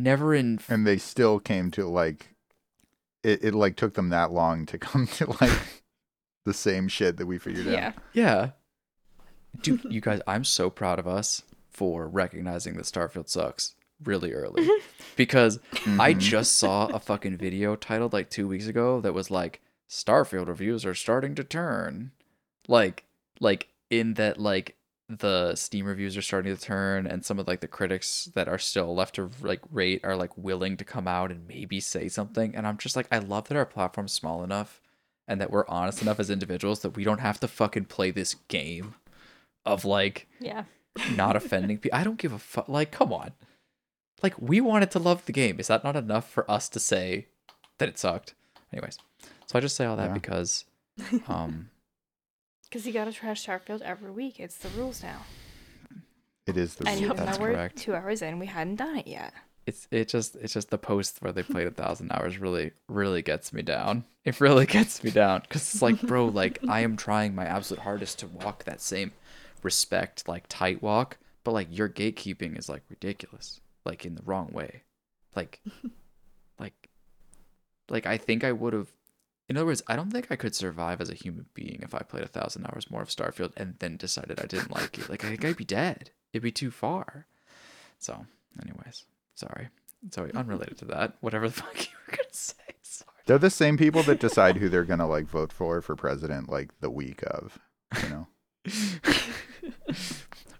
never 0.03 0.35
in 0.35 0.61
And 0.69 0.87
they 0.87 0.99
still 0.99 1.39
came 1.41 1.71
to 1.73 1.87
like 1.87 2.35
it, 3.23 3.43
it 3.45 3.55
like 3.55 3.77
took 3.77 3.95
them 3.95 4.11
that 4.11 4.31
long 4.33 4.67
to 4.67 4.79
come 4.89 5.07
to 5.09 5.31
like 5.41 5.59
the 6.45 6.55
same 6.55 6.89
shit 6.89 7.17
that 7.17 7.27
we 7.27 7.39
figured 7.39 7.67
yeah. 7.67 7.89
out. 7.89 7.95
yeah. 8.13 8.23
Yeah. 8.25 8.51
Dude, 9.63 9.85
you 9.89 10.01
guys, 10.01 10.21
I'm 10.27 10.45
so 10.45 10.69
proud 10.71 10.99
of 10.99 11.07
us 11.09 11.43
for 11.71 12.07
recognizing 12.09 12.75
that 12.77 12.85
Starfield 12.85 13.29
sucks 13.29 13.75
really 14.05 14.33
early. 14.33 14.69
Because 15.17 15.59
I 15.87 16.13
Mhm. 16.13 16.19
just 16.19 16.59
saw 16.59 16.89
a 16.89 16.99
fucking 17.01 17.39
video 17.39 17.75
titled 17.75 18.13
like 18.13 18.29
2 18.29 18.47
weeks 18.47 18.67
ago 18.67 19.01
that 19.01 19.15
was 19.15 19.31
like 19.31 19.63
Starfield 19.89 20.49
reviews 20.49 20.85
are 20.85 20.95
starting 20.95 21.35
to 21.37 21.43
turn. 21.45 22.11
Like 22.69 23.05
like 23.41 23.69
in 23.89 24.13
that 24.15 24.39
like 24.39 24.77
the 25.09 25.55
Steam 25.55 25.87
reviews 25.87 26.17
are 26.17 26.23
starting 26.23 26.55
to 26.55 26.61
turn 26.61 27.07
and 27.07 27.25
some 27.25 27.39
of 27.39 27.47
like 27.47 27.61
the 27.61 27.69
critics 27.69 28.25
that 28.35 28.49
are 28.49 28.59
still 28.59 28.95
left 28.95 29.15
to 29.15 29.31
like 29.41 29.61
rate 29.71 30.01
are 30.05 30.17
like 30.17 30.37
willing 30.37 30.77
to 30.77 30.85
come 30.85 31.07
out 31.07 31.31
and 31.31 31.47
maybe 31.47 31.79
say 31.79 32.09
something 32.09 32.57
and 32.57 32.67
I'm 32.67 32.77
just 32.77 32.97
like 32.97 33.07
I 33.13 33.19
love 33.19 33.47
that 33.49 33.57
our 33.57 33.65
platform's 33.67 34.13
small 34.13 34.43
enough 34.43 34.81
and 35.29 35.41
that 35.41 35.51
we're 35.51 35.67
honest 35.69 36.03
enough 36.03 36.19
as 36.19 36.29
individuals 36.29 36.81
that 36.81 36.97
we 36.97 37.05
don't 37.05 37.21
have 37.21 37.39
to 37.41 37.47
fucking 37.49 37.85
play 37.85 38.11
this 38.11 38.35
game 38.49 38.95
of 39.65 39.85
like 39.85 40.27
Yeah. 40.41 40.65
not 41.15 41.37
offending 41.37 41.79
people. 41.79 41.97
I 41.99 42.03
don't 42.05 42.19
give 42.19 42.33
a 42.33 42.39
fuck. 42.39 42.69
Like, 42.69 42.91
come 42.91 43.13
on. 43.13 43.33
Like, 44.23 44.35
we 44.41 44.61
wanted 44.61 44.91
to 44.93 44.99
love 44.99 45.27
the 45.27 45.33
game. 45.33 45.61
Is 45.61 45.67
that 45.67 45.85
not 45.85 45.95
enough 45.97 46.29
for 46.31 46.51
us 46.51 46.69
to 46.71 46.81
say 46.81 47.27
that 47.79 47.89
it 47.89 47.99
sucked? 47.99 48.35
Anyways, 48.73 48.99
so 49.47 49.59
I 49.59 49.61
just 49.61 49.77
say 49.77 49.85
all 49.85 49.97
that 49.97 50.07
Yeah. 50.09 50.15
because, 50.15 50.65
um, 51.29 51.69
Because 52.69 52.87
you 52.87 52.93
gotta 52.93 53.13
trash 53.13 53.47
Starfield 53.47 53.81
every 53.83 54.11
week. 54.11 54.41
It's 54.41 54.57
the 54.57 54.69
rules 54.71 55.03
now. 55.03 55.23
It 56.47 56.57
is 56.57 56.75
the 56.77 56.85
rules. 56.85 56.97
And 56.97 57.05
rule. 57.05 57.15
even 57.15 57.27
that's 57.27 57.39
though 57.39 57.43
we're 57.45 57.53
correct. 57.55 57.77
two 57.79 57.95
hours 57.95 58.23
in, 58.23 58.39
we 58.39 58.47
hadn't 58.47 58.77
done 58.77 58.97
it 58.97 59.07
yet. 59.07 59.33
it's 59.67 59.89
it 59.91 60.09
just 60.09 60.37
it's 60.37 60.53
just 60.55 60.71
the 60.71 60.79
post 60.79 61.21
where 61.23 61.33
they 61.33 61.43
played 61.43 61.67
a 61.67 61.71
thousand 61.73 62.11
hours 62.13 62.39
really 62.39 62.73
really 62.89 63.23
gets 63.23 63.53
me 63.53 63.63
down. 63.63 64.05
It 64.25 64.41
really 64.41 64.67
gets 64.79 65.03
me 65.03 65.11
down 65.11 65.41
because 65.43 65.63
it's 65.63 65.83
like, 65.83 66.01
bro, 66.03 66.27
like 66.27 66.59
I 66.69 66.81
am 66.81 66.97
trying 66.97 67.35
my 67.35 67.45
absolute 67.47 67.83
hardest 67.83 68.19
to 68.21 68.27
walk 68.29 68.65
that 68.65 68.81
same 68.81 69.13
respect, 69.63 70.29
like 70.29 70.45
tight 70.49 70.83
walk, 70.83 71.19
but 71.45 71.53
like 71.53 71.69
your 71.71 71.89
gatekeeping 71.89 72.59
is 72.59 72.69
like 72.69 72.83
ridiculous, 72.89 73.61
like 73.85 74.05
in 74.05 74.15
the 74.15 74.23
wrong 74.25 74.51
way, 74.53 74.83
like, 75.35 75.61
like, 76.61 76.91
like 77.89 78.07
I 78.07 78.17
think 78.19 78.45
I 78.45 78.53
would 78.53 78.73
have. 78.73 78.89
In 79.49 79.57
other 79.57 79.67
words, 79.67 79.83
I 79.87 79.95
don't 79.97 80.11
think 80.11 80.27
I 80.31 80.37
could 80.37 80.55
survive 80.55 81.01
as 81.01 81.11
a 81.11 81.15
human 81.15 81.47
being 81.55 81.81
if 81.83 81.95
I 81.95 82.01
played 82.01 82.25
a 82.25 82.29
thousand 82.29 82.67
hours 82.67 82.91
more 82.91 83.03
of 83.03 83.09
Starfield 83.09 83.53
and 83.57 83.77
then 83.79 83.97
decided 83.97 84.41
I 84.41 84.47
didn't 84.47 84.75
like 84.75 84.99
it. 84.99 85.09
Like 85.09 85.25
I 85.25 85.29
think 85.29 85.45
I'd 85.45 85.57
be 85.57 85.65
dead. 85.65 86.11
It'd 86.33 86.43
be 86.43 86.51
too 86.51 86.71
far. 86.71 87.27
So, 87.99 88.27
anyways, 88.61 89.05
sorry. 89.35 89.69
Sorry, 90.11 90.33
unrelated 90.35 90.79
to 90.79 90.85
that. 90.87 91.17
Whatever 91.21 91.49
the 91.49 91.55
fuck 91.63 91.79
you 91.79 91.93
were 92.07 92.17
gonna 92.17 92.29
say. 92.33 92.55
Sorry. 92.83 93.11
They're 93.27 93.39
the 93.39 93.51
same 93.51 93.77
people 93.77 94.03
that 94.05 94.21
decide 94.21 94.57
who 94.57 94.69
they're 94.69 94.85
gonna 94.85 95.09
like 95.09 95.27
vote 95.27 95.53
for 95.53 95.81
for 95.81 95.97
president 95.97 96.49
like 96.49 96.79
the 96.81 96.91
week 96.91 97.23
of. 97.27 97.59
You 98.03 98.09
know. 98.09 98.27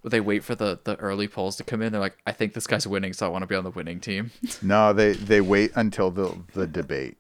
They 0.09 0.21
wait 0.21 0.45
for 0.45 0.55
the 0.55 0.79
the 0.85 0.95
early 0.97 1.27
polls 1.27 1.57
to 1.57 1.65
come 1.65 1.83
in. 1.83 1.91
They're 1.91 2.01
like, 2.01 2.17
I 2.27 2.33
think 2.33 2.55
this 2.55 2.69
guy's 2.69 2.87
winning, 2.87 3.13
so 3.13 3.27
I 3.27 3.29
want 3.29 3.43
to 3.43 3.47
be 3.47 3.57
on 3.57 3.65
the 3.65 3.71
winning 3.71 3.99
team. 3.99 4.31
No, 4.63 4.93
they 4.93 5.15
they 5.15 5.41
wait 5.41 5.73
until 5.75 6.13
the 6.13 6.39
the 6.55 6.67
debate. 6.67 7.17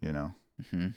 You 0.00 0.12
know. 0.12 0.34
Hmm 0.70 0.88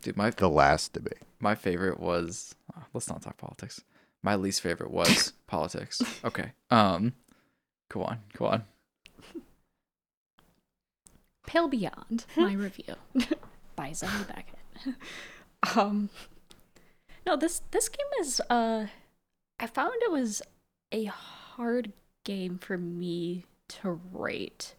Dude, 0.00 0.16
my 0.16 0.30
the 0.30 0.48
last 0.48 0.92
debate. 0.94 1.18
my 1.40 1.54
favorite 1.54 2.00
was 2.00 2.54
oh, 2.76 2.82
let's 2.94 3.08
not 3.08 3.22
talk 3.22 3.36
politics. 3.36 3.82
My 4.22 4.34
least 4.36 4.60
favorite 4.62 4.90
was 4.90 5.32
politics. 5.46 6.00
Okay. 6.24 6.52
Um 6.70 7.12
go 7.90 8.02
on. 8.04 8.20
Go 8.36 8.46
on. 8.46 8.64
Pale 11.46 11.68
Beyond, 11.68 12.24
my 12.36 12.52
review 12.54 12.94
by 13.76 13.92
Zoe 13.92 14.08
Beckett. 14.28 14.96
um, 15.76 16.08
no, 17.26 17.36
this 17.36 17.62
this 17.72 17.88
game 17.88 18.06
is 18.20 18.40
uh, 18.48 18.86
I 19.60 19.66
found 19.66 19.92
it 20.02 20.10
was 20.12 20.40
a 20.92 21.04
hard 21.06 21.92
game 22.24 22.58
for 22.58 22.78
me 22.78 23.44
to 23.68 24.00
rate, 24.12 24.76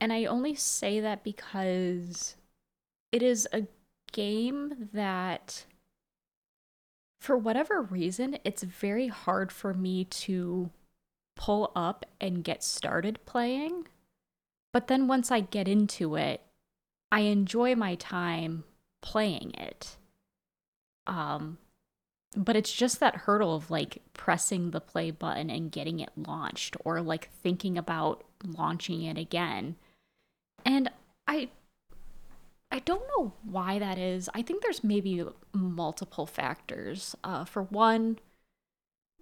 and 0.00 0.12
I 0.12 0.24
only 0.24 0.54
say 0.54 1.00
that 1.00 1.22
because 1.22 2.36
it 3.12 3.22
is 3.22 3.46
a 3.52 3.66
game 4.12 4.88
that, 4.92 5.64
for 7.20 7.36
whatever 7.36 7.82
reason, 7.82 8.38
it's 8.44 8.62
very 8.62 9.08
hard 9.08 9.52
for 9.52 9.74
me 9.74 10.04
to 10.04 10.70
pull 11.36 11.72
up 11.74 12.06
and 12.20 12.44
get 12.44 12.62
started 12.62 13.18
playing. 13.26 13.86
But 14.72 14.86
then 14.86 15.08
once 15.08 15.30
I 15.30 15.40
get 15.40 15.68
into 15.68 16.14
it, 16.16 16.42
I 17.12 17.20
enjoy 17.20 17.74
my 17.74 17.96
time 17.96 18.64
playing 19.02 19.52
it. 19.54 19.96
Um 21.06 21.58
but 22.36 22.54
it's 22.54 22.72
just 22.72 23.00
that 23.00 23.16
hurdle 23.16 23.56
of 23.56 23.70
like 23.70 24.02
pressing 24.14 24.70
the 24.70 24.80
play 24.80 25.10
button 25.10 25.50
and 25.50 25.72
getting 25.72 25.98
it 25.98 26.10
launched 26.16 26.76
or 26.84 27.00
like 27.00 27.28
thinking 27.42 27.76
about 27.76 28.22
launching 28.44 29.02
it 29.02 29.18
again. 29.18 29.76
And 30.64 30.90
I 31.26 31.50
I 32.72 32.78
don't 32.80 33.02
know 33.16 33.32
why 33.42 33.78
that 33.78 33.98
is. 33.98 34.28
I 34.34 34.42
think 34.42 34.62
there's 34.62 34.84
maybe 34.84 35.24
multiple 35.52 36.26
factors. 36.26 37.16
Uh 37.24 37.44
for 37.44 37.64
one, 37.64 38.18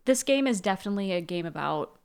this 0.05 0.23
game 0.23 0.47
is 0.47 0.61
definitely 0.61 1.13
a 1.13 1.21
game 1.21 1.47
about 1.47 1.99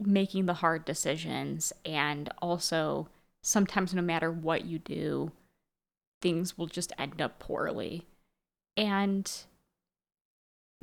making 0.00 0.46
the 0.46 0.54
hard 0.54 0.84
decisions 0.84 1.72
and 1.84 2.30
also 2.40 3.08
sometimes 3.42 3.92
no 3.92 4.02
matter 4.02 4.30
what 4.30 4.64
you 4.64 4.78
do 4.78 5.32
things 6.20 6.56
will 6.56 6.66
just 6.66 6.92
end 6.98 7.20
up 7.20 7.38
poorly 7.38 8.06
and 8.76 9.44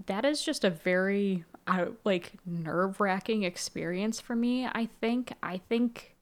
that 0.06 0.26
is 0.26 0.42
just 0.44 0.64
a 0.64 0.70
very 0.70 1.46
uh, 1.68 1.86
like 2.04 2.34
nerve-wracking 2.46 3.44
experience 3.44 4.20
for 4.20 4.36
me 4.36 4.68
i 4.74 4.86
think 4.86 5.34
i 5.42 5.58
think 5.58 6.15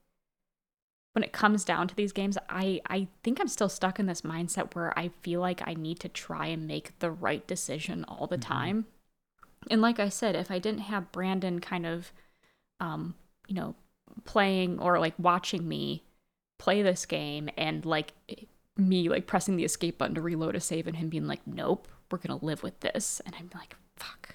when 1.14 1.22
it 1.22 1.32
comes 1.32 1.64
down 1.64 1.88
to 1.88 1.94
these 1.94 2.12
games 2.12 2.36
i 2.48 2.80
i 2.88 3.06
think 3.22 3.40
i'm 3.40 3.48
still 3.48 3.68
stuck 3.68 3.98
in 3.98 4.06
this 4.06 4.22
mindset 4.22 4.74
where 4.74 4.96
i 4.98 5.10
feel 5.22 5.40
like 5.40 5.62
i 5.66 5.74
need 5.74 5.98
to 5.98 6.08
try 6.08 6.46
and 6.46 6.66
make 6.66 6.98
the 6.98 7.10
right 7.10 7.46
decision 7.46 8.04
all 8.08 8.26
the 8.26 8.38
time 8.38 8.86
and 9.70 9.80
like 9.80 9.98
i 9.98 10.08
said 10.08 10.34
if 10.36 10.50
i 10.50 10.58
didn't 10.58 10.80
have 10.80 11.12
brandon 11.12 11.60
kind 11.60 11.86
of 11.86 12.12
um, 12.80 13.14
you 13.46 13.54
know, 13.54 13.74
playing 14.24 14.78
or 14.78 14.98
like 14.98 15.14
watching 15.18 15.66
me 15.66 16.04
play 16.58 16.82
this 16.82 17.06
game 17.06 17.48
and 17.56 17.84
like 17.84 18.12
me 18.76 19.08
like 19.08 19.26
pressing 19.26 19.56
the 19.56 19.64
escape 19.64 19.98
button 19.98 20.14
to 20.14 20.20
reload 20.20 20.54
a 20.54 20.60
save 20.60 20.86
and 20.86 20.96
him 20.96 21.08
being 21.08 21.26
like, 21.26 21.46
nope, 21.46 21.88
we're 22.10 22.18
gonna 22.18 22.44
live 22.44 22.62
with 22.62 22.78
this. 22.80 23.20
And 23.26 23.34
I'm 23.38 23.50
like, 23.54 23.76
fuck, 23.96 24.34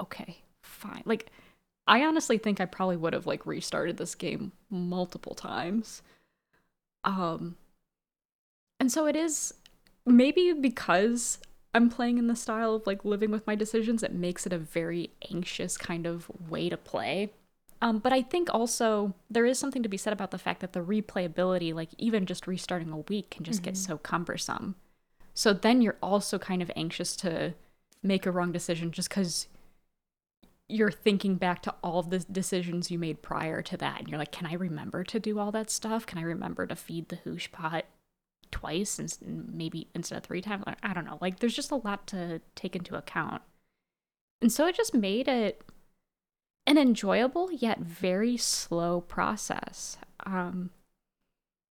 okay, 0.00 0.38
fine. 0.62 1.02
Like, 1.04 1.30
I 1.86 2.04
honestly 2.04 2.38
think 2.38 2.60
I 2.60 2.66
probably 2.66 2.96
would 2.96 3.12
have 3.12 3.26
like 3.26 3.46
restarted 3.46 3.96
this 3.96 4.14
game 4.14 4.52
multiple 4.70 5.34
times. 5.34 6.02
Um, 7.06 7.56
and 8.78 8.92
so 8.92 9.06
it 9.06 9.16
is 9.16 9.54
maybe 10.04 10.52
because 10.52 11.38
I'm 11.74 11.88
playing 11.88 12.18
in 12.18 12.26
the 12.26 12.36
style 12.36 12.74
of 12.74 12.86
like 12.86 13.04
living 13.04 13.30
with 13.30 13.46
my 13.46 13.54
decisions, 13.54 14.02
it 14.02 14.12
makes 14.12 14.46
it 14.46 14.52
a 14.52 14.58
very 14.58 15.10
anxious 15.30 15.78
kind 15.78 16.06
of 16.06 16.30
way 16.50 16.68
to 16.68 16.76
play. 16.76 17.32
Um, 17.82 17.98
but 17.98 18.12
I 18.12 18.22
think 18.22 18.52
also 18.52 19.14
there 19.30 19.44
is 19.44 19.58
something 19.58 19.82
to 19.82 19.88
be 19.88 19.98
said 19.98 20.12
about 20.12 20.30
the 20.30 20.38
fact 20.38 20.60
that 20.60 20.72
the 20.72 20.80
replayability, 20.80 21.74
like 21.74 21.90
even 21.98 22.26
just 22.26 22.46
restarting 22.46 22.90
a 22.90 22.98
week, 22.98 23.30
can 23.30 23.44
just 23.44 23.62
get 23.62 23.76
so 23.76 23.98
cumbersome. 23.98 24.76
So 25.34 25.52
then 25.52 25.82
you're 25.82 25.98
also 26.02 26.38
kind 26.38 26.62
of 26.62 26.70
anxious 26.74 27.14
to 27.16 27.54
make 28.02 28.24
a 28.24 28.30
wrong 28.30 28.52
decision 28.52 28.90
just 28.90 29.10
because 29.10 29.46
you're 30.68 30.90
thinking 30.90 31.36
back 31.36 31.62
to 31.62 31.74
all 31.82 32.02
the 32.02 32.18
decisions 32.18 32.90
you 32.90 32.98
made 32.98 33.22
prior 33.22 33.62
to 33.62 33.76
that. 33.76 34.00
And 34.00 34.08
you're 34.08 34.18
like, 34.18 34.32
can 34.32 34.46
I 34.46 34.54
remember 34.54 35.04
to 35.04 35.20
do 35.20 35.38
all 35.38 35.52
that 35.52 35.70
stuff? 35.70 36.06
Can 36.06 36.18
I 36.18 36.22
remember 36.22 36.66
to 36.66 36.74
feed 36.74 37.08
the 37.08 37.16
hoosh 37.16 37.50
pot 37.52 37.84
twice 38.50 38.98
and 38.98 39.52
maybe 39.52 39.88
instead 39.94 40.18
of 40.18 40.24
three 40.24 40.40
times? 40.40 40.64
I 40.82 40.92
don't 40.92 41.04
know. 41.04 41.18
Like, 41.20 41.38
there's 41.38 41.54
just 41.54 41.70
a 41.70 41.76
lot 41.76 42.06
to 42.08 42.40
take 42.56 42.74
into 42.74 42.96
account. 42.96 43.42
And 44.42 44.50
so 44.52 44.66
it 44.66 44.76
just 44.76 44.92
made 44.92 45.28
it 45.28 45.62
an 46.66 46.76
enjoyable 46.78 47.50
yet 47.52 47.78
very 47.80 48.36
slow 48.36 49.00
process. 49.02 49.98
Um, 50.24 50.70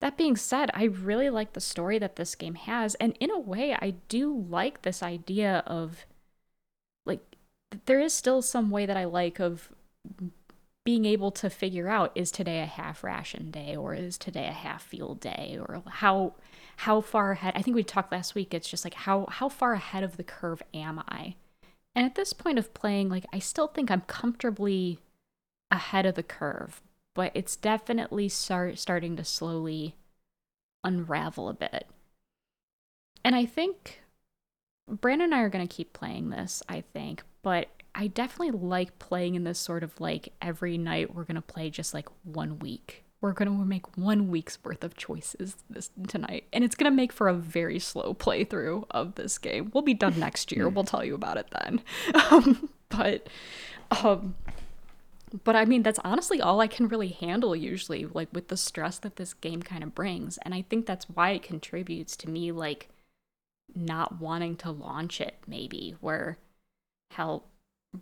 that 0.01 0.17
being 0.17 0.35
said, 0.35 0.71
I 0.73 0.85
really 0.85 1.29
like 1.29 1.53
the 1.53 1.59
story 1.59 1.99
that 1.99 2.15
this 2.15 2.35
game 2.35 2.55
has, 2.55 2.95
and 2.95 3.17
in 3.19 3.31
a 3.31 3.39
way, 3.39 3.73
I 3.73 3.95
do 4.07 4.45
like 4.49 4.81
this 4.81 5.03
idea 5.03 5.63
of 5.65 6.05
there 7.85 7.99
is 7.99 8.13
still 8.13 8.41
some 8.41 8.69
way 8.69 8.85
that 8.85 8.97
I 8.97 9.05
like 9.05 9.39
of 9.39 9.69
being 10.83 11.05
able 11.05 11.31
to 11.31 11.49
figure 11.49 11.87
out 11.87 12.11
is 12.15 12.31
today 12.31 12.61
a 12.61 12.65
half 12.65 13.03
ration 13.03 13.49
day 13.49 13.75
or 13.75 13.93
is 13.95 14.17
today 14.17 14.47
a 14.47 14.51
half 14.51 14.83
field 14.83 15.19
day 15.19 15.57
or 15.59 15.81
how 15.87 16.33
how 16.77 17.01
far 17.01 17.31
ahead 17.31 17.53
I 17.55 17.61
think 17.61 17.75
we 17.75 17.83
talked 17.83 18.11
last 18.11 18.35
week 18.35 18.53
it's 18.53 18.69
just 18.69 18.83
like 18.83 18.93
how 18.93 19.25
how 19.29 19.49
far 19.49 19.73
ahead 19.73 20.03
of 20.03 20.17
the 20.17 20.23
curve 20.23 20.61
am 20.73 21.01
I 21.07 21.35
and 21.95 22.05
at 22.05 22.15
this 22.15 22.33
point 22.33 22.59
of 22.59 22.73
playing, 22.73 23.09
like, 23.09 23.25
I 23.31 23.39
still 23.39 23.67
think 23.67 23.89
I'm 23.89 24.01
comfortably 24.01 24.99
ahead 25.71 26.05
of 26.05 26.15
the 26.15 26.23
curve, 26.23 26.81
but 27.13 27.31
it's 27.33 27.55
definitely 27.55 28.27
start 28.27 28.77
starting 28.77 29.15
to 29.15 29.23
slowly 29.23 29.95
unravel 30.83 31.47
a 31.47 31.53
bit. 31.53 31.87
And 33.23 33.33
I 33.33 33.45
think 33.45 34.01
Brandon 34.87 35.31
and 35.31 35.35
I 35.35 35.39
are 35.39 35.49
going 35.49 35.65
to 35.65 35.73
keep 35.73 35.93
playing 35.93 36.29
this, 36.29 36.61
I 36.67 36.81
think, 36.81 37.23
but 37.45 37.67
I 37.93 38.07
definitely 38.07 38.59
like 38.59 38.97
playing 38.97 39.35
in 39.35 39.43
this 39.43 39.59
sort 39.59 39.83
of 39.83 40.01
like 40.01 40.33
every 40.41 40.79
night 40.79 41.13
we're 41.13 41.25
going 41.25 41.35
to 41.35 41.43
play 41.43 41.69
just 41.69 41.93
like 41.93 42.07
one 42.23 42.57
week. 42.57 43.03
We're 43.21 43.33
going 43.33 43.55
to 43.55 43.65
make 43.65 43.95
one 43.95 44.29
week's 44.29 44.57
worth 44.63 44.83
of 44.83 44.97
choices 44.97 45.55
this 45.69 45.91
tonight, 46.07 46.45
and 46.51 46.63
it's 46.63 46.73
going 46.73 46.91
to 46.91 46.95
make 46.95 47.13
for 47.13 47.27
a 47.27 47.35
very 47.35 47.77
slow 47.77 48.15
playthrough 48.15 48.85
of 48.89 49.13
this 49.13 49.37
game. 49.37 49.69
We'll 49.75 49.83
be 49.83 49.93
done 49.93 50.19
next 50.19 50.51
year. 50.51 50.67
we'll 50.67 50.85
tell 50.85 51.05
you 51.05 51.13
about 51.13 51.37
it 51.37 51.47
then. 51.61 51.81
Um, 52.31 52.69
but 52.89 53.27
um 54.01 54.35
but 55.43 55.55
I 55.55 55.65
mean 55.65 55.83
that's 55.83 55.99
honestly 56.03 56.41
all 56.41 56.61
I 56.61 56.67
can 56.67 56.87
really 56.87 57.09
handle 57.09 57.55
usually 57.55 58.05
like 58.05 58.29
with 58.33 58.47
the 58.47 58.57
stress 58.57 58.97
that 58.99 59.17
this 59.17 59.35
game 59.35 59.61
kind 59.61 59.83
of 59.83 59.93
brings, 59.93 60.39
and 60.39 60.55
I 60.55 60.63
think 60.63 60.87
that's 60.87 61.07
why 61.09 61.31
it 61.31 61.43
contributes 61.43 62.17
to 62.17 62.29
me 62.29 62.51
like 62.51 62.89
not 63.75 64.19
wanting 64.19 64.55
to 64.55 64.71
launch 64.71 65.21
it 65.21 65.35
maybe 65.47 65.95
where 65.99 66.39
how 67.11 67.43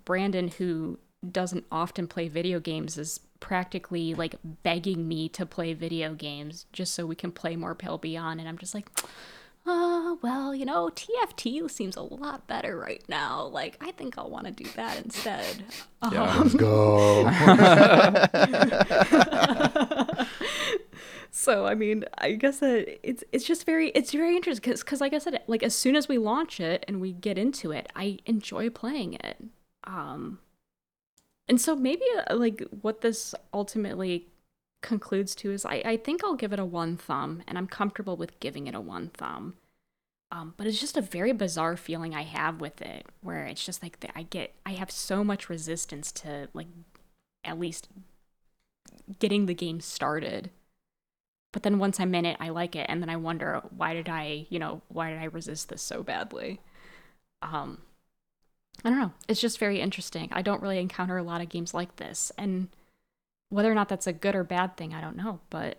Brandon 0.05 0.47
who 0.47 0.99
doesn't 1.31 1.65
often 1.71 2.07
play 2.07 2.27
video 2.27 2.59
games 2.59 2.97
is 2.97 3.19
practically 3.39 4.13
like 4.13 4.35
begging 4.63 5.07
me 5.07 5.30
to 5.30 5.45
play 5.45 5.73
video 5.73 6.13
games 6.13 6.65
just 6.73 6.93
so 6.93 7.05
we 7.05 7.15
can 7.15 7.31
play 7.31 7.55
more 7.55 7.75
Pale 7.75 7.99
Beyond. 7.99 8.39
And 8.39 8.49
I'm 8.49 8.57
just 8.57 8.73
like 8.73 8.88
uh 9.65 10.15
well 10.22 10.53
you 10.53 10.65
know 10.65 10.90
TFT 10.90 11.69
seems 11.72 11.95
a 11.95 12.02
lot 12.02 12.48
better 12.48 12.77
right 12.77 13.02
now 13.07 13.45
like 13.45 13.77
I 13.80 13.91
think 13.91 14.18
I'll 14.18 14.30
want 14.30 14.45
to 14.45 14.52
do 14.52 14.69
that 14.76 15.02
instead 15.03 15.64
Yeah. 16.11 16.23
Um, 16.23 16.41
Let's 16.41 16.53
go. 16.56 17.30
so 21.31 21.65
I 21.65 21.76
mean, 21.76 22.06
I 22.18 22.34
guess 22.34 22.60
that 22.60 22.99
it's 23.07 23.23
it's 23.31 23.45
just 23.45 23.65
very 23.65 23.90
it's 23.90 24.11
very 24.11 24.35
interesting 24.35 24.61
because 24.61 24.84
because 24.84 25.02
like 25.02 25.14
I 25.14 25.19
said, 25.19 25.41
like 25.48 25.64
as 25.64 25.76
soon 25.76 25.95
as 25.95 26.07
we 26.07 26.18
launch 26.18 26.60
it 26.60 26.84
and 26.88 26.99
we 26.99 27.14
get 27.14 27.38
into 27.38 27.72
it, 27.72 27.91
I 27.95 28.19
enjoy 28.26 28.69
playing 28.69 29.15
it. 29.15 29.44
Um, 29.85 30.40
and 31.48 31.60
so 31.60 31.76
maybe 31.76 32.03
uh, 32.30 32.35
like 32.35 32.64
what 32.81 33.02
this 33.02 33.35
ultimately 33.53 34.27
concludes 34.84 35.34
to 35.35 35.51
is 35.51 35.65
I 35.65 35.81
I 35.85 35.97
think 35.97 36.23
I'll 36.23 36.35
give 36.35 36.53
it 36.53 36.60
a 36.60 36.65
one 36.65 36.97
thumb, 36.97 37.41
and 37.47 37.57
I'm 37.57 37.68
comfortable 37.68 38.15
with 38.15 38.39
giving 38.39 38.68
it 38.68 38.76
a 38.76 38.81
one 38.81 39.10
thumb. 39.10 39.55
Um, 40.31 40.55
but 40.57 40.65
it's 40.65 40.80
just 40.80 40.97
a 40.97 41.01
very 41.01 41.31
bizarre 41.31 41.77
feeling 41.77 42.15
I 42.15 42.23
have 42.23 42.60
with 42.60 42.81
it, 42.81 43.05
where 43.22 43.45
it's 43.45 43.64
just 43.64 43.84
like 43.84 43.99
the, 43.99 44.15
I 44.18 44.23
get 44.23 44.53
I 44.65 44.73
have 44.73 44.91
so 44.91 45.23
much 45.23 45.49
resistance 45.49 46.11
to 46.14 46.49
like 46.53 46.68
at 47.43 47.60
least 47.60 47.89
getting 49.19 49.45
the 49.45 49.53
game 49.53 49.80
started. 49.81 50.49
But 51.51 51.61
then 51.64 51.77
once 51.77 51.99
I'm 51.99 52.15
in 52.15 52.26
it, 52.26 52.38
I 52.39 52.49
like 52.49 52.76
it, 52.76 52.88
and 52.89 53.01
then 53.01 53.10
I 53.10 53.15
wonder 53.15 53.61
why 53.76 53.93
did 53.93 54.10
I, 54.10 54.47
you 54.49 54.57
know, 54.60 54.81
why 54.88 55.11
did 55.11 55.19
I 55.19 55.26
resist 55.26 55.69
this 55.69 55.84
so 55.84 56.01
badly? 56.01 56.60
Um, 57.43 57.81
I 58.84 58.89
don't 58.89 58.99
know. 58.99 59.14
It's 59.27 59.41
just 59.41 59.60
very 59.60 59.80
interesting. 59.81 60.30
I 60.31 60.41
don't 60.41 60.61
really 60.61 60.80
encounter 60.80 61.18
a 61.18 61.23
lot 61.23 61.41
of 61.41 61.49
games 61.49 61.73
like 61.73 61.97
this, 61.97 62.31
and 62.38 62.69
whether 63.53 63.71
or 63.71 63.75
not 63.75 63.88
that's 63.88 64.07
a 64.07 64.13
good 64.13 64.35
or 64.35 64.43
bad 64.43 64.75
thing, 64.77 64.95
I 64.95 65.01
don't 65.01 65.15
know. 65.15 65.39
But 65.51 65.77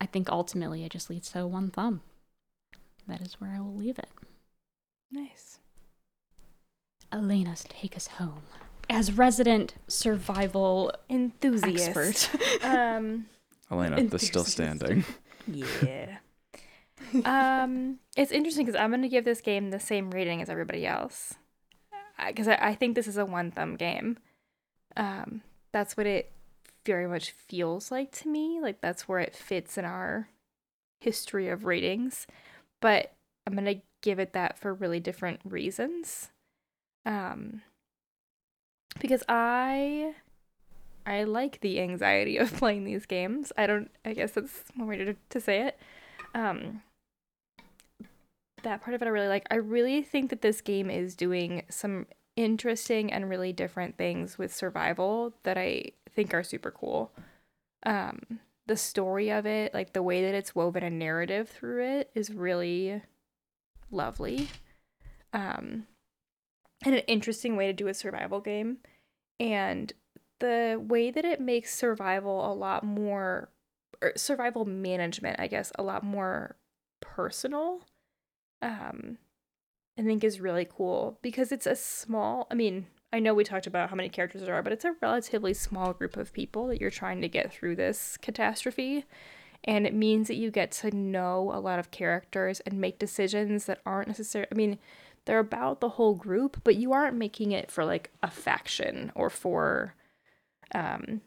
I 0.00 0.06
think 0.06 0.30
ultimately 0.30 0.82
it 0.82 0.92
just 0.92 1.10
leads 1.10 1.30
to 1.32 1.46
one 1.46 1.70
thumb. 1.70 2.00
that 3.06 3.20
is 3.20 3.34
where 3.34 3.50
I 3.54 3.60
will 3.60 3.74
leave 3.74 3.98
it. 3.98 4.08
Nice. 5.12 5.58
Elena's 7.12 7.66
take 7.68 7.96
us 7.96 8.06
home. 8.06 8.42
As 8.88 9.12
resident 9.12 9.74
survival 9.88 10.90
Enthusiast. 11.10 12.30
expert. 12.34 12.64
um, 12.64 13.26
Elena, 13.70 14.02
the 14.04 14.18
still 14.18 14.44
standing. 14.44 15.04
yeah. 15.46 16.16
um, 17.26 17.98
it's 18.16 18.32
interesting 18.32 18.64
because 18.64 18.80
I'm 18.80 18.90
going 18.90 19.02
to 19.02 19.08
give 19.08 19.26
this 19.26 19.42
game 19.42 19.68
the 19.68 19.80
same 19.80 20.10
rating 20.10 20.40
as 20.40 20.48
everybody 20.48 20.86
else. 20.86 21.34
Because 22.26 22.48
I, 22.48 22.54
I 22.54 22.74
think 22.74 22.94
this 22.94 23.06
is 23.06 23.18
a 23.18 23.26
one 23.26 23.50
thumb 23.50 23.76
game. 23.76 24.16
Um, 24.96 25.42
that's 25.72 25.94
what 25.94 26.06
it 26.06 26.32
very 26.86 27.06
much 27.06 27.32
feels 27.32 27.90
like 27.90 28.12
to 28.12 28.28
me. 28.28 28.60
Like 28.62 28.80
that's 28.80 29.08
where 29.08 29.18
it 29.18 29.34
fits 29.34 29.76
in 29.76 29.84
our 29.84 30.28
history 31.00 31.48
of 31.48 31.64
ratings. 31.64 32.26
But 32.80 33.12
I'm 33.46 33.54
going 33.54 33.66
to 33.66 33.82
give 34.02 34.18
it 34.18 34.32
that 34.32 34.58
for 34.58 34.72
really 34.72 35.00
different 35.00 35.40
reasons. 35.44 36.30
Um, 37.04 37.62
because 38.98 39.22
I 39.28 40.14
I 41.04 41.24
like 41.24 41.60
the 41.60 41.80
anxiety 41.80 42.36
of 42.36 42.52
playing 42.56 42.84
these 42.84 43.06
games. 43.06 43.52
I 43.56 43.66
don't. 43.66 43.90
I 44.04 44.12
guess 44.12 44.32
that's 44.32 44.64
one 44.74 44.88
way 44.88 44.96
to 44.96 45.14
to 45.30 45.40
say 45.40 45.62
it. 45.62 45.78
Um, 46.34 46.82
that 48.62 48.82
part 48.82 48.94
of 48.94 49.02
it 49.02 49.06
I 49.06 49.10
really 49.10 49.28
like. 49.28 49.46
I 49.50 49.56
really 49.56 50.02
think 50.02 50.30
that 50.30 50.42
this 50.42 50.60
game 50.60 50.90
is 50.90 51.14
doing 51.14 51.62
some 51.68 52.06
interesting 52.34 53.12
and 53.12 53.30
really 53.30 53.52
different 53.52 53.96
things 53.96 54.36
with 54.36 54.54
survival 54.54 55.32
that 55.44 55.56
I 55.56 55.92
think 56.16 56.34
are 56.34 56.42
super 56.42 56.72
cool. 56.72 57.12
Um, 57.84 58.40
the 58.66 58.76
story 58.76 59.30
of 59.30 59.46
it, 59.46 59.72
like 59.72 59.92
the 59.92 60.02
way 60.02 60.24
that 60.24 60.34
it's 60.34 60.54
woven 60.54 60.82
a 60.82 60.90
narrative 60.90 61.48
through 61.48 61.84
it, 61.84 62.10
is 62.14 62.30
really 62.30 63.02
lovely. 63.92 64.48
Um, 65.32 65.86
and 66.84 66.94
an 66.94 67.02
interesting 67.06 67.56
way 67.56 67.66
to 67.66 67.72
do 67.72 67.86
a 67.86 67.94
survival 67.94 68.40
game. 68.40 68.78
And 69.38 69.92
the 70.40 70.82
way 70.82 71.10
that 71.10 71.24
it 71.24 71.40
makes 71.40 71.74
survival 71.74 72.50
a 72.50 72.54
lot 72.54 72.84
more 72.84 73.50
or 74.02 74.12
survival 74.16 74.64
management, 74.64 75.40
I 75.40 75.46
guess, 75.46 75.72
a 75.78 75.82
lot 75.82 76.02
more 76.02 76.56
personal. 77.00 77.82
Um 78.62 79.18
I 79.98 80.02
think 80.02 80.22
is 80.22 80.40
really 80.40 80.68
cool 80.70 81.18
because 81.22 81.52
it's 81.52 81.66
a 81.66 81.74
small, 81.74 82.46
I 82.50 82.54
mean, 82.54 82.86
I 83.12 83.20
know 83.20 83.34
we 83.34 83.44
talked 83.44 83.66
about 83.66 83.90
how 83.90 83.96
many 83.96 84.08
characters 84.08 84.42
there 84.42 84.54
are, 84.54 84.62
but 84.62 84.72
it's 84.72 84.84
a 84.84 84.96
relatively 85.00 85.54
small 85.54 85.92
group 85.92 86.16
of 86.16 86.32
people 86.32 86.66
that 86.66 86.80
you're 86.80 86.90
trying 86.90 87.20
to 87.22 87.28
get 87.28 87.52
through 87.52 87.76
this 87.76 88.16
catastrophe. 88.20 89.04
And 89.64 89.86
it 89.86 89.94
means 89.94 90.28
that 90.28 90.36
you 90.36 90.50
get 90.50 90.70
to 90.72 90.94
know 90.94 91.50
a 91.52 91.60
lot 91.60 91.78
of 91.78 91.90
characters 91.90 92.60
and 92.60 92.80
make 92.80 92.98
decisions 92.98 93.66
that 93.66 93.80
aren't 93.86 94.08
necessarily, 94.08 94.48
I 94.52 94.54
mean, 94.54 94.78
they're 95.24 95.38
about 95.38 95.80
the 95.80 95.90
whole 95.90 96.14
group, 96.14 96.60
but 96.62 96.76
you 96.76 96.92
aren't 96.92 97.16
making 97.16 97.52
it 97.52 97.70
for 97.70 97.84
like 97.84 98.10
a 98.22 98.30
faction 98.30 99.12
or 99.14 99.28
for 99.30 99.94
um 100.74 101.20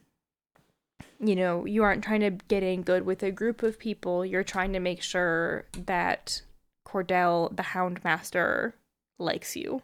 you 1.21 1.35
know, 1.35 1.65
you 1.65 1.83
aren't 1.83 2.03
trying 2.03 2.21
to 2.21 2.31
get 2.47 2.63
in 2.63 2.81
good 2.81 3.05
with 3.05 3.21
a 3.23 3.31
group 3.31 3.61
of 3.61 3.77
people. 3.77 4.25
You're 4.25 4.43
trying 4.43 4.71
to 4.73 4.79
make 4.79 5.01
sure 5.01 5.65
that 5.73 6.41
Cordell, 6.87 7.53
the 7.55 7.63
Houndmaster, 7.63 8.73
likes 9.17 9.55
you. 9.55 9.81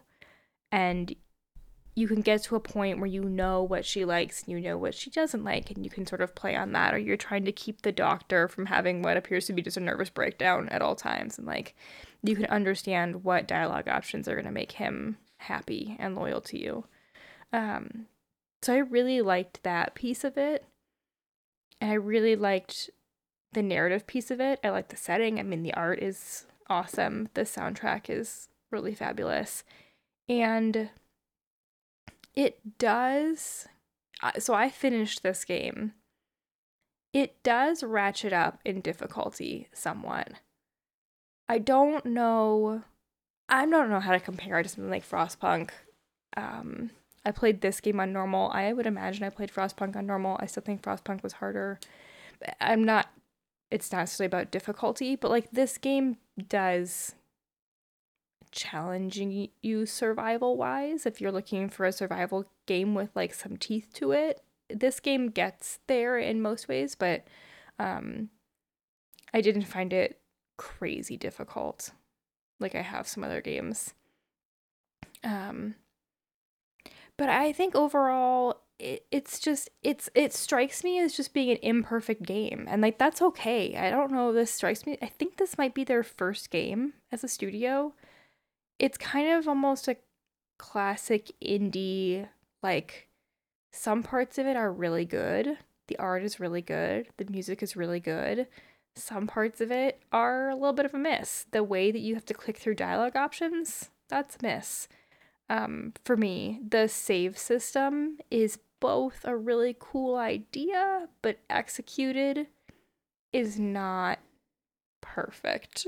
And 0.72 1.14
you 1.96 2.10
can 2.10 2.20
get 2.20 2.44
to 2.44 2.58
a 2.58 2.60
point 2.60 3.00
where 3.00 3.08
you 3.08 3.24
know 3.24 3.64
what 3.64 3.86
she 3.86 4.04
likes 4.04 4.44
and 4.44 4.52
you 4.52 4.60
know 4.60 4.78
what 4.78 4.94
she 4.94 5.10
doesn't 5.10 5.46
like, 5.46 5.72
and 5.72 5.86
you 5.86 5.90
can 5.90 6.06
sort 6.06 6.22
of 6.22 6.36
play 6.36 6.54
on 6.56 6.74
that. 6.74 6.94
Or 6.94 6.98
you're 6.98 7.16
trying 7.16 7.46
to 7.46 7.54
keep 7.54 7.82
the 7.82 7.94
doctor 7.94 8.50
from 8.50 8.66
having 8.66 9.02
what 9.02 9.16
appears 9.16 9.48
to 9.48 9.54
be 9.54 9.62
just 9.62 9.78
a 9.78 9.80
nervous 9.80 10.10
breakdown 10.10 10.68
at 10.70 10.82
all 10.82 10.96
times. 10.96 11.38
And 11.38 11.48
like, 11.48 11.74
you 12.22 12.36
can 12.36 12.46
understand 12.48 13.24
what 13.24 13.48
dialogue 13.48 13.88
options 13.88 14.28
are 14.28 14.36
going 14.36 14.46
to 14.46 14.52
make 14.52 14.74
him 14.74 15.18
happy 15.38 15.96
and 15.98 16.16
loyal 16.16 16.42
to 16.42 16.60
you. 16.60 16.86
Um, 17.54 18.08
so 18.62 18.74
I 18.74 18.80
really 18.80 19.22
liked 19.22 19.64
that 19.64 19.96
piece 19.96 20.26
of 20.26 20.38
it. 20.38 20.66
And 21.80 21.92
I 21.92 21.96
really 21.96 22.36
liked 22.36 22.90
the 23.54 23.64
narrative 23.64 24.06
piece 24.06 24.32
of 24.32 24.42
it. 24.42 24.60
I 24.66 24.70
like 24.70 24.90
the 24.90 24.98
setting. 24.98 25.40
I 25.40 25.44
mean, 25.44 25.64
the 25.64 25.74
art 25.74 26.00
is 26.00 26.46
awesome. 26.70 27.30
The 27.36 27.42
soundtrack 27.42 28.10
is 28.10 28.50
really 28.70 28.94
fabulous. 28.94 29.64
And 30.28 30.90
it 32.36 32.78
does. 32.78 33.68
uh, 34.22 34.34
So 34.40 34.53
I 34.53 34.70
finished 34.70 35.24
this 35.24 35.45
game. 35.45 35.94
It 37.14 37.41
does 37.44 37.84
ratchet 37.84 38.34
up 38.34 38.60
in 38.66 38.82
difficulty 38.82 39.70
somewhat. 39.74 40.34
I 41.48 41.60
don't 41.60 42.06
know. 42.06 42.84
I 43.48 43.66
don't 43.66 43.90
know 43.90 43.99
how 43.99 44.12
to 44.12 44.20
compare 44.20 44.60
it 44.60 44.64
to 44.64 44.70
something 44.70 44.90
like 44.90 45.07
Frostpunk. 45.07 45.70
Um, 46.36 46.90
I 47.24 47.32
played 47.32 47.62
this 47.62 47.80
game 47.80 47.99
on 47.99 48.12
normal. 48.12 48.52
I 48.52 48.74
would 48.74 48.86
imagine 48.86 49.24
I 49.24 49.30
played 49.30 49.52
Frostpunk 49.52 49.95
on 49.95 50.06
normal. 50.06 50.38
I 50.40 50.45
still 50.48 50.64
think 50.64 50.82
Frostpunk 50.82 51.24
was 51.24 51.34
harder. 51.34 51.80
I'm 52.60 52.84
not. 52.84 53.07
It's 53.72 53.92
not 53.92 54.00
necessarily 54.00 54.27
about 54.27 54.51
difficulty, 54.51 55.16
but 55.16 55.32
like 55.32 55.51
this 55.51 55.77
game 55.77 56.18
does 56.50 57.16
challenging 58.56 59.50
you 59.61 59.85
survival 59.85 60.58
wise. 60.58 61.06
If 61.06 61.22
you're 61.22 61.32
looking 61.32 61.69
for 61.69 61.85
a 61.85 61.92
survival 61.92 62.45
game 62.66 62.95
with 62.95 63.09
like 63.16 63.34
some 63.34 63.58
teeth 63.58 63.90
to 63.95 64.11
it, 64.11 64.42
this 64.69 65.00
game 65.00 65.30
gets 65.30 65.80
there 65.88 66.17
in 66.17 66.42
most 66.42 66.67
ways, 66.67 66.95
but 66.95 67.27
um, 67.77 68.30
I 69.34 69.42
didn't 69.42 69.64
find 69.64 69.93
it 69.93 70.19
crazy 70.58 71.17
difficult 71.17 71.92
like 72.59 72.74
I 72.74 72.82
have 72.82 73.08
some 73.08 73.24
other 73.24 73.42
games. 73.42 73.93
Um, 75.24 75.75
but 77.17 77.30
I 77.30 77.51
think 77.51 77.75
overall 77.75 78.61
it, 78.80 79.06
it's 79.11 79.40
just 79.40 79.69
it's 79.84 80.09
it 80.16 80.34
strikes 80.34 80.84
me 80.84 81.00
as 81.00 81.16
just 81.16 81.34
being 81.34 81.50
an 81.50 81.58
imperfect 81.61 82.24
game 82.24 82.66
and 82.69 82.82
like 82.82 82.98
that's 82.98 83.22
okay. 83.22 83.75
I 83.75 83.90
don't 83.90 84.11
know 84.11 84.32
this 84.32 84.51
strikes 84.51 84.85
me. 84.85 84.98
I 85.01 85.08
think 85.08 85.38
this 85.38 85.58
might 85.58 85.74
be 85.74 85.84
their 85.84 86.03
first 86.03 86.50
game 86.50 86.93
as 87.11 87.24
a 87.24 87.27
studio. 87.27 87.93
It's 88.80 88.98
kind 88.98 89.30
of 89.30 89.48
almost 89.48 89.88
a 89.88 89.98
classic 90.58 91.32
indie 91.44 92.28
like 92.62 93.10
some 93.72 94.04
parts 94.04 94.38
of 94.38 94.48
it 94.48 94.56
are 94.56 94.72
really 94.72 95.06
good. 95.06 95.58
The 95.88 95.98
art 95.98 96.24
is 96.24 96.40
really 96.40 96.62
good. 96.62 97.08
The 97.18 97.26
music 97.30 97.62
is 97.62 97.76
really 97.76 98.00
good. 98.00 98.48
Some 98.95 99.28
parts 99.28 99.60
of 99.60 99.72
it 99.72 100.02
are 100.12 100.50
a 100.50 100.56
little 100.56 100.74
bit 100.74 100.86
of 100.86 100.94
a 100.94 100.98
miss. 100.98 101.45
The 101.52 101.64
way 101.64 101.92
that 101.92 102.00
you 102.00 102.16
have 102.16 102.26
to 102.26 102.34
click 102.34 102.58
through 102.58 102.76
dialogue 102.76 103.16
options, 103.16 103.90
that's 104.08 104.38
a 104.38 104.40
miss. 104.42 104.88
Um, 105.50 105.94
for 106.04 106.16
me, 106.16 106.62
the 106.68 106.88
save 106.88 107.38
system 107.38 108.18
is 108.32 108.58
both 108.80 109.20
a 109.26 109.36
really 109.36 109.76
cool 109.78 110.16
idea, 110.16 111.10
but 111.22 111.40
executed 111.50 112.48
is 113.32 113.60
not 113.60 114.20
perfect. 115.02 115.88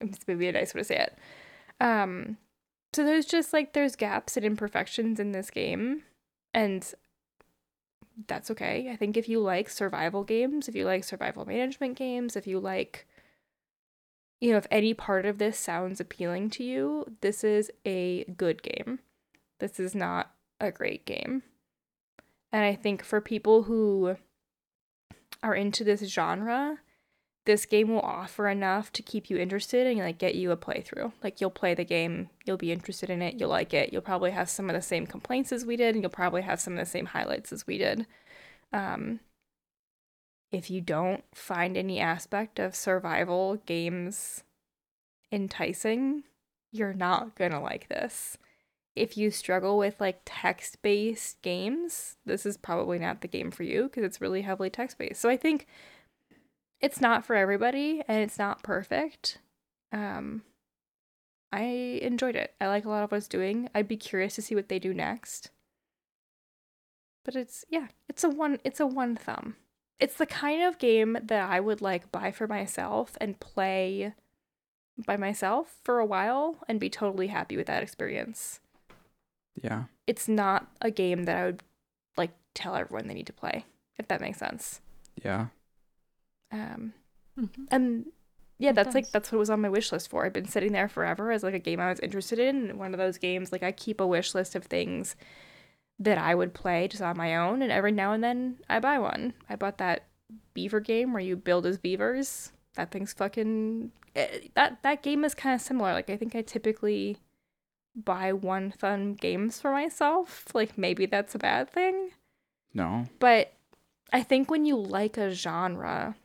It's 0.00 0.20
maybe 0.28 0.48
a 0.48 0.52
nice 0.52 0.74
way 0.74 0.80
to 0.80 0.84
say 0.84 0.98
it. 0.98 1.18
Um, 1.80 2.38
so 2.92 3.04
there's 3.04 3.26
just 3.26 3.52
like 3.52 3.72
there's 3.72 3.96
gaps 3.96 4.36
and 4.36 4.44
imperfections 4.44 5.20
in 5.20 5.32
this 5.32 5.50
game, 5.50 6.02
and 6.52 6.92
that's 8.26 8.50
okay. 8.50 8.90
I 8.92 8.96
think 8.96 9.16
if 9.16 9.28
you 9.28 9.40
like 9.40 9.68
survival 9.68 10.24
games, 10.24 10.68
if 10.68 10.74
you 10.74 10.84
like 10.84 11.04
survival 11.04 11.44
management 11.44 11.96
games, 11.96 12.36
if 12.36 12.46
you 12.46 12.58
like 12.58 13.06
you 14.40 14.52
know, 14.52 14.58
if 14.58 14.66
any 14.70 14.94
part 14.94 15.26
of 15.26 15.38
this 15.38 15.58
sounds 15.58 16.00
appealing 16.00 16.50
to 16.50 16.64
you, 16.64 17.04
this 17.20 17.42
is 17.42 17.70
a 17.84 18.24
good 18.36 18.62
game. 18.62 19.00
This 19.58 19.80
is 19.80 19.94
not 19.94 20.32
a 20.60 20.70
great 20.70 21.04
game. 21.04 21.42
And 22.52 22.64
I 22.64 22.74
think 22.74 23.02
for 23.02 23.20
people 23.20 23.64
who 23.64 24.16
are 25.42 25.54
into 25.54 25.84
this 25.84 26.02
genre, 26.02 26.78
this 27.48 27.64
game 27.64 27.88
will 27.88 28.00
offer 28.00 28.46
enough 28.46 28.92
to 28.92 29.02
keep 29.02 29.30
you 29.30 29.38
interested 29.38 29.86
and 29.86 29.98
like 29.98 30.18
get 30.18 30.34
you 30.34 30.50
a 30.50 30.56
playthrough. 30.56 31.10
Like 31.24 31.40
you'll 31.40 31.48
play 31.48 31.72
the 31.72 31.82
game, 31.82 32.28
you'll 32.44 32.58
be 32.58 32.70
interested 32.70 33.08
in 33.08 33.22
it, 33.22 33.40
you'll 33.40 33.48
like 33.48 33.72
it. 33.72 33.90
You'll 33.90 34.02
probably 34.02 34.32
have 34.32 34.50
some 34.50 34.68
of 34.68 34.76
the 34.76 34.82
same 34.82 35.06
complaints 35.06 35.50
as 35.50 35.64
we 35.64 35.74
did, 35.74 35.94
and 35.94 36.04
you'll 36.04 36.10
probably 36.10 36.42
have 36.42 36.60
some 36.60 36.74
of 36.74 36.78
the 36.78 36.84
same 36.84 37.06
highlights 37.06 37.50
as 37.50 37.66
we 37.66 37.78
did. 37.78 38.06
Um, 38.70 39.20
if 40.52 40.70
you 40.70 40.82
don't 40.82 41.24
find 41.34 41.74
any 41.74 41.98
aspect 41.98 42.58
of 42.58 42.76
survival 42.76 43.56
games 43.64 44.44
enticing, 45.32 46.24
you're 46.70 46.92
not 46.92 47.34
gonna 47.34 47.62
like 47.62 47.88
this. 47.88 48.36
If 48.94 49.16
you 49.16 49.30
struggle 49.30 49.78
with 49.78 50.02
like 50.02 50.20
text 50.26 50.82
based 50.82 51.40
games, 51.40 52.16
this 52.26 52.44
is 52.44 52.58
probably 52.58 52.98
not 52.98 53.22
the 53.22 53.28
game 53.28 53.50
for 53.50 53.62
you 53.62 53.84
because 53.84 54.04
it's 54.04 54.20
really 54.20 54.42
heavily 54.42 54.68
text 54.68 54.98
based. 54.98 55.22
So 55.22 55.30
I 55.30 55.38
think 55.38 55.66
it's 56.80 57.00
not 57.00 57.24
for 57.24 57.34
everybody 57.34 58.02
and 58.06 58.22
it's 58.22 58.38
not 58.38 58.62
perfect. 58.62 59.38
Um, 59.92 60.42
I 61.52 61.62
enjoyed 62.02 62.36
it. 62.36 62.54
I 62.60 62.68
like 62.68 62.84
a 62.84 62.90
lot 62.90 63.02
of 63.04 63.10
what 63.10 63.18
it's 63.18 63.28
doing. 63.28 63.68
I'd 63.74 63.88
be 63.88 63.96
curious 63.96 64.34
to 64.36 64.42
see 64.42 64.54
what 64.54 64.68
they 64.68 64.78
do 64.78 64.92
next. 64.92 65.50
But 67.24 67.36
it's 67.36 67.64
yeah, 67.68 67.88
it's 68.08 68.24
a 68.24 68.28
one 68.28 68.58
it's 68.64 68.80
a 68.80 68.86
one 68.86 69.16
thumb. 69.16 69.56
It's 69.98 70.14
the 70.14 70.26
kind 70.26 70.62
of 70.62 70.78
game 70.78 71.18
that 71.22 71.50
I 71.50 71.60
would 71.60 71.80
like 71.82 72.12
buy 72.12 72.30
for 72.30 72.46
myself 72.46 73.16
and 73.20 73.40
play 73.40 74.14
by 75.06 75.16
myself 75.16 75.76
for 75.84 75.98
a 75.98 76.06
while 76.06 76.58
and 76.68 76.80
be 76.80 76.88
totally 76.88 77.28
happy 77.28 77.56
with 77.56 77.66
that 77.66 77.82
experience. 77.82 78.60
Yeah. 79.60 79.84
It's 80.06 80.28
not 80.28 80.68
a 80.80 80.90
game 80.90 81.24
that 81.24 81.36
I 81.36 81.46
would 81.46 81.62
like 82.16 82.30
tell 82.54 82.74
everyone 82.76 83.08
they 83.08 83.14
need 83.14 83.26
to 83.26 83.32
play, 83.32 83.64
if 83.98 84.08
that 84.08 84.20
makes 84.20 84.38
sense. 84.38 84.80
Yeah. 85.22 85.46
Um, 86.50 86.92
Mhm. 87.38 87.66
and 87.70 88.06
yeah, 88.58 88.70
It 88.70 88.74
that's 88.74 88.94
like 88.94 89.10
that's 89.10 89.30
what 89.30 89.38
was 89.38 89.50
on 89.50 89.60
my 89.60 89.68
wish 89.68 89.92
list 89.92 90.08
for. 90.10 90.24
I've 90.24 90.32
been 90.32 90.48
sitting 90.48 90.72
there 90.72 90.88
forever 90.88 91.30
as 91.30 91.42
like 91.42 91.54
a 91.54 91.58
game 91.58 91.78
I 91.80 91.90
was 91.90 92.00
interested 92.00 92.38
in. 92.38 92.76
One 92.78 92.92
of 92.94 92.98
those 92.98 93.18
games, 93.18 93.52
like 93.52 93.62
I 93.62 93.70
keep 93.72 94.00
a 94.00 94.06
wish 94.06 94.34
list 94.34 94.54
of 94.56 94.64
things 94.64 95.14
that 96.00 96.18
I 96.18 96.34
would 96.34 96.54
play 96.54 96.88
just 96.88 97.02
on 97.02 97.16
my 97.16 97.36
own, 97.36 97.60
and 97.62 97.70
every 97.72 97.92
now 97.92 98.12
and 98.12 98.22
then 98.24 98.58
I 98.68 98.78
buy 98.80 98.98
one. 98.98 99.34
I 99.48 99.56
bought 99.56 99.78
that 99.78 100.04
beaver 100.54 100.80
game 100.80 101.12
where 101.12 101.22
you 101.22 101.36
build 101.36 101.66
as 101.66 101.78
beavers. 101.78 102.52
That 102.74 102.90
thing's 102.90 103.12
fucking. 103.12 103.92
eh, 104.16 104.48
That 104.54 104.82
that 104.82 105.02
game 105.02 105.24
is 105.24 105.34
kind 105.34 105.54
of 105.54 105.60
similar. 105.60 105.92
Like 105.92 106.10
I 106.10 106.16
think 106.16 106.34
I 106.34 106.42
typically 106.42 107.18
buy 107.94 108.32
one 108.32 108.70
fun 108.72 109.14
games 109.14 109.60
for 109.60 109.70
myself. 109.72 110.46
Like 110.54 110.76
maybe 110.78 111.06
that's 111.06 111.34
a 111.34 111.38
bad 111.38 111.70
thing. 111.70 112.10
No. 112.74 113.06
But 113.18 113.52
I 114.12 114.22
think 114.22 114.50
when 114.50 114.64
you 114.64 114.76
like 114.76 115.16
a 115.16 115.30
genre, 115.30 116.16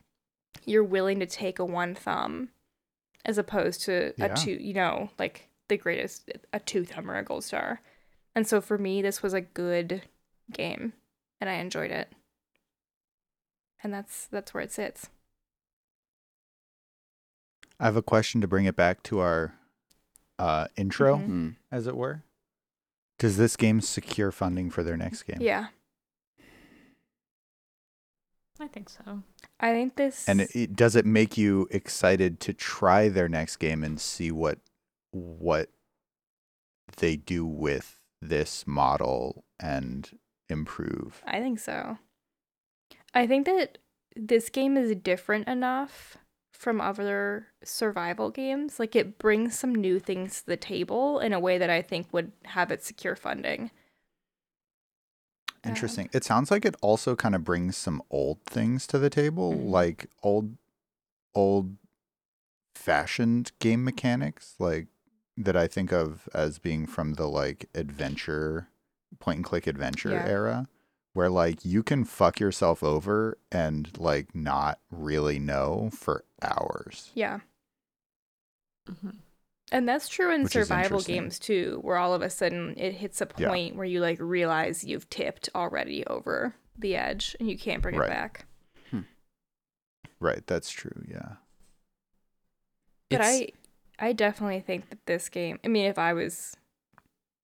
you're 0.64 0.84
willing 0.84 1.20
to 1.20 1.26
take 1.26 1.58
a 1.58 1.64
one 1.64 1.94
thumb 1.94 2.48
as 3.24 3.38
opposed 3.38 3.82
to 3.82 4.12
Yeah. 4.16 4.26
a 4.26 4.36
two, 4.36 4.52
you 4.52 4.74
know, 4.74 5.10
like 5.18 5.48
the 5.68 5.76
greatest, 5.76 6.30
a 6.52 6.60
two 6.60 6.84
thumb 6.84 7.10
or 7.10 7.16
a 7.16 7.22
gold 7.24 7.44
star. 7.44 7.80
And 8.34 8.46
so 8.46 8.60
for 8.60 8.76
me, 8.78 9.00
this 9.02 9.22
was 9.22 9.32
a 9.34 9.40
good 9.40 10.02
game 10.52 10.92
and 11.40 11.48
I 11.50 11.54
enjoyed 11.54 11.90
it. 11.90 12.12
And 13.82 13.92
that's 13.92 14.26
that's 14.26 14.52
where 14.54 14.62
it 14.62 14.72
sits. 14.72 15.08
I 17.80 17.84
have 17.86 17.96
a 17.96 18.02
question 18.02 18.40
to 18.40 18.46
bring 18.48 18.64
it 18.66 18.76
back 18.76 19.02
to 19.04 19.18
our 19.20 19.54
uh, 20.38 20.66
intro, 20.76 21.16
Mhm. 21.18 21.24
Hmm. 21.26 21.48
as 21.70 21.86
it 21.86 21.96
were. 21.96 22.22
Does 23.18 23.36
this 23.36 23.54
game 23.56 23.80
secure 23.80 24.32
funding 24.32 24.68
for 24.70 24.82
their 24.82 24.96
next 24.96 25.22
game? 25.24 25.38
Yeah. 25.40 25.68
I 28.60 28.68
think 28.68 28.88
so. 28.88 29.22
I 29.60 29.72
think 29.72 29.96
this 29.96 30.28
And 30.28 30.40
it, 30.42 30.54
it- 30.54 30.76
does 30.76 30.96
it 30.96 31.06
make 31.06 31.36
you 31.36 31.68
excited 31.70 32.40
to 32.40 32.52
try 32.52 33.08
their 33.08 33.28
next 33.28 33.56
game 33.56 33.82
and 33.84 34.00
see 34.00 34.30
what 34.30 34.58
what 35.12 35.70
they 36.96 37.16
do 37.16 37.46
with 37.46 37.98
this 38.20 38.66
model 38.66 39.44
and 39.60 40.18
improve? 40.48 41.22
I 41.26 41.40
think 41.40 41.58
so. 41.58 41.98
I 43.12 43.26
think 43.26 43.46
that 43.46 43.78
this 44.16 44.48
game 44.48 44.76
is 44.76 44.94
different 44.96 45.48
enough 45.48 46.16
from 46.52 46.80
other 46.80 47.48
survival 47.62 48.30
games. 48.30 48.78
Like 48.78 48.96
it 48.96 49.18
brings 49.18 49.58
some 49.58 49.74
new 49.74 49.98
things 49.98 50.40
to 50.40 50.46
the 50.46 50.56
table 50.56 51.20
in 51.20 51.32
a 51.32 51.40
way 51.40 51.58
that 51.58 51.70
I 51.70 51.82
think 51.82 52.12
would 52.12 52.32
have 52.44 52.70
it 52.70 52.82
secure 52.82 53.16
funding. 53.16 53.70
Interesting. 55.64 56.08
It 56.12 56.24
sounds 56.24 56.50
like 56.50 56.64
it 56.64 56.76
also 56.82 57.16
kind 57.16 57.34
of 57.34 57.44
brings 57.44 57.76
some 57.76 58.02
old 58.10 58.42
things 58.44 58.86
to 58.88 58.98
the 58.98 59.10
table, 59.10 59.54
Mhm. 59.54 59.70
like 59.70 60.10
old 60.22 60.56
old 61.34 61.76
fashioned 62.74 63.52
game 63.60 63.84
mechanics 63.84 64.54
like 64.58 64.86
that 65.36 65.56
I 65.56 65.66
think 65.66 65.92
of 65.92 66.28
as 66.34 66.58
being 66.58 66.86
from 66.86 67.14
the 67.14 67.26
like 67.26 67.68
adventure 67.74 68.68
point 69.18 69.36
and 69.38 69.44
click 69.44 69.66
adventure 69.66 70.10
Yeah. 70.10 70.24
era 70.26 70.68
where 71.12 71.30
like 71.30 71.64
you 71.64 71.82
can 71.82 72.04
fuck 72.04 72.38
yourself 72.40 72.82
over 72.82 73.38
and 73.50 73.96
like 73.98 74.34
not 74.34 74.80
really 74.90 75.38
know 75.38 75.90
for 75.92 76.24
hours. 76.42 77.10
Yeah. 77.14 77.40
hmm 78.86 79.10
And 79.72 79.88
that's 79.88 80.08
true 80.08 80.30
in 80.32 80.46
survival 80.48 81.00
games 81.00 81.38
too, 81.38 81.78
where 81.82 81.96
all 81.96 82.14
of 82.14 82.22
a 82.22 82.30
sudden 82.30 82.74
it 82.76 82.92
hits 82.94 83.20
a 83.20 83.28
Yeah. 83.38 83.48
point 83.48 83.76
where 83.76 83.86
you 83.86 84.00
like 84.00 84.18
realize 84.20 84.84
you've 84.84 85.08
tipped 85.10 85.48
already 85.54 86.06
over 86.06 86.54
the 86.78 86.94
edge 86.96 87.34
and 87.40 87.48
you 87.48 87.58
can't 87.58 87.82
bring 87.82 87.96
Right. 87.96 88.06
it 88.06 88.12
back. 88.12 88.46
Hmm. 88.90 89.00
Right, 90.20 90.46
that's 90.46 90.70
true, 90.70 91.04
yeah. 91.08 91.36
But 93.10 93.20
It's- 93.20 93.40
I 93.40 94.06
I 94.06 94.12
definitely 94.12 94.60
think 94.60 94.90
that 94.90 95.06
this 95.06 95.28
game, 95.28 95.60
I 95.64 95.68
mean 95.68 95.86
if 95.86 95.98
I 95.98 96.12
was 96.12 96.56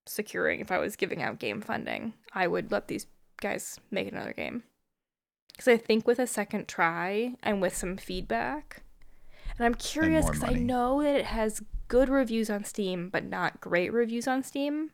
securing, 0.07 0.59
if 0.61 0.71
I 0.73 0.79
was 0.79 0.97
giving 0.97 1.23
out 1.23 1.39
game 1.39 1.61
funding, 1.61 2.15
I 2.33 2.49
would 2.49 2.71
let 2.73 2.89
these 2.89 3.07
guys 3.41 3.79
make 3.91 4.09
another 4.09 4.33
game. 4.33 4.65
Cuz 5.57 5.69
I 5.69 5.77
think 5.77 6.07
with 6.07 6.19
a 6.19 6.27
second 6.27 6.67
try 6.69 7.37
and 7.43 7.61
with 7.63 7.77
some 7.77 7.97
feedback, 7.97 8.83
and 9.57 9.65
I'm 9.65 9.75
curious 9.75 10.29
cuz 10.29 10.43
I 10.43 10.55
know 10.55 11.03
that 11.03 11.15
it 11.17 11.27
has 11.27 11.63
good 11.91 12.09
reviews 12.09 12.49
on 12.49 12.62
Steam 12.65 13.10
but 13.10 13.25
not 13.25 13.60
great 13.60 13.93
reviews 13.93 14.27
on 14.27 14.43
Steam. 14.43 14.93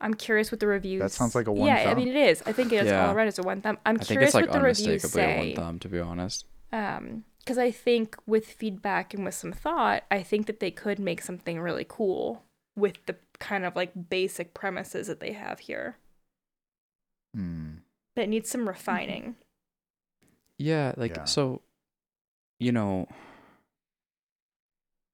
I'm 0.00 0.14
curious 0.14 0.50
what 0.52 0.60
the 0.60 0.66
reviews. 0.66 1.02
That 1.02 1.12
sounds 1.12 1.34
like 1.34 1.46
a 1.48 1.52
one 1.52 1.68
Yeah, 1.68 1.90
I 1.90 1.94
mean 1.94 2.08
it 2.08 2.16
is. 2.16 2.42
I 2.46 2.52
think 2.52 2.72
it 2.72 2.76
is 2.84 2.86
Yeah. 2.86 3.06
all 3.08 3.14
around 3.14 3.28
as 3.28 3.38
a 3.38 3.42
one 3.42 3.60
thumb. 3.62 3.78
I'm 3.86 3.96
I 3.96 3.98
think 3.98 4.08
curious 4.08 4.28
it's 4.30 4.34
like 4.34 4.46
what 4.46 4.52
the 4.58 4.60
reviews 4.60 4.86
unmistakably 5.04 5.22
a 5.22 5.26
say 5.26 5.36
one 5.38 5.54
thumb, 5.56 5.78
to 5.80 5.88
be 5.88 6.00
honest. 6.00 6.46
um 6.72 7.24
because 7.40 7.56
i 7.58 7.70
think 7.70 8.14
with 8.26 8.44
feedback 8.46 9.14
and 9.14 9.24
with 9.24 9.34
some 9.34 9.52
thought 9.52 10.02
i 10.10 10.22
think 10.22 10.44
that 10.46 10.60
they 10.60 10.70
could 10.70 10.98
make 10.98 11.22
something 11.22 11.58
really 11.58 11.86
cool 11.88 12.42
with 12.76 12.96
the 13.06 13.16
kind 13.38 13.64
of 13.64 13.74
like 13.74 13.92
basic 14.10 14.52
premises 14.52 15.06
that 15.06 15.20
they 15.20 15.32
have 15.32 15.58
here 15.60 15.96
Hmm. 17.34 17.76
that 18.16 18.28
needs 18.28 18.50
some 18.50 18.68
refining 18.68 19.36
Yeah, 20.58 20.92
like 20.96 21.16
Yeah. 21.16 21.24
so 21.24 21.62
you 22.58 22.72
know 22.72 23.06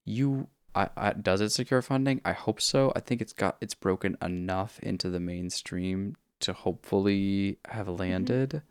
you 0.04 0.48
I, 0.74 0.88
I 0.96 1.12
does 1.12 1.40
it 1.40 1.50
secure 1.50 1.82
funding? 1.82 2.20
I 2.24 2.32
hope 2.32 2.60
so. 2.60 2.92
I 2.96 3.00
think 3.00 3.20
it's 3.20 3.32
got 3.32 3.56
it's 3.60 3.74
broken 3.74 4.16
enough 4.22 4.78
into 4.80 5.08
the 5.08 5.20
mainstream 5.20 6.16
to 6.40 6.52
hopefully 6.52 7.58
have 7.68 7.88
landed. 7.88 8.62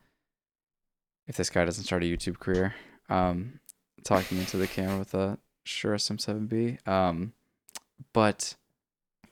If 1.27 1.37
this 1.37 1.49
guy 1.49 1.63
doesn't 1.65 1.85
start 1.85 2.03
a 2.03 2.05
YouTube 2.05 2.39
career, 2.39 2.75
um, 3.09 3.59
talking 4.03 4.37
into 4.37 4.57
the 4.57 4.67
camera 4.67 4.99
with 4.99 5.13
a 5.13 5.37
Shure 5.63 5.95
SM7B, 5.95 6.85
um, 6.87 7.31
but 8.11 8.55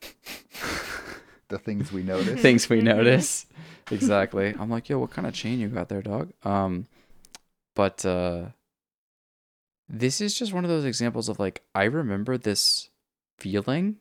The 1.49 1.59
things 1.59 1.91
we 1.91 2.01
notice. 2.13 2.41
things 2.41 2.69
we 2.69 2.79
Mhm. 2.79 2.83
notice. 2.85 3.45
Exactly. 3.91 4.55
I'm 4.57 4.69
like, 4.69 4.87
yo, 4.87 4.99
what 4.99 5.11
kind 5.11 5.27
of 5.27 5.33
chain 5.33 5.59
you 5.59 5.67
got 5.67 5.89
there, 5.89 6.01
dog? 6.01 6.31
Um, 6.43 6.87
but 7.75 8.05
uh, 8.05 8.45
this 9.91 10.21
is 10.21 10.33
just 10.33 10.53
one 10.53 10.63
of 10.63 10.69
those 10.69 10.85
examples 10.85 11.27
of 11.29 11.39
like, 11.39 11.61
I 11.75 11.83
remember 11.83 12.37
this 12.37 12.89
feeling 13.37 13.97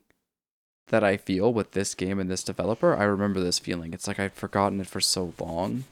that 0.88 1.02
I 1.04 1.16
feel 1.16 1.52
with 1.52 1.72
this 1.72 1.94
game 1.94 2.18
and 2.18 2.30
this 2.30 2.42
developer. 2.44 2.96
I 2.96 3.04
remember 3.04 3.40
this 3.40 3.58
feeling. 3.58 3.92
It's 3.92 4.06
like 4.08 4.18
I've 4.20 4.32
forgotten 4.34 4.80
it 4.80 4.86
for 4.86 5.00
so 5.00 5.34
long 5.40 5.84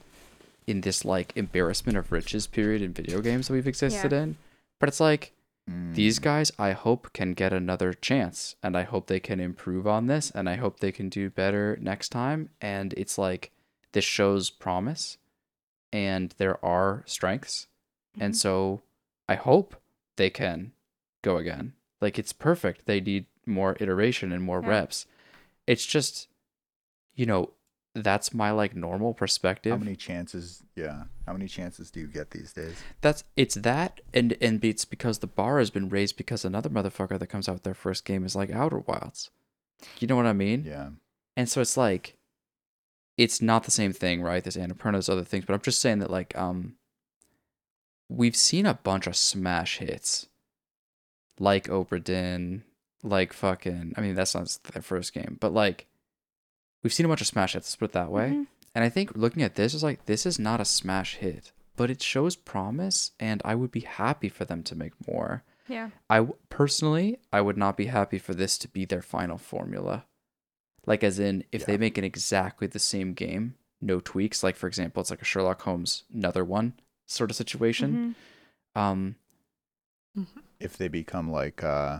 in 0.67 0.81
this 0.81 1.03
like 1.05 1.35
embarrassment 1.35 1.97
of 1.97 2.11
riches 2.11 2.47
period 2.47 2.81
in 2.81 2.93
video 2.93 3.21
games 3.21 3.47
that 3.47 3.53
we've 3.53 3.67
existed 3.67 4.11
in. 4.13 4.37
But 4.79 4.89
it's 4.89 4.99
like, 4.99 5.33
these 5.93 6.17
Mm. 6.19 6.23
guys 6.23 6.51
i 6.57 6.71
hope 6.71 7.13
can 7.13 7.33
get 7.35 7.53
another 7.53 7.93
chance 7.93 8.55
and 8.63 8.75
i 8.75 8.81
hope 8.81 9.05
they 9.05 9.19
can 9.19 9.39
improve 9.39 9.85
on 9.85 10.07
this 10.07 10.31
and 10.31 10.49
i 10.49 10.55
hope 10.55 10.79
they 10.79 10.91
can 10.91 11.09
do 11.09 11.29
better 11.29 11.77
next 11.79 12.09
time 12.09 12.49
and 12.59 12.91
it's 12.97 13.19
like 13.19 13.51
this 13.91 14.03
shows 14.03 14.49
promise 14.49 15.19
and 15.93 16.33
there 16.39 16.57
are 16.65 17.03
strengths 17.05 17.67
and 18.19 18.33
Mhm. 18.33 18.37
so 18.37 18.81
i 19.27 19.35
hope 19.35 19.78
they 20.19 20.29
can 20.29 20.71
go 21.23 21.37
again 21.37 21.73
like 22.01 22.19
it's 22.19 22.31
perfect 22.33 22.85
they 22.85 23.01
need 23.01 23.25
more 23.45 23.75
iteration 23.79 24.31
and 24.31 24.43
more 24.43 24.61
Yeah. 24.61 24.69
reps 24.69 25.05
it's 25.65 25.85
just 25.85 26.27
you 27.15 27.25
know 27.25 27.51
that's 27.95 28.33
my 28.33 28.51
like 28.51 28.75
normal 28.75 29.13
perspective 29.15 29.71
How 29.71 29.77
many 29.83 29.95
chances? 29.95 30.61
Yeah. 30.75 31.05
How 31.25 31.33
many 31.33 31.47
chances 31.47 31.89
do 31.89 31.99
you 31.99 32.05
get 32.07 32.29
these 32.31 32.53
days? 32.53 32.75
that's 33.01 33.23
it's 33.35 33.55
that 33.55 33.99
and 34.13 34.37
and 34.39 34.63
it's 34.63 34.85
because 34.85 35.17
the 35.19 35.27
bar 35.27 35.57
has 35.57 35.71
been 35.71 35.89
raised 35.89 36.15
because 36.15 36.45
another 36.45 36.69
motherfucker 36.69 37.17
that 37.17 37.27
comes 37.27 37.49
out 37.49 37.55
with 37.55 37.63
their 37.63 37.73
first 37.73 38.05
game 38.05 38.23
is 38.25 38.35
like 38.35 38.51
Outer 38.51 38.79
Wilds. 38.79 39.31
You 39.99 40.07
know 40.07 40.15
what 40.15 40.27
I 40.27 40.33
mean? 40.33 40.63
Yeah. 40.65 40.89
And 41.35 41.49
so 41.49 41.61
it's 41.61 41.75
like 41.77 42.15
it's 43.17 43.41
not 43.41 43.63
the 43.63 43.71
same 43.71 43.91
thing, 43.91 44.21
right? 44.21 44.43
There's 44.43 44.55
Annapurna, 44.55 44.93
there's 44.93 45.09
other 45.09 45.25
things, 45.25 45.45
but 45.45 45.53
I'm 45.55 45.61
just 45.61 45.81
saying 45.81 45.99
that 45.99 46.11
like 46.11 46.37
um 46.37 46.75
we've 48.09 48.35
seen 48.35 48.65
a 48.65 48.73
bunch 48.73 49.07
of 49.07 49.15
smash 49.15 49.77
hits 49.77 50.27
like 51.39 51.67
Obra 51.67 52.03
Dinn, 52.03 52.63
like 53.03 53.31
fucking 53.31 53.93
I 53.95 54.01
mean 54.01 54.15
that's 54.15 54.35
not 54.35 54.57
their 54.73 54.81
first 54.81 55.13
game, 55.13 55.37
but 55.39 55.53
like 55.53 55.87
we've 56.83 56.93
seen 56.93 57.05
a 57.05 57.09
bunch 57.09 57.21
of 57.21 57.27
smash 57.27 57.53
hits, 57.53 57.67
let's 57.67 57.75
put 57.77 57.85
it 57.91 57.93
that 57.93 58.11
way. 58.11 58.29
Mhm. 58.31 58.47
And 58.75 58.83
I 58.83 58.89
think 58.89 59.15
looking 59.15 59.43
at 59.43 59.55
this 59.55 59.73
is 59.73 59.83
like 59.83 60.05
this 60.05 60.25
is 60.25 60.37
not 60.39 60.59
a 60.59 60.65
smash 60.65 61.15
hit, 61.15 61.51
but 61.75 61.89
it 61.89 62.01
shows 62.01 62.35
promise, 62.35 63.11
and 63.19 63.41
I 63.45 63.55
would 63.55 63.71
be 63.71 63.81
happy 63.81 64.29
for 64.29 64.45
them 64.45 64.63
to 64.63 64.75
make 64.75 64.93
more. 65.07 65.43
yeah 65.67 65.91
I 66.09 66.27
personally, 66.49 67.19
I 67.31 67.41
would 67.41 67.57
not 67.57 67.77
be 67.77 67.85
happy 67.85 68.17
for 68.17 68.33
this 68.33 68.57
to 68.59 68.67
be 68.67 68.85
their 68.85 69.01
final 69.03 69.37
formula. 69.37 70.05
Like, 70.85 71.03
as 71.03 71.19
in, 71.19 71.43
if 71.51 71.65
they 71.65 71.77
make 71.77 71.97
an 71.99 72.03
exactly 72.03 72.65
the 72.65 72.79
same 72.79 73.13
game, 73.13 73.53
no 73.79 73.99
tweaks. 73.99 74.41
Like, 74.41 74.55
for 74.55 74.65
example, 74.65 75.01
it's 75.01 75.11
like 75.11 75.21
a 75.21 75.25
Sherlock 75.25 75.61
Holmes, 75.61 76.03
another 76.11 76.43
one 76.43 76.73
sort 77.09 77.29
of 77.31 77.35
situation. 77.35 78.15
Mhm. 78.75 78.79
Um, 78.81 79.15
If 80.59 80.77
they 80.77 80.87
become 80.87 81.31
like 81.31 81.63
uh 81.63 81.99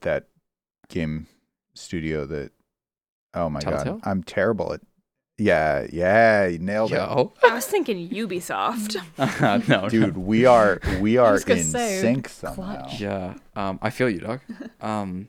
that 0.00 0.28
game 0.88 1.26
studio 1.74 2.24
that 2.26 2.52
oh 3.34 3.48
my 3.48 3.60
Telltale? 3.60 3.94
god 3.98 4.00
i'm 4.04 4.22
terrible 4.22 4.72
at 4.72 4.80
yeah 5.38 5.86
yeah 5.92 6.46
you 6.46 6.58
nailed 6.58 6.90
Yo. 6.90 7.32
I 7.42 7.54
was 7.54 7.66
thinking 7.66 8.08
Ubisoft. 8.10 8.96
no, 9.68 9.86
it 9.86 9.90
dude 9.90 10.16
we 10.18 10.44
are 10.46 10.80
we 11.00 11.16
are 11.16 11.36
in 11.38 11.64
say, 11.64 12.00
sync 12.00 12.28
somehow 12.28 12.82
clutch. 12.82 13.00
Yeah. 13.00 13.34
Um, 13.56 13.78
I 13.82 13.90
feel 13.90 14.10
you, 14.10 14.20
dog. 14.20 14.40
Um, 14.80 15.28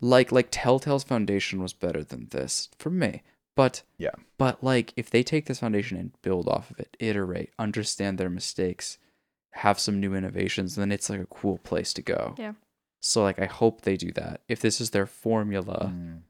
like 0.00 0.30
like 0.32 0.48
Telltale's 0.50 1.04
foundation 1.04 1.60
was 1.60 1.72
better 1.72 2.04
than 2.04 2.28
this 2.30 2.68
for 2.78 2.90
me, 2.90 3.22
but 3.54 3.82
Yeah. 3.98 4.10
But 4.38 4.62
like, 4.64 4.92
if 4.96 5.10
they 5.10 5.22
take 5.22 5.46
this 5.46 5.60
foundation 5.60 5.96
and 5.96 6.10
build 6.22 6.48
off 6.48 6.70
of 6.70 6.78
it, 6.80 6.96
iterate, 6.98 7.50
understand 7.58 8.18
their 8.18 8.30
mistakes, 8.30 8.98
have 9.52 9.78
some 9.78 10.00
new 10.00 10.14
innovations, 10.14 10.74
then 10.74 10.90
it's 10.92 11.08
like 11.08 11.20
a 11.20 11.26
cool 11.26 11.58
place 11.58 11.92
to 11.94 12.02
go. 12.02 12.34
Yeah. 12.38 12.54
So 13.00 13.22
like, 13.22 13.38
I 13.38 13.46
hope 13.46 13.82
they 13.82 13.96
do 13.96 14.10
that. 14.12 14.40
If 14.48 14.60
this 14.60 14.80
is 14.80 14.90
their 14.90 15.06
formula, 15.06 15.92
Mm. 15.94 16.22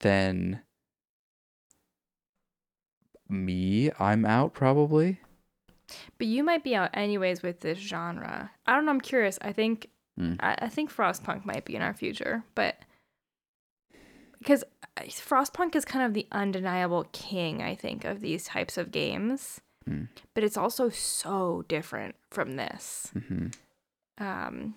then 0.00 0.62
me, 3.28 3.90
I'm 3.98 4.24
out 4.24 4.52
probably. 4.52 5.20
But 6.18 6.26
you 6.26 6.42
might 6.44 6.64
be 6.64 6.74
out 6.74 6.90
anyways 6.94 7.42
with 7.42 7.60
this 7.60 7.78
genre. 7.78 8.50
I 8.66 8.74
don't 8.74 8.84
know. 8.86 8.92
I'm 8.92 9.00
curious. 9.00 9.38
I 9.42 9.52
think 9.52 9.88
Hmm. 10.18 10.34
I, 10.40 10.54
I 10.62 10.68
think 10.68 10.92
Frostpunk 10.94 11.46
might 11.46 11.64
be 11.64 11.74
in 11.74 11.80
our 11.80 11.94
future, 11.94 12.44
but 12.54 12.76
because 14.38 14.62
Frostpunk 14.98 15.74
is 15.74 15.84
kind 15.84 16.04
of 16.04 16.14
the 16.14 16.26
undeniable 16.32 17.06
king, 17.12 17.62
I 17.62 17.74
think, 17.74 18.04
of 18.04 18.20
these 18.20 18.44
types 18.44 18.76
of 18.76 18.90
games. 18.90 19.60
Hmm. 19.86 20.04
But 20.34 20.44
it's 20.44 20.56
also 20.56 20.90
so 20.90 21.64
different 21.68 22.14
from 22.30 22.56
this. 22.56 23.10
hmm 23.12 23.48
Um, 24.18 24.74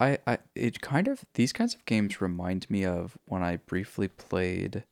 I, 0.00 0.18
I 0.26 0.38
it 0.54 0.80
kind 0.80 1.08
of 1.08 1.24
these 1.34 1.52
kinds 1.52 1.74
of 1.74 1.84
games 1.84 2.20
remind 2.20 2.68
me 2.70 2.84
of 2.84 3.16
when 3.26 3.42
I 3.42 3.56
briefly 3.56 4.08
played 4.08 4.76
I 4.78 4.84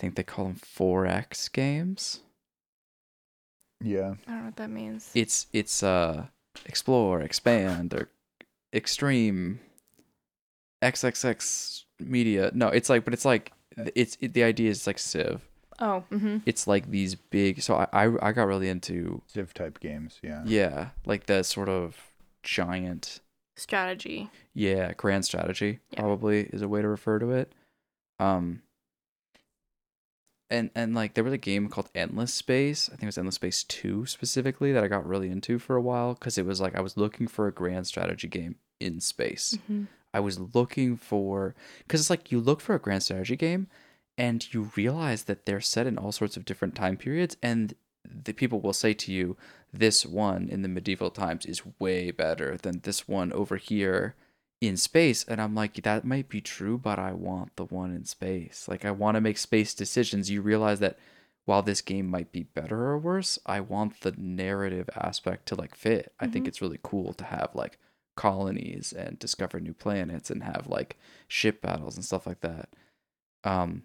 think 0.00 0.14
they 0.14 0.22
call 0.22 0.46
them 0.46 0.56
4X 0.56 1.52
games. 1.52 2.20
yeah 3.82 4.14
I 4.26 4.30
don't 4.30 4.38
know 4.40 4.44
what 4.46 4.56
that 4.56 4.70
means. 4.70 5.10
It's 5.14 5.46
it's 5.52 5.82
uh 5.82 6.26
explore, 6.66 7.20
expand 7.20 7.94
or 7.94 8.08
extreme 8.72 9.60
XXX 10.82 11.84
media. 12.00 12.50
No, 12.54 12.68
it's 12.68 12.88
like 12.88 13.04
but 13.04 13.14
it's 13.14 13.24
like 13.24 13.52
it's 13.94 14.16
it, 14.20 14.34
the 14.34 14.42
idea 14.44 14.70
is 14.70 14.86
like 14.86 14.98
Civ. 14.98 15.46
oh, 15.80 16.04
mm-hmm. 16.10 16.38
It's 16.46 16.66
like 16.66 16.90
these 16.90 17.14
big 17.14 17.62
so 17.62 17.76
I 17.76 17.86
I, 18.06 18.28
I 18.28 18.32
got 18.32 18.46
really 18.46 18.68
into 18.68 19.22
civ 19.26 19.54
type 19.54 19.80
games 19.80 20.18
yeah 20.22 20.42
yeah, 20.44 20.88
like 21.06 21.26
the 21.26 21.42
sort 21.42 21.68
of 21.68 21.96
giant 22.42 23.20
strategy. 23.56 24.30
Yeah, 24.54 24.92
grand 24.94 25.24
strategy 25.24 25.80
Yeah. 25.90 26.00
probably 26.00 26.42
is 26.52 26.62
a 26.62 26.68
way 26.68 26.82
to 26.82 26.88
refer 26.88 27.18
to 27.18 27.30
it. 27.32 27.52
Um 28.20 28.62
and 30.50 30.70
and 30.74 30.94
like 30.94 31.14
there 31.14 31.24
was 31.24 31.32
a 31.32 31.38
game 31.38 31.68
called 31.68 31.90
Endless 31.94 32.32
Space. 32.32 32.88
I 32.88 32.92
think 32.92 33.02
it 33.04 33.06
was 33.06 33.18
Endless 33.18 33.34
Space 33.34 33.64
2 33.64 34.06
specifically 34.06 34.72
that 34.72 34.82
I 34.82 34.88
got 34.88 35.06
really 35.06 35.28
into 35.28 35.58
for 35.58 35.76
a 35.76 35.82
while 35.82 36.14
cuz 36.14 36.38
it 36.38 36.46
was 36.46 36.60
like 36.60 36.74
I 36.74 36.80
was 36.80 36.96
looking 36.96 37.26
for 37.28 37.46
a 37.46 37.52
grand 37.52 37.86
strategy 37.86 38.28
game 38.28 38.56
in 38.80 39.00
space. 39.00 39.58
Mm-hmm. 39.62 39.84
I 40.18 40.20
was 40.28 40.38
looking 40.58 40.96
for 41.10 41.54
cuz 41.88 42.00
it's 42.00 42.10
like 42.14 42.32
you 42.32 42.38
look 42.40 42.60
for 42.60 42.74
a 42.74 42.84
grand 42.86 43.02
strategy 43.04 43.36
game 43.36 43.62
and 44.26 44.38
you 44.52 44.60
realize 44.82 45.22
that 45.24 45.44
they're 45.46 45.60
set 45.74 45.86
in 45.90 45.96
all 45.98 46.12
sorts 46.20 46.36
of 46.36 46.44
different 46.48 46.74
time 46.74 46.96
periods 47.06 47.36
and 47.50 47.74
the 48.26 48.32
people 48.40 48.60
will 48.60 48.72
say 48.84 48.92
to 49.02 49.12
you 49.18 49.26
this 49.82 49.98
one 50.06 50.42
in 50.54 50.62
the 50.62 50.68
medieval 50.76 51.10
times 51.10 51.44
is 51.46 51.62
way 51.84 52.10
better 52.10 52.56
than 52.64 52.80
this 52.80 53.00
one 53.06 53.30
over 53.40 53.56
here 53.70 54.14
in 54.68 54.76
space. 54.76 55.20
And 55.30 55.38
i'm 55.40 55.54
like 55.62 55.74
that 55.82 56.04
might 56.12 56.28
be 56.36 56.40
true 56.40 56.76
but 56.88 56.98
i 56.98 57.12
want 57.28 57.50
the 57.56 57.66
one 57.80 57.92
in 57.98 58.04
space. 58.16 58.58
Like 58.72 58.84
i 58.84 58.90
want 59.02 59.14
to 59.16 59.20
make 59.28 59.38
space 59.38 59.72
decisions. 59.74 60.30
You 60.30 60.40
realize 60.42 60.80
that 60.80 60.98
while 61.44 61.62
this 61.62 61.80
game 61.92 62.06
might 62.16 62.30
be 62.38 62.42
better 62.58 62.80
or 62.90 62.98
worse 62.98 63.38
i 63.56 63.58
want 63.60 64.00
the 64.00 64.14
narrative 64.18 64.88
aspect 65.08 65.46
to 65.48 65.54
like 65.62 65.74
fit. 65.86 66.04
I 66.18 66.26
think 66.26 66.44
Mhm. 66.44 66.48
it's 66.48 66.62
really 66.64 66.80
cool 66.90 67.12
to 67.20 67.24
have 67.36 67.50
like 67.62 67.78
colonies 68.18 68.92
and 68.92 69.16
discover 69.20 69.60
new 69.60 69.72
planets 69.72 70.28
and 70.30 70.42
have 70.42 70.66
like 70.66 70.96
ship 71.28 71.62
battles 71.62 71.94
and 71.96 72.04
stuff 72.04 72.26
like 72.26 72.40
that 72.40 72.68
um 73.44 73.82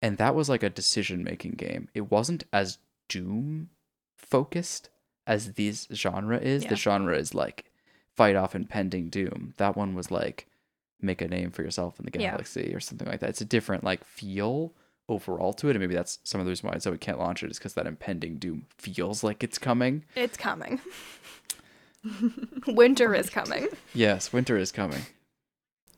and 0.00 0.16
that 0.16 0.34
was 0.34 0.48
like 0.48 0.62
a 0.62 0.70
decision 0.70 1.22
making 1.22 1.52
game 1.52 1.88
it 1.92 2.10
wasn't 2.10 2.44
as 2.54 2.78
doom 3.08 3.68
focused 4.16 4.88
as 5.26 5.52
this 5.54 5.86
genre 5.92 6.38
is 6.38 6.62
Yeah. 6.64 6.70
the 6.70 6.76
genre 6.76 7.16
is 7.18 7.34
like 7.34 7.70
fight 8.14 8.34
off 8.34 8.54
impending 8.54 9.10
doom 9.10 9.52
that 9.58 9.76
one 9.76 9.94
was 9.94 10.10
like 10.10 10.46
make 11.00 11.20
a 11.20 11.28
name 11.28 11.50
for 11.50 11.62
yourself 11.62 11.98
in 12.00 12.06
the 12.06 12.18
Yeah. 12.18 12.30
galaxy 12.30 12.74
or 12.74 12.80
something 12.80 13.06
like 13.06 13.20
that 13.20 13.28
it's 13.28 13.42
a 13.42 13.44
different 13.56 13.84
like 13.84 14.04
feel 14.04 14.72
overall 15.08 15.52
to 15.52 15.68
it 15.68 15.72
and 15.76 15.80
maybe 15.80 15.94
that's 15.94 16.18
some 16.24 16.40
of 16.40 16.46
the 16.46 16.50
reason 16.50 16.68
why 16.70 16.78
so 16.78 16.90
we 16.90 16.98
can't 16.98 17.18
launch 17.18 17.42
it 17.42 17.50
is 17.50 17.58
because 17.58 17.74
that 17.74 17.86
impending 17.86 18.38
doom 18.38 18.64
feels 18.78 19.22
like 19.22 19.44
it's 19.44 19.58
coming 19.58 20.02
It's 20.16 20.38
coming. 20.38 20.80
Winter 22.66 23.14
is 23.14 23.30
coming. 23.30 23.68
yes 23.94 24.32
winter 24.32 24.56
is 24.56 24.72
coming 24.72 25.02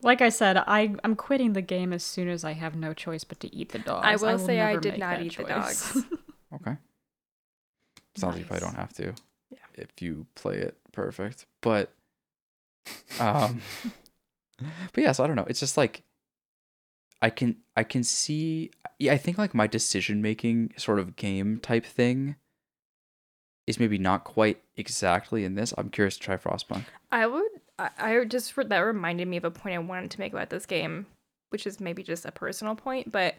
Like 0.01 0.21
I 0.21 0.29
said, 0.29 0.55
I 0.57 0.95
I'm 1.03 1.15
quitting 1.15 1.53
the 1.53 1.61
game 1.61 1.91
as 1.91 2.03
soon 2.03 2.29
as 2.29 2.43
I 2.45 2.53
have 2.53 2.75
no 2.75 2.93
choice 2.93 3.23
but 3.25 3.39
to 3.41 3.53
eat 3.53 3.73
the 3.73 3.79
dogs. 3.79 4.05
I 4.07 4.15
will 4.15 4.39
say 4.39 4.61
I 4.61 4.77
did 4.77 4.97
not 4.97 5.17
that 5.17 5.21
eat 5.25 5.35
the 5.37 5.43
choice. 5.43 5.93
dogs. 5.93 6.03
Okay. 6.55 6.75
Sounds 8.15 8.33
like 8.35 8.39
you 8.39 8.45
probably 8.45 8.65
don't 8.65 8.75
have 8.75 8.93
to. 8.93 9.13
Yeah. 9.51 9.57
If 9.75 10.01
you 10.01 10.25
play 10.35 10.55
it 10.57 10.77
perfect. 10.93 11.45
But 11.61 11.91
um 13.19 13.61
but 14.93 15.01
yeah, 15.03 15.11
so 15.11 15.23
I 15.23 15.27
don't 15.27 15.35
know. 15.35 15.45
It's 15.49 15.59
just 15.59 15.75
like 15.77 16.03
I 17.21 17.29
can 17.29 17.57
I 17.75 17.83
can 17.83 18.03
see 18.03 18.71
yeah, 18.99 19.11
I 19.13 19.17
think 19.17 19.37
like 19.37 19.53
my 19.53 19.67
decision 19.67 20.21
making 20.21 20.73
sort 20.77 20.99
of 20.99 21.15
game 21.17 21.59
type 21.59 21.85
thing 21.85 22.35
is 23.67 23.79
maybe 23.79 23.97
not 23.97 24.23
quite 24.23 24.61
exactly 24.79 25.43
in 25.43 25.55
this. 25.55 25.73
I'm 25.77 25.89
curious 25.89 26.15
to 26.17 26.21
try 26.21 26.37
Frostpunk. 26.37 26.85
I 27.11 27.27
would. 27.27 27.45
I, 27.77 27.89
I 27.97 28.25
just 28.25 28.55
that 28.55 28.79
reminded 28.79 29.27
me 29.27 29.37
of 29.37 29.43
a 29.45 29.51
point 29.51 29.75
I 29.75 29.79
wanted 29.79 30.11
to 30.11 30.19
make 30.19 30.33
about 30.33 30.49
this 30.49 30.65
game, 30.65 31.05
which 31.49 31.67
is 31.67 31.79
maybe 31.79 32.01
just 32.03 32.25
a 32.25 32.31
personal 32.31 32.75
point, 32.75 33.11
but 33.11 33.35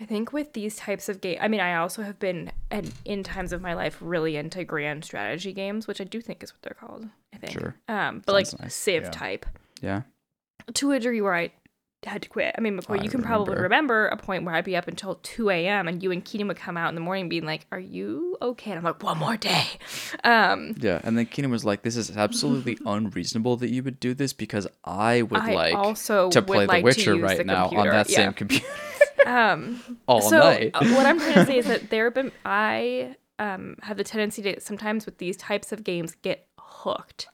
I 0.00 0.04
think 0.04 0.32
with 0.32 0.52
these 0.54 0.76
types 0.76 1.08
of 1.08 1.20
game, 1.20 1.38
I 1.40 1.48
mean, 1.48 1.60
I 1.60 1.76
also 1.76 2.02
have 2.02 2.18
been 2.18 2.50
and 2.70 2.92
in 3.04 3.22
times 3.22 3.52
of 3.52 3.60
my 3.62 3.74
life 3.74 3.98
really 4.00 4.36
into 4.36 4.64
grand 4.64 5.04
strategy 5.04 5.52
games, 5.52 5.86
which 5.86 6.00
I 6.00 6.04
do 6.04 6.20
think 6.20 6.42
is 6.42 6.52
what 6.52 6.62
they're 6.62 6.74
called. 6.78 7.06
I 7.32 7.36
think. 7.36 7.52
Sure. 7.52 7.74
Um, 7.88 8.22
but 8.26 8.32
Sounds 8.32 8.52
like 8.54 8.60
nice. 8.62 8.74
Civ 8.74 9.04
Yeah. 9.04 9.10
type 9.10 9.46
Yeah. 9.80 10.02
to 10.74 10.92
a 10.92 10.98
degree 10.98 11.20
where 11.20 11.34
I 11.34 11.52
had 12.04 12.22
to 12.22 12.28
quit. 12.28 12.54
I 12.58 12.60
mean, 12.60 12.78
McCoy, 12.78 13.00
I 13.00 13.04
you 13.04 13.10
can 13.10 13.22
probably 13.22 13.54
remember. 13.56 14.08
a 14.08 14.16
point 14.16 14.44
where 14.44 14.54
I'd 14.54 14.64
be 14.64 14.76
up 14.76 14.88
until 14.88 15.16
2 15.22 15.50
a.m. 15.50 15.86
and 15.88 16.02
you 16.02 16.10
and 16.10 16.24
Keenan 16.24 16.48
would 16.48 16.56
come 16.56 16.76
out 16.76 16.88
in 16.88 16.94
the 16.94 17.00
morning 17.00 17.28
being 17.28 17.44
like, 17.44 17.66
Are 17.70 17.78
you 17.78 18.36
okay? 18.42 18.70
And 18.72 18.78
I'm 18.78 18.84
like, 18.84 19.02
One 19.02 19.18
more 19.18 19.36
day. 19.36 19.64
Um, 20.24 20.74
Yeah. 20.78 21.00
And 21.04 21.16
then 21.16 21.26
Keenan 21.26 21.50
was 21.50 21.64
like, 21.64 21.82
This 21.82 21.96
is 21.96 22.16
absolutely 22.16 22.78
unreasonable 22.86 23.56
that 23.58 23.70
you 23.70 23.82
would 23.82 23.98
do 24.00 24.14
this 24.14 24.32
because 24.32 24.66
I 24.84 25.22
would 25.22 25.40
I 25.40 25.54
like 25.54 25.74
also 25.74 26.30
to 26.30 26.42
play 26.42 26.66
like 26.66 26.80
The 26.80 26.82
Witcher 26.84 27.16
right 27.16 27.36
the 27.38 27.44
now 27.44 27.68
on 27.68 27.86
that 27.88 28.10
Yeah. 28.10 28.16
same 28.16 28.32
computer 28.32 28.66
um 29.26 29.80
all 30.06 30.20
so 30.22 30.38
night. 30.40 30.72
uh, 30.74 30.84
what 30.96 31.06
i'm 31.06 31.16
trying 31.20 31.34
to 31.34 31.46
say 31.46 31.58
is 31.58 31.66
that 31.66 31.90
there 31.90 32.06
have 32.06 32.14
been 32.14 32.32
i 32.44 33.14
um 33.38 33.76
have 33.82 33.96
the 33.96 34.02
tendency 34.02 34.42
to 34.42 34.58
sometimes 34.60 35.06
with 35.06 35.18
these 35.18 35.36
types 35.36 35.70
of 35.70 35.84
games 35.84 36.16
get 36.22 36.48
hooked 36.58 37.28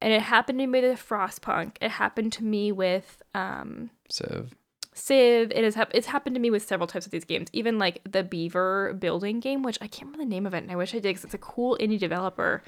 and 0.00 0.12
it 0.12 0.22
happened 0.22 0.58
to 0.58 0.66
me 0.66 0.80
with 0.80 1.08
frostpunk 1.08 1.76
it 1.80 1.90
happened 1.90 2.32
to 2.32 2.44
me 2.44 2.70
with 2.72 3.22
um 3.34 3.90
Civ. 4.10 4.54
civ 4.94 5.50
it 5.52 5.64
has 5.64 5.74
hap- 5.74 5.90
it's 5.94 6.06
happened 6.08 6.34
to 6.36 6.40
me 6.40 6.50
with 6.50 6.66
several 6.66 6.86
types 6.86 7.06
of 7.06 7.12
these 7.12 7.24
games 7.24 7.48
even 7.52 7.78
like 7.78 8.00
the 8.10 8.22
beaver 8.22 8.94
building 8.98 9.40
game 9.40 9.62
which 9.62 9.78
i 9.80 9.86
can't 9.86 10.04
remember 10.10 10.24
the 10.24 10.28
name 10.30 10.46
of 10.46 10.54
it 10.54 10.58
and 10.62 10.70
i 10.70 10.76
wish 10.76 10.94
i 10.94 10.98
did 10.98 11.04
because 11.04 11.24
it's 11.24 11.34
a 11.34 11.38
cool 11.38 11.76
indie 11.80 11.98
developer 11.98 12.62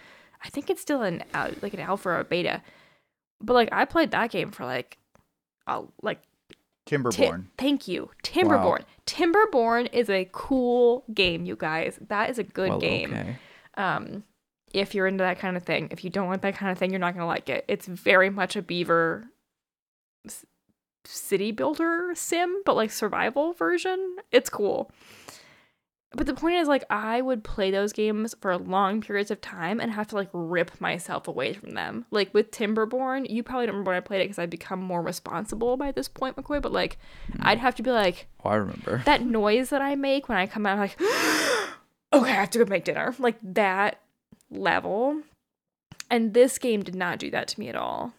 i 0.44 0.48
think 0.48 0.70
it's 0.70 0.80
still 0.82 1.02
an 1.02 1.22
al- 1.34 1.52
like 1.62 1.74
an 1.74 1.80
alpha 1.80 2.08
or 2.08 2.18
a 2.20 2.24
beta 2.24 2.62
but 3.40 3.54
like 3.54 3.68
i 3.72 3.84
played 3.84 4.10
that 4.10 4.30
game 4.30 4.50
for 4.50 4.64
like 4.64 4.98
uh, 5.66 5.82
like 6.02 6.22
Ti- 6.86 6.96
Timberborn. 6.96 7.46
thank 7.56 7.86
you. 7.86 8.10
Timberborn. 8.24 8.82
Timberborn 9.06 9.88
is 9.92 10.10
a 10.10 10.28
cool 10.32 11.04
game, 11.14 11.44
you 11.44 11.54
guys. 11.54 11.96
That 12.08 12.30
is 12.30 12.38
a 12.38 12.42
good 12.42 12.70
Well, 12.70 12.80
game. 12.80 13.12
Okay. 13.12 13.36
Um, 13.76 14.24
if 14.72 14.94
you're 14.94 15.06
into 15.06 15.22
that 15.22 15.38
kind 15.38 15.56
of 15.56 15.62
thing. 15.64 15.88
If 15.90 16.04
you 16.04 16.10
don't 16.10 16.28
like 16.28 16.42
that 16.42 16.56
kind 16.56 16.70
of 16.70 16.78
thing, 16.78 16.90
you're 16.90 17.00
not 17.00 17.14
going 17.14 17.22
to 17.22 17.26
like 17.26 17.48
it. 17.48 17.64
It's 17.68 17.86
very 17.86 18.30
much 18.30 18.56
a 18.56 18.62
beaver 18.62 19.26
city 21.04 21.50
builder 21.50 22.10
sim, 22.14 22.62
but 22.64 22.76
like 22.76 22.90
survival 22.90 23.52
version. 23.52 24.16
It's 24.32 24.50
cool. 24.50 24.90
But 26.12 26.26
the 26.26 26.34
point 26.34 26.56
is, 26.56 26.66
like, 26.66 26.82
I 26.90 27.20
would 27.20 27.44
play 27.44 27.70
those 27.70 27.92
games 27.92 28.34
for 28.40 28.58
long 28.58 29.00
periods 29.00 29.30
of 29.30 29.40
time 29.40 29.78
and 29.78 29.92
have 29.92 30.08
to 30.08 30.16
like 30.16 30.28
rip 30.32 30.80
myself 30.80 31.28
away 31.28 31.52
from 31.52 31.70
them. 31.70 32.04
Like 32.10 32.34
with 32.34 32.50
Timberborn, 32.50 33.30
you 33.30 33.44
probably 33.44 33.66
don't 33.66 33.74
remember 33.76 33.92
when 33.92 33.98
I 33.98 34.00
played 34.00 34.20
it 34.20 34.24
because 34.24 34.40
I'd 34.40 34.50
become 34.50 34.82
more 34.82 35.02
responsible 35.02 35.76
by 35.76 35.92
this 35.92 36.08
point, 36.08 36.34
McCoy. 36.34 36.60
But 36.60 36.72
like, 36.72 36.98
hmm. 37.32 37.38
I'd 37.42 37.58
have 37.58 37.76
to 37.76 37.84
be 37.84 37.92
like, 37.92 38.26
Oh, 38.44 38.50
I 38.50 38.56
remember. 38.56 39.02
that 39.06 39.22
noise 39.24 39.70
that 39.70 39.82
I 39.82 39.94
make 39.94 40.28
when 40.28 40.36
I 40.36 40.48
come 40.48 40.66
out, 40.66 40.72
I'm 40.72 40.80
like, 40.80 41.00
okay, 42.12 42.32
I 42.32 42.34
have 42.34 42.50
to 42.50 42.58
go 42.58 42.64
make 42.64 42.84
dinner. 42.84 43.14
Like 43.20 43.36
that 43.42 44.00
level. 44.50 45.22
And 46.10 46.34
this 46.34 46.58
game 46.58 46.82
did 46.82 46.94
not 46.94 47.18
do 47.18 47.30
that 47.30 47.48
to 47.48 47.60
me 47.60 47.68
at 47.68 47.76
all. 47.76 48.14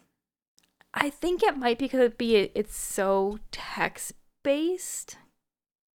I 0.94 1.10
think 1.10 1.42
it 1.42 1.56
might 1.56 1.78
be 1.78 1.86
because 1.86 2.00
it 2.00 2.18
be 2.18 2.36
it's 2.36 2.76
so 2.76 3.38
text 3.50 4.12
based. 4.42 5.16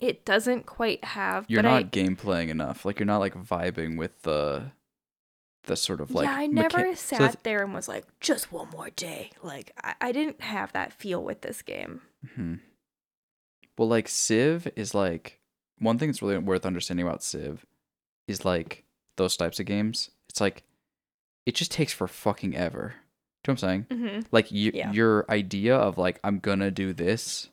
It 0.01 0.25
doesn't 0.25 0.67
quite 0.67 1.05
have. 1.05 1.45
You're 1.49 1.63
not 1.63 1.73
I, 1.73 1.83
game 1.83 2.17
playing 2.17 2.49
enough. 2.49 2.85
Like 2.85 2.99
you're 2.99 3.07
not 3.07 3.19
like 3.21 3.35
vibing 3.35 3.97
with 3.97 4.23
the 4.23 4.73
the 5.65 5.77
sort 5.77 6.01
of 6.01 6.11
like 6.11 6.27
yeah, 6.27 6.35
I 6.37 6.49
mecha- 6.49 6.53
never 6.53 6.97
so 6.97 7.17
sat 7.17 7.21
it's- 7.21 7.37
there 7.45 7.63
and 7.63 7.73
was 7.73 7.89
like, 7.89 8.05
just 8.21 8.51
one 8.53 8.69
more 8.71 8.91
day. 8.91 9.31
Like 9.43 9.73
I, 9.83 9.95
I 10.01 10.13
didn't 10.13 10.41
have 10.41 10.73
that 10.73 10.93
feel 10.93 11.23
with 11.23 11.43
this 11.43 11.63
game. 11.63 12.01
Mhm. 12.37 12.61
Well, 13.79 13.89
like 13.89 14.09
Civ 14.09 14.69
is 14.77 14.95
like 14.95 15.39
one 15.79 15.99
thing 15.99 16.09
that's 16.09 16.21
really 16.23 16.37
worth 16.39 16.67
understanding 16.67 17.07
about 17.07 17.23
Civ 17.23 17.65
is 18.29 18.45
like 18.45 18.85
those 19.17 19.37
types 19.37 19.61
of 19.61 19.67
games. 19.67 20.11
It's 20.33 20.41
like 20.41 20.63
it 21.47 21.55
just 21.55 21.71
takes 21.71 21.93
for 21.93 22.09
fucking 22.09 22.57
ever. 22.57 22.95
Do 23.45 23.53
you 23.53 23.55
know 23.55 23.59
what 23.61 23.65
I'm 23.65 23.87
saying? 23.87 23.87
Mm-hmm. 23.91 24.21
Like 24.33 24.51
you, 24.53 24.71
Yeah. 24.75 24.93
your 24.93 25.27
idea 25.29 25.77
of 25.77 25.99
like 25.99 26.19
I'm 26.25 26.39
gonna 26.39 26.71
do 26.71 26.93
this 26.93 27.49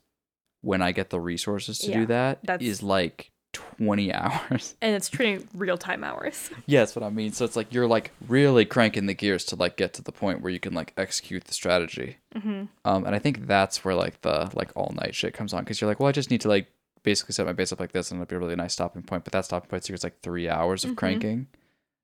when 0.61 0.81
I 0.81 0.91
get 0.91 1.09
the 1.09 1.19
resources 1.19 1.79
to 1.79 1.89
Yeah, 1.91 1.99
do 1.99 2.05
that 2.07 2.39
that's- 2.43 2.67
is 2.67 2.81
like 2.83 3.31
20 3.53 4.13
hours. 4.13 4.75
And 4.81 4.95
it's 4.95 5.09
treating 5.09 5.47
real 5.55 5.77
time 5.77 6.03
hours. 6.03 6.51
yeah, 6.67 6.81
that's 6.81 6.95
what 6.95 7.03
I 7.03 7.09
mean. 7.09 7.31
So 7.33 7.43
it's 7.45 7.55
like 7.55 7.73
you're 7.73 7.87
like 7.87 8.11
really 8.27 8.63
cranking 8.65 9.07
the 9.07 9.13
gears 9.15 9.43
to 9.45 9.55
like 9.55 9.75
get 9.75 9.93
to 9.95 10.01
the 10.03 10.11
point 10.11 10.41
where 10.41 10.51
you 10.51 10.59
can 10.59 10.73
like 10.73 10.93
execute 10.95 11.45
the 11.45 11.53
strategy. 11.53 12.17
Mm-hmm. 12.35 12.65
Um, 12.85 13.05
and 13.05 13.15
I 13.15 13.19
think 13.19 13.47
that's 13.47 13.83
where 13.83 13.95
like 13.95 14.21
the 14.21 14.51
like 14.53 14.71
all 14.75 14.93
night 14.95 15.15
shit 15.15 15.33
comes 15.33 15.53
on 15.53 15.63
because 15.63 15.81
you're 15.81 15.89
like, 15.89 15.99
well, 15.99 16.07
I 16.09 16.13
just 16.13 16.29
need 16.29 16.41
to 16.41 16.47
like 16.49 16.67
basically 17.01 17.33
set 17.33 17.45
my 17.47 17.53
base 17.53 17.71
up 17.71 17.79
like 17.79 17.93
this, 17.93 18.11
and 18.11 18.21
it'll 18.21 18.29
be 18.29 18.35
a 18.35 18.39
really 18.39 18.55
nice 18.55 18.73
stopping 18.73 19.01
point. 19.01 19.23
But 19.23 19.33
that 19.33 19.45
stopping 19.45 19.69
point 19.69 19.87
here 19.87 19.95
is 19.95 20.03
like 20.03 20.19
three 20.21 20.47
hours 20.47 20.83
of 20.85 20.91
Mhm. 20.91 20.97
cranking, 20.97 21.47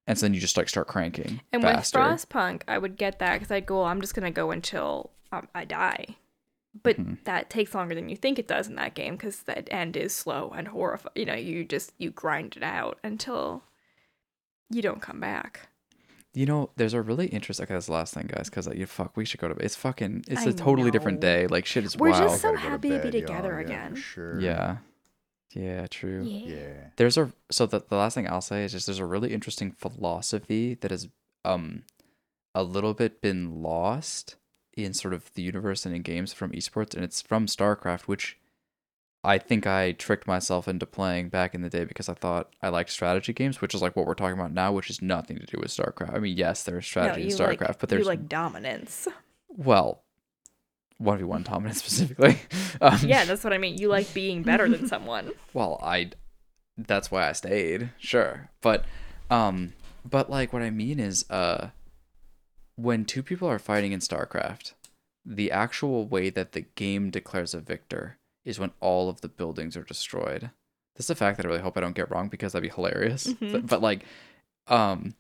and 0.08 0.18
so 0.18 0.26
then 0.26 0.34
you 0.34 0.40
just 0.40 0.58
like 0.58 0.70
start 0.70 0.88
cranking 0.88 1.42
And 1.52 1.62
faster. 1.62 2.00
with 2.00 2.08
Frostpunk, 2.30 2.62
I 2.68 2.78
would 2.78 2.98
get 2.98 3.20
that 3.20 3.34
because 3.40 3.52
I'd 3.52 3.66
go, 3.66 3.78
well, 3.78 3.86
I'm 3.86 4.02
just 4.02 4.14
gonna 4.16 4.32
go 4.32 4.52
until 4.52 5.12
um, 5.32 5.48
I 5.56 5.66
die. 5.66 6.18
But 6.84 6.98
Mhm. 6.98 7.24
that 7.24 7.50
takes 7.50 7.74
longer 7.74 7.96
than 7.96 8.10
you 8.10 8.18
think 8.18 8.38
it 8.38 8.48
does 8.50 8.68
in 8.68 8.76
that 8.76 8.96
game 8.96 9.16
because 9.16 9.44
that 9.44 9.68
end 9.72 9.96
is 9.96 10.14
slow 10.14 10.54
and 10.56 10.68
horrifying. 10.68 11.14
You 11.16 11.26
know, 11.26 11.34
you 11.34 11.64
just 11.64 11.94
you 11.98 12.10
grind 12.12 12.58
it 12.58 12.64
out 12.64 13.00
until 13.04 13.64
you 14.70 14.82
don't 14.82 15.02
come 15.02 15.20
back. 15.22 15.70
You 16.34 16.46
know, 16.46 16.70
there's 16.76 16.94
a 16.94 17.02
really 17.02 17.28
interesting. 17.28 17.64
Okay, 17.64 17.74
that's 17.74 17.86
the 17.86 17.94
last 17.94 18.14
thing, 18.14 18.28
guys, 18.28 18.50
because 18.50 18.68
like, 18.68 18.78
you 18.78 18.86
fuck, 18.88 19.16
we 19.16 19.24
should 19.24 19.40
go 19.40 19.48
to. 19.48 19.56
It's 19.64 19.78
fucking. 19.78 20.26
It's 20.28 20.42
I 20.46 20.50
a 20.50 20.54
totally 20.54 20.92
different 20.92 21.22
day. 21.22 21.48
Like 21.48 21.66
shit 21.66 21.86
is 21.86 21.96
We're 21.96 22.10
wild. 22.12 22.24
just 22.32 22.42
so 22.42 22.52
Gotta 22.52 22.62
go 22.64 22.70
happy 22.72 22.90
to 22.90 22.96
be 23.00 23.04
bed, 23.04 23.14
y'all. 23.14 23.22
together 23.22 23.50
Yeah, 23.52 23.56
for 23.56 23.60
again. 23.60 23.96
Sure. 23.96 24.40
yeah, 24.42 24.78
yeah, 25.56 25.88
true. 25.88 26.24
Yeah. 26.24 26.90
There's 26.98 27.18
a 27.18 27.32
so 27.50 27.66
the 27.66 27.84
the 27.88 27.96
last 27.96 28.14
thing 28.16 28.28
I'll 28.28 28.42
say 28.42 28.66
is 28.66 28.74
just 28.74 28.88
there's 28.88 29.00
a 29.00 29.06
really 29.06 29.34
interesting 29.34 29.72
philosophy 29.72 30.76
that 30.76 30.92
has 30.92 31.08
um 31.46 31.84
a 32.54 32.64
little 32.64 32.94
bit 32.94 33.22
been 33.22 33.62
lost 33.62 34.36
in 34.76 34.94
sort 34.94 35.14
of 35.14 35.34
the 35.34 35.42
universe 35.42 35.86
and 35.86 35.96
in 35.96 36.02
games 36.02 36.34
from 36.34 36.52
esports, 36.52 36.94
and 36.94 37.04
it's 37.04 37.22
from 37.22 37.46
StarCraft, 37.48 38.02
which 38.02 38.38
I 39.24 39.38
think 39.38 39.66
I 39.66 39.94
tricked 39.94 40.28
myself 40.28 40.68
into 40.68 40.86
playing 40.86 41.30
back 41.30 41.56
in 41.56 41.62
the 41.62 41.70
day 41.70 41.86
because 41.86 42.10
I 42.10 42.14
thought 42.14 42.54
I 42.62 42.70
liked 42.70 42.92
strategy 42.92 43.34
games, 43.34 43.62
which 43.62 43.74
is 43.74 43.82
like 43.82 43.96
what 43.96 44.06
we're 44.06 44.14
talking 44.14 44.38
about 44.38 44.54
now, 44.54 44.72
which 44.72 44.90
is 44.90 45.02
nothing 45.02 45.38
to 45.40 45.46
do 45.46 45.58
with 45.60 45.72
StarCraft. 45.72 46.14
I 46.14 46.20
mean, 46.20 46.38
yes, 46.38 46.64
there's 46.64 46.86
strategy 46.86 47.24
in 47.24 47.30
StarCraft, 47.30 47.62
like, 47.62 47.80
but 47.80 47.90
there's 47.90 48.02
you 48.02 48.06
like 48.08 48.28
dominance. 48.28 49.08
well, 49.48 50.04
one 50.98 51.18
v 51.18 51.24
one 51.24 51.44
dominance 51.44 51.80
specifically. 51.80 52.40
Um, 52.82 53.00
yeah, 53.04 53.24
that's 53.24 53.42
what 53.44 53.54
I 53.54 53.58
mean. 53.58 53.78
You 53.78 53.88
like 53.88 54.14
being 54.14 54.44
better 54.44 54.68
than 54.68 54.86
someone. 54.88 55.32
well 55.54 55.80
i 55.82 56.12
that's 56.78 57.10
why 57.10 57.30
i 57.30 57.32
stayed 57.32 57.90
sure 57.98 58.50
but 58.62 58.84
um 59.30 59.72
but 60.04 60.30
like 60.30 60.52
what 60.52 60.62
i 60.62 60.70
mean 60.70 61.00
is 61.00 61.24
uh 61.30 61.70
when 62.76 63.06
two 63.06 63.24
people 63.24 63.48
are 63.48 63.60
fighting 63.60 63.94
in 63.94 64.00
starcraft 64.02 64.74
the 65.26 65.52
actual 65.52 66.06
way 66.06 66.30
that 66.30 66.52
the 66.52 66.62
game 66.76 67.10
declares 67.10 67.54
a 67.54 67.60
victor 67.62 68.18
is 68.44 68.60
when 68.60 68.72
all 68.82 69.08
of 69.10 69.22
the 69.22 69.30
buildings 69.30 69.78
are 69.78 69.84
destroyed 69.84 70.50
this 70.98 71.06
is 71.06 71.10
a 71.10 71.16
fact 71.16 71.38
that 71.38 71.46
i 71.46 71.50
really 71.50 71.62
hope 71.62 71.78
i 71.78 71.82
don't 71.82 71.96
get 71.96 72.12
wrong 72.12 72.28
because 72.28 72.52
that'd 72.52 72.70
be 72.70 72.74
hilarious 72.76 73.28
Mhm. 73.28 73.52
but, 73.54 73.66
but 73.72 73.82
like 73.82 74.04
um 74.68 75.14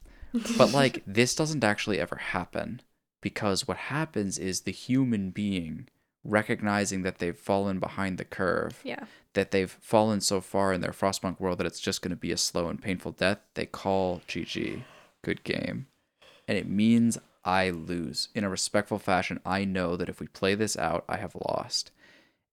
but 0.57 0.73
like 0.73 1.01
this 1.07 1.33
doesn't 1.35 1.63
actually 1.63 1.99
ever 2.01 2.17
happen 2.17 2.81
because 3.25 3.67
what 3.67 3.77
happens 3.77 4.37
is 4.37 4.61
the 4.61 4.71
human 4.71 5.31
being 5.31 5.87
recognizing 6.23 7.01
that 7.01 7.17
they've 7.17 7.35
fallen 7.35 7.79
behind 7.79 8.19
the 8.19 8.23
curve 8.23 8.79
Yeah. 8.83 9.05
that 9.33 9.49
they've 9.49 9.75
fallen 9.81 10.21
so 10.21 10.41
far 10.41 10.71
in 10.73 10.81
their 10.81 10.91
Frostpunk 10.91 11.39
world 11.39 11.57
that 11.57 11.65
it's 11.65 11.79
just 11.79 12.03
going 12.03 12.11
to 12.11 12.15
be 12.15 12.31
a 12.31 12.37
slow 12.37 12.69
and 12.69 12.79
painful 12.79 13.13
death, 13.13 13.39
they 13.55 13.65
call 13.65 14.21
GG. 14.27 14.83
Good 15.23 15.43
game. 15.43 15.87
And 16.47 16.55
it 16.55 16.67
means 16.69 17.17
I 17.43 17.71
lose. 17.71 18.29
In 18.35 18.43
a 18.43 18.49
respectful 18.49 18.99
fashion, 18.99 19.39
I 19.43 19.65
know 19.65 19.95
that 19.95 20.07
if 20.09 20.19
we 20.19 20.27
play 20.27 20.53
this 20.53 20.77
out, 20.77 21.03
I 21.09 21.17
have 21.17 21.33
lost. 21.33 21.89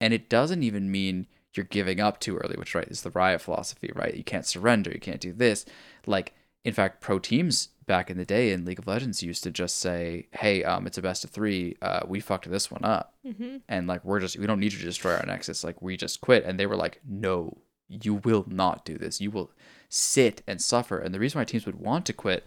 And 0.00 0.14
it 0.14 0.30
doesn't 0.30 0.62
even 0.62 0.90
mean 0.90 1.26
you're 1.54 1.64
giving 1.64 2.00
up 2.00 2.18
too 2.18 2.38
early, 2.38 2.56
which, 2.56 2.74
right, 2.74 2.88
is 2.88 3.02
the 3.02 3.10
riot 3.10 3.42
philosophy, 3.42 3.90
right? 3.94 4.14
You 4.14 4.24
can't 4.24 4.46
surrender, 4.46 4.90
you 4.90 5.00
can't 5.00 5.20
do 5.20 5.34
this. 5.34 5.66
Like, 6.06 6.32
in 6.64 6.72
fact, 6.72 7.02
pro 7.02 7.18
teams 7.18 7.68
back 7.86 8.10
in 8.10 8.16
the 8.16 8.24
day 8.24 8.52
in 8.52 8.64
League 8.64 8.78
of 8.78 8.86
Legends 8.86 9.22
used 9.22 9.42
to 9.44 9.50
just 9.50 9.78
say, 9.78 10.28
hey, 10.32 10.64
um, 10.64 10.86
it's 10.86 10.98
a 10.98 11.02
best 11.02 11.24
of 11.24 11.30
three. 11.30 11.76
Uh, 11.82 12.00
we 12.06 12.20
fucked 12.20 12.50
this 12.50 12.70
one 12.70 12.84
up. 12.84 13.14
Mm-hmm. 13.26 13.58
and 13.68 13.86
like 13.86 14.04
we're 14.04 14.18
just 14.18 14.36
we 14.36 14.46
don't 14.46 14.58
need 14.58 14.72
you 14.72 14.78
to 14.80 14.84
destroy 14.84 15.14
our 15.14 15.24
nexus. 15.24 15.62
Like 15.62 15.80
we 15.80 15.96
just 15.96 16.20
quit. 16.20 16.44
And 16.44 16.58
they 16.58 16.66
were 16.66 16.76
like 16.76 17.00
no 17.08 17.58
you 17.88 18.14
will 18.14 18.44
not 18.48 18.84
do 18.84 18.98
this. 18.98 19.20
You 19.20 19.30
will 19.30 19.50
sit 19.88 20.42
and 20.46 20.60
suffer. 20.60 20.98
And 20.98 21.14
the 21.14 21.20
reason 21.20 21.38
why 21.38 21.44
teams 21.44 21.66
would 21.66 21.78
want 21.78 22.06
to 22.06 22.12
quit 22.12 22.46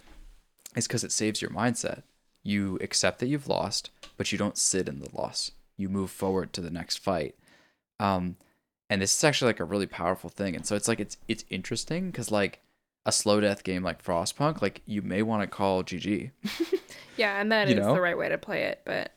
is 0.75 0.87
because 0.87 1.03
it 1.03 1.11
saves 1.11 1.41
your 1.41 1.51
mindset. 1.51 2.03
You 2.43 2.77
accept 2.81 3.19
that 3.19 3.27
you've 3.27 3.47
lost 3.47 3.89
but 4.17 4.31
you 4.31 4.37
don't 4.37 4.57
sit 4.57 4.87
in 4.89 4.99
the 4.99 5.09
loss. 5.13 5.51
You 5.77 5.89
move 5.89 6.11
forward 6.11 6.51
to 6.53 6.61
the 6.61 6.69
next 6.69 6.97
fight. 6.97 7.35
Um 7.99 8.35
and 8.89 9.01
this 9.01 9.15
is 9.15 9.23
actually 9.23 9.49
like 9.49 9.59
a 9.59 9.65
really 9.65 9.87
powerful 9.87 10.29
thing. 10.29 10.55
And 10.55 10.65
so 10.65 10.75
it's 10.75 10.87
like 10.87 10.99
it's 10.99 11.17
it's 11.27 11.45
interesting 11.49 12.11
because 12.11 12.31
like 12.31 12.61
a 13.05 13.11
slow 13.11 13.39
death 13.39 13.63
game 13.63 13.83
like 13.83 14.03
frostpunk 14.03 14.61
like 14.61 14.81
you 14.85 15.01
may 15.01 15.21
want 15.21 15.41
to 15.41 15.47
call 15.47 15.83
gg 15.83 16.31
Yeah, 17.17 17.39
and 17.39 17.51
that 17.51 17.67
is 17.67 17.75
You 17.75 17.79
know? 17.79 17.93
the 17.93 18.01
right 18.01 18.17
way 18.17 18.27
to 18.29 18.37
play 18.37 18.63
it, 18.63 18.81
but 18.85 19.11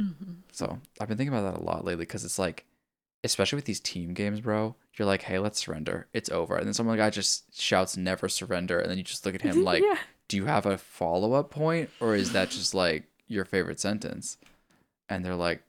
Mm-hmm. 0.00 0.32
So 0.52 0.78
I've 1.00 1.08
been 1.08 1.16
thinking 1.16 1.34
about 1.36 1.52
that 1.52 1.60
a 1.60 1.64
lot 1.64 1.84
lately 1.84 2.02
because 2.04 2.24
it's 2.24 2.38
like, 2.38 2.64
especially 3.24 3.56
with 3.56 3.64
these 3.64 3.80
team 3.80 4.14
games, 4.14 4.40
bro. 4.40 4.76
You're 4.96 5.06
like, 5.06 5.22
hey, 5.22 5.38
let's 5.38 5.58
surrender. 5.58 6.06
It's 6.12 6.30
over. 6.30 6.56
And 6.56 6.66
then 6.66 6.74
some 6.74 6.94
guy 6.96 7.10
just 7.10 7.60
shouts, 7.60 7.96
never 7.96 8.28
surrender. 8.28 8.78
And 8.78 8.90
then 8.90 8.98
you 8.98 9.04
just 9.04 9.26
look 9.26 9.34
at 9.34 9.42
him 9.42 9.64
like, 9.64 9.82
yeah. 9.82 9.98
do 10.28 10.36
you 10.36 10.46
have 10.46 10.66
a 10.66 10.78
follow 10.78 11.32
up 11.32 11.50
point 11.50 11.90
or 12.00 12.14
is 12.14 12.32
that 12.32 12.50
just 12.50 12.74
like 12.74 13.04
your 13.26 13.44
favorite 13.44 13.80
sentence? 13.80 14.38
And 15.08 15.24
they're 15.24 15.34
like, 15.34 15.62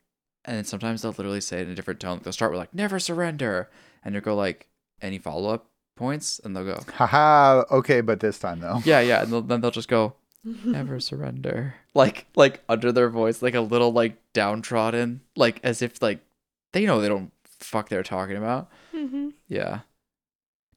and 0.45 0.57
then 0.57 0.63
sometimes 0.65 1.01
they'll 1.01 1.11
literally 1.11 1.41
say 1.41 1.59
it 1.59 1.65
in 1.65 1.71
a 1.71 1.75
different 1.75 1.99
tone. 1.99 2.21
They'll 2.23 2.33
start 2.33 2.51
with 2.51 2.59
like, 2.59 2.73
never 2.73 2.99
surrender. 2.99 3.69
And 4.03 4.13
you'll 4.13 4.23
go 4.23 4.35
like, 4.35 4.67
any 5.01 5.17
follow 5.17 5.53
up 5.53 5.67
points? 5.99 6.39
And 6.43 6.55
they'll 6.55 6.65
go, 6.65 6.81
Haha. 6.95 7.63
Okay, 7.69 8.01
but 8.01 8.19
this 8.19 8.39
time 8.39 8.59
though. 8.61 8.81
yeah, 8.85 9.01
yeah. 9.01 9.21
And 9.21 9.31
they'll, 9.31 9.41
then 9.41 9.61
they'll 9.61 9.69
just 9.69 9.89
go, 9.89 10.15
never 10.65 10.99
surrender. 10.99 11.75
Like, 11.93 12.25
like 12.35 12.63
under 12.67 12.91
their 12.91 13.09
voice, 13.09 13.41
like 13.41 13.53
a 13.55 13.61
little 13.61 13.91
like 13.91 14.17
downtrodden, 14.33 15.21
like 15.35 15.59
as 15.63 15.81
if 15.81 16.01
like 16.01 16.21
they 16.73 16.85
know 16.85 17.01
they 17.01 17.09
don't 17.09 17.31
fuck 17.45 17.89
they're 17.89 18.03
talking 18.03 18.37
about. 18.37 18.69
Mm-hmm. 18.95 19.29
Yeah. 19.47 19.81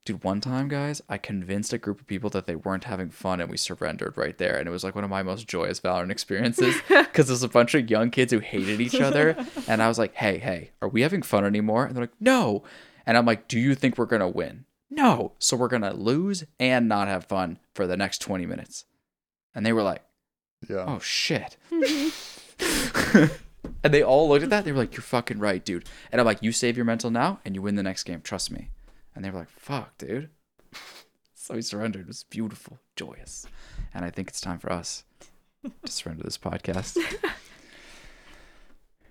Dude, 0.05 0.25
one 0.25 0.41
time, 0.41 0.67
guys, 0.67 1.01
I 1.09 1.17
convinced 1.17 1.73
a 1.73 1.79
group 1.79 2.01
of 2.01 2.09
people 2.09 2.29
that 2.31 2.49
they 2.49 2.57
weren't 2.57 2.85
having 2.85 3.09
fun 3.09 3.41
and 3.41 3.49
we 3.49 3.57
surrendered 3.57 4.19
right 4.19 4.37
there. 4.37 4.57
And 4.59 4.67
it 4.67 4.73
was 4.73 4.83
like 4.83 4.97
one 4.97 5.05
of 5.05 5.11
my 5.11 5.23
most 5.23 5.47
joyous 5.47 5.79
Valorant 5.79 6.11
experiences 6.11 6.75
because 6.89 7.29
there's 7.29 7.45
a 7.45 7.49
bunch 7.49 7.77
of 7.77 7.89
young 7.89 8.11
kids 8.11 8.33
who 8.33 8.41
hated 8.41 8.81
each 8.81 9.01
other. 9.01 9.37
And 9.69 9.81
I 9.81 9.87
was 9.87 10.01
like, 10.01 10.17
hey, 10.17 10.39
hey, 10.39 10.73
are 10.83 10.89
we 10.89 11.03
having 11.03 11.23
fun 11.23 11.45
anymore? 11.45 11.85
And 11.87 11.95
they're 11.95 12.03
like, 12.03 12.21
no. 12.21 12.65
And 13.07 13.17
I'm 13.17 13.27
like, 13.27 13.47
do 13.47 13.61
you 13.61 13.77
think 13.77 13.97
we're 13.97 14.07
going 14.07 14.21
to 14.21 14.27
win? 14.29 14.65
No. 14.95 15.33
So 15.39 15.57
we're 15.57 15.69
going 15.69 15.83
to 15.83 15.95
lose 15.95 16.45
and 16.61 16.89
not 16.89 17.09
have 17.09 17.25
fun 17.25 17.59
for 17.75 17.87
the 17.87 17.97
next 17.97 18.19
20 18.21 18.45
minutes. 18.47 18.85
And 19.55 19.65
they 19.65 19.73
were 19.73 19.83
like, 19.83 20.03
Yeah. 20.69 20.85
oh, 20.87 20.99
shit. 20.99 21.57
and 23.85 23.93
they 23.95 24.03
all 24.03 24.29
looked 24.29 24.45
at 24.45 24.51
that. 24.51 24.65
They 24.65 24.73
were 24.73 24.79
like, 24.79 24.95
you're 24.95 25.03
fucking 25.03 25.39
right, 25.39 25.65
dude. 25.65 25.85
And 26.11 26.21
I'm 26.21 26.25
like, 26.27 26.43
you 26.43 26.53
save 26.53 26.77
your 26.77 26.85
mental 26.87 27.11
now 27.11 27.41
and 27.45 27.55
you 27.55 27.63
win 27.63 27.75
the 27.77 27.83
next 27.83 28.05
game. 28.05 28.21
Trust 28.21 28.51
me. 28.51 28.71
And 29.15 29.25
they 29.25 29.31
were 29.31 29.39
like, 29.41 29.51
fuck, 29.51 29.97
dude. 29.99 30.31
so 31.35 31.55
he 31.55 31.63
surrendered. 31.63 32.03
It 32.03 32.09
was 32.09 32.25
beautiful, 32.25 32.79
joyous. 32.97 33.47
And 33.95 34.05
I 34.05 34.11
think 34.11 34.29
it's 34.29 34.41
time 34.41 34.59
for 34.59 34.73
us 34.73 35.05
to 35.65 35.71
surrender 35.91 36.23
this 36.23 36.39
podcast. 36.39 36.97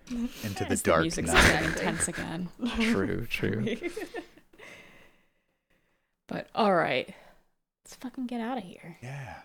Into 0.09 0.65
the 0.65 0.71
As 0.71 0.81
dark 0.81 1.01
music's 1.03 1.31
night. 1.31 1.41
getting 1.47 1.69
intense 1.69 2.07
again. 2.07 2.49
true, 2.81 3.25
true. 3.29 3.77
But 6.31 6.47
all 6.55 6.73
right, 6.73 7.13
let's 7.83 7.95
fucking 7.95 8.27
get 8.27 8.39
out 8.39 8.57
of 8.57 8.63
here. 8.63 8.97
Yeah. 9.03 9.35